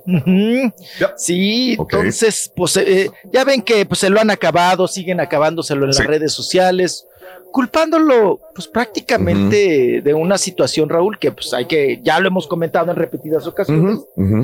Sí, 1.17 1.77
entonces, 1.99 2.53
pues 2.55 2.77
eh, 2.77 3.11
ya 3.33 3.45
ven 3.45 3.63
que 3.63 3.87
pues, 3.87 4.01
se 4.01 4.11
lo 4.11 4.21
han 4.21 4.31
acabado, 4.31 4.87
siguen 4.89 5.21
acabándoselo 5.21 5.83
en 5.85 5.89
las 5.89 5.99
redes 6.07 6.33
sociales, 6.33 7.07
culpándolo 7.53 8.41
pues 8.55 8.69
prácticamente 8.69 10.01
de 10.03 10.15
una 10.15 10.39
situación, 10.39 10.89
Raúl, 10.89 11.19
que 11.19 11.31
pues 11.33 11.53
hay 11.55 11.67
que, 11.67 12.01
ya 12.03 12.19
lo 12.21 12.29
hemos 12.29 12.47
comentado 12.47 12.91
en 12.91 12.97
repetidas 12.97 13.47
ocasiones, 13.47 14.01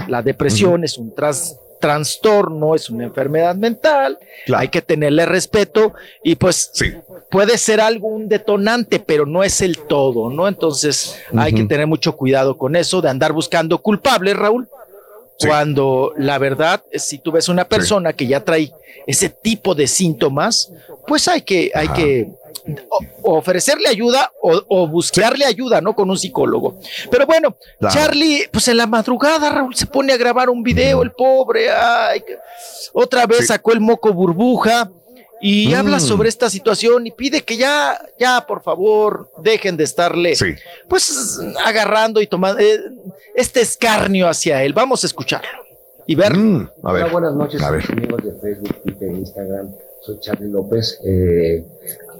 la 0.09 0.23
depresión 0.23 0.85
es 0.85 0.97
un 0.97 1.15
tras- 1.15 1.57
trastorno, 1.81 2.75
es 2.75 2.91
una 2.91 3.05
enfermedad 3.05 3.57
mental, 3.57 4.18
hay 4.55 4.68
que 4.68 4.83
tenerle 4.83 5.26
respeto 5.26 5.94
y 6.23 6.36
pues 6.36 6.70
puede 7.31 7.59
ser 7.59 7.81
algún 7.81 8.28
detonante, 8.28 9.00
pero 9.00 9.26
no 9.26 9.42
es 9.42 9.60
el 9.62 9.78
todo, 9.78 10.31
¿no? 10.31 10.47
Entonces 10.47 11.17
hay 11.36 11.52
que 11.52 11.65
tener 11.65 11.86
mucho 11.86 12.17
cuidado 12.17 12.57
con 12.57 12.76
eso 12.76 13.00
de 13.00 13.09
andar 13.09 13.33
buscando 13.33 13.78
culpables, 13.78 14.36
Raúl. 14.36 14.68
Cuando 15.39 16.12
la 16.18 16.36
verdad, 16.36 16.83
si 16.92 17.18
tú 17.18 17.33
ves 17.33 17.49
una 17.49 17.65
persona 17.65 18.12
que 18.12 18.26
ya 18.26 18.44
trae 18.44 18.70
ese 19.07 19.31
tipo 19.31 19.75
de 19.75 19.86
síntomas, 19.86 20.70
pues 21.07 21.26
hay 21.28 21.41
que, 21.41 21.73
hay 21.75 21.86
Ajá. 21.86 21.94
que 21.97 22.28
o- 23.22 23.36
ofrecerle 23.39 23.89
ayuda 23.89 24.32
o, 24.42 24.62
o 24.68 24.89
buscarle 24.89 25.44
ayuda, 25.44 25.80
¿no? 25.80 25.94
Con 25.94 26.10
un 26.10 26.18
psicólogo. 26.18 26.78
Pero 27.10 27.26
bueno, 27.26 27.56
Claro. 27.78 27.94
Charlie, 27.94 28.48
pues 28.52 28.68
en 28.68 28.76
la 28.76 28.86
madrugada, 28.86 29.50
Raúl, 29.50 29.74
se 29.74 29.86
pone 29.86 30.12
a 30.12 30.16
grabar 30.16 30.50
un 30.50 30.62
video, 30.62 31.02
el 31.02 31.12
pobre, 31.12 31.70
ay, 31.70 32.22
otra 32.92 33.26
vez 33.26 33.39
Sí. 33.40 33.47
sacó 33.47 33.72
el 33.72 33.80
moco 33.80 34.12
burbuja 34.12 34.90
y 35.42 35.68
Mm. 35.68 35.74
habla 35.74 36.00
sobre 36.00 36.28
esta 36.28 36.50
situación 36.50 37.06
y 37.06 37.10
pide 37.12 37.42
que 37.42 37.56
ya, 37.56 37.98
ya, 38.18 38.44
por 38.47 38.62
favor, 38.62 39.30
dejen 39.39 39.76
de 39.76 39.84
estarle, 39.84 40.34
pues, 40.89 41.39
agarrando 41.64 42.20
y 42.20 42.26
tomando 42.26 42.60
eh, 42.60 42.78
este 43.34 43.60
escarnio 43.62 44.28
hacia 44.28 44.62
él. 44.62 44.74
Vamos 44.74 45.02
a 45.02 45.06
escucharlo 45.06 45.48
y 46.06 46.14
ver. 46.14 46.36
Mm, 46.36 46.68
a 46.82 46.92
ver. 46.92 47.05
Hola, 47.05 47.12
buenas 47.12 47.34
noches, 47.34 47.62
A 47.62 47.70
ver. 47.70 47.84
amigos 47.90 48.22
de 48.22 48.32
Facebook, 48.40 48.82
Twitter, 48.82 49.08
Instagram. 49.12 49.70
Soy 50.02 50.18
Charlie 50.20 50.50
López. 50.50 50.98
Eh, 51.06 51.64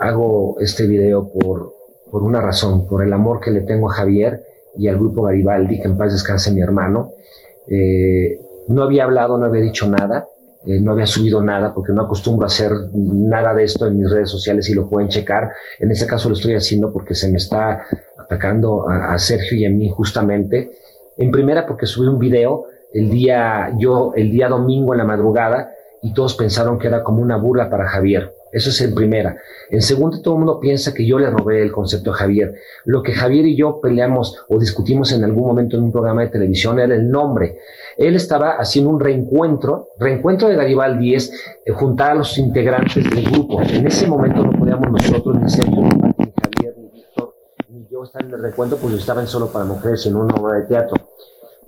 hago 0.01 0.57
este 0.61 0.87
video 0.87 1.29
por, 1.29 1.75
por 2.11 2.23
una 2.23 2.41
razón, 2.41 2.87
por 2.87 3.05
el 3.05 3.13
amor 3.13 3.41
que 3.41 3.51
le 3.51 3.61
tengo 3.61 3.91
a 3.91 3.95
Javier 3.95 4.43
y 4.77 4.89
al 4.89 4.97
grupo 4.97 5.23
Garibaldi, 5.23 5.81
que 5.81 5.89
en 5.89 5.97
paz 5.97 6.13
descanse 6.13 6.51
mi 6.53 6.63
hermano. 6.63 7.13
Eh, 7.69 8.41
no 8.69 8.83
había 8.83 9.05
hablado, 9.05 9.37
no 9.37 9.47
había 9.47 9.63
dicho 9.63 9.89
nada, 9.89 10.27
eh, 10.67 10.81
no 10.81 10.93
había 10.93 11.07
subido 11.07 11.43
nada, 11.43 11.75
porque 11.75 11.93
no 11.93 12.03
acostumbro 12.03 12.45
a 12.45 12.47
hacer 12.47 12.73
nada 12.95 13.55
de 13.55 13.65
esto 13.65 13.87
en 13.87 13.99
mis 13.99 14.11
redes 14.11 14.31
sociales 14.31 14.69
y 14.71 14.75
lo 14.75 14.89
pueden 14.89 15.09
checar. 15.09 15.51
En 15.79 15.91
este 15.91 16.07
caso 16.07 16.29
lo 16.29 16.35
estoy 16.35 16.55
haciendo 16.55 16.93
porque 16.93 17.15
se 17.15 17.31
me 17.31 17.37
está 17.37 17.85
atacando 18.19 18.89
a, 18.89 19.13
a 19.13 19.19
Sergio 19.19 19.59
y 19.59 19.67
a 19.67 19.71
mí 19.71 19.91
justamente. 19.91 20.73
En 21.19 21.31
primera 21.31 21.67
porque 21.67 21.87
subí 21.87 22.07
un 22.07 22.19
video 22.19 22.65
el 22.93 23.11
día, 23.11 23.73
yo, 23.79 24.13
el 24.17 24.31
día 24.31 24.49
domingo 24.49 24.95
en 24.95 24.99
la 24.99 25.05
madrugada 25.05 25.73
y 26.03 26.15
todos 26.15 26.35
pensaron 26.35 26.79
que 26.79 26.89
era 26.89 27.03
como 27.03 27.21
una 27.21 27.37
burla 27.37 27.69
para 27.69 27.89
Javier. 27.89 28.33
Eso 28.53 28.71
es 28.71 28.81
en 28.81 28.95
primera. 28.95 29.37
En 29.71 29.83
segunda, 29.83 30.21
todo 30.23 30.35
el 30.35 30.41
mundo 30.41 30.61
piensa 30.61 30.93
que 30.93 31.07
yo 31.07 31.19
le 31.19 31.31
robé 31.31 31.63
el 31.63 31.71
concepto 31.71 32.11
a 32.11 32.15
Javier. 32.15 32.55
Lo 32.85 33.03
que 33.03 33.13
Javier 33.13 33.47
y 33.47 33.57
yo 33.57 33.81
peleamos 33.81 34.45
o 34.49 34.59
discutimos 34.59 35.13
en 35.13 35.25
algún 35.25 35.47
momento 35.47 35.77
en 35.77 35.85
un 35.85 35.93
programa 35.93 36.23
de 36.23 36.29
televisión 36.29 36.79
era 36.81 36.95
el 36.95 37.09
nombre. 37.11 37.59
Él 37.97 38.17
estaba 38.17 38.53
haciendo 38.53 38.91
un 38.91 39.01
reencuentro. 39.01 39.89
Reencuentro 39.99 40.49
de 40.49 40.57
Garibaldi 40.57 41.15
es 41.15 41.33
eh, 41.65 41.73
juntar 41.73 42.13
a 42.13 42.15
los 42.17 42.37
integrantes 42.39 43.09
del 43.09 43.31
grupo. 43.31 43.61
En 43.63 43.87
ese 43.87 44.07
momento 44.07 44.45
no 44.45 44.59
podíamos 44.59 44.91
nosotros, 44.91 45.41
ni 45.41 45.49
Sergio, 45.49 45.83
ni 45.83 46.33
Javier, 46.43 46.75
ni 46.79 46.89
Víctor, 46.89 47.35
ni 47.69 47.87
yo 47.91 48.03
estar 48.03 48.25
en 48.25 48.33
el 48.33 48.43
reencuentro 48.43 48.79
porque 48.79 48.97
estaban 48.97 49.27
solo 49.27 49.49
para 49.53 49.65
mujeres 49.65 50.05
en 50.07 50.17
una 50.17 50.35
obra 50.35 50.59
de 50.59 50.67
teatro. 50.67 50.97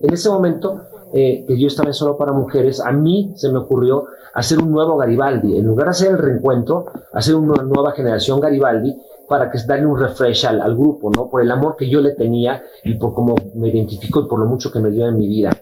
En 0.01 0.13
ese 0.13 0.29
momento, 0.29 0.83
eh, 1.13 1.45
que 1.47 1.59
yo 1.59 1.67
estaba 1.67 1.93
solo 1.93 2.17
para 2.17 2.33
mujeres, 2.33 2.81
a 2.81 2.91
mí 2.93 3.33
se 3.37 3.51
me 3.51 3.59
ocurrió 3.59 4.07
hacer 4.35 4.59
un 4.59 4.71
nuevo 4.71 4.97
Garibaldi. 4.97 5.59
En 5.59 5.67
lugar 5.67 5.87
de 5.87 5.91
hacer 5.91 6.11
el 6.13 6.19
reencuentro, 6.19 6.87
hacer 7.13 7.35
una 7.35 7.63
nueva 7.63 7.93
generación 7.93 8.41
Garibaldi 8.41 8.97
para 9.29 9.51
que 9.51 9.59
darle 9.67 9.87
un 9.87 9.99
refresh 9.99 10.47
al, 10.47 10.77
grupo, 10.77 11.11
¿no? 11.11 11.29
Por 11.31 11.43
el 11.43 11.51
amor 11.51 11.77
que 11.77 11.89
yo 11.89 12.01
le 12.01 12.13
tenía 12.13 12.63
y 12.85 12.95
por 12.95 13.15
cómo 13.15 13.35
me 13.55 13.69
identifico 13.69 14.21
y 14.21 14.29
por 14.29 14.39
lo 14.39 14.47
mucho 14.47 14.71
que 14.71 14.81
me 14.81 14.91
dio 14.91 15.09
en 15.09 15.17
mi 15.17 15.27
vida. 15.27 15.57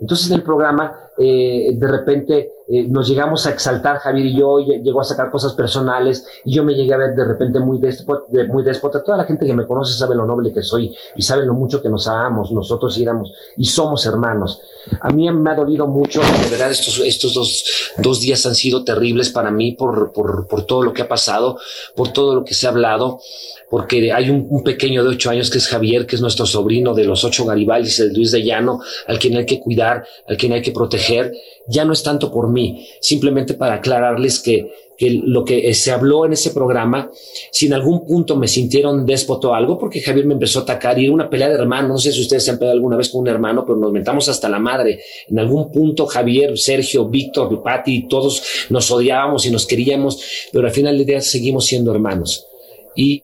Entonces 0.00 0.30
en 0.30 0.36
el 0.36 0.42
programa, 0.42 0.92
eh, 1.18 1.70
de 1.74 1.86
repente 1.88 2.52
eh, 2.70 2.86
nos 2.86 3.08
llegamos 3.08 3.46
a 3.46 3.50
exaltar, 3.50 3.98
Javier 3.98 4.26
y 4.26 4.38
yo, 4.38 4.60
y 4.60 4.82
llegó 4.82 5.00
a 5.00 5.04
sacar 5.04 5.30
cosas 5.30 5.54
personales, 5.54 6.24
y 6.44 6.54
yo 6.54 6.64
me 6.64 6.74
llegué 6.74 6.92
a 6.94 6.98
ver 6.98 7.14
de 7.14 7.24
repente 7.24 7.58
muy 7.60 7.78
déspota, 7.78 8.24
de- 8.28 8.46
muy 8.46 8.62
déspota. 8.62 9.02
Toda 9.02 9.16
la 9.16 9.24
gente 9.24 9.46
que 9.46 9.54
me 9.54 9.66
conoce 9.66 9.94
sabe 9.98 10.14
lo 10.14 10.26
noble 10.26 10.52
que 10.52 10.62
soy 10.62 10.94
y 11.16 11.22
sabe 11.22 11.46
lo 11.46 11.54
mucho 11.54 11.80
que 11.82 11.88
nos 11.88 12.06
amamos, 12.08 12.52
nosotros 12.52 12.96
éramos 12.98 13.32
y 13.56 13.64
somos 13.64 14.04
hermanos. 14.06 14.60
A 15.00 15.10
mí 15.10 15.30
me 15.30 15.50
ha 15.50 15.54
dolido 15.54 15.86
mucho, 15.86 16.20
de 16.20 16.50
verdad, 16.50 16.70
estos, 16.70 17.00
estos 17.00 17.34
dos, 17.34 17.64
dos 17.98 18.20
días 18.20 18.44
han 18.46 18.54
sido 18.54 18.84
terribles 18.84 19.30
para 19.30 19.50
mí 19.50 19.72
por, 19.72 20.12
por, 20.12 20.46
por 20.46 20.64
todo 20.66 20.82
lo 20.82 20.92
que 20.92 21.02
ha 21.02 21.08
pasado, 21.08 21.58
por 21.96 22.12
todo 22.12 22.34
lo 22.34 22.44
que 22.44 22.54
se 22.54 22.66
ha 22.66 22.70
hablado, 22.70 23.18
porque 23.70 24.12
hay 24.12 24.30
un, 24.30 24.46
un 24.48 24.62
pequeño 24.62 25.02
de 25.04 25.10
ocho 25.10 25.30
años 25.30 25.50
que 25.50 25.58
es 25.58 25.68
Javier, 25.68 26.06
que 26.06 26.16
es 26.16 26.22
nuestro 26.22 26.46
sobrino 26.46 26.94
de 26.94 27.04
los 27.04 27.24
ocho 27.24 27.44
Garibaldis, 27.44 27.98
el 28.00 28.14
Luis 28.14 28.30
de 28.30 28.42
Llano, 28.44 28.80
al 29.06 29.18
quien 29.18 29.36
hay 29.36 29.44
que 29.46 29.58
cuidar, 29.60 30.06
al 30.26 30.36
quien 30.36 30.52
hay 30.52 30.62
que 30.62 30.72
proteger. 30.72 31.07
Ya 31.66 31.84
no 31.84 31.92
es 31.92 32.02
tanto 32.02 32.32
por 32.32 32.50
mí, 32.50 32.86
simplemente 33.00 33.54
para 33.54 33.74
aclararles 33.74 34.40
que, 34.40 34.72
que 34.98 35.10
lo 35.10 35.44
que 35.44 35.72
se 35.74 35.92
habló 35.92 36.26
en 36.26 36.32
ese 36.32 36.50
programa, 36.50 37.10
si 37.52 37.66
en 37.66 37.74
algún 37.74 38.04
punto 38.04 38.36
me 38.36 38.48
sintieron 38.48 39.06
déspota 39.06 39.48
o 39.48 39.54
algo, 39.54 39.78
porque 39.78 40.00
Javier 40.00 40.26
me 40.26 40.34
empezó 40.34 40.58
a 40.58 40.62
atacar 40.62 40.98
y 40.98 41.08
una 41.08 41.30
pelea 41.30 41.48
de 41.48 41.54
hermanos, 41.54 41.88
no 41.90 41.98
sé 41.98 42.12
si 42.12 42.20
ustedes 42.20 42.44
se 42.44 42.50
han 42.50 42.58
peleado 42.58 42.76
alguna 42.76 42.96
vez 42.96 43.08
con 43.10 43.20
un 43.20 43.28
hermano, 43.28 43.64
pero 43.64 43.78
nos 43.78 43.92
mentamos 43.92 44.28
hasta 44.28 44.48
la 44.48 44.58
madre. 44.58 45.00
En 45.28 45.38
algún 45.38 45.70
punto 45.70 46.06
Javier, 46.06 46.58
Sergio, 46.58 47.08
Víctor, 47.08 47.62
Pati, 47.62 48.08
todos 48.08 48.42
nos 48.70 48.90
odiábamos 48.90 49.46
y 49.46 49.50
nos 49.50 49.66
queríamos, 49.66 50.20
pero 50.52 50.66
al 50.66 50.72
final 50.72 50.98
del 50.98 51.06
día 51.06 51.20
seguimos 51.20 51.66
siendo 51.66 51.92
hermanos. 51.92 52.46
Y 52.96 53.22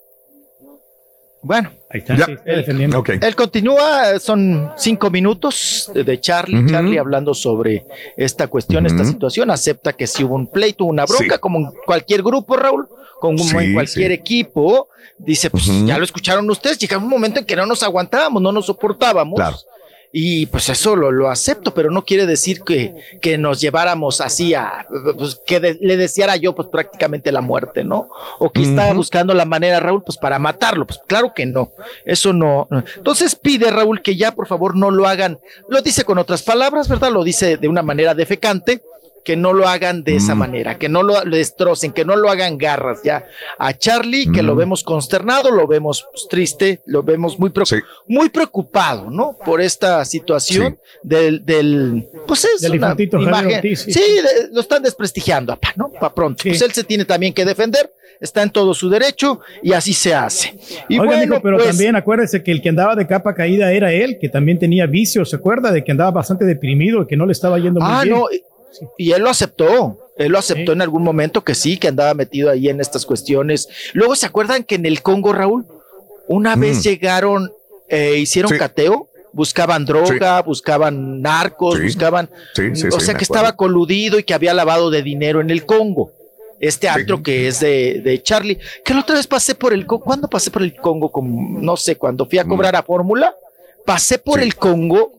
Bueno, 1.42 1.72
Ahí 1.94 2.00
está, 2.00 2.16
sí, 2.26 2.32
está 2.32 2.52
defendiendo. 2.52 2.98
Ok. 2.98 3.10
Él 3.22 3.36
continúa, 3.36 4.18
son 4.18 4.72
cinco 4.76 5.10
minutos 5.10 5.90
de- 5.94 6.20
Charlie. 6.20 6.66
Charlie 6.68 6.98
hablando 6.98 7.32
sobre 7.34 7.86
esta 8.16 8.48
cuestión, 8.48 8.84
esta 8.84 9.02
Ujú. 9.02 9.12
situación, 9.12 9.50
acepta 9.50 9.92
que 9.92 10.06
si 10.08 10.24
hubo 10.24 10.34
un 10.34 10.48
pleito, 10.48 10.84
una 10.84 11.04
bronca, 11.06 11.34
Sí. 11.36 11.40
como 11.40 11.58
en 11.60 11.66
cualquier 11.86 12.22
grupo, 12.24 12.56
Raúl, 12.56 12.88
como 13.20 13.38
Sí, 13.38 13.56
en 13.56 13.74
cualquier 13.74 14.08
sí. 14.10 14.14
equipo, 14.14 14.88
dice, 15.18 15.50
pues 15.50 15.66
ya 15.86 15.96
lo 15.96 16.04
escucharon 16.04 16.50
ustedes, 16.50 16.78
llega 16.78 16.98
un 16.98 17.08
momento 17.08 17.38
en 17.38 17.46
que 17.46 17.54
no 17.54 17.64
nos 17.64 17.82
aguantábamos, 17.84 18.42
no 18.42 18.50
nos 18.50 18.66
soportábamos. 18.66 19.36
Claro. 19.36 19.56
Y 20.16 20.46
pues 20.46 20.68
eso 20.68 20.94
lo, 20.94 21.10
lo 21.10 21.28
acepto, 21.28 21.74
pero 21.74 21.90
no 21.90 22.04
quiere 22.04 22.24
decir 22.24 22.62
que, 22.62 22.94
que 23.20 23.36
nos 23.36 23.60
lleváramos 23.60 24.20
así 24.20 24.54
a, 24.54 24.86
pues, 25.18 25.40
que 25.44 25.58
de- 25.58 25.76
le 25.80 25.96
deseara 25.96 26.36
yo 26.36 26.54
pues 26.54 26.68
prácticamente 26.68 27.32
la 27.32 27.40
muerte, 27.40 27.82
¿no? 27.82 28.08
O 28.38 28.48
que 28.52 28.62
estaba 28.62 28.92
buscando 28.92 29.34
la 29.34 29.44
manera, 29.44 29.80
Raúl, 29.80 30.04
pues 30.04 30.16
para 30.16 30.38
matarlo, 30.38 30.86
pues 30.86 31.00
claro 31.08 31.32
que 31.34 31.46
no, 31.46 31.72
eso 32.04 32.32
no. 32.32 32.68
no. 32.70 32.84
Entonces 32.96 33.34
pide, 33.34 33.72
Raúl, 33.72 34.02
que 34.02 34.14
ya 34.14 34.30
por 34.30 34.46
favor 34.46 34.76
no 34.76 34.92
lo 34.92 35.08
hagan, 35.08 35.40
lo 35.68 35.82
dice 35.82 36.04
con 36.04 36.18
otras 36.18 36.44
palabras, 36.44 36.86
¿verdad? 36.88 37.10
Lo 37.10 37.24
dice 37.24 37.56
de 37.56 37.66
una 37.66 37.82
manera 37.82 38.14
defecante, 38.14 38.82
que 39.24 39.36
no 39.36 39.52
lo 39.52 39.66
hagan 39.66 40.04
de 40.04 40.16
esa 40.16 40.34
Mm. 40.34 40.38
manera, 40.38 40.78
que 40.78 40.88
no 40.88 41.02
lo, 41.02 41.24
lo 41.24 41.36
destrocen, 41.36 41.92
que 41.92 42.04
no 42.04 42.14
lo 42.16 42.30
hagan 42.30 42.58
garras 42.58 43.02
ya. 43.02 43.24
A 43.58 43.72
Charlie, 43.72 44.30
que 44.30 44.42
lo 44.42 44.54
Mm. 44.54 44.58
vemos 44.58 44.84
consternado, 44.84 45.50
lo 45.50 45.66
vemos 45.66 46.04
pues, 46.12 46.28
triste, 46.28 46.80
lo 46.86 47.02
vemos 47.02 47.38
muy, 47.38 47.50
Sí. 47.64 47.76
muy 48.06 48.28
preocupado, 48.28 49.10
¿no? 49.10 49.36
Por 49.44 49.60
esta 49.60 50.04
situación 50.04 50.78
del, 51.02 51.44
del, 51.44 52.06
pues 52.26 52.44
es 52.44 52.60
Del 52.60 52.72
una 52.72 52.76
infantito 52.76 53.16
Javier 53.18 53.28
imagen. 53.34 53.54
Ortiz, 53.56 53.80
sí, 53.80 53.92
sí. 53.92 54.00
de- 54.00 54.48
lo 54.52 54.60
están 54.60 54.82
desprestigiando, 54.82 55.52
apá, 55.52 55.72
¿no? 55.76 55.90
Para 55.90 56.14
pronto. 56.14 56.42
Sí. 56.42 56.50
Pues 56.50 56.62
él 56.62 56.72
se 56.72 56.84
tiene 56.84 57.04
también 57.04 57.32
que 57.32 57.44
defender, 57.44 57.90
está 58.20 58.42
en 58.42 58.50
todo 58.50 58.74
su 58.74 58.88
derecho 58.90 59.40
y 59.62 59.72
así 59.72 59.92
se 59.92 60.14
hace. 60.14 60.54
Y 60.88 60.98
Oiga, 60.98 61.16
bueno, 61.16 61.40
pero 61.42 61.56
pues, 61.56 61.68
también 61.70 61.96
acuérdese 61.96 62.42
que 62.42 62.52
el 62.52 62.62
que 62.62 62.68
andaba 62.68 62.94
de 62.94 63.06
capa 63.06 63.34
caída 63.34 63.72
era 63.72 63.92
él, 63.92 64.18
que 64.20 64.28
también 64.28 64.58
tenía 64.58 64.86
vicios, 64.86 65.30
¿se 65.30 65.36
acuerda? 65.36 65.72
De 65.72 65.82
que 65.82 65.92
andaba 65.92 66.10
bastante 66.10 66.44
deprimido, 66.44 67.06
que 67.06 67.16
no 67.16 67.26
le 67.26 67.32
estaba 67.32 67.58
yendo 67.58 67.80
muy 67.80 67.88
Ah, 67.90 68.02
bien. 68.04 68.14
no, 68.14 68.26
y- 68.98 69.12
él 69.12 69.22
lo 69.22 69.30
aceptó. 69.30 69.98
Él 70.16 70.30
lo 70.32 70.38
aceptó 70.38 70.72
en 70.72 70.80
algún 70.82 71.02
momento 71.02 71.42
que 71.42 71.54
sí, 71.54 71.76
que 71.78 71.88
andaba 71.88 72.14
metido 72.14 72.48
ahí 72.50 72.68
en 72.68 72.80
estas 72.80 73.04
cuestiones. 73.04 73.68
Luego, 73.94 74.14
¿se 74.14 74.26
acuerdan 74.26 74.62
que 74.62 74.76
en 74.76 74.86
el 74.86 75.02
Congo, 75.02 75.32
Raúl, 75.32 75.66
una 76.28 76.54
vez 76.56 76.78
Mm. 76.78 76.82
llegaron, 76.82 77.52
eh, 77.88 78.16
hicieron 78.18 78.52
Sí. 78.52 78.58
cateo? 78.58 79.08
Buscaban 79.32 79.84
droga, 79.84 80.40
buscaban 80.42 81.20
narcos, 81.20 81.78
Sí. 81.78 81.82
buscaban. 81.84 82.30
Sí, 82.54 82.76
sí, 82.76 82.86
o 82.86 83.00
sí, 83.00 83.06
sea 83.06 83.14
que 83.16 83.24
estaba 83.24 83.56
coludido 83.56 84.18
y 84.20 84.22
que 84.22 84.32
había 84.34 84.54
lavado 84.54 84.90
de 84.90 85.02
dinero 85.02 85.40
en 85.40 85.50
el 85.50 85.66
Congo. 85.66 86.12
Este 86.60 86.88
antro 86.88 87.20
que 87.20 87.48
es 87.48 87.58
de, 87.58 88.00
de 88.04 88.22
Charlie. 88.22 88.58
Que 88.84 88.94
la 88.94 89.00
otra 89.00 89.16
vez 89.16 89.26
pasé 89.26 89.56
por 89.56 89.72
el 89.74 89.84
Congo. 89.86 90.04
¿Cuándo 90.04 90.28
pasé 90.28 90.52
por 90.52 90.62
el 90.62 90.76
Congo? 90.76 91.10
Como, 91.10 91.58
no 91.60 91.76
sé, 91.76 91.96
cuando 91.96 92.24
fui 92.26 92.38
a 92.38 92.44
cobrar 92.44 92.76
a 92.76 92.84
Fórmula. 92.84 93.34
Pasé 93.84 94.18
por 94.18 94.38
Mm. 94.38 94.42
Sí. 94.42 94.46
el 94.46 94.54
Congo 94.54 95.12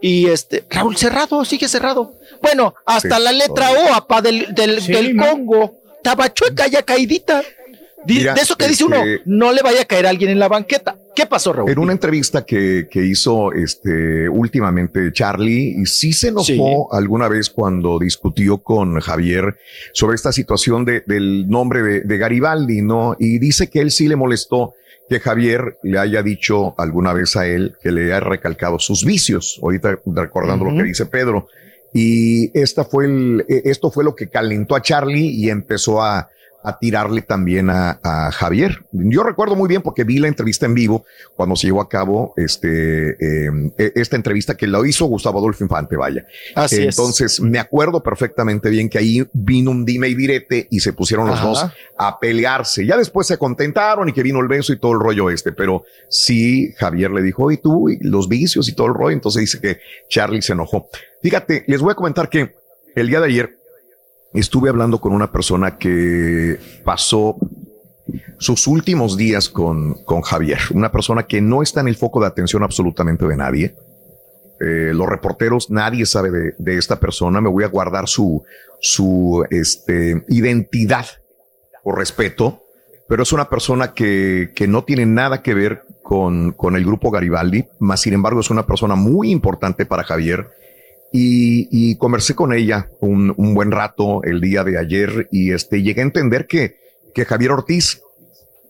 y 0.00 0.26
este, 0.26 0.64
Raúl 0.70 0.96
cerrado, 0.96 1.44
sigue 1.44 1.68
cerrado. 1.68 2.14
Bueno, 2.42 2.74
hasta 2.86 3.16
Sí. 3.18 3.22
la 3.22 3.32
letra 3.32 3.70
O, 3.72 3.94
apá, 3.94 4.22
del, 4.22 4.54
del, 4.54 4.80
Sí, 4.80 4.92
del. 4.92 5.16
Congo. 5.16 5.74
Estaba 5.96 6.32
chueca, 6.32 6.66
ya 6.68 6.82
caidita. 6.82 7.42
Mira, 8.06 8.32
de 8.32 8.40
eso 8.40 8.56
que 8.56 8.66
dice 8.66 8.84
uno, 8.84 8.96
este- 8.96 9.22
no 9.26 9.52
le 9.52 9.60
vaya 9.60 9.82
a 9.82 9.84
caer 9.84 10.06
a 10.06 10.08
alguien 10.08 10.30
en 10.30 10.38
la 10.38 10.48
banqueta. 10.48 10.96
¿Qué 11.14 11.26
pasó, 11.26 11.52
Raúl? 11.52 11.70
En 11.70 11.78
una 11.78 11.92
entrevista 11.92 12.46
que, 12.46 12.88
que 12.90 13.04
hizo 13.04 13.52
este, 13.52 14.26
últimamente 14.30 15.12
Charlie, 15.12 15.74
y 15.82 15.84
sí 15.84 16.14
se 16.14 16.28
enojó 16.28 16.44
Sí. 16.46 16.60
alguna 16.92 17.28
vez 17.28 17.50
cuando 17.50 17.98
discutió 17.98 18.56
con 18.58 18.98
Javier 19.00 19.56
sobre 19.92 20.14
esta 20.14 20.32
situación 20.32 20.86
de- 20.86 21.02
del 21.06 21.46
nombre 21.50 21.82
de, 21.82 22.00
de 22.00 22.16
Garibaldi, 22.18 22.80
¿no? 22.80 23.16
Y 23.18 23.38
dice 23.38 23.68
que 23.68 23.80
él 23.80 23.90
sí 23.90 24.08
le 24.08 24.16
molestó 24.16 24.72
que 25.10 25.18
Javier 25.18 25.76
le 25.82 25.98
haya 25.98 26.22
dicho 26.22 26.72
alguna 26.78 27.12
vez 27.12 27.34
a 27.34 27.44
él 27.44 27.74
que 27.82 27.90
le 27.90 28.04
haya 28.04 28.20
recalcado 28.20 28.78
sus 28.78 29.04
vicios, 29.04 29.58
ahorita 29.60 29.98
recordando 30.06 30.64
lo 30.64 30.76
que 30.76 30.84
dice 30.84 31.04
Pedro. 31.06 31.48
Y 31.92 32.56
esta 32.56 32.84
fue 32.84 33.06
el, 33.06 33.44
eh, 33.48 33.62
esto 33.64 33.90
fue 33.90 34.04
lo 34.04 34.14
que 34.14 34.28
calentó 34.28 34.76
a 34.76 34.82
Charlie 34.82 35.30
y 35.30 35.50
empezó 35.50 36.00
a, 36.00 36.28
a 36.62 36.78
tirarle 36.78 37.22
también 37.22 37.70
a, 37.70 38.00
a 38.02 38.30
Javier. 38.32 38.84
Yo 38.92 39.22
recuerdo 39.22 39.56
muy 39.56 39.68
bien 39.68 39.82
porque 39.82 40.04
vi 40.04 40.18
la 40.18 40.28
entrevista 40.28 40.66
en 40.66 40.74
vivo 40.74 41.04
cuando 41.34 41.56
se 41.56 41.66
llevó 41.66 41.80
a 41.80 41.88
cabo 41.88 42.34
este, 42.36 43.10
eh, 43.10 43.50
eh, 43.78 43.92
esta 43.94 44.16
entrevista 44.16 44.56
que 44.56 44.66
lo 44.66 44.84
hizo 44.84 45.06
Gustavo 45.06 45.38
Adolfo 45.38 45.64
Infante, 45.64 45.96
vaya. 45.96 46.26
Así 46.54 46.76
es. 46.76 46.98
Entonces 46.98 47.40
me 47.40 47.58
acuerdo 47.58 48.02
perfectamente 48.02 48.68
bien 48.68 48.88
que 48.88 48.98
ahí 48.98 49.26
vino 49.32 49.70
un 49.70 49.84
dime 49.84 50.08
y 50.08 50.14
direte 50.14 50.66
y 50.70 50.80
se 50.80 50.92
pusieron 50.92 51.26
los 51.26 51.38
Ajá. 51.38 51.48
dos 51.48 51.66
a 51.96 52.18
pelearse. 52.18 52.84
Ya 52.84 52.96
después 52.96 53.26
se 53.26 53.38
contentaron 53.38 54.08
y 54.08 54.12
que 54.12 54.22
vino 54.22 54.40
el 54.40 54.48
beso 54.48 54.72
y 54.72 54.78
todo 54.78 54.92
el 54.92 55.00
rollo 55.00 55.30
este, 55.30 55.52
pero 55.52 55.84
sí, 56.08 56.72
Javier 56.76 57.10
le 57.10 57.22
dijo, 57.22 57.50
y 57.50 57.56
tú, 57.56 57.88
y 57.88 57.98
los 58.00 58.28
vicios 58.28 58.68
y 58.68 58.74
todo 58.74 58.88
el 58.88 58.94
rollo. 58.94 59.12
Entonces 59.12 59.40
dice 59.40 59.60
que 59.60 59.80
Charlie 60.08 60.42
se 60.42 60.52
enojó. 60.52 60.88
Fíjate, 61.22 61.64
les 61.66 61.80
voy 61.80 61.92
a 61.92 61.94
comentar 61.94 62.28
que 62.28 62.54
el 62.94 63.08
día 63.08 63.20
de 63.20 63.26
ayer 63.26 63.59
estuve 64.34 64.68
hablando 64.68 65.00
con 65.00 65.12
una 65.12 65.32
persona 65.32 65.78
que 65.78 66.58
pasó 66.84 67.36
sus 68.38 68.66
últimos 68.66 69.16
días 69.16 69.48
con, 69.48 69.94
con 70.04 70.22
Javier, 70.22 70.58
una 70.74 70.90
persona 70.90 71.24
que 71.24 71.40
no 71.40 71.62
está 71.62 71.80
en 71.80 71.88
el 71.88 71.96
foco 71.96 72.20
de 72.20 72.26
atención 72.26 72.62
absolutamente 72.62 73.26
de 73.26 73.36
nadie. 73.36 73.74
Eh, 74.60 74.92
los 74.92 75.08
reporteros, 75.08 75.70
nadie 75.70 76.04
sabe 76.04 76.30
de, 76.30 76.54
de 76.58 76.76
esta 76.76 77.00
persona. 77.00 77.40
Me 77.40 77.48
voy 77.48 77.64
a 77.64 77.68
guardar 77.68 78.08
su, 78.08 78.44
su 78.80 79.44
este, 79.50 80.24
identidad 80.28 81.06
por 81.82 81.98
respeto, 81.98 82.62
pero 83.08 83.22
es 83.22 83.32
una 83.32 83.48
persona 83.48 83.94
que, 83.94 84.52
que 84.54 84.68
no 84.68 84.84
tiene 84.84 85.06
nada 85.06 85.42
que 85.42 85.54
ver 85.54 85.82
con, 86.02 86.52
con 86.52 86.76
el 86.76 86.84
grupo 86.84 87.10
Garibaldi, 87.10 87.66
más 87.78 88.00
sin 88.00 88.14
embargo 88.14 88.40
es 88.40 88.50
una 88.50 88.66
persona 88.66 88.96
muy 88.96 89.30
importante 89.30 89.86
para 89.86 90.04
Javier. 90.04 90.50
Y, 91.12 91.68
y 91.72 91.96
conversé 91.96 92.34
con 92.34 92.52
ella 92.52 92.88
un, 93.00 93.34
un 93.36 93.54
buen 93.54 93.72
rato 93.72 94.22
el 94.22 94.40
día 94.40 94.62
de 94.62 94.78
ayer 94.78 95.28
y 95.32 95.52
este, 95.52 95.82
llegué 95.82 96.02
a 96.02 96.04
entender 96.04 96.46
que, 96.46 96.76
que 97.14 97.24
Javier 97.24 97.50
Ortiz 97.50 98.00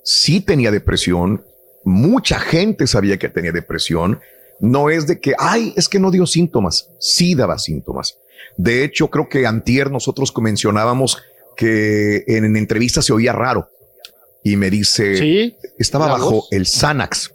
sí 0.02 0.40
tenía 0.40 0.70
depresión, 0.70 1.44
mucha 1.84 2.38
gente 2.38 2.86
sabía 2.86 3.18
que 3.18 3.28
tenía 3.28 3.52
depresión, 3.52 4.20
no 4.58 4.88
es 4.90 5.06
de 5.06 5.20
que, 5.20 5.34
ay, 5.38 5.74
es 5.76 5.88
que 5.88 5.98
no 6.00 6.10
dio 6.10 6.26
síntomas, 6.26 6.90
sí 6.98 7.34
daba 7.34 7.58
síntomas. 7.58 8.16
De 8.56 8.84
hecho, 8.84 9.08
creo 9.08 9.28
que 9.28 9.46
antier 9.46 9.90
nosotros 9.90 10.32
mencionábamos 10.40 11.18
que 11.56 12.24
en, 12.26 12.44
en 12.44 12.56
entrevistas 12.56 13.04
se 13.04 13.12
oía 13.12 13.32
raro 13.32 13.70
y 14.42 14.56
me 14.56 14.70
dice, 14.70 15.16
Sí, 15.16 15.56
estaba 15.78 16.08
bajo 16.08 16.30
voz. 16.30 16.48
el 16.52 16.66
Xanax. 16.66 17.34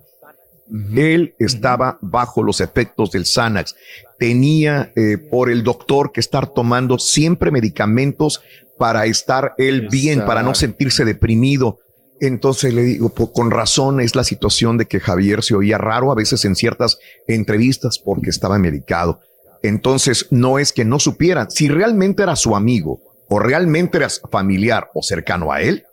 Él 0.96 1.36
estaba 1.40 1.98
bajo 2.02 2.42
los 2.44 2.60
efectos 2.62 3.12
del 3.12 3.26
Xanax. 3.26 3.76
Tenía 4.18 4.92
eh, 4.96 5.18
por 5.18 5.50
el 5.52 5.64
doctor 5.64 6.12
que 6.12 6.20
estar 6.20 6.48
tomando 6.48 6.98
siempre 6.98 7.52
medicamentos 7.52 8.42
para 8.78 9.06
estar 9.06 9.54
él 9.58 9.88
bien, 9.90 10.26
para 10.26 10.42
no 10.44 10.56
sentirse 10.56 11.06
deprimido. 11.06 11.80
Entonces 12.20 12.74
le 12.74 12.82
digo, 12.84 13.10
po- 13.10 13.32
con 13.32 13.52
razón 13.52 14.00
es 14.00 14.16
la 14.16 14.24
situación 14.24 14.78
de 14.78 14.86
que 14.86 15.00
Javier 15.00 15.44
se 15.44 15.54
oía 15.56 15.78
raro 15.78 16.12
a 16.12 16.16
veces 16.16 16.46
en 16.46 16.56
ciertas 16.56 16.98
entrevistas 17.28 18.00
porque 18.00 18.30
estaba 18.30 18.58
medicado. 18.58 19.20
Entonces 19.64 20.28
no 20.32 20.60
es 20.60 20.72
que 20.72 20.86
no 20.86 21.00
supiera 21.00 21.48
si 21.50 21.68
realmente 21.68 22.24
era 22.24 22.36
su 22.36 22.56
amigo 22.56 23.02
o 23.28 23.40
realmente 23.40 23.98
era 23.98 24.10
familiar 24.32 24.90
o 24.94 25.02
cercano 25.04 25.52
a 25.52 25.62
él. 25.62 25.86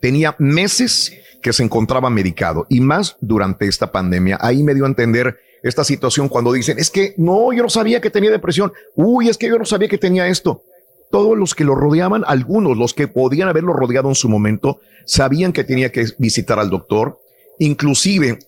Tenía 0.00 0.34
meses 0.38 1.12
que 1.42 1.52
se 1.52 1.62
encontraba 1.62 2.10
medicado 2.10 2.66
y 2.68 2.80
más 2.80 3.16
durante 3.20 3.66
esta 3.66 3.92
pandemia. 3.92 4.38
Ahí 4.40 4.62
me 4.62 4.74
dio 4.74 4.84
a 4.84 4.88
entender 4.88 5.38
esta 5.62 5.84
situación 5.84 6.28
cuando 6.28 6.52
dicen, 6.52 6.78
es 6.78 6.90
que 6.90 7.14
no, 7.16 7.52
yo 7.52 7.62
no 7.62 7.68
sabía 7.68 8.00
que 8.00 8.10
tenía 8.10 8.30
depresión. 8.30 8.72
Uy, 8.94 9.28
es 9.28 9.36
que 9.36 9.48
yo 9.48 9.58
no 9.58 9.64
sabía 9.64 9.88
que 9.88 9.98
tenía 9.98 10.28
esto. 10.28 10.62
Todos 11.10 11.36
los 11.36 11.54
que 11.54 11.64
lo 11.64 11.74
rodeaban, 11.74 12.24
algunos, 12.26 12.76
los 12.76 12.94
que 12.94 13.08
podían 13.08 13.48
haberlo 13.48 13.72
rodeado 13.72 14.08
en 14.08 14.14
su 14.14 14.28
momento, 14.28 14.80
sabían 15.06 15.52
que 15.52 15.64
tenía 15.64 15.90
que 15.90 16.06
visitar 16.18 16.58
al 16.58 16.70
doctor. 16.70 17.18
Inclusive 17.58 18.38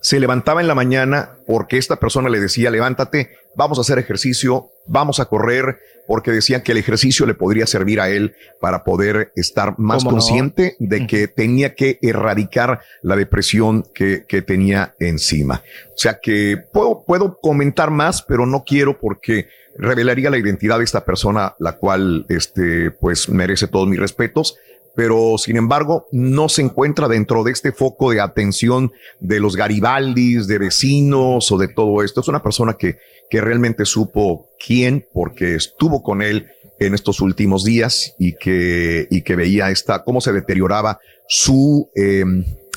se 0.00 0.20
levantaba 0.20 0.60
en 0.60 0.68
la 0.68 0.74
mañana 0.74 1.38
porque 1.46 1.78
esta 1.78 1.96
persona 1.96 2.28
le 2.28 2.40
decía, 2.40 2.70
levántate, 2.70 3.30
vamos 3.56 3.78
a 3.78 3.82
hacer 3.82 3.98
ejercicio, 3.98 4.70
vamos 4.86 5.20
a 5.20 5.26
correr, 5.26 5.78
porque 6.06 6.30
decían 6.30 6.62
que 6.62 6.72
el 6.72 6.78
ejercicio 6.78 7.26
le 7.26 7.34
podría 7.34 7.66
servir 7.66 8.00
a 8.00 8.10
él 8.10 8.34
para 8.60 8.84
poder 8.84 9.32
estar 9.36 9.78
más 9.78 10.04
consciente 10.04 10.76
de 10.78 11.06
que 11.06 11.28
tenía 11.28 11.74
que 11.74 11.98
erradicar 12.02 12.80
la 13.02 13.16
depresión 13.16 13.84
que, 13.94 14.24
que 14.26 14.42
tenía 14.42 14.94
encima. 14.98 15.62
O 15.94 15.98
sea 15.98 16.18
que 16.20 16.56
puedo, 16.72 17.04
puedo 17.04 17.38
comentar 17.40 17.90
más, 17.90 18.22
pero 18.22 18.46
no 18.46 18.64
quiero 18.64 18.98
porque 18.98 19.48
revelaría 19.76 20.30
la 20.30 20.38
identidad 20.38 20.78
de 20.78 20.84
esta 20.84 21.04
persona, 21.04 21.54
la 21.58 21.76
cual, 21.76 22.26
este, 22.28 22.90
pues 22.90 23.28
merece 23.28 23.68
todos 23.68 23.88
mis 23.88 23.98
respetos 23.98 24.56
pero 24.94 25.36
sin 25.38 25.56
embargo 25.56 26.06
no 26.12 26.48
se 26.48 26.62
encuentra 26.62 27.08
dentro 27.08 27.44
de 27.44 27.52
este 27.52 27.72
foco 27.72 28.10
de 28.10 28.20
atención 28.20 28.92
de 29.20 29.40
los 29.40 29.56
Garibaldis, 29.56 30.46
de 30.46 30.58
vecinos 30.58 31.50
o 31.50 31.58
de 31.58 31.68
todo 31.68 32.02
esto. 32.02 32.20
Es 32.20 32.28
una 32.28 32.42
persona 32.42 32.74
que, 32.74 32.98
que 33.30 33.40
realmente 33.40 33.84
supo 33.84 34.48
quién, 34.64 35.06
porque 35.12 35.54
estuvo 35.54 36.02
con 36.02 36.22
él 36.22 36.48
en 36.78 36.94
estos 36.94 37.20
últimos 37.20 37.64
días 37.64 38.14
y 38.18 38.34
que, 38.34 39.06
y 39.10 39.22
que 39.22 39.36
veía 39.36 39.70
esta, 39.70 40.02
cómo 40.04 40.20
se 40.20 40.32
deterioraba 40.32 41.00
su, 41.28 41.88
eh, 41.94 42.24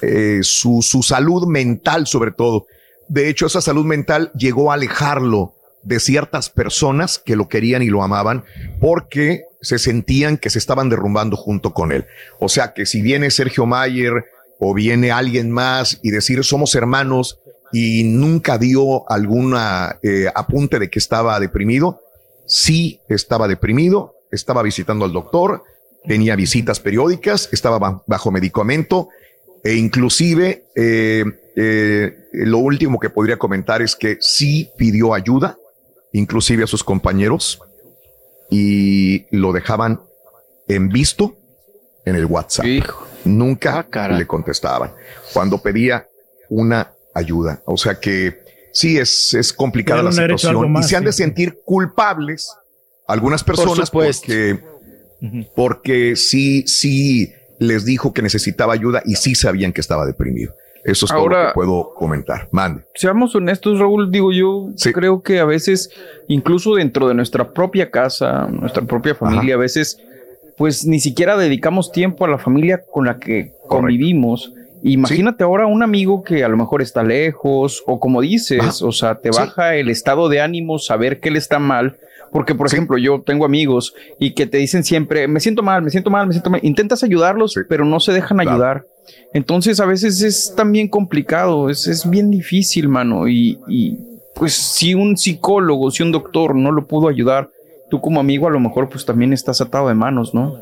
eh, 0.02 0.40
su, 0.44 0.82
su 0.82 1.03
salud 1.03 1.48
mental 1.48 2.08
sobre 2.08 2.32
todo. 2.32 2.68
De 3.08 3.30
hecho, 3.30 3.45
esa 3.45 3.61
salud 3.61 3.85
mental 3.85 4.32
llegó 4.35 4.72
a 4.72 4.76
alejarlo 4.76 5.55
de 5.85 5.99
ciertas 5.99 6.49
personas 6.49 7.19
que 7.19 7.35
lo 7.35 7.47
querían 7.47 7.81
y 7.81 7.88
lo 7.88 8.03
amaban 8.03 8.43
porque 8.81 9.43
se 9.61 9.80
sentían 9.80 10.38
que 10.38 10.49
se 10.49 10.59
estaban 10.59 10.89
derrumbando 10.89 11.38
junto 11.38 11.73
con 11.73 11.91
él. 11.91 12.05
O 12.39 12.49
sea 12.49 12.73
que 12.73 12.85
si 12.85 13.01
viene 13.01 13.31
Sergio 13.31 13.65
Mayer 13.65 14.25
o 14.59 14.73
viene 14.73 15.11
alguien 15.11 15.51
más 15.51 15.99
y 16.03 16.11
decir 16.11 16.43
somos 16.43 16.75
hermanos 16.75 17.39
y 17.72 18.03
nunca 18.03 18.57
dio 18.57 19.09
alguna 19.09 19.97
eh, 20.03 20.27
apunte 20.33 20.80
de 20.80 20.89
que 20.89 20.99
estaba 20.99 21.39
deprimido, 21.39 22.01
sí 22.45 22.99
estaba 23.09 23.47
deprimido, 23.47 24.15
estaba 24.31 24.61
visitando 24.64 25.05
al 25.05 25.14
doctor, 25.14 25.64
tenía 26.07 26.35
visitas 26.35 26.80
periódicas, 26.80 27.49
estaba 27.51 27.80
ba- 27.80 28.03
bajo 28.07 28.31
medicamento 28.31 29.09
e 29.64 29.75
inclusive 29.75 30.65
eh, 30.75 31.25
eh, 31.55 32.14
lo 32.33 32.59
último 32.59 32.99
que 32.99 33.09
podría 33.09 33.38
comentar 33.38 33.81
es 33.81 33.95
que 33.95 34.17
sí 34.22 34.69
pidió 34.77 35.14
ayuda, 35.14 35.57
inclusive 36.18 36.64
a 36.64 36.68
sus 36.68 36.84
compañeros, 36.84 37.61
y 38.50 39.26
lo 39.35 39.52
dejaban 39.52 40.02
en 40.68 40.90
visto 40.90 41.35
en 42.06 42.16
el 42.16 42.26
WhatsApp. 42.26 42.66
Nunca 43.26 43.88
le 44.10 44.26
contestaban. 44.27 44.94
Cuando 45.34 45.61
pedía 45.61 46.08
una 46.50 46.92
ayuda. 47.14 47.61
O 47.66 47.77
sea 47.77 48.00
que 48.00 48.40
sí 48.72 48.98
es, 48.98 49.34
es 49.34 49.52
complicada 49.52 50.03
la 50.03 50.11
situación. 50.11 50.76
y 50.77 50.84
se 50.84 50.95
han 50.95 51.03
de 51.03 51.14
sentir 51.14 51.60
culpables 51.66 52.52
algunas 53.08 53.44
personas 53.44 53.90
porque, 53.90 54.60
porque 55.56 56.16
sí, 56.16 56.68
sí 56.68 57.34
les 57.60 57.85
dijo 57.85 58.14
que 58.14 58.22
necesitaba 58.22 58.74
ayuda 58.74 59.02
y 59.06 59.16
sí 59.16 59.35
sabían 59.35 59.74
que 59.74 59.82
estaba 59.82 60.06
deprimido. 60.06 60.53
Eso 60.85 61.05
es 61.05 61.11
todo 61.11 61.27
lo 61.27 61.35
Ahora- 61.35 61.47
que 61.49 61.53
puedo 61.55 61.93
comentar. 61.95 62.47
Mande. 62.51 62.83
Seamos 62.93 63.35
honestos, 63.35 63.80
Raúl, 63.80 64.11
digo 64.11 64.31
yo, 64.31 64.67
creo 64.93 65.22
que 65.23 65.39
a 65.39 65.45
veces, 65.45 65.89
incluso 66.27 66.75
dentro 66.75 67.07
de 67.07 67.15
nuestra 67.15 67.51
propia 67.51 67.89
casa, 67.89 68.47
nuestra 68.51 68.83
propia 68.83 69.15
familia, 69.15 69.55
a 69.55 69.57
veces, 69.57 69.99
pues 70.57 70.85
ni 70.85 70.99
siquiera 70.99 71.35
dedicamos 71.38 71.91
tiempo 71.91 72.23
a 72.23 72.27
la 72.30 72.38
familia 72.38 72.83
con 72.91 73.05
la 73.05 73.17
que 73.17 73.51
convivimos. 73.67 74.53
Imagínate 74.83 75.43
ahora 75.43 75.65
un 75.65 75.81
amigo 75.81 76.23
que 76.23 76.43
a 76.43 76.47
lo 76.47 76.57
mejor 76.57 76.83
está 76.83 77.01
lejos, 77.03 77.83
o 77.88 77.99
como 77.99 78.22
dices, 78.22 78.83
o 78.83 78.91
sea, 78.91 79.15
te 79.15 79.33
Sí. 79.33 79.39
baja 79.39 79.75
el 79.75 79.89
estado 79.89 80.30
de 80.30 80.41
ánimo, 80.41 80.77
saber 80.77 81.19
que 81.19 81.30
él 81.30 81.35
está 81.38 81.57
mal. 81.57 81.97
Porque, 82.31 82.53
por 82.53 82.67
ejemplo, 82.67 82.97
yo 82.97 83.22
tengo 83.25 83.45
amigos 83.45 83.95
y 84.19 84.33
que 84.35 84.45
te 84.45 84.57
dicen 84.57 84.83
siempre, 84.83 85.27
me 85.27 85.39
siento 85.39 85.64
mal, 85.64 85.81
me 85.81 85.89
siento 85.89 86.09
mal, 86.11 86.27
me 86.27 86.33
siento 86.33 86.49
mal. 86.49 86.59
Intentas 86.64 87.03
ayudarlos, 87.03 87.55
pero 87.69 87.85
no 87.85 87.99
se 87.99 88.11
dejan 88.14 88.39
ayudar. 88.41 88.85
Entonces, 89.34 89.80
a 89.80 89.85
veces 89.85 90.22
es 90.22 90.53
también 90.56 90.88
complicado, 90.88 91.69
es, 91.69 91.88
es 91.88 92.09
bien 92.09 92.32
difícil, 92.32 92.88
mano. 92.90 93.27
Y, 93.27 93.59
y, 93.67 93.98
pues 94.35 94.53
si 94.53 94.93
un 94.93 95.17
psicólogo, 95.17 95.92
si 95.92 96.03
un 96.03 96.11
doctor 96.11 96.56
no 96.56 96.72
lo 96.72 96.88
pudo 96.88 97.08
ayudar, 97.08 97.50
tú 97.90 98.01
como 98.01 98.19
amigo 98.19 98.48
a 98.48 98.51
lo 98.51 98.59
mejor 98.59 98.90
pues 98.90 99.06
también 99.06 99.34
estás 99.34 99.61
atado 99.61 99.88
de 99.88 99.93
manos, 99.93 100.34
¿no? 100.34 100.59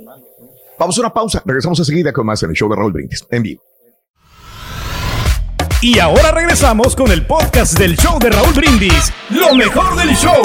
Vamos 0.77 0.97
a 0.97 1.01
una 1.01 1.13
pausa. 1.13 1.41
Regresamos 1.45 1.79
enseguida 1.79 2.11
con 2.11 2.25
más 2.25 2.41
en 2.43 2.49
el 2.49 2.55
show 2.55 2.69
de 2.69 2.75
Raúl 2.75 2.93
Brindis. 2.93 3.25
En 3.29 3.43
vivo. 3.43 3.61
Y 5.81 5.99
ahora 5.99 6.31
regresamos 6.31 6.95
con 6.95 7.11
el 7.11 7.25
podcast 7.25 7.77
del 7.77 7.97
show 7.97 8.17
de 8.19 8.29
Raúl 8.29 8.53
Brindis. 8.53 9.11
Lo 9.29 9.53
mejor 9.53 9.95
del 9.97 10.15
show. 10.15 10.41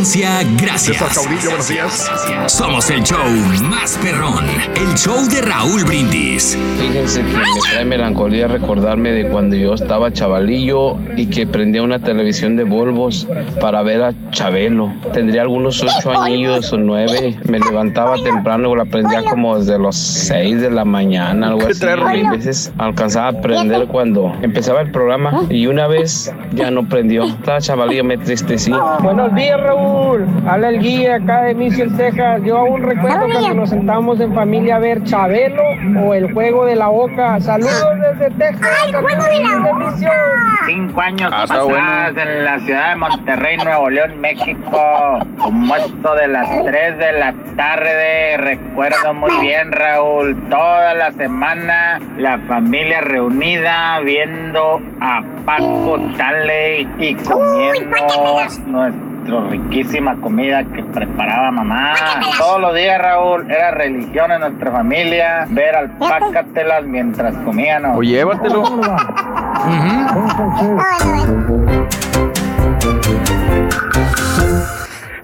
Preferencia, 0.00 0.40
gracias. 0.56 2.52
Somos 2.52 2.90
el 2.90 3.02
show 3.02 3.18
más 3.64 3.98
perrón, 4.02 4.46
el 4.74 4.94
show 4.96 5.16
de 5.28 5.42
Raúl 5.42 5.84
Brindis. 5.84 6.56
Fíjense 6.78 7.22
que 7.22 7.32
me 7.32 7.44
trae 7.70 7.84
melancolía 7.84 8.48
recordarme 8.48 9.10
de 9.12 9.28
cuando 9.28 9.56
yo 9.56 9.74
estaba 9.74 10.10
chavalillo 10.12 10.96
y 11.16 11.26
que 11.26 11.46
prendía 11.46 11.82
una 11.82 11.98
televisión 11.98 12.56
de 12.56 12.64
Volvos 12.64 13.26
para 13.60 13.82
ver 13.82 14.02
a 14.02 14.14
Chabelo. 14.30 14.92
Tendría 15.12 15.42
algunos 15.42 15.82
ocho 15.82 16.18
añillos 16.18 16.72
o 16.72 16.78
nueve. 16.78 17.38
Me 17.44 17.58
levantaba 17.58 18.16
temprano, 18.22 18.74
la 18.74 18.86
prendía 18.86 19.22
como 19.24 19.58
desde 19.58 19.78
los 19.78 19.96
seis 19.96 20.60
de 20.60 20.70
la 20.70 20.84
mañana, 20.84 21.48
algo 21.48 21.66
así. 21.68 21.84
Y 21.84 22.24
a 22.24 22.30
veces 22.30 22.72
alcanzaba 22.78 23.28
a 23.28 23.40
prender 23.40 23.86
cuando 23.86 24.34
empezaba 24.40 24.80
el 24.80 24.90
programa 24.90 25.42
y 25.50 25.66
una 25.66 25.86
vez 25.86 26.32
ya 26.52 26.70
no 26.70 26.88
prendió. 26.88 27.24
Estaba 27.24 27.60
chavalillo, 27.60 28.04
me 28.04 28.16
tristecí. 28.16 28.72
Buenos 29.02 29.34
días, 29.34 29.60
Raúl. 29.60 29.89
Habla 30.46 30.68
el 30.70 30.80
guía 30.80 31.16
acá 31.16 31.42
de 31.42 31.54
Mission, 31.54 31.96
Texas. 31.96 32.40
Yo 32.44 32.58
aún 32.58 32.82
recuerdo 32.82 33.26
cuando 33.30 33.54
nos 33.54 33.70
sentamos 33.70 34.18
en 34.20 34.34
familia 34.34 34.76
a 34.76 34.78
ver 34.78 35.02
Chabelo 35.04 35.62
o 36.04 36.14
el 36.14 36.32
juego 36.32 36.64
de 36.66 36.76
la 36.76 36.88
boca. 36.88 37.40
Saludos 37.40 37.84
desde 38.00 38.30
Texas. 38.36 38.68
Saludos 38.90 39.12
desde 39.16 39.74
Mission. 39.74 40.12
Cinco 40.66 41.00
años 41.00 41.32
Ah, 41.34 41.42
atrás 41.44 42.16
en 42.16 42.44
la 42.44 42.58
ciudad 42.60 42.90
de 42.90 42.96
Monterrey, 42.96 43.56
Nuevo 43.58 43.90
León, 43.90 44.20
México. 44.20 45.18
Como 45.38 45.76
esto 45.76 46.14
de 46.14 46.28
las 46.28 46.64
3 46.64 46.98
de 46.98 47.12
la 47.12 47.34
tarde. 47.56 48.36
Recuerdo 48.36 49.14
muy 49.14 49.30
bien, 49.40 49.72
Raúl. 49.72 50.36
Toda 50.48 50.94
la 50.94 51.12
semana 51.12 52.00
la 52.18 52.38
familia 52.40 53.00
reunida 53.00 53.98
viendo 54.00 54.80
a 55.00 55.22
Paco 55.44 55.98
Tale 56.16 56.80
y 56.98 57.14
comiendo 57.14 57.96
nuestra 59.30 59.48
riquísima 59.48 60.16
comida 60.16 60.64
que 60.64 60.82
preparaba 60.82 61.50
mamá. 61.50 61.94
Todos 62.38 62.60
los 62.60 62.74
días, 62.74 63.00
Raúl, 63.00 63.50
era 63.50 63.70
religión 63.70 64.32
en 64.32 64.40
nuestra 64.40 64.72
familia 64.72 65.46
ver 65.48 65.76
al 65.76 65.90
Pácatelas 65.98 66.84
mientras 66.84 67.34
comíamos. 67.44 67.96
O 67.96 68.02
llévatelo. 68.02 68.64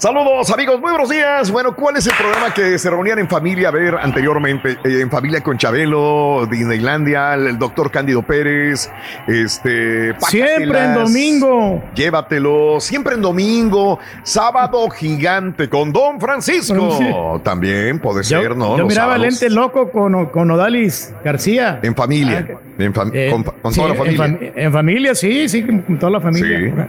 Saludos 0.07 0.49
amigos, 0.53 0.81
muy 0.81 0.91
buenos 0.93 1.11
días. 1.11 1.51
Bueno, 1.51 1.75
¿cuál 1.75 1.97
es 1.97 2.07
el 2.07 2.13
programa 2.15 2.55
que 2.55 2.79
se 2.79 2.89
reunían 2.89 3.19
en 3.19 3.29
familia 3.29 3.71
a 3.71 3.73
ver 3.73 3.97
anteriormente? 3.97 4.79
Eh, 4.85 5.01
en 5.01 5.11
familia 5.11 5.41
con 5.41 5.59
Chabelo, 5.59 6.47
Disneylandia, 6.49 7.35
el 7.35 7.59
doctor 7.59 7.91
Cándido 7.91 8.23
Pérez, 8.23 8.89
este... 9.27 10.15
Siempre 10.29 10.85
en 10.85 10.95
domingo. 10.95 11.83
Llévatelo, 11.97 12.79
siempre 12.79 13.17
en 13.17 13.21
domingo, 13.23 13.99
sábado 14.23 14.89
gigante 14.91 15.69
con 15.69 15.93
Don 15.93 16.21
Francisco. 16.21 16.99
Sí. 16.99 17.13
También 17.43 17.99
puede 17.99 18.23
Yo, 18.23 18.41
ser, 18.41 18.57
¿no? 18.57 18.77
yo 18.77 18.85
Los 18.85 18.89
miraba 18.89 19.15
sábados. 19.15 19.41
Lente 19.41 19.51
Loco 19.53 19.91
con, 19.91 20.27
con 20.27 20.49
Odalis 20.53 21.13
García. 21.25 21.81
En 21.83 21.97
familia, 21.97 22.47
en 22.79 22.95
fam- 22.95 23.11
Eh, 23.13 23.29
con, 23.33 23.43
con 23.43 23.73
sí, 23.73 23.81
toda 23.81 23.89
la 23.93 23.95
en 23.97 23.99
familia. 23.99 24.25
fam- 24.25 24.53
En, 24.55 24.73
familia, 24.73 25.15
sí, 25.17 25.49
sí, 25.49 25.65
con 25.65 25.99
toda 25.99 26.13
la 26.13 26.21
familia. 26.21 26.89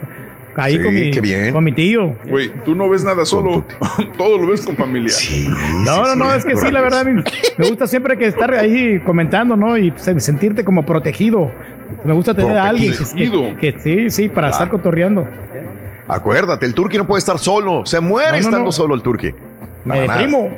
Ahí 0.60 0.78
Sí, 0.78 0.84
con, 0.84 0.94
mi, 0.94 1.12
qué 1.12 1.22
bien. 1.22 1.54
con 1.54 1.64
mi 1.64 1.72
tío. 1.72 2.16
Güey, 2.28 2.52
tú 2.66 2.74
no 2.76 2.90
ves 2.90 3.04
nada 3.04 3.26
solo, 3.26 3.64
todo 4.18 4.38
lo 4.40 4.48
ves 4.48 4.66
con 4.66 4.76
familia. 4.76 5.14
No, 5.86 6.04
no, 6.04 6.16
no, 6.16 6.34
es 6.34 6.44
que 6.44 6.56
sí, 6.58 6.72
la 6.72 6.82
verdad, 6.82 7.06
me, 7.06 7.24
me 7.58 7.68
gusta 7.70 7.86
siempre 7.86 8.18
que 8.18 8.26
estar 8.26 8.52
ahí 8.56 9.00
comentando, 9.02 9.56
¿no? 9.56 9.78
Y 9.78 9.94
se- 9.98 10.20
sentirte 10.20 10.66
como 10.66 10.84
protegido. 10.84 11.52
Me 12.04 12.12
gusta 12.14 12.34
tener 12.34 12.58
a 12.58 12.70
alguien 12.70 12.92
que, 12.92 12.98
Protegido. 12.98 13.42
que- 13.60 13.74
que 13.74 13.80
sí, 13.80 14.10
sí, 14.10 14.30
para 14.30 14.50
estar 14.50 14.68
cotorreando. 14.70 15.28
Acuérdate, 16.08 16.66
el 16.66 16.74
turqui 16.74 16.98
no 16.98 17.06
puede 17.06 17.20
estar 17.20 17.38
solo. 17.38 17.86
Se 17.86 18.00
muere 18.00 18.30
No, 18.30 18.34
no, 18.34 18.40
estando 18.40 18.66
no. 18.66 18.72
solo 18.72 18.96
el 18.96 19.02
turqui. 19.02 19.32
Me 19.86 20.02
deprimo. 20.02 20.50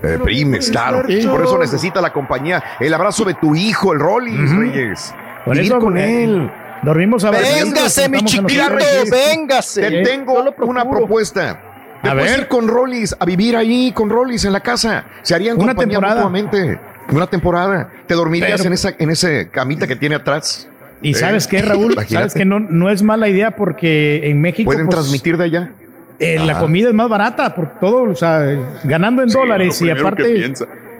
Te 0.00 0.08
deprimes, 0.08 0.70
claro. 0.70 1.02
Sí. 1.06 1.26
Por 1.26 1.42
eso 1.42 1.58
necesita 1.58 2.00
la 2.00 2.12
compañía, 2.12 2.62
el 2.80 2.92
abrazo 2.94 3.24
de 3.24 3.34
tu 3.34 3.54
hijo, 3.54 3.92
el 3.92 4.00
Rollis, 4.00 4.50
Reyes. 4.56 5.14
Por 5.44 5.54
Vivir 5.54 5.70
eso, 5.70 5.78
con 5.80 5.98
eh, 5.98 6.24
él. 6.24 6.50
Dormimos 6.84 7.24
a 7.24 7.30
Véngase, 7.30 8.08
mi 8.08 8.18
chiquito, 8.22 8.62
véngase. 9.10 9.80
Te 9.90 10.02
tengo 10.02 10.34
una 10.66 10.88
propuesta. 10.88 11.60
Te 12.02 12.10
A 12.10 12.14
ver. 12.14 12.38
ir 12.40 12.48
con 12.48 12.68
Rollis 12.68 13.16
a 13.18 13.24
vivir 13.24 13.56
ahí 13.56 13.90
con 13.92 14.10
Rollis 14.10 14.44
en 14.44 14.52
la 14.52 14.60
casa. 14.60 15.06
Se 15.22 15.34
harían 15.34 15.58
Una 15.60 15.74
temporada. 15.74 16.16
mutuamente. 16.16 16.78
Una 17.10 17.26
temporada. 17.26 17.90
Te 18.06 18.14
dormirías 18.14 18.52
Pero- 18.58 18.66
en 18.68 18.72
esa 18.74 18.94
en 18.98 19.10
ese 19.10 19.48
camita 19.50 19.86
que 19.86 19.96
tiene 19.96 20.16
atrás. 20.16 20.68
Y 21.00 21.12
Eh, 21.12 21.14
sabes 21.14 21.46
qué, 21.46 21.60
Raúl, 21.62 21.92
imagínate. 21.92 22.14
sabes 22.14 22.34
que 22.34 22.44
no, 22.44 22.60
no 22.60 22.90
es 22.90 23.02
mala 23.02 23.28
idea 23.28 23.52
porque 23.56 24.28
en 24.30 24.40
México 24.40 24.66
Pueden 24.70 24.86
pues, 24.86 24.96
transmitir 24.96 25.36
de 25.36 25.44
allá. 25.44 25.70
eh, 26.18 26.38
la 26.38 26.52
Ajá. 26.52 26.60
comida 26.60 26.88
es 26.88 26.94
más 26.94 27.08
barata 27.08 27.54
por 27.54 27.78
todo, 27.80 28.02
o 28.04 28.14
sea, 28.14 28.40
ganando 28.84 29.22
en 29.22 29.28
dólares 29.28 29.80
y 29.82 29.90
aparte. 29.90 30.52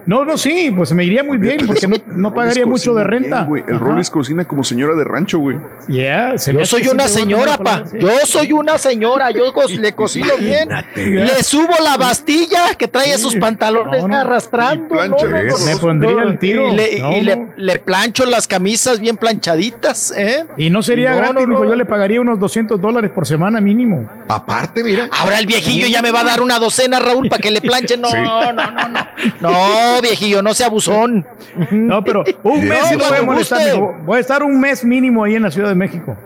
No, 0.07 0.25
no, 0.25 0.37
sí, 0.37 0.71
pues 0.77 0.93
me 0.93 1.05
iría 1.05 1.23
muy 1.25 1.39
bien 1.39 1.67
porque 1.67 1.87
no, 1.89 1.97
no 2.07 2.35
pagaría 2.35 2.67
mucho 2.67 2.95
de 2.95 3.05
renta. 3.05 3.47
El 3.67 3.77
Ajá. 3.77 3.85
Rollis 3.85 4.11
cocina 4.11 4.45
como 4.45 4.63
señora 4.65 4.95
de 4.95 5.05
rancho, 5.05 5.39
güey. 5.39 5.59
Yeah, 5.89 6.37
se 6.39 6.53
Yo 6.53 6.65
soy 6.67 6.89
una 6.89 7.09
señora, 7.09 7.57
pa. 7.57 7.85
Yo 7.99 8.09
soy 8.27 8.53
una 8.53 8.77
señora. 8.79 9.31
Yo 9.31 9.53
co- 9.53 9.67
le 9.69 9.93
cocino 9.95 10.37
bien. 10.39 10.69
Le 10.97 11.43
subo 11.43 11.73
la 11.83 11.97
bastilla 11.97 12.75
que 12.77 12.89
trae 12.89 13.13
esos 13.15 13.35
pantalones 13.37 14.05
arrastrando. 14.05 14.95
No, 14.95 15.07
no, 15.09 15.17
no, 15.17 15.59
Me 15.67 15.77
pondría 15.77 16.13
no, 16.13 16.23
el 16.23 16.39
tiro. 16.39 16.69
Y, 16.69 16.77
le, 16.77 16.99
No, 17.01 17.13
y 17.17 17.21
le- 17.23 17.37
no. 17.37 17.49
le 17.57 17.79
plancho 17.79 18.27
las 18.27 18.47
camisas 18.47 19.01
bien 19.01 19.17
planchaditas, 19.17 20.13
¿eh? 20.17 20.45
Y 20.57 20.71
no 20.71 20.83
sería 20.83 21.11
No, 21.13 21.17
gratis, 21.19 21.35
no, 21.35 21.47
mijo, 21.47 21.65
no. 21.65 21.71
yo 21.71 21.77
le 21.77 21.85
pagaría 21.85 22.21
unos 22.21 22.39
200 22.39 22.81
dólares 22.81 23.11
por 23.15 23.27
semana 23.27 23.61
mínimo. 23.61 24.09
Aparte, 24.29 24.83
mira. 24.85 25.09
Ahora 25.13 25.39
el 25.39 25.47
viejillo 25.47 25.87
ya 25.87 26.03
me 26.03 26.11
va 26.11 26.21
a 26.21 26.25
dar 26.25 26.41
una 26.43 26.59
docena, 26.59 26.99
Raúl, 26.99 27.29
para 27.29 27.41
que 27.41 27.51
le 27.51 27.61
planche. 27.61 27.97
No, 27.97 28.09
Sí. 28.15 28.17
no, 28.21 28.53
no, 28.53 28.71
no. 28.71 29.07
No, 29.41 29.94
viejillo, 30.01 30.43
no 30.43 30.55
sea 30.55 30.67
abusón. 30.67 31.27
No, 31.71 32.03
pero 32.05 32.25
un 32.43 32.67
mes 32.67 32.81
No, 32.83 32.87
sí 32.89 32.97
lo 32.97 33.09
voy 33.09 33.19
a 33.19 33.23
molestar. 33.23 33.81
Voy 34.05 34.17
a 34.17 34.21
estar 34.21 34.43
un 34.43 34.61
mes 34.61 34.85
mínimo 34.85 35.25
ahí 35.25 35.35
en 35.35 35.43
la 35.43 35.51
Ciudad 35.51 35.69
de 35.69 35.75
México. 35.75 36.17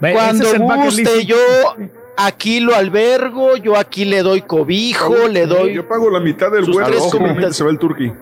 Cuando 0.00 0.44
es 0.44 0.58
guste, 0.60 1.24
yo 1.24 1.36
aquí 2.16 2.60
lo 2.60 2.74
albergo, 2.74 3.56
yo 3.56 3.76
aquí 3.76 4.04
le 4.04 4.22
doy 4.22 4.42
cobijo, 4.42 5.28
le 5.28 5.46
doy. 5.46 5.74
Yo 5.74 5.88
pago 5.88 6.10
la 6.10 6.20
mitad 6.20 6.50
del 6.50 6.64
sus 6.64 6.74
vuelo, 6.74 6.88
tres 6.88 7.02
simplemente 7.02 7.34
comidas. 7.34 7.56
se 7.56 7.64
va 7.64 7.70
el 7.70 7.78
turqui. 7.78 8.12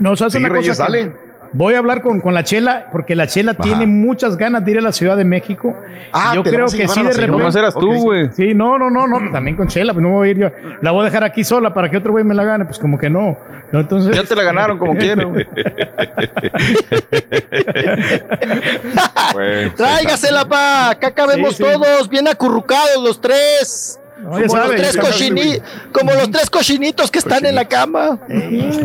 No, 0.00 0.16
¿sabes 0.16 0.32
Sí, 0.32 0.38
una 0.38 0.48
Reyes, 0.48 0.68
cosa? 0.78 0.86
que. 0.86 1.12
Voy 1.56 1.74
a 1.74 1.78
hablar 1.78 2.02
con, 2.02 2.20
con 2.20 2.34
la 2.34 2.42
Chela, 2.42 2.88
porque 2.90 3.14
la 3.14 3.28
Chela 3.28 3.54
tiene 3.54 3.86
muchas 3.86 4.36
ganas 4.36 4.64
de 4.64 4.72
ir 4.72 4.78
a 4.78 4.80
la 4.80 4.90
Ciudad 4.92 5.16
de 5.16 5.24
México. 5.24 5.72
Ah, 6.12 6.32
yo 6.34 6.42
¿te 6.42 6.50
la 6.50 6.56
creo 6.56 6.66
que 6.66 6.88
sí, 6.88 7.00
de 7.00 7.08
repente. 7.10 7.28
Nomás 7.28 7.54
eras 7.54 7.74
tú, 7.74 7.94
güey. 7.94 8.28
Sí, 8.32 8.54
no, 8.54 8.76
no, 8.76 8.90
no, 8.90 9.06
no, 9.06 9.30
también 9.30 9.56
con 9.56 9.68
Chela, 9.68 9.92
pues 9.92 10.02
no 10.02 10.10
voy 10.10 10.28
a 10.28 10.30
ir 10.32 10.38
yo. 10.38 10.48
La 10.82 10.90
voy 10.90 11.02
a 11.02 11.04
dejar 11.04 11.22
aquí 11.22 11.44
sola 11.44 11.72
para 11.72 11.88
que 11.88 11.96
otro 11.96 12.10
güey 12.10 12.24
me 12.24 12.34
la 12.34 12.42
gane, 12.42 12.64
pues 12.64 12.80
como 12.80 12.98
que 12.98 13.08
no. 13.08 13.38
No, 13.70 13.80
entonces. 13.80 14.16
Ya 14.16 14.24
te 14.24 14.34
la 14.34 14.42
ganaron 14.42 14.78
como 14.78 14.94
quieras, 14.96 15.26
güey. 15.26 15.46
Tráigasela, 19.76 20.48
pa. 20.48 20.90
Acá 20.90 21.12
cabemos 21.12 21.56
Sí, 21.56 21.64
sí. 21.64 21.70
todos, 21.72 22.08
bien 22.08 22.28
acurrucados 22.28 23.02
los 23.02 23.20
tres. 23.20 23.98
No, 24.24 24.30
como, 24.30 24.48
sabe, 24.48 24.78
los 24.78 24.90
tres 24.90 24.98
cochini- 24.98 25.62
como 25.92 26.12
los 26.12 26.30
tres 26.30 26.50
cochinitos 26.50 27.10
que 27.10 27.18
están 27.18 27.44
en 27.46 27.54
la 27.54 27.66
cama. 27.66 28.18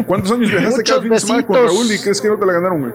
¿Cuántos 0.06 0.32
años 0.32 0.52
viajaste 0.52 0.84
cada 0.84 1.02
fin 1.02 1.10
de 1.12 1.20
semana 1.20 1.46
con. 1.46 1.56
Raúl 1.56 1.92
y 1.92 1.98
crees 2.00 2.20
que 2.22 2.28
no 2.28 2.38
te 2.38 2.46
la 2.46 2.54
ganaron, 2.54 2.82
güey? 2.82 2.94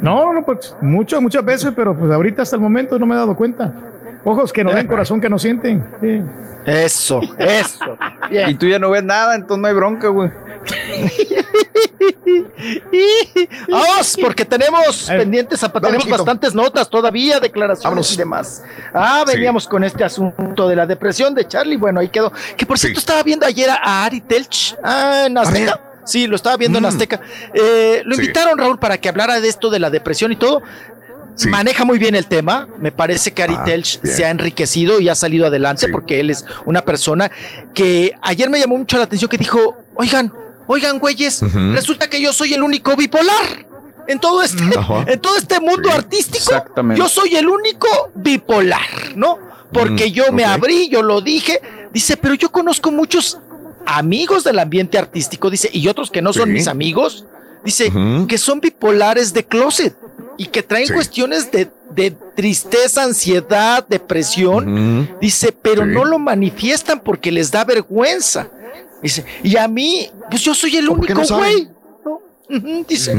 No, 0.00 0.32
no, 0.32 0.44
pues 0.44 0.74
muchas, 0.80 1.20
muchas 1.20 1.44
veces, 1.44 1.72
pero 1.74 1.96
pues 1.98 2.10
ahorita 2.12 2.42
hasta 2.42 2.54
el 2.56 2.62
momento 2.62 2.98
no 2.98 3.06
me 3.06 3.14
he 3.14 3.18
dado 3.18 3.34
cuenta. 3.34 3.72
Ojos 4.24 4.52
que 4.52 4.64
no 4.64 4.72
ven, 4.72 4.86
corazón 4.86 5.20
que 5.20 5.28
no 5.28 5.38
sienten. 5.38 5.84
Sí. 6.00 6.22
Eso, 6.66 7.20
eso. 7.38 7.96
Y 8.48 8.54
tú 8.56 8.66
ya 8.66 8.78
no 8.78 8.90
ves 8.90 9.04
nada, 9.04 9.34
entonces 9.34 9.62
no 9.62 9.68
hay 9.68 9.74
bronca, 9.74 10.08
güey. 10.08 10.30
Vamos, 13.68 14.16
porque 14.20 14.44
tenemos 14.44 15.04
pendientes, 15.06 15.62
a- 15.64 15.72
tenemos 15.72 16.08
bastantes 16.08 16.54
notas 16.54 16.88
todavía, 16.88 17.40
declaraciones 17.40 17.84
Vámonos. 17.84 18.12
y 18.12 18.16
demás. 18.16 18.62
Ah, 18.92 19.24
veníamos 19.26 19.66
con 19.66 19.84
este 19.84 20.04
asunto 20.04 20.68
de 20.68 20.76
la 20.76 20.86
depresión 20.86 21.34
de 21.34 21.46
Charlie. 21.46 21.76
Bueno, 21.76 22.00
ahí 22.00 22.08
quedó. 22.08 22.32
Que 22.56 22.66
por 22.66 22.78
cierto, 22.78 22.98
estaba 22.98 23.22
viendo 23.22 23.46
ayer 23.46 23.70
a 23.70 24.04
Ari 24.04 24.20
Telch 24.20 24.76
ah, 24.82 25.24
en 25.26 25.38
Azteca. 25.38 25.80
Sí, 26.04 26.26
lo 26.26 26.36
estaba 26.36 26.56
viendo 26.56 26.78
en 26.78 26.86
Azteca. 26.86 27.20
Eh, 27.52 28.02
lo 28.04 28.14
Sí. 28.16 28.22
invitaron, 28.22 28.58
Raúl, 28.58 28.78
para 28.78 28.98
que 28.98 29.08
hablara 29.08 29.40
de 29.40 29.48
esto 29.48 29.70
de 29.70 29.78
la 29.78 29.90
depresión 29.90 30.32
y 30.32 30.36
todo. 30.36 30.62
Sí. 31.38 31.48
Maneja 31.48 31.84
muy 31.84 31.98
bien 31.98 32.14
el 32.16 32.26
tema. 32.26 32.66
Me 32.78 32.90
parece 32.90 33.32
que 33.32 33.42
Ari 33.44 33.54
Ah, 33.56 33.64
Telch 33.64 34.00
bien. 34.02 34.16
se 34.16 34.24
ha 34.24 34.30
enriquecido 34.30 34.98
y 35.00 35.08
ha 35.08 35.14
salido 35.14 35.46
adelante 35.46 35.86
Sí. 35.86 35.92
porque 35.92 36.18
él 36.20 36.30
es 36.30 36.44
una 36.66 36.82
persona 36.82 37.30
que 37.74 38.12
ayer 38.22 38.50
me 38.50 38.58
llamó 38.58 38.76
mucho 38.76 38.98
la 38.98 39.04
atención 39.04 39.28
que 39.28 39.38
dijo, 39.38 39.76
oigan, 39.94 40.32
oigan, 40.66 40.98
güeyes, 40.98 41.40
resulta 41.72 42.10
que 42.10 42.20
yo 42.20 42.32
soy 42.32 42.54
el 42.54 42.62
único 42.62 42.96
bipolar. 42.96 43.66
En 44.08 44.18
todo 44.18 44.42
este, 44.42 44.62
Ajá. 44.76 45.04
en 45.06 45.20
todo 45.20 45.36
este 45.36 45.60
mundo 45.60 45.90
artístico, 45.92 46.38
Exactamente. 46.38 46.98
yo 47.00 47.08
soy 47.08 47.36
el 47.36 47.46
único 47.48 47.86
bipolar, 48.14 48.88
¿no? 49.16 49.38
Porque 49.72 50.06
Mm, 50.08 50.12
yo 50.12 50.32
me 50.32 50.44
abrí, 50.44 50.88
yo 50.88 51.02
lo 51.02 51.20
dije. 51.20 51.60
Dice, 51.92 52.16
pero 52.16 52.34
yo 52.34 52.50
conozco 52.50 52.90
muchos 52.90 53.38
amigos 53.86 54.44
del 54.44 54.58
ambiente 54.58 54.98
artístico, 54.98 55.50
dice, 55.50 55.70
y 55.72 55.86
otros 55.88 56.10
que 56.10 56.20
no 56.22 56.32
son 56.32 56.46
Sí. 56.48 56.52
mis 56.54 56.68
amigos, 56.68 57.26
dice, 57.64 57.92
que 58.28 58.38
son 58.38 58.60
bipolares 58.60 59.32
de 59.34 59.44
closet 59.44 59.94
y 60.38 60.46
que 60.46 60.62
traen 60.62 60.86
Sí. 60.86 60.94
cuestiones 60.94 61.50
de, 61.50 61.68
de 61.90 62.12
tristeza, 62.34 63.02
ansiedad, 63.02 63.84
depresión. 63.86 65.08
Dice, 65.20 65.52
pero 65.52 65.84
Sí. 65.84 65.90
no 65.92 66.04
lo 66.06 66.18
manifiestan 66.18 67.00
porque 67.00 67.30
les 67.30 67.50
da 67.50 67.64
vergüenza. 67.64 68.48
Dice, 69.02 69.24
y 69.42 69.56
a 69.56 69.68
mí, 69.68 70.08
pues 70.30 70.40
yo 70.42 70.54
soy 70.54 70.76
el 70.76 70.86
¿Cómo 70.88 71.02
que 71.02 71.12
único 71.12 71.36
güey. 71.36 71.68
¿no? 72.04 72.84
Dice. 72.88 73.14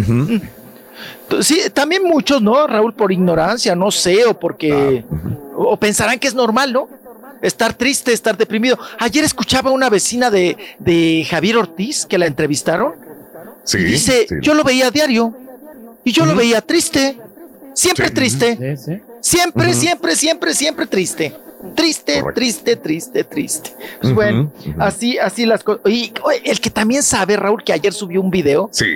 Sí, 1.42 1.62
también 1.74 2.04
muchos, 2.04 2.42
¿no, 2.42 2.66
Raúl? 2.68 2.94
Por 2.94 3.12
ignorancia, 3.12 3.76
no 3.76 3.92
sé, 3.92 4.26
o 4.26 4.38
porque. 4.38 5.04
Ah, 5.12 5.16
O 5.62 5.78
pensarán 5.78 6.18
que 6.20 6.28
es 6.28 6.34
normal, 6.34 6.72
¿no? 6.74 6.88
Estar 7.42 7.74
triste, 7.74 8.12
estar 8.14 8.36
deprimido. 8.38 8.78
Ayer 8.98 9.24
escuchaba 9.26 9.70
a 9.70 9.74
una 9.74 9.90
vecina 9.90 10.30
de, 10.32 10.58
de 10.80 11.26
Javier 11.30 11.58
Ortiz 11.58 12.06
que 12.06 12.18
la 12.18 12.26
entrevistaron. 12.26 12.94
Sí. 13.66 13.78
dice: 13.80 14.26
sí. 14.28 14.36
Yo 14.42 14.54
lo 14.54 14.64
veía 14.64 14.88
a 14.88 14.92
diario. 14.92 15.34
Y 16.10 16.12
yo 16.12 16.26
lo 16.26 16.34
veía 16.36 16.60
triste. 16.62 17.18
Siempre 17.76 18.08
Sí. 18.08 18.14
triste. 18.16 18.78
Sí. 18.78 19.00
Siempre, 19.22 19.74
siempre, 19.76 20.16
siempre, 20.16 20.54
siempre 20.56 20.88
triste. 20.88 21.36
Triste, 21.76 22.22
Correcto. 22.22 22.40
triste, 22.40 22.76
triste, 22.78 23.24
triste. 23.26 23.70
Pues 24.02 24.16
bueno, 24.16 24.52
así, 24.80 25.20
así 25.20 25.46
las 25.46 25.64
cosas. 25.64 25.82
Y 25.86 26.12
el 26.46 26.60
que 26.60 26.72
también 26.72 27.04
sabe, 27.04 27.38
Raúl, 27.38 27.64
que 27.64 27.74
ayer 27.74 27.94
subió 27.94 28.22
un 28.22 28.32
video, 28.32 28.70
Sí. 28.72 28.88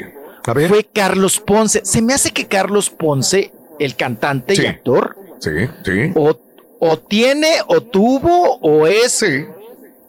A 0.48 0.54
ver. 0.54 0.70
fue 0.70 0.84
Carlos 0.86 1.40
Ponce. 1.40 1.82
Se 1.86 2.02
me 2.02 2.14
hace 2.16 2.32
que 2.32 2.48
Carlos 2.48 2.90
Ponce, 2.90 3.52
el 3.80 3.96
cantante 3.96 4.56
y 4.56 4.66
actor, 4.66 5.16
Sí, 5.40 5.52
sí. 5.86 6.12
o, 6.16 6.36
o 6.80 6.98
tiene, 6.98 7.58
o 7.68 7.82
tuvo, 7.82 8.56
o 8.60 8.88
es, 8.88 9.24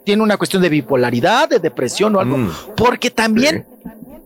tiene 0.05 0.23
una 0.23 0.39
cuestión 0.39 0.63
de 0.63 0.71
bipolaridad, 0.71 1.51
de 1.51 1.59
depresión 1.59 2.17
o 2.17 2.21
algo, 2.21 2.39
Mm. 2.39 2.51
porque 2.77 3.11
también, 3.11 3.67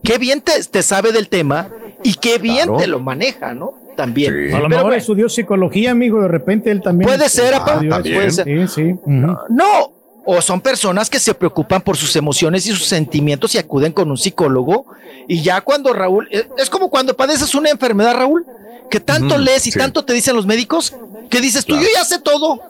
qué 0.01 0.17
bien 0.17 0.39
te, 0.41 0.63
te 0.63 0.81
sabe 0.81 1.11
del 1.11 1.27
tema 1.27 1.69
y 2.03 2.13
qué 2.15 2.37
bien 2.37 2.63
Claro. 2.67 2.77
te 2.77 2.87
lo 2.87 2.99
maneja, 2.99 3.53
¿no? 3.53 3.73
También. 3.95 4.33
Sí. 4.49 4.55
A 4.55 4.59
lo 4.59 4.69
mejor 4.69 4.83
bueno, 4.85 4.97
estudió 4.97 5.27
psicología, 5.29 5.91
amigo. 5.91 6.21
De 6.21 6.27
repente 6.29 6.71
él 6.71 6.81
también. 6.81 7.09
Puede 7.09 7.27
ser, 7.29 7.53
estudió 7.53 7.89
también. 7.89 8.21
eso. 8.23 8.43
Sí, 8.43 8.67
sí. 8.67 8.83
ujú. 8.93 9.37
No, 9.49 9.91
o 10.25 10.41
son 10.41 10.61
personas 10.61 11.09
que 11.09 11.19
se 11.19 11.33
preocupan 11.33 11.81
por 11.81 11.97
sus 11.97 12.15
emociones 12.15 12.65
y 12.67 12.69
sus 12.71 12.85
sentimientos 12.85 13.55
y 13.55 13.57
acuden 13.57 13.91
con 13.91 14.09
un 14.09 14.17
psicólogo. 14.17 14.85
Y 15.27 15.41
ya 15.41 15.61
cuando 15.61 15.91
Raúl, 15.93 16.27
eh, 16.31 16.47
es 16.57 16.69
como 16.69 16.89
cuando 16.89 17.15
padeces 17.15 17.53
una 17.55 17.69
enfermedad, 17.69 18.15
Raúl, 18.15 18.45
que 18.89 18.99
tanto 18.99 19.37
lees 19.37 19.67
y 19.67 19.71
sí. 19.71 19.77
tanto 19.79 20.05
te 20.05 20.13
dicen 20.13 20.35
los 20.35 20.45
médicos, 20.45 20.95
que 21.29 21.41
dices 21.41 21.65
tú, 21.65 21.73
Claro. 21.73 21.87
yo 21.87 21.93
ya 21.95 22.05
sé 22.05 22.19
todo. 22.19 22.61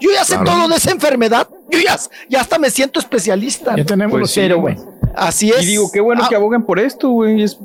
Yo 0.00 0.10
ya 0.12 0.24
sé 0.24 0.34
Claro. 0.34 0.50
todo 0.50 0.68
de 0.68 0.76
esa 0.76 0.90
enfermedad. 0.90 1.46
Yo 1.70 1.78
ya, 1.78 1.96
ya 2.28 2.40
hasta 2.40 2.58
me 2.58 2.70
siento 2.70 2.98
especialista. 2.98 3.76
Ya 3.76 3.84
tenemos 3.84 4.10
Pues 4.12 4.20
los 4.22 4.30
sí, 4.32 4.40
pero 4.40 4.56
síntomas. 4.56 4.84
bueno, 4.84 5.12
así 5.16 5.50
es. 5.50 5.62
Y 5.62 5.66
digo, 5.66 5.90
qué 5.92 6.00
bueno 6.00 6.22
Ah, 6.24 6.28
que 6.28 6.34
abogan 6.34 6.64
por 6.66 6.80
esto, 6.80 7.08
güey. 7.10 7.42
es- 7.42 7.56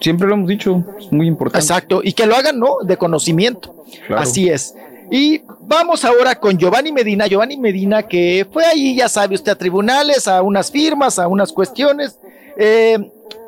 Siempre 0.00 0.28
lo 0.28 0.34
hemos 0.34 0.48
dicho, 0.48 0.84
es 0.98 1.12
muy 1.12 1.26
importante. 1.26 1.64
Exacto, 1.64 2.00
y 2.02 2.12
que 2.12 2.26
lo 2.26 2.36
hagan, 2.36 2.58
¿no? 2.58 2.78
De 2.82 2.96
conocimiento. 2.96 3.84
Claro. 4.06 4.22
Así 4.22 4.48
es. 4.48 4.74
Y 5.10 5.42
vamos 5.60 6.04
ahora 6.04 6.34
con 6.34 6.58
Giovanni 6.58 6.92
Medina. 6.92 7.26
Giovanni 7.26 7.56
Medina 7.56 8.02
que 8.02 8.46
fue 8.52 8.64
ahí, 8.64 8.96
ya 8.96 9.08
sabe 9.08 9.34
usted, 9.34 9.52
a 9.52 9.56
tribunales, 9.56 10.28
a 10.28 10.42
unas 10.42 10.70
firmas, 10.70 11.18
a 11.18 11.28
unas 11.28 11.52
cuestiones. 11.52 12.18
eh, 12.56 12.98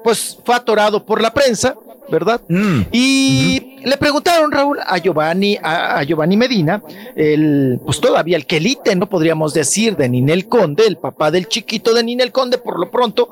pues 0.03 0.39
fue 0.45 0.55
atorado 0.55 1.05
por 1.05 1.21
la 1.21 1.33
prensa, 1.33 1.75
¿verdad? 2.11 2.41
Mm. 2.49 2.83
Y 2.93 3.70
le 3.85 3.97
preguntaron, 3.97 4.51
Raúl, 4.51 4.79
a 4.85 4.99
Giovanni, 4.99 5.57
a, 5.63 5.99
a 5.99 6.03
Giovanni 6.05 6.37
Medina, 6.37 6.83
el, 7.15 7.81
pues 7.85 8.01
todavía 8.01 8.37
el 8.37 8.47
quelite, 8.47 8.95
¿no? 8.95 9.09
Podríamos 9.09 9.55
decir, 9.55 9.97
de 9.97 10.09
Ninel 10.09 10.49
Conde, 10.49 10.87
el 10.87 10.97
papá 10.97 11.31
del 11.31 11.49
chiquito 11.49 11.95
de 11.95 12.03
Ninel 12.03 12.33
Conde, 12.33 12.59
por 12.59 12.79
lo 12.79 12.91
pronto, 12.91 13.31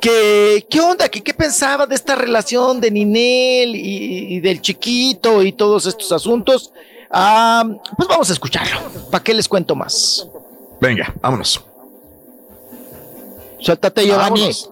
que, 0.00 0.66
¿qué 0.68 0.80
onda? 0.80 1.08
¿Qué, 1.08 1.22
qué 1.22 1.34
pensaba 1.34 1.86
de 1.86 1.94
esta 1.94 2.14
relación 2.14 2.80
de 2.80 2.90
Ninel 2.90 3.76
y, 3.76 4.36
y 4.36 4.40
del 4.40 4.60
chiquito 4.60 5.42
y 5.42 5.52
todos 5.52 5.86
estos 5.86 6.10
asuntos? 6.12 6.72
Ah, 7.10 7.64
pues 7.96 8.08
vamos 8.08 8.30
a 8.30 8.32
escucharlo. 8.32 8.80
¿Para 9.10 9.22
qué 9.22 9.34
les 9.34 9.46
cuento 9.46 9.74
más? 9.74 10.26
Venga, 10.80 11.14
vámonos. 11.20 11.62
Suéltate, 13.60 14.06
Giovanni. 14.06 14.40
Vámonos. 14.40 14.70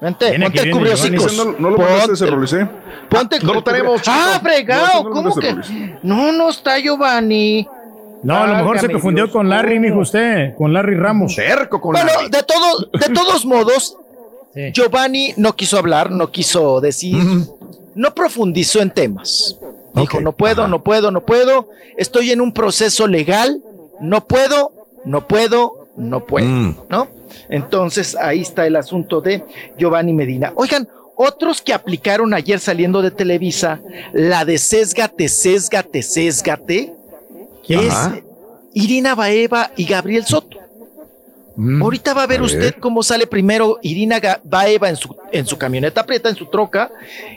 Vente, 0.00 0.28
Viene 0.30 0.46
ponte 0.46 0.60
el 0.60 0.70
no, 0.70 1.44
no 1.58 1.70
lo 1.70 1.76
Ponte-. 1.76 2.66
Ponte 3.08 3.40
no 3.40 3.54
lo 3.54 3.62
tenemos, 3.62 4.02
chico. 4.02 4.16
Ah, 4.18 4.38
fregado. 4.42 5.04
no 5.04 5.10
¿Cómo 5.10 5.34
que? 5.36 5.54
No, 6.02 6.32
no 6.32 6.50
está 6.50 6.78
Giovanni. 6.78 7.66
No, 8.22 8.36
a 8.42 8.46
lo 8.46 8.54
mejor 8.56 8.78
se 8.78 8.90
confundió 8.90 9.24
Dios. 9.24 9.32
con 9.32 9.48
Larry, 9.48 9.78
mijo 9.78 10.00
usted. 10.00 10.54
Con 10.56 10.72
Larry 10.72 10.96
Ramos. 10.96 11.34
Cerco 11.34 11.80
con 11.80 11.92
Bueno, 11.92 12.10
Larry. 12.12 12.30
de 12.30 12.42
todo, 12.42 12.88
de 12.92 13.14
todos 13.14 13.44
modos, 13.46 13.96
Sí. 14.54 14.72
Giovanni 14.72 15.34
no 15.36 15.54
quiso 15.54 15.76
hablar, 15.78 16.10
no 16.10 16.30
quiso 16.30 16.80
decir, 16.80 17.22
no 17.94 18.14
profundizó 18.14 18.80
en 18.80 18.90
temas. 18.90 19.58
Dijo, 19.92 20.18
no 20.20 20.32
puedo, 20.32 20.62
ajá. 20.62 20.70
no 20.70 20.82
puedo, 20.82 21.10
no 21.10 21.20
puedo. 21.26 21.68
Estoy 21.98 22.30
en 22.32 22.40
un 22.40 22.52
proceso 22.52 23.06
legal, 23.06 23.62
no 24.00 24.24
puedo, 24.26 24.72
no 25.04 25.26
puedo, 25.28 25.75
no 25.96 26.24
puedo, 26.24 26.46
Mm. 26.46 26.76
¿no? 26.88 27.08
Entonces 27.48 28.16
ahí 28.16 28.42
está 28.42 28.66
el 28.66 28.76
asunto 28.76 29.20
de 29.20 29.44
Giovanni 29.78 30.12
Medina. 30.12 30.52
Oigan, 30.56 30.88
otros 31.16 31.62
que 31.62 31.72
aplicaron 31.72 32.34
ayer 32.34 32.60
saliendo 32.60 33.02
de 33.02 33.10
Televisa, 33.10 33.80
la 34.12 34.44
de 34.44 34.58
sésgate, 34.58 35.28
sésgate, 35.28 36.02
sésgate, 36.02 36.92
es 37.68 37.92
Ajá. 37.92 38.20
Irina 38.74 39.14
Baeva 39.14 39.70
y 39.76 39.84
Gabriel 39.86 40.24
Soto. 40.26 40.58
Mm. 41.56 41.82
Ahorita 41.82 42.12
va 42.12 42.24
a 42.24 42.26
ver 42.26 42.40
A 42.40 42.44
usted 42.44 42.74
cómo 42.78 43.02
sale 43.02 43.26
primero 43.26 43.78
Irina 43.80 44.20
Baeva 44.44 44.90
en 44.90 44.96
su, 44.96 45.16
en 45.32 45.46
su 45.46 45.56
camioneta 45.56 46.04
prieta, 46.04 46.28
en 46.28 46.36
su 46.36 46.46
troca, 46.46 46.90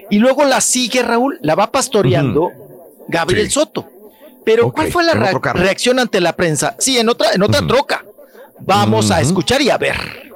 y 0.10 0.20
luego 0.20 0.44
la 0.44 0.60
sigue 0.60 1.02
Raúl, 1.02 1.40
la 1.42 1.56
va 1.56 1.72
pastoreando 1.72 2.52
Gabriel 3.08 3.48
Sí. 3.48 3.54
Soto. 3.54 3.88
Pero 4.44 4.72
¿cuál 4.72 4.92
fue 4.92 5.04
la 5.04 5.14
reacción 5.14 6.00
ante 6.00 6.20
la 6.20 6.34
prensa? 6.34 6.76
Sí, 6.80 6.98
en 6.98 7.08
otra, 7.08 7.32
en 7.34 7.44
otra 7.44 7.66
troca. 7.66 8.04
Vamos 8.62 9.12
a 9.12 9.22
escuchar 9.22 9.62
y 9.62 9.70
a 9.70 9.78
ver. 9.78 10.30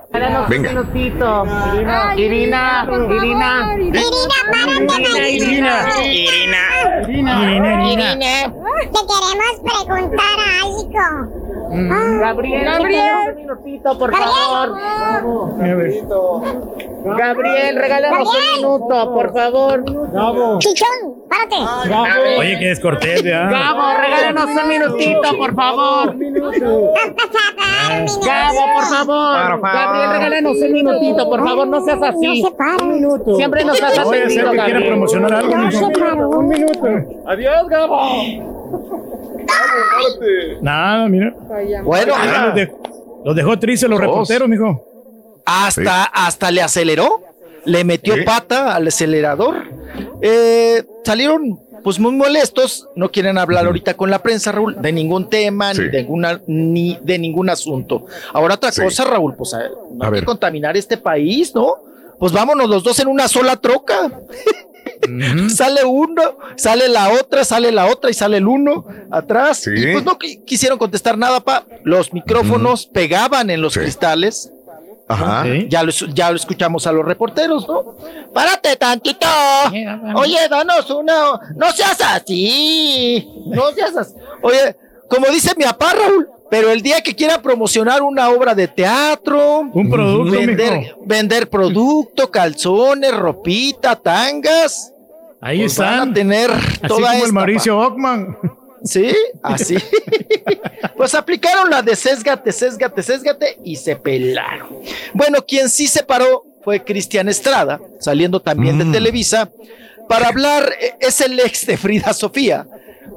Venga. 0.47 0.69
minutito. 0.69 1.45
Irina, 1.73 2.15
Irina, 2.15 2.87
Irina. 3.17 3.75
Irina, 3.77 3.99
Irina, 7.01 7.43
Irina, 7.43 7.91
Irina. 7.91 8.15
Te 8.91 9.01
queremos 9.09 9.55
preguntar 9.63 10.37
algo. 10.61 11.42
Gabriel, 11.69 12.65
Gabriel, 12.65 13.03
un 13.29 13.35
minutito, 13.35 13.97
por 13.97 14.13
favor. 14.15 14.77
Gabriel, 17.17 17.75
regálanos 17.75 18.29
un 18.29 18.61
minuto, 18.61 19.13
por 19.13 19.33
favor. 19.33 19.83
Chichón, 20.59 20.87
párate. 21.29 21.55
Oye, 22.39 22.59
que 22.59 22.67
descortés, 22.67 23.23
ya. 23.23 23.49
Gabo, 23.49 23.81
regálanos 24.01 24.45
un 24.45 24.67
minutito, 24.67 25.37
por 25.37 25.55
favor. 25.55 26.15
Gabo, 28.25 28.63
por 28.75 28.85
favor. 28.85 29.61
Gabriel, 29.61 30.09
regálanos 30.11 30.57
un 30.61 30.71
minutito, 30.71 31.29
por 31.29 31.43
favor, 31.43 31.67
no 31.67 31.81
seas 31.81 32.01
así. 32.01 32.41
No 32.41 32.49
se 32.49 32.55
para. 32.55 33.35
Siempre 33.35 33.63
nos 33.65 33.81
has 33.81 33.97
No 33.97 34.05
voy 34.05 34.17
a 34.19 34.25
hacer 34.25 34.41
atendido, 34.45 34.53
Gabriel. 34.53 34.87
promocionar 34.87 35.33
algo, 35.33 35.55
No 35.57 35.71
se 35.71 35.99
paró. 35.99 36.29
Un 36.29 36.47
minuto. 36.47 36.87
Adiós, 37.27 37.67
Gabo. 37.67 38.52
Nada, 40.61 41.07
mira. 41.09 41.33
Bueno, 41.83 42.13
Ah, 42.15 42.45
los, 42.47 42.55
de- 42.55 42.73
los 43.25 43.35
dejó 43.35 43.57
tristes 43.59 43.89
los 43.89 43.99
reporteros, 43.99 44.47
mijo. 44.47 44.85
hasta, 45.45 46.03
hasta 46.05 46.51
le 46.51 46.61
aceleró, 46.61 47.21
le 47.65 47.83
metió 47.83 48.15
Sí. 48.15 48.21
pata 48.23 48.75
al 48.75 48.87
acelerador. 48.87 49.55
Eh, 50.21 50.83
salieron 51.03 51.59
pues 51.83 51.99
muy 51.99 52.13
molestos, 52.13 52.87
no 52.95 53.11
quieren 53.11 53.37
hablar 53.37 53.65
ahorita 53.65 53.95
con 53.95 54.09
la 54.09 54.19
prensa, 54.19 54.53
Raúl, 54.53 54.81
de 54.81 54.93
ningún 54.93 55.29
tema, 55.29 55.73
Sí. 55.73 55.81
ni, 55.81 55.87
de 55.89 56.01
ninguna, 56.03 56.41
ni 56.47 56.97
de 57.01 57.19
ningún 57.19 57.49
asunto. 57.49 58.05
Ahora 58.31 58.55
otra 58.55 58.71
Sí. 58.71 58.81
cosa, 58.81 59.03
Raúl, 59.03 59.35
pues 59.35 59.53
a- 59.53 59.67
no 59.91 60.01
A 60.03 60.05
hay 60.05 60.11
ver. 60.11 60.19
que 60.21 60.25
contaminar 60.25 60.77
este 60.77 60.95
país, 60.95 61.53
¿no? 61.53 61.75
Pues 62.19 62.31
vámonos 62.31 62.69
los 62.69 62.83
dos 62.85 62.97
en 63.01 63.09
una 63.09 63.27
sola 63.27 63.57
troca. 63.57 64.09
sale 65.49 65.83
uno, 65.85 66.21
sale 66.55 66.87
la 66.89 67.09
otra, 67.13 67.43
sale 67.43 67.71
la 67.71 67.85
otra 67.87 68.09
y 68.09 68.13
sale 68.13 68.37
el 68.37 68.47
uno 68.47 68.85
atrás. 69.11 69.59
Sí. 69.59 69.71
Y 69.75 69.91
pues 69.93 70.03
no 70.03 70.17
qui- 70.17 70.43
quisieron 70.45 70.77
contestar 70.77 71.17
nada, 71.17 71.39
pa. 71.39 71.65
Los 71.83 72.13
micrófonos 72.13 72.85
pegaban 72.87 73.49
en 73.49 73.61
los 73.61 73.73
Sí. 73.73 73.79
cristales. 73.81 74.51
Ajá. 75.07 75.43
Sí. 75.43 75.67
Ya 75.69 75.83
lo, 75.83 75.91
ya 75.91 76.29
lo 76.31 76.37
escuchamos 76.37 76.87
a 76.87 76.91
los 76.93 77.03
reporteros, 77.05 77.67
¿no? 77.67 77.97
Párate 78.33 78.75
tantito. 78.77 79.27
Oye, 80.15 80.37
danos 80.49 80.89
una. 80.89 81.39
No 81.55 81.71
seas 81.73 81.99
así. 82.01 83.27
No 83.47 83.71
seas 83.73 83.95
así. 83.97 84.13
Oye, 84.41 84.75
como 85.09 85.27
dice 85.27 85.51
mi 85.57 85.65
papá, 85.65 85.93
Raúl, 85.93 86.27
pero 86.49 86.71
el 86.71 86.81
día 86.81 87.01
que 87.01 87.15
quiera 87.15 87.41
promocionar 87.41 88.01
una 88.01 88.29
obra 88.29 88.55
de 88.55 88.67
teatro, 88.69 89.59
Un 89.73 89.89
producto, 89.89 90.31
vender, 90.31 90.77
mijo. 90.79 90.97
vender 91.05 91.49
producto, 91.49 92.31
calzones, 92.31 93.13
ropita, 93.15 93.95
tangas. 93.97 94.92
Ahí 95.43 95.59
pues 95.59 95.73
están. 95.73 95.99
van 95.99 96.09
a 96.09 96.13
tener 96.13 96.51
Así 96.51 96.77
toda 96.87 97.01
como 97.01 97.13
esta, 97.13 97.25
el 97.27 97.33
Mauricio. 97.33 97.77
Ockman. 97.79 98.37
Sí, 98.83 99.13
así. 99.41 99.77
pues 100.97 101.15
aplicaron 101.15 101.69
la 101.69 101.81
de 101.81 101.95
sésgate, 101.95 102.51
sésgate, 102.51 103.01
sésgate 103.01 103.57
y 103.63 103.75
se 103.75 103.95
pelaron. 103.95 104.69
Bueno, 105.13 105.39
quien 105.45 105.69
sí 105.69 105.87
se 105.87 106.03
paró 106.03 106.43
fue 106.63 106.83
Cristian 106.83 107.29
Estrada, 107.29 107.79
saliendo 107.99 108.39
también 108.41 108.75
Mm. 108.77 108.79
de 108.79 108.91
Televisa, 108.97 109.49
para 110.09 110.27
hablar, 110.29 110.69
eh, 110.81 110.95
es 110.99 111.21
el 111.21 111.39
ex 111.39 111.65
de 111.65 111.77
Frida 111.77 112.13
Sofía. 112.13 112.65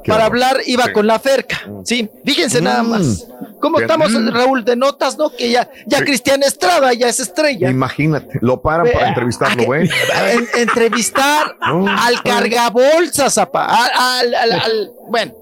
Para 0.06 0.26
hablar 0.26 0.58
iba 0.66 0.84
Sí. 0.84 0.92
con 0.92 1.06
la 1.06 1.18
Ferca, 1.18 1.62
sí, 1.84 2.08
fíjense 2.24 2.60
nada 2.60 2.82
Mm. 2.82 2.88
más. 2.90 3.26
¿Cómo 3.60 3.78
Bien. 3.78 3.90
estamos, 3.90 4.12
Mm. 4.12 4.28
Raúl, 4.28 4.64
de 4.64 4.76
notas, 4.76 5.18
no? 5.18 5.30
Que 5.30 5.50
ya, 5.50 5.68
ya 5.86 5.98
Sí. 5.98 6.04
Cristian 6.04 6.42
Estrada 6.42 6.92
ya 6.92 7.08
es 7.08 7.18
estrella. 7.20 7.68
Imagínate, 7.70 8.38
lo 8.42 8.60
paran 8.60 8.86
para 8.92 9.08
entrevistarlo, 9.08 9.64
güey. 9.64 9.88
en- 10.32 10.60
entrevistar 10.60 11.56
No. 11.66 11.86
al 11.88 12.22
cargabolsas, 12.22 13.38
apa, 13.38 13.64
al, 13.66 13.90
al- 13.94 14.34
al- 14.34 14.52
al- 14.60 14.90
bueno, 15.08 15.32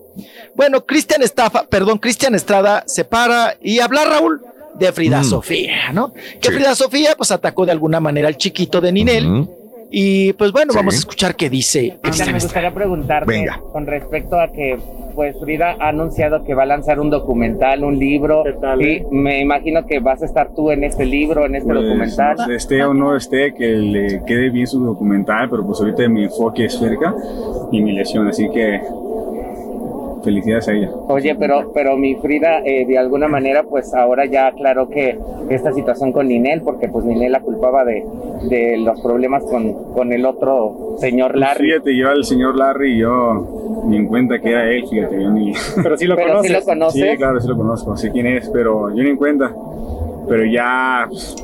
bueno, 0.54 0.84
Cristian 0.86 1.22
Estafa, 1.22 1.66
perdón, 1.66 1.98
Cristian 1.98 2.34
Estrada 2.34 2.84
se 2.86 3.04
para 3.04 3.56
y 3.60 3.80
habla 3.80 4.04
Raúl 4.04 4.40
de 4.78 4.92
Frida 4.92 5.20
Mm. 5.20 5.24
Sofía, 5.24 5.92
¿no? 5.92 6.12
Que 6.12 6.48
Sí. 6.48 6.54
Frida 6.54 6.74
Sofía 6.74 7.14
pues 7.16 7.30
atacó 7.32 7.66
de 7.66 7.72
alguna 7.72 8.00
manera 8.00 8.28
al 8.28 8.36
chiquito 8.36 8.80
de 8.80 8.92
Ninel. 8.92 9.48
Y 9.90 10.32
pues 10.34 10.52
bueno, 10.52 10.72
Sí. 10.72 10.78
vamos 10.78 10.94
a 10.94 10.98
escuchar 10.98 11.36
qué 11.36 11.48
dice 11.50 11.98
me 12.02 12.10
Estrada. 12.10 12.32
gustaría 12.32 12.74
preguntarte 12.74 13.30
Venga. 13.30 13.60
con 13.72 13.86
respecto 13.86 14.40
a 14.40 14.48
que 14.48 14.78
pues 15.14 15.36
Frida 15.40 15.76
ha 15.78 15.90
anunciado 15.90 16.42
que 16.44 16.54
va 16.54 16.64
a 16.64 16.66
lanzar 16.66 16.98
un 16.98 17.08
documental, 17.08 17.84
un 17.84 17.96
libro 17.98 18.42
y 18.80 19.02
me 19.12 19.40
imagino 19.40 19.86
que 19.86 20.00
vas 20.00 20.20
a 20.22 20.26
estar 20.26 20.52
tú 20.56 20.72
en 20.72 20.82
este 20.82 21.04
libro, 21.06 21.46
en 21.46 21.54
este 21.54 21.72
Pues, 21.72 21.84
documental. 21.84 22.50
esté 22.50 22.84
o 22.84 22.92
no 22.94 23.14
esté, 23.16 23.54
que 23.54 23.64
le 23.68 24.22
quede 24.26 24.50
bien 24.50 24.66
su 24.66 24.84
documental, 24.84 25.48
pero 25.48 25.64
pues 25.64 25.78
ahorita 25.80 26.08
mi 26.08 26.24
enfoque 26.24 26.64
es 26.64 26.74
cerca 26.74 27.14
y 27.70 27.80
mi 27.80 27.92
lesión, 27.92 28.26
así 28.26 28.48
que 28.52 28.80
felicidades 30.24 30.68
a 30.68 30.72
ella. 30.72 30.90
Oye, 31.08 31.34
pero 31.34 31.70
pero 31.72 31.96
mi 31.96 32.14
Frida 32.16 32.60
eh, 32.64 32.84
de 32.86 32.98
alguna 32.98 33.28
manera 33.28 33.62
pues 33.64 33.92
ahora 33.94 34.24
ya 34.26 34.48
aclaró 34.48 34.88
que 34.88 35.18
esta 35.50 35.72
situación 35.72 36.12
con 36.12 36.28
Ninel 36.28 36.62
porque 36.62 36.88
pues 36.88 37.04
Ninel 37.04 37.32
la 37.32 37.40
culpaba 37.40 37.84
de, 37.84 38.04
de 38.48 38.78
los 38.78 39.00
problemas 39.00 39.44
con, 39.44 39.72
con 39.92 40.12
el 40.12 40.24
otro 40.26 40.96
señor 40.98 41.36
Larry. 41.36 41.66
Fíjate, 41.70 41.96
yo 41.96 42.08
al 42.10 42.24
señor 42.24 42.56
Larry, 42.56 42.98
yo 42.98 43.82
ni 43.86 43.96
en 43.96 44.06
cuenta 44.06 44.40
que 44.40 44.50
era 44.50 44.68
él, 44.70 44.84
fíjate, 44.88 45.22
yo 45.22 45.30
ni... 45.30 45.52
Pero 45.82 45.96
sí 45.96 46.06
lo 46.06 46.16
Pero 46.16 46.28
sí 46.42 46.48
conoces. 46.48 46.52
lo 46.52 46.64
conoces. 46.64 47.10
Sí, 47.10 47.16
claro, 47.16 47.40
sí 47.40 47.48
lo 47.48 47.56
conozco, 47.56 47.96
sé 47.96 48.10
quién 48.10 48.26
es, 48.26 48.48
pero 48.48 48.88
yo 48.94 49.02
ni 49.02 49.10
en 49.10 49.16
cuenta. 49.16 49.52
Pero 50.28 50.44
ya, 50.46 51.06
pues, 51.08 51.36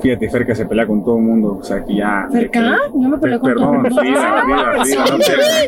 fíjate, 0.00 0.28
Ferca 0.30 0.54
se 0.54 0.66
pelea 0.66 0.86
con 0.86 1.04
todo 1.04 1.16
el 1.18 1.22
mundo, 1.24 1.58
o 1.60 1.64
sea, 1.64 1.84
que 1.84 1.96
ya... 1.96 2.28
¿Ferca? 2.30 2.76
No 2.94 3.08
me 3.08 3.18
peleé 3.18 3.38
con 3.38 3.48
Perdón, 3.48 3.64
todo 3.66 3.74
el 3.74 3.82
mundo. 3.82 4.00
Frida, 4.00 4.42
Frida, 4.44 4.84
Frida, 4.84 5.04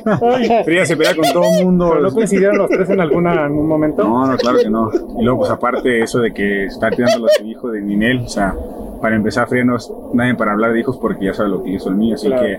no, 0.05 0.21
Ferca. 0.21 0.65
Frida 0.65 0.87
se 0.87 0.97
pelea 0.97 1.15
con 1.17 1.25
todo 1.33 1.45
el 1.59 1.65
mundo. 1.65 1.89
¿Pero 1.91 2.01
no 2.03 2.11
coincidieron 2.13 2.59
los 2.59 2.71
tres 2.71 2.91
en 2.91 3.01
alguna 3.01 3.33
en 3.33 3.39
algún 3.39 3.67
momento? 3.67 4.05
No, 4.05 4.27
no, 4.27 4.37
claro 4.37 4.59
que 4.63 4.71
no. 4.71 4.91
Y 5.19 5.25
luego, 5.25 5.41
pues 5.41 5.51
aparte 5.51 6.03
eso 6.03 6.21
de 6.21 6.33
que 6.33 6.65
está 6.67 6.91
tirándolo 6.91 7.27
a 7.27 7.31
su 7.31 7.45
hijo 7.47 7.71
de 7.71 7.81
Ninel, 7.81 8.21
o 8.25 8.29
sea, 8.29 8.55
para 9.01 9.17
empezar, 9.17 9.49
Frida 9.49 9.65
no 9.65 9.77
es 9.77 9.91
nadie 10.13 10.35
para 10.35 10.53
hablar 10.53 10.73
de 10.73 10.81
hijos 10.81 10.99
porque 10.99 11.27
ya 11.27 11.35
sabe 11.35 11.49
lo 11.49 11.63
que 11.63 11.71
hizo 11.71 11.89
el 11.89 11.97
mío, 11.97 12.15
así 12.15 12.27
Claro. 12.27 12.43
que 12.43 12.59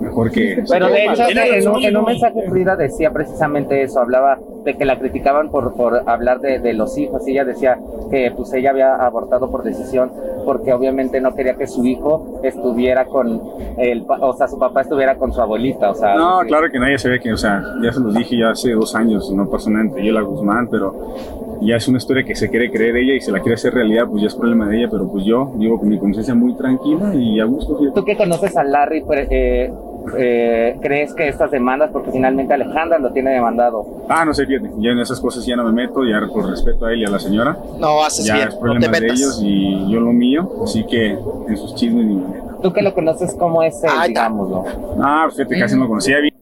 mejor 0.00 0.30
que... 0.30 0.62
Pero 0.68 0.86
de 0.88 1.04
hecho, 1.04 1.22
en 1.28 1.68
un, 1.68 1.82
en 1.84 1.96
un 1.96 2.04
mismo. 2.04 2.06
mensaje 2.06 2.48
Frida 2.48 2.76
decía 2.76 3.12
precisamente 3.12 3.82
eso, 3.82 4.00
hablaba 4.00 4.38
de 4.64 4.74
que 4.74 4.84
la 4.84 4.98
criticaban 4.98 5.50
por, 5.50 5.74
por 5.74 6.08
hablar 6.08 6.40
de, 6.40 6.58
de 6.58 6.74
los 6.74 6.96
hijos 6.98 7.26
y 7.26 7.32
ella 7.32 7.44
decía 7.44 7.78
que 8.10 8.32
pues 8.36 8.52
ella 8.52 8.70
había 8.70 8.94
abortado 8.94 9.50
por 9.50 9.62
decisión 9.62 10.10
porque 10.44 10.72
obviamente 10.72 11.20
no 11.20 11.34
quería 11.34 11.54
que 11.54 11.66
su 11.66 11.84
hijo 11.84 12.40
estuviera 12.42 13.04
con 13.04 13.40
el, 13.76 14.04
o 14.08 14.32
sea, 14.34 14.48
su 14.48 14.58
papá 14.58 14.82
estuviera 14.82 15.16
con 15.16 15.32
su 15.32 15.40
abuelita, 15.40 15.90
o 15.90 15.94
sea, 15.94 16.14
No, 16.14 16.40
claro 16.46 16.68
que 16.70 16.78
nadie 16.78 16.98
se 16.98 17.08
ve 17.08 17.20
que, 17.20 17.32
o 17.32 17.36
sea, 17.36 17.62
ya 17.82 17.92
se 17.92 18.00
los 18.00 18.14
dije 18.14 18.38
ya 18.38 18.50
hace 18.50 18.72
dos 18.72 18.94
años 18.94 19.28
y 19.30 19.34
no 19.34 19.48
pasó 19.48 19.70
nada 19.70 19.84
entre 19.84 20.02
ella 20.02 20.10
y 20.10 20.14
la 20.14 20.22
Guzmán, 20.22 20.68
pero 20.70 21.14
ya 21.60 21.76
es 21.76 21.86
una 21.88 21.98
historia 21.98 22.24
que 22.24 22.34
se 22.34 22.48
quiere 22.48 22.70
creer 22.70 22.96
ella 22.96 23.14
y 23.14 23.20
se 23.20 23.32
la 23.32 23.40
quiere 23.40 23.54
hacer 23.54 23.74
realidad, 23.74 24.06
pues 24.08 24.22
ya 24.22 24.28
es 24.28 24.34
problema 24.34 24.66
de 24.68 24.78
ella, 24.78 24.88
pero 24.90 25.10
pues 25.10 25.24
yo 25.24 25.46
vivo 25.56 25.78
con 25.78 25.88
mi 25.88 25.98
conciencia 25.98 26.34
muy 26.34 26.54
tranquila 26.54 27.14
y 27.14 27.38
a 27.38 27.44
gusto. 27.44 27.76
fíjate. 27.78 28.00
Tú 28.00 28.04
que 28.04 28.16
conoces 28.16 28.56
a 28.56 28.64
Larry, 28.64 29.02
pues, 29.02 29.28
eh, 29.30 29.72
eh, 30.16 30.78
¿crees 30.80 31.14
que 31.14 31.28
estas 31.28 31.50
demandas, 31.50 31.90
porque 31.92 32.10
finalmente 32.10 32.54
Alejandra 32.54 32.98
lo 32.98 33.12
tiene 33.12 33.30
demandado? 33.30 34.04
Ah, 34.08 34.24
no 34.24 34.34
sé, 34.34 34.46
fíjate, 34.46 34.70
ya 34.78 34.90
en 34.90 34.98
esas 34.98 35.20
cosas 35.20 35.44
ya 35.44 35.56
no 35.56 35.64
me 35.64 35.72
meto, 35.72 36.04
ya 36.04 36.20
por 36.32 36.48
respeto 36.48 36.86
a 36.86 36.92
él 36.92 37.00
y 37.00 37.04
a 37.04 37.10
la 37.10 37.18
señora. 37.18 37.56
No, 37.78 38.02
haces 38.02 38.26
ya 38.26 38.34
bien, 38.34 38.48
es 38.48 38.54
no 38.54 38.60
problema 38.60 38.92
te 38.92 39.00
de 39.00 39.06
ellos 39.06 39.40
y 39.42 39.90
yo 39.90 40.00
lo 40.00 40.12
mío, 40.12 40.50
así 40.64 40.84
que 40.84 41.10
en 41.10 41.56
sus 41.56 41.74
chismes 41.74 42.04
ni 42.04 42.14
me 42.16 42.28
meto. 42.28 42.58
Tú 42.62 42.72
que 42.72 42.82
lo 42.82 42.92
conoces, 42.94 43.34
¿cómo 43.38 43.62
es 43.62 43.82
él, 43.82 43.90
digámoslo? 44.08 44.64
Ah, 45.02 45.22
pues 45.26 45.36
fíjate, 45.36 45.60
casi 45.60 45.74
no 45.74 45.82
lo 45.82 45.88
conocía 45.88 46.18
bien. 46.18 46.34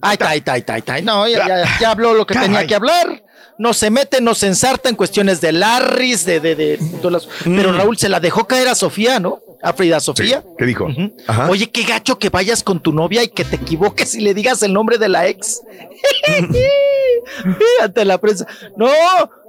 Ay, 0.00 0.18
no, 1.02 1.26
ya, 1.26 1.48
ya, 1.48 1.64
ya 1.80 1.90
habló 1.90 2.12
lo 2.14 2.26
que 2.26 2.34
tenía 2.34 2.66
que 2.66 2.74
hablar. 2.74 3.23
No 3.58 3.72
se 3.72 3.88
mete, 3.90 4.20
no 4.20 4.34
se 4.34 4.48
ensarta 4.48 4.88
en 4.88 4.96
cuestiones 4.96 5.40
de 5.40 5.52
Larrys, 5.52 6.24
de, 6.24 6.40
de, 6.40 6.54
de, 6.56 6.78
todas 7.00 7.24
las- 7.24 7.28
Pero 7.44 7.72
Raúl 7.72 7.96
se 7.96 8.08
la 8.08 8.18
dejó 8.20 8.46
caer 8.46 8.66
a 8.68 8.74
Sofía, 8.74 9.20
¿no? 9.20 9.40
A 9.62 9.72
Frida 9.72 10.00
Sofía. 10.00 10.42
¿Qué 10.58 10.66
dijo? 10.66 10.88
Oye, 11.48 11.70
qué 11.70 11.84
gacho 11.84 12.18
que 12.18 12.28
vayas 12.30 12.62
con 12.62 12.80
tu 12.80 12.92
novia 12.92 13.22
y 13.22 13.28
que 13.28 13.44
te 13.44 13.56
equivoques 13.56 14.14
y 14.14 14.20
le 14.20 14.34
digas 14.34 14.62
el 14.62 14.72
nombre 14.72 14.98
de 14.98 15.08
la 15.08 15.26
ex. 15.28 15.60
Ante 17.80 18.04
la 18.04 18.18
prensa. 18.18 18.46
No, 18.76 18.88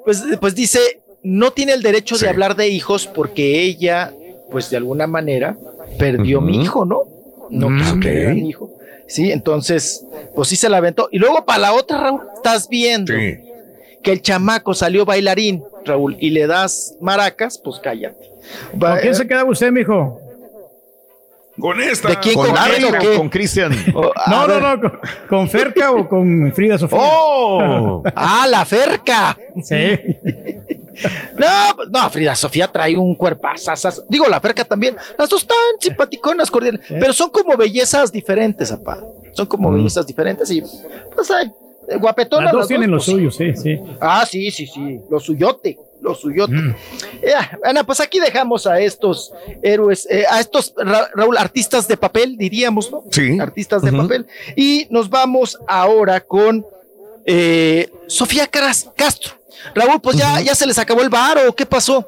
pues, 0.04 0.24
pues 0.40 0.56
dice, 0.56 0.80
no 1.24 1.52
tiene 1.52 1.74
el 1.74 1.82
derecho 1.82 2.18
de 2.18 2.30
hablar 2.30 2.56
de 2.56 2.68
hijos 2.70 3.08
porque 3.08 3.62
ella, 3.64 4.14
pues 4.52 4.70
de 4.70 4.78
alguna 4.78 5.08
manera, 5.08 5.58
perdió 5.98 6.42
mi 6.42 6.62
hijo, 6.62 6.86
¿no? 6.86 7.02
No 7.50 7.70
Mm, 7.70 7.78
quiso 7.80 8.00
que 8.00 8.10
ok. 8.10 8.16
era 8.16 8.34
mi 8.34 8.50
hijo. 8.50 8.72
Sí, 9.08 9.32
entonces, 9.32 10.04
pues 10.36 10.48
sí 10.48 10.56
se 10.56 10.68
la 10.70 10.78
aventó. 10.78 11.10
Y 11.12 11.20
luego 11.20 11.46
para 11.46 11.60
la 11.60 11.74
otra, 11.74 11.98
Raúl, 12.00 12.22
estás 12.36 12.68
viendo 12.70 13.14
que 14.06 14.12
el 14.12 14.22
chamaco 14.22 14.76
salió 14.76 15.04
bailarín, 15.04 15.64
Raúl, 15.84 16.16
y 16.20 16.30
le 16.30 16.46
das 16.46 16.96
maracas, 17.02 17.58
pues 17.58 17.80
cállate. 17.84 18.32
¿Con 18.80 18.98
quién 19.00 19.16
se 19.16 19.28
quedaba 19.28 19.50
usted, 19.50 19.72
mijo? 19.72 20.22
Con 21.60 21.82
esta. 21.82 22.10
¿De 22.10 22.18
quién, 22.18 22.36
¿Con 22.36 22.54
con 23.18 23.30
Cristian? 23.30 23.72
No, 24.28 24.48
no, 24.48 24.60
no, 24.60 24.80
con, 24.80 25.00
con 25.28 25.50
Ferca 25.50 25.92
o 25.92 26.08
con 26.08 26.52
Frida 26.54 26.78
Sofía. 26.78 27.00
¡Oh! 27.02 28.04
¡Ah, 28.16 28.46
la 28.48 28.64
Ferca! 28.64 29.38
Sí. 29.64 29.76
No, 31.38 31.84
no, 31.90 32.10
Frida 32.10 32.34
Sofía 32.36 32.70
trae 32.70 32.96
un 32.98 33.16
cuerpazo. 33.16 33.74
Digo, 34.08 34.30
la 34.30 34.40
Ferca 34.40 34.64
también. 34.64 34.96
Las 35.18 35.28
dos 35.28 35.46
tan 35.46 35.58
simpaticonas, 35.78 36.50
cordiales. 36.50 36.80
Pero 36.88 37.12
son 37.12 37.32
como 37.32 37.58
bellezas 37.58 38.14
diferentes, 38.14 38.72
apá. 38.72 39.04
Son 39.34 39.46
como 39.46 39.74
bellezas 39.74 40.08
diferentes 40.08 40.50
y 40.52 40.64
pues 41.14 41.30
hay 41.32 41.52
eh, 41.88 41.98
guapetonas. 41.98 42.46
Las 42.46 42.52
dos 42.54 42.60
las 42.62 42.68
tienen 42.68 42.92
lo 42.92 42.98
pues, 42.98 43.06
suyo, 43.06 43.32
sí, 43.32 43.54
sí. 43.56 43.80
Ah, 44.02 44.26
sí, 44.30 44.52
sí, 44.52 44.66
sí. 44.68 45.00
Lo 45.10 45.20
suyote, 45.20 45.78
lo 46.02 46.14
suyote. 46.16 46.54
Mm. 46.54 46.76
Ana, 47.64 47.84
pues 47.84 48.00
aquí 48.00 48.20
dejamos 48.20 48.68
a 48.68 48.80
estos 48.80 49.32
héroes, 49.62 50.08
eh, 50.10 50.26
a 50.30 50.40
estos, 50.40 50.74
Ra- 50.78 51.10
Raúl, 51.16 51.38
artistas 51.38 51.88
de 51.88 51.98
papel, 51.98 52.38
diríamos, 52.38 52.92
¿no? 52.92 53.04
Sí. 53.12 53.40
Artistas 53.40 53.82
de 53.82 53.92
papel. 53.92 54.26
Y 54.56 54.88
nos 54.90 55.10
vamos 55.10 55.58
ahora 55.68 56.22
con 56.22 56.66
eh, 57.26 57.90
Sofía 58.08 58.48
Caras- 58.48 58.90
Castro. 58.96 59.34
Raúl, 59.74 60.00
pues 60.02 60.18
ya, 60.18 60.40
ya 60.42 60.54
se 60.54 60.66
les 60.68 60.78
acabó 60.78 61.02
el 61.02 61.10
varo, 61.10 61.56
¿qué 61.56 61.66
pasó? 61.66 62.08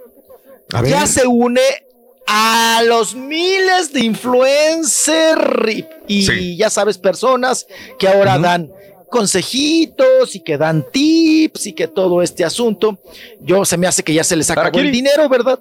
A 0.73 0.81
ver. 0.81 0.91
Ya 0.91 1.07
se 1.07 1.25
une 1.25 1.61
a 2.27 2.81
los 2.85 3.15
miles 3.15 3.93
de 3.93 4.01
influencers 4.01 5.85
y 6.07 6.23
Sí. 6.23 6.57
ya 6.57 6.69
sabes, 6.69 6.97
personas 6.97 7.65
que 7.97 8.07
ahora 8.07 8.37
dan 8.37 8.71
consejitos 9.09 10.35
y 10.35 10.39
que 10.41 10.57
dan 10.57 10.85
tips 10.91 11.67
y 11.67 11.73
que 11.73 11.87
todo 11.87 12.21
este 12.21 12.43
asunto. 12.43 12.97
Yo 13.41 13.65
se 13.65 13.77
me 13.77 13.87
hace 13.87 14.03
que 14.03 14.13
ya 14.13 14.23
se 14.23 14.35
les 14.35 14.49
acabó 14.49 14.79
el 14.79 14.91
dinero, 14.91 15.27
¿verdad? 15.29 15.59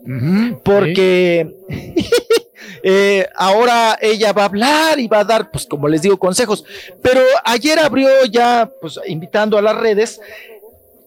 Porque 0.63 1.55
eh, 2.83 3.27
ahora 3.35 3.99
ella 4.01 4.33
va 4.33 4.43
a 4.43 4.47
hablar 4.47 4.99
y 4.99 5.09
va 5.09 5.21
a 5.21 5.25
dar, 5.25 5.51
pues 5.51 5.67
como 5.67 5.89
les 5.89 6.03
digo, 6.03 6.19
consejos. 6.19 6.65
Pero 7.03 7.21
ayer 7.45 7.79
abrió 7.79 8.09
ya, 8.27 8.71
pues 8.81 8.99
invitando 9.07 9.59
a 9.59 9.63
las 9.63 9.77
redes, 9.77 10.21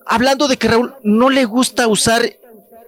hablando 0.05 0.47
de 0.47 0.57
que 0.57 0.67
Raúl 0.67 0.93
no 1.03 1.29
le 1.29 1.45
gusta 1.45 1.87
usar 1.87 2.21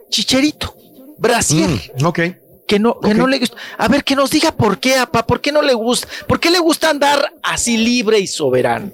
chicherito, 0.09 0.75
brasier. 1.17 1.69
Mm, 1.69 2.05
ok. 2.05 2.19
Que 2.67 2.79
no, 2.79 2.99
que 3.01 3.13
no 3.13 3.27
le 3.27 3.39
gusta. 3.39 3.57
A 3.77 3.89
ver, 3.89 4.03
que 4.03 4.15
nos 4.15 4.29
diga 4.29 4.53
por 4.53 4.79
qué, 4.79 4.95
apa, 4.95 5.25
por 5.27 5.41
qué 5.41 5.51
no 5.51 5.61
le 5.61 5.73
gusta, 5.73 6.07
por 6.25 6.39
qué 6.39 6.49
le 6.49 6.59
gusta 6.59 6.89
andar 6.89 7.33
así 7.43 7.75
libre 7.77 8.19
y 8.19 8.27
soberano. 8.27 8.91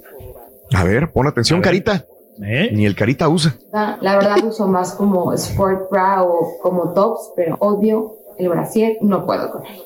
A 0.73 0.83
ver, 0.83 1.11
pon 1.11 1.27
atención, 1.27 1.61
Carita. 1.61 2.05
Ni 2.37 2.85
el 2.85 2.95
Carita 2.95 3.27
usa. 3.29 3.55
La 3.73 3.97
la 4.01 4.15
verdad 4.15 4.43
uso 4.43 4.67
más 4.67 4.91
como 4.93 5.33
sport 5.33 5.89
bra 5.89 6.23
o 6.23 6.59
como 6.61 6.93
tops, 6.93 7.31
pero 7.35 7.55
odio 7.59 8.13
el 8.37 8.49
brasier, 8.49 8.97
no 9.01 9.25
puedo 9.25 9.51
con 9.51 9.65
él. 9.65 9.81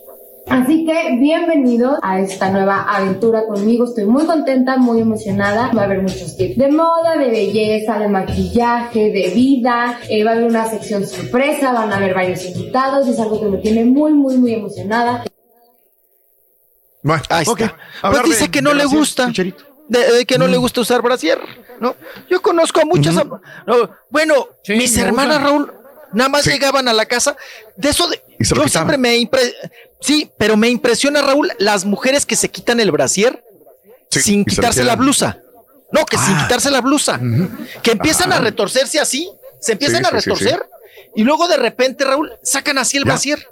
Así 0.47 0.85
que 0.85 1.17
bienvenidos 1.17 1.97
a 2.01 2.19
esta 2.19 2.49
nueva 2.49 2.81
aventura 2.81 3.45
conmigo. 3.45 3.85
Estoy 3.85 4.05
muy 4.05 4.25
contenta, 4.25 4.75
muy 4.75 4.99
emocionada. 4.99 5.71
Va 5.71 5.83
a 5.83 5.85
haber 5.85 6.01
muchos 6.01 6.35
tips 6.35 6.57
de 6.57 6.69
moda, 6.71 7.15
de 7.15 7.29
belleza, 7.29 7.97
de 7.99 8.09
maquillaje, 8.09 9.11
de 9.11 9.31
vida. 9.33 9.99
Eh, 10.09 10.23
va 10.25 10.31
a 10.31 10.33
haber 10.33 10.45
una 10.45 10.65
sección 10.65 11.05
sorpresa, 11.05 11.71
van 11.71 11.93
a 11.93 11.97
haber 11.97 12.13
varios 12.15 12.43
invitados. 12.45 13.07
Es 13.07 13.19
algo 13.19 13.39
que 13.39 13.45
me 13.45 13.57
tiene 13.59 13.85
muy, 13.85 14.13
muy, 14.13 14.35
muy 14.37 14.53
emocionada. 14.55 15.23
Ahí 17.29 17.45
ok. 17.47 17.61
está. 17.61 17.77
Pues 18.01 18.23
dice 18.23 18.43
de- 18.45 18.51
que 18.51 18.61
no 18.61 18.73
le 18.73 18.85
gusta. 18.85 19.27
Chicharito. 19.27 19.63
De, 19.91 19.99
de 20.13 20.25
que 20.25 20.37
no 20.37 20.47
le 20.47 20.57
Mm. 20.57 20.61
gusta 20.61 20.79
usar 20.81 21.01
brasier, 21.01 21.37
¿no? 21.81 21.95
Yo 22.29 22.41
conozco 22.41 22.79
a 22.79 22.85
muchas. 22.85 23.13
no, 23.13 23.89
bueno, 24.09 24.47
mis 24.69 24.95
hermanas, 24.97 25.39
gusta. 25.39 25.49
Raúl, 25.49 25.73
nada 26.13 26.29
más 26.29 26.43
Sí. 26.43 26.51
llegaban 26.51 26.87
a 26.87 26.93
la 26.93 27.05
casa. 27.05 27.35
De 27.75 27.89
eso, 27.89 28.07
de, 28.07 28.15
yo 28.39 28.45
quitaban. 28.55 28.69
siempre 28.69 28.97
me 28.97 29.17
impre- 29.17 29.53
Sí, 29.99 30.31
pero 30.37 30.55
me 30.55 30.69
impresiona, 30.69 31.21
Raúl, 31.21 31.51
las 31.59 31.83
mujeres 31.83 32.25
que 32.25 32.35
se 32.37 32.49
quitan 32.49 32.79
el 32.79 32.89
brasier 32.91 33.43
Sí, 34.09 34.21
sin 34.21 34.45
quitarse 34.45 34.83
la 34.85 34.95
blusa. 34.95 35.39
No, 35.91 36.05
que 36.05 36.17
sin 36.17 36.35
Ah. 36.35 36.43
quitarse 36.43 36.71
la 36.71 36.79
blusa. 36.81 37.19
Que 37.83 37.91
empiezan 37.91 38.31
a 38.31 38.39
retorcerse 38.39 38.97
así. 38.99 39.29
Se 39.59 39.73
empiezan 39.73 40.05
a 40.05 40.09
retorcer. 40.09 40.65
Y 41.15 41.23
luego 41.23 41.47
de 41.49 41.57
repente, 41.57 42.05
Raúl, 42.05 42.31
sacan 42.43 42.77
así 42.77 42.95
el 42.97 43.03
Ya. 43.03 43.11
brasier. 43.11 43.45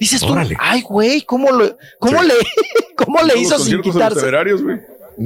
Dices 0.00 0.20
tú, 0.22 0.32
Órale. 0.32 0.56
ay, 0.58 0.80
güey, 0.82 1.20
¿cómo, 1.22 1.50
lo, 1.50 1.76
cómo 1.98 2.22
le, 2.22 2.34
cómo 2.96 3.20
le 3.22 3.38
hizo 3.38 3.58
sin 3.58 3.80
quitarse? 3.82 4.26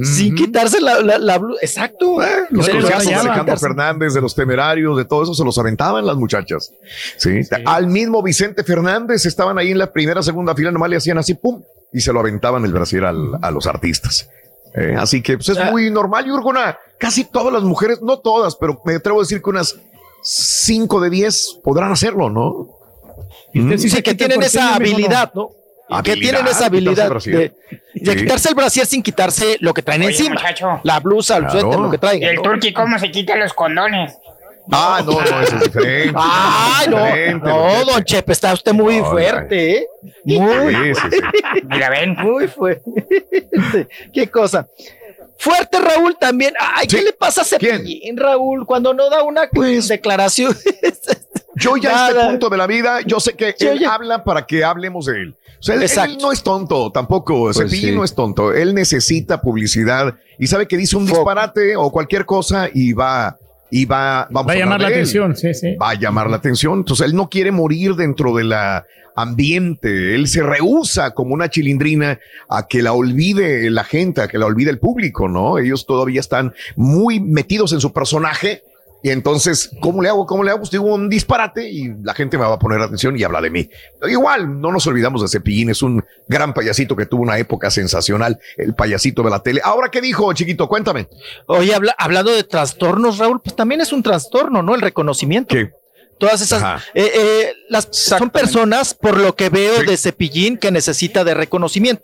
Sin 0.03 0.35
quitarse 0.35 0.79
la, 0.79 1.01
la, 1.01 1.17
la 1.17 1.37
blusa. 1.37 1.59
Exacto. 1.61 2.17
Los 2.49 2.65
Pero 2.65 2.79
conciertos 2.79 3.03
ya 3.05 3.09
de 3.23 3.29
Alejandro. 3.29 3.57
Fernández, 3.57 4.13
de 4.13 4.21
los 4.21 4.33
temerarios, 4.35 4.97
de 4.97 5.05
todo 5.05 5.23
eso 5.23 5.33
se 5.33 5.43
los 5.43 5.57
aventaban 5.57 6.05
las 6.05 6.15
muchachas. 6.15 6.71
Sí. 7.17 7.41
Al 7.65 7.87
mismo 7.87 8.23
Vicente 8.23 8.63
Fernández 8.63 9.25
estaban 9.25 9.57
ahí 9.57 9.71
en 9.71 9.77
la 9.77 9.91
primera, 9.91 10.23
segunda 10.23 10.55
fila, 10.55 10.71
nomás 10.71 10.89
le 10.89 10.95
hacían 10.97 11.17
así, 11.17 11.33
pum, 11.33 11.61
y 11.91 11.99
se 11.99 12.13
lo 12.13 12.21
aventaban 12.21 12.63
el 12.63 12.71
brasier 12.71 13.03
al- 13.05 13.37
a 13.41 13.51
los 13.51 13.67
artistas. 13.67 14.29
Eh, 14.73 14.95
así 14.97 15.21
que 15.21 15.35
pues, 15.35 15.49
es 15.49 15.57
Ah. 15.57 15.69
muy 15.71 15.91
normal, 15.91 16.25
Yurgona. 16.25 16.77
Casi 16.97 17.25
todas 17.25 17.51
las 17.51 17.63
mujeres, 17.63 18.01
no 18.01 18.19
todas, 18.19 18.55
pero 18.55 18.81
me 18.85 18.95
atrevo 18.95 19.19
a 19.19 19.23
decir 19.23 19.41
que 19.41 19.49
unas 19.49 19.75
5 20.23 21.01
de 21.01 21.09
10 21.09 21.59
podrán 21.63 21.91
hacerlo, 21.91 22.29
¿no? 22.29 22.69
Mm. 23.53 23.77
Sí, 23.77 24.01
que 24.01 24.13
tienen 24.15 24.41
esa 24.43 24.75
habilidad, 24.75 25.33
¿no? 25.33 25.49
Que 26.03 26.13
tienen 26.15 26.47
esa 26.47 26.65
habilidad 26.67 27.09
de, 27.23 27.53
de 27.93 28.11
Sí. 28.13 28.17
quitarse 28.17 28.49
el 28.49 28.55
brasier 28.55 28.85
sin 28.85 29.03
quitarse 29.03 29.57
lo 29.59 29.73
que 29.73 29.81
traen 29.81 30.01
Oye, 30.01 30.11
encima. 30.11 30.35
muchacho. 30.35 30.79
La 30.83 30.99
blusa, 30.99 31.37
el 31.37 31.43
Claro. 31.45 31.59
suéter, 31.61 31.79
lo 31.79 31.89
que 31.89 31.95
¿Y 31.95 31.99
traigan. 31.99 32.29
el 32.35 32.41
turqui 32.41 32.73
cómo 32.73 32.97
se 32.99 33.11
quita 33.11 33.35
los 33.35 33.53
condones? 33.53 34.13
Ah, 34.71 35.01
no, 35.05 35.13
no, 35.13 35.21
eso 35.41 35.55
es 35.57 35.63
diferente. 35.63 36.13
Ay, 36.15 36.87
no, 36.87 36.97
Diferente, 37.05 37.47
no, 37.49 37.57
don 37.75 37.85
don 37.87 38.03
Chepe, 38.03 38.31
está 38.31 38.53
usted 38.53 38.73
muy 38.73 38.97
No, 38.99 39.05
fuerte, 39.05 39.77
¿eh? 39.77 39.87
Muy, 40.23 40.73
Sí, 40.75 40.93
sí, 41.01 41.09
sí. 41.11 41.61
Mira, 41.67 41.89
ven. 41.89 42.15
muy 42.15 42.47
fuerte. 42.47 42.89
Qué 44.13 44.27
cosa. 44.29 44.67
Fuerte, 45.39 45.79
Raúl, 45.79 46.15
también. 46.19 46.53
Ay, 46.59 46.85
¿qué 46.87 46.99
Sí. 46.99 47.03
le 47.03 47.13
pasa 47.13 47.41
a 47.41 47.45
Cepillín, 47.45 48.15
Raúl, 48.15 48.65
cuando 48.67 48.93
no 48.93 49.09
da 49.09 49.23
una 49.23 49.49
Pues, 49.49 49.87
declaración? 49.87 50.55
Yo 51.61 51.77
ya 51.77 52.07
a 52.07 52.09
este 52.09 52.25
punto 52.25 52.49
de 52.49 52.57
la 52.57 52.67
vida, 52.67 53.01
yo 53.01 53.19
sé 53.19 53.33
que 53.33 53.55
él 53.59 53.85
habla 53.85 54.23
para 54.23 54.45
que 54.45 54.63
hablemos 54.63 55.05
de 55.05 55.21
él. 55.21 55.35
O 55.59 55.63
sea, 55.63 56.05
él, 56.05 56.17
no 56.19 56.31
es 56.31 56.41
tonto, 56.41 56.91
tampoco. 56.91 57.53
Sí. 57.53 57.91
no 57.91 58.03
es 58.03 58.15
tonto. 58.15 58.51
Él 58.51 58.73
necesita 58.73 59.41
publicidad 59.41 60.15
y 60.39 60.47
sabe 60.47 60.67
que 60.67 60.75
dice 60.75 60.97
un 60.97 61.07
Foco. 61.07 61.19
disparate 61.19 61.75
o 61.75 61.91
cualquier 61.91 62.25
cosa 62.25 62.67
y 62.73 62.93
va, 62.93 63.37
y 63.69 63.85
va, 63.85 64.27
vamos 64.31 64.49
Va 64.49 64.53
a 64.53 64.57
llamar 64.57 64.73
hablar 64.73 64.81
la 64.81 64.87
él. 64.87 64.93
atención, 64.93 65.35
sí, 65.35 65.53
sí. 65.53 65.75
Va 65.75 65.91
a 65.91 65.93
llamar 65.93 66.29
la 66.31 66.37
atención. 66.37 66.79
Entonces 66.79 67.05
él 67.05 67.15
no 67.15 67.29
quiere 67.29 67.51
morir 67.51 67.93
dentro 67.95 68.35
de 68.35 68.43
la 68.43 68.85
ambiente. 69.15 70.15
Él 70.15 70.27
se 70.27 70.41
rehúsa 70.41 71.11
como 71.11 71.33
una 71.33 71.49
chilindrina 71.49 72.19
a 72.49 72.67
que 72.67 72.81
la 72.81 72.93
olvide 72.93 73.69
la 73.69 73.83
gente, 73.83 74.21
a 74.21 74.27
que 74.27 74.37
la 74.37 74.47
olvide 74.47 74.71
el 74.71 74.79
público, 74.79 75.27
¿no? 75.27 75.59
Ellos 75.59 75.85
todavía 75.85 76.19
están 76.19 76.53
muy 76.75 77.19
metidos 77.19 77.73
en 77.73 77.81
su 77.81 77.93
personaje. 77.93 78.63
Y 79.03 79.09
entonces, 79.09 79.71
¿cómo 79.81 80.01
le 80.03 80.09
hago? 80.09 80.25
¿Cómo 80.27 80.43
le 80.43 80.51
hago? 80.51 80.59
Pues 80.59 80.69
digo 80.71 80.85
un 80.85 81.09
disparate 81.09 81.67
y 81.67 81.89
la 82.03 82.13
gente 82.13 82.37
me 82.37 82.45
va 82.45 82.53
a 82.53 82.59
poner 82.59 82.79
atención 82.81 83.17
y 83.17 83.23
habla 83.23 83.41
de 83.41 83.49
mí. 83.49 83.69
Igual, 84.07 84.61
no 84.61 84.71
nos 84.71 84.85
olvidamos 84.85 85.21
de 85.23 85.27
Cepillín, 85.27 85.71
es 85.71 85.81
un 85.81 86.03
gran 86.27 86.53
payasito 86.53 86.95
que 86.95 87.07
tuvo 87.07 87.23
una 87.23 87.37
época 87.39 87.71
sensacional, 87.71 88.39
el 88.57 88.75
payasito 88.75 89.23
de 89.23 89.29
la 89.31 89.41
tele. 89.41 89.59
Ahora, 89.63 89.89
¿qué 89.89 90.01
dijo, 90.01 90.31
chiquito? 90.33 90.67
Cuéntame. 90.67 91.07
Oye, 91.47 91.73
habla- 91.73 91.95
hablando 91.97 92.31
de 92.31 92.43
trastornos, 92.43 93.17
Raúl, 93.17 93.41
pues 93.41 93.55
también 93.55 93.81
es 93.81 93.91
un 93.91 94.03
trastorno, 94.03 94.61
¿no? 94.61 94.75
El 94.75 94.81
reconocimiento. 94.81 95.55
¿Qué? 95.55 95.71
Todas 96.19 96.39
esas, 96.41 96.83
eh, 96.93 97.11
eh, 97.15 97.53
las, 97.69 97.87
son 97.89 98.29
personas, 98.29 98.93
por 98.93 99.17
lo 99.17 99.35
que 99.35 99.49
veo 99.49 99.79
Sí. 99.79 99.87
de 99.87 99.97
Cepillín, 99.97 100.57
que 100.59 100.69
necesita 100.69 101.23
de 101.23 101.33
reconocimiento. 101.33 102.03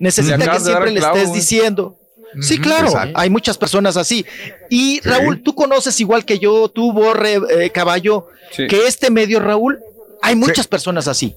Necesita 0.00 0.50
que 0.50 0.58
siempre 0.58 0.90
le 0.90 0.98
clavo, 0.98 1.16
estés 1.16 1.32
diciendo. 1.32 1.96
Sí, 2.40 2.58
claro, 2.58 2.86
exacto. 2.88 3.18
hay 3.18 3.30
muchas 3.30 3.58
personas 3.58 3.96
así. 3.96 4.24
Y 4.70 5.00
Sí. 5.02 5.08
Raúl, 5.08 5.42
tú 5.42 5.54
conoces 5.54 5.98
igual 6.00 6.24
que 6.24 6.38
yo, 6.38 6.68
tú, 6.68 6.92
Borre, 6.92 7.40
eh, 7.50 7.70
Caballo, 7.70 8.28
Sí. 8.50 8.66
que 8.68 8.86
este 8.86 9.10
medio, 9.10 9.40
Raúl, 9.40 9.80
hay 10.22 10.36
muchas 10.36 10.66
personas 10.66 11.08
así. 11.08 11.34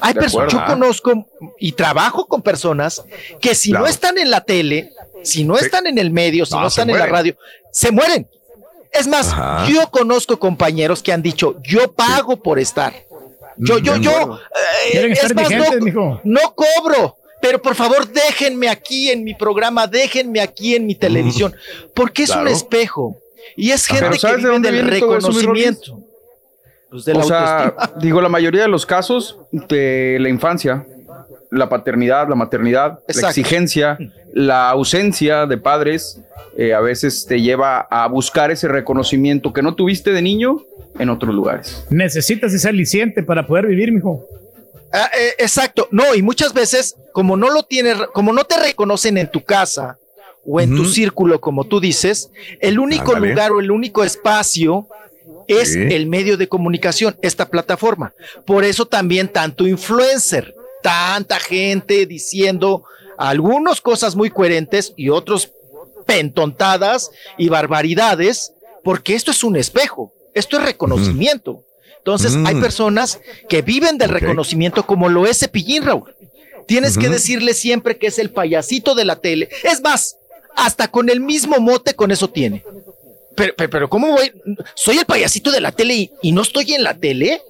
Hay 0.00 0.14
personas, 0.14 0.52
yo 0.52 0.64
conozco 0.66 1.26
y 1.58 1.72
trabajo 1.72 2.26
con 2.26 2.42
personas 2.42 3.02
que 3.40 3.54
si 3.54 3.70
Claro. 3.70 3.84
no 3.86 3.90
están 3.90 4.18
en 4.18 4.30
la 4.30 4.42
tele, 4.42 4.92
si 5.24 5.44
no 5.44 5.56
Sí. 5.56 5.64
están 5.64 5.86
en 5.86 5.98
el 5.98 6.10
medio, 6.10 6.46
si 6.46 6.54
No, 6.54 6.66
están 6.66 6.88
en 6.90 6.98
la 6.98 7.06
radio, 7.06 7.36
se 7.72 7.90
mueren. 7.90 8.28
Es 8.92 9.06
más, 9.06 9.28
Ajá. 9.32 9.66
yo 9.68 9.88
conozco 9.90 10.38
compañeros 10.38 11.02
que 11.02 11.12
han 11.12 11.22
dicho, 11.22 11.56
yo 11.62 11.92
pago 11.92 12.36
por 12.42 12.58
estar. 12.58 12.92
Yo, 13.56 13.78
yo, 13.78 13.94
De 13.94 14.00
yo, 14.00 14.38
eh, 14.38 14.90
Quieren 14.92 15.12
estar 15.12 15.30
es 15.32 15.34
más, 15.36 15.50
no 16.24 16.54
cobro, 16.54 17.16
pero 17.40 17.60
por 17.60 17.74
favor 17.74 18.06
déjenme 18.08 18.68
aquí 18.68 19.10
en 19.10 19.24
mi 19.24 19.34
programa, 19.34 19.86
déjenme 19.86 20.40
aquí 20.40 20.74
en 20.74 20.86
mi 20.86 20.94
televisión, 20.94 21.54
porque 21.94 22.24
es 22.24 22.30
un 22.30 22.48
espejo 22.48 23.16
y 23.56 23.70
es 23.70 23.86
gente 23.86 24.10
que 24.10 24.18
¿sabes 24.18 24.36
de 24.36 24.42
vive 24.42 24.52
dónde 24.52 24.72
del 24.72 24.86
reconocimiento. 24.86 26.00
Pues 26.90 27.04
de 27.04 27.14
la 27.14 27.20
o 27.20 27.22
sea, 27.22 27.62
autoestima. 27.64 28.00
digo, 28.00 28.20
la 28.20 28.28
mayoría 28.28 28.62
de 28.62 28.68
los 28.68 28.84
casos 28.84 29.38
de 29.52 30.18
la 30.20 30.28
infancia, 30.28 30.86
la 31.50 31.68
paternidad, 31.68 32.28
la 32.28 32.34
maternidad, 32.34 33.00
la 33.06 33.28
exigencia, 33.28 33.96
la 34.32 34.70
ausencia 34.70 35.46
de 35.46 35.56
padres, 35.56 36.20
eh, 36.56 36.74
a 36.74 36.80
veces 36.80 37.26
te 37.26 37.40
lleva 37.40 37.80
a 37.80 38.08
buscar 38.08 38.50
ese 38.50 38.66
reconocimiento 38.66 39.52
que 39.52 39.62
no 39.62 39.76
tuviste 39.76 40.12
de 40.12 40.20
niño 40.20 40.64
en 40.98 41.10
otros 41.10 41.34
lugares. 41.34 41.86
Necesitas 41.90 42.52
ese 42.52 42.68
aliciente 42.68 43.22
para 43.22 43.46
poder 43.46 43.66
vivir, 43.66 43.92
mijo. 43.92 44.26
Ah, 44.92 45.10
eh, 45.16 45.34
exacto, 45.38 45.88
no, 45.90 46.14
y 46.14 46.22
muchas 46.22 46.52
veces, 46.52 46.96
como 47.12 47.36
no 47.36 47.48
lo 47.50 47.62
tienes, 47.62 47.96
como 48.12 48.32
no 48.32 48.44
te 48.44 48.58
reconocen 48.58 49.18
en 49.18 49.30
tu 49.30 49.44
casa 49.44 49.98
o 50.44 50.60
en 50.60 50.74
tu 50.74 50.84
círculo, 50.84 51.40
como 51.40 51.64
tú 51.64 51.80
dices, 51.80 52.30
el 52.60 52.78
único 52.78 53.14
Ándale. 53.14 53.28
lugar 53.28 53.52
o 53.52 53.60
el 53.60 53.70
único 53.70 54.02
espacio 54.02 54.88
es 55.46 55.72
Sí. 55.74 55.80
el 55.92 56.06
medio 56.06 56.36
de 56.36 56.48
comunicación, 56.48 57.16
esta 57.22 57.48
plataforma. 57.48 58.14
Por 58.46 58.64
eso 58.64 58.86
también 58.86 59.28
tanto 59.28 59.66
influencer, 59.66 60.54
tanta 60.82 61.38
gente 61.38 62.06
diciendo 62.06 62.84
algunas 63.18 63.80
cosas 63.80 64.16
muy 64.16 64.30
coherentes 64.30 64.92
y 64.96 65.08
otros 65.10 65.52
pentontadas 66.06 67.10
y 67.38 67.48
barbaridades, 67.48 68.52
porque 68.82 69.14
esto 69.14 69.30
es 69.30 69.44
un 69.44 69.56
espejo, 69.56 70.12
esto 70.34 70.56
es 70.58 70.64
reconocimiento. 70.64 71.62
Entonces, 72.00 72.34
hay 72.46 72.54
Mm. 72.56 72.60
personas 72.60 73.20
que 73.48 73.62
viven 73.62 73.98
del 73.98 74.08
reconocimiento 74.10 74.86
como 74.86 75.08
lo 75.08 75.26
es 75.26 75.38
Cepillín, 75.38 75.84
Raúl. 75.84 76.14
Tienes 76.66 76.96
que 76.96 77.08
decirle 77.08 77.52
siempre 77.54 77.98
que 77.98 78.06
es 78.08 78.18
el 78.18 78.30
payasito 78.30 78.94
de 78.94 79.04
la 79.04 79.16
tele. 79.16 79.48
Es 79.64 79.80
más, 79.82 80.16
hasta 80.56 80.88
con 80.88 81.08
el 81.10 81.20
mismo 81.20 81.58
mote 81.60 81.94
con 81.94 82.10
eso 82.10 82.28
tiene. 82.30 82.64
Pero, 83.34 83.54
pero, 83.56 83.70
pero 83.70 83.88
¿cómo 83.90 84.08
voy? 84.12 84.32
Soy 84.74 84.98
el 84.98 85.04
payasito 85.06 85.50
de 85.50 85.60
la 85.60 85.72
tele 85.72 85.94
y, 85.94 86.10
y 86.22 86.32
no 86.32 86.42
estoy 86.42 86.74
en 86.74 86.82
la 86.84 86.94
tele. 86.96 87.42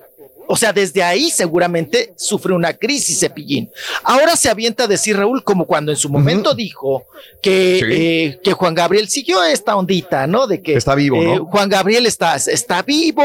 O 0.52 0.56
sea, 0.56 0.72
desde 0.72 1.02
ahí 1.02 1.30
seguramente 1.30 2.12
sufre 2.16 2.52
una 2.54 2.72
crisis 2.72 3.20
Cepillín. 3.20 3.70
Ahora 4.02 4.34
se 4.36 4.48
avienta 4.48 4.84
a 4.84 4.88
decir 4.88 5.16
Raúl, 5.16 5.44
como 5.44 5.64
cuando 5.66 5.92
en 5.92 5.96
su 5.96 6.08
momento 6.08 6.54
dijo 6.54 7.04
que, 7.40 7.78
Sí. 7.78 7.86
eh, 7.88 8.40
que 8.42 8.52
Juan 8.54 8.74
Gabriel 8.74 9.08
siguió 9.08 9.44
esta 9.44 9.76
ondita, 9.76 10.26
¿no? 10.26 10.46
De 10.48 10.60
que 10.60 10.74
Está 10.74 10.94
vivo, 10.96 11.22
eh, 11.22 11.36
¿no? 11.36 11.44
Juan 11.46 11.68
Gabriel 11.68 12.04
está, 12.06 12.34
está 12.34 12.82
vivo 12.82 13.22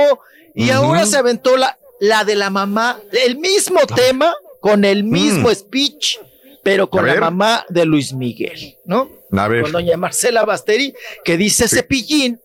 y 0.55 0.69
ahora 0.69 1.05
se 1.05 1.17
aventó 1.17 1.57
la, 1.57 1.77
la 1.99 2.23
de 2.23 2.35
la 2.35 2.49
mamá, 2.49 2.99
el 3.25 3.37
mismo 3.37 3.81
tema 3.87 4.33
con 4.59 4.83
el 4.85 5.03
mismo 5.03 5.53
speech, 5.53 6.17
pero 6.63 6.89
con 6.89 7.03
Mm. 7.03 7.07
La 7.07 7.15
mamá 7.19 7.65
de 7.69 7.85
Luis 7.85 8.13
Miguel, 8.13 8.75
¿no? 8.85 9.09
A 9.31 9.47
ver. 9.47 9.61
Con 9.63 9.71
doña 9.73 9.97
Marcela 9.97 10.43
Basteri, 10.45 10.93
que 11.23 11.37
dice 11.37 11.67
Cepillín, 11.67 12.39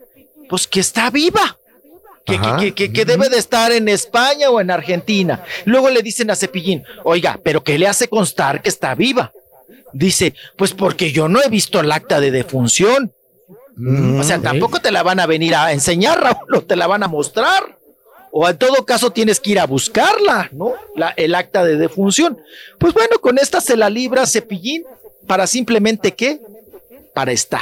pues 0.48 0.66
que 0.66 0.80
está 0.80 1.10
viva. 1.10 1.56
Que, 2.26 2.38
que, 2.60 2.74
que- 2.74 2.92
que 2.92 3.04
debe 3.06 3.28
de 3.28 3.38
estar 3.38 3.72
en 3.72 3.88
España 3.88 4.50
o 4.50 4.60
en 4.60 4.70
Argentina. 4.70 5.42
Luego 5.64 5.88
le 5.90 6.02
dicen 6.02 6.30
a 6.30 6.36
Cepillín, 6.36 6.84
oiga, 7.02 7.40
pero 7.42 7.64
¿qué 7.64 7.78
le 7.78 7.88
hace 7.88 8.08
constar 8.08 8.60
que 8.62 8.68
está 8.68 8.94
viva? 8.94 9.32
Dice, 9.92 10.34
pues 10.56 10.72
porque 10.74 11.10
yo 11.12 11.28
no 11.28 11.42
he 11.42 11.48
visto 11.48 11.80
el 11.80 11.90
acta 11.90 12.20
de 12.20 12.30
defunción. 12.30 13.12
Mm, 13.76 14.20
O 14.20 14.22
sea, 14.22 14.38
tampoco 14.40 14.78
te 14.80 14.92
la 14.92 15.02
van 15.02 15.18
a 15.18 15.26
venir 15.26 15.54
a 15.54 15.72
enseñar, 15.72 16.20
Raúl, 16.22 16.54
o 16.56 16.60
te 16.62 16.76
la 16.76 16.86
van 16.86 17.02
a 17.02 17.08
mostrar. 17.08 17.78
O 18.32 18.48
en 18.48 18.56
todo 18.56 18.84
caso 18.84 19.10
tienes 19.10 19.40
que 19.40 19.50
ir 19.52 19.58
a 19.60 19.66
buscarla, 19.66 20.48
¿no? 20.52 20.74
La, 20.94 21.10
el 21.16 21.34
acta 21.34 21.64
de 21.64 21.76
defunción. 21.76 22.38
Pues 22.78 22.94
bueno, 22.94 23.18
con 23.20 23.38
esta 23.38 23.60
se 23.60 23.76
la 23.76 23.90
libra 23.90 24.26
Cepillín 24.26 24.84
para 25.26 25.46
simplemente 25.46 26.12
qué? 26.12 26.40
Para 27.12 27.32
estar. 27.32 27.60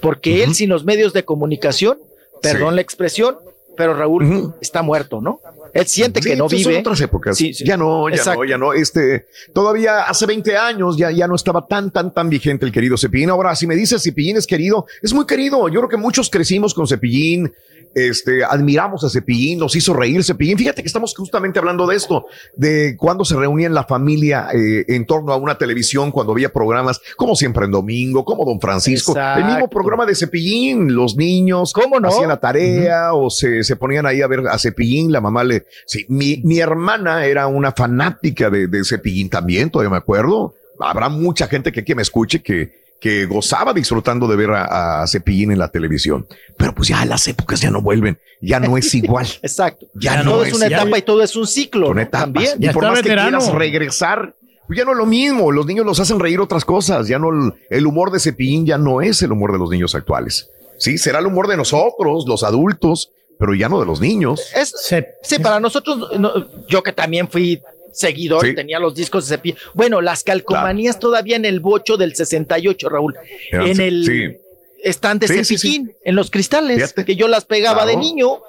Porque 0.00 0.42
él 0.44 0.54
sin 0.54 0.70
los 0.70 0.84
medios 0.84 1.12
de 1.12 1.24
comunicación, 1.24 1.98
perdón 2.40 2.70
Sí. 2.70 2.74
la 2.76 2.80
expresión, 2.80 3.36
pero 3.76 3.92
Raúl 3.94 4.54
está 4.60 4.82
muerto, 4.82 5.20
¿no? 5.20 5.40
Él 5.72 5.86
siente 5.86 6.22
Sí, 6.22 6.30
que 6.30 6.36
no 6.36 6.44
pues 6.46 6.58
vive. 6.58 6.72
Son 6.72 6.80
otras 6.80 7.00
épocas. 7.00 7.36
Sí, 7.36 7.54
sí. 7.54 7.64
Ya 7.64 7.76
no, 7.76 8.08
ya 8.08 8.16
Exacto. 8.16 8.42
no, 8.42 8.48
ya 8.48 8.58
no. 8.58 8.72
Este, 8.72 9.26
todavía 9.52 10.02
hace 10.02 10.26
20 10.26 10.56
años 10.56 10.96
ya, 10.96 11.10
ya 11.10 11.26
no 11.26 11.34
estaba 11.34 11.66
tan, 11.66 11.90
tan, 11.90 12.12
tan 12.12 12.28
vigente 12.28 12.66
el 12.66 12.72
querido 12.72 12.96
Cepillín. 12.96 13.30
Ahora, 13.30 13.54
si 13.54 13.66
me 13.66 13.74
dices 13.74 14.02
Cepillín 14.02 14.36
es 14.36 14.46
querido, 14.46 14.86
es 15.02 15.12
muy 15.12 15.26
querido. 15.26 15.68
Yo 15.68 15.80
creo 15.80 15.88
que 15.88 15.96
muchos 15.96 16.30
crecimos 16.30 16.74
con 16.74 16.86
Cepillín. 16.86 17.52
Este, 17.96 18.44
admiramos 18.44 19.02
a 19.04 19.08
Cepillín, 19.08 19.58
nos 19.58 19.74
hizo 19.74 19.94
reír 19.94 20.22
Cepillín. 20.22 20.58
Fíjate 20.58 20.82
que 20.82 20.86
estamos 20.86 21.14
justamente 21.16 21.58
hablando 21.58 21.86
de 21.86 21.96
esto, 21.96 22.26
de 22.54 22.94
cuando 22.94 23.24
se 23.24 23.34
reunía 23.36 23.68
en 23.68 23.72
la 23.72 23.84
familia 23.84 24.48
eh, 24.52 24.84
en 24.88 25.06
torno 25.06 25.32
a 25.32 25.36
una 25.36 25.56
televisión, 25.56 26.10
cuando 26.10 26.34
había 26.34 26.52
programas, 26.52 27.00
como 27.16 27.34
siempre 27.34 27.64
en 27.64 27.70
domingo, 27.70 28.22
como 28.22 28.44
Don 28.44 28.60
Francisco, 28.60 29.16
el 29.16 29.46
mismo 29.46 29.70
programa 29.70 30.04
de 30.04 30.14
Cepillín, 30.14 30.94
los 30.94 31.16
niños 31.16 31.72
¿Cómo 31.72 31.98
no? 31.98 32.08
hacían 32.08 32.28
la 32.28 32.36
tarea 32.38 33.14
o 33.14 33.30
se, 33.30 33.64
se 33.64 33.76
ponían 33.76 34.04
ahí 34.04 34.20
a 34.20 34.26
ver 34.26 34.40
a 34.46 34.58
Cepillín, 34.58 35.10
la 35.10 35.22
mamá 35.22 35.42
le... 35.42 35.64
Sí, 35.86 36.04
mi, 36.08 36.38
mi 36.44 36.58
hermana 36.58 37.24
era 37.26 37.46
una 37.46 37.72
fanática 37.72 38.50
de, 38.50 38.66
de 38.68 38.84
Cepillín 38.84 39.28
también, 39.30 39.70
todavía 39.70 39.90
me 39.90 39.96
acuerdo. 39.96 40.54
Habrá 40.80 41.08
mucha 41.08 41.46
gente 41.48 41.72
que, 41.72 41.84
que 41.84 41.94
me 41.94 42.02
escuche 42.02 42.42
que, 42.42 42.84
que 43.00 43.26
gozaba 43.26 43.72
disfrutando 43.72 44.26
de 44.28 44.36
ver 44.36 44.50
a, 44.50 45.02
a 45.02 45.06
Cepillín 45.06 45.52
en 45.52 45.58
la 45.58 45.68
televisión. 45.68 46.26
Pero 46.56 46.74
pues 46.74 46.88
ya 46.88 47.04
las 47.04 47.26
épocas 47.28 47.60
ya 47.60 47.70
no 47.70 47.80
vuelven, 47.82 48.18
ya 48.40 48.60
no 48.60 48.76
es 48.76 48.94
igual. 48.94 49.26
Exacto. 49.42 49.86
Ya 49.94 50.22
todo 50.22 50.36
no 50.38 50.44
es 50.44 50.52
una 50.54 50.68
ya- 50.68 50.82
etapa 50.82 50.98
y 50.98 51.02
todo 51.02 51.22
es 51.22 51.34
un 51.36 51.46
ciclo. 51.46 51.86
Con 51.88 51.96
¿no? 51.96 52.02
etapas. 52.02 52.24
También. 52.32 52.52
Y 52.58 52.68
por 52.70 52.82
más 52.84 53.00
que 53.02 53.08
quieras 53.08 53.52
regresar, 53.52 54.34
pues 54.66 54.78
ya 54.78 54.84
no 54.84 54.92
es 54.92 54.98
lo 54.98 55.06
mismo. 55.06 55.52
Los 55.52 55.64
niños 55.66 55.86
los 55.86 56.00
hacen 56.00 56.18
reír 56.18 56.40
otras 56.40 56.64
cosas. 56.64 57.06
Ya 57.08 57.18
no, 57.18 57.30
el, 57.30 57.54
el 57.70 57.86
humor 57.86 58.10
de 58.10 58.18
Cepillín 58.20 58.66
ya 58.66 58.78
no 58.78 59.00
es 59.00 59.22
el 59.22 59.32
humor 59.32 59.52
de 59.52 59.58
los 59.58 59.70
niños 59.70 59.94
actuales. 59.94 60.48
Sí, 60.78 60.98
será 60.98 61.20
el 61.20 61.26
humor 61.26 61.48
de 61.48 61.56
nosotros, 61.56 62.24
los 62.26 62.42
adultos, 62.44 63.10
pero 63.38 63.54
ya 63.54 63.68
no 63.68 63.80
de 63.80 63.86
los 63.86 64.00
niños. 64.00 64.40
Es, 64.54 64.74
sí, 65.22 65.38
para 65.38 65.60
nosotros, 65.60 66.18
no, 66.18 66.32
yo 66.68 66.82
que 66.82 66.92
también 66.92 67.28
fui 67.28 67.60
seguidor, 67.92 68.44
Sí. 68.46 68.54
tenía 68.54 68.78
los 68.78 68.94
discos 68.94 69.26
de 69.28 69.36
Cepillín. 69.36 69.58
Bueno, 69.74 70.00
las 70.00 70.22
calcomanías 70.22 70.98
todavía 70.98 71.36
en 71.36 71.44
el 71.46 71.60
bocho 71.60 71.96
del 71.96 72.14
68, 72.14 72.88
Raúl. 72.88 73.14
En 73.52 73.80
el 73.80 74.04
sí. 74.04 74.90
stand 74.90 75.20
de 75.22 75.28
Sí, 75.28 75.44
sí, 75.44 75.56
Cepillín, 75.58 75.94
en 76.04 76.14
los 76.14 76.30
cristales, 76.30 76.76
Fíjate. 76.82 77.04
que 77.04 77.16
yo 77.16 77.26
las 77.28 77.44
pegaba 77.46 77.82
Claro. 77.84 77.90
de 77.90 77.96
niño. 77.96 78.40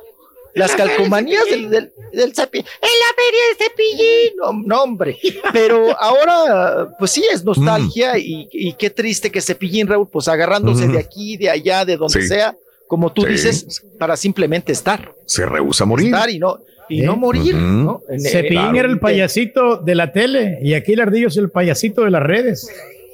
Las 0.54 0.72
calcomanías 0.76 1.46
del, 1.46 1.70
del, 1.70 1.92
del 2.12 2.34
Cepillín. 2.34 2.66
En 2.82 2.90
la 2.90 3.14
feria 3.16 3.42
de 3.52 3.64
Cepillín. 3.64 4.34
No, 4.38 4.54
no, 4.66 4.84
hombre. 4.84 5.20
Pero 5.54 5.96
ahora, 6.02 6.90
pues 6.98 7.12
sí, 7.12 7.24
es 7.32 7.44
nostalgia 7.44 8.18
y, 8.18 8.50
y 8.52 8.74
qué 8.74 8.90
triste 8.90 9.30
que 9.32 9.40
Cepillín, 9.40 9.86
Raúl, 9.88 10.10
pues 10.10 10.28
agarrándose 10.28 10.88
Mm. 10.88 10.92
de 10.94 10.98
aquí, 11.00 11.38
de 11.38 11.52
allá, 11.52 11.86
de 11.86 11.96
donde 11.98 12.22
Sí. 12.24 12.28
sea, 12.28 12.56
como 12.88 13.12
tú 13.12 13.24
Sí. 13.24 13.30
dices, 13.30 13.86
para 14.00 14.16
simplemente 14.18 14.72
estar. 14.72 15.14
Se 15.26 15.46
rehúsa 15.46 15.84
a 15.84 15.88
morir. 15.88 16.08
Estar 16.08 16.30
y 16.30 16.40
no, 16.40 16.60
y 16.90 17.02
no 17.02 17.16
morir. 17.18 17.54
Claro. 17.54 18.02
era 18.76 18.88
el 18.88 19.00
payasito 19.00 19.78
de 19.78 19.96
la 19.96 20.12
tele 20.12 20.60
y 20.62 20.74
aquí 20.74 20.94
el 20.94 21.02
ardillo 21.02 21.28
es 21.28 21.38
el 21.38 21.50
payasito 21.50 22.04
de 22.04 22.12
las 22.12 22.24
redes. 22.24 22.70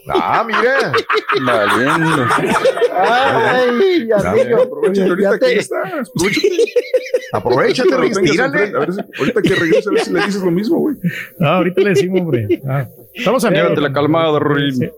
Ah, 0.08 0.44
mira. 0.46 0.92
Valiendo. 1.46 2.26
Ay, 2.96 4.08
Ya, 4.08 4.18
amigo. 4.32 4.62
Aprovechate 4.64 5.10
ahorita 5.10 5.40
te- 5.40 5.46
que 5.46 5.60
estás. 5.60 6.10
Aprovechate. 6.12 6.48
Aprovechate, 7.32 7.90
Cuando 7.90 7.98
lo 7.98 8.04
Riz, 8.04 8.14
tengas 8.16 8.32
tírale. 8.32 8.64
enfrente, 8.66 8.76
a 8.76 8.80
ver 8.80 8.94
si- 8.94 9.02
ahorita 9.20 9.42
que 9.42 9.56
regrese, 9.56 9.90
a 9.90 9.92
ver 9.94 10.02
si 10.02 10.14
le 10.14 10.26
dices 10.26 10.42
lo 10.42 10.52
mismo, 10.52 10.78
güey. 10.80 10.96
No, 11.40 11.48
ahorita 11.50 11.82
le 11.82 11.90
decimos, 11.92 12.22
hombre. 12.22 12.62
Ah, 12.68 12.88
estamos 13.14 13.44
en 13.46 13.54
Llévate 13.54 13.82
la 13.82 13.94
calmada, 13.94 14.40
Ruin. 14.40 14.84
Ahí 14.84 14.92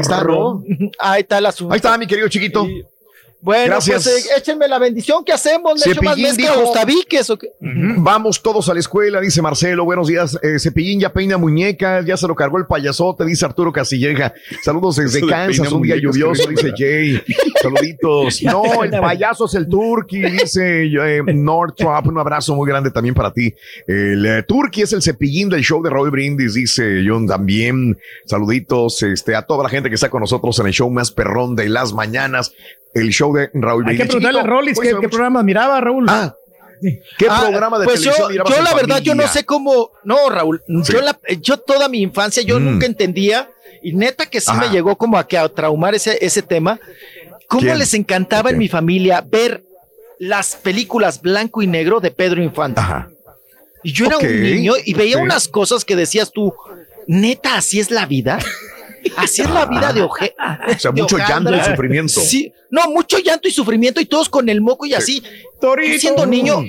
está, 0.00 0.24
¿no? 0.24 0.62
Ahí 0.98 1.20
está 1.22 1.38
el 1.38 1.46
asunto. 1.46 1.72
Ahí 1.72 1.76
está, 1.76 1.96
mi 1.98 2.06
querido 2.06 2.28
chiquito. 2.28 2.66
Bueno, 3.44 3.66
Gracias. 3.74 4.04
pues 4.04 4.24
eh, 4.26 4.28
échenme 4.38 4.66
la 4.68 4.78
bendición 4.78 5.22
que 5.22 5.30
hacemos. 5.32 5.84
Le 5.84 5.92
echo 5.92 6.00
más 6.02 6.14
Cepillín 6.14 6.30
a 6.48 6.52
dijo- 6.52 6.60
los 6.62 6.72
tabiques. 6.72 7.28
¿o 7.28 7.36
qué? 7.36 7.48
Vamos 7.60 8.42
todos 8.42 8.70
a 8.70 8.74
la 8.74 8.80
escuela, 8.80 9.20
dice 9.20 9.42
Marcelo. 9.42 9.84
Buenos 9.84 10.08
días. 10.08 10.38
Eh, 10.42 10.58
Cepillín 10.58 10.98
ya 10.98 11.12
peina 11.12 11.36
muñecas, 11.36 12.06
ya 12.06 12.16
se 12.16 12.26
lo 12.26 12.34
cargó 12.34 12.56
el 12.56 12.64
payasote, 12.66 13.26
dice 13.26 13.44
Arturo 13.44 13.70
Casilleja. 13.70 14.32
Saludos 14.62 14.96
desde 14.96 15.20
Kansas, 15.28 15.70
un 15.72 15.82
día 15.82 15.96
lluvioso, 15.96 16.48
dice 16.48 16.72
Jay. 16.76 17.22
Saluditos. 17.60 18.40
No, 18.54 18.82
el 18.82 18.90
payaso 18.92 19.44
es 19.44 19.54
el 19.54 19.68
Turkey, 19.68 20.22
dice 20.30 20.84
eh, 20.84 21.22
Northrop. 21.34 22.06
Un 22.06 22.18
abrazo 22.18 22.54
muy 22.54 22.66
grande 22.68 22.90
también 22.90 23.14
para 23.14 23.30
ti. 23.30 23.52
El 23.86 24.24
eh, 24.24 24.42
Turkey 24.42 24.84
es 24.84 24.92
el 24.94 25.02
cepillín 25.02 25.50
del 25.50 25.60
show 25.62 25.82
de 25.82 25.90
Raúl 25.90 26.10
Brindis, 26.10 26.54
dice 26.54 27.02
John 27.06 27.26
también. 27.26 27.98
Saluditos 28.24 29.02
este, 29.02 29.34
a 29.34 29.42
toda 29.42 29.64
la 29.64 29.68
gente 29.68 29.88
que 29.90 29.96
está 29.96 30.08
con 30.08 30.20
nosotros 30.20 30.58
en 30.60 30.66
el 30.66 30.72
show 30.72 30.88
más 30.90 31.10
perrón 31.10 31.56
de 31.56 31.68
las 31.68 31.92
mañanas. 31.92 32.52
El 32.94 33.08
show 33.10 33.33
de 33.34 33.50
Raúl 33.54 33.84
Hay 33.88 33.96
que 33.96 34.04
preguntarle 34.06 34.40
a 34.40 34.44
pues, 34.44 34.78
qué, 34.80 34.94
qué 35.00 35.08
programa 35.08 35.42
miraba, 35.42 35.80
Raúl. 35.80 36.06
Ah, 36.08 36.34
¿Qué 37.18 37.26
Ah, 37.30 37.40
programa 37.42 37.78
de 37.78 37.84
pues 37.86 38.00
televisión 38.00 38.32
yo, 38.34 38.44
yo 38.44 38.56
en 38.56 38.64
la 38.64 38.74
verdad, 38.74 38.98
yo 39.00 39.14
no 39.14 39.26
sé 39.28 39.44
cómo. 39.44 39.90
No, 40.04 40.28
Raúl, 40.28 40.62
Sí. 40.82 40.92
yo, 40.92 41.00
la, 41.00 41.18
yo 41.40 41.56
toda 41.58 41.88
mi 41.88 42.02
infancia, 42.02 42.42
yo 42.42 42.58
Mm. 42.60 42.64
nunca 42.64 42.86
entendía, 42.86 43.48
y 43.82 43.92
neta 43.94 44.26
que 44.26 44.40
sí 44.40 44.50
Ajá. 44.50 44.60
me 44.60 44.68
llegó 44.70 44.96
como 44.96 45.16
a, 45.18 45.26
que 45.26 45.38
a 45.38 45.48
traumar 45.48 45.94
ese, 45.94 46.18
ese 46.24 46.42
tema. 46.42 46.78
¿Cómo 47.48 47.62
¿Quién? 47.62 47.78
les 47.78 47.94
encantaba 47.94 48.50
en 48.50 48.58
mi 48.58 48.68
familia 48.68 49.22
ver 49.26 49.62
las 50.18 50.56
películas 50.56 51.20
blanco 51.20 51.62
y 51.62 51.66
negro 51.66 52.00
de 52.00 52.10
Pedro 52.10 52.42
Infante? 52.42 52.80
Ajá. 52.80 53.08
Y 53.82 53.92
yo 53.92 54.06
era 54.06 54.18
un 54.18 54.42
niño 54.42 54.72
y 54.84 54.94
veía 54.94 55.18
unas 55.18 55.46
cosas 55.48 55.84
que 55.84 55.94
decías 55.96 56.32
tú, 56.32 56.54
neta, 57.06 57.56
así 57.56 57.80
es 57.80 57.90
la 57.90 58.06
vida. 58.06 58.38
Así 59.16 59.42
es 59.42 59.50
la 59.50 59.66
vida 59.66 59.92
de 59.92 60.02
Oje. 60.02 60.34
O 60.74 60.78
sea, 60.78 60.92
mucho 60.92 61.18
llanto 61.18 61.54
y 61.54 61.60
sufrimiento. 61.60 62.20
Sí, 62.20 62.52
no, 62.70 62.88
mucho 62.90 63.18
llanto 63.18 63.48
y 63.48 63.50
sufrimiento 63.50 64.00
y 64.00 64.06
todos 64.06 64.28
con 64.28 64.48
el 64.48 64.60
moco 64.60 64.86
y 64.86 64.94
así. 64.94 65.22
Torito. 65.60 65.94
Tú 65.94 66.00
siendo 66.00 66.26
niño, 66.26 66.62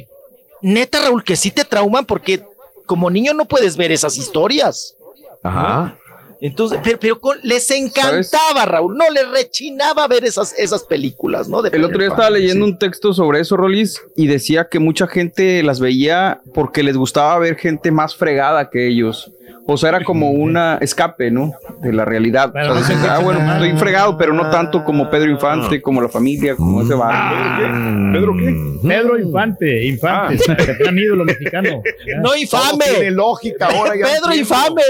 neta, 0.61 1.01
Raúl, 1.01 1.23
que 1.23 1.35
sí 1.35 1.51
te 1.51 1.63
trauman 1.65 2.05
porque 2.05 2.43
como 2.85 3.09
niño 3.09 3.33
no 3.33 3.45
puedes 3.45 3.77
ver 3.77 3.91
esas 3.91 4.17
historias. 4.17 4.95
Ajá. 5.43 5.97
Entonces, 6.41 6.79
pero, 6.83 6.99
pero 6.99 7.19
con- 7.19 7.39
les 7.43 7.71
encantaba, 7.71 8.65
Raúl, 8.65 8.97
no 8.97 9.09
les 9.09 9.27
rechinaba 9.29 10.05
ver 10.07 10.25
esas, 10.25 10.53
esas 10.59 10.83
películas, 10.83 11.47
¿no? 11.47 11.61
De 11.61 11.69
El 11.69 11.83
otro 11.85 11.97
día 11.97 12.09
estaba 12.09 12.29
leyendo 12.29 12.65
un 12.65 12.77
texto 12.77 13.13
sobre 13.13 13.39
eso, 13.39 13.55
Rolis, 13.55 14.01
y 14.15 14.27
decía 14.27 14.67
que 14.69 14.79
mucha 14.79 15.07
gente 15.07 15.63
las 15.63 15.79
veía 15.79 16.41
porque 16.53 16.83
les 16.83 16.97
gustaba 16.97 17.39
ver 17.39 17.55
gente 17.55 17.89
más 17.89 18.15
fregada 18.15 18.69
que 18.69 18.87
ellos. 18.87 19.31
O 19.67 19.77
sea, 19.77 19.89
era 19.89 20.03
como 20.03 20.29
una 20.29 20.77
escape, 20.79 21.31
¿no? 21.31 21.53
De 21.81 21.91
la 21.91 22.05
realidad. 22.05 22.51
Pero 22.53 22.73
O 22.73 22.75
sea, 22.75 22.81
no 22.81 22.85
se 22.87 22.93
dicen, 22.93 23.09
ah, 23.09 23.17
bueno, 23.19 23.39
nada. 23.39 23.55
estoy 23.65 23.79
fregado, 23.79 24.15
pero 24.15 24.31
no 24.33 24.49
tanto 24.51 24.83
como 24.83 25.09
Pedro 25.09 25.31
Infante, 25.31 25.81
como 25.81 26.01
la 26.03 26.07
familia, 26.09 26.55
como 26.55 26.83
ese 26.83 26.93
barrio. 26.93 28.11
¿Pedro 28.13 28.33
qué? 28.37 28.55
Pedro 28.87 29.17
Infante, 29.19 29.85
Infante, 29.87 30.43
gran 30.79 30.97
ídolo 30.97 31.25
mexicano. 31.25 31.81
No 32.21 32.35
infame. 32.35 32.85
Tiene 32.93 33.11
lógica 33.11 33.65
ahora. 33.67 33.95
ya 33.95 34.05
Pedro 34.05 34.35
infame. 34.35 34.81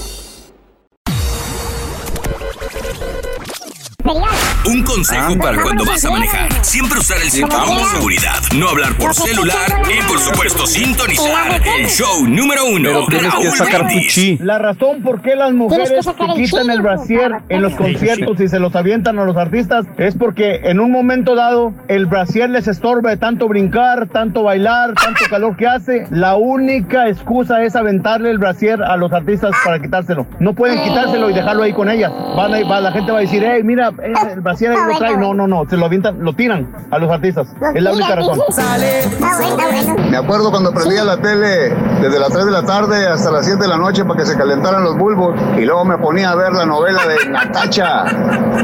Un 4.13 4.83
consejo 4.83 5.37
para 5.37 5.61
cuando 5.61 5.85
vas 5.85 6.03
a 6.03 6.09
manejar. 6.11 6.49
Siempre 6.65 6.99
usar 6.99 7.17
el 7.23 7.29
cinturón 7.31 7.77
de 7.77 7.83
seguridad. 7.85 8.33
No 8.57 8.67
hablar 8.67 8.93
por 8.97 9.13
celular 9.15 9.55
y, 9.89 10.05
por 10.05 10.19
supuesto, 10.19 10.67
sintonizar 10.67 11.61
el 11.79 11.87
show 11.87 12.27
número 12.27 12.65
uno. 12.65 12.89
Pero 12.89 13.05
tienes 13.07 13.33
que 13.35 13.51
sacar 13.51 13.87
tu 13.87 13.99
chi. 14.09 14.37
La 14.41 14.59
razón 14.59 15.01
por 15.01 15.21
qué 15.21 15.35
las 15.37 15.53
mujeres 15.53 15.91
quitan 16.35 16.69
el 16.69 16.81
brasier 16.81 17.31
en 17.47 17.61
los 17.61 17.73
conciertos 17.75 18.39
y 18.41 18.47
se 18.49 18.59
los 18.59 18.75
avientan 18.75 19.17
a 19.17 19.23
los 19.23 19.37
artistas 19.37 19.85
es 19.97 20.15
porque 20.15 20.59
en 20.65 20.81
un 20.81 20.91
momento 20.91 21.33
dado 21.35 21.73
el 21.87 22.05
brasier 22.05 22.49
les 22.49 22.67
estorba 22.67 23.11
de 23.11 23.17
tanto 23.17 23.47
brincar, 23.47 24.07
tanto 24.09 24.43
bailar, 24.43 24.93
tanto 24.93 25.21
calor 25.29 25.55
que 25.55 25.67
hace. 25.67 26.05
La 26.09 26.35
única 26.35 27.07
excusa 27.07 27.63
es 27.63 27.77
aventarle 27.77 28.29
el 28.29 28.39
brasier 28.39 28.83
a 28.83 28.97
los 28.97 29.13
artistas 29.13 29.51
para 29.63 29.79
quitárselo. 29.81 30.27
No 30.39 30.53
pueden 30.53 30.83
quitárselo 30.83 31.29
y 31.29 31.33
dejarlo 31.33 31.63
ahí 31.63 31.71
con 31.71 31.89
ellas. 31.89 32.11
Van 32.35 32.53
a- 32.53 32.67
va- 32.67 32.81
la 32.81 32.91
gente 32.91 33.11
va 33.11 33.19
a 33.19 33.21
decir, 33.21 33.43
hey, 33.45 33.61
mira, 33.63 33.91
el 34.01 34.41
brasier 34.41 34.71
ahí 34.71 34.93
lo 34.93 34.97
trae. 34.97 35.17
No, 35.17 35.33
no, 35.33 35.47
no, 35.47 35.65
se 35.69 35.77
lo 35.77 35.85
avientan, 35.85 36.23
lo 36.23 36.33
tiran 36.33 36.67
a 36.89 36.97
los 36.97 37.09
artistas. 37.11 37.47
Es 37.73 37.81
la 37.81 37.91
única 37.91 38.15
razón. 38.15 38.39
Me 40.09 40.17
acuerdo 40.17 40.51
cuando 40.51 40.71
prendía 40.73 41.03
la 41.03 41.17
tele 41.17 41.73
desde 42.01 42.19
las 42.19 42.29
3 42.29 42.45
de 42.45 42.51
la 42.51 42.63
tarde 42.63 43.07
hasta 43.07 43.31
las 43.31 43.45
7 43.45 43.61
de 43.61 43.67
la 43.67 43.77
noche 43.77 44.03
para 44.03 44.19
que 44.19 44.25
se 44.25 44.37
calentaran 44.37 44.83
los 44.83 44.97
bulbos 44.97 45.39
y 45.57 45.61
luego 45.61 45.85
me 45.85 45.97
ponía 45.97 46.31
a 46.31 46.35
ver 46.35 46.53
la 46.53 46.65
novela 46.65 47.01
de 47.07 47.29
Natacha 47.29 48.05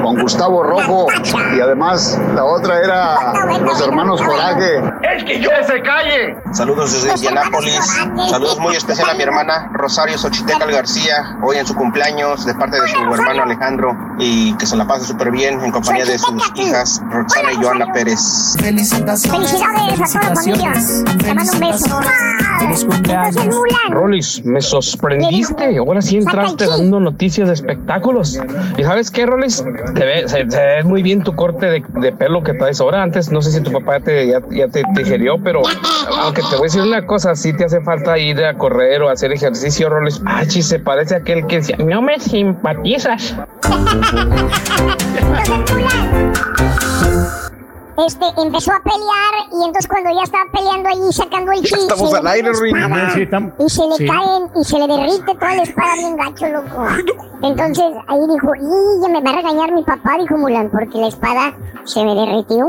con 0.02 0.20
Gustavo 0.22 0.64
Rojo 0.64 1.08
y 1.56 1.60
además 1.60 2.20
la 2.36 2.44
otra 2.44 2.80
era 2.80 3.16
Los 3.62 3.82
Hermanos 3.82 4.22
Coraje. 4.22 4.82
¡Es 5.16 5.24
que 5.24 5.40
yo 5.40 5.50
se 5.66 5.82
calle! 5.82 6.36
Saludos 6.54 6.94
desde 6.94 7.12
Indianápolis. 7.12 7.86
Saludos 8.30 8.60
muy 8.60 8.76
especial 8.76 9.10
a 9.10 9.14
mi 9.14 9.24
hermana 9.24 9.70
Rosario 9.74 10.18
Xochitecal 10.18 10.72
García, 10.72 11.38
hoy 11.44 11.58
en 11.58 11.68
su 11.68 11.76
cumpleaños, 11.76 12.46
de 12.46 12.54
parte 12.56 12.80
de 12.82 12.88
su 12.88 12.98
hermano 12.98 13.44
Alejandro, 13.44 13.96
y 14.18 14.54
que 14.56 14.66
se 14.66 14.76
la 14.76 14.88
pase 14.88 15.06
súper 15.06 15.32
bien 15.32 15.62
en 15.62 15.72
compañía 15.72 16.06
de 16.06 16.18
sus 16.18 16.34
hijas 16.56 17.02
Roxana 17.10 17.52
y 17.54 17.56
Joana 17.56 17.92
Pérez. 17.94 18.56
Felicidades 18.60 19.26
a 19.26 19.30
toda 19.30 20.30
la 20.30 20.36
familia. 20.36 20.74
Te 21.20 21.34
mando 21.34 21.52
un 21.54 21.60
beso. 21.60 22.00
Mulan. 23.46 23.92
Rolis, 23.92 24.44
me 24.46 24.62
sorprendiste. 24.62 25.78
Ahora 25.78 26.02
sí 26.02 26.18
entraste 26.18 26.66
dando 26.66 27.00
noticias 27.00 27.48
de 27.48 27.54
espectáculos. 27.54 28.40
¿Y 28.78 28.84
sabes 28.84 29.12
qué, 29.12 29.26
Rolis? 29.26 29.64
Te 29.94 30.06
ve, 30.06 30.28
se, 30.28 30.50
se 30.50 30.60
ve 30.60 30.84
muy 30.84 31.04
bien 31.04 31.24
tu 31.24 31.36
corte 31.36 31.68
de, 31.68 31.84
de 31.88 32.12
pelo 32.12 32.44
que 32.44 32.54
traes 32.54 32.82
ahora. 32.82 33.04
Antes, 33.04 33.32
no 33.32 33.42
sé 33.42 33.52
si 33.52 33.62
tu 33.62 33.72
papá 33.72 34.00
te, 34.00 34.28
ya, 34.28 34.42
ya 34.50 34.68
te 34.68 34.84
tijerió, 34.96 35.42
pero 35.44 35.62
aunque 36.42 36.50
te 36.50 36.58
voy 36.58 36.66
a 36.66 36.70
decir 36.70 36.82
una 36.82 37.06
cosa, 37.06 37.36
sí 37.36 37.54
te 37.54 37.66
hace 37.66 37.82
falta 37.82 38.18
ir 38.18 38.44
a 38.44 38.56
correr 38.56 39.02
o 39.02 39.10
hacer 39.10 39.32
ejercicio, 39.32 39.90
Rolis. 39.90 40.22
Ah, 40.26 40.44
se 40.46 40.80
parece 40.80 41.16
a 41.16 41.18
aquel 41.20 41.46
que 41.48 41.58
decía, 41.58 41.78
no 41.78 42.02
me 42.02 42.20
simpatizas. 42.20 43.36
Este 48.06 48.26
empezó 48.40 48.72
a 48.74 48.80
pelear 48.84 49.34
y 49.52 49.56
entonces 49.66 49.88
cuando 49.88 50.10
ya 50.12 50.22
estaba 50.24 50.44
peleando 50.52 50.88
allí 50.90 51.12
sacando 51.12 51.52
el 51.52 51.62
chi, 51.64 51.74
estamos 51.74 52.14
al 52.14 52.28
aire, 52.28 52.52
espada 52.52 53.10
Sí, 53.14 53.28
Y 53.60 53.70
se 53.70 53.88
le 53.88 53.96
sí. 53.96 54.06
caen 54.08 54.44
y 54.56 54.64
se 54.64 54.78
le 54.78 54.88
derrite 54.88 55.34
toda 55.34 55.56
la 55.56 55.64
espada 55.64 55.94
bien 55.96 56.16
gacho, 56.16 56.46
loco. 56.48 56.86
Entonces 57.42 57.86
ahí 58.08 58.20
dijo, 58.32 58.52
y 58.56 59.02
ya 59.02 59.10
me 59.10 59.22
va 59.22 59.30
a 59.32 59.36
regañar 59.38 59.72
mi 59.72 59.84
papá, 59.84 60.18
dijo 60.20 60.38
Mulan, 60.38 60.70
porque 60.70 60.98
la 61.00 61.08
espada 61.08 61.54
se 61.86 62.04
me 62.06 62.14
derritió. 62.14 62.68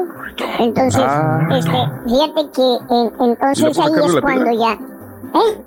Entonces, 0.61 1.03
Ah. 1.07 1.47
este, 1.51 1.71
fíjate 2.07 2.51
que 2.55 2.95
en- 2.95 3.13
¿Y 3.19 3.27
le 3.27 3.33
entonces 3.33 3.79
ahí 3.79 3.93
es 4.07 4.21
cuando 4.23 4.53
ya. 4.53 4.73
¿Eh? 4.73 5.65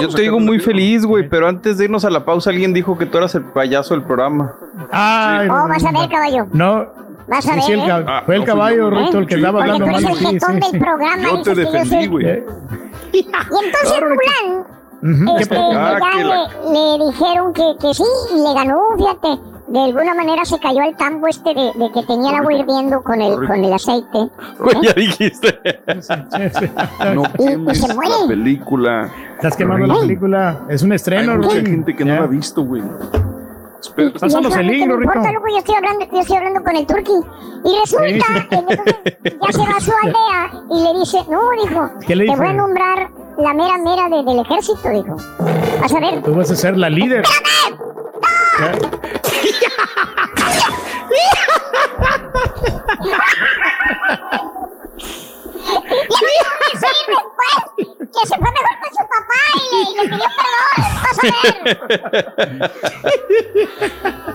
Yo 0.00 0.08
te 0.10 0.22
digo 0.22 0.38
muy 0.38 0.60
feliz, 0.60 1.04
güey, 1.04 1.28
pero 1.28 1.48
antes 1.48 1.78
de 1.78 1.84
irnos 1.86 2.04
a 2.04 2.10
la 2.10 2.24
pausa, 2.24 2.50
alguien 2.50 2.72
dijo 2.72 2.96
que 2.96 3.06
tú 3.06 3.18
eras 3.18 3.34
el 3.34 3.42
payaso 3.42 3.94
del 3.94 4.04
programa. 4.04 4.54
Ay, 4.92 5.48
Oh, 5.50 5.66
vas 5.68 5.84
a 5.84 5.90
ver, 5.90 6.08
caballo. 6.08 6.46
No. 6.52 6.86
Vas 7.34 7.48
a 7.48 7.54
Sí, 7.54 7.60
sí, 7.62 7.70
ver, 7.70 7.78
el 7.80 7.84
¿eh? 7.84 7.88
cab- 7.92 8.04
Ah, 8.08 8.22
fue 8.26 8.34
el 8.34 8.40
no 8.40 8.46
fui 8.46 8.52
caballo, 8.52 8.76
yo. 8.76 8.90
Rito, 8.90 9.18
el 9.18 9.26
que 9.26 9.34
Sí, 9.34 9.40
estaba 9.40 9.60
hablando 9.62 9.86
mal. 9.86 9.94
el 10.04 10.14
Sí, 10.16 10.24
jetón 10.26 10.48
sí, 10.54 10.60
del 10.60 10.70
sí. 10.70 10.78
programa. 10.78 11.22
Yo 11.22 11.42
te 11.42 11.54
defendí, 11.54 12.06
güey. 12.08 12.42
Y 13.12 13.18
entonces 13.20 14.00
Mulan, 15.02 15.36
¿qué 15.36 15.42
este? 15.42 15.56
Ah, 15.56 15.98
ya 16.00 16.18
le, 16.18 16.24
la- 16.24 16.98
le 16.98 17.06
dijeron 17.06 17.52
que, 17.54 17.64
que 17.80 17.94
sí, 17.94 18.04
y 18.34 18.36
le 18.36 18.54
ganó, 18.54 18.78
fíjate. 18.96 19.40
De 19.68 19.78
alguna 19.80 20.14
manera 20.14 20.44
se 20.44 20.58
cayó 20.58 20.82
al 20.82 20.94
tambo 20.98 21.28
este 21.28 21.54
de, 21.54 21.72
de 21.76 21.90
que 21.94 22.02
tenía 22.02 22.30
el 22.30 22.36
agua 22.36 22.52
hirviendo 22.52 23.00
con 23.02 23.22
el, 23.22 23.34
con 23.46 23.64
el 23.64 23.72
aceite. 23.72 24.28
Güey, 24.58 24.76
ya 24.82 24.92
dijiste. 24.92 25.58
No 27.14 27.22
Y- 27.38 27.46
quemes 27.46 27.78
se 27.80 27.94
muere. 27.94 28.10
la 28.22 28.28
película. 28.28 29.10
Estás 29.36 29.56
quemando 29.56 29.86
la 29.86 30.00
película. 30.00 30.60
Es 30.68 30.82
un 30.82 30.92
Hay 30.92 30.96
estreno, 30.96 31.36
mucha 31.38 31.54
Rin. 31.56 31.66
gente 31.66 31.96
que 31.96 32.04
no 32.04 32.14
la 32.14 32.24
ha 32.24 32.26
visto, 32.26 32.62
güey. 32.64 32.82
Que 33.94 34.02
me 34.04 34.10
Rorrito. 34.86 34.94
importa, 35.18 35.32
loco, 35.32 35.46
yo 35.50 35.58
estoy 35.58 35.74
hablando, 35.74 36.06
yo 36.12 36.20
estoy 36.20 36.36
hablando 36.36 36.62
con 36.62 36.76
el 36.76 36.86
turqui. 36.86 37.12
Y 37.64 37.78
resulta 37.78 38.08
Sí, 38.08 38.18
que 38.48 38.54
entonces 38.56 38.94
ya 39.40 39.52
se 39.52 39.58
va 39.58 39.76
a 39.76 39.80
su 39.80 39.92
aldea 40.02 40.52
y 40.70 40.82
le 40.82 40.98
dice, 41.00 41.18
no, 41.28 41.50
dijo, 41.62 41.90
¿Qué 42.06 42.16
le 42.16 42.26
te 42.26 42.36
voy 42.36 42.46
a 42.46 42.52
nombrar 42.52 43.10
la 43.38 43.54
mera 43.54 43.78
mera 43.78 44.08
de- 44.08 44.22
del 44.24 44.40
ejército, 44.40 44.88
dijo. 44.88 45.16
Vas 45.80 45.92
a 45.94 46.00
ver. 46.00 46.22
Tú 46.22 46.34
vas 46.34 46.50
a 46.50 46.56
ser 46.56 46.76
la 46.76 46.90
líder. 46.90 47.24
Sí, 56.18 56.86
después, 57.08 57.60
que 57.76 58.22
se 58.28 58.36
fue 58.36 58.50
mejor 58.50 58.76
con 58.82 58.90
su 58.90 59.04
papá 59.08 59.42
y 59.56 59.60
le, 59.74 59.78
y 59.82 59.94
le 59.94 60.02
pidió 60.08 60.28
perdón. 60.36 60.92
Vas 61.02 61.18
a 61.18 61.24
ver. 61.42 62.72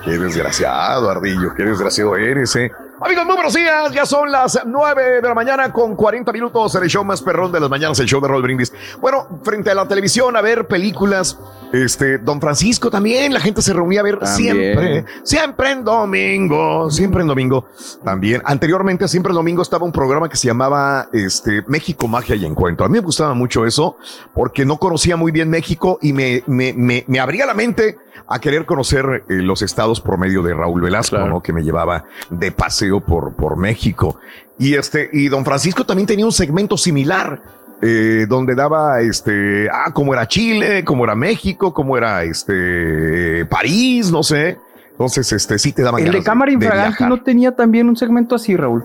Qué 0.03 0.11
desgraciado, 0.17 1.09
Ardillo, 1.09 1.53
qué 1.56 1.64
desgraciado 1.64 2.15
eres, 2.15 2.56
eh. 2.56 2.72
Amigos, 3.00 3.27
muy 3.27 3.35
buenos 3.35 3.53
días. 3.53 3.92
Ya 3.92 4.08
son 4.08 4.32
las 4.32 4.59
9 4.66 5.22
de 5.22 5.27
la 5.27 5.35
mañana 5.35 5.72
con 5.72 5.95
40 5.95 6.32
minutos 6.32 6.74
en 6.74 6.82
el 6.82 6.90
show 6.90 7.06
más 7.06 7.22
perrón 7.22 7.51
de 7.51 7.59
las 7.59 7.69
mañanas, 7.69 8.00
el 8.00 8.08
show 8.08 8.19
de 8.19 8.27
Roll 8.27 8.42
Brindis. 8.42 8.74
Bueno, 9.00 9.40
frente 9.43 9.69
a 9.69 9.76
la 9.76 9.88
televisión 9.88 10.35
a 10.35 10.42
ver 10.42 10.66
películas. 10.66 11.38
Este, 11.72 12.17
Don 12.17 12.42
Francisco 12.42 12.90
también, 12.90 13.34
la 13.34 13.40
gente 13.40 13.61
se 13.61 13.74
reunía 13.74 14.00
a 14.00 14.03
ver 14.03 14.17
También. 14.17 14.56
siempre, 14.56 15.06
siempre 15.24 15.72
en 15.72 15.84
domingo, 15.84 16.90
siempre 16.90 17.22
en 17.22 17.27
domingo. 17.27 17.67
También, 18.03 18.42
anteriormente, 18.45 19.08
siempre 19.08 19.30
en 19.32 19.35
domingo 19.35 19.61
estaba 19.61 19.85
un 19.85 19.92
programa 19.92 20.27
que 20.27 20.38
se 20.38 20.48
llamaba 20.48 21.08
este, 21.14 21.64
México, 21.67 22.08
Magia 22.08 22.35
y 22.35 22.45
Encuentro. 22.45 22.85
A 22.85 22.90
mí 22.90 22.93
me 22.93 23.01
gustaba 23.06 23.35
mucho 23.35 23.66
eso 23.66 23.98
porque 24.34 24.66
no 24.66 24.77
conocía 24.77 25.17
muy 25.17 25.32
bien 25.32 25.51
México 25.51 26.00
y 26.01 26.14
me, 26.14 26.42
me, 26.48 26.74
me, 26.74 27.03
me 27.08 27.19
abría 27.19 27.45
la 27.45 27.53
mente 27.53 27.98
a 28.27 28.40
querer 28.40 28.66
conocer 28.66 29.24
eh, 29.30 29.35
los 29.35 29.61
estados 29.61 30.01
por 30.01 30.17
medio 30.17 30.43
de 30.43 30.53
Raúl 30.53 30.82
Velasco, 30.82 31.17
¿no? 31.17 31.42
Que 31.42 31.53
me 31.53 31.64
llevaba 31.64 32.03
de 32.30 32.51
paseo 32.88 33.01
por, 33.01 33.33
por 33.35 33.57
México. 33.57 34.17
Y 34.59 34.75
este, 34.75 35.09
y 35.14 35.27
don 35.27 35.43
Francisco 35.45 35.85
también 35.85 36.07
tenía 36.07 36.25
un 36.25 36.32
segmento 36.32 36.77
similar. 36.77 37.41
eh, 37.80 38.25
donde 38.27 38.56
daba 38.56 39.01
este, 39.01 39.69
ah, 39.72 39.91
cómo 39.93 40.11
era 40.11 40.27
Chile, 40.27 40.83
cómo 40.83 41.03
era 41.03 41.14
México, 41.14 41.72
cómo 41.75 41.95
era 41.95 42.24
este 42.24 43.45
París, 43.45 44.11
no 44.11 44.24
sé. 44.24 44.57
Entonces, 44.93 45.32
este, 45.32 45.59
sí 45.59 45.74
te 45.74 45.83
daban 45.83 46.01
El 46.03 46.11
de 46.11 46.24
Cámara 46.24 46.51
Infraganti 46.51 46.90
viajar. 46.98 47.09
no 47.09 47.22
tenía 47.22 47.56
también 47.56 47.88
un 47.88 47.95
segmento 47.95 48.33
así, 48.33 48.56
Raúl. 48.57 48.83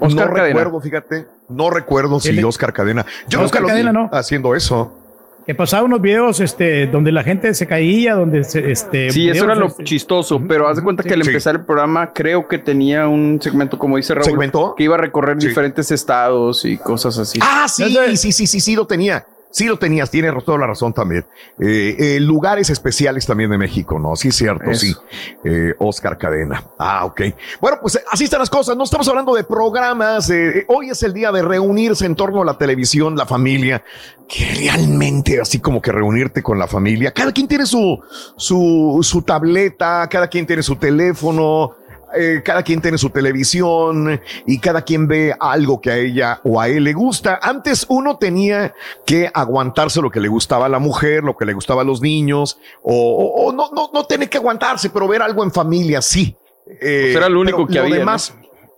Oscar 0.00 0.30
no 0.30 0.34
Cadena. 0.34 0.58
recuerdo, 0.58 0.80
fíjate, 0.80 1.26
no 1.48 1.70
recuerdo 1.70 2.18
si 2.18 2.30
El- 2.30 2.44
Oscar 2.44 2.72
Cadena. 2.72 3.06
Yo 3.28 3.40
Oscar 3.40 3.42
nunca 3.42 3.60
lo 3.60 3.66
vi 3.66 3.70
Cadena, 3.84 3.92
no. 3.92 4.10
haciendo 4.12 4.56
eso. 4.56 4.98
Que 5.46 5.54
pasaba 5.54 5.82
unos 5.82 6.00
videos 6.00 6.40
este, 6.40 6.86
donde 6.86 7.12
la 7.12 7.22
gente 7.22 7.52
se 7.52 7.66
caía, 7.66 8.14
donde 8.14 8.44
se, 8.44 8.70
este, 8.70 9.10
Sí, 9.10 9.28
eso 9.28 9.44
era 9.44 9.54
lo 9.54 9.66
este, 9.66 9.84
chistoso, 9.84 10.40
pero 10.48 10.66
haz 10.68 10.76
de 10.76 10.82
cuenta 10.82 11.02
que 11.02 11.12
al 11.12 11.22
Sí. 11.22 11.28
empezar 11.28 11.54
el 11.56 11.64
programa 11.66 12.12
creo 12.14 12.48
que 12.48 12.56
tenía 12.58 13.06
un 13.08 13.38
segmento, 13.42 13.78
como 13.78 13.98
dice 13.98 14.14
Raúl, 14.14 14.24
¿Segmento? 14.24 14.74
que 14.74 14.84
iba 14.84 14.94
a 14.94 14.98
recorrer 14.98 15.36
Sí. 15.40 15.48
diferentes 15.48 15.90
estados 15.90 16.64
y 16.64 16.78
cosas 16.78 17.18
así. 17.18 17.38
Ah, 17.42 17.66
sí, 17.68 17.94
sí, 18.16 18.32
sí, 18.32 18.46
sí, 18.46 18.60
sí, 18.60 18.74
lo 18.74 18.86
tenía. 18.86 19.26
Sí 19.54 19.66
lo 19.66 19.78
tenías, 19.78 20.10
tienes 20.10 20.34
toda 20.44 20.58
la 20.58 20.66
razón 20.66 20.92
también. 20.92 21.24
Eh, 21.60 21.94
eh, 21.96 22.18
lugares 22.20 22.70
especiales 22.70 23.24
también 23.24 23.50
de 23.50 23.56
México, 23.56 24.00
¿no? 24.00 24.16
Sí, 24.16 24.28
es 24.28 24.34
cierto, 24.34 24.68
Eso. 24.68 24.80
sí. 24.80 24.96
Eh, 25.44 25.72
Oscar 25.78 26.18
Cadena. 26.18 26.64
Ah, 26.76 27.04
ok. 27.04 27.20
Bueno, 27.60 27.78
pues 27.80 28.00
así 28.10 28.24
están 28.24 28.40
las 28.40 28.50
cosas. 28.50 28.76
No 28.76 28.82
estamos 28.82 29.06
hablando 29.06 29.32
de 29.32 29.44
programas. 29.44 30.28
eh, 30.30 30.58
eh, 30.58 30.64
hoy 30.66 30.90
es 30.90 31.00
el 31.04 31.12
día 31.14 31.30
de 31.30 31.42
reunirse 31.42 32.04
en 32.04 32.16
torno 32.16 32.42
a 32.42 32.44
la 32.44 32.58
televisión, 32.58 33.14
la 33.16 33.26
familia. 33.26 33.84
Que 34.28 34.44
realmente, 34.58 35.40
así 35.40 35.60
como 35.60 35.80
que 35.80 35.92
reunirte 35.92 36.42
con 36.42 36.58
la 36.58 36.66
familia. 36.66 37.12
Cada 37.12 37.30
quien 37.30 37.46
tiene 37.46 37.64
su, 37.66 38.02
su, 38.36 38.98
su 39.02 39.22
tableta, 39.22 40.08
cada 40.10 40.26
quien 40.26 40.46
tiene 40.46 40.64
su 40.64 40.74
teléfono. 40.74 41.76
Eh, 42.16 42.42
cada 42.44 42.62
quien 42.62 42.80
tiene 42.80 42.98
su 42.98 43.10
televisión 43.10 44.20
y 44.46 44.58
cada 44.58 44.82
quien 44.82 45.06
ve 45.08 45.34
algo 45.38 45.80
que 45.80 45.90
a 45.90 45.96
ella 45.96 46.40
o 46.44 46.60
a 46.60 46.68
él 46.68 46.84
le 46.84 46.92
gusta. 46.92 47.38
Antes 47.42 47.86
uno 47.88 48.16
tenía 48.16 48.74
que 49.06 49.30
aguantarse 49.32 50.00
lo 50.00 50.10
que 50.10 50.20
le 50.20 50.28
gustaba 50.28 50.66
a 50.66 50.68
la 50.68 50.78
mujer, 50.78 51.22
lo 51.24 51.36
que 51.36 51.44
le 51.44 51.52
gustaba 51.52 51.82
a 51.82 51.84
los 51.84 52.00
niños, 52.00 52.58
o, 52.82 52.92
o- 52.94 53.46
o 53.48 53.52
no, 53.52 53.70
no, 53.74 53.90
no 53.92 54.04
tener 54.04 54.28
que 54.28 54.38
aguantarse, 54.38 54.90
pero 54.90 55.06
ver 55.08 55.22
algo 55.22 55.42
en 55.44 55.52
familia, 55.52 56.00
sí. 56.02 56.36
Eh, 56.80 57.00
Pues 57.12 57.16
era 57.16 57.28
lo 57.28 57.40
único 57.40 57.66
que 57.66 57.74
lo 57.74 57.82
había, 57.82 57.96
demás, 57.98 58.34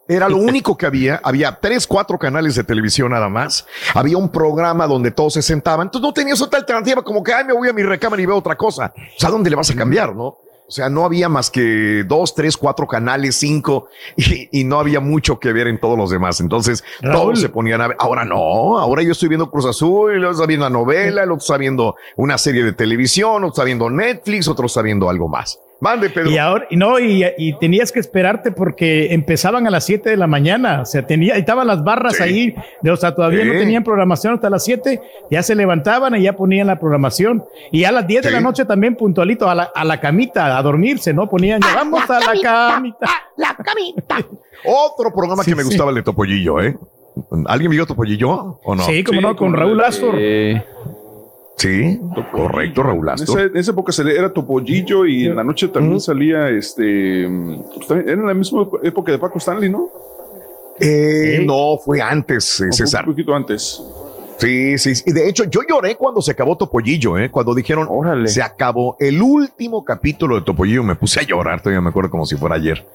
Era 0.08 0.28
lo 0.28 0.36
único 0.36 0.76
que 0.76 0.86
había. 0.86 1.20
Había 1.24 1.58
tres, 1.60 1.84
cuatro 1.84 2.16
canales 2.16 2.54
de 2.54 2.62
televisión 2.62 3.10
nada 3.10 3.28
más. 3.28 3.66
Había 3.92 4.16
un 4.16 4.28
programa 4.28 4.86
donde 4.86 5.10
todos 5.10 5.34
se 5.34 5.42
sentaban. 5.42 5.88
Entonces 5.88 6.06
no 6.06 6.12
tenías 6.14 6.40
otra 6.40 6.60
alternativa 6.60 7.02
como 7.02 7.24
que, 7.24 7.32
ay, 7.34 7.44
me 7.44 7.52
voy 7.52 7.68
a 7.68 7.72
mi 7.72 7.82
recámara 7.82 8.22
y 8.22 8.26
veo 8.26 8.36
otra 8.36 8.54
cosa. 8.56 8.92
O 8.96 9.18
sea, 9.20 9.30
¿dónde 9.30 9.50
le 9.50 9.56
vas 9.56 9.68
a 9.70 9.74
cambiar, 9.74 10.14
no? 10.14 10.36
O 10.68 10.70
sea, 10.70 10.88
no 10.88 11.04
había 11.04 11.28
más 11.28 11.50
que 11.50 12.04
dos, 12.06 12.34
tres, 12.34 12.56
cuatro 12.56 12.86
canales, 12.86 13.36
cinco, 13.36 13.88
y, 14.16 14.60
y 14.60 14.64
no 14.64 14.80
había 14.80 15.00
mucho 15.00 15.38
que 15.38 15.52
ver 15.52 15.68
en 15.68 15.78
todos 15.78 15.96
los 15.96 16.10
demás. 16.10 16.40
Entonces, 16.40 16.82
Raúl. 17.00 17.20
todos 17.20 17.40
se 17.40 17.48
ponían 17.48 17.80
a 17.80 17.88
ver. 17.88 17.96
Ahora 18.00 18.24
no, 18.24 18.78
ahora 18.78 19.02
yo 19.02 19.12
estoy 19.12 19.28
viendo 19.28 19.50
Cruz 19.50 19.66
Azul, 19.66 20.12
el 20.12 20.24
otro 20.24 20.32
está 20.32 20.46
viendo 20.46 20.66
la 20.66 20.70
novela, 20.70 21.22
el 21.22 21.30
otro 21.30 21.42
está 21.42 21.56
viendo 21.56 21.94
una 22.16 22.38
serie 22.38 22.64
de 22.64 22.72
televisión, 22.72 23.36
otro 23.36 23.48
está 23.48 23.64
viendo 23.64 23.88
Netflix, 23.90 24.48
otro 24.48 24.66
está 24.66 24.82
viendo 24.82 25.08
algo 25.08 25.28
más. 25.28 25.58
Mande, 25.78 26.08
Pedro. 26.08 26.30
Y 26.30 26.38
ahora, 26.38 26.66
y 26.70 26.76
no, 26.76 26.98
y, 26.98 27.22
y 27.36 27.52
tenías 27.58 27.92
que 27.92 28.00
esperarte 28.00 28.50
porque 28.50 29.12
empezaban 29.12 29.66
a 29.66 29.70
las 29.70 29.84
7 29.84 30.08
de 30.08 30.16
la 30.16 30.26
mañana. 30.26 30.80
O 30.80 30.86
sea, 30.86 31.06
tenía, 31.06 31.34
estaban 31.36 31.66
las 31.66 31.84
barras 31.84 32.16
Sí. 32.16 32.22
ahí, 32.22 32.54
de- 32.80 32.90
o 32.90 32.96
sea, 32.96 33.14
todavía 33.14 33.44
no 33.44 33.52
tenían 33.52 33.84
programación 33.84 34.32
hasta 34.34 34.48
las 34.48 34.64
7, 34.64 35.00
ya 35.30 35.42
se 35.42 35.54
levantaban 35.54 36.14
y 36.16 36.22
ya 36.22 36.32
ponían 36.34 36.66
la 36.66 36.78
programación. 36.78 37.44
Y 37.72 37.84
a 37.84 37.92
las 37.92 38.06
10 38.06 38.22
de 38.24 38.30
la 38.30 38.40
noche 38.40 38.64
también 38.64 38.96
puntualito, 38.96 39.50
a 39.50 39.54
la, 39.54 39.64
a 39.74 39.84
la 39.84 40.00
camita, 40.00 40.56
a 40.56 40.62
dormirse, 40.62 41.12
¿no? 41.12 41.28
Ponían, 41.28 41.60
ya 41.60 41.74
vamos 41.74 42.08
a 42.08 42.20
la 42.20 42.40
camita. 42.40 43.06
La 43.36 43.54
camita. 43.54 44.16
Otro 44.64 45.12
programa 45.14 45.42
Sí, 45.44 45.50
que 45.50 45.56
me 45.56 45.62
gustaba 45.64 45.90
el 45.90 45.96
de 45.96 46.02
Topollillo, 46.02 46.60
¿eh? 46.62 46.74
¿Alguien 47.46 47.70
vio 47.70 47.86
Topollillo 47.86 48.30
o 48.62 48.74
no? 48.74 48.82
Sí, 48.84 49.04
como 49.04 49.20
no, 49.20 49.28
con 49.36 49.50
con 49.52 49.60
Raúl 49.60 49.80
Astor. 49.82 50.14
Sí, 51.56 51.98
correcto, 52.32 52.82
Raúl 52.82 53.08
En 53.08 53.14
Astor. 53.14 53.40
esa, 53.40 53.48
en 53.48 53.56
esa 53.56 53.70
época 53.70 53.90
salía, 53.90 54.12
era 54.12 54.32
Topollillo 54.32 55.06
y 55.06 55.24
en 55.24 55.36
la 55.36 55.42
noche 55.42 55.68
también 55.68 56.00
salía 56.00 56.50
este. 56.50 57.26
pues, 57.74 57.86
también 57.86 58.08
era 58.10 58.20
en 58.20 58.26
la 58.26 58.34
misma 58.34 58.68
época 58.82 59.10
de 59.12 59.18
Paco 59.18 59.38
Stanley, 59.38 59.70
¿no? 59.70 59.88
Eh, 60.78 61.42
no, 61.46 61.78
fue 61.82 62.02
antes, 62.02 62.60
eh, 62.60 62.70
César. 62.70 63.04
Un 63.06 63.12
poquito 63.12 63.34
antes. 63.34 63.82
Sí, 64.38 64.78
sí, 64.78 64.94
sí. 64.94 65.04
Y 65.06 65.12
de 65.12 65.28
hecho, 65.28 65.44
yo 65.44 65.60
lloré 65.68 65.96
cuando 65.96 66.20
se 66.20 66.32
acabó 66.32 66.56
Topollillo, 66.56 67.18
¿eh? 67.18 67.30
Cuando 67.30 67.54
dijeron, 67.54 67.86
Órale. 67.90 68.28
se 68.28 68.42
acabó 68.42 68.96
el 69.00 69.22
último 69.22 69.84
capítulo 69.84 70.36
de 70.36 70.42
Topollillo. 70.42 70.82
Me 70.82 70.94
puse 70.94 71.20
a 71.20 71.22
llorar, 71.22 71.60
todavía 71.60 71.80
me 71.80 71.88
acuerdo 71.88 72.10
como 72.10 72.26
si 72.26 72.36
fuera 72.36 72.56
ayer. 72.56 72.86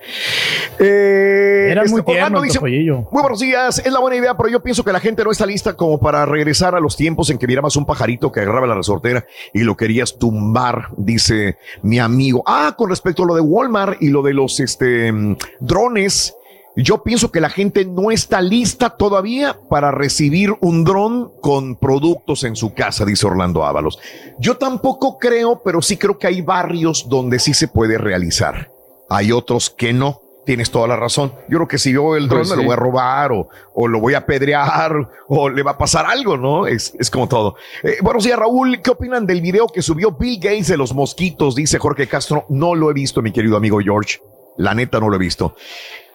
Eh, 0.79 1.69
Era 1.71 1.81
este, 1.83 1.93
muy 1.93 2.03
tierno 2.03 2.41
dice, 2.41 2.55
Topollillo. 2.55 3.07
Muy 3.11 3.21
buenos 3.21 3.39
días, 3.39 3.79
es 3.83 3.91
la 3.91 3.99
buena 3.99 4.17
idea, 4.17 4.35
pero 4.35 4.49
yo 4.49 4.61
pienso 4.61 4.83
que 4.83 4.91
la 4.91 4.99
gente 4.99 5.23
no 5.23 5.31
está 5.31 5.45
lista 5.45 5.73
como 5.73 5.99
para 5.99 6.25
regresar 6.25 6.75
a 6.75 6.79
los 6.79 6.95
tiempos 6.95 7.29
en 7.29 7.37
que 7.37 7.47
mirabas 7.47 7.75
un 7.75 7.85
pajarito 7.85 8.31
que 8.31 8.41
agarraba 8.41 8.67
la 8.67 8.75
resortera 8.75 9.25
y 9.53 9.61
lo 9.61 9.75
querías 9.75 10.17
tumbar, 10.17 10.89
dice 10.97 11.57
mi 11.81 11.99
amigo. 11.99 12.43
Ah, 12.45 12.75
con 12.77 12.89
respecto 12.89 13.23
a 13.23 13.25
lo 13.25 13.35
de 13.35 13.41
Walmart 13.41 14.01
y 14.01 14.09
lo 14.09 14.21
de 14.21 14.33
los 14.33 14.59
este, 14.59 15.11
mm, 15.11 15.37
drones, 15.59 16.35
yo 16.75 17.03
pienso 17.03 17.31
que 17.31 17.41
la 17.41 17.49
gente 17.49 17.85
no 17.85 18.11
está 18.11 18.41
lista 18.41 18.91
todavía 18.91 19.57
para 19.69 19.91
recibir 19.91 20.53
un 20.61 20.83
dron 20.83 21.31
con 21.41 21.75
productos 21.75 22.43
en 22.43 22.55
su 22.55 22.73
casa, 22.73 23.05
dice 23.05 23.27
Orlando 23.27 23.65
Ábalos. 23.65 23.99
Yo 24.39 24.57
tampoco 24.57 25.17
creo, 25.17 25.61
pero 25.63 25.81
sí 25.81 25.97
creo 25.97 26.17
que 26.17 26.27
hay 26.27 26.41
barrios 26.41 27.07
donde 27.09 27.39
sí 27.39 27.53
se 27.53 27.67
puede 27.67 27.97
realizar. 27.97 28.69
Hay 29.09 29.31
otros 29.31 29.69
que 29.69 29.93
no. 29.93 30.21
Tienes 30.43 30.71
toda 30.71 30.87
la 30.87 30.95
razón. 30.95 31.33
Yo 31.49 31.59
creo 31.59 31.67
que 31.67 31.77
si 31.77 31.93
yo 31.93 32.15
el 32.15 32.27
dron 32.27 32.41
Pues 32.41 32.49
me 32.49 32.55
lo 32.55 32.63
voy 32.63 32.73
a 32.73 32.75
robar 32.75 33.31
o, 33.31 33.47
o 33.75 33.87
lo 33.87 33.99
voy 33.99 34.15
a 34.15 34.19
apedrear 34.19 35.07
o 35.27 35.49
le 35.49 35.61
va 35.61 35.71
a 35.71 35.77
pasar 35.77 36.07
algo, 36.07 36.35
¿no? 36.35 36.65
Es, 36.65 36.95
es 36.97 37.11
como 37.11 37.27
todo. 37.27 37.55
Eh, 37.83 37.97
buenos 38.01 38.23
días, 38.23 38.39
Raúl. 38.39 38.81
¿Qué 38.81 38.89
opinan 38.89 39.27
del 39.27 39.39
video 39.39 39.67
que 39.67 39.83
subió 39.83 40.13
Bill 40.13 40.39
Gates 40.39 40.69
de 40.69 40.77
los 40.77 40.95
mosquitos? 40.95 41.53
Dice 41.53 41.77
Jorge 41.77 42.07
Castro. 42.07 42.45
No 42.49 42.73
lo 42.73 42.89
he 42.89 42.93
visto, 42.93 43.21
mi 43.21 43.31
querido 43.31 43.55
amigo 43.55 43.79
George. 43.81 44.19
La 44.57 44.73
neta 44.73 44.99
no 44.99 45.09
lo 45.09 45.15
he 45.15 45.19
visto. 45.19 45.55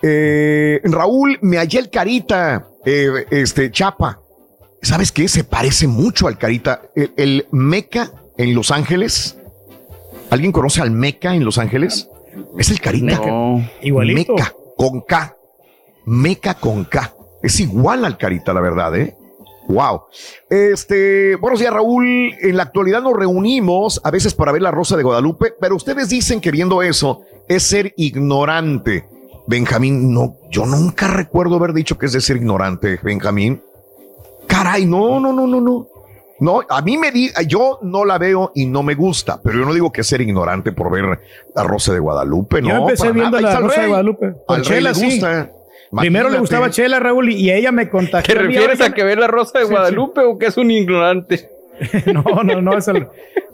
Eh, 0.02 0.80
Raúl, 0.84 1.38
me 1.42 1.58
hallé 1.58 1.78
el 1.78 1.90
Carita, 1.90 2.68
eh, 2.84 3.26
este, 3.30 3.70
Chapa. 3.70 4.20
¿Sabes 4.82 5.10
qué? 5.10 5.26
Se 5.28 5.44
parece 5.44 5.86
mucho 5.86 6.28
al 6.28 6.38
Carita. 6.38 6.82
El, 6.94 7.12
el 7.16 7.46
Meca 7.50 8.12
en 8.36 8.54
Los 8.54 8.70
Ángeles. 8.70 9.38
¿Alguien 10.30 10.52
conoce 10.52 10.82
al 10.82 10.90
Meca 10.90 11.34
en 11.34 11.44
Los 11.44 11.58
Ángeles? 11.58 12.08
Es 12.58 12.70
el 12.70 12.80
Carita. 12.80 13.18
No. 13.18 13.68
Igualito. 13.82 14.34
Meca 14.34 14.52
con 14.76 15.00
K. 15.00 15.36
Meca 16.04 16.54
con 16.54 16.84
K. 16.84 17.14
Es 17.42 17.58
igual 17.60 18.04
al 18.04 18.18
Carita, 18.18 18.52
la 18.52 18.60
verdad, 18.60 18.94
¿eh? 18.96 19.16
Wow. 19.68 20.02
Este, 20.48 21.34
buenos 21.36 21.58
días, 21.58 21.72
Raúl. 21.72 22.34
En 22.40 22.56
la 22.56 22.64
actualidad 22.64 23.02
nos 23.02 23.14
reunimos 23.14 24.00
a 24.04 24.10
veces 24.10 24.34
para 24.34 24.52
ver 24.52 24.62
la 24.62 24.70
Rosa 24.70 24.96
de 24.96 25.02
Guadalupe, 25.02 25.54
pero 25.60 25.74
ustedes 25.74 26.08
dicen 26.08 26.40
que 26.40 26.52
viendo 26.52 26.82
eso 26.82 27.22
es 27.48 27.64
ser 27.64 27.92
ignorante. 27.96 29.08
Benjamín, 29.46 30.12
no, 30.12 30.36
yo 30.50 30.66
nunca 30.66 31.08
recuerdo 31.08 31.56
haber 31.56 31.72
dicho 31.72 31.96
que 31.98 32.06
es 32.06 32.12
de 32.12 32.20
ser 32.20 32.36
ignorante, 32.36 32.98
Benjamín. 33.02 33.62
Caray, 34.46 34.86
no, 34.86 35.20
no, 35.20 35.32
no, 35.32 35.46
no, 35.46 35.60
no. 35.60 35.88
No, 36.38 36.60
a 36.68 36.82
mí 36.82 36.98
me 36.98 37.10
di, 37.12 37.30
yo 37.46 37.78
no 37.82 38.04
la 38.04 38.18
veo 38.18 38.52
y 38.54 38.66
no 38.66 38.82
me 38.82 38.94
gusta, 38.94 39.40
pero 39.42 39.58
yo 39.58 39.64
no 39.64 39.72
digo 39.72 39.90
que 39.90 40.02
es 40.02 40.06
ser 40.06 40.20
ignorante 40.20 40.70
por 40.72 40.90
ver 40.90 41.18
la 41.54 41.62
Rosa 41.62 41.94
de 41.94 41.98
Guadalupe, 41.98 42.60
no. 42.60 42.68
Yo 42.68 42.76
empecé 42.76 43.10
viendo 43.12 43.40
nada. 43.40 43.54
La 43.54 43.60
Rosa 43.60 43.80
de. 43.80 43.88
Guadalupe. 43.88 44.34
Al 44.48 44.56
rey 44.56 44.64
Chela, 44.64 44.90
le 44.90 44.94
sí. 44.94 45.04
gusta. 45.06 45.50
Primero 45.96 46.28
le 46.28 46.38
gustaba 46.38 46.68
Chela, 46.70 47.00
Raúl, 47.00 47.30
y 47.30 47.50
ella 47.50 47.72
me 47.72 47.88
contactó. 47.90 48.32
¿Te 48.32 48.38
refieres 48.38 48.80
a 48.80 48.92
que 48.92 49.04
ve 49.04 49.16
la 49.16 49.28
Rosa 49.28 49.60
de 49.60 49.64
Sí, 49.64 49.68
sí. 49.68 49.74
Guadalupe 49.74 50.20
o 50.22 50.36
que 50.36 50.46
es 50.46 50.56
un 50.58 50.70
ignorante? 50.70 51.48
No, 52.12 52.42
no, 52.44 52.60
no, 52.62 52.78
es 52.78 52.88
el- 52.88 53.06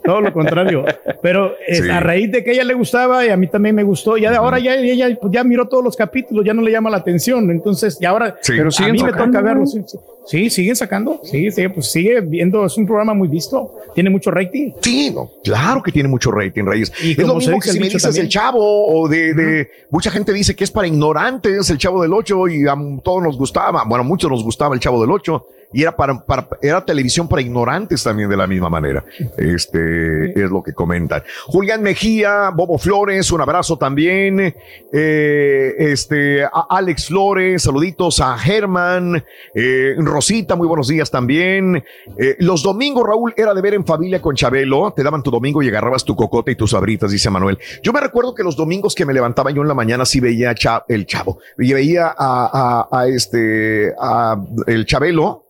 todo 0.03 0.19
lo 0.19 0.33
contrario. 0.33 0.83
Pero 1.21 1.53
eh, 1.65 1.75
Sí. 1.81 1.89
a 1.89 2.01
raíz 2.01 2.29
de 2.29 2.43
que 2.43 2.49
a 2.49 2.53
ella 2.55 2.63
le 2.65 2.73
gustaba 2.73 3.25
y 3.25 3.29
a 3.29 3.37
mí 3.37 3.47
también 3.47 3.73
me 3.73 3.83
gustó, 3.83 4.17
ya 4.17 4.31
de 4.31 4.35
ahora 4.37 4.59
ya 4.59 4.75
ella 4.75 5.17
pues, 5.19 5.31
ya 5.31 5.45
miró 5.45 5.67
todos 5.69 5.81
los 5.81 5.95
capítulos, 5.95 6.43
ya 6.45 6.53
no 6.53 6.61
le 6.61 6.71
llama 6.71 6.89
la 6.89 6.97
atención. 6.97 7.49
Entonces, 7.49 7.97
y 8.01 8.05
ahora 8.05 8.35
Sí. 8.41 8.53
Pero 8.57 8.69
a 8.77 8.81
mí 8.87 8.91
me 8.91 8.99
sacando, 8.99 9.25
toca 9.25 9.41
verlo. 9.41 9.65
Sí, 9.65 9.81
sí. 9.87 9.97
Sí, 10.25 10.49
siguen 10.49 10.75
sacando. 10.75 11.19
Sí, 11.23 11.51
sí, 11.51 11.67
pues 11.69 11.91
sigue 11.91 12.19
viendo. 12.21 12.65
Es 12.65 12.77
un 12.77 12.85
programa 12.85 13.13
muy 13.13 13.27
visto. 13.29 13.75
Tiene 13.93 14.09
mucho 14.09 14.29
rating. 14.31 14.71
Sí, 14.81 15.11
no, 15.13 15.29
claro 15.43 15.81
que 15.83 15.91
tiene 15.91 16.07
mucho 16.09 16.31
rating, 16.31 16.63
Reyes. 16.65 16.91
Y 17.03 17.11
es 17.11 17.17
lo 17.27 17.35
mismo 17.35 17.59
que 17.59 17.69
si 17.69 17.79
me 17.79 17.85
dices 17.85 18.03
también. 18.03 18.25
el 18.25 18.29
chavo 18.29 18.87
o 18.87 19.07
de, 19.07 19.33
de- 19.33 19.69
mucha 19.89 20.11
gente 20.11 20.31
dice 20.33 20.53
que 20.55 20.63
es 20.65 20.71
para 20.71 20.87
ignorantes 20.87 21.69
el 21.69 21.77
chavo 21.77 22.01
del 22.01 22.13
8 22.13 22.47
y 22.49 22.67
a 22.67 22.75
todos 23.03 23.21
nos 23.23 23.37
gustaba, 23.37 23.83
bueno, 23.85 24.03
a 24.03 24.07
muchos 24.07 24.29
nos 24.31 24.43
gustaba 24.43 24.75
el 24.75 24.81
chavo 24.81 24.99
del 25.01 25.11
8 25.11 25.45
y 25.73 25.81
era 25.81 25.95
para, 25.95 26.19
para- 26.25 26.47
era 26.61 26.85
televisión 26.85 27.27
para 27.27 27.41
ignorantes 27.41 28.03
también 28.03 28.29
de 28.29 28.37
la 28.37 28.47
misma 28.47 28.69
manera. 28.69 29.03
Este 29.37 30.31
es 30.39 30.49
lo 30.49 30.61
que 30.63 30.73
comentan. 30.73 31.23
Julián 31.47 31.81
Mejía, 31.81 32.51
Bobo 32.55 32.77
Flores, 32.77 33.31
un 33.31 33.41
abrazo 33.41 33.77
también. 33.77 34.53
Eh, 34.91 35.73
este, 35.79 36.43
a 36.45 36.67
Alex 36.69 37.07
Flores, 37.07 37.63
saluditos 37.63 38.19
a 38.21 38.37
Germán, 38.37 39.23
eh, 39.55 39.95
Rosita, 39.97 40.55
muy 40.55 40.67
buenos 40.67 40.87
días 40.87 41.09
también. 41.09 41.83
Eh, 42.17 42.35
los 42.39 42.63
domingos, 42.63 43.05
Raúl, 43.07 43.33
era 43.35 43.53
de 43.53 43.61
ver 43.61 43.73
en 43.73 43.85
familia 43.85 44.21
con 44.21 44.35
Chabelo. 44.35 44.93
Te 44.95 45.03
daban 45.03 45.23
tu 45.23 45.31
domingo 45.31 45.61
y 45.63 45.69
agarrabas 45.69 46.03
tu 46.05 46.15
cocote 46.15 46.51
y 46.51 46.55
tus 46.55 46.71
sabritas, 46.71 47.11
dice 47.11 47.29
Manuel. 47.29 47.57
Yo 47.81 47.91
me 47.91 47.99
recuerdo 47.99 48.33
que 48.35 48.43
los 48.43 48.55
domingos 48.55 48.95
que 48.95 49.05
me 49.05 49.13
levantaba 49.13 49.51
yo 49.51 49.61
en 49.61 49.67
la 49.67 49.73
mañana 49.73 50.05
sí 50.05 50.19
veía 50.19 50.51
a 50.51 50.55
Cha- 50.55 50.85
el 50.87 51.05
chavo. 51.05 51.39
Y 51.57 51.73
veía 51.73 52.07
a, 52.07 52.87
a- 52.91 52.99
a 53.01 53.07
este, 53.07 53.93
a 53.99 54.37
el 54.67 54.85
Chabelo. 54.85 55.42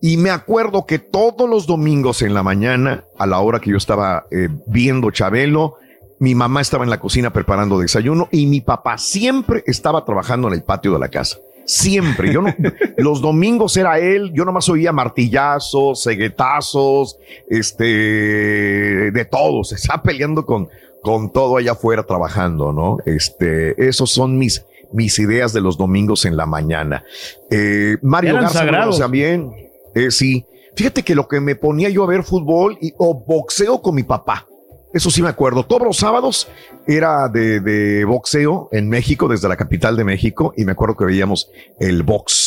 Y 0.00 0.16
me 0.16 0.30
acuerdo 0.30 0.86
que 0.86 0.98
todos 0.98 1.48
los 1.48 1.66
domingos 1.66 2.22
en 2.22 2.32
la 2.32 2.42
mañana, 2.42 3.04
a 3.18 3.26
la 3.26 3.40
hora 3.40 3.60
que 3.60 3.70
yo 3.70 3.76
estaba 3.76 4.26
eh, 4.30 4.48
viendo 4.66 5.10
Chabelo, 5.10 5.76
mi 6.20 6.34
mamá 6.34 6.60
estaba 6.60 6.84
en 6.84 6.90
la 6.90 7.00
cocina 7.00 7.32
preparando 7.32 7.78
desayuno 7.78 8.28
y 8.30 8.46
mi 8.46 8.60
papá 8.60 8.98
siempre 8.98 9.62
estaba 9.66 10.04
trabajando 10.04 10.48
en 10.48 10.54
el 10.54 10.62
patio 10.62 10.92
de 10.92 10.98
la 10.98 11.08
casa. 11.08 11.38
Siempre. 11.64 12.32
Yo 12.32 12.42
no, 12.42 12.54
los 12.98 13.20
domingos 13.20 13.76
era 13.76 13.98
él, 13.98 14.32
yo 14.34 14.44
nomás 14.44 14.68
oía 14.68 14.92
martillazos, 14.92 16.02
ceguetazos, 16.02 17.18
este, 17.48 17.84
de 17.84 19.28
todo. 19.30 19.64
Se 19.64 19.74
está 19.76 20.02
peleando 20.02 20.44
con, 20.46 20.68
con 21.02 21.32
todo 21.32 21.56
allá 21.56 21.72
afuera 21.72 22.04
trabajando, 22.04 22.72
¿no? 22.72 22.98
Este, 23.06 23.86
esos 23.86 24.10
son 24.10 24.36
mis, 24.38 24.64
mis 24.92 25.18
ideas 25.18 25.52
de 25.52 25.60
los 25.60 25.78
domingos 25.78 26.24
en 26.24 26.36
la 26.36 26.46
mañana. 26.46 27.04
Eh, 27.50 27.96
Mario 28.02 28.34
Garza, 28.34 28.60
sagrados. 28.60 28.98
también. 28.98 29.69
Eh, 29.94 30.10
sí. 30.10 30.44
Fíjate 30.76 31.02
que 31.02 31.14
lo 31.14 31.28
que 31.28 31.40
me 31.40 31.56
ponía 31.56 31.88
yo 31.88 32.04
a 32.04 32.06
ver 32.06 32.22
fútbol 32.22 32.78
o 32.98 33.14
boxeo 33.14 33.82
con 33.82 33.94
mi 33.94 34.02
papá. 34.02 34.46
Eso 34.92 35.10
sí 35.10 35.22
me 35.22 35.28
acuerdo. 35.28 35.64
Todos 35.64 35.82
los 35.82 35.96
sábados 35.98 36.48
era 36.86 37.28
de, 37.28 37.60
de 37.60 38.04
boxeo 38.04 38.68
en 38.72 38.88
México, 38.88 39.28
desde 39.28 39.48
la 39.48 39.56
capital 39.56 39.96
de 39.96 40.04
México, 40.04 40.52
y 40.56 40.64
me 40.64 40.72
acuerdo 40.72 40.96
que 40.96 41.04
veíamos 41.04 41.50
el 41.78 42.02
box. 42.02 42.39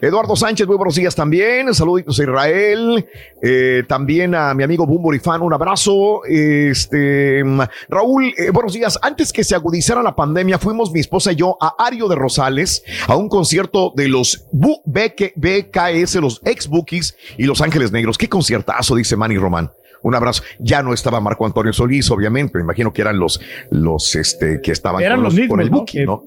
Eduardo 0.00 0.34
Sánchez, 0.36 0.66
muy 0.66 0.76
buenos 0.76 0.94
días 0.96 1.14
también. 1.14 1.72
Saluditos 1.74 2.18
a 2.18 2.22
Israel. 2.22 3.06
Eh, 3.42 3.84
también 3.88 4.34
a 4.34 4.52
mi 4.54 4.62
amigo 4.64 4.86
Bumborifan, 4.86 5.42
un 5.42 5.52
abrazo. 5.52 6.24
Este 6.24 7.42
Raúl, 7.88 8.34
eh, 8.36 8.50
buenos 8.50 8.72
días. 8.72 8.98
Antes 9.02 9.32
que 9.32 9.44
se 9.44 9.54
agudizara 9.54 10.02
la 10.02 10.14
pandemia, 10.16 10.58
fuimos 10.58 10.90
mi 10.92 11.00
esposa 11.00 11.32
y 11.32 11.36
yo 11.36 11.56
a 11.60 11.74
Ario 11.78 12.08
de 12.08 12.16
Rosales 12.16 12.82
a 13.06 13.16
un 13.16 13.28
concierto 13.28 13.92
de 13.96 14.08
los 14.08 14.46
BKS, 14.52 16.16
los 16.20 16.40
ex 16.44 16.68
Bookies 16.68 17.16
y 17.38 17.44
Los 17.44 17.60
Ángeles 17.60 17.92
Negros. 17.92 18.18
Qué 18.18 18.28
conciertazo, 18.28 18.96
dice 18.96 19.16
Manny 19.16 19.36
Román. 19.38 19.70
Un 20.02 20.14
abrazo. 20.14 20.42
Ya 20.60 20.82
no 20.82 20.92
estaba 20.94 21.20
Marco 21.20 21.46
Antonio 21.46 21.72
Solís, 21.72 22.10
obviamente. 22.10 22.58
Me 22.58 22.64
imagino 22.64 22.92
que 22.92 23.02
eran 23.02 23.18
los, 23.18 23.40
los, 23.70 24.14
este, 24.14 24.60
que 24.62 24.70
estaban 24.72 25.02
Eran 25.02 25.16
con 25.16 25.24
los 25.24 25.34
mismos, 25.34 25.60
el 25.60 25.70
¿no? 25.70 25.78
Buki, 25.78 26.04
¿no? 26.04 26.22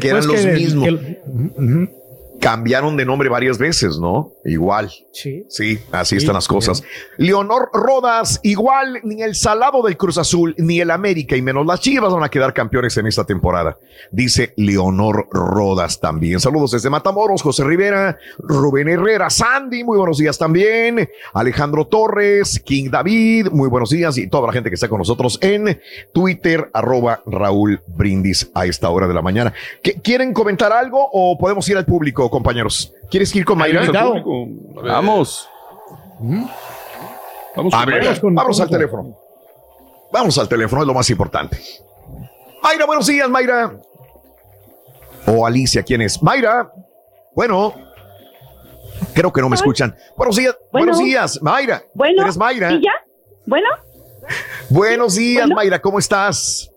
Que 0.00 0.08
eran 0.08 0.26
los 0.26 0.40
que- 0.40 0.52
mismos. 0.52 0.88
que-. 0.88 1.97
Cambiaron 2.40 2.96
de 2.96 3.04
nombre 3.04 3.28
varias 3.28 3.58
veces, 3.58 3.98
¿no? 3.98 4.32
Igual. 4.44 4.90
Sí. 5.12 5.44
Sí, 5.48 5.78
así 5.90 6.16
están 6.16 6.34
las 6.34 6.46
cosas. 6.46 6.82
Leonor 7.16 7.70
Rodas, 7.72 8.40
igual 8.42 9.00
ni 9.02 9.22
el 9.22 9.34
Salado 9.34 9.82
del 9.82 9.96
Cruz 9.96 10.18
Azul, 10.18 10.54
ni 10.58 10.80
el 10.80 10.90
América, 10.90 11.36
y 11.36 11.42
menos 11.42 11.66
las 11.66 11.80
Chivas 11.80 12.12
van 12.12 12.22
a 12.22 12.28
quedar 12.28 12.54
campeones 12.54 12.96
en 12.96 13.06
esta 13.06 13.24
temporada. 13.24 13.76
Dice 14.12 14.54
Leonor 14.56 15.26
Rodas 15.32 15.98
también. 16.00 16.38
Saludos 16.40 16.70
desde 16.70 16.90
Matamoros, 16.90 17.42
José 17.42 17.64
Rivera, 17.64 18.16
Rubén 18.38 18.88
Herrera, 18.88 19.28
Sandy, 19.30 19.82
muy 19.84 19.98
buenos 19.98 20.18
días 20.18 20.38
también. 20.38 21.08
Alejandro 21.34 21.86
Torres, 21.86 22.60
King 22.64 22.90
David, 22.90 23.48
muy 23.50 23.68
buenos 23.68 23.90
días, 23.90 24.16
y 24.18 24.28
toda 24.28 24.46
la 24.46 24.52
gente 24.52 24.68
que 24.70 24.74
está 24.74 24.88
con 24.88 24.98
nosotros 24.98 25.38
en 25.42 25.80
Twitter, 26.12 26.70
arroba 26.72 27.22
Raúl 27.26 27.80
Brindis 27.88 28.50
a 28.54 28.66
esta 28.66 28.88
hora 28.90 29.08
de 29.08 29.14
la 29.14 29.22
mañana. 29.22 29.52
¿Qué- 29.82 29.94
¿Quieren 30.00 30.32
comentar 30.32 30.72
algo 30.72 31.08
o 31.12 31.36
podemos 31.38 31.68
ir 31.68 31.76
al 31.76 31.84
público, 31.84 32.27
compañeros? 32.30 32.92
¿Quieres 33.10 33.34
ir 33.34 33.44
con 33.44 33.58
Mayra? 33.58 33.82
Vamos. 34.82 35.48
Vamos 37.56 37.74
A 37.74 37.84
vamos 38.22 38.60
al 38.60 38.68
teléfono. 38.68 39.16
Vamos 40.12 40.38
al 40.38 40.48
teléfono, 40.48 40.82
es 40.82 40.88
lo 40.88 40.94
más 40.94 41.10
importante. 41.10 41.60
Mayra, 42.62 42.86
buenos 42.86 43.06
días, 43.06 43.28
Mayra. 43.28 43.76
O 45.26 45.46
Alicia, 45.46 45.82
¿quién 45.82 46.02
es? 46.02 46.22
Mayra. 46.22 46.70
Bueno. 47.34 47.74
Creo 49.14 49.32
que 49.32 49.40
no 49.40 49.48
me 49.48 49.56
escuchan. 49.56 49.94
Buenos 50.16 50.36
días, 50.36 50.56
Bueno. 50.72 50.86
buenos 50.86 50.98
días, 50.98 51.42
Mayra. 51.42 51.82
Bueno, 51.94 52.22
¿Eres 52.22 52.36
Mayra? 52.36 52.72
¿y 52.72 52.82
ya? 52.82 52.92
Bueno, 53.46 53.68
Buenos 54.70 55.14
días, 55.14 55.44
Bueno. 55.44 55.56
Mayra, 55.56 55.80
¿cómo 55.80 55.98
estás? 55.98 56.70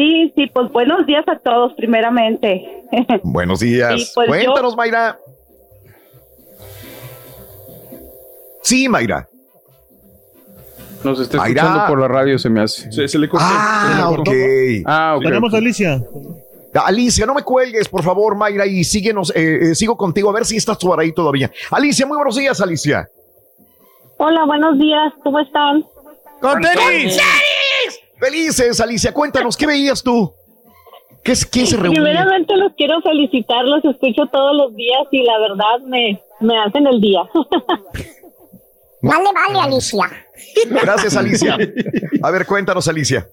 Sí, 0.00 0.32
sí, 0.34 0.46
pues 0.54 0.70
buenos 0.72 1.04
días 1.06 1.24
a 1.28 1.38
todos, 1.38 1.74
primeramente. 1.74 2.84
Buenos 3.22 3.60
días. 3.60 4.00
Sí, 4.00 4.10
pues 4.14 4.28
Cuéntanos, 4.28 4.72
yo- 4.72 4.76
Mayra. 4.76 5.18
Sí, 8.62 8.88
Mayra. 8.88 9.26
Nos 11.04 11.20
está 11.20 11.38
Mayra. 11.38 11.62
escuchando 11.62 11.86
por 11.88 12.00
la 12.00 12.08
radio, 12.08 12.38
se 12.38 12.48
me 12.50 12.60
hace. 12.62 12.90
Se, 12.92 13.08
se 13.08 13.18
le 13.18 13.28
cortó. 13.28 13.46
Ah, 13.48 14.10
ok. 14.10 14.28
Ah, 14.86 15.14
ok. 15.16 15.22
Tenemos 15.24 15.52
a 15.54 15.58
Alicia. 15.58 16.02
Alicia, 16.74 17.26
no 17.26 17.34
me 17.34 17.42
cuelgues, 17.42 17.88
por 17.88 18.02
favor, 18.02 18.36
Mayra, 18.36 18.64
y 18.64 18.84
síguenos, 18.84 19.30
eh, 19.34 19.70
eh, 19.72 19.74
sigo 19.74 19.96
contigo, 19.96 20.30
a 20.30 20.32
ver 20.32 20.44
si 20.44 20.56
estás 20.56 20.78
por 20.78 21.00
ahí 21.00 21.12
todavía. 21.12 21.50
Alicia, 21.70 22.06
muy 22.06 22.16
buenos 22.16 22.36
días, 22.36 22.60
Alicia. 22.60 23.08
Hola, 24.18 24.44
buenos 24.46 24.78
días, 24.78 25.12
¿cómo 25.24 25.40
están? 25.40 25.84
¡Con 26.40 26.60
tenis! 26.62 27.18
Felices, 28.20 28.80
Alicia, 28.80 29.12
cuéntanos, 29.12 29.56
¿qué 29.56 29.66
veías 29.66 30.02
tú? 30.02 30.32
¿Qué 31.24 31.32
es, 31.32 31.44
¿Quién 31.46 31.66
se 31.66 31.76
reunía? 31.76 32.00
Primeramente 32.02 32.56
los 32.56 32.72
quiero 32.74 33.00
felicitar, 33.02 33.64
los 33.64 33.84
escucho 33.84 34.26
todos 34.30 34.54
los 34.56 34.74
días 34.76 35.02
y 35.10 35.22
la 35.22 35.38
verdad 35.38 35.80
me, 35.86 36.20
me 36.40 36.58
hacen 36.58 36.86
el 36.86 37.00
día. 37.00 37.22
Vale, 39.02 39.30
vale, 39.32 39.58
Alicia. 39.60 40.10
Gracias, 40.68 41.16
Alicia. 41.16 41.56
A 42.22 42.30
ver, 42.30 42.44
cuéntanos, 42.44 42.86
Alicia. 42.86 43.26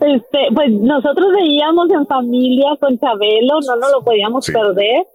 Este, 0.00 0.38
pues 0.54 0.70
nosotros 0.70 1.28
veíamos 1.34 1.88
en 1.90 2.06
familia 2.06 2.76
con 2.78 2.98
Chabelo, 2.98 3.58
no 3.66 3.76
nos 3.76 3.90
lo 3.92 4.04
podíamos 4.04 4.44
Sí. 4.44 4.52
perder. 4.52 5.06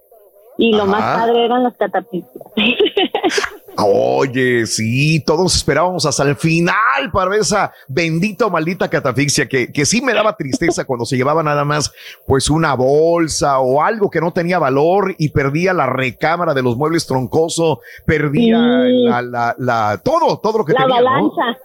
Y 0.58 0.72
lo 0.72 0.82
Ajá. 0.82 0.90
más 0.90 1.18
padre 1.20 1.44
eran 1.44 1.62
las 1.62 1.76
catapistas. 1.76 2.42
Oye, 3.78 4.66
sí, 4.66 5.20
todos 5.24 5.56
esperábamos 5.56 6.04
hasta 6.04 6.24
el 6.24 6.36
final 6.36 7.10
para 7.12 7.30
ver 7.30 7.40
esa 7.40 7.72
bendita 7.88 8.46
o 8.46 8.50
maldita 8.50 8.88
catafixia 8.90 9.48
que, 9.48 9.72
que 9.72 9.86
sí 9.86 10.02
me 10.02 10.12
daba 10.12 10.36
tristeza 10.36 10.84
cuando 10.84 11.06
se 11.06 11.16
llevaba 11.16 11.42
nada 11.42 11.64
más 11.64 11.90
pues 12.26 12.50
una 12.50 12.74
bolsa 12.74 13.60
o 13.60 13.82
algo 13.82 14.10
que 14.10 14.20
no 14.20 14.32
tenía 14.32 14.58
valor 14.58 15.14
y 15.18 15.30
perdía 15.30 15.72
la 15.72 15.86
recámara 15.86 16.52
de 16.52 16.62
los 16.62 16.76
muebles 16.76 17.06
troncoso, 17.06 17.80
perdía 18.04 18.58
Sí. 18.86 19.04
la, 19.04 19.22
la, 19.22 19.54
la- 19.58 20.00
todo, 20.04 20.38
todo 20.38 20.58
lo 20.58 20.64
que 20.64 20.74
la 20.74 20.80
tenía. 20.80 21.00
¿no? 21.00 21.08
avalancha. 21.08 21.58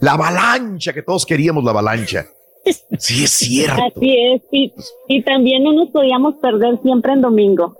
La 0.00 0.12
avalancha, 0.12 0.92
que 0.92 1.02
todos 1.02 1.24
queríamos 1.24 1.62
la 1.64 1.70
avalancha. 1.70 2.26
Sí, 2.98 3.24
es 3.24 3.30
cierto. 3.30 3.80
Así 3.94 4.16
es. 4.32 4.42
Y, 4.50 4.72
y 5.08 5.22
también 5.22 5.62
no 5.62 5.72
nos 5.72 5.90
podíamos 5.90 6.34
perder 6.42 6.78
siempre 6.82 7.12
en 7.12 7.20
domingo. 7.20 7.76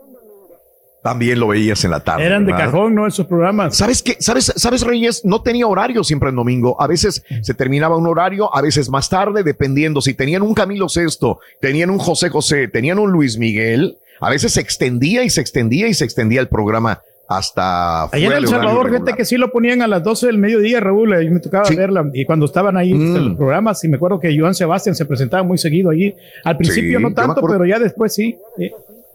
También 1.05 1.39
lo 1.39 1.49
veías 1.49 1.85
en 1.85 1.91
la 1.91 2.01
tarde. 2.01 2.25
Eran 2.25 2.47
de 2.47 2.53
cajón, 2.53 2.95
¿no? 2.95 3.07
Esos 3.07 3.27
programas. 3.27 3.77
¿Sabes 3.77 4.03
qué? 4.03 4.17
¿Sabes, 4.21 4.51
¿Sabes, 4.57 4.81
Reyes? 4.81 5.23
No 5.23 5.43
tenía 5.43 5.67
horario 5.67 6.03
siempre 6.03 6.31
en 6.31 6.37
domingo. 6.37 6.81
A 6.81 6.87
veces 6.87 7.23
se 7.43 7.53
terminaba 7.53 7.95
un 7.99 8.07
horario, 8.07 8.49
a 8.57 8.63
veces 8.63 8.89
más 8.89 9.11
tarde, 9.11 9.43
dependiendo. 9.43 10.01
Si 10.01 10.15
tenían 10.15 10.41
un 10.41 10.55
Camilo 10.55 10.89
Sesto, 10.89 11.41
tenían 11.61 11.91
un 11.91 11.99
José 11.99 12.31
José, 12.31 12.69
tenían 12.69 12.99
un 12.99 13.13
Luis 13.13 13.37
Miguel, 13.37 13.99
a 14.19 14.31
veces 14.31 14.55
se 14.55 14.63
extendía 14.63 15.23
y 15.25 15.29
se 15.29 15.43
extendía 15.43 15.89
y 15.89 15.93
se 15.93 16.07
extendía 16.07 16.41
el 16.41 16.49
programa 16.49 17.03
hasta. 17.29 18.05
Allá 18.05 18.27
en 18.27 18.33
El 18.33 18.49
Salvador, 18.49 18.91
gente 18.91 19.13
que 19.13 19.27
sí 19.27 19.37
lo 19.37 19.51
ponían 19.51 19.83
a 19.83 19.87
las 19.87 20.03
12 20.03 20.27
del 20.29 20.39
mediodía, 20.39 20.81
Raúl, 20.81 21.13
ahí 21.13 21.29
me 21.29 21.41
tocaba 21.41 21.67
Sí. 21.67 21.77
verla. 21.77 22.09
Y 22.15 22.25
cuando 22.25 22.47
estaban 22.47 22.79
ahí 22.79 22.95
Mm. 22.95 23.17
en 23.17 23.25
los 23.29 23.37
programas, 23.37 23.85
y 23.85 23.89
me 23.89 23.97
acuerdo 23.97 24.19
que 24.19 24.35
Joan 24.39 24.55
Sebastián 24.55 24.95
se 24.95 25.05
presentaba 25.05 25.43
muy 25.43 25.59
seguido 25.59 25.91
allí. 25.91 26.15
Al 26.45 26.57
principio 26.57 26.99
Sí, 26.99 27.03
no 27.05 27.13
tanto, 27.13 27.43
pero 27.47 27.67
ya 27.67 27.79
después 27.79 28.15
sí. 28.15 28.37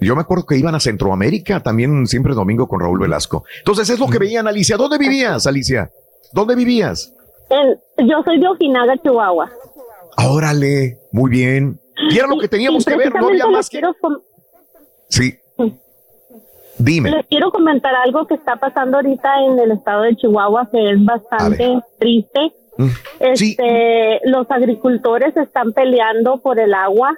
Yo 0.02 0.16
me 0.16 0.22
acuerdo 0.22 0.46
que 0.46 0.58
iban 0.58 0.76
a 0.76 0.80
Centroamérica 0.80 1.62
también 1.62 2.08
siempre 2.08 2.34
domingo 2.34 2.68
con 2.68 2.80
Raúl 2.80 3.00
Velasco. 3.00 3.44
Entonces 3.60 3.90
es 3.90 4.00
lo 4.00 4.08
que 4.08 4.18
veían, 4.18 4.48
Alicia. 4.48 4.78
¿Dónde 4.78 4.98
vivías, 4.98 5.46
Alicia? 5.46 5.92
¿Dónde 6.32 6.56
vivías? 6.56 7.14
El- 7.50 7.80
yo 8.08 8.22
soy 8.24 8.40
de 8.40 8.48
Ojinaga, 8.48 8.96
Chihuahua. 8.98 9.50
Órale, 10.18 11.00
muy 11.12 11.30
bien. 11.30 11.80
Y 12.10 12.18
era 12.18 12.28
lo 12.28 12.38
que 12.38 12.48
teníamos 12.48 12.84
Y 12.88 12.92
que 12.92 12.98
ver, 12.98 13.14
no 13.14 13.28
había 13.28 13.48
más 13.48 13.70
que. 13.70 13.82
Sí. 15.10 15.36
Dime. 16.78 17.12
Les 17.12 17.26
quiero 17.28 17.52
comentar 17.52 17.94
algo 17.94 18.26
que 18.26 18.36
está 18.36 18.56
pasando 18.56 18.98
ahorita 18.98 19.30
en 19.46 19.60
el 19.60 19.72
estado 19.72 20.04
de 20.04 20.16
Chihuahua 20.16 20.70
que 20.72 20.92
es 20.92 21.04
bastante 21.04 21.82
triste. 22.00 22.54
Mm. 22.78 22.88
Este, 23.20 24.22
los 24.24 24.50
agricultores 24.50 25.36
están 25.36 25.74
peleando 25.74 26.38
por 26.38 26.58
el 26.58 26.74
agua 26.74 27.14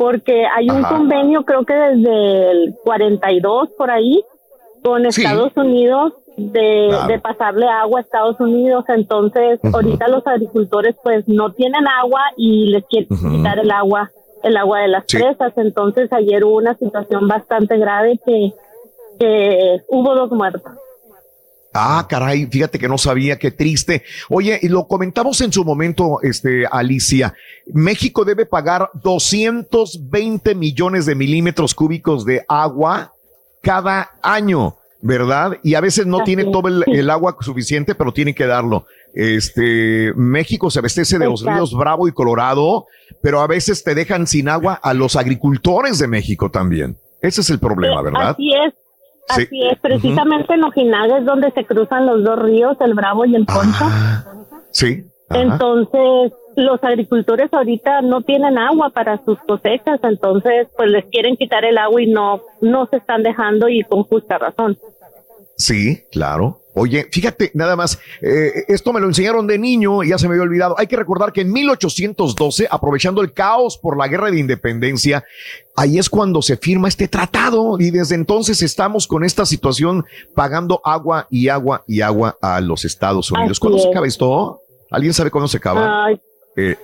porque 0.00 0.46
hay 0.46 0.70
un 0.70 0.82
convenio, 0.82 1.44
creo 1.44 1.66
que 1.66 1.74
desde 1.74 2.50
el 2.52 2.74
42 2.84 3.68
por 3.76 3.90
ahí, 3.90 4.24
con 4.82 5.02
Sí. 5.12 5.20
Estados 5.20 5.52
Unidos 5.56 6.14
de, 6.38 6.86
Claro. 6.88 7.06
de 7.06 7.18
pasarle 7.18 7.66
agua 7.68 8.00
a 8.00 8.02
Estados 8.02 8.40
Unidos. 8.40 8.86
Entonces, 8.88 9.60
ahorita 9.74 10.08
los 10.08 10.26
agricultores 10.26 10.96
pues 11.02 11.28
no 11.28 11.52
tienen 11.52 11.86
agua 11.86 12.22
y 12.38 12.70
les 12.70 12.86
quieren 12.86 13.08
quitar 13.10 13.58
el 13.58 13.70
agua, 13.70 14.10
el 14.42 14.56
agua 14.56 14.78
de 14.80 14.88
las 14.88 15.04
Sí. 15.06 15.18
presas. 15.18 15.52
Entonces, 15.58 16.10
ayer 16.14 16.44
hubo 16.44 16.56
una 16.56 16.74
situación 16.76 17.28
bastante 17.28 17.76
grave 17.76 18.18
que, 18.24 18.54
que 19.18 19.82
hubo 19.88 20.14
dos 20.14 20.30
muertos. 20.32 20.72
Ah, 21.72 22.04
caray, 22.08 22.46
fíjate 22.46 22.78
que 22.78 22.88
no 22.88 22.98
sabía, 22.98 23.38
qué 23.38 23.52
triste. 23.52 24.02
Oye, 24.28 24.58
y 24.60 24.68
lo 24.68 24.88
comentamos 24.88 25.40
en 25.40 25.52
su 25.52 25.64
momento, 25.64 26.18
este, 26.22 26.66
Alicia. 26.66 27.34
México 27.72 28.24
debe 28.24 28.44
pagar 28.44 28.90
220 28.94 30.54
millones 30.56 31.06
de 31.06 31.14
milímetros 31.14 31.74
cúbicos 31.74 32.24
de 32.24 32.44
agua 32.48 33.12
cada 33.62 34.10
año, 34.20 34.76
¿verdad? 35.00 35.58
Y 35.62 35.74
a 35.76 35.80
veces 35.80 36.06
no 36.06 36.18
Así 36.18 36.24
tiene 36.26 36.42
es, 36.42 36.50
todo 36.50 36.68
el, 36.68 37.10
agua 37.10 37.36
suficiente, 37.40 37.94
pero 37.94 38.12
tiene 38.12 38.34
que 38.34 38.46
darlo. 38.46 38.86
Este, 39.14 40.12
México 40.16 40.70
se 40.70 40.80
abastece 40.80 41.18
de 41.18 41.26
los 41.26 41.44
ríos 41.44 41.72
Bravo 41.72 42.08
y 42.08 42.12
Colorado, 42.12 42.86
pero 43.22 43.40
a 43.40 43.46
veces 43.46 43.84
te 43.84 43.94
dejan 43.94 44.26
sin 44.26 44.48
agua 44.48 44.74
a 44.74 44.92
los 44.92 45.14
agricultores 45.14 46.00
de 46.00 46.08
México 46.08 46.50
también. 46.50 46.96
Ese 47.22 47.42
es 47.42 47.50
el 47.50 47.60
problema, 47.60 48.02
¿verdad? 48.02 48.30
Así 48.30 48.50
es. 48.54 48.74
Sí. 49.34 49.42
Así 49.42 49.68
es, 49.68 49.78
precisamente 49.80 50.54
en 50.54 50.64
Ojinaga 50.64 51.18
es 51.18 51.24
donde 51.24 51.50
se 51.52 51.64
cruzan 51.64 52.06
los 52.06 52.24
dos 52.24 52.38
ríos, 52.38 52.76
el 52.80 52.94
Bravo 52.94 53.24
y 53.24 53.34
el 53.36 53.46
Poncho. 53.46 53.84
Sí. 54.70 55.04
ajá. 55.28 55.40
Entonces, 55.40 56.32
los 56.56 56.82
agricultores 56.82 57.52
ahorita 57.52 58.02
no 58.02 58.22
tienen 58.22 58.58
agua 58.58 58.90
para 58.90 59.22
sus 59.24 59.38
cosechas, 59.40 60.00
entonces 60.02 60.68
pues 60.76 60.90
les 60.90 61.04
quieren 61.06 61.36
quitar 61.36 61.64
el 61.64 61.78
agua 61.78 62.02
y 62.02 62.06
no 62.06 62.40
no 62.60 62.86
se 62.86 62.96
están 62.96 63.22
dejando 63.22 63.68
y 63.68 63.82
con 63.82 64.02
justa 64.04 64.38
razón. 64.38 64.76
Sí, 65.60 66.04
claro. 66.10 66.62
Oye, 66.74 67.06
fíjate, 67.10 67.50
nada 67.52 67.76
más, 67.76 67.98
eh, 68.22 68.64
esto 68.68 68.92
me 68.94 69.00
lo 69.00 69.08
enseñaron 69.08 69.46
de 69.46 69.58
niño 69.58 70.02
y 70.02 70.08
ya 70.08 70.18
se 70.18 70.26
me 70.26 70.34
había 70.34 70.44
olvidado. 70.44 70.74
Hay 70.78 70.86
que 70.86 70.96
recordar 70.96 71.32
que 71.32 71.42
en 71.42 71.52
1812, 71.52 72.66
aprovechando 72.70 73.20
el 73.20 73.32
caos 73.32 73.76
por 73.76 73.98
la 73.98 74.08
guerra 74.08 74.30
de 74.30 74.38
independencia, 74.38 75.22
ahí 75.76 75.98
es 75.98 76.08
cuando 76.08 76.40
se 76.40 76.56
firma 76.56 76.88
este 76.88 77.08
tratado 77.08 77.76
y 77.78 77.90
desde 77.90 78.14
entonces 78.14 78.62
estamos 78.62 79.06
con 79.06 79.22
esta 79.22 79.44
situación 79.44 80.06
pagando 80.34 80.80
agua 80.82 81.26
y 81.28 81.48
agua 81.48 81.84
y 81.86 82.00
agua 82.00 82.38
a 82.40 82.60
los 82.62 82.86
Estados 82.86 83.30
Unidos. 83.30 83.52
Así 83.52 83.60
¿Cuándo 83.60 83.78
se 83.78 83.88
acaba 83.90 84.06
esto? 84.06 84.60
¿Alguien 84.90 85.12
sabe 85.12 85.30
cuándo 85.30 85.48
se 85.48 85.58
acaba? 85.58 86.06
Ay, 86.06 86.20
Eh, 86.56 86.76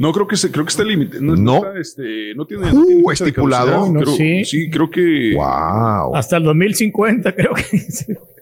No, 0.00 0.12
creo 0.12 0.26
que 0.26 0.36
se, 0.36 0.50
creo 0.50 0.64
que 0.64 0.70
está 0.70 0.82
limitado. 0.82 1.20
No, 1.22 1.36
No. 1.36 1.56
está, 1.58 1.78
este, 1.78 2.34
no 2.34 2.46
tiene, 2.46 2.72
no 2.72 2.84
tiene 2.86 3.02
Uh, 3.04 3.08
de 3.08 3.14
estipulado. 3.14 3.86
No, 3.92 4.00
Creo- 4.00 4.14
sí. 4.16 4.44
sí, 4.46 4.70
creo 4.70 4.88
que. 4.90 5.34
wow. 5.36 6.16
Hasta 6.16 6.38
el 6.38 6.44
2050, 6.44 7.32
creo 7.34 7.52
que. 7.54 7.78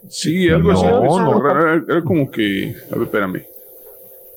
Sí, 0.08 0.48
algo 0.48 0.70
así. 0.70 0.86
No, 0.86 1.20
no. 1.42 1.50
Era, 1.50 1.82
era 1.88 2.02
como 2.04 2.30
que. 2.30 2.74
A 2.90 2.94
ver, 2.94 3.02
espérame. 3.04 3.42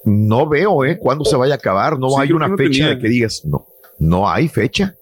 No 0.04 0.50
veo, 0.50 0.84
¿eh? 0.84 0.98
¿Cuándo 0.98 1.24
se 1.24 1.36
vaya 1.36 1.54
a 1.54 1.58
acabar? 1.58 2.00
No 2.00 2.10
Sí, 2.10 2.16
hay 2.22 2.32
una 2.34 2.48
no 2.48 2.58
fecha 2.58 2.72
tenía. 2.72 2.88
de 2.96 3.00
que 3.00 3.08
digas, 3.08 3.46
no, 3.46 3.68
no 4.00 4.28
hay 4.28 4.48
fecha. 4.48 4.96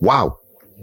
Wow. 0.00 0.34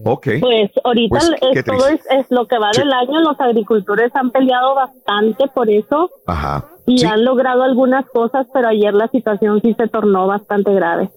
Ok. 0.04 0.28
Pues 0.42 0.72
ahorita 0.84 1.18
Pues, 1.18 1.30
es, 1.56 1.64
todo 1.66 1.88
es 1.88 2.26
lo 2.30 2.46
que 2.48 2.58
va 2.60 2.74
Sí. 2.74 2.82
del 2.82 2.92
año, 2.92 3.22
los 3.22 3.40
agricultores 3.40 4.12
han 4.14 4.30
peleado 4.30 4.76
bastante 4.76 5.46
por 5.56 5.70
eso 5.70 6.12
Ajá. 6.28 6.68
Y 6.88 6.98
Sí. 7.00 7.06
han 7.06 7.24
logrado 7.26 7.64
algunas 7.64 8.06
cosas, 8.10 8.48
pero 8.54 8.68
ayer 8.68 8.94
la 8.94 9.08
situación 9.10 9.62
sí 9.62 9.74
se 9.78 9.88
tornó 9.88 10.28
bastante 10.28 10.74
grave. 10.74 11.10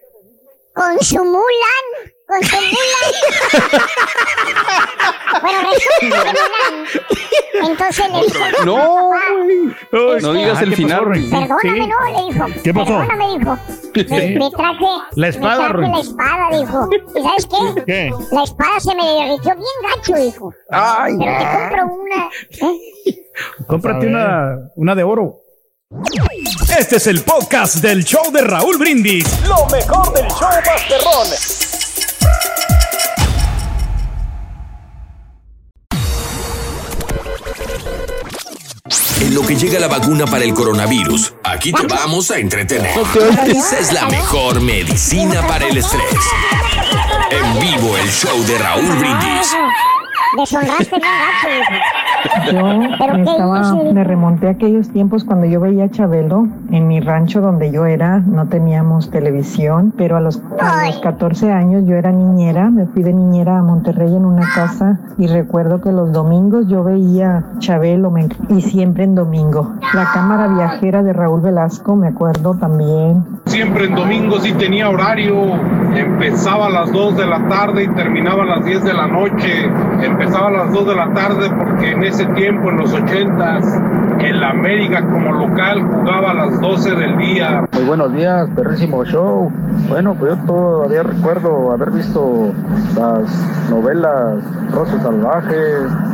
Con 0.74 1.00
su 1.02 1.24
Mulan. 1.24 2.13
Con 2.34 2.44
su 2.44 2.56
Mulan. 2.56 3.86
bueno, 5.42 5.60
resulta 5.72 6.34
que. 6.34 7.60
Entonces 7.60 8.06
le 8.12 8.22
dijo. 8.22 8.66
No, 8.66 9.10
güey. 9.92 10.22
No 10.22 10.34
digas 10.34 10.62
el 10.62 10.76
final. 10.76 11.04
Perdóname, 11.06 11.88
no, 11.88 12.00
le 12.06 12.34
dijo. 12.34 12.46
¿Qué 12.64 12.74
pasó? 12.74 12.98
Perdóname, 12.98 13.38
dijo. 13.38 13.58
Me, 14.10 14.40
me 14.40 14.52
traje. 14.52 14.86
La 15.16 15.28
espada, 15.28 15.70
Me 15.70 15.74
traje 15.74 15.92
la 15.92 16.00
espada, 16.00 16.58
dijo. 16.60 16.90
¿Y 17.16 17.22
sabes 17.24 17.46
qué? 17.46 17.84
¿Qué? 17.86 18.12
La 18.32 18.44
espada 18.44 18.80
se 18.80 18.96
me 18.96 19.06
derritió 19.06 19.56
bien 19.56 19.96
gacho, 19.96 20.16
dijo. 20.16 20.54
Ay. 20.72 21.14
Pero 21.20 21.38
te 21.38 21.46
compro 21.46 21.96
una. 22.02 22.30
¿eh? 22.50 23.30
Cómprate 23.68 24.08
una, 24.08 24.58
una 24.76 24.96
de 24.96 25.04
oro. 25.04 25.40
Este 26.78 26.96
es 26.96 27.06
el 27.08 27.22
podcast 27.22 27.76
del 27.76 28.04
show 28.04 28.32
de 28.32 28.42
Raúl 28.42 28.78
Brindis. 28.80 29.26
Lo 29.48 29.68
mejor 29.68 30.12
del 30.14 30.28
show 30.30 30.50
Masterrón. 30.66 31.73
En 39.34 39.42
lo 39.42 39.48
que 39.48 39.56
llega 39.56 39.80
la 39.80 39.88
vacuna 39.88 40.28
para 40.28 40.44
el 40.44 40.54
coronavirus, 40.54 41.34
aquí 41.44 41.72
te 41.72 41.88
vamos 41.88 42.30
a 42.30 42.38
entretener. 42.38 42.92
Esa 43.48 43.80
es 43.80 43.92
la 43.92 44.06
mejor 44.06 44.62
medicina 44.62 45.42
para 45.48 45.66
el 45.66 45.76
estrés. 45.76 46.04
En 47.32 47.60
vivo 47.60 47.98
el 47.98 48.12
show 48.12 48.44
de 48.44 48.60
Raúl 48.60 48.96
Brindis. 48.96 49.48
Deshonraste 50.38 50.98
bien 50.98 51.12
gacho, 51.24 51.48
dijo. 51.50 51.84
Yo 52.52 52.96
¿Pero 52.98 53.14
qué 53.16 53.22
estaba, 53.22 53.74
me 53.94 54.04
remonté 54.04 54.48
a 54.48 54.52
aquellos 54.52 54.90
tiempos 54.90 55.24
cuando 55.24 55.46
yo 55.46 55.60
veía 55.60 55.86
a 55.86 55.90
Chabelo 55.90 56.48
en 56.72 56.88
mi 56.88 57.00
rancho 57.00 57.42
donde 57.42 57.72
yo 57.72 57.86
era, 57.86 58.20
no 58.20 58.48
teníamos 58.48 59.12
televisión, 59.12 59.94
pero 59.96 60.18
a 60.18 60.22
los, 60.22 60.42
a 60.60 60.88
los 60.88 61.00
14 61.00 61.52
años 61.52 61.84
yo 61.86 61.96
era 61.96 62.12
niñera, 62.12 62.70
me 62.70 62.86
fui 62.88 63.04
de 63.04 63.14
niñera 63.14 63.60
a 63.60 63.62
Monterrey 63.62 64.16
en 64.16 64.26
una 64.26 64.48
casa 64.56 65.00
y 65.18 65.28
recuerdo 65.28 65.82
que 65.82 65.92
los 65.92 66.12
domingos 66.12 66.68
yo 66.68 66.84
veía 66.84 67.44
Chabelo 67.60 68.10
me 68.10 68.30
y 68.50 68.62
siempre 68.62 69.04
en 69.04 69.16
domingo. 69.16 69.74
La 69.94 70.10
cámara 70.14 70.48
viajera 70.48 71.04
de 71.04 71.14
Raúl 71.14 71.42
Velasco, 71.42 71.96
me 71.96 72.08
acuerdo 72.08 72.56
también. 72.56 73.24
Siempre 73.46 73.86
en 73.86 73.96
domingo 73.96 74.40
sí 74.40 74.54
tenía 74.54 74.90
horario, 74.90 75.36
empezaba 75.94 76.68
a 76.68 76.70
las 76.70 76.92
2 76.92 77.18
de 77.18 77.26
la 77.26 77.48
tarde 77.50 77.84
y 77.84 77.88
terminaba 77.90 78.44
a 78.44 78.46
las 78.46 78.66
10 78.66 78.84
de 78.84 78.94
la 78.94 79.08
noche. 79.08 79.66
Empezaba 80.02 80.23
a 80.32 80.50
las 80.50 80.72
2 80.72 80.88
de 80.88 80.96
la 80.96 81.14
tarde 81.14 81.50
porque 81.50 81.92
en 81.92 82.04
ese 82.04 82.26
tiempo, 82.28 82.70
en 82.70 82.78
los 82.78 82.94
80s, 82.94 84.20
el 84.22 84.44
América 84.44 85.02
como 85.02 85.34
local 85.34 85.82
jugaba 85.82 86.32
a 86.32 86.34
las 86.34 86.62
12 86.62 86.96
del 86.96 87.18
día. 87.18 87.66
Muy 87.74 87.84
buenos 87.84 88.14
días, 88.14 88.48
perrísimo 88.56 89.04
show. 89.04 89.52
Bueno, 89.90 90.16
pues 90.16 90.36
yo 90.36 90.46
todavía 90.46 91.04
recuerdo 91.04 91.72
haber 91.72 91.92
visto 91.92 92.54
las 92.96 93.70
novelas 93.70 94.44
Rosa 94.72 95.02
Salvaje, 95.02 95.56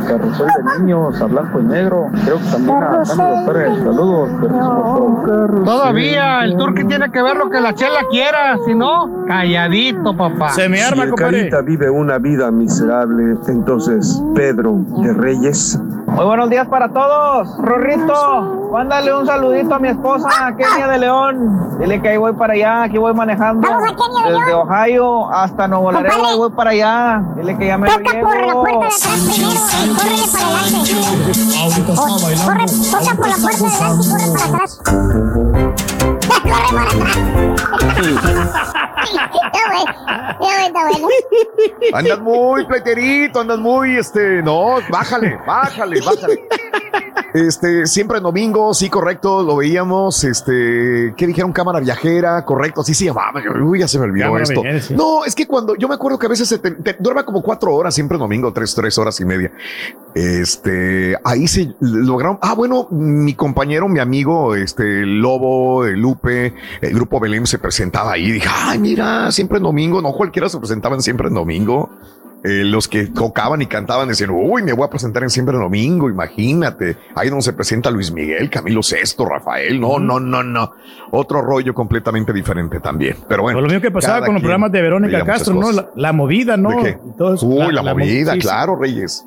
Carrusel 0.08 0.46
de 0.46 0.78
Niños, 0.78 1.20
a 1.20 1.26
blanco 1.26 1.60
y 1.60 1.64
negro. 1.64 2.06
Creo 2.24 2.38
que 2.38 2.44
también 2.50 2.82
a 2.82 3.02
Cándido 3.04 3.46
Pérez. 3.46 3.78
Saludos, 3.78 4.30
perrísimo 4.40 5.24
show. 5.24 5.64
Todavía, 5.64 6.44
el 6.44 6.56
turqui 6.56 6.84
tiene 6.84 7.10
que 7.10 7.22
ver 7.22 7.36
lo 7.36 7.48
que 7.48 7.60
la 7.60 7.74
chela 7.74 8.00
quiera, 8.10 8.58
si 8.66 8.74
no, 8.74 9.24
calladito, 9.26 10.16
papá. 10.16 10.50
Si 10.50 10.62
el 10.62 11.14
Carita 11.14 11.62
vive 11.62 11.88
una 11.88 12.18
vida 12.18 12.50
miserable, 12.50 13.36
entonces 13.48 13.99
Pedro 14.34 14.76
de 14.98 15.12
Reyes. 15.12 15.78
Muy 16.06 16.24
buenos 16.24 16.50
días 16.50 16.66
para 16.68 16.88
todos. 16.88 17.56
Rorrito, 17.58 18.70
mándale 18.72 19.14
un 19.14 19.26
saludito 19.26 19.74
a 19.74 19.78
mi 19.78 19.88
esposa, 19.88 20.28
Kenia 20.56 20.88
de 20.88 20.98
León. 20.98 21.78
Dile 21.78 22.00
que 22.00 22.08
ahí 22.08 22.16
voy 22.16 22.32
para 22.32 22.54
allá, 22.54 22.82
aquí 22.82 22.98
voy 22.98 23.14
manejando. 23.14 23.68
Desde 24.26 24.54
Ohio 24.54 25.30
hasta 25.30 25.68
Nuevo 25.68 25.92
Laredo, 25.92 26.26
ahí 26.26 26.36
voy 26.36 26.50
para 26.50 26.70
allá. 26.70 27.22
Dile 27.36 27.56
que 27.56 27.66
ya 27.66 27.78
me 27.78 27.88
lo 27.88 27.98
llevo. 27.98 28.28
Corre, 32.44 32.66
toca 32.90 33.14
por 33.16 33.28
la 33.28 33.36
puerta 33.36 33.64
de 33.64 33.74
adelante 33.74 34.04
y 34.04 34.10
corre 34.10 34.26
para 34.32 34.46
atrás. 34.46 34.80
Atrás. 36.44 36.96
Bueno. 40.38 41.08
Andas 41.92 42.20
muy 42.20 42.64
pleiterito, 42.66 43.40
andas 43.40 43.58
muy, 43.58 43.96
este, 43.96 44.42
no, 44.42 44.76
bájale, 44.90 45.38
bájale, 45.46 46.00
bájale. 46.00 46.48
Este, 47.34 47.86
siempre 47.86 48.18
en 48.18 48.24
domingo, 48.24 48.74
sí, 48.74 48.88
correcto, 48.88 49.42
lo 49.42 49.56
veíamos, 49.56 50.24
este, 50.24 51.14
¿qué 51.16 51.26
dijeron? 51.26 51.52
Cámara 51.52 51.80
viajera, 51.80 52.44
correcto, 52.44 52.80
así 52.80 52.94
se 52.94 53.06
llamaba, 53.06 53.40
uy, 53.62 53.80
ya 53.80 53.88
se 53.88 53.98
me 53.98 54.04
olvidó 54.04 54.26
Cámara 54.26 54.44
esto. 54.44 54.62
viajera, 54.62 54.82
sí. 54.82 54.94
No, 54.94 55.24
es 55.24 55.34
que 55.34 55.46
cuando, 55.46 55.76
yo 55.76 55.88
me 55.88 55.94
acuerdo 55.94 56.18
que 56.18 56.26
a 56.26 56.28
veces 56.28 56.48
se 56.48 56.58
te, 56.58 56.70
te 56.72 56.96
duerme 56.98 57.24
como 57.24 57.42
cuatro 57.42 57.74
horas, 57.74 57.94
siempre 57.94 58.16
en 58.16 58.20
domingo, 58.20 58.52
tres, 58.52 58.74
tres 58.74 58.96
horas 58.98 59.20
y 59.20 59.24
media. 59.24 59.52
Este, 60.14 61.16
ahí 61.24 61.46
se 61.46 61.74
lograron, 61.80 62.38
ah, 62.42 62.54
bueno, 62.54 62.88
mi 62.90 63.34
compañero, 63.34 63.88
mi 63.88 64.00
amigo, 64.00 64.54
este, 64.54 65.06
Lobo, 65.06 65.84
el 65.86 66.04
El 66.80 66.94
grupo 66.94 67.20
Belén 67.20 67.46
se 67.46 67.58
presentaba 67.58 68.12
ahí, 68.12 68.30
dije, 68.30 68.48
ay, 68.50 68.78
mira, 68.78 69.30
siempre 69.32 69.58
en 69.58 69.64
domingo, 69.64 70.00
no 70.02 70.12
cualquiera 70.12 70.48
se 70.48 70.58
presentaban 70.58 71.02
siempre 71.02 71.28
en 71.28 71.34
domingo. 71.34 71.90
Eh, 72.42 72.64
los 72.64 72.88
que 72.88 73.08
tocaban 73.08 73.60
y 73.60 73.66
cantaban 73.66 74.08
decían, 74.08 74.30
uy, 74.30 74.62
me 74.62 74.72
voy 74.72 74.86
a 74.86 74.88
presentar 74.88 75.22
en 75.22 75.28
siempre 75.28 75.54
en 75.56 75.60
domingo, 75.60 76.08
imagínate. 76.08 76.96
Ahí 77.14 77.28
donde 77.28 77.42
se 77.42 77.52
presenta 77.52 77.90
Luis 77.90 78.10
Miguel, 78.12 78.48
Camilo 78.48 78.82
Sesto, 78.82 79.26
Rafael. 79.26 79.78
No, 79.78 79.98
no, 79.98 80.18
no, 80.18 80.42
no. 80.42 80.72
Otro 81.10 81.42
rollo 81.42 81.74
completamente 81.74 82.32
diferente 82.32 82.80
también. 82.80 83.16
Pero 83.28 83.42
bueno. 83.42 83.56
Pues 83.58 83.62
lo 83.64 83.68
mismo 83.68 83.82
que 83.82 83.90
pasaba 83.90 84.24
con 84.24 84.32
los 84.36 84.42
programas 84.42 84.72
de 84.72 84.80
Verónica 84.80 85.22
Castro, 85.22 85.52
¿no? 85.52 85.70
La, 85.70 85.90
la 85.94 86.12
movida, 86.14 86.56
¿no? 86.56 86.70
Uy, 86.78 87.72
la, 87.72 87.82
mo- 87.82 87.90
movida, 87.90 88.32
sí, 88.32 88.38
claro, 88.38 88.74
Reyes. 88.76 89.22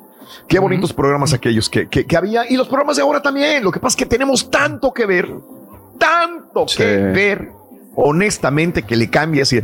Qué 0.48 0.58
bonitos 0.58 0.92
programas 0.92 1.32
aquellos 1.32 1.70
que, 1.70 1.86
que, 1.88 2.06
que 2.06 2.16
había. 2.16 2.50
Y 2.50 2.56
los 2.56 2.66
programas 2.66 2.96
de 2.96 3.02
ahora 3.02 3.22
también. 3.22 3.62
Lo 3.62 3.70
que 3.70 3.78
pasa 3.78 3.92
es 3.92 3.96
que 3.96 4.06
tenemos 4.06 4.50
tanto 4.50 4.92
que 4.92 5.06
ver, 5.06 5.30
tanto 5.98 6.66
que 6.76 6.84
ver, 6.96 7.50
honestamente, 7.96 8.82
que 8.82 8.96
le 8.96 9.08
cambia 9.10 9.42
así. 9.42 9.60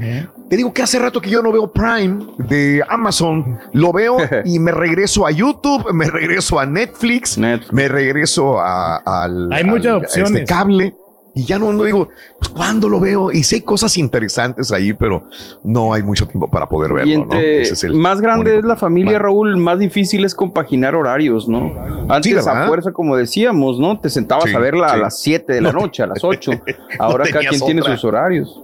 Te 0.48 0.56
digo 0.56 0.72
que 0.74 0.82
hace 0.82 0.98
rato 0.98 1.20
que 1.20 1.30
yo 1.30 1.42
no 1.42 1.52
veo 1.52 1.70
Prime 1.70 2.26
de 2.38 2.82
Amazon. 2.88 3.58
Lo 3.72 3.92
veo 3.92 4.16
y 4.44 4.58
me 4.58 4.72
regreso 4.72 5.26
a 5.26 5.30
YouTube, 5.30 5.92
me 5.92 6.06
regreso 6.10 6.58
a 6.58 6.66
Netflix, 6.66 7.38
me 7.38 7.88
regreso 7.88 8.58
a, 8.60 8.96
al, 8.96 9.52
Hay 9.52 9.64
muchas 9.64 9.86
al- 9.86 9.92
a 9.94 9.98
opciones. 9.98 10.32
este 10.32 10.44
cable. 10.44 10.94
Y 11.34 11.44
ya 11.44 11.58
no, 11.58 11.72
no 11.72 11.84
digo, 11.84 12.08
pues 12.38 12.48
cuándo 12.50 12.88
lo 12.88 12.98
veo. 12.98 13.30
Y 13.30 13.44
sí 13.44 13.56
hay 13.56 13.60
cosas 13.60 13.96
interesantes 13.98 14.72
ahí, 14.72 14.92
pero 14.92 15.24
no 15.62 15.92
hay 15.92 16.02
mucho 16.02 16.26
tiempo 16.26 16.50
para 16.50 16.68
poder 16.68 16.92
verlo. 16.92 17.12
Y 17.12 17.16
¿no? 17.16 17.22
entre 17.22 17.62
es 17.62 17.84
más 17.94 18.20
grande 18.20 18.50
único 18.50 18.58
es 18.60 18.64
la 18.66 18.76
familia, 18.76 19.18
Raúl, 19.18 19.56
más 19.56 19.78
difícil 19.78 20.24
es 20.24 20.34
compaginar 20.34 20.94
horarios, 20.94 21.48
¿no? 21.48 21.72
Antes 22.08 22.34
¿verdad? 22.34 22.64
a 22.64 22.66
fuerza, 22.66 22.92
como 22.92 23.16
decíamos, 23.16 23.78
¿no? 23.78 23.98
Te 24.00 24.10
sentabas 24.10 24.50
Sí, 24.50 24.54
a 24.56 24.58
verla 24.58 24.88
a 24.88 24.94
sí. 24.94 25.00
las 25.00 25.20
7 25.20 25.52
de 25.52 25.60
la 25.60 25.72
No. 25.72 25.80
noche, 25.82 26.02
a 26.02 26.06
las 26.08 26.24
8. 26.24 26.50
Ahora 26.98 27.24
cada 27.24 27.40
tenías 27.40 27.50
quien 27.62 27.64
tiene 27.64 27.82
sus 27.82 28.04
horarios. 28.04 28.60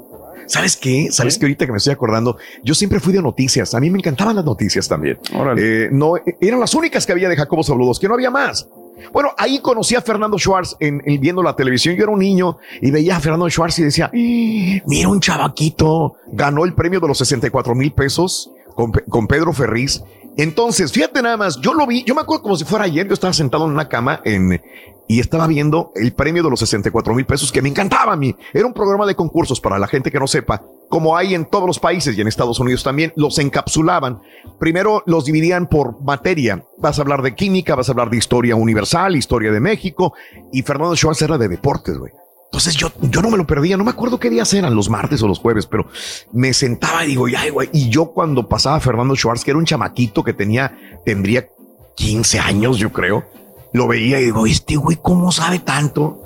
¿Sabes 0.47 0.77
qué? 0.77 1.09
¿Sabes 1.11 1.39
qué? 1.39 1.47
Ahorita 1.47 1.67
que 1.67 1.73
me 1.73 1.78
estoy 1.78 1.93
acordando, 1.93 2.36
yo 2.62 2.73
siempre 2.75 3.01
fui 3.01 3.12
de 3.12 3.20
noticias. 3.20 3.75
A 3.75 3.81
mí 3.81 3.91
me 3.91 3.99
encantaban 3.99 4.36
las 4.36 4.45
noticias 4.45 4.89
también. 4.89 5.19
Eh, 5.57 5.89
no, 5.91 6.15
eran 6.41 6.61
las 6.61 6.73
únicas 6.75 7.05
que 7.05 7.12
había 7.12 7.28
de 7.28 7.36
Jacobo 7.36 7.62
Saludos, 7.65 7.99
que 7.99 8.07
no 8.09 8.15
había 8.15 8.31
más. 8.31 8.69
Bueno, 9.12 9.31
ahí 9.36 9.58
conocí 9.60 9.94
a 9.94 10.00
Fernando 10.02 10.39
Schwartz 10.39 10.76
en, 10.81 11.02
en- 11.05 11.20
viendo 11.20 11.42
la 11.42 11.55
televisión. 11.55 11.94
Yo 11.97 12.02
era 12.05 12.12
un 12.12 12.18
niño 12.18 12.58
y 12.81 12.91
veía 12.91 13.16
a 13.16 13.20
Fernando 13.20 13.49
Schwartz 13.50 13.78
y 13.78 13.83
decía, 13.84 14.10
"Eh, 14.12 14.83
mira 14.86 15.08
un 15.08 15.20
chavaquito, 15.20 16.15
ganó 16.33 16.65
el 16.65 16.75
premio 16.75 17.00
de 17.00 17.08
los 17.08 17.18
64 17.18 17.75
mil 17.75 17.92
pesos 17.92 18.50
con, 18.77 18.93
Pe- 18.93 19.03
con 19.09 19.27
Pedro 19.27 19.53
Ferriz. 19.53 20.05
Entonces, 20.37 20.93
fíjate 20.93 21.23
nada 21.23 21.37
más, 21.39 21.59
yo 21.61 21.73
lo 21.75 21.87
vi, 21.87 22.05
yo 22.05 22.15
me 22.15 22.21
acuerdo 22.21 22.43
como 22.45 22.57
si 22.57 22.65
fuera 22.65 22.85
ayer, 22.85 23.09
yo 23.09 23.15
estaba 23.15 23.33
sentado 23.33 23.65
en 23.65 23.73
una 23.73 23.89
cama 23.89 24.21
en, 24.25 24.61
y 25.09 25.19
estaba 25.19 25.47
viendo 25.47 25.93
el 25.95 26.13
premio 26.13 26.43
de 26.43 26.51
los 26.51 26.61
64 26.61 27.15
mil 27.15 27.25
pesos 27.25 27.51
que 27.51 27.63
me 27.63 27.71
encantaba 27.71 28.13
a 28.13 28.17
mí. 28.17 28.37
Era 28.53 28.67
un 28.67 28.75
programa 28.75 29.07
de 29.07 29.15
concursos 29.15 29.61
para 29.63 29.79
la 29.79 29.87
gente 29.87 30.11
que 30.11 30.19
no 30.21 30.27
sepa, 30.27 30.63
como 30.91 31.17
hay 31.17 31.35
en 31.35 31.47
todos 31.47 31.67
los 31.67 31.79
países 31.79 32.17
y 32.17 32.21
en 32.21 32.29
Estados 32.29 32.61
Unidos 32.61 32.85
también, 32.85 33.13
los 33.17 33.39
encapsulaban. 33.39 34.21
Primero 34.61 35.03
los 35.07 35.25
dividían 35.25 35.69
por 35.69 36.03
materia. 36.03 36.63
Vas 36.77 36.99
a 36.99 37.03
hablar 37.03 37.23
de 37.23 37.35
química, 37.35 37.75
vas 37.75 37.89
a 37.89 37.93
hablar 37.93 38.11
de 38.11 38.19
historia 38.19 38.57
universal, 38.57 39.17
historia 39.17 39.51
de 39.53 39.61
México, 39.61 40.13
y 40.53 40.61
Fernando 40.63 40.95
Schwartz 40.97 41.23
era 41.23 41.39
de 41.39 41.49
deportes, 41.49 41.97
güey. 41.97 42.13
Entonces 42.47 42.76
yo, 42.76 42.91
yo 43.02 43.23
no 43.23 43.31
me 43.31 43.36
lo 43.36 43.47
perdía, 43.47 43.76
no 43.76 43.84
me 43.84 43.91
acuerdo 43.91 44.18
qué 44.18 44.31
días 44.31 44.52
eran, 44.55 44.75
los 44.75 44.89
martes 44.89 45.23
o 45.23 45.28
los 45.28 45.39
jueves, 45.39 45.66
pero 45.66 45.86
me 46.33 46.52
sentaba 46.55 47.05
y 47.05 47.08
digo, 47.08 47.26
ay, 47.36 47.50
güey. 47.50 47.68
Y 47.73 47.91
yo 47.91 48.12
cuando 48.12 48.49
pasaba 48.49 48.81
Fernando 48.81 49.15
Schwartz, 49.15 49.44
que 49.44 49.50
era 49.50 49.58
un 49.58 49.66
chamaquito 49.66 50.25
que 50.25 50.33
tenía, 50.33 50.78
tendría 51.05 51.49
15 51.97 52.39
años, 52.39 52.78
yo 52.78 52.92
creo, 52.92 53.25
lo 53.73 53.89
veía 53.89 54.20
y 54.20 54.25
digo, 54.26 54.47
este 54.47 54.76
güey, 54.76 54.99
¿cómo 55.02 55.33
sabe 55.33 55.58
tanto? 55.58 56.23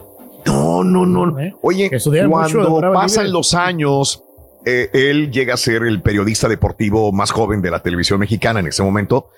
No, 0.46 0.84
no, 0.84 1.06
no. 1.06 1.34
Oye, 1.62 1.90
mucho 1.90 2.10
de 2.10 2.28
cuando 2.28 2.80
pasan 2.92 3.32
los 3.32 3.54
años, 3.54 4.22
eh, 4.64 4.90
él 4.92 5.30
llega 5.30 5.54
a 5.54 5.56
ser 5.56 5.82
el 5.82 6.02
periodista 6.02 6.48
deportivo 6.48 7.12
más 7.12 7.30
joven 7.30 7.62
de 7.62 7.70
la 7.70 7.82
televisión 7.82 8.20
mexicana 8.20 8.60
en 8.60 8.66
ese 8.66 8.82
momento 8.82 9.30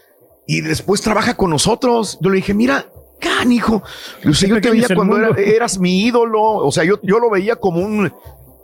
y 0.47 0.61
después 0.61 1.01
trabaja 1.01 1.35
con 1.35 1.51
nosotros. 1.51 2.19
Yo 2.21 2.31
le 2.31 2.37
dije, 2.37 2.55
mira, 2.55 2.87
canijo, 3.23 3.83
o 4.29 4.33
sea, 4.35 4.49
yo 4.49 4.55
te 4.61 4.71
veía 4.71 4.87
cuando 4.97 5.17
era- 5.17 5.41
eras 5.57 5.79
mi 5.79 6.03
ídolo, 6.07 6.43
o 6.43 6.73
sea, 6.73 6.85
yo, 6.85 6.99
yo 7.03 7.19
lo 7.21 7.31
veía 7.31 7.57
como 7.57 7.81
un, 7.81 8.13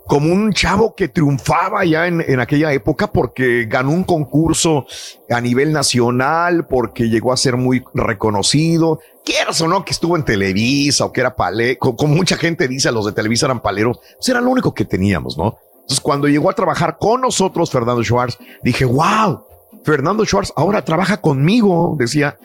como 0.05 0.33
un 0.33 0.51
chavo 0.53 0.95
que 0.95 1.07
triunfaba 1.07 1.85
ya 1.85 2.07
en, 2.07 2.19
en 2.27 2.39
aquella 2.39 2.73
época 2.73 3.11
porque 3.11 3.65
ganó 3.69 3.91
un 3.91 4.03
concurso 4.03 4.85
a 5.29 5.39
nivel 5.39 5.71
nacional, 5.71 6.65
porque 6.67 7.09
llegó 7.09 7.31
a 7.31 7.37
ser 7.37 7.57
muy 7.57 7.83
reconocido. 7.93 8.99
Quieras 9.23 9.61
o 9.61 9.67
no, 9.67 9.85
que 9.85 9.91
estuvo 9.91 10.15
en 10.17 10.25
Televisa 10.25 11.05
o 11.05 11.11
que 11.13 11.21
era 11.21 11.35
palé, 11.35 11.77
co- 11.77 11.95
como, 11.95 12.15
mucha 12.15 12.37
gente 12.37 12.67
dice, 12.67 12.91
los 12.91 13.05
de 13.05 13.11
Televisa 13.11 13.45
eran 13.45 13.61
paleros, 13.61 13.99
pues 14.17 14.27
era 14.29 14.41
lo 14.41 14.49
único 14.49 14.73
que 14.73 14.85
teníamos, 14.85 15.37
¿no? 15.37 15.57
Entonces, 15.75 16.01
cuando 16.01 16.27
llegó 16.27 16.49
a 16.49 16.53
trabajar 16.53 16.97
con 16.99 17.21
nosotros, 17.21 17.69
Fernando 17.71 18.03
Schwartz, 18.03 18.37
dije, 18.63 18.85
wow, 18.85 19.43
Fernando 19.83 20.25
Schwartz 20.25 20.51
ahora 20.55 20.83
trabaja 20.83 21.17
conmigo, 21.21 21.95
decía. 21.99 22.37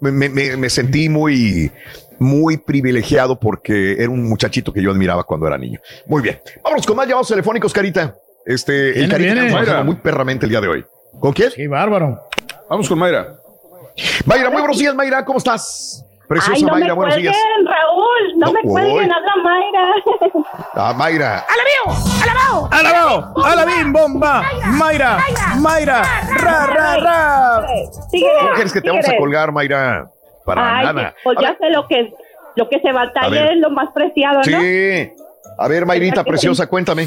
Me, 0.00 0.10
me- 0.10 0.28
me- 0.28 0.56
me 0.56 0.70
sentí 0.70 1.08
muy, 1.08 1.70
muy 2.18 2.56
privilegiado 2.58 3.38
porque 3.38 3.94
era 3.94 4.10
un 4.10 4.24
muchachito 4.28 4.72
que 4.72 4.82
yo 4.82 4.90
admiraba 4.90 5.24
cuando 5.24 5.46
era 5.46 5.56
niño. 5.58 5.80
Muy 6.06 6.22
bien. 6.22 6.40
Vámonos 6.62 6.86
con 6.86 6.96
más 6.96 7.06
llamados 7.06 7.28
telefónicos, 7.28 7.72
Carita. 7.72 8.14
Este, 8.46 8.98
el 9.00 9.08
Carita 9.08 9.34
viene. 9.34 9.52
Mayra. 9.52 9.82
muy 9.84 9.96
perramente 9.96 10.46
el 10.46 10.50
día 10.50 10.60
de 10.60 10.68
hoy. 10.68 10.84
¿Con 11.18 11.32
quién? 11.32 11.50
Sí, 11.50 11.66
bárbaro. 11.66 12.20
Vamos 12.68 12.88
con 12.88 12.98
Mayra. 12.98 13.36
Mayra, 14.26 14.50
muy 14.50 14.60
buenos 14.60 14.78
días, 14.78 14.94
Mayra. 14.94 15.24
¿Cómo 15.24 15.38
estás? 15.38 16.04
Preciosa 16.28 16.52
Ay, 16.56 16.62
no 16.62 16.72
Mayra, 16.72 16.86
me 16.86 16.92
buenos 16.94 17.14
cuelguen, 17.14 17.32
días. 17.32 17.44
Raúl, 17.66 18.38
no, 18.38 18.46
No, 18.46 18.52
me 18.52 18.62
cuelguen, 18.62 19.12
habla 19.12 19.32
Mayra. 19.42 19.94
Ah, 20.76 20.92
Mayra. 20.96 21.44
¡Alabao! 21.46 22.04
¡Alabao! 22.22 22.68
¡Alabao! 22.72 23.44
¡Alabim, 23.44 23.92
bomba! 23.92 24.42
¡Mayra! 24.72 25.18
¡Mayra! 25.60 26.02
¡Ra, 26.38 26.66
ra, 26.66 26.96
ra! 26.96 27.66
¿Cómo 28.40 28.52
quieres 28.54 28.72
que 28.72 28.80
te 28.80 28.90
vamos 28.90 29.08
a 29.08 29.16
colgar, 29.16 29.52
Mayra? 29.52 30.10
Para 30.44 30.78
Ay, 30.78 30.86
nada. 30.86 31.14
pues 31.22 31.38
A 31.38 31.42
ya 31.42 31.48
ver, 31.50 31.58
sé 31.58 31.70
lo 31.70 31.86
que, 31.86 32.12
lo 32.56 32.68
que 32.68 32.80
se 32.80 32.88
A 32.88 32.92
batalla 32.92 33.46
es 33.52 33.58
lo 33.58 33.70
más 33.70 33.90
preciado, 33.94 34.36
¿no? 34.38 34.42
Sí. 34.60 35.12
A 35.58 35.68
ver, 35.68 35.86
Mayrita, 35.86 36.24
preciosa, 36.24 36.66
cuéntame. 36.66 37.06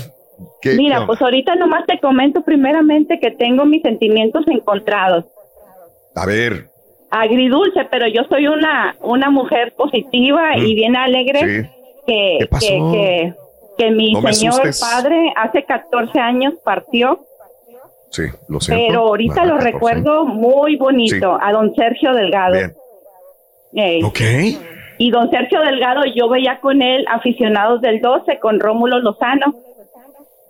¿Qué- 0.61 0.75
Mira, 0.75 0.99
qué 0.99 1.05
pues 1.07 1.21
ahorita 1.21 1.55
nomás 1.55 1.85
te 1.85 1.99
comento 1.99 2.41
primeramente 2.41 3.19
que 3.19 3.31
tengo 3.31 3.65
mis 3.65 3.81
sentimientos 3.81 4.45
encontrados. 4.47 5.25
A 6.15 6.25
ver. 6.25 6.69
Agridulce, 7.09 7.85
pero 7.89 8.07
yo 8.07 8.23
soy 8.29 8.47
una, 8.47 8.95
una 9.01 9.29
mujer 9.29 9.73
positiva 9.77 10.57
y 10.57 10.73
Mm. 10.73 10.75
bien 10.75 10.95
alegre 10.97 11.39
Sí. 11.39 11.69
que, 12.05 12.37
¿Qué 12.39 12.47
pasó? 12.47 12.67
que, 12.67 12.77
que, 12.91 13.33
que 13.77 13.91
mi 13.91 14.13
No 14.13 14.21
señor 14.33 14.61
padre 14.79 15.31
hace 15.35 15.63
14 15.63 16.19
años 16.19 16.53
partió, 16.63 17.19
Sí, 18.09 18.23
lo 18.49 18.59
siento. 18.59 18.83
pero 18.87 18.99
ahorita 19.07 19.45
lo 19.45 19.55
14. 19.57 19.71
recuerdo 19.71 20.25
muy 20.25 20.75
bonito, 20.77 21.37
Sí. 21.37 21.41
a 21.43 21.51
don 21.53 21.73
Sergio 21.75 22.13
Delgado. 22.13 22.57
Bien. 23.71 24.03
Ok. 24.03 24.19
Y 24.97 25.11
don 25.11 25.29
Sergio 25.29 25.61
Delgado, 25.61 26.01
yo 26.15 26.27
veía 26.27 26.59
con 26.59 26.81
él 26.81 27.05
aficionados 27.09 27.81
del 27.81 28.01
12 28.01 28.39
con 28.39 28.59
Rómulo 28.59 28.99
Lozano. 28.99 29.53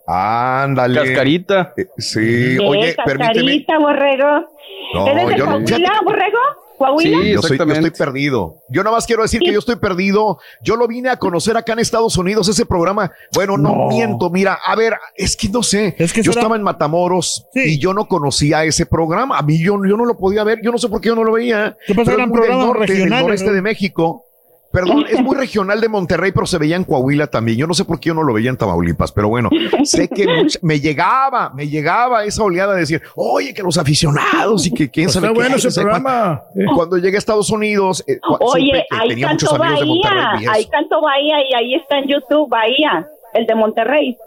Ándale. 0.07 1.03
Cascarita. 1.03 1.73
Eh, 1.77 1.87
sí, 1.97 2.19
Eh, 2.55 2.59
oye, 2.65 2.95
permíteme. 3.05 3.33
Cascarita, 3.33 3.77
Borrego. 3.79 4.47
No, 4.93 5.07
¿Eres 5.07 5.27
de 5.27 5.37
yo 5.37 5.45
no- 5.45 5.51
Coahuila, 5.51 5.77
fíjate- 5.77 6.05
Borrego? 6.05 6.37
¿Coahuila? 6.77 7.17
yo, 7.25 7.41
soy, 7.41 7.57
yo 7.57 7.65
estoy 7.73 7.89
perdido. 7.89 8.57
Yo 8.69 8.83
nada 8.83 8.95
más 8.95 9.07
quiero 9.07 9.23
decir 9.23 9.41
que 9.41 9.51
yo 9.51 9.57
estoy 9.59 9.77
perdido. 9.77 10.37
Yo 10.63 10.75
lo 10.75 10.87
vine 10.87 11.09
a 11.09 11.17
conocer 11.17 11.57
acá 11.57 11.73
en 11.73 11.79
Estados 11.79 12.17
Unidos, 12.17 12.47
ese 12.47 12.65
programa. 12.67 13.11
Bueno, 13.33 13.57
no, 13.57 13.75
No. 13.75 13.87
miento. 13.87 14.29
Mira, 14.29 14.59
a 14.63 14.75
ver, 14.75 14.93
es 15.15 15.35
que 15.35 15.49
no 15.49 15.63
sé. 15.63 15.95
Es 15.97 16.13
que 16.13 16.21
yo 16.21 16.31
será- 16.31 16.41
estaba 16.43 16.55
en 16.55 16.61
Matamoros 16.61 17.47
y 17.55 17.79
yo 17.79 17.93
no 17.95 18.07
conocía 18.07 18.63
ese 18.63 18.85
programa. 18.85 19.39
A 19.39 19.41
mí 19.41 19.57
yo, 19.57 19.73
yo 19.85 19.97
no 19.97 20.05
lo 20.05 20.15
podía 20.17 20.43
ver. 20.43 20.59
Yo 20.63 20.71
no 20.71 20.77
sé 20.77 20.87
por 20.87 21.01
qué 21.01 21.07
yo 21.09 21.15
no 21.15 21.23
lo 21.23 21.33
veía. 21.33 21.75
¿Qué 21.87 21.95
pasa? 21.95 22.11
Pero 22.11 22.17
Eran 22.19 22.31
programas 22.31 22.65
norte, 22.67 22.79
del 22.81 22.87
regionales, 22.89 23.23
noreste 23.25 23.47
¿no? 23.47 23.53
de 23.53 23.61
México. 23.63 24.23
Perdón, 24.71 25.05
es 25.09 25.21
muy 25.21 25.35
regional 25.37 25.79
de 25.81 25.87
Monterrey, 25.89 26.31
pero 26.31 26.45
se 26.45 26.57
veía 26.57 26.75
en 26.75 26.83
Coahuila 26.83 27.27
también. 27.27 27.57
Yo 27.57 27.67
no 27.67 27.73
sé 27.73 27.85
por 27.85 27.99
qué 27.99 28.07
yo 28.09 28.13
no 28.13 28.23
lo 28.23 28.33
veía 28.33 28.49
en 28.49 28.57
Tamaulipas, 28.57 29.11
pero 29.11 29.29
bueno, 29.29 29.49
sé 29.83 30.07
que 30.09 30.27
mucha- 30.43 30.59
me 30.61 30.79
llegaba, 30.79 31.51
me 31.55 31.67
llegaba 31.67 32.25
esa 32.25 32.43
oleada 32.43 32.73
de 32.73 32.81
decir, 32.81 33.01
oye, 33.15 33.53
que 33.53 33.63
los 33.63 33.77
aficionados 33.77 34.65
y 34.67 34.71
que 34.73 34.89
quién 34.89 35.05
Pues 35.05 35.13
sabe 35.13 35.27
está 35.27 35.33
qué, 35.33 35.39
bueno 35.41 35.55
ese 35.55 35.71
sepa". 35.71 35.83
programa. 35.83 36.41
Sí. 36.53 36.61
Cuando 36.75 36.97
llegué 36.97 37.15
a 37.15 37.19
Estados 37.19 37.49
Unidos, 37.49 38.03
eh, 38.07 38.19
Oye, 38.39 38.65
supe 38.65 38.85
que 38.89 38.97
ahí 38.97 39.09
tenía 39.09 39.27
muchos 39.29 39.49
cantó 39.49 39.63
amigos 39.63 39.79
de 39.79 39.85
Monterrey. 39.87 40.19
y 40.19 40.35
Bahía, 40.35 40.51
ahí 40.51 40.65
cantó 40.65 41.01
Bahía 41.01 41.35
y 41.49 41.53
ahí 41.53 41.75
está 41.75 41.97
en 41.99 42.07
YouTube 42.07 42.49
Bahía, 42.49 43.07
el 43.33 43.45
de 43.47 43.55
Monterrey. 43.55 44.17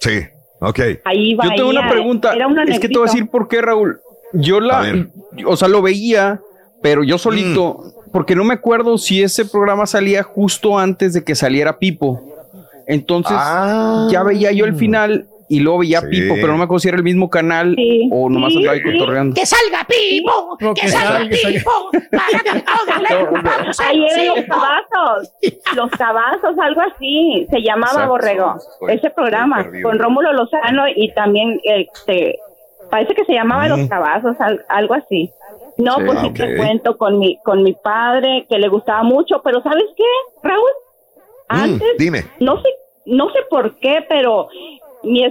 Sí, 0.00 0.18
ok. 0.60 0.80
Ahí 1.04 1.34
Yo 1.36 1.50
tengo 1.56 1.70
una 1.70 1.80
Bahía, 1.80 1.92
pregunta. 1.92 2.32
Era 2.34 2.46
una 2.46 2.64
Es 2.64 2.78
que 2.78 2.88
te 2.88 2.98
voy 2.98 3.08
a 3.08 3.10
decir 3.12 3.28
por 3.30 3.48
qué, 3.48 3.62
Raúl. 3.62 4.00
Yo 4.34 4.60
la, 4.60 4.84
o 5.46 5.56
sea, 5.56 5.68
lo 5.68 5.82
veía, 5.82 6.40
pero 6.82 7.04
yo 7.04 7.18
solito, 7.18 7.82
porque 8.12 8.36
no 8.36 8.44
me 8.44 8.54
acuerdo 8.54 8.98
si 8.98 9.22
ese 9.22 9.44
programa 9.44 9.86
salía 9.86 10.22
justo 10.22 10.78
antes 10.78 11.12
de 11.14 11.24
que 11.24 11.34
saliera 11.34 11.78
Pipo. 11.78 12.20
Entonces, 12.86 13.36
ya 14.10 14.22
veía 14.24 14.52
yo 14.52 14.64
el 14.64 14.74
final 14.74 15.26
y 15.48 15.60
luego 15.60 15.78
veía 15.80 16.00
Sí. 16.00 16.06
Pipo, 16.10 16.34
pero 16.36 16.48
no 16.48 16.58
me 16.58 16.64
acuerdo 16.64 16.80
si 16.80 16.88
era 16.88 16.96
el 16.96 17.02
mismo 17.04 17.28
canal 17.30 17.76
o 18.10 18.28
nomás 18.28 18.52
Sí, 18.52 18.58
andaba 18.58 18.74
ahí 18.74 18.80
sí. 18.82 18.92
cotorreando. 18.98 19.34
¡Que 19.34 19.46
salga 19.46 19.86
Pipo! 19.88 20.56
No, 20.60 20.74
que 20.74 20.88
salga, 20.88 21.28
que 21.28 21.36
salga. 21.36 21.62
Ahí 23.86 24.04
eran 24.06 24.26
los 24.36 24.44
cabazos, 24.46 25.32
los 25.76 25.90
cabazos, 25.92 26.58
algo 26.60 26.80
así, 26.80 27.46
se 27.50 27.60
llamaba 27.62 27.92
Exacto. 27.92 28.10
Borrego, 28.10 28.56
ese 28.88 29.10
programa, 29.10 29.66
con 29.82 29.98
Rómulo 29.98 30.32
Lozano 30.32 30.84
y 30.94 31.12
también, 31.14 31.60
este, 31.64 32.38
parece 32.90 33.14
que 33.14 33.24
se 33.24 33.32
llamaba 33.32 33.68
Los 33.68 33.88
Cabazos, 33.88 34.36
al- 34.40 34.64
algo 34.68 34.94
así. 34.94 35.30
No, 35.78 35.96
Sí, 35.96 36.02
pues 36.06 36.18
sí 36.20 36.26
ok. 36.26 36.34
te 36.36 36.56
cuento 36.56 36.96
con 36.98 37.18
mi, 37.18 37.38
con 37.42 37.62
mi 37.62 37.72
padre, 37.74 38.46
que 38.48 38.58
le 38.58 38.68
gustaba 38.68 39.02
mucho, 39.02 39.40
pero 39.42 39.62
¿sabes 39.62 39.84
qué, 39.96 40.04
Raúl? 40.42 40.70
Antes, 41.48 41.88
Mm, 41.94 41.98
dime. 41.98 42.24
no 42.40 42.60
sé, 42.62 42.68
no 43.06 43.30
sé 43.32 43.38
por 43.50 43.78
qué, 43.78 44.04
pero 44.08 44.48
mi, 45.02 45.24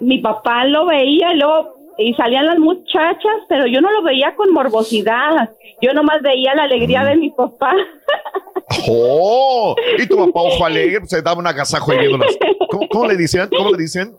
mi 0.00 0.18
papá 0.18 0.64
lo 0.64 0.86
veía 0.86 1.32
y 1.32 1.36
luego 1.38 1.74
y 1.98 2.12
salían 2.14 2.44
las 2.46 2.58
muchachas, 2.58 3.36
pero 3.48 3.66
yo 3.66 3.80
no 3.80 3.90
lo 3.90 4.02
veía 4.02 4.34
con 4.36 4.52
morbosidad. 4.52 5.50
Yo 5.80 5.94
nomás 5.94 6.20
veía 6.20 6.54
la 6.54 6.64
alegría 6.64 7.02
Mm. 7.02 7.06
de 7.06 7.16
mi 7.16 7.30
papá. 7.30 7.72
¡Oh! 8.88 9.74
Y 9.98 10.06
tu 10.06 10.16
papá, 10.16 10.40
ojo 10.42 10.64
alegre, 10.64 11.06
se 11.06 11.22
daba 11.22 11.38
un 11.38 11.46
agasajo 11.46 11.90
ahí 11.92 11.98
viéndolas. 11.98 12.36
¿Cómo, 12.70 12.88
cómo 12.88 13.06
le 13.06 13.16
dicen? 13.16 13.48
¿Cómo 13.56 13.70
le 13.70 13.78
dicen? 13.78 14.14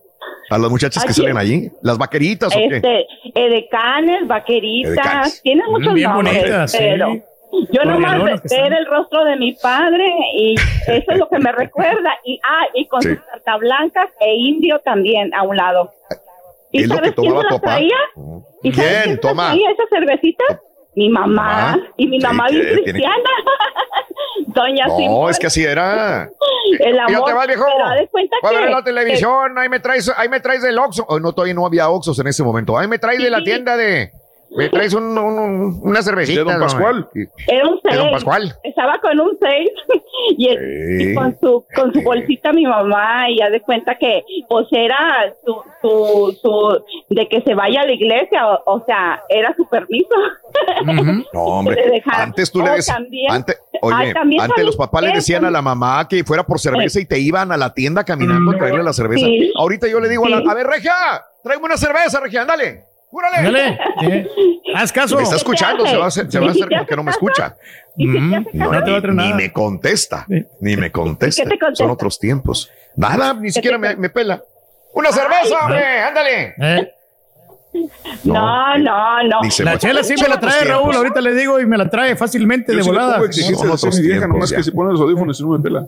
A 0.49 0.57
las 0.57 0.69
muchachas 0.69 1.03
que 1.05 1.13
salen 1.13 1.37
allí. 1.37 1.69
¿Las 1.81 1.97
vaqueritas 1.97 2.55
o 2.55 2.57
qué? 2.57 2.75
Este, 2.77 3.07
edecanes, 3.35 4.27
vaqueritas, 4.27 4.91
Edecanes. 4.93 5.41
tienen 5.41 5.65
muchos 5.69 5.93
bien 5.93 6.09
nombres, 6.09 6.35
bonitas, 6.37 6.71
sí. 6.71 6.77
pero 6.79 7.13
yo 7.71 7.83
nomás 7.85 8.43
ver 8.43 8.73
el 8.73 8.85
rostro 8.85 9.23
de 9.25 9.35
mi 9.37 9.53
padre 9.53 10.05
y 10.37 10.55
eso 10.87 11.11
es 11.11 11.17
lo 11.17 11.27
que 11.29 11.39
me 11.39 11.51
recuerda. 11.51 12.11
Y 12.25 12.39
ah, 12.47 12.65
y 12.73 12.85
con 12.87 13.01
Sí. 13.01 13.09
sus 13.09 13.59
blancas 13.59 14.07
e 14.19 14.35
indio 14.35 14.79
también 14.79 15.33
a 15.33 15.43
un 15.43 15.57
lado. 15.57 15.91
¿Y 16.71 16.81
¿Es 16.83 16.87
lo 16.89 16.95
sabes 16.95 17.11
que 17.11 17.21
quién 17.21 17.33
las 17.35 17.61
traía? 17.61 17.95
¿Y 18.63 18.71
sabes 18.73 18.89
Bien, 18.91 19.03
quién 19.03 19.15
se 19.15 19.21
toma. 19.21 19.47
traía 19.47 19.71
esa 19.71 19.83
cervecita? 19.89 20.43
Mi 20.97 21.09
mamá. 21.09 21.27
Mamá. 21.77 21.87
Y 21.95 22.07
mi 22.07 22.19
mamá 22.19 22.47
bien 22.49 22.63
que 22.63 22.67
tiene- 22.69 22.83
cristiana. 22.91 23.29
Doña 24.47 24.87
No, 24.87 24.97
Simón. 24.97 25.29
es 25.31 25.37
que 25.39 25.47
así 25.47 25.63
era. 25.63 26.27
El 26.79 26.99
amor, 26.99 27.25
te 27.25 27.33
vas, 27.33 27.47
viejo. 27.47 27.65
Voy 28.41 28.55
a 28.55 28.59
ver 28.59 28.69
la 28.71 28.83
televisión, 28.83 29.57
ahí 29.57 29.69
me 29.69 29.79
traes, 29.79 30.11
ahí 30.17 30.27
me 30.27 30.39
traes 30.39 30.63
del 30.63 30.77
Oxxo. 30.79 31.05
Oh, 31.07 31.19
no, 31.19 31.31
todavía 31.33 31.53
no 31.53 31.65
había 31.65 31.87
Oxxos 31.89 32.17
en 32.19 32.27
ese 32.27 32.43
momento. 32.43 32.77
Ahí 32.77 32.87
me 32.87 32.97
traes 32.97 33.21
de 33.21 33.29
la 33.29 33.43
tienda 33.43 33.77
de, 33.77 34.09
me 34.55 34.69
traes 34.69 34.93
un- 34.93 35.17
un- 35.17 35.79
una 35.83 36.01
cervecita. 36.01 36.39
De 36.39 36.45
Don 36.45 36.53
¿no? 36.59 36.65
Pascual. 36.65 37.07
Era 37.47 37.67
un 37.67 37.75
De 37.83 37.95
Don 37.95 38.03
seis. 38.03 38.11
Pascual. 38.11 38.53
Estaba 38.63 38.99
con 38.99 39.19
un 39.19 39.37
seis 39.41 39.69
y, 40.37 40.47
el- 40.49 40.57
Sí. 40.99 41.11
y 41.11 41.13
con 41.15 41.37
su 41.39 41.65
con 41.75 41.93
su 41.93 42.01
bolsita 42.01 42.53
mi 42.53 42.65
mamá 42.65 43.29
y 43.29 43.39
ya 43.39 43.49
de 43.49 43.61
cuenta 43.61 43.95
que 43.97 44.23
pues 44.49 44.67
era 44.71 44.97
su, 45.45 45.55
su, 45.81 46.37
su 46.41 46.83
de 47.13 47.27
que 47.27 47.41
se 47.41 47.53
vaya 47.55 47.81
a 47.81 47.85
la 47.85 47.93
iglesia, 47.93 48.47
o, 48.47 48.61
o 48.65 48.85
sea, 48.85 49.21
era 49.29 49.53
su 49.55 49.67
permiso. 49.67 50.15
No, 51.33 51.41
hombre. 51.43 52.01
Antes 52.05 52.51
tú 52.51 52.61
le 52.61 52.69
decías. 52.71 52.95
también. 52.95 53.31
Antes, 53.31 53.59
Ah, 53.79 54.01
oye, 54.01 54.11
también 54.13 54.41
antes 54.41 54.65
los 54.65 54.75
papás 54.75 55.03
le 55.03 55.11
decían 55.11 55.45
a 55.45 55.51
la 55.51 55.61
mamá 55.61 56.07
que 56.07 56.23
fuera 56.23 56.43
por 56.43 56.59
cerveza 56.59 56.99
y 56.99 57.05
te 57.05 57.19
iban 57.19 57.51
a 57.51 57.57
la 57.57 57.73
tienda 57.75 58.03
caminando 58.03 58.51
a 58.51 58.57
traerle 58.57 58.81
la 58.83 58.91
cerveza. 58.93 59.25
Sí. 59.27 59.51
Ahorita 59.55 59.87
yo 59.87 59.99
le 59.99 60.09
digo 60.09 60.25
a, 60.25 60.29
la, 60.29 60.37
a 60.37 60.53
ver, 60.55 60.65
Regia, 60.65 60.93
tráeme 61.43 61.65
una 61.65 61.77
cerveza, 61.77 62.19
Regia, 62.19 62.41
ándale. 62.41 62.85
Júrale. 63.09 63.79
Eh, 64.03 64.27
haz 64.75 64.91
caso. 64.91 65.15
Me 65.15 65.23
está 65.23 65.37
escuchando, 65.37 65.85
se 65.85 65.95
va 65.97 66.05
a 66.05 66.07
hacer, 66.07 66.29
se 66.31 66.39
va 66.39 66.47
a 66.47 66.49
¿Y 66.49 66.53
si 66.53 66.59
hacer 66.61 66.69
te 66.69 66.75
como 66.75 66.87
que 66.87 66.95
no 66.97 67.03
me 67.03 67.11
escucha. 67.11 67.55
Mm, 67.95 68.45
No, 68.53 68.71
no 68.71 68.83
te 68.83 68.91
va 68.91 68.97
a 68.97 69.01
traer 69.01 69.15
ni 69.15 69.23
nada. 69.23 69.35
me 69.35 69.51
contesta, 69.53 70.25
ni 70.59 70.75
me 70.75 70.91
contesta. 70.91 71.43
¿Qué 71.43 71.49
te 71.49 71.57
contesta? 71.59 71.83
Son 71.83 71.91
otros 71.91 72.19
tiempos. 72.19 72.69
Nada, 72.95 73.33
ni 73.33 73.49
siquiera 73.51 73.77
me, 73.77 73.95
me 73.95 74.09
pela. 74.09 74.41
¡Una 74.93 75.11
cerveza, 75.11 75.57
hombre! 75.63 76.01
¡Ándale! 76.01 76.55
Eh, 76.59 76.93
No, 78.23 78.77
no, 78.79 79.23
no. 79.23 79.41
Dice, 79.41 79.63
La 79.63 79.77
chela 79.77 80.03
sí 80.03 80.15
me 80.19 80.27
la 80.27 80.39
trae 80.39 80.63
tiempos. 80.63 80.69
Raúl, 80.83 80.95
ahorita 80.95 81.21
le 81.21 81.33
digo 81.33 81.59
y 81.59 81.65
me 81.65 81.77
la 81.77 81.89
trae 81.89 82.15
fácilmente 82.15 82.71
Yo 82.71 82.79
de 82.79 82.83
sí 82.83 82.89
le 82.89 82.95
volada. 82.95 83.19
pongo 83.19 83.25
a 83.25 83.89
mi 83.95 84.01
vieja, 84.01 84.27
nomás 84.27 84.49
ya. 84.49 84.57
que 84.57 84.63
se 84.63 84.71
pone 84.71 84.91
los 84.91 85.01
audífonos 85.01 85.39
y 85.39 85.43
no 85.43 85.49
me 85.49 85.59
pela. 85.59 85.85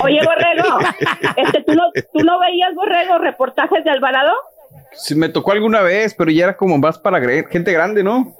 Oye, 0.00 0.18
Borrego, 0.24 0.78
este, 1.36 1.62
¿tú, 1.62 1.74
no, 1.74 1.82
¿tú 2.12 2.24
no 2.24 2.38
veías, 2.40 2.74
Borrego, 2.74 3.18
reportajes 3.18 3.84
de 3.84 3.90
Alvarado? 3.90 4.32
Sí, 4.92 5.14
me 5.14 5.28
tocó 5.28 5.52
alguna 5.52 5.82
vez, 5.82 6.14
pero 6.16 6.30
ya 6.30 6.44
era 6.44 6.56
como 6.56 6.78
más 6.78 6.98
para 6.98 7.20
gente 7.48 7.72
grande, 7.72 8.02
¿no? 8.04 8.32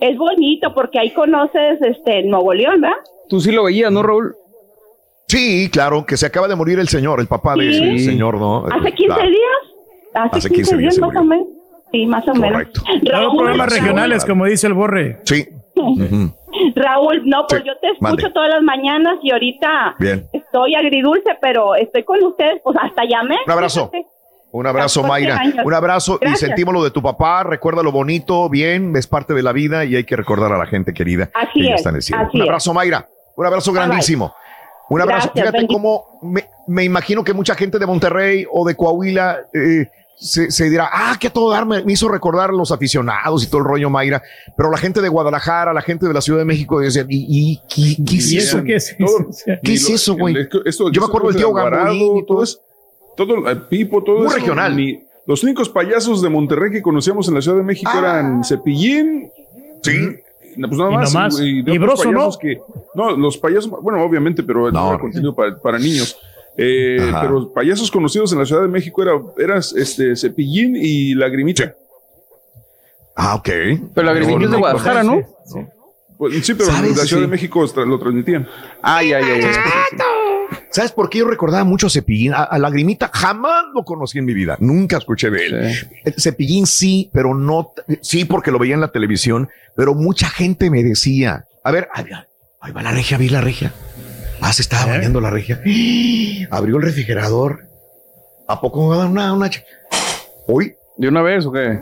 Es 0.00 0.16
bonito 0.18 0.74
porque 0.74 0.98
ahí 0.98 1.10
conoces 1.12 1.80
este 1.80 2.22
Nuevo 2.24 2.52
León, 2.52 2.80
¿verdad? 2.80 2.96
Tú 3.28 3.40
sí 3.40 3.52
lo 3.52 3.64
veías, 3.64 3.90
¿no, 3.90 4.02
Raúl? 4.02 4.34
Sí, 5.28 5.70
claro, 5.72 6.04
que 6.04 6.16
se 6.16 6.26
acaba 6.26 6.46
de 6.48 6.54
morir 6.54 6.78
el 6.78 6.88
señor, 6.88 7.20
el 7.20 7.26
papá 7.26 7.54
de 7.56 7.72
Sí. 7.72 7.82
ese 7.96 8.04
señor, 8.10 8.38
¿no? 8.38 8.66
¿Hace 8.66 8.92
15 8.92 9.14
Claro. 9.14 9.22
días? 9.30 9.40
Hace, 10.14 10.38
Hace 10.38 10.48
15, 10.50 10.54
15 10.70 10.76
días 10.76 10.98
más 10.98 11.16
o 11.16 11.24
menos. 11.24 11.46
Sí, 11.90 12.06
más 12.06 12.28
o 12.28 12.34
menos. 12.34 12.52
Correcto. 12.52 12.80
Raúl, 13.10 13.36
programas 13.36 13.72
regionales, 13.72 14.24
como 14.24 14.44
dice 14.44 14.66
el 14.66 14.74
Borre. 14.74 15.18
Sí. 15.24 15.46
Raúl, 16.76 17.22
no, 17.24 17.46
pues 17.48 17.62
Sí, 17.62 17.68
yo 17.68 17.76
te 17.78 17.86
escucho 17.88 18.02
mande. 18.02 18.30
todas 18.32 18.48
las 18.50 18.62
mañanas 18.62 19.14
y 19.22 19.32
ahorita 19.32 19.96
Bien. 19.98 20.26
estoy 20.32 20.74
agridulce, 20.74 21.32
pero 21.40 21.74
estoy 21.74 22.04
con 22.04 22.22
ustedes, 22.22 22.60
pues 22.62 22.76
hasta 22.80 23.02
llamé. 23.04 23.36
Un 23.46 23.52
abrazo. 23.52 23.90
fíjate. 23.90 24.06
Un 24.56 24.66
abrazo, 24.68 25.02
14 25.02 25.08
Mayra. 25.08 25.36
años. 25.40 25.56
Un 25.66 25.74
abrazo 25.74 26.18
y 26.22 26.36
sentimos 26.36 26.72
lo 26.72 26.84
de 26.84 26.90
tu 26.92 27.02
papá. 27.02 27.42
Recuerda 27.42 27.82
lo 27.82 27.90
bonito, 27.90 28.48
bien, 28.48 28.94
es 28.96 29.06
parte 29.08 29.34
de 29.34 29.42
la 29.42 29.52
vida 29.52 29.84
y 29.84 29.96
hay 29.96 30.04
que 30.04 30.14
recordar 30.14 30.52
a 30.52 30.58
la 30.58 30.66
gente 30.66 30.94
querida 30.94 31.28
Así 31.34 31.60
que 31.60 31.64
ya 31.66 31.70
es, 31.74 31.80
está 31.80 31.90
en 31.90 31.96
el 31.96 32.02
cielo. 32.02 32.22
así 32.22 32.36
Un 32.36 32.42
es. 32.42 32.48
abrazo, 32.48 32.72
Mayra. 32.72 33.08
Un 33.36 33.46
abrazo 33.46 33.72
Bye, 33.72 33.80
bye. 33.80 33.88
grandísimo. 33.88 34.32
Un 34.90 35.00
abrazo. 35.00 35.30
Gracias, 35.34 35.52
Fíjate 35.52 35.66
cómo 35.66 36.20
me, 36.22 36.46
me 36.68 36.84
imagino 36.84 37.24
que 37.24 37.32
mucha 37.32 37.54
gente 37.56 37.78
de 37.80 37.86
Monterrey 37.86 38.46
o 38.52 38.64
de 38.64 38.76
Coahuila 38.76 39.38
eh, 39.52 39.88
se, 40.16 40.50
se 40.52 40.70
dirá, 40.70 40.88
ah, 40.92 41.16
que 41.18 41.26
a 41.26 41.30
todo 41.30 41.50
dar 41.50 41.66
me, 41.66 41.82
me 41.82 41.92
hizo 41.92 42.06
recordar 42.08 42.50
a 42.50 42.52
los 42.52 42.70
aficionados 42.70 43.42
y 43.42 43.48
todo 43.48 43.58
el 43.58 43.64
rollo, 43.66 43.90
Mayra. 43.90 44.22
Pero 44.56 44.70
la 44.70 44.76
gente 44.78 45.00
de 45.00 45.08
Guadalajara, 45.08 45.72
la 45.72 45.82
gente 45.82 46.06
de 46.06 46.14
la 46.14 46.20
Ciudad 46.20 46.38
de 46.38 46.44
México 46.44 46.78
decía, 46.78 47.04
¿y, 47.08 47.26
y 47.28 47.60
qué, 47.68 48.04
qué 48.04 48.16
es 48.18 48.30
¿Y 48.30 48.38
eso? 48.38 48.62
qué 48.62 48.76
es? 48.76 48.96
Todo- 48.96 49.26
¿Qué 49.64 49.72
y 49.72 49.74
es 49.74 49.90
eso, 49.90 50.14
güey? 50.14 50.36
Yo 50.92 51.00
me 51.00 51.06
acuerdo 51.08 51.26
del 51.28 51.36
tío 51.38 51.52
Gamboín 51.52 52.18
y 52.18 52.24
todo 52.26 52.44
eso. 52.44 52.60
Todo 53.16 53.48
el 53.48 53.62
Pipo, 53.62 54.02
todo 54.02 54.18
Muy 54.18 54.26
eso, 54.26 54.36
regional. 54.36 54.76
ni- 54.76 55.00
los 55.26 55.42
únicos 55.42 55.68
payasos 55.70 56.20
de 56.20 56.28
Monterrey 56.28 56.70
que 56.70 56.82
conocíamos 56.82 57.28
en 57.28 57.34
la 57.34 57.40
Ciudad 57.42 57.56
de 57.56 57.62
México 57.62 57.90
Ah. 57.94 57.98
eran 57.98 58.44
Cepillín. 58.44 59.30
Sí. 59.82 60.16
no, 60.56 60.68
Pues 60.68 60.78
nada 60.78 60.92
Y 60.92 60.94
más. 60.94 61.12
nomás. 61.14 61.36
de 61.38 61.46
Y 61.48 61.60
otros 61.62 61.78
Broso, 61.80 62.12
¿no? 62.12 62.18
payasos 62.18 62.38
que- 62.38 62.58
no, 62.94 63.16
los 63.16 63.36
payasos, 63.38 63.68
bueno, 63.82 64.00
obviamente, 64.02 64.42
pero 64.42 64.70
no, 64.70 64.88
era 64.90 64.98
contenido 64.98 65.34
para, 65.34 65.58
para 65.58 65.78
niños. 65.78 66.16
Eh, 66.56 67.10
pero 67.20 67.52
payasos 67.52 67.90
conocidos 67.90 68.32
en 68.32 68.38
la 68.38 68.46
Ciudad 68.46 68.62
de 68.62 68.68
México 68.68 69.02
era, 69.02 69.12
era 69.36 69.58
este, 69.58 70.14
Cepillín 70.14 70.76
y 70.76 71.14
Lagrimita. 71.14 71.74
Ah, 73.16 73.34
ok. 73.36 73.48
Pero 73.94 74.06
la 74.06 74.12
Grimita 74.12 74.44
es 74.44 74.50
de 74.52 74.56
Guadalajara, 74.56 75.02
¿no? 75.02 75.22
Pues, 76.16 76.46
sí, 76.46 76.54
pero 76.54 76.70
la 76.70 76.78
Ciudad 76.82 77.04
Sí. 77.04 77.20
de 77.20 77.26
México 77.26 77.64
lo 77.84 77.98
transmitían. 77.98 78.46
Ay, 78.82 79.12
ay, 79.12 79.24
ay. 79.24 79.40
ay. 79.42 79.98
¿Sabes 80.74 80.90
por 80.90 81.08
qué 81.08 81.18
yo 81.18 81.28
recordaba 81.28 81.62
mucho 81.62 81.86
a 81.86 81.90
Cepillín? 81.90 82.34
A, 82.34 82.42
a 82.42 82.58
Lagrimita 82.58 83.08
jamás 83.14 83.66
lo 83.72 83.84
conocí 83.84 84.18
en 84.18 84.24
mi 84.24 84.34
vida. 84.34 84.56
Nunca 84.58 84.96
escuché 84.96 85.30
de 85.30 85.46
él. 85.46 85.72
El 86.04 86.14
Cepillín 86.18 86.66
sí, 86.66 87.10
pero 87.12 87.32
no. 87.32 87.72
Sí, 88.00 88.24
porque 88.24 88.50
lo 88.50 88.58
veía 88.58 88.74
en 88.74 88.80
la 88.80 88.90
televisión, 88.90 89.48
pero 89.76 89.94
mucha 89.94 90.28
gente 90.28 90.70
me 90.70 90.82
decía: 90.82 91.44
A 91.62 91.70
ver, 91.70 91.88
ahí 91.94 92.06
va, 92.10 92.26
ahí 92.60 92.72
va 92.72 92.82
la 92.82 92.90
regia, 92.90 93.16
vi 93.18 93.28
la 93.28 93.40
regia. 93.40 93.72
Ah, 94.40 94.52
se 94.52 94.62
estaba 94.62 94.86
bañando 94.86 95.20
la 95.20 95.30
regia. 95.30 95.62
Abrió 96.50 96.78
el 96.78 96.82
refrigerador. 96.82 97.68
¿A 98.48 98.60
poco 98.60 98.82
me 98.82 98.88
va 98.88 98.94
a 98.96 98.98
dar 98.98 99.06
una, 99.06 99.32
una 99.32 99.48
Hoy, 100.48 100.74
¿De 100.96 101.06
una 101.06 101.22
vez 101.22 101.46
o 101.46 101.52
qué? 101.52 101.78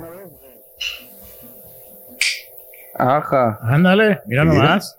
Ajá. 2.99 3.59
Ándale, 3.63 4.21
mira 4.27 4.45
Mira. 4.45 4.65
nomás. 4.65 4.99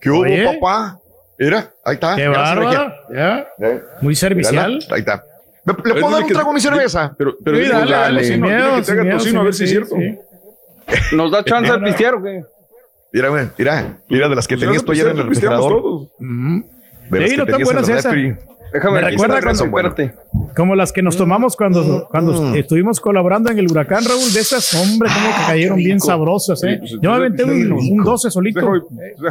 ¿qué 0.00 0.10
hubo, 0.10 0.20
Oye. 0.20 0.44
papá? 0.60 1.01
Mira, 1.38 1.70
ahí 1.84 1.94
está. 1.94 2.16
Qué 2.16 2.28
bárbaro. 2.28 2.92
Ya. 3.14 3.46
Eh, 3.58 3.82
Muy 4.00 4.14
servicial. 4.14 4.74
mírala, 4.74 4.94
Ahí 4.94 5.00
está. 5.00 5.24
¿Me- 5.64 5.72
¿Le 5.74 5.82
Pero 5.82 5.94
puedo 6.00 6.10
dar 6.16 6.24
un 6.24 6.28
trago 6.32 6.50
a 6.50 6.54
mi 6.54 6.60
cerveza? 6.60 7.14
Pero, 7.16 7.36
pero 7.44 7.56
Sí, 7.56 7.68
dale, 7.68 7.90
dale, 7.92 8.24
sin 8.24 8.40
miedo, 8.40 8.70
que 8.74 8.78
te 8.78 8.84
sin 8.84 8.94
haga 8.94 9.02
miedo, 9.04 9.18
tocino, 9.18 9.40
a 9.40 9.44
ver 9.44 9.54
si 9.54 9.64
es 9.64 9.70
cierto. 9.70 9.94
sí. 9.96 10.18
¿Nos 11.16 11.30
da 11.30 11.44
chance 11.44 11.72
de 11.72 11.78
pistear 11.78 12.14
o 12.14 12.22
qué? 12.22 12.44
Mira, 13.12 13.28
güey, 13.28 13.46
mira, 13.58 13.98
mira 14.08 14.28
de 14.28 14.34
las 14.36 14.48
que 14.48 14.56
Pues 14.56 14.66
tenías 14.66 14.84
tú 14.84 14.92
ayer 14.92 15.06
en 15.08 15.18
el 15.18 15.24
refrigerador. 15.28 15.72
todos. 15.82 16.08
De 16.18 17.20
las 17.20 17.30
Sí, 17.30 17.36
que 17.36 17.44
tenías 17.44 17.70
en 17.70 17.78
el 17.78 17.86
refri. 17.86 18.36
Déjame 18.72 19.00
recuerda 19.02 19.40
cuando- 19.42 19.64
espérate. 19.64 20.14
Como 20.56 20.74
las 20.74 20.92
que 20.92 21.02
nos 21.02 21.16
tomamos 21.16 21.56
cuando, 21.56 22.06
cuando 22.10 22.32
Mm. 22.42 22.54
estuvimos 22.56 23.00
colaborando 23.00 23.50
en 23.50 23.58
el 23.58 23.70
huracán, 23.70 24.04
Raúl, 24.04 24.32
de 24.32 24.40
esas, 24.40 24.74
hombre, 24.74 25.08
como 25.12 25.28
que 25.36 25.42
cayeron 25.46 25.76
bien 25.78 26.00
sabrosas, 26.00 26.62
¿eh? 26.64 26.76
pues, 26.78 26.92
Yo 27.00 27.10
me 27.10 27.16
aventé 27.16 27.44
un, 27.44 27.72
un 27.72 28.04
12 28.04 28.30
solito. 28.30 28.60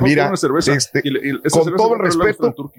Mira, 0.02 0.28
una 0.28 0.38
cerveza. 0.38 0.74
este, 0.74 1.02
Y 1.04 1.10
y 1.10 1.32
con 1.38 1.52
cerveza 1.64 1.78
todo 1.78 1.94
el 1.96 2.00
respeto. 2.02 2.72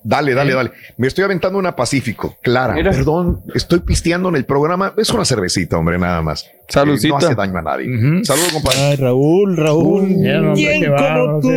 Dale, 0.00 0.32
dale, 0.32 0.54
dale. 0.54 0.70
Me 0.96 1.08
estoy 1.08 1.24
aventando 1.24 1.58
una 1.58 1.74
Pacífico, 1.74 2.36
Clara. 2.40 2.72
Mira. 2.72 2.92
Perdón, 2.92 3.42
estoy 3.52 3.80
pisteando 3.80 4.28
en 4.28 4.36
el 4.36 4.44
programa. 4.44 4.94
Es 4.96 5.10
una 5.10 5.24
cervecita, 5.24 5.76
hombre, 5.76 5.98
nada 5.98 6.22
más. 6.22 6.48
Saludcita. 6.68 7.08
Eh, 7.08 7.10
No 7.10 7.16
hace 7.26 7.34
daño 7.34 7.58
a 7.58 7.62
nadie. 7.62 8.24
Saludos, 8.24 8.52
compadre. 8.52 8.78
Ay, 8.78 8.96
Raúl, 8.96 9.56
Raúl. 9.56 10.08
Ya, 10.22 10.38
no, 10.40 10.48
hombre, 10.52 10.78
qué 10.80 10.88
bárbaro, 10.88 11.42
sí. 11.42 11.48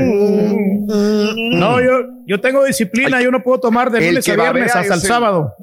No, 1.54 1.80
yo, 1.82 1.92
yo 2.26 2.42
tengo 2.42 2.64
disciplina, 2.66 3.22
yo 3.22 3.32
no 3.32 3.44
puedo 3.44 3.60
tomar 3.60 3.92
de 3.92 4.00
lunes 4.10 4.28
a 4.28 4.36
viernes 4.36 4.76
hasta 4.76 4.96
el- 4.96 5.02
sábado. 5.02 5.54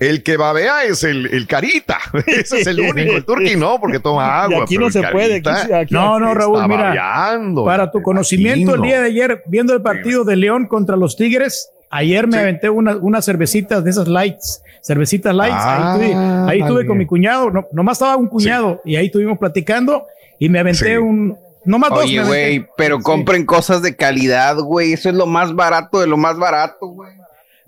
El 0.00 0.22
que 0.22 0.36
babea 0.36 0.84
es 0.84 1.04
el, 1.04 1.26
el 1.26 1.46
carita. 1.46 1.98
Ese 2.26 2.60
es 2.60 2.66
el 2.66 2.80
único. 2.80 3.12
El 3.16 3.24
turqui 3.24 3.56
no, 3.56 3.78
porque 3.80 4.00
toma 4.00 4.42
agua. 4.42 4.58
Y 4.58 4.62
aquí 4.62 4.78
no 4.78 4.90
se 4.90 5.02
puede. 5.08 5.36
Aquí, 5.36 5.72
aquí- 5.72 5.94
No, 5.94 6.18
no, 6.18 6.34
Raúl, 6.34 6.56
está 6.56 6.68
mira, 6.68 6.82
babeando. 6.84 7.64
para 7.64 7.90
tu 7.90 8.02
conocimiento, 8.02 8.74
el 8.74 8.82
día 8.82 9.00
de 9.00 9.06
ayer, 9.06 9.42
viendo 9.46 9.72
el 9.74 9.82
partido 9.82 10.24
de 10.24 10.36
León 10.36 10.66
contra 10.66 10.96
los 10.96 11.16
Tigres, 11.16 11.70
ayer 11.90 12.26
me 12.26 12.38
aventé 12.38 12.68
una- 12.70 12.96
unas 12.96 13.24
cervecitas 13.24 13.82
de 13.84 13.90
esas 13.90 14.08
lights, 14.08 14.62
cervecitas 14.82 15.34
lights, 15.34 15.54
Ah, 15.58 15.94
ahí, 15.94 15.98
tuve, 15.98 16.14
ahí 16.50 16.58
tuve 16.60 16.70
vale. 16.74 16.86
con 16.86 16.98
mi 16.98 17.06
cuñado, 17.06 17.50
no, 17.50 17.66
nomás 17.72 17.96
estaba 17.98 18.16
un 18.16 18.26
cuñado, 18.28 18.80
y 18.84 18.96
ahí 18.96 19.06
estuvimos 19.06 19.38
platicando, 19.38 20.04
y 20.38 20.48
me 20.48 20.58
aventé 20.60 20.92
Sí. 20.92 20.96
un, 20.96 21.36
nomás 21.64 21.90
dos. 21.90 22.04
Oye, 22.04 22.20
me 22.20 22.26
güey, 22.26 22.66
pero 22.76 22.96
Sí. 22.98 23.02
compren 23.02 23.44
cosas 23.46 23.82
de 23.82 23.96
calidad, 23.96 24.56
güey. 24.58 24.92
Eso 24.92 25.08
es 25.08 25.14
lo 25.14 25.26
más 25.26 25.54
barato 25.54 26.00
de 26.00 26.06
lo 26.06 26.16
más 26.16 26.36
barato, 26.38 26.86
güey. 26.88 27.10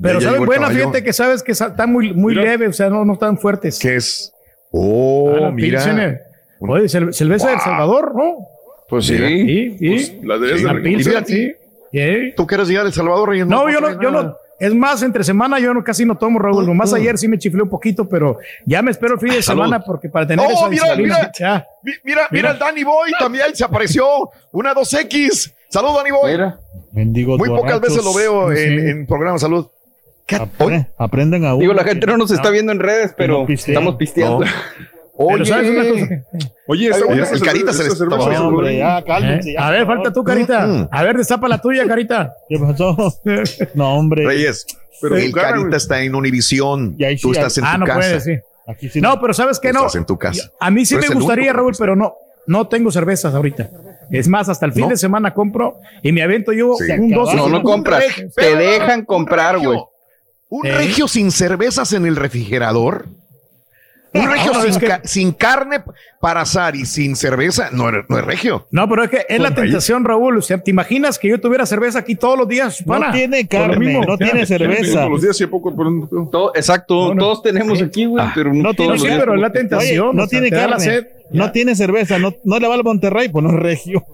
Pero 0.03 0.21
saben 0.21 0.45
buena, 0.47 0.63
caballo. 0.63 0.79
fíjate 0.81 1.05
que 1.05 1.13
sabes 1.13 1.43
que 1.43 1.53
están 1.53 1.93
muy, 1.93 2.13
muy 2.15 2.35
Mira. 2.35 2.51
leve, 2.51 2.69
o 2.69 2.73
sea, 2.73 2.89
no, 2.89 3.05
no 3.05 3.13
están 3.15 3.37
fuertes. 3.39 3.79
¿Qué 3.79 3.97
es? 3.97 4.33
Oh, 4.73 5.31
Ah, 5.47 5.51
mira. 5.51 5.79
Pilsener. 5.83 6.21
Oye, 6.61 6.85
cer- 6.85 7.13
cerveza 7.13 7.51
del 7.51 7.61
Salvador, 7.61 8.15
¿no? 8.15 8.47
Pues 8.89 9.07
sí. 9.07 9.17
Sí, 9.17 9.77
sí. 9.79 9.89
Pues, 9.89 10.25
la 10.25 10.35
debes 10.39 10.61
Sí, 10.61 10.67
de 10.67 10.75
La. 10.75 10.83
Pilsen, 10.83 11.27
sí. 11.27 11.53
Sí. 11.93 12.33
¿Tú 12.37 12.47
quieres 12.47 12.69
llegar 12.69 12.85
a 12.85 12.89
El 12.89 12.93
Salvador, 12.95 13.29
Reyes? 13.31 13.47
No, 13.47 13.69
yo 13.71 13.79
traes 13.79 13.97
no, 13.97 14.03
yo 14.03 14.11
nada. 14.11 14.25
no. 14.25 14.37
Es 14.59 14.75
más, 14.75 15.03
entre 15.03 15.25
semana 15.25 15.59
yo 15.59 15.73
no, 15.73 15.83
casi 15.83 16.05
no 16.05 16.17
tomo, 16.19 16.39
Raúl. 16.39 16.67
Nomás 16.67 16.93
ayer 16.93 17.17
sí 17.17 17.27
me 17.29 17.39
chiflé 17.39 17.63
un 17.63 17.71
poquito, 17.71 18.07
pero 18.07 18.39
ya 18.67 18.83
me 18.83 18.91
espero 18.91 19.15
el 19.15 19.21
fin 19.21 19.31
de 19.31 19.43
Salud. 19.43 19.63
semana 19.63 19.83
porque 19.83 20.11
para 20.11 20.27
tener 20.27 20.45
Oh, 20.47 20.53
esa 20.53 20.69
mira, 20.69 20.97
mira. 20.97 21.33
Ya. 21.39 21.67
Mi- 21.83 21.93
Mira, 21.93 22.03
mira, 22.05 22.27
Mira. 22.31 22.51
el 22.51 22.59
Danny 22.59 22.85
Boy 22.85 23.11
también 23.19 23.55
se 23.57 23.65
apareció. 23.65 24.05
Una 24.53 24.75
2X. 24.75 25.55
Salud, 25.71 25.97
Danny 25.97 26.11
Boy. 26.11 26.33
Mira. 26.33 26.59
Mendigos 26.93 27.39
Muy 27.39 27.49
pocas 27.49 27.81
veces 27.81 28.05
lo 28.05 28.13
veo 28.13 28.55
Sí. 28.55 28.63
en, 28.65 28.89
en 28.89 29.07
programa 29.07 29.35
de 29.35 29.41
salud. 29.41 29.67
¿Qué? 30.31 30.37
Apre- 30.37 30.89
aprenden 30.97 31.45
a 31.45 31.53
Digo, 31.55 31.73
uno 31.73 31.75
la 31.75 31.85
gente 31.85 32.07
no 32.07 32.17
nos 32.17 32.31
está 32.31 32.51
viendo 32.51 32.73
en 32.73 32.79
redes, 32.79 33.13
pero 33.17 33.45
pistea. 33.47 33.73
estamos 33.75 33.97
pisteando. 33.97 34.45
Oye, 35.23 35.45
¿sabes 35.45 35.71
una 35.71 35.83
cosa? 35.87 36.07
Oye, 36.67 36.91
buena 37.05 37.15
el 37.15 37.35
esa 37.35 37.45
Carita 37.45 37.73
se 37.75 37.83
le 37.83 37.89
esa 37.91 38.05
está 38.05 38.41
hombre, 38.43 38.79
ya, 38.79 39.05
cálmense. 39.05 39.51
¿Eh? 39.51 39.55
ya, 39.55 39.67
A 39.67 39.71
ver, 39.71 39.87
falta 39.87 40.13
tú, 40.13 40.25
Carita. 40.25 40.67
Mm. 40.67 40.89
A 40.91 41.03
ver, 41.03 41.17
destapa 41.19 41.47
la 41.47 41.61
tuya, 41.61 41.87
Carita. 41.87 42.33
¿Qué 42.49 42.59
pasó? 42.59 42.97
No, 43.75 43.95
hombre. 43.97 44.25
Reyes, 44.25 44.67
Pero 45.03 45.17
el 45.19 45.31
cara, 45.33 45.51
Carita 45.51 45.77
está 45.77 46.01
en 46.03 46.15
Univisión. 46.15 46.97
Sí, 46.99 47.17
Tú 47.21 47.33
estás 47.33 47.59
en 47.59 47.65
Ah, 47.67 47.73
tu 47.75 47.81
no 47.81 47.87
casa. 47.87 47.99
puede, 47.99 48.21
sí. 48.21 48.33
Aquí 48.67 48.89
sí 48.89 49.01
No, 49.01 49.21
pero 49.21 49.35
¿sabes 49.35 49.59
qué? 49.59 49.73
No. 49.73 49.81
Estás 49.81 49.97
en 49.97 50.07
tu 50.07 50.17
casa. 50.17 50.51
A 50.59 50.71
mí 50.71 50.87
sí 50.87 50.97
me 50.97 51.09
gustaría, 51.09 51.53
Raúl, 51.53 51.73
que 51.73 51.79
pero 51.79 51.97
no. 51.97 52.15
no 52.47 52.69
tengo 52.69 52.91
cervezas 52.91 53.35
ahorita. 53.35 53.69
Es 54.11 54.27
más, 54.27 54.49
hasta 54.49 54.65
el 54.67 54.73
fin 54.73 54.89
de 54.89 54.97
semana 54.97 55.35
compro 55.35 55.77
y 56.03 56.13
me 56.13 56.23
avento 56.23 56.53
yo 56.53 56.75
Sí. 56.79 56.91
un 56.93 57.11
dos. 57.11 57.35
No, 57.35 57.49
no 57.49 57.63
compras. 57.63 58.05
Te 58.35 58.57
dejan 58.57 59.05
comprar, 59.05 59.59
güey. 59.59 59.79
Un 60.51 60.67
¿Eh? 60.67 60.75
regio 60.75 61.09
sin 61.09 61.31
cervezas 61.31 61.93
en 61.95 62.05
el 62.07 62.17
refrigerador. 62.17 63.07
Un 64.13 64.29
regio 64.29 64.53
No, 64.53 64.61
sin, 64.63 64.71
es 64.71 64.79
que- 64.79 64.87
ca- 64.89 65.01
sin 65.05 65.31
carne 65.31 65.85
para 66.21 66.41
asar 66.41 66.75
y 66.75 66.85
sin 66.85 67.15
cerveza 67.15 67.69
no, 67.71 67.89
es- 67.91 68.05
no 68.09 68.19
es 68.19 68.25
regio. 68.25 68.67
No, 68.73 68.89
pero 68.89 69.05
es 69.05 69.11
que 69.11 69.25
es 69.29 69.39
la 69.39 69.55
tentación, 69.55 70.05
Raúl. 70.05 70.37
O 70.39 70.43
sea, 70.43 70.59
¿te 70.59 70.73
imaginas 70.73 71.17
que 71.17 71.29
yo 71.29 71.41
tuviera 71.41 71.65
cerveza 71.65 72.01
aquí 72.01 72.17
todos 72.17 72.37
los 72.37 72.49
días? 72.49 72.85
No 72.85 73.13
tiene 73.13 73.47
carne, 73.47 73.79
mismo. 73.79 74.05
no 74.05 74.19
tiene 74.19 74.45
cerveza. 74.47 74.99
Todos 75.03 75.11
los 75.13 75.23
días 75.23 75.41
y 75.41 75.45
a 75.45 75.49
poco. 75.51 75.73
pero- 75.77 76.29
Todo- 76.29 76.53
exacto, 76.57 77.15
todos 77.17 77.41
tenemos 77.45 77.81
aquí, 77.81 78.05
güey, 78.07 78.27
pero 78.35 78.53
no, 78.53 78.63
No 78.65 78.75
todos 78.75 78.77
tiene, 78.77 78.93
los 78.95 79.01
sí, 79.03 79.07
días. 79.07 79.21
pero 79.21 79.35
es 79.37 79.41
la 79.41 79.47
Oye, 79.47 79.59
tentación. 79.61 80.17
no 80.17 80.23
o 80.25 80.27
sea, 80.27 80.41
tiene 80.41 80.51
carne, 80.57 80.81
sed. 80.85 81.07
no 81.31 81.53
tiene 81.53 81.75
cerveza, 81.77 82.19
no, 82.19 82.35
no 82.43 82.59
le 82.59 82.67
va 82.67 82.75
al 82.75 82.83
Monterrey, 82.83 83.29
pues 83.29 83.45
no 83.45 83.51
es 83.51 83.57
regio. 83.61 84.05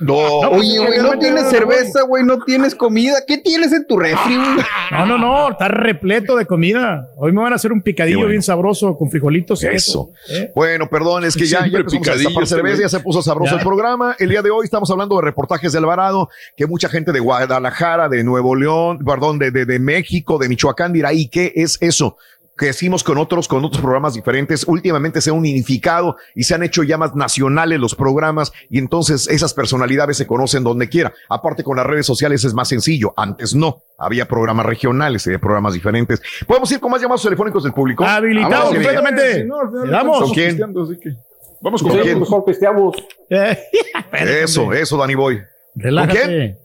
No, 0.00 0.14
Oye, 0.16 0.78
güey, 0.78 0.98
no 1.00 1.18
tienes 1.18 1.48
cerveza, 1.50 2.02
güey, 2.02 2.22
no 2.24 2.38
tienes 2.44 2.74
comida. 2.74 3.16
¿Qué 3.26 3.38
tienes 3.38 3.72
en 3.72 3.86
tu 3.86 3.98
refri, 3.98 4.36
güey? 4.36 4.56
No, 4.92 5.06
no, 5.06 5.18
no, 5.18 5.50
está 5.50 5.68
repleto 5.68 6.36
de 6.36 6.46
comida. 6.46 7.08
Hoy 7.16 7.32
me 7.32 7.42
van 7.42 7.52
a 7.52 7.56
hacer 7.56 7.72
un 7.72 7.82
picadillo 7.82 8.18
bueno. 8.18 8.30
bien 8.30 8.42
sabroso 8.42 8.96
con 8.96 9.10
frijolitos. 9.10 9.62
y 9.64 9.66
Eso. 9.66 10.12
¿eh? 10.30 10.52
Bueno, 10.54 10.88
perdón, 10.88 11.24
es 11.24 11.36
que 11.36 11.46
ya, 11.46 11.66
ya 11.66 11.78
empezamos 11.78 12.08
a 12.08 12.14
destapar 12.14 12.46
cerveza, 12.46 12.82
ya 12.82 12.88
se 12.88 13.00
puso 13.00 13.22
sabroso 13.22 13.52
Ya. 13.52 13.58
el 13.58 13.66
programa. 13.66 14.14
El 14.18 14.28
día 14.30 14.42
de 14.42 14.50
hoy 14.50 14.64
estamos 14.64 14.90
hablando 14.90 15.16
de 15.16 15.22
reportajes 15.22 15.72
de 15.72 15.78
Alvarado, 15.78 16.28
que 16.56 16.66
mucha 16.66 16.88
gente 16.88 17.10
de 17.12 17.20
Guadalajara, 17.20 18.08
de 18.08 18.22
Nuevo 18.24 18.54
León, 18.54 18.98
perdón, 19.04 19.38
de, 19.38 19.50
de, 19.50 19.64
de 19.66 19.78
México, 19.78 20.38
de 20.38 20.48
Michoacán 20.48 20.92
dirá, 20.92 21.12
¿y 21.12 21.28
qué 21.28 21.52
es 21.56 21.76
eso? 21.80 22.16
Que 22.58 22.66
decimos 22.66 23.04
con 23.04 23.16
otros, 23.18 23.46
con 23.48 23.64
otros 23.64 23.80
programas 23.80 24.14
diferentes, 24.14 24.64
últimamente 24.66 25.20
se 25.20 25.30
han 25.30 25.36
unificado 25.36 26.16
y 26.34 26.42
se 26.42 26.54
han 26.54 26.62
hecho 26.62 26.82
ya 26.82 26.98
más 26.98 27.14
nacionales 27.14 27.78
los 27.78 27.94
programas 27.94 28.52
y 28.68 28.78
entonces 28.78 29.28
esas 29.28 29.54
personalidades 29.54 30.16
se 30.16 30.26
conocen 30.26 30.64
donde 30.64 30.88
quiera. 30.88 31.12
Aparte 31.28 31.62
con 31.62 31.76
las 31.76 31.86
redes 31.86 32.04
sociales 32.06 32.44
es 32.44 32.52
más 32.54 32.68
sencillo, 32.68 33.14
antes 33.16 33.54
no, 33.54 33.82
había 33.96 34.26
programas 34.26 34.66
regionales, 34.66 35.26
había 35.26 35.38
programas 35.38 35.72
diferentes. 35.74 36.20
Podemos 36.46 36.70
ir 36.72 36.80
con 36.80 36.90
más 36.90 37.00
llamados 37.00 37.22
telefónicos 37.22 37.62
del 37.62 37.72
público. 37.72 38.04
Habilitado 38.04 38.50
Vamos, 38.50 38.74
completamente. 38.74 39.22
Que- 39.32 39.48
Vamos 41.60 41.82
con 41.82 41.90
¿Con 41.90 41.98
quién? 41.98 42.04
quién? 42.04 42.20
Mejor 42.20 42.44
pisteamos. 42.44 42.96
Eso, 44.12 44.72
eso, 44.72 44.96
Danny 44.96 45.14
Boy. 45.14 45.40
Relájate. 45.74 46.18
¿Con 46.20 46.28
quién? 46.28 46.58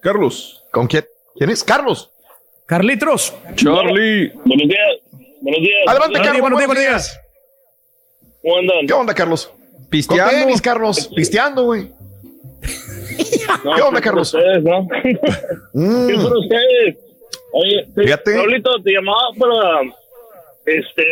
Carlos. 0.00 0.64
¿Con 0.72 0.86
quién? 0.86 1.04
¿Quién 1.36 1.50
es? 1.50 1.62
Carlos. 1.64 2.10
Carlitos. 2.66 3.34
Charlie. 3.54 4.32
Buenos 4.44 4.68
días. 4.68 4.91
Buenos 5.42 5.60
días. 5.60 5.76
Adelante, 5.86 6.18
Buenos 6.18 6.22
días, 6.22 6.22
Carlos. 6.22 6.40
buenos 6.40 6.58
días, 6.58 6.66
buenos 6.66 6.66
buenos 6.66 6.84
días. 6.84 7.20
¿Cómo 8.42 8.56
andan? 8.58 8.86
¿Qué 8.86 8.92
onda, 8.92 9.14
Carlos? 9.14 9.46
¿Con 9.46 9.88
Pisteando. 9.90 10.30
qué, 10.30 10.46
mis 10.46 10.62
Carlos? 10.62 11.10
Pisteando, 11.14 11.64
güey. 11.64 11.82
No, 13.64 13.74
¿Qué 13.74 13.82
onda, 13.82 13.98
sí, 13.98 14.04
Carlos? 14.04 14.34
Ustedes, 14.34 14.62
¿no? 14.62 14.82
Mm, 15.74 16.06
¿Qué 16.08 16.14
por 16.14 16.36
ustedes? 16.38 16.96
Oye, 17.52 17.84
sí, 17.94 18.00
Fíjate. 18.02 18.34
Raulito, 18.36 18.70
te 18.82 18.92
llamaba 18.92 19.28
para, 19.38 19.80
este, 20.66 21.04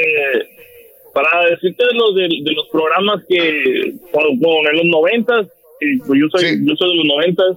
para 1.12 1.46
decirte 1.50 1.84
de 1.84 1.94
los, 1.94 2.14
de, 2.14 2.22
de 2.42 2.52
los 2.52 2.68
programas 2.68 3.22
que, 3.28 3.92
con, 4.12 4.22
con- 4.40 4.66
en 4.70 4.76
los 4.76 4.86
noventas, 4.86 5.46
y 5.80 5.98
pues 5.98 6.20
yo 6.20 6.26
soy, 6.30 6.44
Sí. 6.48 6.56
yo 6.64 6.74
soy 6.76 6.90
de 6.90 6.96
los 6.96 7.06
noventas, 7.06 7.56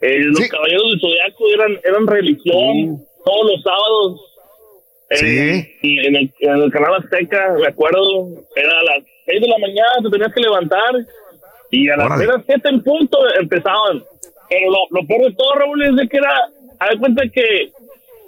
eh, 0.00 0.18
los 0.20 0.38
Sí. 0.38 0.48
Caballeros 0.48 0.82
del 0.90 1.00
Zodiaco 1.00 1.48
eran, 1.54 1.80
eran 1.84 2.06
religión 2.06 3.04
todos 3.24 3.50
los 3.52 3.62
sábados. 3.62 4.20
En- 5.12 5.16
Sí. 5.18 5.98
En, 6.06 6.16
el, 6.16 6.32
en 6.40 6.62
el 6.62 6.70
canal 6.72 6.94
Azteca, 6.96 7.54
me 7.58 7.66
acuerdo, 7.68 8.28
era 8.56 8.70
a 8.78 8.82
las 8.84 9.04
6 9.26 9.40
de 9.40 9.48
la 9.48 9.58
mañana, 9.58 9.92
te 10.02 10.10
tenías 10.10 10.32
que 10.34 10.40
levantar 10.40 10.94
y 11.70 11.88
a 11.88 11.96
las 11.96 12.06
Órale. 12.06 12.42
7 12.46 12.68
en 12.68 12.82
punto 12.82 13.18
empezaban. 13.40 14.02
Pero 14.48 14.70
lo, 14.70 14.78
lo 15.00 15.06
peor 15.06 15.22
de 15.30 15.34
todo, 15.36 15.54
Raúl, 15.54 15.82
es 15.84 15.96
de 15.96 16.08
que 16.08 16.16
era, 16.18 16.34
haz 16.78 16.90
de 16.90 16.98
cuenta 16.98 17.22
que 17.32 17.70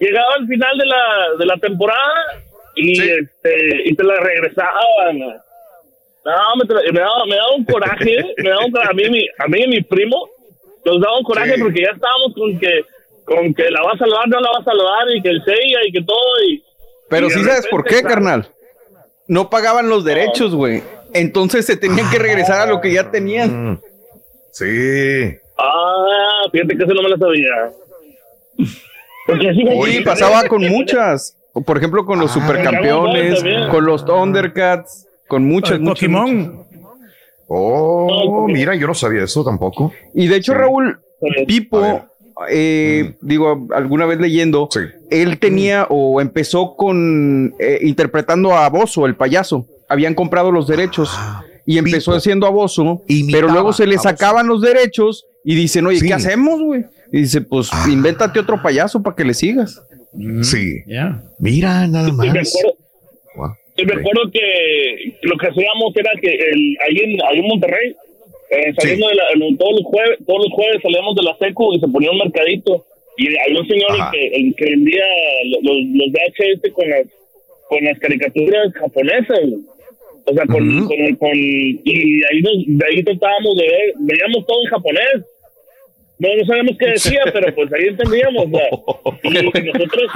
llegaba 0.01 0.35
al 0.39 0.47
final 0.47 0.79
de 0.79 0.87
la, 0.87 1.37
de 1.39 1.47
la 1.47 1.57
temporada 1.59 2.15
y, 2.77 2.95
Sí. 2.97 3.11
este, 3.11 3.83
y 3.91 3.95
te 3.95 4.05
la 4.05 4.17
regresaban. 4.21 5.19
No, 5.19 6.57
me, 6.57 6.65
tra- 6.65 6.93
me 6.93 7.01
daba, 7.01 7.27
me 7.27 7.37
daba 7.37 7.53
un 7.55 7.65
coraje, 7.65 8.17
me 8.39 8.49
daba 8.49 8.65
un 8.65 8.73
coraje. 8.73 8.91
A 8.91 8.95
mí, 8.95 9.11
mi, 9.11 9.27
a 9.39 9.47
mí 9.49 9.61
y 9.65 9.69
mi 9.69 9.81
primo 9.83 10.29
nos 10.87 11.01
daba 11.01 11.19
un 11.19 11.25
coraje 11.25 11.55
Sí. 11.57 11.61
porque 11.63 11.83
ya 11.83 11.91
estábamos 11.91 12.35
con 12.35 12.59
que 12.59 12.81
con 13.27 13.55
que 13.55 13.71
la 13.71 13.83
va 13.83 13.93
a 13.93 13.99
salvar, 13.99 14.29
no 14.29 14.39
la 14.39 14.51
va 14.51 14.59
a 14.59 14.65
salvar 14.65 15.07
y 15.15 15.23
que 15.23 15.31
el 15.31 15.43
sella 15.45 15.79
y 15.87 15.93
que 15.93 16.03
todo 16.03 16.43
y 16.47 16.63
Pero 17.15 17.31
sí 17.31 17.45
sabes 17.45 17.67
por 17.71 17.85
qué, 17.85 18.03
carnal. 18.03 18.49
No 19.29 19.49
pagaban 19.51 19.89
los 19.89 20.05
derechos, 20.05 20.55
güey. 20.55 20.83
Entonces 21.13 21.65
se 21.65 21.77
tenían 21.77 22.11
que 22.11 22.19
regresar 22.19 22.61
a 22.61 22.67
lo 22.67 22.81
que 22.81 22.93
ya 22.93 23.11
tenían. 23.11 23.73
Mm. 23.73 23.81
Sí. 24.53 25.37
Ah, 25.59 26.49
fíjate 26.53 26.77
que 26.77 26.85
eso 26.85 26.93
no 26.95 27.03
me 27.03 27.09
lo 27.09 27.17
sabía. 27.19 27.49
Porque 29.27 29.49
así 29.51 30.01
pasaba 30.05 30.47
con 30.49 30.63
muchas. 30.69 31.37
Por 31.65 31.79
ejemplo, 31.79 32.05
con 32.05 32.19
los 32.19 32.31
Ah, 32.37 32.41
supercampeones, 32.41 33.43
con 33.71 33.85
los 33.87 34.05
Thundercats, 34.05 35.07
con 35.29 35.45
muchas, 35.45 35.79
muchas, 35.79 36.09
muchas. 36.09 36.27
Pokémon. 36.27 36.65
Oh, 37.47 38.47
mira, 38.49 38.75
yo 38.75 38.87
no 38.87 38.95
sabía 38.95 39.23
eso 39.25 39.45
tampoco. 39.45 39.93
Y 40.15 40.27
de 40.27 40.37
hecho, 40.37 40.53
Sí. 40.53 40.59
Raúl. 40.59 41.01
Pipo, 41.47 42.07
eh, 42.51 43.15
digo, 43.21 43.69
alguna 43.75 44.07
vez 44.07 44.19
leyendo, 44.19 44.69
Sí. 44.71 44.81
él 45.11 45.39
tenía 45.39 45.87
o 45.89 46.21
empezó 46.21 46.75
con 46.77 47.55
eh, 47.59 47.79
interpretando 47.83 48.55
a 48.57 48.69
Bozo, 48.69 49.07
el 49.07 49.15
payaso. 49.17 49.67
Habían 49.89 50.15
comprado 50.15 50.51
los 50.51 50.67
derechos 50.67 51.11
y 51.67 51.79
empezó 51.79 52.13
haciendo 52.13 52.47
a 52.47 52.51
Bozo, 52.51 53.03
Imitaba 53.07 53.41
pero 53.43 53.53
luego 53.53 53.73
se 53.73 53.87
le 53.87 53.99
sacaban 53.99 54.47
los 54.49 54.61
derechos 54.61 55.27
y 55.45 55.55
dicen, 55.55 55.87
oye, 55.87 56.01
Sí. 56.01 56.07
¿qué 56.09 56.15
hacemos, 56.15 56.61
güey? 56.61 56.85
Y 57.13 57.21
dice, 57.21 57.41
pues 57.43 57.71
invéntate 57.89 58.41
otro 58.41 58.61
payaso 58.63 59.03
para 59.03 59.15
que 59.15 59.25
le 59.25 59.35
sigas. 59.35 59.81
Sí. 60.43 60.79
Ya. 60.87 61.23
Mira, 61.39 61.87
nada 61.87 62.13
más. 62.13 62.27
acuerdo, 62.29 62.79
Wow. 63.37 63.51
y 63.77 63.85
me 63.85 63.93
acuerdo 63.95 64.31
que 64.33 65.19
lo 65.23 65.37
que 65.39 65.47
hacíamos 65.49 65.97
era 65.97 66.11
que 66.21 66.29
el, 66.33 66.77
ahí, 66.89 66.97
en, 66.99 67.21
ahí 67.31 67.39
en 67.41 67.47
Monterrey, 67.49 67.97
eh, 68.57 68.73
saliendo 68.79 69.09
de 69.09 69.15
la, 69.15 69.25
todos, 69.59 69.73
los 69.81 69.85
jueves, 69.85 70.19
todos 70.27 70.45
los 70.45 70.53
jueves 70.53 70.83
salíamos 70.83 71.15
de 71.17 71.23
la 71.23 71.37
secu 71.39 71.75
y 71.75 71.81
se 71.81 71.89
ponía 71.89 72.11
un 72.11 72.19
mercadito. 72.19 72.85
Y 73.17 73.29
había 73.29 73.61
un 73.61 73.69
señor 73.69 73.91
que, 74.11 74.27
el 74.27 74.55
que 74.57 74.65
vendía 74.65 75.05
los, 75.63 75.63
los 75.63 76.11
VHS 76.13 76.73
con 76.73 76.91
las, 76.91 77.07
con 77.69 77.85
las 77.85 77.99
caricaturas 78.01 78.73
japonesas. 78.75 79.41
O 80.27 80.33
sea, 80.35 80.47
con, 80.47 80.79
Ujú. 80.79 80.89
con, 80.89 81.15
con- 81.17 81.31
y 81.39 82.23
ahí, 82.25 82.41
nos- 82.43 82.65
de 82.67 82.87
ahí 82.87 83.03
tratábamos 83.05 83.57
de 83.57 83.63
ver, 83.69 83.93
veíamos 84.01 84.47
todo 84.47 84.59
en 84.65 84.71
japonés. 84.71 85.17
No, 86.19 86.29
no 86.35 86.45
sabíamos 86.47 86.77
qué 86.79 86.87
decía, 86.87 87.21
pero 87.33 87.55
pues 87.55 87.73
ahí 87.73 87.89
entendíamos. 87.89 88.47
o 88.47 88.51
sea, 88.51 88.69
y, 89.23 89.29
y 89.29 89.63
nosotros, 89.73 90.11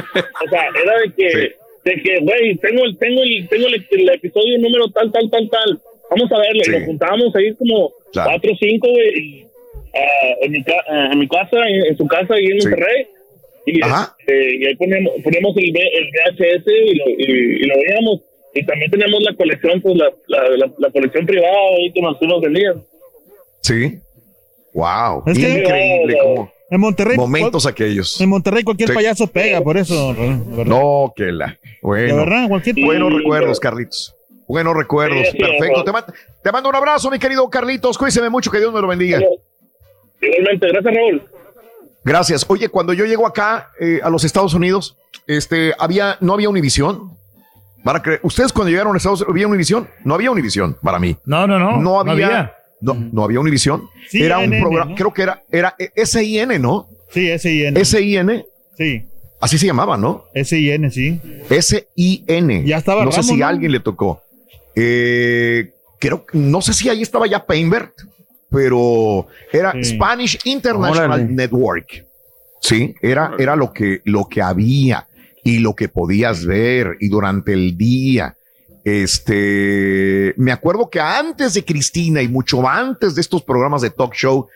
o 0.44 0.48
sea, 0.48 0.62
era 0.82 0.98
de 1.00 1.12
que, 1.16 1.30
Sí. 1.30 1.48
de 1.84 2.02
que, 2.02 2.18
güey, 2.20 2.56
tengo 2.56 2.84
el, 2.84 2.98
tengo 2.98 3.22
el, 3.22 3.48
tengo 3.48 3.66
el, 3.68 3.86
el 3.90 4.08
episodio 4.10 4.58
número 4.58 4.88
tal, 4.88 5.12
tal, 5.12 5.30
tal, 5.30 5.48
tal. 5.50 5.78
Vamos 6.10 6.32
a 6.32 6.38
verlo. 6.38 6.64
Sí. 6.64 6.70
Y 6.70 6.74
nos 6.78 6.84
juntábamos 6.86 7.36
ahí 7.36 7.54
como 7.54 7.92
Claro. 8.12 8.30
cuatro 8.30 8.52
o 8.52 8.56
cinco, 8.58 8.88
güey, 8.88 9.46
ah, 9.94 10.34
en, 10.42 10.52
mi 10.52 10.64
ca- 10.64 10.84
ah, 10.88 11.08
en 11.12 11.18
mi 11.18 11.28
casa, 11.28 11.56
en, 11.68 11.86
en 11.86 11.96
su 11.96 12.06
casa, 12.06 12.34
ahí 12.34 12.46
en 12.46 12.60
Sí. 12.60 12.68
Monterrey. 12.68 13.06
Y, 13.66 13.82
Ajá. 13.82 14.16
este, 14.18 14.56
y 14.56 14.66
ahí 14.66 14.76
poníamos, 14.76 15.12
poníamos 15.22 15.56
el, 15.58 15.64
el 15.76 16.10
VHS 16.10 16.66
y 16.66 16.94
lo, 16.96 17.04
y, 17.10 17.64
y 17.64 17.66
lo 17.66 17.74
veíamos. 17.76 18.20
Y 18.54 18.64
también 18.64 18.90
tenemos 18.90 19.22
la 19.22 19.34
colección, 19.36 19.80
pues 19.82 19.94
la, 19.96 20.10
la, 20.26 20.48
la, 20.56 20.72
la 20.78 20.90
colección 20.90 21.26
privada 21.26 21.54
ahí 21.76 21.92
que 21.92 22.00
nos, 22.00 22.18
vendían. 22.40 22.82
Sí. 23.60 23.98
Wow. 24.72 25.22
Es 25.26 25.38
que- 25.38 25.48
Increíble 25.60 26.18
cómo. 26.22 26.52
En 26.70 26.80
Monterrey. 26.80 27.16
Momentos 27.16 27.66
aquellos. 27.66 28.20
En 28.20 28.28
Monterrey 28.28 28.62
cualquier 28.62 28.90
Sí. 28.90 28.94
payaso 28.94 29.26
pega, 29.26 29.60
por 29.62 29.76
eso. 29.78 30.14
¿verdad? 30.14 30.64
No, 30.66 31.12
que 31.16 31.24
la. 31.32 31.46
De 31.48 31.56
Bueno. 31.82 32.16
verdad, 32.16 32.48
cualquier 32.48 32.76
Buenos 32.84 33.12
recuerdos, 33.12 33.58
Carlitos. 33.60 34.14
Buenos 34.48 34.74
recuerdos. 34.74 35.18
Sí, 35.26 35.32
sí, 35.32 35.38
Perfecto. 35.38 35.84
Te, 35.84 35.92
ma- 35.92 36.06
te 36.42 36.52
mando 36.52 36.68
un 36.70 36.74
abrazo, 36.74 37.10
mi 37.10 37.18
querido 37.18 37.48
Carlitos. 37.50 37.96
Cuídese 37.98 38.28
mucho, 38.30 38.50
que 38.50 38.58
Dios 38.58 38.72
me 38.72 38.80
lo 38.80 38.88
bendiga. 38.88 39.20
Igualmente, 40.20 40.66
gracias 40.68 40.94
Raúl. 40.94 41.22
Gracias. 42.04 42.44
Oye, 42.48 42.68
cuando 42.68 42.92
yo 42.92 43.04
llego 43.04 43.26
acá 43.26 43.70
eh, 43.78 44.00
a 44.02 44.08
los 44.10 44.24
Estados 44.24 44.54
Unidos, 44.54 44.96
este, 45.26 45.74
había, 45.78 46.16
no 46.20 46.32
había 46.34 46.48
Univisión. 46.48 47.10
Para 47.84 48.02
creer, 48.02 48.20
ustedes 48.22 48.52
cuando 48.52 48.70
llegaron 48.70 48.94
a 48.94 48.96
Estados 48.96 49.20
Unidos, 49.20 49.34
¿había 49.34 49.46
Univisión? 49.46 49.88
No 50.04 50.14
había 50.14 50.30
Univisión 50.30 50.76
para 50.82 50.98
mí. 50.98 51.16
No, 51.24 51.46
no, 51.46 51.58
no. 51.58 51.76
No 51.80 52.00
había. 52.00 52.54
No, 52.80 52.94
no 53.12 53.24
había 53.24 53.40
Univisión. 53.40 53.88
Sí, 54.08 54.22
era 54.22 54.38
un 54.38 54.50
programa, 54.50 54.90
¿no? 54.92 54.96
creo 54.96 55.12
que 55.12 55.22
era, 55.22 55.42
era 55.50 55.76
SIN, 56.04 56.60
¿no? 56.62 56.88
Sí, 57.10 57.38
SIN. 57.38 57.84
SIN, 57.84 58.44
Sí, 58.76 59.04
así 59.40 59.58
se 59.58 59.66
llamaba, 59.66 59.96
¿no? 59.96 60.24
SIN, 60.34 60.90
sí. 60.90 61.20
S-I-N. 61.50 62.64
Ya 62.64 62.76
estaba 62.78 63.04
No 63.04 63.12
sé 63.12 63.22
si 63.22 63.36
¿no? 63.36 63.44
a 63.46 63.48
alguien 63.48 63.72
le 63.72 63.80
tocó. 63.80 64.22
Eh, 64.74 65.72
creo, 65.98 66.24
no 66.32 66.60
sé 66.62 66.72
si 66.74 66.88
ahí 66.88 67.02
estaba 67.02 67.26
ya 67.26 67.44
Painbert, 67.44 67.92
pero 68.50 69.26
era 69.52 69.72
Sí. 69.72 69.94
Spanish 69.96 70.38
International 70.44 71.20
Órale. 71.20 71.24
Network. 71.32 72.06
Sí, 72.60 72.94
era, 73.02 73.32
era 73.38 73.56
lo 73.56 73.72
que, 73.72 74.00
lo 74.04 74.26
que 74.28 74.42
había 74.42 75.06
y 75.44 75.58
lo 75.58 75.74
que 75.74 75.88
podías 75.88 76.44
ver 76.44 76.96
y 77.00 77.08
durante 77.08 77.52
el 77.52 77.76
día. 77.76 78.34
Este, 78.84 80.34
me 80.36 80.50
acuerdo 80.52 80.88
que 80.90 81.00
antes 81.00 81.54
de 81.54 81.64
Cristina 81.64 82.22
y 82.22 82.28
mucho 82.28 82.66
antes 82.68 83.14
de 83.14 83.20
estos 83.20 83.42
programas 83.42 83.82
de 83.82 83.90
talk 83.90 84.12
show, 84.14 84.48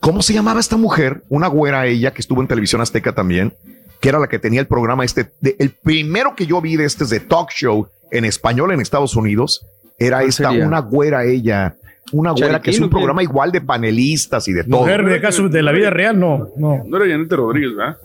¿cómo 0.00 0.22
se 0.22 0.32
llamaba 0.34 0.60
esta 0.60 0.76
mujer? 0.76 1.22
Una 1.28 1.48
güera 1.48 1.86
ella 1.86 2.12
que 2.12 2.20
estuvo 2.20 2.40
en 2.40 2.48
televisión 2.48 2.80
azteca 2.80 3.14
también, 3.14 3.54
que 4.00 4.08
era 4.08 4.18
la 4.18 4.28
que 4.28 4.38
tenía 4.38 4.60
el 4.60 4.66
programa 4.66 5.04
este, 5.04 5.30
de- 5.40 5.56
el 5.58 5.70
primero 5.70 6.36
que 6.36 6.46
yo 6.46 6.60
vi 6.60 6.76
de 6.76 6.84
este 6.84 7.04
de 7.04 7.20
talk 7.20 7.50
show 7.50 7.88
en 8.10 8.24
español 8.24 8.72
en 8.72 8.80
Estados 8.80 9.16
Unidos, 9.16 9.66
era 9.98 10.18
¿Cuál 10.18 10.28
esta, 10.28 10.48
sería? 10.50 10.66
una 10.66 10.80
güera 10.80 11.24
ella, 11.24 11.76
una 12.12 12.30
güera 12.32 12.60
que 12.62 12.70
es 12.70 12.80
un 12.80 12.88
programa 12.90 13.22
igual 13.22 13.52
de 13.52 13.60
panelistas 13.60 14.46
y 14.48 14.52
de 14.52 14.64
todo. 14.64 14.80
Mujer 14.80 15.04
de 15.04 15.20
caso 15.20 15.48
de 15.48 15.62
la 15.62 15.72
vida 15.72 15.90
real, 15.90 16.18
no, 16.18 16.48
no. 16.56 16.82
No 16.86 16.96
era 16.96 17.06
Yanete 17.06 17.36
Rodríguez, 17.36 17.74
¿verdad? 17.76 17.96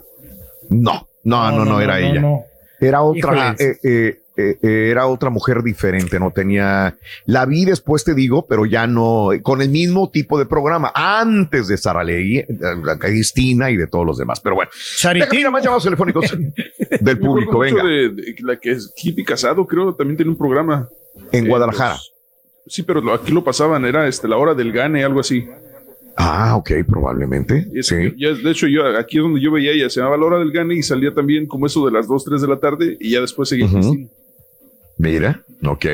No, 0.69 1.07
no, 1.23 1.51
no, 1.51 1.65
no, 1.65 1.79
era 1.81 1.99
ella. 1.99 2.21
no. 2.21 2.43
Era 2.79 3.01
otra, 3.01 3.53
Híjoles. 3.55 3.61
eh, 3.61 3.77
eh, 3.83 4.19
eh, 4.35 4.57
eh, 4.63 4.87
era 4.89 5.05
otra 5.07 5.29
mujer 5.29 5.61
diferente, 5.63 6.19
no 6.19 6.31
tenía, 6.31 6.97
la 7.25 7.45
vi 7.45 7.65
después 7.65 8.03
te 8.03 8.13
digo, 8.15 8.45
pero 8.47 8.65
ya 8.65 8.87
no, 8.87 9.29
con 9.43 9.61
el 9.61 9.69
mismo 9.69 10.09
tipo 10.09 10.39
de 10.39 10.45
programa, 10.45 10.91
antes 10.95 11.67
de 11.67 11.77
Sara 11.77 12.03
Ley, 12.03 12.37
eh, 12.37 12.47
Cristina 12.99 13.69
y 13.71 13.77
de 13.77 13.87
todos 13.87 14.05
los 14.05 14.17
demás. 14.17 14.39
Pero 14.39 14.55
bueno, 14.55 14.71
déjame 15.13 15.39
ir 15.39 15.45
a 15.47 15.51
más 15.51 15.63
llamados 15.63 15.83
telefónicos 15.83 16.31
del 17.01 17.01
Me 17.01 17.15
público, 17.15 17.59
venga, 17.59 17.83
De, 17.83 18.09
de 18.09 18.35
la 18.41 18.57
que 18.57 18.71
es 18.71 18.91
Hippie 18.95 19.23
Casado, 19.25 19.65
creo, 19.67 19.93
también 19.93 20.17
tiene 20.17 20.31
un 20.31 20.37
programa. 20.37 20.89
en 21.31 21.45
Eh, 21.45 21.49
Guadalajara. 21.49 21.93
los- 21.93 22.11
sí, 22.67 22.81
pero 22.83 23.01
lo- 23.01 23.13
aquí 23.13 23.31
lo 23.31 23.43
pasaban, 23.43 23.85
era 23.85 24.07
este, 24.07 24.27
la 24.27 24.37
hora 24.37 24.53
del 24.55 24.71
gane, 24.71 25.03
algo 25.03 25.19
así. 25.19 25.45
Ah, 26.15 26.55
ok, 26.55 26.71
probablemente. 26.87 27.67
Es- 27.73 27.87
Sí. 27.87 28.13
ya, 28.17 28.33
de 28.33 28.51
hecho, 28.51 28.67
yo 28.67 28.85
aquí 28.97 29.17
es 29.17 29.23
donde 29.23 29.41
yo 29.41 29.51
veía 29.51 29.71
ella, 29.71 29.89
se 29.89 29.99
llamaba 29.99 30.17
la 30.17 30.25
hora 30.25 30.39
del 30.39 30.51
gane 30.51 30.75
y 30.75 30.83
salía 30.83 31.11
también 31.13 31.47
como 31.47 31.65
eso 31.65 31.83
de 31.85 31.91
las 31.91 32.07
2, 32.07 32.23
3 32.23 32.41
de 32.41 32.47
la 32.47 32.59
tarde 32.59 32.97
y 32.99 33.11
ya 33.11 33.21
después 33.21 33.49
seguía. 33.49 33.67
Cristina. 33.67 34.07
Mira, 34.97 35.39
ok. 35.65 35.85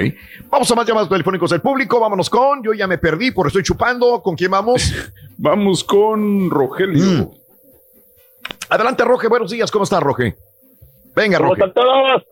Vamos 0.49 0.69
a 0.71 0.75
más 0.75 0.85
llamados 0.85 1.09
telefónicos 1.09 1.49
del 1.51 1.61
público, 1.61 1.99
vámonos 1.99 2.29
con, 2.29 2.61
yo 2.63 2.73
ya 2.73 2.85
me 2.87 2.97
perdí, 2.97 3.31
por 3.31 3.47
estoy 3.47 3.63
chupando, 3.63 4.21
¿con 4.21 4.35
quién 4.35 4.51
vamos? 4.51 4.93
Vamos 5.41 5.85
con 5.85 6.49
Rogelio. 6.49 7.03
Mm. 7.05 7.31
Adelante, 8.69 9.05
Roge, 9.05 9.27
buenos 9.29 9.49
días, 9.51 9.71
¿cómo 9.71 9.85
estás, 9.85 10.03
Roge? 10.03 10.35
Venga, 11.15 11.37
¿Cómo 11.37 11.51
Roge. 11.55 11.61
están 11.65 11.73
todos? 11.73 12.23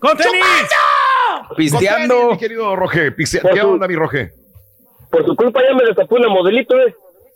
¡Con 0.00 0.16
tenis! 0.16 0.44
Pisteando. 1.56 2.14
Con 2.14 2.20
tenis, 2.22 2.32
mi 2.32 2.38
querido 2.38 2.74
Roge, 2.76 3.12
piste- 3.12 3.40
¿qué 3.54 3.60
su- 3.60 3.68
onda, 3.68 3.86
mi 3.86 3.94
Roge? 3.94 4.32
Por 5.10 5.24
su 5.24 5.36
culpa 5.36 5.60
ya 5.62 5.74
me 5.76 5.84
destapó 5.84 6.16
una 6.16 6.28
modelito, 6.28 6.74
¿eh? 6.76 6.94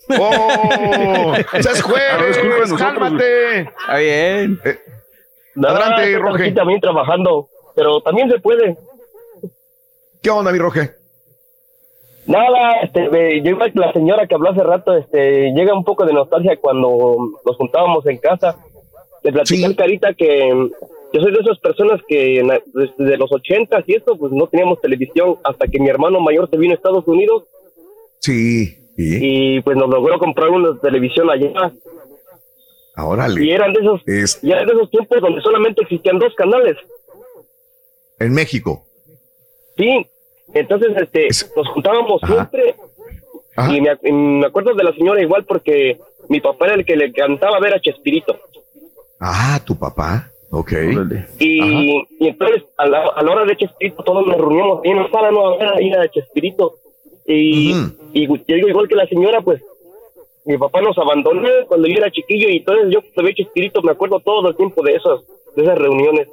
¡Oh! 0.18 1.34
¡Ya 1.62 1.70
es 1.70 1.80
jueves! 1.82 2.72
¡Cálmate! 2.76 3.60
Está 3.60 3.96
bien. 3.98 4.60
Adelante, 5.56 6.02
estoy 6.02 6.16
Roge. 6.16 6.52
también 6.52 6.80
trabajando, 6.80 7.48
pero 7.74 8.00
también 8.00 8.30
se 8.30 8.38
puede. 8.40 8.76
¿Qué 10.22 10.30
onda, 10.30 10.52
mi 10.52 10.58
Roge? 10.58 10.90
Nada, 12.26 12.80
este, 12.82 13.42
yo 13.42 13.50
igual 13.50 13.72
que 13.72 13.78
la 13.80 13.92
señora 13.92 14.26
que 14.26 14.34
habló 14.34 14.50
hace 14.50 14.62
rato, 14.62 14.96
este, 14.96 15.52
llega 15.52 15.74
un 15.74 15.84
poco 15.84 16.06
de 16.06 16.14
nostalgia 16.14 16.56
cuando 16.58 17.16
nos 17.44 17.56
juntábamos 17.56 18.06
en 18.06 18.16
casa. 18.16 18.56
Le 19.22 19.32
platicé 19.32 19.64
al 19.66 19.76
Carita 19.76 20.14
que 20.14 20.48
yo 21.12 21.20
soy 21.20 21.32
de 21.32 21.40
esas 21.40 21.58
personas 21.58 22.00
que 22.08 22.42
la- 22.42 22.62
desde 22.98 23.16
los 23.18 23.30
ochentas 23.32 23.84
y 23.86 23.94
esto, 23.96 24.16
pues 24.16 24.32
no 24.32 24.46
teníamos 24.46 24.80
televisión 24.80 25.36
hasta 25.44 25.66
que 25.66 25.78
mi 25.78 25.88
hermano 25.90 26.18
mayor 26.20 26.48
se 26.50 26.56
vino 26.56 26.72
a 26.72 26.76
Estados 26.76 27.06
Unidos 27.06 27.44
Sí. 28.20 28.78
¿Y? 28.96 29.56
y 29.56 29.60
pues 29.60 29.76
nos 29.76 29.88
logró 29.90 30.18
comprar 30.18 30.48
una 30.50 30.78
televisión 30.80 31.28
allá. 31.30 31.72
Órale. 32.96 33.44
Y 33.44 33.50
eran 33.50 33.72
de 33.72 33.80
esos, 33.80 34.00
Es- 34.06 34.40
ya 34.40 34.54
eran 34.54 34.66
de 34.68 34.72
esos 34.74 34.90
tiempos 34.90 35.20
donde 35.20 35.42
solamente 35.42 35.82
existían 35.82 36.18
dos 36.18 36.34
canales. 36.34 36.76
En 38.18 38.32
México. 38.32 38.84
Sí, 39.76 40.06
entonces 40.52 40.90
este, 40.96 41.28
nos 41.56 41.68
juntábamos 41.68 42.20
siempre 42.26 42.74
y 43.76 43.80
me, 43.80 43.90
ac- 43.90 44.00
y 44.04 44.12
me 44.12 44.46
acuerdo 44.46 44.74
de 44.74 44.84
la 44.84 44.92
señora 44.92 45.20
igual 45.22 45.44
porque 45.44 45.98
mi 46.28 46.40
papá 46.40 46.66
era 46.66 46.74
el 46.76 46.84
que 46.84 46.96
le 46.96 47.12
cantaba 47.12 47.58
ver 47.60 47.74
a 47.74 47.80
Chespirito. 47.80 48.38
Ah, 49.20 49.60
tu 49.64 49.76
papá. 49.78 50.30
Ok. 50.50 50.72
Y, 51.40 51.96
y 52.20 52.28
entonces 52.28 52.62
a 52.76 52.86
la, 52.86 53.06
a 53.08 53.22
la 53.22 53.32
hora 53.32 53.44
de 53.44 53.56
Chespirito 53.56 54.02
todos 54.04 54.26
nos 54.26 54.36
reuníamos 54.36 54.80
ahí 54.84 54.90
en 54.90 54.96
la 55.02 55.10
sala 55.10 55.30
no 55.32 55.48
a 55.48 55.56
ver 55.56 55.68
ahí 55.74 55.92
a 55.92 56.08
Chespirito. 56.08 56.74
Y, 57.26 57.72
y 58.12 58.26
yo 58.28 58.36
digo 58.56 58.68
igual 58.68 58.86
que 58.88 58.94
la 58.94 59.06
señora, 59.06 59.40
pues 59.40 59.60
mi 60.44 60.58
papá 60.58 60.80
nos 60.82 60.96
abandonó 60.98 61.48
cuando 61.66 61.88
yo 61.88 61.94
era 61.96 62.10
chiquillo 62.10 62.48
y 62.50 62.58
entonces 62.58 62.90
yo 62.92 63.00
veía 63.22 63.34
Chespirito 63.34 63.82
me 63.82 63.92
acuerdo 63.92 64.20
todo 64.20 64.48
el 64.50 64.56
tiempo 64.56 64.82
de 64.82 64.94
esas, 64.94 65.20
de 65.56 65.62
esas 65.62 65.78
reuniones. 65.78 66.28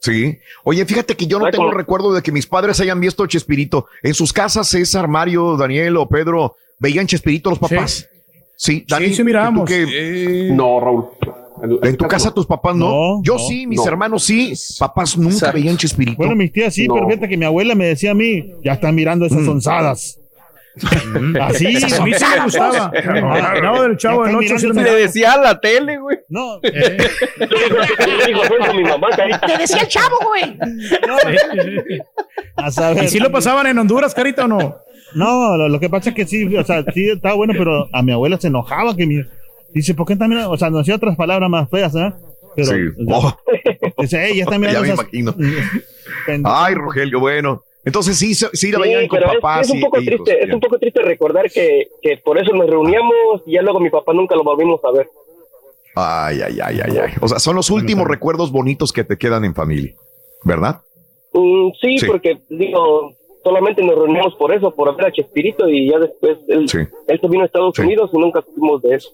Sí. 0.00 0.38
Oye, 0.64 0.84
fíjate 0.84 1.16
que 1.16 1.26
yo 1.26 1.38
no 1.38 1.50
tengo 1.50 1.70
recuerdo 1.72 2.12
de 2.12 2.22
que 2.22 2.30
mis 2.32 2.46
padres 2.46 2.78
hayan 2.80 3.00
visto 3.00 3.26
Chespirito. 3.26 3.86
En 4.02 4.14
sus 4.14 4.32
casas, 4.32 4.68
César, 4.68 5.08
Mario, 5.08 5.56
Daniel 5.56 5.96
o 5.96 6.08
Pedro, 6.08 6.54
¿veían 6.78 7.06
Chespirito 7.06 7.50
los 7.50 7.58
papás? 7.58 8.08
Sí, 8.56 8.84
Dani, 8.88 9.12
sí 9.12 9.22
mirábamos. 9.24 9.64
¿tú 9.64 9.72
qué? 9.72 10.50
No, 10.52 10.80
Raúl. 10.80 11.04
¿En 11.82 11.96
tu 11.96 12.06
casa 12.06 12.32
tus 12.32 12.46
papás 12.46 12.76
no? 12.76 12.88
No, 13.16 13.22
yo 13.24 13.32
no, 13.34 13.38
sí, 13.40 13.66
mis 13.66 13.78
no. 13.80 13.86
hermanos 13.88 14.22
sí. 14.22 14.52
Papás 14.78 15.18
nunca 15.18 15.50
veían 15.50 15.76
Chespirito. 15.76 16.16
Bueno, 16.18 16.36
mis 16.36 16.52
tías 16.52 16.72
sí, 16.72 16.86
No. 16.86 16.94
pero 16.94 17.08
fíjate 17.08 17.28
que 17.28 17.36
mi 17.36 17.44
abuela 17.44 17.74
me 17.74 17.86
decía 17.86 18.12
a 18.12 18.14
mí, 18.14 18.52
ya 18.64 18.74
están 18.74 18.94
mirando 18.94 19.26
esas 19.26 19.42
Mm. 19.42 19.48
onzadas. 19.48 20.20
Así, 21.40 21.66
A 21.66 22.02
mí 22.04 22.12
sí 22.14 22.24
me 22.36 22.44
gustaba. 22.44 22.92
No, 23.62 23.82
del 23.82 23.96
Chavo 23.96 24.24
del 24.26 24.36
Ocho 24.36 24.58
sí 24.58 24.66
lo 24.66 24.72
Le 24.74 24.94
decía 24.94 25.32
a 25.32 25.38
la 25.38 25.60
tele, 25.60 25.98
güey. 25.98 26.18
No. 26.28 26.60
Carita. 29.16 29.40
Te 29.46 29.58
decía 29.58 29.82
el 29.82 29.88
chavo, 29.88 30.16
güey. 30.26 30.56
A 32.56 32.70
saber. 32.70 33.04
¿Y 33.04 33.08
si 33.08 33.18
lo 33.18 33.30
pasaban 33.30 33.66
en 33.66 33.78
Honduras, 33.78 34.14
Carita, 34.14 34.44
o 34.44 34.48
no? 34.48 34.76
No, 35.14 35.56
lo, 35.56 35.68
lo 35.68 35.80
que 35.80 35.88
pasa 35.88 36.10
es 36.10 36.14
que 36.16 36.26
sí, 36.26 36.54
o 36.54 36.64
sea, 36.64 36.84
sí 36.92 37.08
estaba 37.10 37.34
bueno, 37.34 37.54
pero 37.56 37.88
a 37.92 38.02
mi 38.02 38.12
abuela 38.12 38.38
se 38.38 38.48
enojaba 38.48 38.94
que 38.94 39.06
mi... 39.06 39.22
Dice, 39.72 39.94
¿por 39.94 40.06
qué 40.06 40.14
mirando? 40.28 40.50
O 40.50 40.56
sea, 40.56 40.68
nos 40.70 40.80
decía 40.80 40.96
otras 40.96 41.16
palabras 41.16 41.48
más 41.48 41.68
feas, 41.70 41.94
¿eh? 41.94 42.12
Pero, 42.56 42.68
Sí. 42.68 42.74
o 42.98 44.06
sea, 44.06 44.20
dice, 44.20 44.24
"Ey, 44.26 44.36
ya 44.38 44.44
están 44.44 44.60
mirando 44.60 44.80
Ya 44.84 44.86
me 44.88 44.92
esas... 44.94 45.04
imagino. 45.14 45.34
Ay, 46.44 46.74
Rogelio, 46.74 47.20
bueno. 47.20 47.62
Entonces 47.84 48.18
sí, 48.18 48.34
sí 48.34 48.70
la 48.72 48.78
Sí, 48.78 48.82
veían 48.82 49.08
con 49.08 49.18
pero 49.18 49.30
es- 49.32 49.36
papás. 49.36 49.66
es, 49.66 49.72
un 49.72 49.78
y- 49.78 49.82
poco 49.82 49.96
e 49.98 50.02
hijos, 50.02 50.14
triste, 50.24 50.42
es 50.42 50.48
ya. 50.48 50.54
un 50.54 50.60
poco 50.60 50.78
triste 50.78 51.00
recordar 51.02 51.50
que, 51.50 51.88
que 52.02 52.16
por 52.18 52.36
eso 52.38 52.52
nos 52.54 52.68
reuníamos 52.68 53.42
y 53.46 53.52
ya 53.54 53.62
luego 53.62 53.80
mi 53.80 53.88
papá 53.90 54.12
nunca 54.12 54.34
lo 54.36 54.44
volvimos 54.44 54.80
a 54.84 54.90
ver. 54.92 55.08
Ay, 55.94 56.40
ay, 56.42 56.58
ay, 56.62 56.80
ay, 56.84 56.96
ay. 56.98 57.12
O 57.20 57.28
sea, 57.28 57.38
son 57.38 57.56
los 57.56 57.70
últimos 57.70 58.06
recuerdos 58.06 58.52
bonitos 58.52 58.92
que 58.92 59.04
te 59.04 59.16
quedan 59.16 59.44
en 59.44 59.54
familia, 59.54 59.94
¿verdad? 60.44 60.82
Mm, 61.32 61.70
sí, 61.80 61.98
Sí. 61.98 62.06
porque 62.06 62.38
digo, 62.50 63.12
solamente 63.42 63.82
nos 63.82 63.96
reunimos 63.96 64.34
por 64.36 64.52
eso, 64.54 64.72
por 64.74 64.94
ver 64.96 65.06
a 65.06 65.12
Chespirito 65.12 65.68
y 65.68 65.90
ya 65.90 65.98
después 65.98 66.38
él, 66.48 66.66
él 67.08 67.20
se 67.20 67.28
vino 67.28 67.42
a 67.42 67.46
Estados 67.46 67.78
Unidos 67.78 68.10
y 68.12 68.18
nunca 68.18 68.42
supimos 68.42 68.82
de 68.82 68.96
eso. 68.96 69.10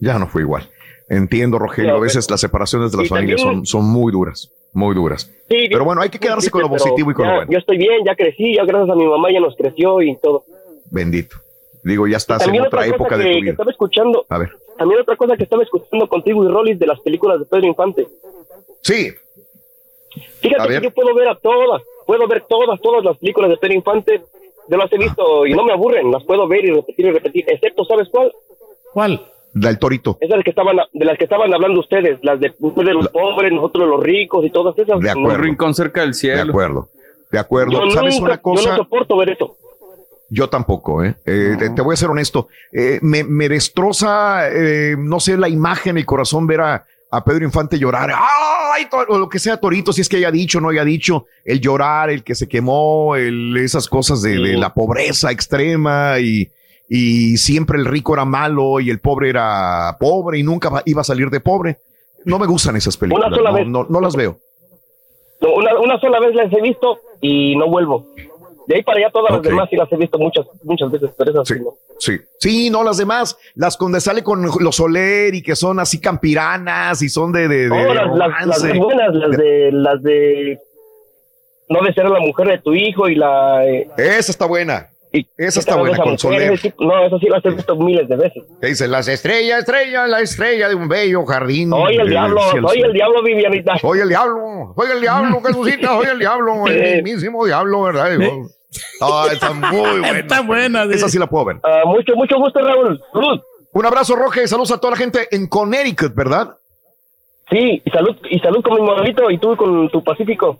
Ya 0.00 0.18
no 0.18 0.26
fue 0.28 0.42
igual. 0.42 0.68
Entiendo, 1.08 1.58
Rogelio. 1.58 1.94
A 1.96 2.00
veces 2.00 2.30
las 2.30 2.40
separaciones 2.40 2.92
de 2.92 2.98
las 2.98 3.08
familias 3.08 3.40
también- 3.42 3.66
son, 3.66 3.82
son 3.82 3.90
muy 3.90 4.12
duras, 4.12 4.52
muy 4.72 4.94
duras. 4.94 5.30
Sí, 5.48 5.66
Pero 5.70 5.84
bueno, 5.84 6.02
hay 6.02 6.10
que 6.10 6.18
quedarse 6.18 6.50
con 6.50 6.60
lo 6.62 6.68
positivo 6.68 7.10
y 7.10 7.14
con 7.14 7.24
ya- 7.24 7.30
lo 7.30 7.36
bueno. 7.38 7.52
Yo 7.52 7.58
estoy 7.58 7.78
bien, 7.78 8.04
ya 8.04 8.14
crecí, 8.14 8.54
ya 8.56 8.64
gracias 8.64 8.90
a 8.90 8.94
mi 8.94 9.06
mamá 9.06 9.30
ya 9.32 9.40
nos 9.40 9.56
creció 9.56 10.00
y 10.02 10.16
todo. 10.16 10.44
Bendito. 10.90 11.36
Digo, 11.82 12.06
ya 12.06 12.16
estás 12.18 12.42
en 12.42 12.46
También 12.46 12.66
otra 12.66 12.80
otra 12.80 12.88
época 12.94 13.08
cosa 13.10 13.16
de 13.18 13.24
que, 13.24 13.30
tu 13.30 13.34
que 13.36 13.40
vida. 13.42 13.50
estaba 13.52 13.70
escuchando, 13.70 14.26
A 14.28 14.38
ver. 14.38 14.50
también 14.76 15.00
otra 15.00 15.16
cosa 15.16 15.36
que 15.36 15.44
estaba 15.44 15.62
escuchando 15.62 16.06
contigo 16.08 16.44
y 16.44 16.48
Rolis 16.48 16.78
de 16.78 16.86
las 16.86 17.00
películas 17.00 17.38
de 17.40 17.46
Pedro 17.46 17.66
Infante. 17.66 18.06
Sí. 18.82 19.10
Fíjate 20.40 20.68
que 20.68 20.80
yo 20.84 20.90
puedo 20.90 21.14
ver 21.14 21.28
a 21.28 21.34
todas, 21.36 21.82
puedo 22.06 22.26
ver 22.26 22.44
todas, 22.48 22.80
todas 22.80 23.04
las 23.04 23.16
películas 23.18 23.50
de 23.50 23.56
Pedro 23.56 23.74
Infante. 23.74 24.22
Yo 24.68 24.76
las 24.76 24.92
he 24.92 24.98
visto 24.98 25.46
y 25.46 25.54
no 25.54 25.64
me 25.64 25.72
aburren, 25.72 26.10
las 26.10 26.24
puedo 26.24 26.46
ver 26.46 26.64
y 26.64 26.70
repetir 26.72 27.06
y 27.06 27.10
repetir, 27.10 27.44
excepto, 27.48 27.84
¿sabes 27.84 28.08
cuál? 28.10 28.32
¿Cuál? 28.92 29.20
Del 29.54 29.78
torito. 29.78 30.18
Esas 30.20 30.44
que 30.44 30.50
estaban, 30.50 30.76
de 30.92 31.04
las 31.04 31.16
que 31.18 31.24
estaban 31.24 31.52
hablando 31.52 31.80
ustedes, 31.80 32.18
las 32.22 32.38
de 32.38 32.52
ustedes 32.60 32.94
los 32.94 33.08
pobres, 33.08 33.50
nosotros 33.52 33.88
los 33.88 34.02
ricos 34.02 34.44
y 34.44 34.50
todas 34.50 34.78
esas. 34.78 35.00
De 35.00 35.10
acuerdo. 35.10 35.38
Un 35.38 35.42
rincón 35.44 35.74
cerca 35.74 36.02
del 36.02 36.10
De 36.10 36.14
cielo. 36.14 36.50
acuerdo. 36.50 36.88
De 37.32 37.38
acuerdo. 37.38 37.72
Yo 37.72 37.90
¿Sabes 37.90 38.14
nunca- 38.14 38.24
una 38.24 38.34
Yo 38.36 38.42
cosa? 38.42 38.70
no 38.70 38.76
soporto 38.76 39.16
ver 39.16 39.30
eso. 39.30 39.56
Yo 40.30 40.48
tampoco, 40.50 41.02
¿eh? 41.02 41.16
Eh, 41.24 41.56
te- 41.58 41.70
Te 41.70 41.80
voy 41.82 41.94
a 41.94 41.96
ser 41.96 42.10
honesto. 42.10 42.48
Eh, 42.72 42.98
me, 43.02 43.24
me 43.24 43.48
destroza, 43.48 44.48
eh, 44.50 44.94
no 44.98 45.20
sé, 45.20 45.38
la 45.38 45.48
imagen, 45.48 45.96
el 45.96 46.04
corazón 46.04 46.46
ver 46.46 46.60
a, 46.60 46.84
a 47.10 47.24
Pedro 47.24 47.44
Infante 47.46 47.78
llorar. 47.78 48.10
¡Ay! 48.14 48.86
o 49.08 49.18
lo 49.18 49.28
que 49.28 49.38
sea 49.38 49.56
Torito, 49.58 49.92
si 49.92 50.02
es 50.02 50.08
que 50.08 50.18
haya 50.18 50.30
dicho, 50.30 50.60
no 50.60 50.68
haya 50.68 50.84
dicho. 50.84 51.24
El 51.44 51.60
llorar, 51.60 52.10
el 52.10 52.22
que 52.22 52.34
se 52.34 52.46
quemó, 52.46 53.16
el, 53.16 53.56
esas 53.56 53.88
cosas 53.88 54.20
de, 54.22 54.32
de 54.38 54.56
la 54.58 54.72
pobreza 54.74 55.32
extrema 55.32 56.18
y, 56.20 56.48
y 56.88 57.36
siempre 57.36 57.78
el 57.78 57.84
rico 57.84 58.14
era 58.14 58.24
malo 58.24 58.80
y 58.80 58.90
el 58.90 59.00
pobre 59.00 59.28
era 59.30 59.96
pobre 60.00 60.38
y 60.38 60.42
nunca 60.42 60.82
iba 60.86 61.00
a 61.02 61.04
salir 61.04 61.30
de 61.30 61.40
pobre. 61.40 61.78
No 62.24 62.38
me 62.38 62.46
gustan 62.46 62.76
esas 62.76 62.96
películas. 62.96 63.30
sola 63.34 63.50
no, 63.50 63.56
vez. 63.56 63.66
no- 63.66 63.86
no 63.88 64.00
las 64.00 64.16
veo. 64.16 64.38
No, 65.40 65.54
una, 65.54 65.78
una 65.78 66.00
sola 66.00 66.18
vez 66.20 66.34
las 66.34 66.52
he 66.52 66.60
visto 66.60 66.98
y 67.20 67.54
no 67.56 67.68
vuelvo. 67.68 68.06
De 68.66 68.76
ahí 68.76 68.82
para 68.82 68.98
allá 68.98 69.10
todas 69.10 69.32
las 69.32 69.42
demás 69.42 69.68
sí 69.70 69.76
las 69.76 69.90
he 69.92 69.96
visto 69.96 70.18
muchas, 70.18 70.44
muchas 70.62 70.90
veces, 70.90 71.10
pero 71.16 71.30
esas 71.30 71.48
sí 71.48 71.54
no. 71.62 71.70
Sí, 72.00 72.18
sí, 72.38 72.70
no, 72.70 72.84
las 72.84 72.96
demás, 72.98 73.36
las 73.54 73.78
donde 73.78 74.00
sale 74.00 74.22
con 74.22 74.42
los 74.60 74.76
Soler 74.76 75.34
y 75.34 75.42
que 75.42 75.56
son 75.56 75.80
así 75.80 76.00
campiranas 76.00 77.00
y 77.02 77.08
son 77.08 77.32
de, 77.32 77.48
de, 77.48 77.56
de 77.64 77.68
No, 77.70 77.94
las, 77.94 78.06
las- 78.14 78.46
las 78.46 78.62
romance. 78.62 78.78
buenas, 78.78 79.14
las 79.14 79.30
de, 79.38 79.72
las 79.72 80.02
de 80.02 80.58
no 81.70 81.82
desear 81.82 82.06
a 82.06 82.10
la 82.10 82.20
mujer 82.20 82.48
de 82.48 82.58
tu 82.58 82.74
hijo 82.74 83.08
y 83.08 83.14
la... 83.14 83.64
eh, 83.66 83.88
Esa 83.96 84.32
está 84.32 84.44
buena. 84.46 84.88
Esa 85.38 85.60
está 85.60 85.76
buena, 85.76 85.92
vez 85.92 86.00
a 86.00 86.02
con 86.02 86.12
mujer, 86.12 86.18
Soler. 86.20 86.52
ese 86.52 86.70
tipo- 86.70 86.84
No, 86.84 87.06
eso 87.06 87.18
sí 87.18 87.26
lo 87.26 87.36
has 87.36 87.42
visto 87.42 87.76
miles 87.76 88.08
de 88.08 88.16
veces. 88.16 88.42
Que 88.60 88.66
dice, 88.68 88.88
las 88.88 89.08
estrellas, 89.08 89.60
estrella, 89.60 90.06
la 90.06 90.20
estrella 90.20 90.68
de 90.68 90.74
un 90.74 90.88
bello 90.88 91.24
jardín. 91.24 91.70
Soy 91.70 91.96
el 91.96 92.08
diablo, 92.10 92.40
cielo 92.50 92.68
soy 92.68 92.80
el 92.80 92.92
diablo, 92.92 93.22
Vivianita. 93.22 93.78
Soy 93.78 94.00
el 94.00 94.08
diablo, 94.08 94.74
soy 94.76 94.90
el 94.92 95.00
diablo, 95.00 95.40
Jesucita, 95.44 95.88
soy 95.88 96.06
el 96.06 96.18
diablo, 96.18 96.66
el 96.66 97.02
mismísimo 97.02 97.44
diablo, 97.46 97.82
¿verdad? 97.82 98.18
Digo, 98.18 98.48
Ah, 99.00 99.28
está 99.32 99.52
muy 99.54 99.76
buena. 99.78 100.08
Está 100.18 100.40
buena. 100.42 100.84
Esa 100.84 101.08
sí 101.08 101.18
la 101.18 101.26
puedo 101.26 101.46
ver. 101.46 101.56
Ah, 101.62 101.82
mucho, 101.86 102.14
mucho 102.14 102.36
gusto, 102.36 102.60
Raúl. 102.60 103.00
Salud. 103.12 103.40
Un 103.72 103.86
abrazo, 103.86 104.14
Roge. 104.14 104.46
Saludos 104.46 104.72
a 104.72 104.78
toda 104.78 104.90
la 104.90 104.96
gente 104.98 105.26
en 105.30 105.46
Connecticut, 105.48 106.14
¿verdad? 106.14 106.54
Sí, 107.50 107.80
y 107.82 107.90
salud, 107.90 108.14
y 108.30 108.38
salud 108.40 108.62
con 108.62 108.74
mi 108.74 108.82
moralito 108.82 109.30
y 109.30 109.38
tú 109.38 109.56
con 109.56 109.88
tu 109.88 110.04
Pacífico. 110.04 110.58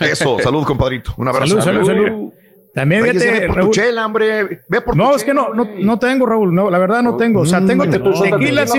Eso, 0.00 0.38
salud, 0.40 0.64
compadrito. 0.64 1.12
Un 1.16 1.28
abrazo. 1.28 1.60
Salud, 1.60 1.84
salud, 1.84 2.04
salud. 2.06 2.32
También 2.74 3.02
Oye, 3.02 3.12
fíjate, 3.14 3.30
ve 3.32 3.46
por 3.46 3.54
tu 3.54 3.60
Raúl. 3.60 3.70
chela, 3.72 4.06
hombre. 4.06 4.60
Ve 4.68 4.80
por 4.82 4.96
No, 4.96 5.10
tu 5.10 5.16
es 5.16 5.24
que 5.24 5.34
no, 5.34 5.52
no, 5.54 5.68
no 5.78 5.98
tengo, 5.98 6.26
Raúl. 6.26 6.54
No, 6.54 6.70
la 6.70 6.78
verdad 6.78 7.02
no 7.02 7.16
tengo. 7.16 7.40
O 7.40 7.46
sea, 7.46 7.64
tengo 7.64 7.84
te- 7.88 7.98
tequila, 7.98 8.66
sí, 8.66 8.78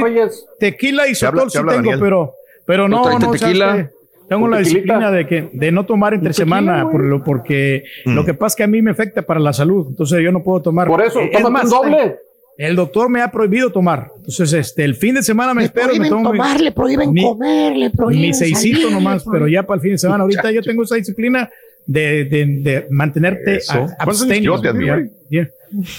tequila 0.60 1.08
y 1.08 1.16
sotol 1.16 1.50
sí 1.52 1.58
habla 1.58 1.72
tengo, 1.74 1.84
Daniel. 1.84 2.00
pero, 2.00 2.34
pero 2.66 2.88
no, 2.88 3.02
¿Tráete 3.04 3.26
no, 3.26 3.32
o 3.32 3.38
sea, 3.38 3.48
tequila? 3.48 3.90
tengo 4.30 4.46
¿Un 4.46 4.52
la 4.52 4.60
disciplina 4.60 5.12
de 5.12 5.26
que 5.28 5.50
de 5.52 5.72
no 5.72 5.86
tomar 5.86 6.14
entre 6.14 6.34
semana, 6.34 6.88
por 6.90 7.04
lo, 7.04 7.24
porque 7.24 7.84
Mm. 8.06 8.14
lo 8.16 8.26
que 8.26 8.34
pasa 8.36 8.54
es 8.54 8.56
que 8.58 8.64
a 8.64 8.68
mí 8.68 8.82
me 8.82 8.92
afecta 8.92 9.24
para 9.24 9.40
la 9.40 9.52
salud, 9.54 9.88
entonces 9.90 10.22
yo 10.24 10.32
no 10.32 10.44
puedo 10.44 10.62
tomar. 10.62 10.88
Por 10.88 11.02
eso, 11.02 11.20
Eh, 11.20 11.32
tómate 11.42 11.66
un 11.66 11.72
doble. 11.72 12.16
El 12.58 12.76
doctor 12.76 13.10
me 13.10 13.22
ha 13.22 13.32
prohibido 13.32 13.72
tomar. 13.72 14.12
Entonces, 14.18 14.52
este, 14.54 14.84
el 14.84 14.94
fin 14.96 15.16
de 15.16 15.24
semana 15.24 15.54
me 15.54 15.64
espero. 15.64 15.94
y 15.96 16.00
me 16.00 16.10
tomo 16.10 16.34
mi- 16.34 16.40
le 16.62 16.72
prohíben 16.74 17.12
mi- 17.14 17.24
comer, 17.24 17.76
le 17.76 17.90
prohíben 17.90 18.22
mi 18.22 18.34
seisito 18.34 18.82
salir, 18.82 18.92
nomás, 18.94 19.26
pero 19.32 19.48
ya 19.48 19.64
para 19.64 19.76
el 19.78 19.82
fin 19.82 19.92
de 19.94 19.98
semana. 19.98 20.24
Ahorita 20.26 20.52
yo 20.52 20.62
tengo 20.62 20.84
esa 20.84 20.96
disciplina 20.96 21.50
de, 21.86 22.26
de, 22.26 22.46
de 22.62 22.88
mantenerte 22.92 23.58
Eso. 23.58 23.74
a- 23.74 23.78
¿Cuántos 23.78 24.22
años 24.22 24.22
abstemio. 24.22 24.56
yo 24.56 24.62
te 24.62 24.68
admiro. 24.70 24.98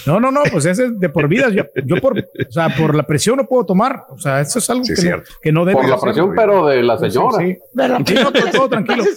No, 0.05 0.19
no, 0.19 0.31
no, 0.31 0.41
pues 0.51 0.65
ese 0.65 0.85
es 0.85 0.99
de 0.99 1.07
por 1.09 1.27
vida. 1.29 1.49
Yo, 1.49 1.63
yo 1.85 1.95
por, 2.01 2.17
o 2.19 2.51
sea, 2.51 2.69
por 2.75 2.93
la 2.93 3.03
presión 3.03 3.37
no 3.37 3.45
puedo 3.47 3.65
tomar. 3.65 4.03
O 4.09 4.17
sea, 4.19 4.41
eso 4.41 4.59
es 4.59 4.69
algo 4.69 4.83
Sí, 4.83 4.89
que, 4.93 4.95
no, 4.95 5.01
cierto. 5.01 5.31
que 5.41 5.51
no 5.53 5.63
debe 5.65 5.79
Por 5.79 5.87
la 5.89 5.95
hacer. 5.95 6.07
presión, 6.07 6.33
pero 6.35 6.67
de 6.67 6.83
la 6.83 6.97
señora. 6.97 7.37
sí. 7.39 7.57
Sí, 8.05 8.13
no, 8.15 8.31
todo, 8.33 8.51
todo 8.51 8.69
tranquilo. 8.69 9.03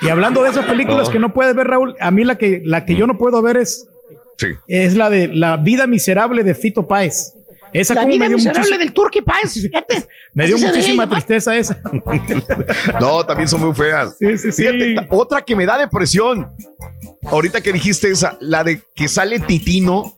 Y 0.00 0.08
hablando 0.10 0.44
de 0.44 0.50
esas 0.50 0.64
películas 0.66 1.08
No. 1.08 1.12
que 1.12 1.18
no 1.18 1.34
puedes 1.34 1.56
ver, 1.56 1.66
Raúl, 1.66 1.96
a 1.98 2.10
mí 2.12 2.22
la 2.22 2.38
que, 2.38 2.62
la 2.64 2.84
que 2.84 2.94
yo 2.94 3.06
no 3.08 3.18
puedo 3.18 3.42
ver 3.42 3.56
es, 3.56 3.88
Sí. 4.36 4.46
es 4.68 4.94
la 4.94 5.10
de 5.10 5.26
La 5.26 5.56
vida 5.56 5.88
miserable 5.88 6.44
de 6.44 6.54
Fito 6.54 6.86
Páez. 6.86 7.34
Esa 7.72 7.94
La 7.94 8.00
como 8.02 8.12
vida 8.12 8.24
me 8.24 8.28
dio 8.28 8.36
miserable 8.36 8.60
muchísimo- 8.62 8.78
del 8.78 8.92
fíjate. 9.62 10.08
me 10.34 10.46
dio 10.46 10.58
muchísima 10.58 11.04
ella, 11.04 11.10
tristeza 11.12 11.56
esa. 11.56 11.80
No, 13.00 13.24
también 13.24 13.48
son 13.48 13.60
muy 13.60 13.74
feas. 13.74 14.16
Sí, 14.18 14.38
sí, 14.38 14.52
sí. 14.52 14.62
Fíjate, 14.62 14.94
ta- 14.94 15.06
otra 15.10 15.42
que 15.42 15.54
me 15.56 15.66
da 15.66 15.78
depresión. 15.78 16.48
Ahorita 17.24 17.60
que 17.60 17.72
dijiste 17.72 18.10
esa, 18.10 18.36
la 18.40 18.64
de 18.64 18.80
que 18.94 19.08
sale 19.08 19.40
Titino, 19.40 20.16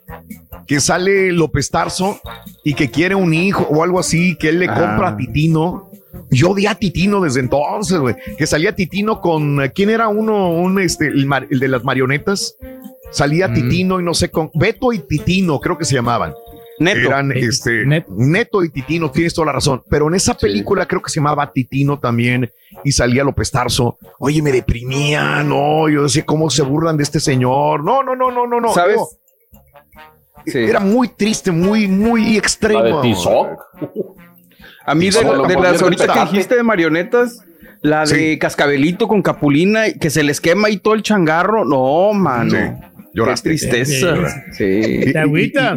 que 0.66 0.80
sale 0.80 1.32
López 1.32 1.70
Tarso 1.70 2.20
y 2.64 2.74
que 2.74 2.90
quiere 2.90 3.14
un 3.14 3.34
hijo 3.34 3.66
o 3.70 3.82
algo 3.82 3.98
así, 3.98 4.36
que 4.36 4.50
él 4.50 4.60
le 4.60 4.66
Ah. 4.68 4.74
compra 4.74 5.08
a 5.08 5.16
Titino. 5.16 5.90
Yo 6.30 6.50
odié 6.50 6.68
a 6.68 6.74
Titino 6.76 7.20
desde 7.20 7.40
entonces, 7.40 7.98
güey. 7.98 8.14
Que 8.38 8.46
salía 8.46 8.74
Titino 8.74 9.20
con. 9.20 9.58
¿Quién 9.74 9.90
era 9.90 10.08
uno? 10.08 10.50
Un, 10.50 10.80
este, 10.80 11.06
el, 11.06 11.26
mar- 11.26 11.46
el 11.50 11.58
de 11.58 11.68
las 11.68 11.82
marionetas. 11.84 12.56
Salía 13.10 13.52
Titino 13.52 13.98
y 14.00 14.04
no 14.04 14.14
sé, 14.14 14.30
con 14.30 14.50
Beto 14.54 14.92
y 14.92 15.00
Titino, 15.00 15.58
creo 15.58 15.76
que 15.76 15.84
se 15.84 15.94
llamaban. 15.96 16.32
Neto. 16.80 17.08
Eran 17.08 17.30
este, 17.32 17.84
Neto 17.84 18.64
y 18.64 18.70
Titino, 18.70 19.10
tienes 19.10 19.34
toda 19.34 19.46
la 19.46 19.52
razón. 19.52 19.82
Pero 19.90 20.08
en 20.08 20.14
esa 20.14 20.34
película 20.34 20.88
creo 20.88 21.02
que 21.02 21.10
se 21.10 21.20
llamaba 21.20 21.52
Titino 21.52 21.98
también 21.98 22.50
y 22.82 22.92
salía 22.92 23.22
López 23.22 23.50
Tarso. 23.50 23.98
Oye, 24.18 24.40
me 24.40 24.50
deprimía, 24.50 25.42
no, 25.42 25.90
yo 25.90 26.04
decía, 26.04 26.24
¿cómo 26.24 26.48
se 26.48 26.62
burlan 26.62 26.96
de 26.96 27.02
este 27.02 27.20
señor? 27.20 27.84
No, 27.84 28.02
no, 28.02 28.16
no, 28.16 28.30
no, 28.30 28.46
no, 28.46 28.60
no. 28.60 28.72
¿Sabes? 28.72 28.96
no. 28.96 29.06
Era 30.46 30.80
muy 30.80 31.08
triste, 31.08 31.50
muy, 31.50 31.86
muy 31.86 32.38
extremo. 32.38 32.82
La 32.82 32.96
de 32.96 33.02
Tizoc. 33.02 33.60
A 34.86 34.94
mí 34.94 35.10
de, 35.10 35.18
Tizoc, 35.18 35.48
de 35.48 35.54
la 35.54 35.60
las 35.60 35.82
ahorita 35.82 36.10
que 36.10 36.20
dijiste 36.20 36.56
de 36.56 36.62
marionetas, 36.62 37.44
la 37.82 38.06
de 38.06 38.38
Cascabelito 38.38 39.06
con 39.06 39.20
Capulina, 39.20 39.88
y 39.88 39.98
que 39.98 40.08
se 40.08 40.22
les 40.22 40.40
quema 40.40 40.68
ahí 40.68 40.78
todo 40.78 40.94
el 40.94 41.02
changarro. 41.02 41.66
No, 41.66 42.14
mano. 42.14 42.52
Sí, 42.52 42.89
Qué 43.12 43.18
lloraste. 43.18 43.48
tristeza. 43.50 44.16
Sí. 44.52 44.64
Y, 44.64 45.08
y- 45.08 45.12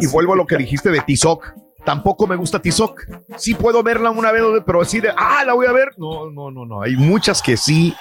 y- 0.00 0.04
y 0.04 0.06
vuelvo 0.08 0.32
a 0.34 0.36
lo 0.36 0.46
que 0.46 0.56
dijiste 0.56 0.90
de 0.90 1.00
Tizoc. 1.00 1.44
Tampoco 1.84 2.26
me 2.26 2.36
gusta 2.36 2.62
Tizoc. 2.62 3.02
Sí 3.36 3.54
puedo 3.54 3.82
verla 3.82 4.10
una 4.10 4.32
vez, 4.32 4.42
pero 4.64 4.80
así 4.80 5.00
de, 5.00 5.10
ah, 5.16 5.42
la 5.44 5.52
voy 5.52 5.66
a 5.66 5.72
ver. 5.72 5.88
No, 5.98 6.30
no, 6.30 6.50
no, 6.50 6.64
no. 6.64 6.82
Hay 6.82 6.96
muchas 6.96 7.42
que 7.42 7.56
sí, 7.58 7.94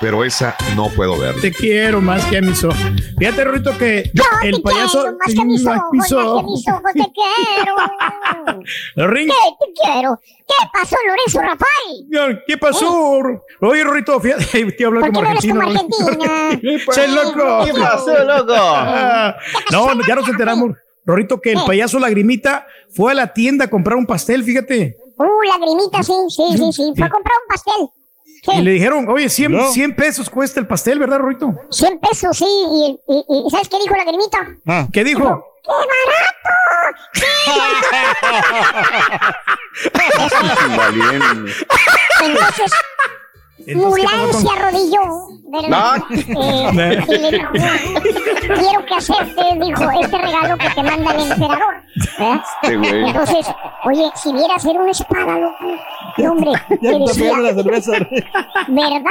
pero 0.00 0.24
esa 0.24 0.56
no 0.74 0.88
puedo 0.90 1.18
ver. 1.18 1.40
Te 1.40 1.52
quiero 1.52 2.00
más 2.00 2.24
que 2.26 2.38
a 2.38 2.40
mis 2.42 2.62
ojos. 2.64 2.78
Fíjate, 3.18 3.44
Rorito, 3.44 3.76
que 3.78 4.10
el 4.42 4.62
payaso. 4.62 5.02
Quiero 5.02 5.16
más 5.18 5.34
que 5.34 5.44
mis 5.44 5.62
Más 5.62 5.78
ojos, 5.78 5.90
mis 5.92 5.98
más 6.00 6.08
que 6.08 6.14
ojos. 6.14 6.44
mis 6.50 6.68
ojos, 6.68 6.92
te 6.92 7.12
quiero. 7.12 7.74
¿Qué 8.94 9.66
te 9.66 9.82
quiero? 9.82 10.20
¿Qué 10.46 10.54
pasó, 10.72 10.96
Lorenzo 11.06 11.40
Rafael? 11.40 12.42
¿Qué 12.46 12.56
pasó? 12.58 13.20
Oye, 13.60 13.84
Rorito, 13.84 14.20
fíjate, 14.20 14.44
estoy 14.68 14.86
hablando 14.86 15.12
¿Por 15.20 15.26
qué 15.40 15.48
como 15.48 15.62
no 15.62 15.68
eres 15.70 15.86
como 15.96 16.00
argentino. 16.10 16.32
Argentina? 16.32 16.84
¡Che, 16.94 17.08
loco! 17.08 17.64
¿Qué 17.64 17.72
pasó, 17.80 18.24
loco? 18.24 18.54
No, 19.72 20.06
ya 20.06 20.14
nos 20.14 20.28
enteramos, 20.28 20.70
Rorito, 21.04 21.40
que 21.40 21.52
el 21.52 21.60
payaso 21.66 21.98
Lagrimita 21.98 22.66
fue 22.90 23.12
a 23.12 23.14
la 23.14 23.32
tienda 23.32 23.64
a 23.64 23.70
comprar 23.70 23.96
un 23.96 24.06
pastel, 24.06 24.44
fíjate. 24.44 24.96
Uh, 25.18 25.42
lagrimita, 25.48 26.02
sí, 26.02 26.12
sí, 26.28 26.42
sí, 26.58 26.72
sí. 26.72 26.92
Fue 26.96 27.06
a 27.06 27.10
comprar 27.10 27.34
un 27.42 27.48
pastel. 27.48 27.88
Y 28.54 28.62
le 28.62 28.70
dijeron, 28.72 29.08
oye, 29.08 29.28
100, 29.28 29.70
100 29.72 29.96
pesos 29.96 30.30
cuesta 30.30 30.60
el 30.60 30.66
pastel, 30.66 30.98
¿verdad, 30.98 31.18
Rorito? 31.18 31.52
100 31.70 31.98
pesos, 31.98 32.36
sí. 32.38 32.44
Y, 32.46 32.98
y- 33.08 33.24
y 33.46 33.50
¿sabes 33.50 33.68
qué 33.68 33.78
dijo 33.78 33.94
lagrimita? 33.96 34.38
¿Qué 34.92 35.04
dijo? 35.04 35.44
Entonces, 39.82 40.30
Entonces, 42.20 42.20
¿qué 42.20 42.28
Mulan 42.28 42.46
pasó 43.74 44.40
se 44.40 44.48
arrodilló, 44.48 45.02
¿verdad? 45.50 45.96
No. 46.08 46.42
Eh, 46.42 47.04
y 47.08 47.18
le 47.18 47.30
dijo, 47.38 47.48
quiero 47.52 48.86
que 48.86 48.94
aceptes, 48.94 49.60
dijo, 49.60 49.90
este 50.02 50.18
regalo 50.18 50.56
que 50.56 50.70
te 50.70 50.82
manda 50.82 51.10
el 51.12 51.32
emperador. 51.32 51.74
¿verdad? 52.18 52.40
Este 52.62 52.76
güey. 52.76 53.08
Entonces, 53.08 53.46
oye, 53.84 54.10
si 54.14 54.32
viera 54.32 54.54
hacer 54.54 54.76
una 54.78 54.90
espada, 54.90 55.38
loco, 55.38 55.64
hombre, 56.32 56.52
Ya 56.80 56.92
te 56.92 56.98
decía, 56.98 57.38
la 57.38 57.54
cerveza. 57.54 57.92
¿verdad? 58.68 59.10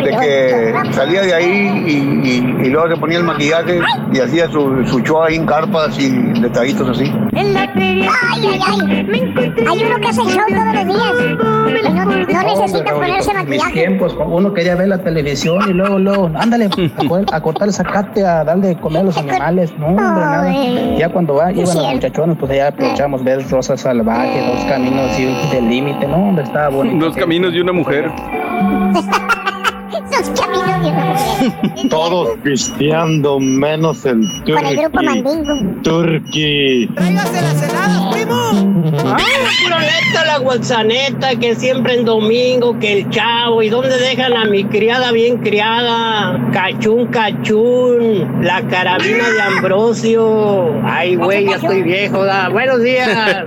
de 0.03 0.17
que 0.21 0.73
salía 0.93 1.21
de 1.21 1.33
ahí 1.33 1.83
y, 1.87 1.91
y- 2.29 2.67
y 2.67 2.69
luego 2.69 2.87
se 2.89 2.97
ponía 2.97 3.17
el 3.19 3.23
maquillaje 3.23 3.79
y 4.13 4.19
hacía 4.19 4.49
su, 4.49 4.83
su 4.85 4.99
show 5.01 5.21
ahí 5.23 5.35
en 5.35 5.45
carpas 5.45 5.97
y 5.99 6.09
detallitos 6.41 6.89
así. 6.89 7.11
En 7.33 7.53
la 7.53 7.67
feria. 7.73 8.09
Ay, 8.33 8.47
ay, 8.53 8.59
ay. 8.67 9.53
Hay 9.67 9.83
uno 9.83 9.95
que 9.99 10.07
hace 10.07 10.21
show 10.23 10.43
todos 10.49 10.75
los 10.75 10.85
días. 10.87 11.37
No, 11.93 12.05
no 12.05 12.43
necesita 12.43 12.93
ponerse 12.93 13.31
mis 13.33 13.43
maquillaje. 13.45 13.71
tiempos, 13.73 14.13
cuando 14.13 14.35
uno 14.37 14.53
quería 14.53 14.75
ver 14.75 14.87
la 14.87 14.97
televisión 14.97 15.59
y 15.69 15.73
luego, 15.73 15.99
luego, 15.99 16.31
ándale, 16.35 16.69
a, 17.31 17.41
cortar 17.41 17.67
el 17.67 17.73
zacate, 17.73 18.25
a 18.25 18.43
darle 18.43 18.69
de 18.69 18.77
comer 18.77 19.01
a 19.01 19.05
los 19.05 19.17
animales, 19.17 19.73
no, 19.77 19.87
hombre, 19.87 20.03
nada. 20.03 20.51
Ya 20.97 21.09
cuando 21.09 21.35
va, 21.35 21.51
iban 21.51 21.77
los 21.77 21.93
muchachones, 21.93 22.37
pues 22.39 22.51
allá 22.51 22.67
aprovechamos 22.67 23.23
ver 23.23 23.49
Rosa 23.49 23.77
Salvaje, 23.77 24.45
dos 24.47 24.63
caminos 24.65 25.19
y 25.19 25.55
del 25.55 25.69
límite, 25.69 26.07
no, 26.07 26.17
hombre, 26.17 26.43
estaba 26.43 26.69
bonito. 26.69 27.05
Dos 27.05 27.15
caminos 27.15 27.53
y 27.53 27.59
una 27.59 27.73
mujer. 27.73 28.11
Todos 31.89 32.37
pisteando 32.43 33.39
menos 33.39 34.05
el 34.05 34.21
Con 34.45 34.65
el 34.65 34.77
grupo 34.77 34.99
turqui. 34.99 35.05
Mandingo. 35.05 35.53
Turqui. 35.83 36.89
Puro 39.63 39.79
neto 39.79 40.25
la 40.25 40.37
guanzaneta, 40.39 41.35
que 41.35 41.55
siempre 41.55 41.95
en 41.95 42.05
domingo, 42.05 42.77
que 42.79 42.99
el 42.99 43.09
chavo, 43.09 43.61
¿y 43.61 43.69
dónde 43.69 43.97
dejan 43.97 44.35
a 44.35 44.45
mi 44.45 44.63
criada 44.65 45.11
bien 45.11 45.37
criada? 45.37 46.39
Cachún, 46.51 47.07
cachún, 47.07 48.41
la 48.43 48.61
carabina 48.67 49.29
de 49.29 49.41
Ambrosio. 49.41 50.73
Ay, 50.83 51.15
güey, 51.15 51.45
ya 51.45 51.55
estoy 51.55 51.83
viejo, 51.83 52.23
da. 52.23 52.49
Buenos 52.49 52.81
días. 52.81 53.09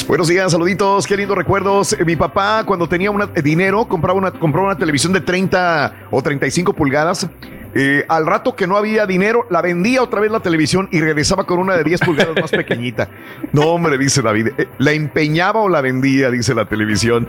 Buenos 0.08 0.28
días, 0.28 0.52
saluditos, 0.52 1.08
qué 1.08 1.16
lindos 1.16 1.38
recuerdos. 1.38 1.96
Mi 2.06 2.16
papá, 2.16 2.64
cuando 2.66 2.88
tenía 2.88 3.12
una- 3.12 3.28
dinero, 3.28 3.86
compraba 3.86 4.18
una, 4.18 4.32
compraba 4.32 4.68
una 4.68 4.78
televisión 4.78 5.14
de 5.14 5.22
30 5.22 5.94
o 6.10 6.22
35 6.22 6.74
pulgadas. 6.74 7.28
Eh, 7.74 8.06
al 8.10 8.26
rato 8.26 8.56
que 8.56 8.68
no 8.68 8.78
había 8.78 9.06
dinero, 9.06 9.46
la 9.50 9.62
vendía 9.62 10.04
otra 10.04 10.20
vez 10.20 10.32
la 10.32 10.40
televisión 10.42 10.90
y 10.92 11.00
regresaba 11.00 11.46
con 11.46 11.60
una 11.60 11.76
de 11.78 11.84
10 11.84 12.02
pulgadas 12.02 12.36
más 12.40 12.52
pequeñita. 12.52 13.10
No, 13.54 13.64
hombre, 13.64 13.98
dice 13.98 14.22
David. 14.22 14.50
eh, 14.58 14.68
¿La 14.78 14.92
empeñaba 14.94 15.60
o 15.62 15.68
la 15.70 15.82
vendía? 15.82 16.32
Dice 16.32 16.54
la 16.56 16.66
televisión. 16.66 17.28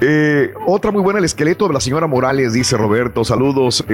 Eh, 0.00 0.52
otra 0.66 0.90
muy 0.92 1.02
buena, 1.02 1.18
el 1.18 1.24
esqueleto 1.24 1.66
de 1.66 1.74
la 1.74 1.80
señora 1.80 2.06
Morales, 2.06 2.52
dice 2.52 2.76
Roberto. 2.76 3.24
Saludos. 3.24 3.84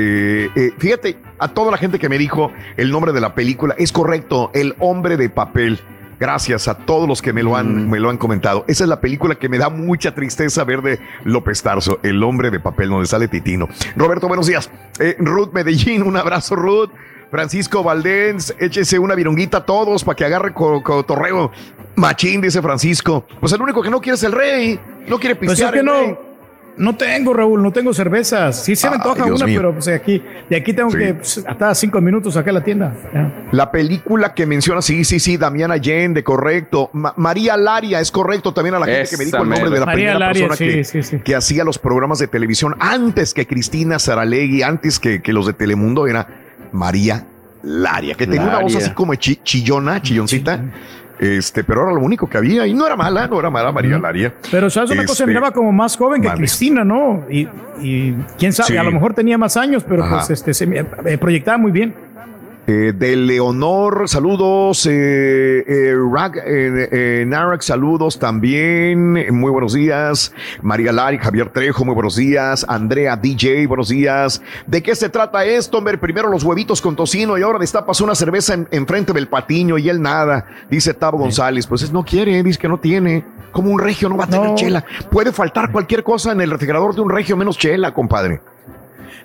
Fíjate, 0.78 1.18
a 1.38 1.48
toda 1.48 1.70
la 1.70 1.78
gente 1.78 1.98
que 1.98 2.08
me 2.08 2.18
dijo 2.18 2.52
el 2.76 2.90
nombre 2.90 3.12
de 3.12 3.20
la 3.20 3.34
película, 3.34 3.74
es 3.78 3.90
correcto, 3.92 4.50
El 4.52 4.74
hombre 4.80 5.16
de 5.16 5.30
papel. 5.30 5.80
Gracias 6.26 6.68
a 6.68 6.76
todos 6.76 7.09
los 7.09 7.20
que 7.20 7.33
me 7.33 7.42
lo 7.42 7.57
han, 7.57 7.91
me 7.91 7.99
lo 7.99 8.09
han 8.09 8.17
comentado. 8.17 8.65
Esa 8.68 8.84
es 8.84 8.89
la 8.89 9.01
película 9.01 9.34
que 9.34 9.49
me 9.49 9.59
da 9.59 9.70
mucha 9.70 10.15
tristeza 10.15 10.62
ver 10.62 10.81
de 10.81 11.01
López 11.25 11.60
Tarso, 11.65 11.99
El 12.05 12.23
hombre 12.23 12.52
de 12.52 12.60
papel, 12.60 12.91
donde 12.91 13.07
sale 13.09 13.26
Titino. 13.26 13.68
Roberto, 13.97 14.28
buenos 14.28 14.47
días. 14.47 14.70
Eh, 15.01 15.17
Ruth 15.18 15.51
Medellín, 15.52 16.05
un 16.05 16.17
abrazo, 16.17 16.55
Ruth. 16.55 16.91
Francisco 17.28 17.83
Valdés, 17.83 18.55
échese 18.60 19.01
una 19.01 19.17
vironguita 19.17 19.57
a 19.59 19.67
todos 19.67 20.05
para 20.05 20.15
que 20.15 20.25
agarre 20.25 20.55
co- 20.55 20.81
cotorreo. 20.84 21.51
Machín, 21.97 22.41
dice 22.41 22.62
Francisco. 22.62 23.26
Pues 23.41 23.52
el 23.52 23.60
único 23.60 23.83
que 23.83 23.91
no 23.91 24.01
quiere 24.01 24.15
es 24.15 24.23
el 24.23 24.31
rey. 24.31 24.78
No 25.09 25.18
quiere 25.18 25.34
Pues 25.34 25.51
es 25.51 25.55
pistear. 25.57 25.73
que 25.75 25.81
el 25.81 25.84
no, 25.86 25.92
rey. 26.02 26.17
No 26.76 26.97
tengo, 26.97 27.34
Raúl, 27.34 27.62
no 27.62 27.70
tengo 27.70 27.92
cervezas. 27.92 28.65
Sí 28.65 28.75
se 28.76 28.89
me 28.89 28.94
Ay, 28.94 29.01
antoja 29.02 29.25
Dios 29.26 29.41
una, 29.41 29.47
mío. 29.47 29.59
pero 29.60 29.73
pues 29.73 29.84
de 29.84 29.94
aquí, 29.94 30.23
de 30.49 30.57
aquí 30.57 30.73
tengo 30.73 30.91
Sí. 30.91 30.99
que 30.99 31.15
pues, 31.15 31.44
hasta 31.47 31.75
cinco 31.75 32.01
minutos 32.01 32.36
acá 32.36 32.51
a 32.51 32.55
la 32.55 32.65
tienda. 32.65 32.94
Ya. 33.12 33.31
La 33.52 33.70
película 33.70 34.33
que 34.34 34.47
menciona, 34.47 34.81
sí, 34.83 35.05
sí, 35.05 35.20
sí, 35.20 35.36
Damián 35.36 35.70
Allende, 35.70 36.25
correcto. 36.25 36.91
Ma- 36.94 37.12
María 37.17 37.57
Laria, 37.57 38.01
es 38.01 38.10
correcto 38.10 38.52
también 38.55 38.75
a 38.75 38.78
la 38.78 38.86
gente 38.86 39.10
que 39.10 39.17
me 39.18 39.25
dijo 39.26 39.36
el 39.42 39.49
nombre 39.49 39.70
de 39.70 39.81
la. 39.81 39.86
María 39.86 39.94
primera 40.12 40.18
Laria, 40.18 40.49
persona 40.49 40.70
que, 40.73 40.84
sí, 40.84 41.02
sí, 41.02 41.17
sí. 41.18 41.23
que 41.23 41.34
hacía 41.36 41.65
los 41.65 41.78
programas 41.78 42.18
de 42.18 42.26
televisión 42.28 42.75
antes 42.81 43.34
que 43.34 43.47
Cristina 43.47 43.99
Saralegui, 43.99 44.62
antes 44.62 44.99
que, 44.99 45.20
que 45.23 45.33
los 45.33 45.47
de 45.47 45.52
Telemundo, 45.52 46.07
era 46.07 46.26
María 46.73 47.26
Laria, 47.62 48.15
que 48.15 48.26
tenía 48.26 48.42
una 48.49 48.59
voz 48.60 48.75
así 48.76 48.91
como 48.91 49.15
chi- 49.15 49.41
chillona, 49.42 50.01
chilloncita. 50.02 50.60
Este, 51.23 51.62
pero 51.62 51.84
era 51.84 51.92
lo 51.92 52.01
único 52.01 52.28
que 52.28 52.36
había 52.36 52.67
y 52.67 52.75
no 52.75 52.84
era 52.84 52.97
mala, 52.97 53.28
no 53.28 53.39
era 53.39 53.49
mala 53.49 53.70
María 53.70 53.97
Laria. 53.97 54.34
Pero 54.51 54.68
sabes 54.68 54.91
una 54.91 55.02
cosa, 55.02 55.23
Este, 55.23 55.26
miraba 55.26 55.52
como 55.52 55.70
más 55.70 55.97
joven 55.97 56.20
que. 56.20 56.28
Cristina, 56.31 56.83
¿no? 56.83 57.25
Y, 57.31 57.49
y 57.81 58.12
quién 58.39 58.52
sabe, 58.52 58.70
Sí. 58.70 58.76
a 58.76 58.83
lo 58.83 58.91
mejor 58.91 59.15
tenía 59.15 59.39
más 59.39 59.57
años, 59.57 59.84
pero 59.89 60.02
Ajá. 60.02 60.17
pues 60.17 60.31
este 60.31 60.52
se 60.52 60.67
me- 60.67 60.84
eh, 61.05 61.18
proyectaba 61.18 61.59
muy 61.59 61.70
bien. 61.70 61.94
Eh, 62.65 62.92
de 62.97 63.16
Leonor, 63.16 64.08
saludos. 64.08 64.86
Eh, 64.86 65.65
eh, 65.66 65.94
Rag, 66.12 66.36
eh, 66.39 66.89
eh, 66.92 67.24
Narak, 67.26 67.60
saludos 67.60 68.20
también. 68.20 69.15
Muy 69.36 69.50
buenos 69.50 69.73
días. 69.73 70.32
María 70.62 70.92
Lari, 70.92 71.18
Javier 71.18 71.50
Trejo, 71.50 71.84
muy 71.84 71.94
buenos 71.94 72.15
días. 72.15 72.65
Andrea 72.68 73.16
DJ, 73.16 73.66
buenos 73.66 73.89
días. 73.89 74.41
¿De 74.68 74.81
qué 74.81 74.94
se 74.94 75.08
trata 75.08 75.44
esto, 75.44 75.78
hombre? 75.78 75.99
Primero 75.99 76.28
los 76.28 76.44
huevitos 76.44 76.81
con 76.81 76.94
tocino 76.94 77.36
y 77.36 77.42
ahora 77.42 77.58
destapas 77.58 78.00
una 78.00 78.15
cerveza 78.15 78.55
en- 78.55 78.68
enfrente 78.70 79.12
del 79.12 79.26
patiño 79.26 79.76
y 79.76 79.89
él 79.89 80.00
nada. 80.00 80.47
Dice 80.70 80.94
Tavo 80.94 81.18
González. 81.18 81.66
Pues 81.66 81.82
es, 81.82 81.92
no 81.92 82.05
quiere, 82.05 82.44
dice 82.44 82.60
que 82.60 82.68
no 82.68 82.78
tiene. 82.78 83.24
Como 83.50 83.70
un 83.73 83.81
regio 83.81 84.08
no 84.08 84.16
va 84.16 84.24
a 84.24 84.28
tener 84.28 84.50
No. 84.50 84.55
chela. 84.55 84.84
Puede 85.10 85.32
faltar 85.32 85.73
cualquier 85.73 86.05
cosa 86.05 86.31
en 86.31 86.41
el 86.41 86.50
refrigerador 86.50 86.94
de 86.94 87.00
un 87.00 87.10
regio 87.10 87.36
menos 87.36 87.58
chela, 87.58 87.92
compadre. 87.92 88.41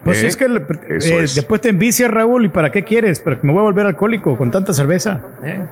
Pues 0.03 0.23
¿Eh? 0.23 0.27
es 0.27 0.37
que 0.37 0.45
eh, 0.45 1.21
es. 1.23 1.35
después 1.35 1.59
te 1.61 1.69
envicia, 1.69 2.07
Raúl, 2.07 2.45
¿y 2.45 2.49
para 2.49 2.71
qué 2.71 2.83
quieres? 2.83 3.19
Pero 3.19 3.39
me 3.41 3.51
voy 3.51 3.59
a 3.59 3.63
volver 3.63 3.85
alcohólico 3.85 4.37
con 4.37 4.51
tanta 4.51 4.73
cerveza. 4.73 5.21
¿eh? 5.43 5.65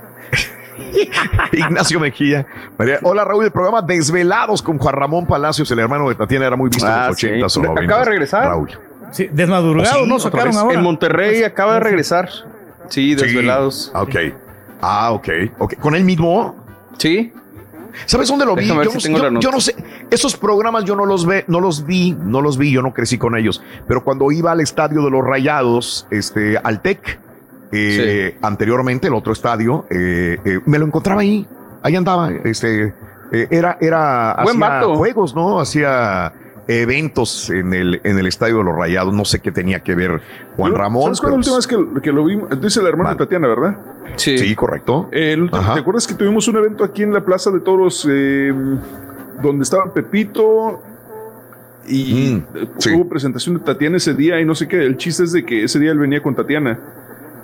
Ignacio 1.54 2.00
Mejía. 2.00 2.46
María- 2.78 3.00
Hola 3.04 3.24
Raúl, 3.24 3.46
el 3.46 3.52
programa 3.52 3.82
Desvelados 3.82 4.62
con 4.62 4.78
Juan 4.78 4.96
Ramón 4.96 5.26
Palacios, 5.26 5.70
el 5.72 5.80
hermano 5.80 6.10
de 6.10 6.16
Tatiana, 6.16 6.48
era 6.48 6.56
muy 6.56 6.70
visto 6.70 6.86
Ah, 6.88 7.04
en 7.06 7.08
los 7.10 7.18
sí. 7.18 7.28
80s 7.28 7.58
o 7.58 7.72
Acaba 7.72 7.82
de 7.82 7.88
90s. 7.88 8.06
regresar. 8.06 8.44
Raúl. 8.48 8.70
Sí, 9.12 9.30
desmadrugado, 9.32 10.00
¿Oh, 10.00 10.04
sí? 10.04 10.10
¿no? 10.10 10.16
¿Otra 10.16 10.32
Sacaron 10.32 10.52
vez? 10.52 10.58
ahora. 10.58 10.74
En 10.78 10.84
Monterrey 10.84 11.44
acaba 11.44 11.76
de 11.76 11.80
regresar. 11.82 12.30
Sí, 12.90 13.16
desvelados. 13.16 13.92
Ah, 13.94 14.02
Ok. 14.02 14.16
Ah, 14.82 15.12
ok. 15.14 15.28
ok. 15.58 15.76
¿Con 15.80 15.96
él 15.96 16.04
mismo? 16.04 16.56
Sí. 16.98 17.32
¿Sabes 18.06 18.28
dónde 18.28 18.46
lo 18.46 18.56
vi? 18.56 18.68
Yo 18.68 19.00
si 19.00 19.12
no, 19.12 19.18
yo- 19.32 19.40
yo 19.40 19.52
no 19.52 19.60
sé. 19.60 19.76
Esos 20.12 20.36
programas 20.38 20.84
yo 20.86 20.96
no 20.96 21.06
los 21.06 21.26
ve, 21.26 21.46
no 21.48 21.60
los 21.60 21.86
vi, 21.86 22.16
no 22.20 22.42
los 22.42 22.58
vi, 22.58 22.72
yo 22.72 22.82
no 22.82 22.94
crecí 22.94 23.18
con 23.18 23.38
ellos. 23.38 23.62
Pero 23.88 24.04
cuando 24.04 24.32
iba 24.32 24.52
al 24.52 24.62
estadio 24.62 25.04
de 25.04 25.12
los 25.12 25.24
Rayados, 25.24 26.08
este, 26.12 26.58
al 26.58 26.82
TEC, 26.82 27.20
eh, 27.72 28.38
anteriormente, 28.42 29.08
el 29.08 29.14
otro 29.14 29.34
estadio, 29.34 29.86
eh, 29.90 30.38
eh, 30.46 30.60
me 30.66 30.78
lo 30.80 30.86
encontraba 30.86 31.22
ahí. 31.22 31.48
Ahí 31.84 31.96
andaba. 31.96 32.32
Este, 32.44 32.94
era, 33.32 33.78
era, 33.82 34.38
Buen 34.44 34.56
hacía 34.64 34.70
vato. 34.70 34.96
juegos, 34.96 35.36
¿no? 35.36 35.60
Hacía 35.60 36.32
eventos 36.68 37.50
en 37.50 37.74
el, 37.74 38.02
en 38.04 38.18
el 38.18 38.28
estadio 38.28 38.58
de 38.58 38.64
los 38.64 38.76
Rayados. 38.76 39.14
No 39.14 39.26
sé 39.26 39.40
qué 39.40 39.52
tenía 39.52 39.82
que 39.82 39.96
ver 39.96 40.22
Juan 40.58 40.72
Yo- 40.72 40.78
Ramón. 40.78 41.04
¿Sabes 41.04 41.20
cuándo 41.22 41.36
la 41.38 41.40
última 41.40 41.56
vez 41.58 41.68
que, 41.68 42.02
que 42.02 42.12
lo 42.12 42.26
vimos? 42.26 42.62
Dice 42.62 42.82
la 42.82 42.90
hermana 42.90 43.12
de 43.12 43.16
Tatiana, 43.18 43.48
¿verdad? 43.48 43.78
Sí. 44.16 44.38
Sí, 44.38 44.56
correcto. 44.56 45.10
El 45.12 45.44
último- 45.44 45.62
Ajá. 45.62 45.74
¿Te 45.76 45.80
acuerdas 45.82 46.08
que 46.08 46.14
tuvimos 46.16 46.48
un 46.48 46.58
evento 46.58 46.84
aquí 46.84 47.04
en 47.04 47.14
la 47.14 47.24
Plaza 47.24 47.52
de 47.52 47.60
Toros 47.60 48.08
eh, 48.10 48.54
donde 49.42 49.64
estaba 49.64 49.94
Pepito 49.94 50.82
y 51.88 52.34
eh, 52.56 52.96
hubo 52.96 53.08
presentación 53.08 53.56
de 53.58 53.62
Tatiana 53.64 53.98
ese 53.98 54.14
día 54.16 54.40
y 54.42 54.46
no 54.46 54.56
sé 54.56 54.68
qué? 54.68 54.78
El 54.84 54.98
chiste 54.98 55.24
es 55.24 55.32
de 55.34 55.46
que 55.46 55.64
ese 55.64 55.80
día 55.80 55.92
él 55.92 56.00
venía 56.00 56.22
con 56.22 56.34
Tatiana. 56.36 56.80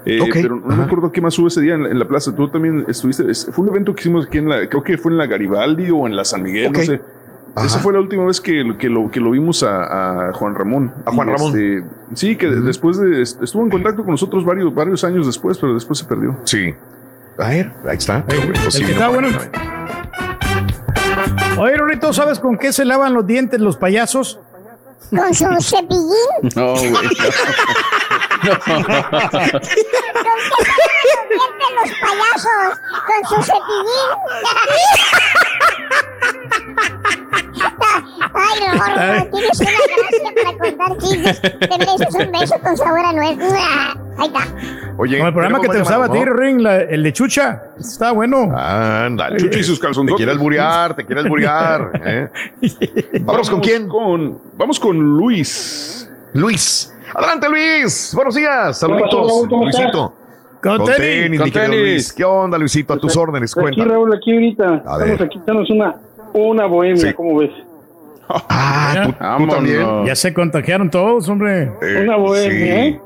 Eh, 0.03 0.19
Pero 0.33 0.56
no 0.56 0.75
me 0.75 0.83
acuerdo 0.83 1.11
qué 1.11 1.22
más 1.22 1.38
hubo 1.38 1.48
ese 1.48 1.61
día 1.61 1.75
en 1.75 1.83
la, 1.83 1.90
en 1.90 2.00
la 2.00 2.08
plaza. 2.08 2.35
Tú 2.35 2.48
también 2.50 2.85
estuviste. 2.88 3.30
es- 3.30 3.48
Fue 3.51 3.64
un 3.66 3.69
evento 3.69 3.93
que 3.93 4.01
hicimos 4.01 4.25
aquí 4.25 4.40
en 4.40 4.50
la. 4.50 4.67
Creo 4.67 4.82
que 4.82 4.98
fue 4.98 5.11
en 5.11 5.19
la 5.19 5.27
Garibaldi 5.27 5.91
o 5.91 6.08
en 6.08 6.16
la 6.16 6.25
San 6.25 6.41
Miguel, 6.41 6.69
Ok. 6.69 6.77
no 6.77 6.83
sé. 6.83 7.01
Ajá. 7.55 7.67
Esa 7.67 7.80
fue 7.80 7.91
la 7.93 7.99
última 7.99 8.25
vez 8.25 8.39
que, 8.39 8.75
que, 8.80 8.88
lo, 8.89 9.11
que 9.11 9.19
lo 9.19 9.31
vimos 9.31 9.61
a, 9.63 10.30
a 10.30 10.33
Juan 10.33 10.55
Ramón. 10.55 10.93
A 11.05 11.11
Juan 11.11 11.27
Y, 11.27 11.31
Ramón. 11.31 11.47
este, 11.49 11.83
sí, 12.15 12.35
que 12.38 12.47
después 12.47 12.97
de. 12.97 13.21
Estuvo 13.21 13.63
en 13.63 13.69
contacto 13.69 14.03
con 14.03 14.11
nosotros 14.11 14.45
varios, 14.45 14.73
varios 14.73 15.03
años 15.03 15.25
después, 15.25 15.57
pero 15.57 15.73
después 15.73 15.99
se 15.99 16.05
perdió. 16.05 16.38
Sí. 16.45 16.73
A 17.38 17.49
ver, 17.49 17.71
ahí 17.89 17.97
está. 17.97 18.23
El 18.27 18.53
que 18.85 18.91
está 18.91 19.07
bueno. 19.09 19.27
Oye, 21.57 21.77
Rorito, 21.77 22.13
¿sabes 22.13 22.39
con 22.39 22.57
qué 22.57 22.71
se 22.71 22.85
lavan 22.85 23.13
los 23.13 23.25
dientes 23.27 23.59
los 23.59 23.75
payasos? 23.77 24.39
Con 25.09 25.33
su 25.33 25.45
cepillín. 25.61 26.11
No, 26.55 26.73
güey. 26.73 26.91
Con 31.38 31.75
los 31.75 31.91
payasos. 32.01 32.80
Con 33.07 33.21
su 33.30 33.43
cepillín. 33.43 34.09
Ay, 38.34 38.60
no, 39.24 39.26
tienes 39.32 39.60
una 39.60 39.72
gracia 39.72 40.32
para 40.44 40.58
contar 40.58 40.98
chistes. 40.98 41.42
Te 41.42 41.78
mereces 41.78 42.16
un 42.16 42.32
beso 42.32 42.56
con 42.61 42.78
sabor 42.78 43.06
a 43.06 43.14
nuez. 43.14 43.38
Ahí 44.18 44.28
está. 44.28 44.48
Oye, 44.98 45.18
Como 45.18 45.28
el 45.28 45.34
programa 45.34 45.61
que 45.61 45.70
te 45.70 45.82
usaba 45.82 46.06
a 46.06 46.11
ti, 46.11 46.24
Ring, 46.24 46.61
la- 46.61 46.82
el 46.82 47.03
de 47.03 47.14
Chucha. 47.14 47.64
Está 47.80 48.11
bueno. 48.11 48.52
Ándale. 48.56 49.38
Chucha 49.40 49.60
y 49.60 49.64
sus 49.64 49.80
Te 49.80 49.86
calzonzotes. 49.88 50.18
quieres 50.18 50.38
burear, 50.38 50.95
te 50.95 51.06
quieres 51.06 51.28
burear. 51.28 51.92
¿eh? 52.06 52.30
Vamos 53.22 53.50
con 53.50 53.61
quién? 53.61 53.88
Con, 53.88 54.40
vamos 54.58 54.80
con 54.80 54.98
Luis. 54.98 56.10
Luis. 56.34 56.94
Adelante, 57.14 57.50
Luis. 57.50 58.11
Buenos 58.16 58.36
días. 58.36 58.80
¿Qué 58.80 58.88
pasó, 58.88 58.88
Saluditos. 58.88 59.28
Raúl? 59.28 59.50
¿Cómo 59.50 59.70
estás? 59.70 59.82
Luisito. 59.84 60.14
Con 60.61 60.77
Con 60.77 60.85
tenis. 60.85 60.98
tenis, 60.99 61.40
Con 61.40 61.45
mi 61.48 61.51
tenis. 61.51 61.80
Luis. 61.80 62.14
¿Qué 62.14 62.23
onda, 62.23 62.57
Luisito? 62.57 62.93
A 62.93 62.98
tus 62.99 63.17
órdenes, 63.17 63.51
Aquí, 63.57 63.61
cuenta. 63.61 63.83
Raúl, 63.85 64.14
aquí 64.14 64.31
ahorita. 64.33 64.83
A 64.85 64.98
Estamos 64.99 65.22
aquí, 65.22 65.40
tenemos 65.45 65.69
una, 65.72 65.95
una 66.33 66.65
bohemia, 66.67 66.98
Sí. 67.07 67.14
¿cómo 67.14 67.38
ves? 67.40 67.51
Ah, 68.30 69.35
tú, 69.38 69.43
tú 69.45 69.49
también. 69.51 70.06
Ya 70.06 70.15
se 70.15 70.33
contagiaron 70.33 70.90
todos, 70.90 71.27
hombre. 71.30 71.72
Eh, 71.81 72.03
una 72.03 72.15
bohemia, 72.17 72.49
sí. 72.51 72.69
¿eh? 72.69 72.99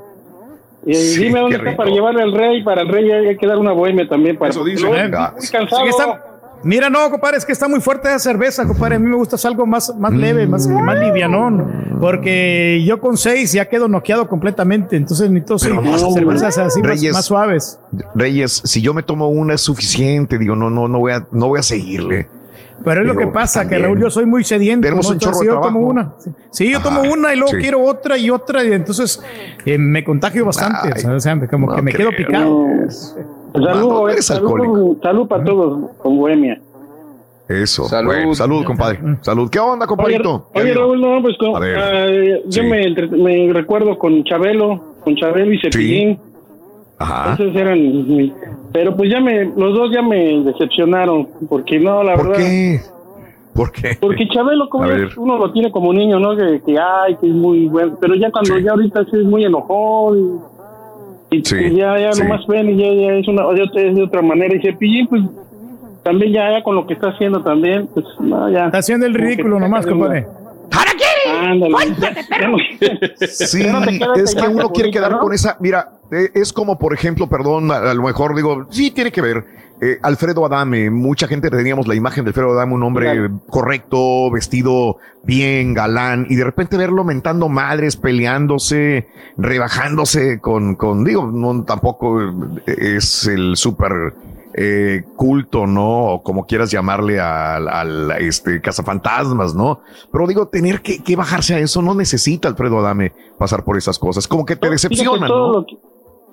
Y 0.87 0.93
Sí, 0.93 1.23
dime 1.23 1.39
dónde 1.39 1.55
está 1.55 1.69
rico. 1.71 1.77
para 1.77 1.89
llevarle 1.89 2.21
al 2.21 2.31
rey. 2.33 2.63
Para 2.63 2.81
el 2.81 2.89
rey 2.89 3.09
hay 3.11 3.37
que 3.37 3.47
dar 3.47 3.57
una 3.57 3.71
bohemia 3.71 4.07
también. 4.07 4.37
Para 4.37 4.51
Eso 4.51 4.63
dice. 4.63 4.81
Luego, 4.83 4.95
Venga. 5.01 5.33
Muy 5.35 5.47
cansado. 5.47 5.81
Sí 5.81 5.83
que 5.83 5.89
está- 5.89 6.24
Mira, 6.65 6.89
no, 6.89 7.11
compadre, 7.11 7.37
es 7.37 7.45
que 7.45 7.51
está 7.51 7.67
muy 7.67 7.79
fuerte 7.79 8.07
esa 8.07 8.17
cerveza, 8.17 8.65
compadre. 8.65 8.95
A 8.95 8.99
mí 8.99 9.07
me 9.07 9.15
gusta 9.15 9.37
algo 9.47 9.67
más, 9.67 9.95
más 9.99 10.11
leve, 10.11 10.47
más, 10.47 10.67
más 10.67 10.97
livianón. 10.97 11.97
Porque 12.01 12.83
yo 12.83 12.99
con 12.99 13.17
seis 13.17 13.51
ya 13.53 13.69
quedo 13.69 13.87
noqueado 13.87 14.27
completamente. 14.27 14.95
Entonces 14.97 15.29
necesito 15.29 15.59
sí, 15.59 15.67
Pero 15.69 15.83
no, 15.83 16.11
cervezas 16.11 16.57
así 16.57 16.81
más, 16.81 16.89
Reyes. 16.89 17.13
más 17.13 17.25
suaves. 17.25 17.79
Reyes, 18.15 18.63
si 18.65 18.81
yo 18.81 18.95
me 18.95 19.03
tomo 19.03 19.29
una 19.29 19.53
es 19.53 19.61
suficiente. 19.61 20.39
Digo, 20.39 20.55
no, 20.55 20.71
no, 20.71 20.87
no 20.87 20.97
voy 20.97 21.11
a, 21.11 21.27
no 21.31 21.49
voy 21.49 21.59
a 21.59 21.63
seguirle. 21.63 22.27
Pero 22.83 23.01
es 23.01 23.07
lo 23.07 23.15
que 23.15 23.27
pasa, 23.27 23.67
que. 23.67 23.77
Raúl, 23.77 24.01
yo 24.01 24.09
soy 24.09 24.25
muy 24.25 24.43
sediento. 24.43 24.85
Tenemos 24.85 25.07
un 25.07 25.19
chorro 25.19 25.39
de 25.39 25.45
yo 25.45 25.53
tomo 25.53 25.61
trabajo. 25.61 25.79
una. 25.85 26.13
Sí, 26.49 26.71
yo 26.71 26.79
Ajá, 26.79 26.89
tomo 26.89 27.13
una 27.13 27.31
y 27.31 27.37
luego 27.37 27.51
sí. 27.51 27.57
quiero 27.59 27.83
otra 27.83 28.17
y 28.17 28.31
otra. 28.31 28.63
Y 28.63 28.73
entonces 28.73 29.21
eh, 29.65 29.77
me 29.77 30.03
contagio 30.03 30.45
bastante. 30.45 31.07
O 31.09 31.19
sea, 31.19 31.39
como 31.47 31.67
no 31.67 31.75
que 31.75 31.81
me 31.83 31.93
quedo 31.93 32.09
picado. 32.09 32.65
Salud, 33.63 33.87
Mano, 33.87 34.09
eh, 34.09 34.11
eres 34.13 34.25
salud, 34.25 34.51
alcohólico. 34.51 35.01
salud 35.01 35.27
para 35.27 35.43
todos 35.43 35.91
con 35.97 36.17
bohemia. 36.17 36.59
Eso. 37.47 37.83
Salud. 37.85 38.11
Bueno, 38.11 38.33
salud, 38.35 38.65
compadre. 38.65 38.99
Salud. 39.21 39.49
¿Qué 39.49 39.59
onda, 39.59 39.85
Oye, 39.85 39.87
compadrito? 39.89 40.49
¿Qué 40.53 40.61
oye, 40.61 40.69
digo? 40.71 40.81
Raúl, 40.81 41.01
no, 41.01 41.21
pues 41.21 41.37
con- 41.37 41.63
ah, 41.63 42.07
yo 42.45 42.49
Sí. 42.49 42.61
me, 42.63 43.53
recuerdo 43.53 43.97
con 43.99 44.23
Chabelo, 44.23 44.81
con 45.03 45.15
Chabelo 45.15 45.53
y 45.53 45.59
Cepillín. 45.61 46.19
Ajá. 46.97 47.33
Esos 47.33 47.53
eran 47.55 48.33
pero 48.71 48.95
pues 48.95 49.09
ya 49.11 49.19
me, 49.21 49.45
los 49.45 49.73
dos 49.73 49.91
ya 49.93 50.01
me 50.01 50.43
decepcionaron, 50.43 51.27
porque 51.49 51.79
no, 51.79 52.03
la 52.03 52.15
¿Por 52.15 52.27
verdad. 52.29 52.37
qué? 52.43 52.79
¿Por 53.53 53.71
qué? 53.71 53.97
Porque 54.01 54.27
Chabelo, 54.27 54.67
como 54.67 54.85
uno 55.17 55.37
lo 55.37 55.51
tiene 55.53 55.71
como 55.71 55.93
niño, 55.93 56.19
¿no? 56.19 56.35
Que, 56.35 56.61
que 56.65 56.77
ay, 56.79 57.15
que 57.21 57.27
es 57.27 57.33
muy 57.33 57.67
bueno. 57.67 57.95
Pero 58.01 58.15
ya 58.15 58.29
cuando 58.31 58.55
Sí. 58.57 58.63
ya 58.63 58.71
ahorita 58.71 59.05
sí 59.05 59.11
es 59.17 59.23
muy 59.23 59.45
enojón. 59.45 60.41
Y, 61.31 61.43
Sí, 61.43 61.55
pues 61.55 61.73
ya, 61.75 61.97
ya 61.99 62.13
sí. 62.13 62.21
nomás 62.23 62.45
ven 62.47 62.69
y 62.69 62.77
ya, 62.77 62.93
ya 62.93 63.13
es, 63.15 63.27
una, 63.27 63.43
ya 63.55 63.63
es 63.81 63.95
de 63.95 64.03
otra 64.03 64.21
manera. 64.21 64.55
Y 64.55 64.61
Cepillín, 64.61 65.07
pues 65.07 65.23
también 66.03 66.33
ya, 66.33 66.51
ya 66.51 66.63
con 66.63 66.75
lo 66.75 66.85
que 66.85 66.93
está 66.93 67.09
haciendo 67.09 67.41
también, 67.41 67.87
pues 67.93 68.05
no, 68.19 68.49
ya. 68.49 68.65
Está 68.67 68.77
haciendo 68.77 69.05
el 69.05 69.13
ridículo 69.15 69.59
nomás, 69.59 69.85
compadre. 69.85 70.19
Ándale. 70.19 70.44
No- 71.55 71.67
Sí, 73.27 73.65
es 74.17 74.35
que 74.35 74.47
uno 74.47 74.69
quiere 74.69 74.91
quedar 74.91 75.17
con 75.19 75.33
esa. 75.33 75.57
Mira, 75.59 75.89
eh, 76.11 76.29
es 76.33 76.53
como, 76.53 76.77
por 76.77 76.93
ejemplo, 76.93 77.27
perdón, 77.27 77.71
a, 77.71 77.77
a 77.77 77.93
lo 77.93 78.03
mejor 78.03 78.35
digo, 78.35 78.67
sí 78.71 78.91
tiene 78.91 79.11
que 79.11 79.21
ver. 79.21 79.43
eh, 79.81 79.97
Alfredo 80.01 80.45
Adame, 80.45 80.89
mucha 80.89 81.27
gente 81.27 81.49
teníamos 81.49 81.87
la 81.87 81.95
imagen 81.95 82.23
de 82.23 82.29
Alfredo 82.29 82.51
Adame, 82.53 82.73
un 82.75 82.83
hombre 82.83 83.11
Claro. 83.11 83.41
correcto, 83.47 84.31
vestido 84.31 84.97
bien, 85.23 85.73
galán, 85.73 86.27
y 86.29 86.35
de 86.35 86.43
repente 86.45 86.77
verlo 86.77 87.03
mentando 87.03 87.49
madres, 87.49 87.97
peleándose, 87.97 89.07
rebajándose 89.37 90.39
con, 90.39 90.75
con 90.75 91.03
digo, 91.03 91.29
no 91.31 91.63
tampoco 91.65 92.21
es 92.65 93.27
el 93.27 93.57
súper 93.57 94.13
eh, 94.57 95.03
culto, 95.17 95.67
¿no? 95.67 96.05
O 96.13 96.23
como 96.23 96.45
quieras 96.45 96.71
llamarle 96.71 97.19
al, 97.19 97.67
al 97.67 98.11
este 98.19 98.61
cazafantasmas, 98.61 99.53
¿no? 99.53 99.81
Pero 100.11 100.27
digo, 100.27 100.47
tener 100.47 100.81
que, 100.81 101.03
que 101.03 101.15
bajarse 101.17 101.55
a 101.55 101.59
eso 101.59 101.81
no 101.81 101.93
necesita 101.93 102.47
Alfredo 102.47 102.79
Adame 102.79 103.11
pasar 103.37 103.63
por 103.65 103.77
esas 103.77 103.99
cosas. 103.99 104.27
Como 104.27 104.45
que 104.45 104.55
te 104.55 104.67
Fíjate, 104.69 104.73
decepcionan, 104.89 105.27
todo, 105.27 105.47
¿no? 105.47 105.53
lo 105.59 105.65
que, 105.65 105.77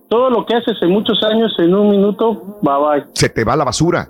todo 0.09 0.31
lo 0.31 0.47
que 0.47 0.55
haces 0.55 0.77
en 0.83 0.91
muchos 0.91 1.21
años, 1.25 1.53
en 1.59 1.75
un 1.75 1.91
minuto, 1.91 2.61
va, 2.67 2.79
va. 2.79 3.05
Se 3.15 3.29
te 3.29 3.43
va 3.45 3.55
a 3.55 3.57
la 3.57 3.65
basura. 3.65 4.09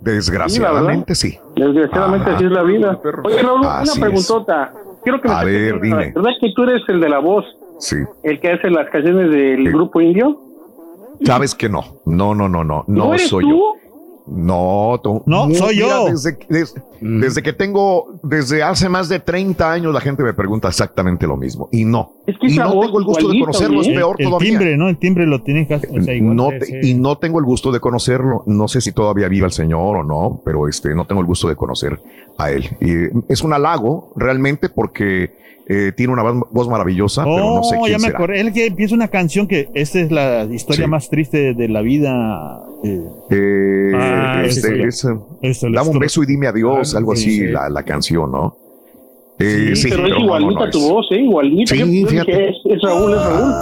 Desgraciadamente 0.00 1.14
sí. 1.14 1.38
Desgraciadamente 1.56 2.26
Ajá. 2.30 2.36
así 2.36 2.44
es 2.46 2.50
la 2.50 2.62
vida. 2.62 2.98
Oye, 3.24 3.42
Raúl, 3.42 3.64
Así 3.64 3.82
una 3.84 3.92
es. 3.92 3.98
preguntota. 4.00 4.72
Quiero 5.04 5.20
que 5.20 5.28
me 5.28 5.34
A 5.34 5.44
ver, 5.44 5.80
dime. 5.80 6.12
¿Verdad 6.14 6.30
que 6.40 6.52
tú 6.54 6.64
eres 6.64 6.82
el 6.88 7.00
de 7.00 7.08
la 7.08 7.18
voz, 7.20 7.44
Sí. 7.78 7.96
el 8.24 8.40
que 8.40 8.52
hace 8.52 8.70
las 8.70 8.88
canciones 8.90 9.30
del 9.30 9.58
Sí. 9.66 9.72
grupo 9.72 10.00
indio? 10.00 10.36
Sabes 11.24 11.54
que 11.54 11.68
no. 11.68 12.00
No, 12.06 12.34
no, 12.34 12.48
no, 12.48 12.64
no. 12.64 12.84
¿No 12.86 13.06
No 13.06 13.14
eres 13.14 13.28
soy 13.28 13.44
tú? 13.44 13.50
yo. 13.50 13.72
No, 14.24 15.00
tú. 15.02 15.22
No, 15.26 15.52
soy 15.52 15.78
yo. 15.78 16.06
Desde, 16.06 16.38
Mm. 17.00 17.20
desde 17.20 17.42
que 17.42 17.52
tengo, 17.52 18.20
desde 18.22 18.62
hace 18.62 18.88
más 18.88 19.08
de 19.08 19.18
30 19.18 19.72
años, 19.72 19.92
la 19.92 20.00
gente 20.00 20.22
me 20.22 20.32
pregunta 20.32 20.68
exactamente 20.68 21.26
lo 21.26 21.36
mismo. 21.36 21.68
Y 21.72 21.84
no. 21.84 22.12
Es 22.28 22.36
que 22.38 22.46
y 22.52 22.56
no 22.56 22.78
tengo 22.78 22.98
el 23.00 23.04
gusto 23.04 23.28
de 23.28 23.40
conocerlo, 23.40 23.80
es 23.80 23.88
¿eh? 23.88 23.94
peor 23.94 24.14
el 24.20 24.26
todavía. 24.28 24.50
timbre, 24.50 24.76
¿no? 24.76 24.88
El 24.88 24.96
timbre 24.98 25.26
lo 25.26 25.42
tienes 25.42 25.66
que 25.66 25.74
hacer. 25.74 25.90
o 25.90 26.00
sea, 26.00 26.14
igual. 26.14 26.36
No 26.36 26.50
te-. 26.50 26.80
Y 26.86 26.94
no 26.94 27.18
tengo 27.18 27.40
el 27.40 27.44
gusto 27.44 27.72
de 27.72 27.80
conocerlo. 27.80 28.44
No 28.46 28.68
sé 28.68 28.80
si 28.80 28.92
todavía 28.92 29.26
viva 29.26 29.46
el 29.46 29.52
señor 29.52 29.96
o 29.96 30.04
no, 30.04 30.40
pero 30.44 30.68
este, 30.68 30.94
no 30.94 31.04
tengo 31.04 31.20
el 31.20 31.26
gusto 31.26 31.48
de 31.48 31.56
conocer 31.56 31.98
a 32.38 32.52
él. 32.52 32.68
Y 32.80 33.32
es 33.32 33.42
un 33.42 33.52
halago 33.52 34.12
realmente 34.14 34.68
porque 34.68 35.34
eh, 35.74 35.92
tiene 35.96 36.12
una 36.12 36.22
voz- 36.22 36.68
maravillosa, 36.68 37.24
pero 37.24 37.54
no 37.56 37.62
sé 37.62 37.76
Oh, 37.78 37.82
quién 37.84 37.92
ya 37.92 37.98
me 37.98 38.06
será. 38.08 38.18
acordé. 38.18 38.40
Él 38.40 38.52
que 38.52 38.66
empieza 38.66 38.94
una 38.94 39.08
canción 39.08 39.46
que 39.46 39.68
esta 39.74 40.00
es 40.00 40.10
la 40.12 40.44
historia 40.44 40.84
Sí. 40.84 40.90
más 40.90 41.08
triste 41.08 41.54
de 41.54 41.68
la 41.68 41.80
vida. 41.82 42.60
eh, 42.84 43.00
Eh, 43.30 43.92
Ah, 43.94 44.42
este, 44.44 44.84
es, 44.86 45.04
la 45.62 45.80
Dame 45.80 45.90
un 45.90 45.98
beso 46.00 46.22
y 46.22 46.26
dime 46.26 46.48
adiós, 46.48 46.94
Ah, 46.94 46.98
algo 46.98 47.14
sí, 47.16 47.22
así, 47.28 47.38
sí. 47.38 47.46
La, 47.46 47.68
la 47.70 47.82
canción, 47.84 48.30
¿no? 48.32 48.56
Eh, 49.38 49.72
Sí, 49.74 49.88
pero 49.88 50.04
es 50.06 50.10
no, 50.10 50.18
no, 50.18 50.24
igualita 50.24 50.64
no, 50.66 50.70
tu 50.70 50.78
es- 50.78 50.88
voz, 50.90 51.06
¿eh? 51.12 51.20
Igualita. 51.20 51.74
Sí, 51.74 51.78
Yo- 51.80 51.86
yo 51.86 51.90
dije, 51.92 52.06
fíjate. 52.08 52.48
Es, 52.50 52.56
es 52.64 52.82
Raúl, 52.82 53.14
es 53.14 53.24
Raúl. 53.24 53.52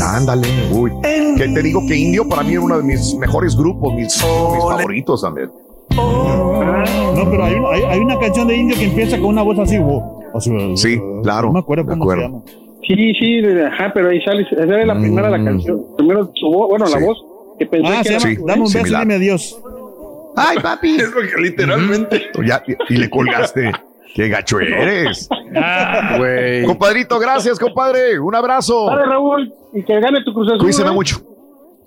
Ándale, 0.00 0.48
uy. 0.72 0.92
Que 1.38 1.48
te 1.48 1.62
digo 1.62 1.80
que 1.88 1.96
Indio 1.96 2.28
para 2.28 2.42
mí 2.42 2.52
era 2.52 2.60
uno 2.60 2.76
de 2.78 2.82
mis 2.84 3.14
mejores 3.14 3.56
grupos, 3.56 3.94
mis, 3.94 4.04
mis 4.06 4.20
favoritos 4.22 5.22
también. 5.22 5.50
No, 5.96 7.30
pero 7.30 7.44
hay, 7.44 7.54
una- 7.54 7.68
hay, 7.70 7.82
hay 7.82 7.98
una 8.00 8.18
canción 8.18 8.48
de 8.48 8.56
indio 8.56 8.76
que 8.76 8.84
empieza 8.84 9.16
con 9.18 9.26
una 9.26 9.42
voz 9.42 9.58
así. 9.58 9.78
wow, 9.78 10.22
así, 10.34 10.50
Sí, 10.76 11.00
claro. 11.22 11.48
No 11.48 11.54
me 11.54 11.58
acuerdo 11.60 11.84
cómo 11.84 11.96
se 11.96 12.00
acuerdo. 12.02 12.22
llama. 12.22 12.42
Sí, 12.86 13.12
sí, 13.18 13.40
ajá, 13.66 13.90
pero 13.92 14.10
ahí 14.10 14.20
sale, 14.22 14.42
esa 14.42 14.62
es 14.80 14.86
la 14.86 14.94
primera 14.94 15.28
la 15.30 15.38
Mm. 15.38 15.44
canción. 15.44 15.82
Primero 15.96 16.30
su 16.34 16.46
voz, 16.46 16.68
bueno, 16.68 16.86
la 16.86 16.98
voz, 17.04 17.24
que 17.58 17.66
pensé 17.66 17.88
Ah, 17.92 17.98
que 18.02 18.04
se 18.04 18.10
era 18.14 18.18
llama 18.20 18.34
Sí, 18.34 18.42
Dame 18.46 18.62
un 18.62 18.72
beso 18.72 18.86
y 18.96 19.00
dime 19.00 19.14
adiós. 19.14 19.62
¡Ay, 20.36 20.58
papi! 20.62 20.96
Es 21.00 21.10
porque 21.10 21.32
literalmente. 21.42 22.22
Ya, 22.46 22.62
y, 22.88 22.96
le 22.96 23.10
colgaste. 23.10 23.72
¡Qué 24.14 24.28
gacho 24.28 24.60
eres! 24.60 25.28
Ah, 25.56 26.14
güey. 26.18 26.64
Compadrito, 26.64 27.18
gracias, 27.18 27.58
compadre. 27.58 28.18
Un 28.20 28.34
abrazo. 28.34 28.86
Dale, 28.86 29.04
Raúl, 29.06 29.52
y 29.74 29.82
que 29.82 30.00
gane 30.00 30.22
tu 30.24 30.30
Azul. 30.30 30.58
Cuídense 30.58 30.82
¿eh? 30.82 30.90
mucho. 30.90 31.16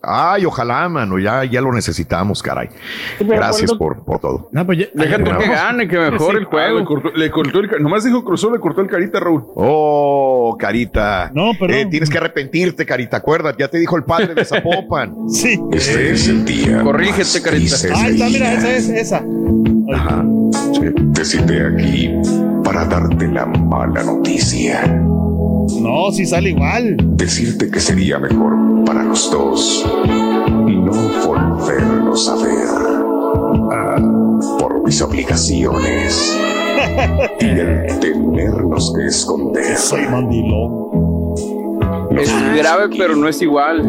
Ay, 0.01 0.45
ojalá, 0.45 0.87
mano. 0.87 1.19
Ya, 1.19 1.43
ya 1.43 1.59
lo 1.61 1.73
necesitamos, 1.73 2.41
caray. 2.41 2.69
pero 3.17 3.31
Gracias 3.31 3.73
por, 3.73 4.03
por 4.05 4.19
todo. 4.19 4.49
No, 4.51 4.65
pues 4.65 4.89
tú 4.93 4.97
que 5.03 5.47
gane, 5.47 5.87
que 5.87 5.97
mejore 5.97 6.39
el 6.39 6.45
Ah, 6.45 6.49
juego. 6.49 6.79
le 6.79 6.85
cortó, 6.85 7.09
le 7.13 7.31
cortó 7.31 7.59
el 7.59 7.69
Nomás 7.83 8.03
dijo 8.05 8.23
cruzó, 8.23 8.49
le 8.51 8.59
cortó 8.59 8.81
el 8.81 8.87
carita, 8.87 9.19
Raúl. 9.19 9.43
Oh, 9.55 10.55
Carita. 10.57 11.31
No, 11.33 11.51
perdón. 11.59 11.75
Eh, 11.77 11.85
tienes 11.87 12.09
que 12.09 12.17
arrepentirte, 12.17 12.85
Carita. 12.85 13.17
Acuérdate, 13.17 13.61
ya 13.61 13.67
te 13.67 13.77
dijo 13.77 13.97
el 13.97 14.03
padre 14.03 14.33
de 14.33 14.45
Zapopan. 14.45 15.13
Sí. 15.29 15.59
Este 15.73 16.11
es 16.11 16.27
el 16.27 16.45
día. 16.45 16.81
Corrígete, 16.81 17.41
carita. 17.41 17.75
Ahí 17.95 18.13
está, 18.13 18.25
mira, 18.29 18.53
esa 18.53 18.69
es 18.71 18.89
esa. 18.89 19.23
Ajá. 19.93 20.23
Sí. 20.73 20.81
Te 21.13 21.25
cité 21.25 21.65
aquí 21.65 22.09
para 22.63 22.85
darte 22.85 23.27
la 23.27 23.45
mala 23.45 24.03
noticia. 24.03 24.81
No, 25.81 26.11
si 26.11 26.25
sale 26.25 26.49
igual. 26.49 26.97
Decirte 27.01 27.69
que 27.69 27.79
sería 27.79 28.19
mejor 28.19 28.53
para 28.85 29.03
los 29.03 29.29
dos 29.31 29.85
no 30.07 30.91
volvernos 31.27 32.29
a 32.29 32.35
ver. 32.35 32.67
Ah, 33.71 33.97
por 34.59 34.83
mis 34.83 35.01
obligaciones 35.01 36.37
y 37.39 37.45
el 37.45 37.99
tenernos 37.99 38.93
que 38.95 39.05
esconder. 39.07 39.75
Soy 39.77 40.07
mandilón. 40.07 41.35
Es 42.17 42.31
grave, 42.57 42.89
pero 42.97 43.15
no 43.15 43.27
es 43.27 43.41
igual. 43.41 43.83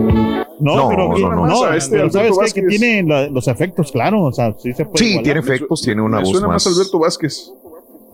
No, 0.61 0.77
No, 0.77 0.89
pero, 0.91 1.09
no, 1.19 1.29
no. 1.35 1.47
no, 1.47 1.73
este 1.73 1.93
pero 1.97 2.05
Alberto 2.11 2.35
sabes 2.35 2.53
qué? 2.53 2.61
que 2.61 2.67
tiene 2.69 3.03
la- 3.03 3.29
los 3.29 3.49
efectos, 3.49 3.91
claro. 3.93 4.25
O 4.25 4.33
sea, 4.33 4.55
sí 4.59 4.73
se 4.75 4.85
puede. 4.85 4.99
Sí, 4.99 5.05
igualar. 5.13 5.25
tiene 5.25 5.41
efectos, 5.41 5.83
tiene 5.83 6.03
una 6.03 6.19
Me 6.19 6.25
voz 6.25 6.33
suena 6.33 6.49
más. 6.49 6.67
Alberto 6.67 6.99
Vázquez. 6.99 7.51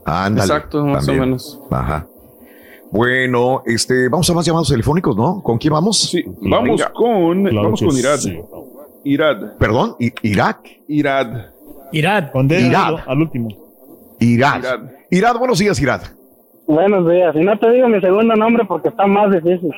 Ándale. 0.05 0.53
Exacto, 0.53 0.85
más 0.86 1.09
o 1.09 1.12
menos. 1.12 1.61
Ajá. 1.70 2.07
Bueno, 2.97 3.62
este, 3.66 4.08
vamos 4.08 4.28
a 4.31 4.33
más 4.33 4.47
llamados 4.47 4.68
telefónicos, 4.70 5.15
¿no? 5.16 5.42
¿Con 5.42 5.58
quién 5.58 5.73
vamos? 5.75 5.99
Sí, 6.00 6.25
vamos 6.41 6.70
Venga. 6.81 6.91
con, 6.92 7.42
Claro 7.44 7.62
vamos 7.65 7.81
con 7.83 7.97
Irad. 7.97 8.16
sí. 8.16 8.41
Irad. 9.05 9.57
Perdón, 9.58 9.97
I- 10.00 10.12
Irak. 10.23 10.60
Irad. 10.89 11.26
Irad. 11.92 12.31
Irad. 12.50 12.94
al, 12.94 13.05
al 13.07 13.20
último. 13.20 13.49
Irad. 14.18 14.62
Irad, 15.10 15.36
buenos 15.39 15.58
días, 15.58 15.78
Irad. 15.81 16.00
Buenos 16.66 17.08
días. 17.08 17.36
Y 17.36 17.41
no 17.44 17.58
te 17.58 17.70
digo 17.70 17.86
mi 17.89 18.00
segundo 18.00 18.34
nombre 18.34 18.65
porque 18.66 18.89
está 18.89 19.07
más 19.07 19.31
difícil. 19.31 19.70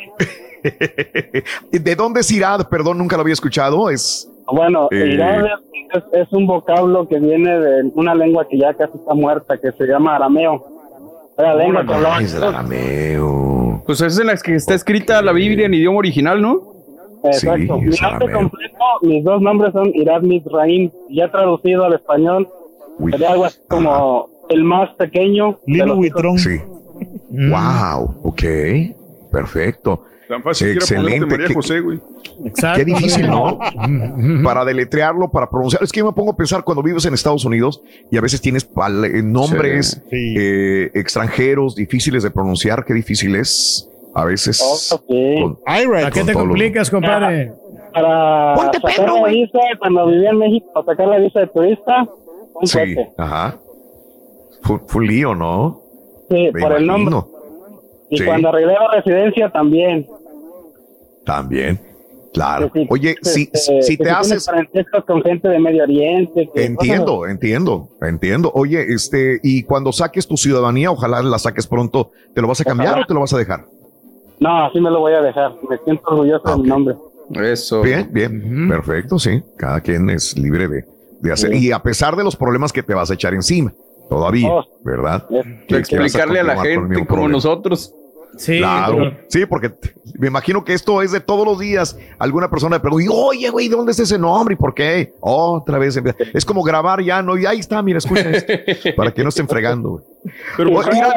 ¿De 1.72 1.96
dónde 1.96 2.20
es 2.20 2.30
Irad? 2.30 2.68
Perdón, 2.68 2.98
nunca 2.98 3.16
lo 3.16 3.22
había 3.22 3.34
escuchado. 3.34 3.90
Es. 3.90 4.30
Bueno, 4.50 4.88
Eh. 4.92 5.10
Irad 5.14 5.44
es, 5.92 6.04
es 6.12 6.32
un 6.32 6.46
vocablo 6.46 7.08
que 7.08 7.18
viene 7.18 7.58
de 7.58 7.90
una 7.96 8.14
lengua 8.14 8.46
que 8.48 8.58
ya 8.58 8.72
casi 8.74 8.96
está 8.96 9.12
muerta, 9.12 9.58
que 9.58 9.72
se 9.72 9.84
llama 9.86 10.14
arameo. 10.16 10.64
Era 11.38 11.54
la 11.54 11.64
lengua 11.64 11.86
que 11.86 11.94
hablaba. 11.94 12.20
Es 12.20 12.34
el 12.34 12.42
arameo. 12.42 13.82
Pues 13.86 14.00
es 14.00 14.18
en 14.18 14.26
la 14.26 14.36
que 14.36 14.54
está 14.56 14.74
escrita 14.74 15.22
la 15.22 15.32
Biblia 15.32 15.66
en 15.66 15.74
idioma 15.74 15.98
original, 15.98 16.42
¿no? 16.42 16.60
Exacto. 17.24 17.78
Sí, 17.78 17.84
Mi 17.86 17.94
es 17.94 18.02
nombre 18.02 18.24
arameo. 18.26 18.36
completo, 18.38 18.76
mis 19.02 19.24
dos 19.24 19.40
nombres 19.42 19.72
son 19.72 19.90
Irad 19.94 20.22
Mizraim. 20.22 20.90
Ya 21.10 21.30
traducido 21.30 21.84
al 21.84 21.94
español, 21.94 22.48
sería 23.10 23.32
algo 23.32 23.44
así 23.44 23.60
como 23.68 24.28
el 24.48 24.64
más 24.64 24.90
pequeño. 24.96 25.58
los 25.66 26.04
hijos. 26.04 26.42
Sí. 26.42 26.60
Wow, 27.30 28.20
ok. 28.24 28.42
Perfecto. 29.30 30.04
Tan 30.28 30.42
fácil 30.42 30.68
Excelente. 30.72 31.26
María 31.26 31.46
Qué- 31.48 31.54
José, 31.54 31.80
güey. 31.80 31.98
Qué 32.76 32.84
difícil, 32.84 33.26
¿no? 33.28 33.58
para 34.44 34.64
deletrearlo, 34.64 35.30
para 35.30 35.48
pronunciar. 35.48 35.82
Es 35.82 35.90
que 35.90 36.00
yo 36.00 36.06
me 36.06 36.12
pongo 36.12 36.32
a 36.32 36.36
pensar 36.36 36.62
cuando 36.64 36.82
vives 36.82 37.04
en 37.06 37.14
Estados 37.14 37.44
Unidos 37.44 37.82
y 38.10 38.18
a 38.18 38.20
veces 38.20 38.40
tienes 38.40 38.64
eh, 38.64 39.22
nombres 39.24 40.02
eh, 40.12 40.90
extranjeros 40.94 41.74
difíciles 41.74 42.22
de 42.22 42.30
pronunciar. 42.30 42.84
Qué 42.84 42.92
difícil 42.94 43.34
es 43.36 43.88
a 44.14 44.24
veces. 44.24 44.62
con- 45.06 45.58
¿A 45.66 46.10
qué 46.10 46.24
te 46.24 46.32
complicas, 46.34 46.90
compadre? 46.90 47.52
Para 47.92 48.54
Ponte 48.54 48.78
sacar 48.80 48.96
Pedro, 48.96 49.26
la 49.26 49.32
visa, 49.32 49.58
cuando 49.78 50.06
vivía 50.06 50.30
en 50.30 50.38
México, 50.38 50.66
para 50.74 50.86
sacar 50.86 51.08
la 51.08 51.18
visa 51.18 51.40
de 51.40 51.46
turista, 51.46 52.06
un 52.54 52.66
Sí, 52.66 52.78
ajá. 53.16 53.56
Fue, 54.62 54.78
fue 54.86 55.02
un 55.02 55.08
lío, 55.08 55.34
¿no? 55.34 55.80
Sí, 56.28 56.50
Me 56.52 56.60
por 56.60 56.72
el 56.74 56.86
nombre. 56.86 57.16
Y 58.10 58.18
Sí. 58.18 58.24
cuando 58.24 58.48
arreglé 58.50 58.74
la 58.74 58.90
residencia 58.94 59.50
también. 59.50 60.06
También. 61.28 61.78
Claro. 62.32 62.70
Oye, 62.88 63.16
si, 63.22 63.50
Este, 63.52 63.82
si 63.82 63.96
te 63.98 64.10
haces. 64.10 64.48
con 65.06 65.22
gente 65.22 65.48
de 65.48 65.58
Medio 65.58 65.82
Oriente. 65.82 66.48
que- 66.54 66.64
Entiendo, 66.64 67.26
entiendo, 67.26 67.88
entiendo. 68.00 68.50
Oye, 68.54 68.82
este, 68.94 69.40
y 69.42 69.62
cuando 69.62 69.92
saques 69.92 70.26
tu 70.26 70.36
ciudadanía, 70.36 70.90
ojalá 70.90 71.22
la 71.22 71.38
saques 71.38 71.66
pronto, 71.66 72.10
¿te 72.34 72.40
lo 72.40 72.48
vas 72.48 72.60
a 72.60 72.64
cambiar 72.64 72.90
Ojalá. 72.92 73.04
o 73.04 73.06
te 73.06 73.14
lo 73.14 73.20
vas 73.20 73.32
a 73.34 73.38
dejar? 73.38 73.64
No, 74.40 74.64
así 74.66 74.80
me 74.80 74.90
lo 74.90 75.00
voy 75.00 75.12
a 75.14 75.20
dejar. 75.20 75.52
Me 75.68 75.76
siento 75.84 76.02
orgulloso 76.06 76.48
de 76.56 76.62
mi 76.62 76.68
nombre. 76.68 76.94
Eso. 77.34 77.82
Bien, 77.82 78.08
bien, 78.10 78.68
perfecto, 78.68 79.18
sí. 79.18 79.42
Cada 79.58 79.80
quien 79.80 80.08
es 80.10 80.36
libre 80.38 80.66
de, 80.68 80.84
de 81.20 81.32
hacer. 81.32 81.50
Sí. 81.52 81.66
Y 81.66 81.72
a 81.72 81.80
pesar 81.82 82.14
de 82.16 82.24
los 82.24 82.36
problemas 82.36 82.72
que 82.72 82.82
te 82.82 82.94
vas 82.94 83.10
a 83.10 83.14
echar 83.14 83.34
encima, 83.34 83.72
todavía, 84.08 84.48
Oh. 84.50 84.64
¿verdad? 84.84 85.26
Que 85.66 85.76
Explicarle 85.76 86.40
a 86.40 86.44
la 86.44 86.56
gente 86.62 86.94
como 86.94 87.06
problema. 87.06 87.28
nosotros. 87.32 87.92
Sí, 88.38 88.58
claro. 88.58 88.96
pero- 88.96 89.16
Sí, 89.28 89.44
porque 89.46 89.72
me 90.18 90.28
imagino 90.28 90.64
que 90.64 90.72
esto 90.72 91.02
es 91.02 91.12
de 91.12 91.20
todos 91.20 91.44
los 91.44 91.58
días. 91.58 91.98
Alguna 92.18 92.48
persona 92.48 92.76
le 92.76 92.80
pregunta, 92.80 93.10
oye, 93.12 93.50
güey, 93.50 93.68
¿de 93.68 93.76
dónde 93.76 93.92
es 93.92 93.98
ese 93.98 94.18
nombre 94.18 94.54
y 94.54 94.56
por 94.56 94.72
qué? 94.74 95.12
Otra 95.20 95.78
vez. 95.78 96.00
Es 96.32 96.44
como 96.44 96.62
grabar 96.62 97.02
ya, 97.02 97.20
¿no? 97.20 97.36
Y 97.36 97.44
ahí 97.46 97.58
está, 97.58 97.82
mira, 97.82 97.98
escucha 97.98 98.30
esto. 98.30 98.52
para 98.96 99.12
que 99.12 99.22
no 99.22 99.28
estén 99.28 99.48
fregando, 99.48 99.90
güey. 99.90 100.04
Pero 100.56 100.70
pues, 100.72 100.86
mira, 100.92 101.08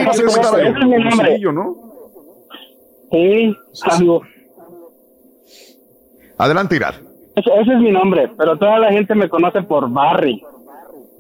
¿no? 1.52 1.76
Sí, 3.12 3.56
algo. 3.84 4.22
Adelante, 6.38 6.76
Irar. 6.76 6.96
Ese, 7.36 7.50
ese 7.62 7.74
es 7.74 7.80
mi 7.80 7.92
nombre, 7.92 8.30
pero 8.38 8.58
toda 8.58 8.80
la 8.80 8.92
gente 8.92 9.16
me 9.16 9.30
conoce 9.30 9.62
por 9.62 9.90
Barry. 9.90 10.44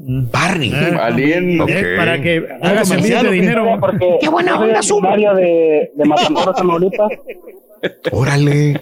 Barry. 0.03 0.71
Valiendo. 0.95 1.65
Eh, 1.67 1.95
Para 1.97 2.21
que 2.21 2.45
hagas 2.61 2.89
envíos 2.91 3.23
de 3.23 3.31
dinero. 3.31 3.65
Porque 3.79 4.17
Qué 4.21 4.29
buena 4.29 4.59
onda, 4.59 4.79
originario 4.79 5.35
de, 5.35 5.91
de 5.95 6.05
Matamoros, 6.05 6.55
Tamaulipas. 6.55 7.11
Órale. 8.11 8.79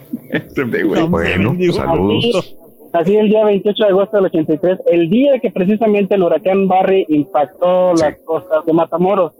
bueno, 1.09 1.55
saludos. 1.73 2.55
Nací 2.93 3.15
el 3.17 3.29
día 3.29 3.45
28 3.45 3.83
de 3.83 3.89
agosto 3.89 4.17
del 4.17 4.25
83, 4.25 4.79
el 4.87 5.09
día 5.09 5.39
que 5.39 5.51
precisamente 5.51 6.15
el 6.15 6.23
huracán 6.23 6.67
Barry 6.67 7.05
impactó 7.09 7.93
las 7.93 8.15
costas 8.25 8.65
de 8.65 8.73
Matamoros. 8.73 9.33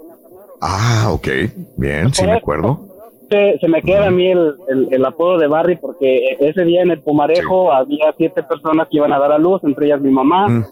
Ah, 0.62 1.10
ok. 1.12 1.28
Bien, 1.78 2.14
sí 2.14 2.26
me 2.26 2.34
acuerdo. 2.34 2.86
Se, 3.32 3.58
se 3.60 3.68
me 3.68 3.82
queda 3.82 4.08
a 4.08 4.12
mí 4.12 4.28
el, 4.28 4.54
el- 4.70 4.88
el 4.92 5.06
apodo 5.06 5.38
de 5.40 5.48
Barry 5.48 5.76
porque 5.78 6.36
ese 6.40 6.64
día 6.64 6.82
en 6.82 6.92
el 6.92 7.00
Pumarejo 7.02 7.72
había 7.72 8.14
siete 8.18 8.42
personas 8.44 8.88
que 8.90 8.98
iban 8.98 9.14
a 9.14 9.20
dar 9.20 9.32
a 9.32 9.38
luz, 9.38 9.64
entre 9.64 9.86
ellas 9.88 10.02
mi 10.02 10.12
mamá. 10.12 10.48
Mm. 10.48 10.66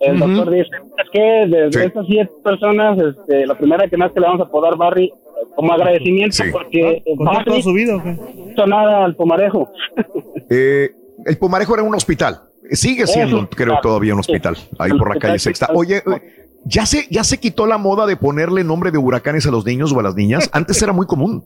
El 0.00 0.18
doctor 0.18 0.50
dice, 0.50 0.68
es 1.02 1.10
que 1.10 1.20
de, 1.20 1.68
Sí. 1.72 1.78
de 1.78 1.84
esas 1.86 2.06
siete 2.06 2.30
personas, 2.44 2.98
este, 2.98 3.46
la 3.46 3.54
primera 3.56 3.88
que 3.88 3.96
más 3.96 4.12
que 4.12 4.20
le 4.20 4.26
vamos 4.26 4.40
a 4.42 4.44
apodar 4.44 4.76
Barry 4.76 5.10
como 5.54 5.72
agradecimiento 5.72 6.36
porque 6.52 7.02
¿Contó 7.16 7.24
Barry 7.32 7.44
toda 7.44 7.62
su 7.62 7.72
vida 7.72 7.96
o 7.96 8.02
qué? 8.02 8.12
no 8.12 8.50
hizo 8.52 8.66
nada 8.66 9.04
al 9.04 9.14
Pumarejo. 9.16 9.70
Eh, 10.50 10.90
el 11.24 11.38
Pumarejo 11.38 11.74
era 11.74 11.82
un 11.82 11.94
hospital. 11.94 12.40
Sigue 12.70 13.06
siendo, 13.06 13.48
creo, 13.48 13.78
todavía 13.80 14.12
un 14.14 14.20
hospital. 14.20 14.56
Ahí 14.78 14.90
El 14.90 14.98
por 14.98 15.14
la 15.14 15.20
calle 15.20 15.38
Sexta. 15.38 15.68
Oye, 15.74 15.98
eh, 15.98 16.02
¿ya 16.64 16.84
se, 16.84 17.06
¿ya 17.10 17.22
se 17.24 17.38
quitó 17.38 17.66
la 17.66 17.78
moda 17.78 18.06
de 18.06 18.16
ponerle 18.16 18.64
nombre 18.64 18.90
de 18.90 18.98
huracanes 18.98 19.46
a 19.46 19.50
los 19.50 19.64
niños 19.64 19.92
o 19.92 20.00
a 20.00 20.02
las 20.02 20.14
niñas? 20.16 20.50
Antes 20.52 20.82
era 20.82 20.92
muy 20.92 21.06
común. 21.06 21.42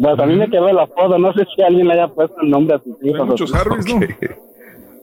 Pues 0.00 0.18
a 0.18 0.26
mí 0.26 0.36
me 0.36 0.50
quedó 0.50 0.68
el 0.68 0.78
apodo, 0.78 1.18
no 1.18 1.32
sé 1.32 1.44
si 1.54 1.62
alguien 1.62 1.86
le 1.88 1.94
haya 1.94 2.08
puesto 2.08 2.36
el 2.42 2.50
nombre 2.50 2.76
a 2.76 2.78
sus 2.80 2.96
hijos. 3.02 3.26
muchos 3.26 3.52
o- 3.52 3.56
Harris, 3.56 3.86
¿no? 3.86 4.00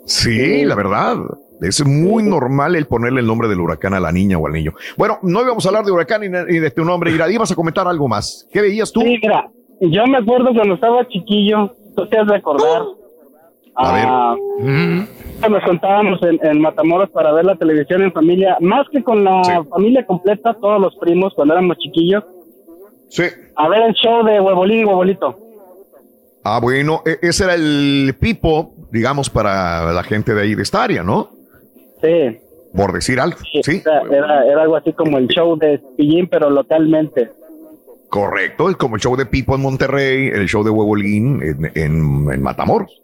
Sí, 0.05 0.65
la 0.65 0.75
verdad. 0.75 1.17
Es 1.61 1.85
muy 1.85 2.23
normal 2.23 2.75
el 2.75 2.87
ponerle 2.87 3.19
el 3.21 3.27
nombre 3.27 3.47
del 3.47 3.59
huracán 3.59 3.93
a 3.93 3.99
la 3.99 4.11
niña 4.11 4.37
o 4.37 4.47
al 4.47 4.53
niño. 4.53 4.73
Bueno, 4.97 5.19
no 5.21 5.41
íbamos 5.41 5.63
a 5.65 5.69
hablar 5.69 5.85
de 5.85 5.91
huracán 5.91 6.23
y 6.23 6.57
de 6.59 6.71
tu 6.71 6.83
nombre. 6.83 7.11
Ira, 7.11 7.31
ibas 7.31 7.51
a 7.51 7.55
comentar 7.55 7.87
algo 7.87 8.07
más. 8.07 8.47
¿Qué 8.51 8.61
veías 8.61 8.91
tú? 8.91 9.01
Sí, 9.01 9.19
mira, 9.21 9.47
yo 9.79 10.05
me 10.07 10.17
acuerdo 10.17 10.53
cuando 10.55 10.73
estaba 10.75 11.07
chiquillo, 11.07 11.71
tú 11.95 12.07
te 12.07 12.17
has 12.17 12.27
de 12.27 12.35
acordar. 12.35 12.81
A 13.75 13.93
ver. 13.93 14.05
ah, 14.07 14.35
Nos 15.49 15.63
contábamos 15.63 16.19
en, 16.23 16.39
en 16.45 16.61
Matamoros 16.61 17.09
para 17.11 17.31
ver 17.31 17.45
la 17.45 17.55
televisión 17.55 18.01
en 18.01 18.11
familia, 18.11 18.57
más 18.59 18.87
que 18.91 19.03
con 19.03 19.23
la 19.23 19.63
familia 19.69 20.05
completa, 20.05 20.55
todos 20.59 20.81
los 20.81 20.95
primos 20.97 21.33
cuando 21.35 21.53
éramos 21.53 21.77
chiquillos. 21.77 22.23
Sí. 23.09 23.23
A 23.55 23.69
ver 23.69 23.83
el 23.83 23.93
show 23.93 24.23
de 24.25 24.39
Huevolín 24.41 24.79
y 24.81 24.85
Huevolito. 24.85 25.37
Ah, 26.43 26.59
bueno, 26.61 27.01
e- 27.05 27.19
ese 27.21 27.43
era 27.43 27.53
el 27.53 28.15
pipo, 28.19 28.73
digamos, 28.91 29.29
para 29.29 29.91
la 29.93 30.03
gente 30.03 30.33
de 30.33 30.41
ahí 30.41 30.55
de 30.55 30.63
esta 30.63 30.83
área, 30.83 31.03
¿no? 31.03 31.29
Sí. 32.01 32.39
Por 32.75 32.93
decir 32.93 33.19
algo. 33.19 33.37
Sí. 33.63 33.81
Era, 33.85 34.01
era, 34.09 34.45
era 34.45 34.61
algo 34.63 34.75
así 34.77 34.93
como 34.93 35.17
el 35.17 35.27
show 35.27 35.57
de 35.57 35.81
Pillín, 35.97 36.27
pero 36.27 36.49
localmente. 36.49 37.29
Correcto, 38.09 38.69
es 38.69 38.75
como 38.75 38.95
el 38.95 39.01
show 39.01 39.15
de 39.15 39.25
Pipo 39.25 39.55
en 39.55 39.61
Monterrey, 39.61 40.27
el 40.27 40.47
show 40.47 40.63
de 40.63 40.69
Huevolín 40.69 41.41
en, 41.41 41.65
en, 41.75 42.31
en 42.33 42.41
Matamoros. 42.41 43.01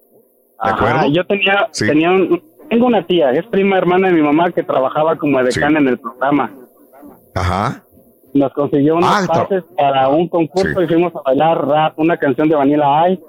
¿De 0.63 0.69
Ajá, 0.71 0.75
acuerdo? 0.75 1.13
Yo 1.13 1.25
tenía, 1.25 1.67
Sí. 1.71 1.85
tenía 1.87 2.11
un- 2.11 2.41
tengo 2.69 2.87
una 2.87 3.05
tía, 3.05 3.31
es 3.31 3.45
prima 3.45 3.77
hermana 3.77 4.07
de 4.07 4.13
mi 4.13 4.21
mamá 4.21 4.51
que 4.51 4.63
trabajaba 4.63 5.15
como 5.15 5.41
decana 5.41 5.79
en 5.79 5.87
el 5.87 5.97
programa. 5.99 6.51
Ajá. 7.33 7.83
Nos 8.33 8.51
consiguió 8.53 8.97
Ah, 9.01 9.21
tra- 9.23 9.27
pases 9.27 9.63
para 9.77 10.09
un 10.09 10.27
concurso 10.27 10.81
y 10.81 10.87
fuimos 10.87 11.15
a 11.15 11.21
bailar 11.21 11.65
rap, 11.65 11.97
una 11.99 12.17
canción 12.17 12.49
de 12.49 12.55
Vanilla 12.55 13.09
Ice. 13.09 13.23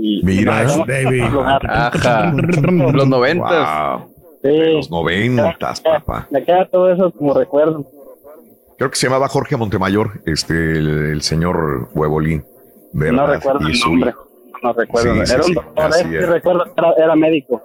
Y 0.00 0.22
Mira, 0.22 0.62
en 0.62 1.32
lugar. 1.32 1.60
Ajá. 1.68 2.32
Los 2.92 3.08
noventas. 3.08 3.98
Wow. 3.98 4.14
Sí. 4.42 4.72
Los 4.72 4.90
noventas, 4.90 5.80
papá. 5.80 6.28
Me 6.30 6.44
queda 6.44 6.66
todo 6.66 6.92
eso 6.92 7.10
como 7.10 7.34
recuerdo. 7.34 7.84
Creo 8.78 8.90
que 8.90 8.96
se 8.96 9.08
llamaba 9.08 9.28
Jorge 9.28 9.56
Montemayor, 9.56 10.20
este, 10.24 10.54
el, 10.54 10.88
el 11.10 11.22
señor 11.22 11.88
Huevolín. 11.94 12.44
¿verdad? 12.92 13.16
No 13.16 13.26
recuerdo 13.26 13.68
Y 13.68 13.72
el 13.72 13.76
su 13.76 13.88
nombre. 13.90 14.14
No 14.62 14.72
recuerdo. 14.72 15.14
Sí, 15.14 15.26
sí, 15.26 15.32
era 15.32 15.42
un 15.42 15.48
sí, 15.48 15.54
doctor, 15.54 15.90
eh, 15.90 16.04
sí 16.04 16.16
recuerdo 16.18 16.64
que 16.64 16.70
era, 16.76 16.92
era 16.92 17.16
médico. 17.16 17.62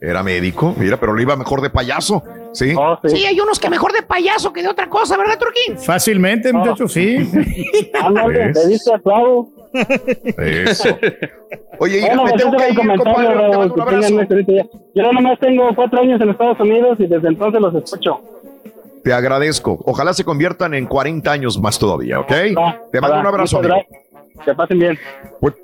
Era 0.00 0.22
médico, 0.22 0.74
mira, 0.76 0.98
pero 0.98 1.14
le 1.14 1.22
iba 1.22 1.36
mejor 1.36 1.62
de 1.62 1.70
payaso, 1.70 2.22
¿sí? 2.52 2.74
Oh, 2.76 2.98
Sí, 3.04 3.24
hay 3.24 3.40
unos 3.40 3.58
que 3.58 3.70
mejor 3.70 3.92
de 3.92 4.02
payaso 4.02 4.52
que 4.52 4.62
de 4.62 4.68
otra 4.68 4.88
cosa, 4.90 5.16
¿verdad, 5.16 5.38
Turquín? 5.38 5.78
Fácilmente, 5.78 6.52
muchachos, 6.52 6.92
sí. 6.92 7.16
Ándale, 8.02 8.52
te 8.52 8.68
diste 8.68 8.92
a 8.92 8.98
clavo. 8.98 9.48
Eso. 10.38 10.88
Oye, 11.78 12.00
Bueno, 12.00 12.24
me 12.24 12.30
pues 12.30 12.42
tengo 12.42 12.56
que 12.56 12.70
ir, 12.70 12.76
compadre. 12.76 13.28
Te 13.28 13.56
mando 13.56 13.74
un 13.74 14.46
ya. 14.56 14.66
Yo 14.94 15.12
nomás 15.12 15.38
tengo 15.40 15.68
cuatro 15.74 16.00
años 16.00 16.20
en 16.20 16.30
Estados 16.30 16.60
Unidos 16.60 16.96
y 17.00 17.06
desde 17.06 17.28
entonces 17.28 17.60
los 17.60 17.74
escucho. 17.74 18.20
Te 19.04 19.12
agradezco. 19.12 19.78
Ojalá 19.84 20.12
se 20.14 20.24
conviertan 20.24 20.74
en 20.74 20.86
40 20.86 21.30
años 21.30 21.60
más 21.60 21.78
todavía, 21.78 22.18
¿ok? 22.20 22.32
Va, 22.56 22.80
Te 22.90 23.00
mando 23.00 23.14
va, 23.16 23.20
un 23.20 23.26
abrazo, 23.26 23.58
amigo. 23.58 23.76
Que 24.44 24.54
pasen 24.54 24.78
bien. 24.78 24.98
Pues, 25.40 25.54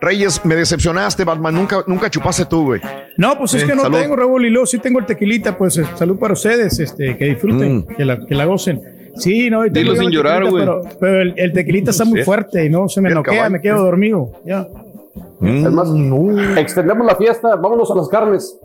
Reyes, 0.00 0.44
me 0.44 0.54
decepcionaste, 0.54 1.24
Batman. 1.24 1.54
Nunca, 1.54 1.82
nunca 1.86 2.08
chupaste 2.08 2.44
tú, 2.46 2.64
güey. 2.66 2.80
No, 3.16 3.36
pues 3.36 3.54
es 3.54 3.64
Eh, 3.64 3.66
que 3.66 3.74
no 3.74 3.82
salud. 3.82 3.98
tengo, 3.98 4.16
Raúl, 4.16 4.46
y 4.46 4.50
luego 4.50 4.66
sí 4.66 4.78
tengo 4.78 4.98
el 5.00 5.06
tequilita, 5.06 5.58
pues 5.58 5.76
eh, 5.78 5.84
salud 5.96 6.18
para 6.18 6.32
ustedes, 6.32 6.78
este, 6.78 7.16
que 7.16 7.24
disfruten, 7.26 7.78
Mm. 7.78 7.86
que, 7.96 8.04
la, 8.04 8.24
que 8.26 8.34
la 8.34 8.44
gocen. 8.46 8.80
Sí, 9.16 9.50
no, 9.50 9.64
Dilo 9.64 9.94
sin 9.96 10.10
llorar, 10.10 10.48
güey. 10.48 10.64
Pero, 10.64 10.82
pero 10.98 11.20
el, 11.22 11.34
el 11.36 11.52
tequilita 11.52 11.90
está 11.90 12.04
muy 12.04 12.20
Sí. 12.20 12.24
fuerte 12.24 12.64
y 12.64 12.68
no 12.70 12.88
se 12.88 13.00
me 13.00 13.08
El 13.08 13.14
noquea, 13.16 13.34
caballo, 13.34 13.52
me 13.52 13.60
quedo 13.60 13.84
dormido. 13.84 14.30
Ya. 14.44 14.66
Mm, 15.40 15.66
Es 15.66 15.72
más, 15.72 15.88
extendemos 16.58 17.06
la 17.06 17.16
fiesta, 17.16 17.56
vámonos 17.56 17.90
a 17.90 17.94
las 17.94 18.08
carnes. 18.08 18.58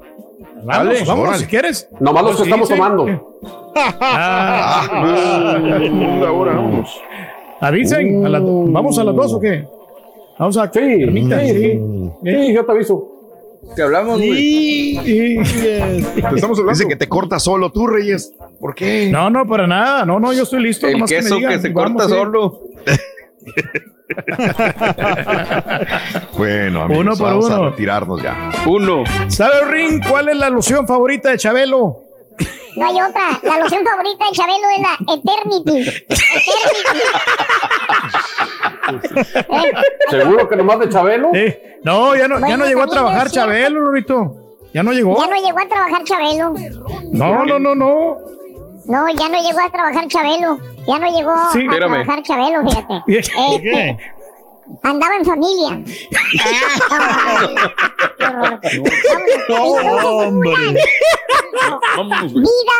Vamos, 0.63 0.65
Dale, 0.93 1.03
vamos, 1.05 1.23
órale. 1.27 1.37
si 1.39 1.45
quieres. 1.45 1.89
Nomás 1.99 2.23
los 2.23 2.31
Pues 2.31 2.37
que 2.37 2.43
sí, 2.43 2.49
estamos 2.49 2.67
sí. 2.67 2.73
tomando. 2.75 3.39
Ah. 3.77 4.87
Ahora 6.27 6.53
vamos. 6.55 7.01
Avisen, 7.59 8.25
a 8.25 8.39
¿vamos 8.39 8.97
a 8.99 9.03
las 9.03 9.15
dos 9.15 9.33
o 9.33 9.39
qué? 9.39 9.65
Vamos 10.39 10.57
a... 10.57 10.65
Sí, 10.71 10.79
Permita, 10.79 11.39
sí, 11.41 11.49
sí. 11.49 11.81
Sí, 12.23 12.53
yo 12.53 12.65
te 12.65 12.71
aviso. 12.71 13.14
Te 13.75 13.81
hablamos, 13.83 14.17
güey. 14.19 14.97
Te 15.03 15.39
estamos 16.35 16.57
hablando. 16.59 16.71
Dice 16.71 16.87
que 16.87 16.95
te 16.95 17.07
corta 17.09 17.39
solo 17.39 17.71
tú, 17.71 17.87
Reyes. 17.87 18.33
¿Por 18.59 18.73
qué? 18.75 19.09
No, 19.11 19.29
no, 19.29 19.45
para 19.45 19.67
nada. 19.67 20.05
No, 20.05 20.19
no, 20.19 20.31
yo 20.33 20.43
estoy 20.43 20.63
listo. 20.63 20.87
El 20.87 20.93
nomás 20.93 21.09
que 21.09 21.17
me 21.17 21.21
queso 21.23 21.35
que, 21.35 21.41
digan, 21.47 21.61
se 21.61 21.69
vamos, 21.69 22.03
corta 22.03 22.13
sí. 22.13 22.19
solo. 22.19 22.61
Bueno, 26.37 26.83
amigos, 26.83 27.01
Uno 27.01 27.15
por 27.15 27.27
vamos 27.27 27.51
a 27.51 27.59
uno. 27.59 27.69
retirarnos 27.71 28.21
ya. 28.21 28.51
Uno. 28.67 29.03
¿Sabe, 29.27 29.65
Ring, 29.71 30.01
cuál 30.07 30.29
es 30.29 30.37
la 30.37 30.47
alusión 30.47 30.87
favorita 30.87 31.31
de 31.31 31.37
Chabelo? 31.37 32.01
No 32.75 32.85
hay 32.85 33.01
otra. 33.01 33.39
La 33.43 33.59
loción 33.59 33.83
favorita 33.85 34.25
de 34.25 34.31
Chabelo 34.31 34.67
es 34.75 34.81
la 34.81 34.97
Eternity. 35.13 35.89
Eternity. 36.09 36.99
¿Seguro 40.09 40.49
que 40.49 40.55
nomás 40.55 40.79
de 40.79 40.89
Chabelo? 40.89 41.29
Sí. 41.33 41.55
No, 41.83 42.15
ya 42.15 42.27
no, 42.27 42.39
ya 42.47 42.57
no 42.57 42.65
llegó 42.65 42.81
a 42.83 42.87
trabajar. 42.87 43.29
Chabelo, 43.29 43.79
Lorito. 43.81 44.35
Ya 44.73 44.83
no 44.83 44.91
llegó. 44.91 45.17
Ya 45.17 45.27
no 45.27 45.35
llegó 45.41 45.59
a 45.59 45.67
trabajar 45.67 46.03
Chabelo. 46.03 46.53
No, 47.11 47.45
no, 47.45 47.59
no, 47.59 47.75
no. 47.75 48.17
No, 48.85 49.07
ya 49.09 49.29
no 49.29 49.41
llegó 49.41 49.59
a 49.65 49.69
trabajar 49.71 50.07
Chabelo. 50.07 50.59
Ya 50.87 50.99
no 50.99 51.07
llegó 51.09 51.33
Sí, 51.53 51.59
a 51.59 51.63
espérame. 51.63 52.03
trabajar 52.03 52.23
Chabelo, 52.23 52.61
fíjate. 52.69 53.01
¿Por 53.05 53.13
Este, 53.15 53.97
andaba 54.83 55.15
en 55.15 55.25
familia. 55.25 55.83
Güey. 59.47 60.73
Vida, 62.33 62.77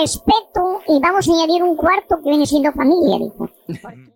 respeto 0.00 0.82
y 0.88 1.00
vamos 1.00 1.28
a 1.28 1.32
añadir 1.32 1.62
un 1.62 1.76
cuarto 1.76 2.20
que 2.22 2.30
viene 2.30 2.46
siendo 2.46 2.72
familia, 2.72 3.18
dijo. 3.18 3.50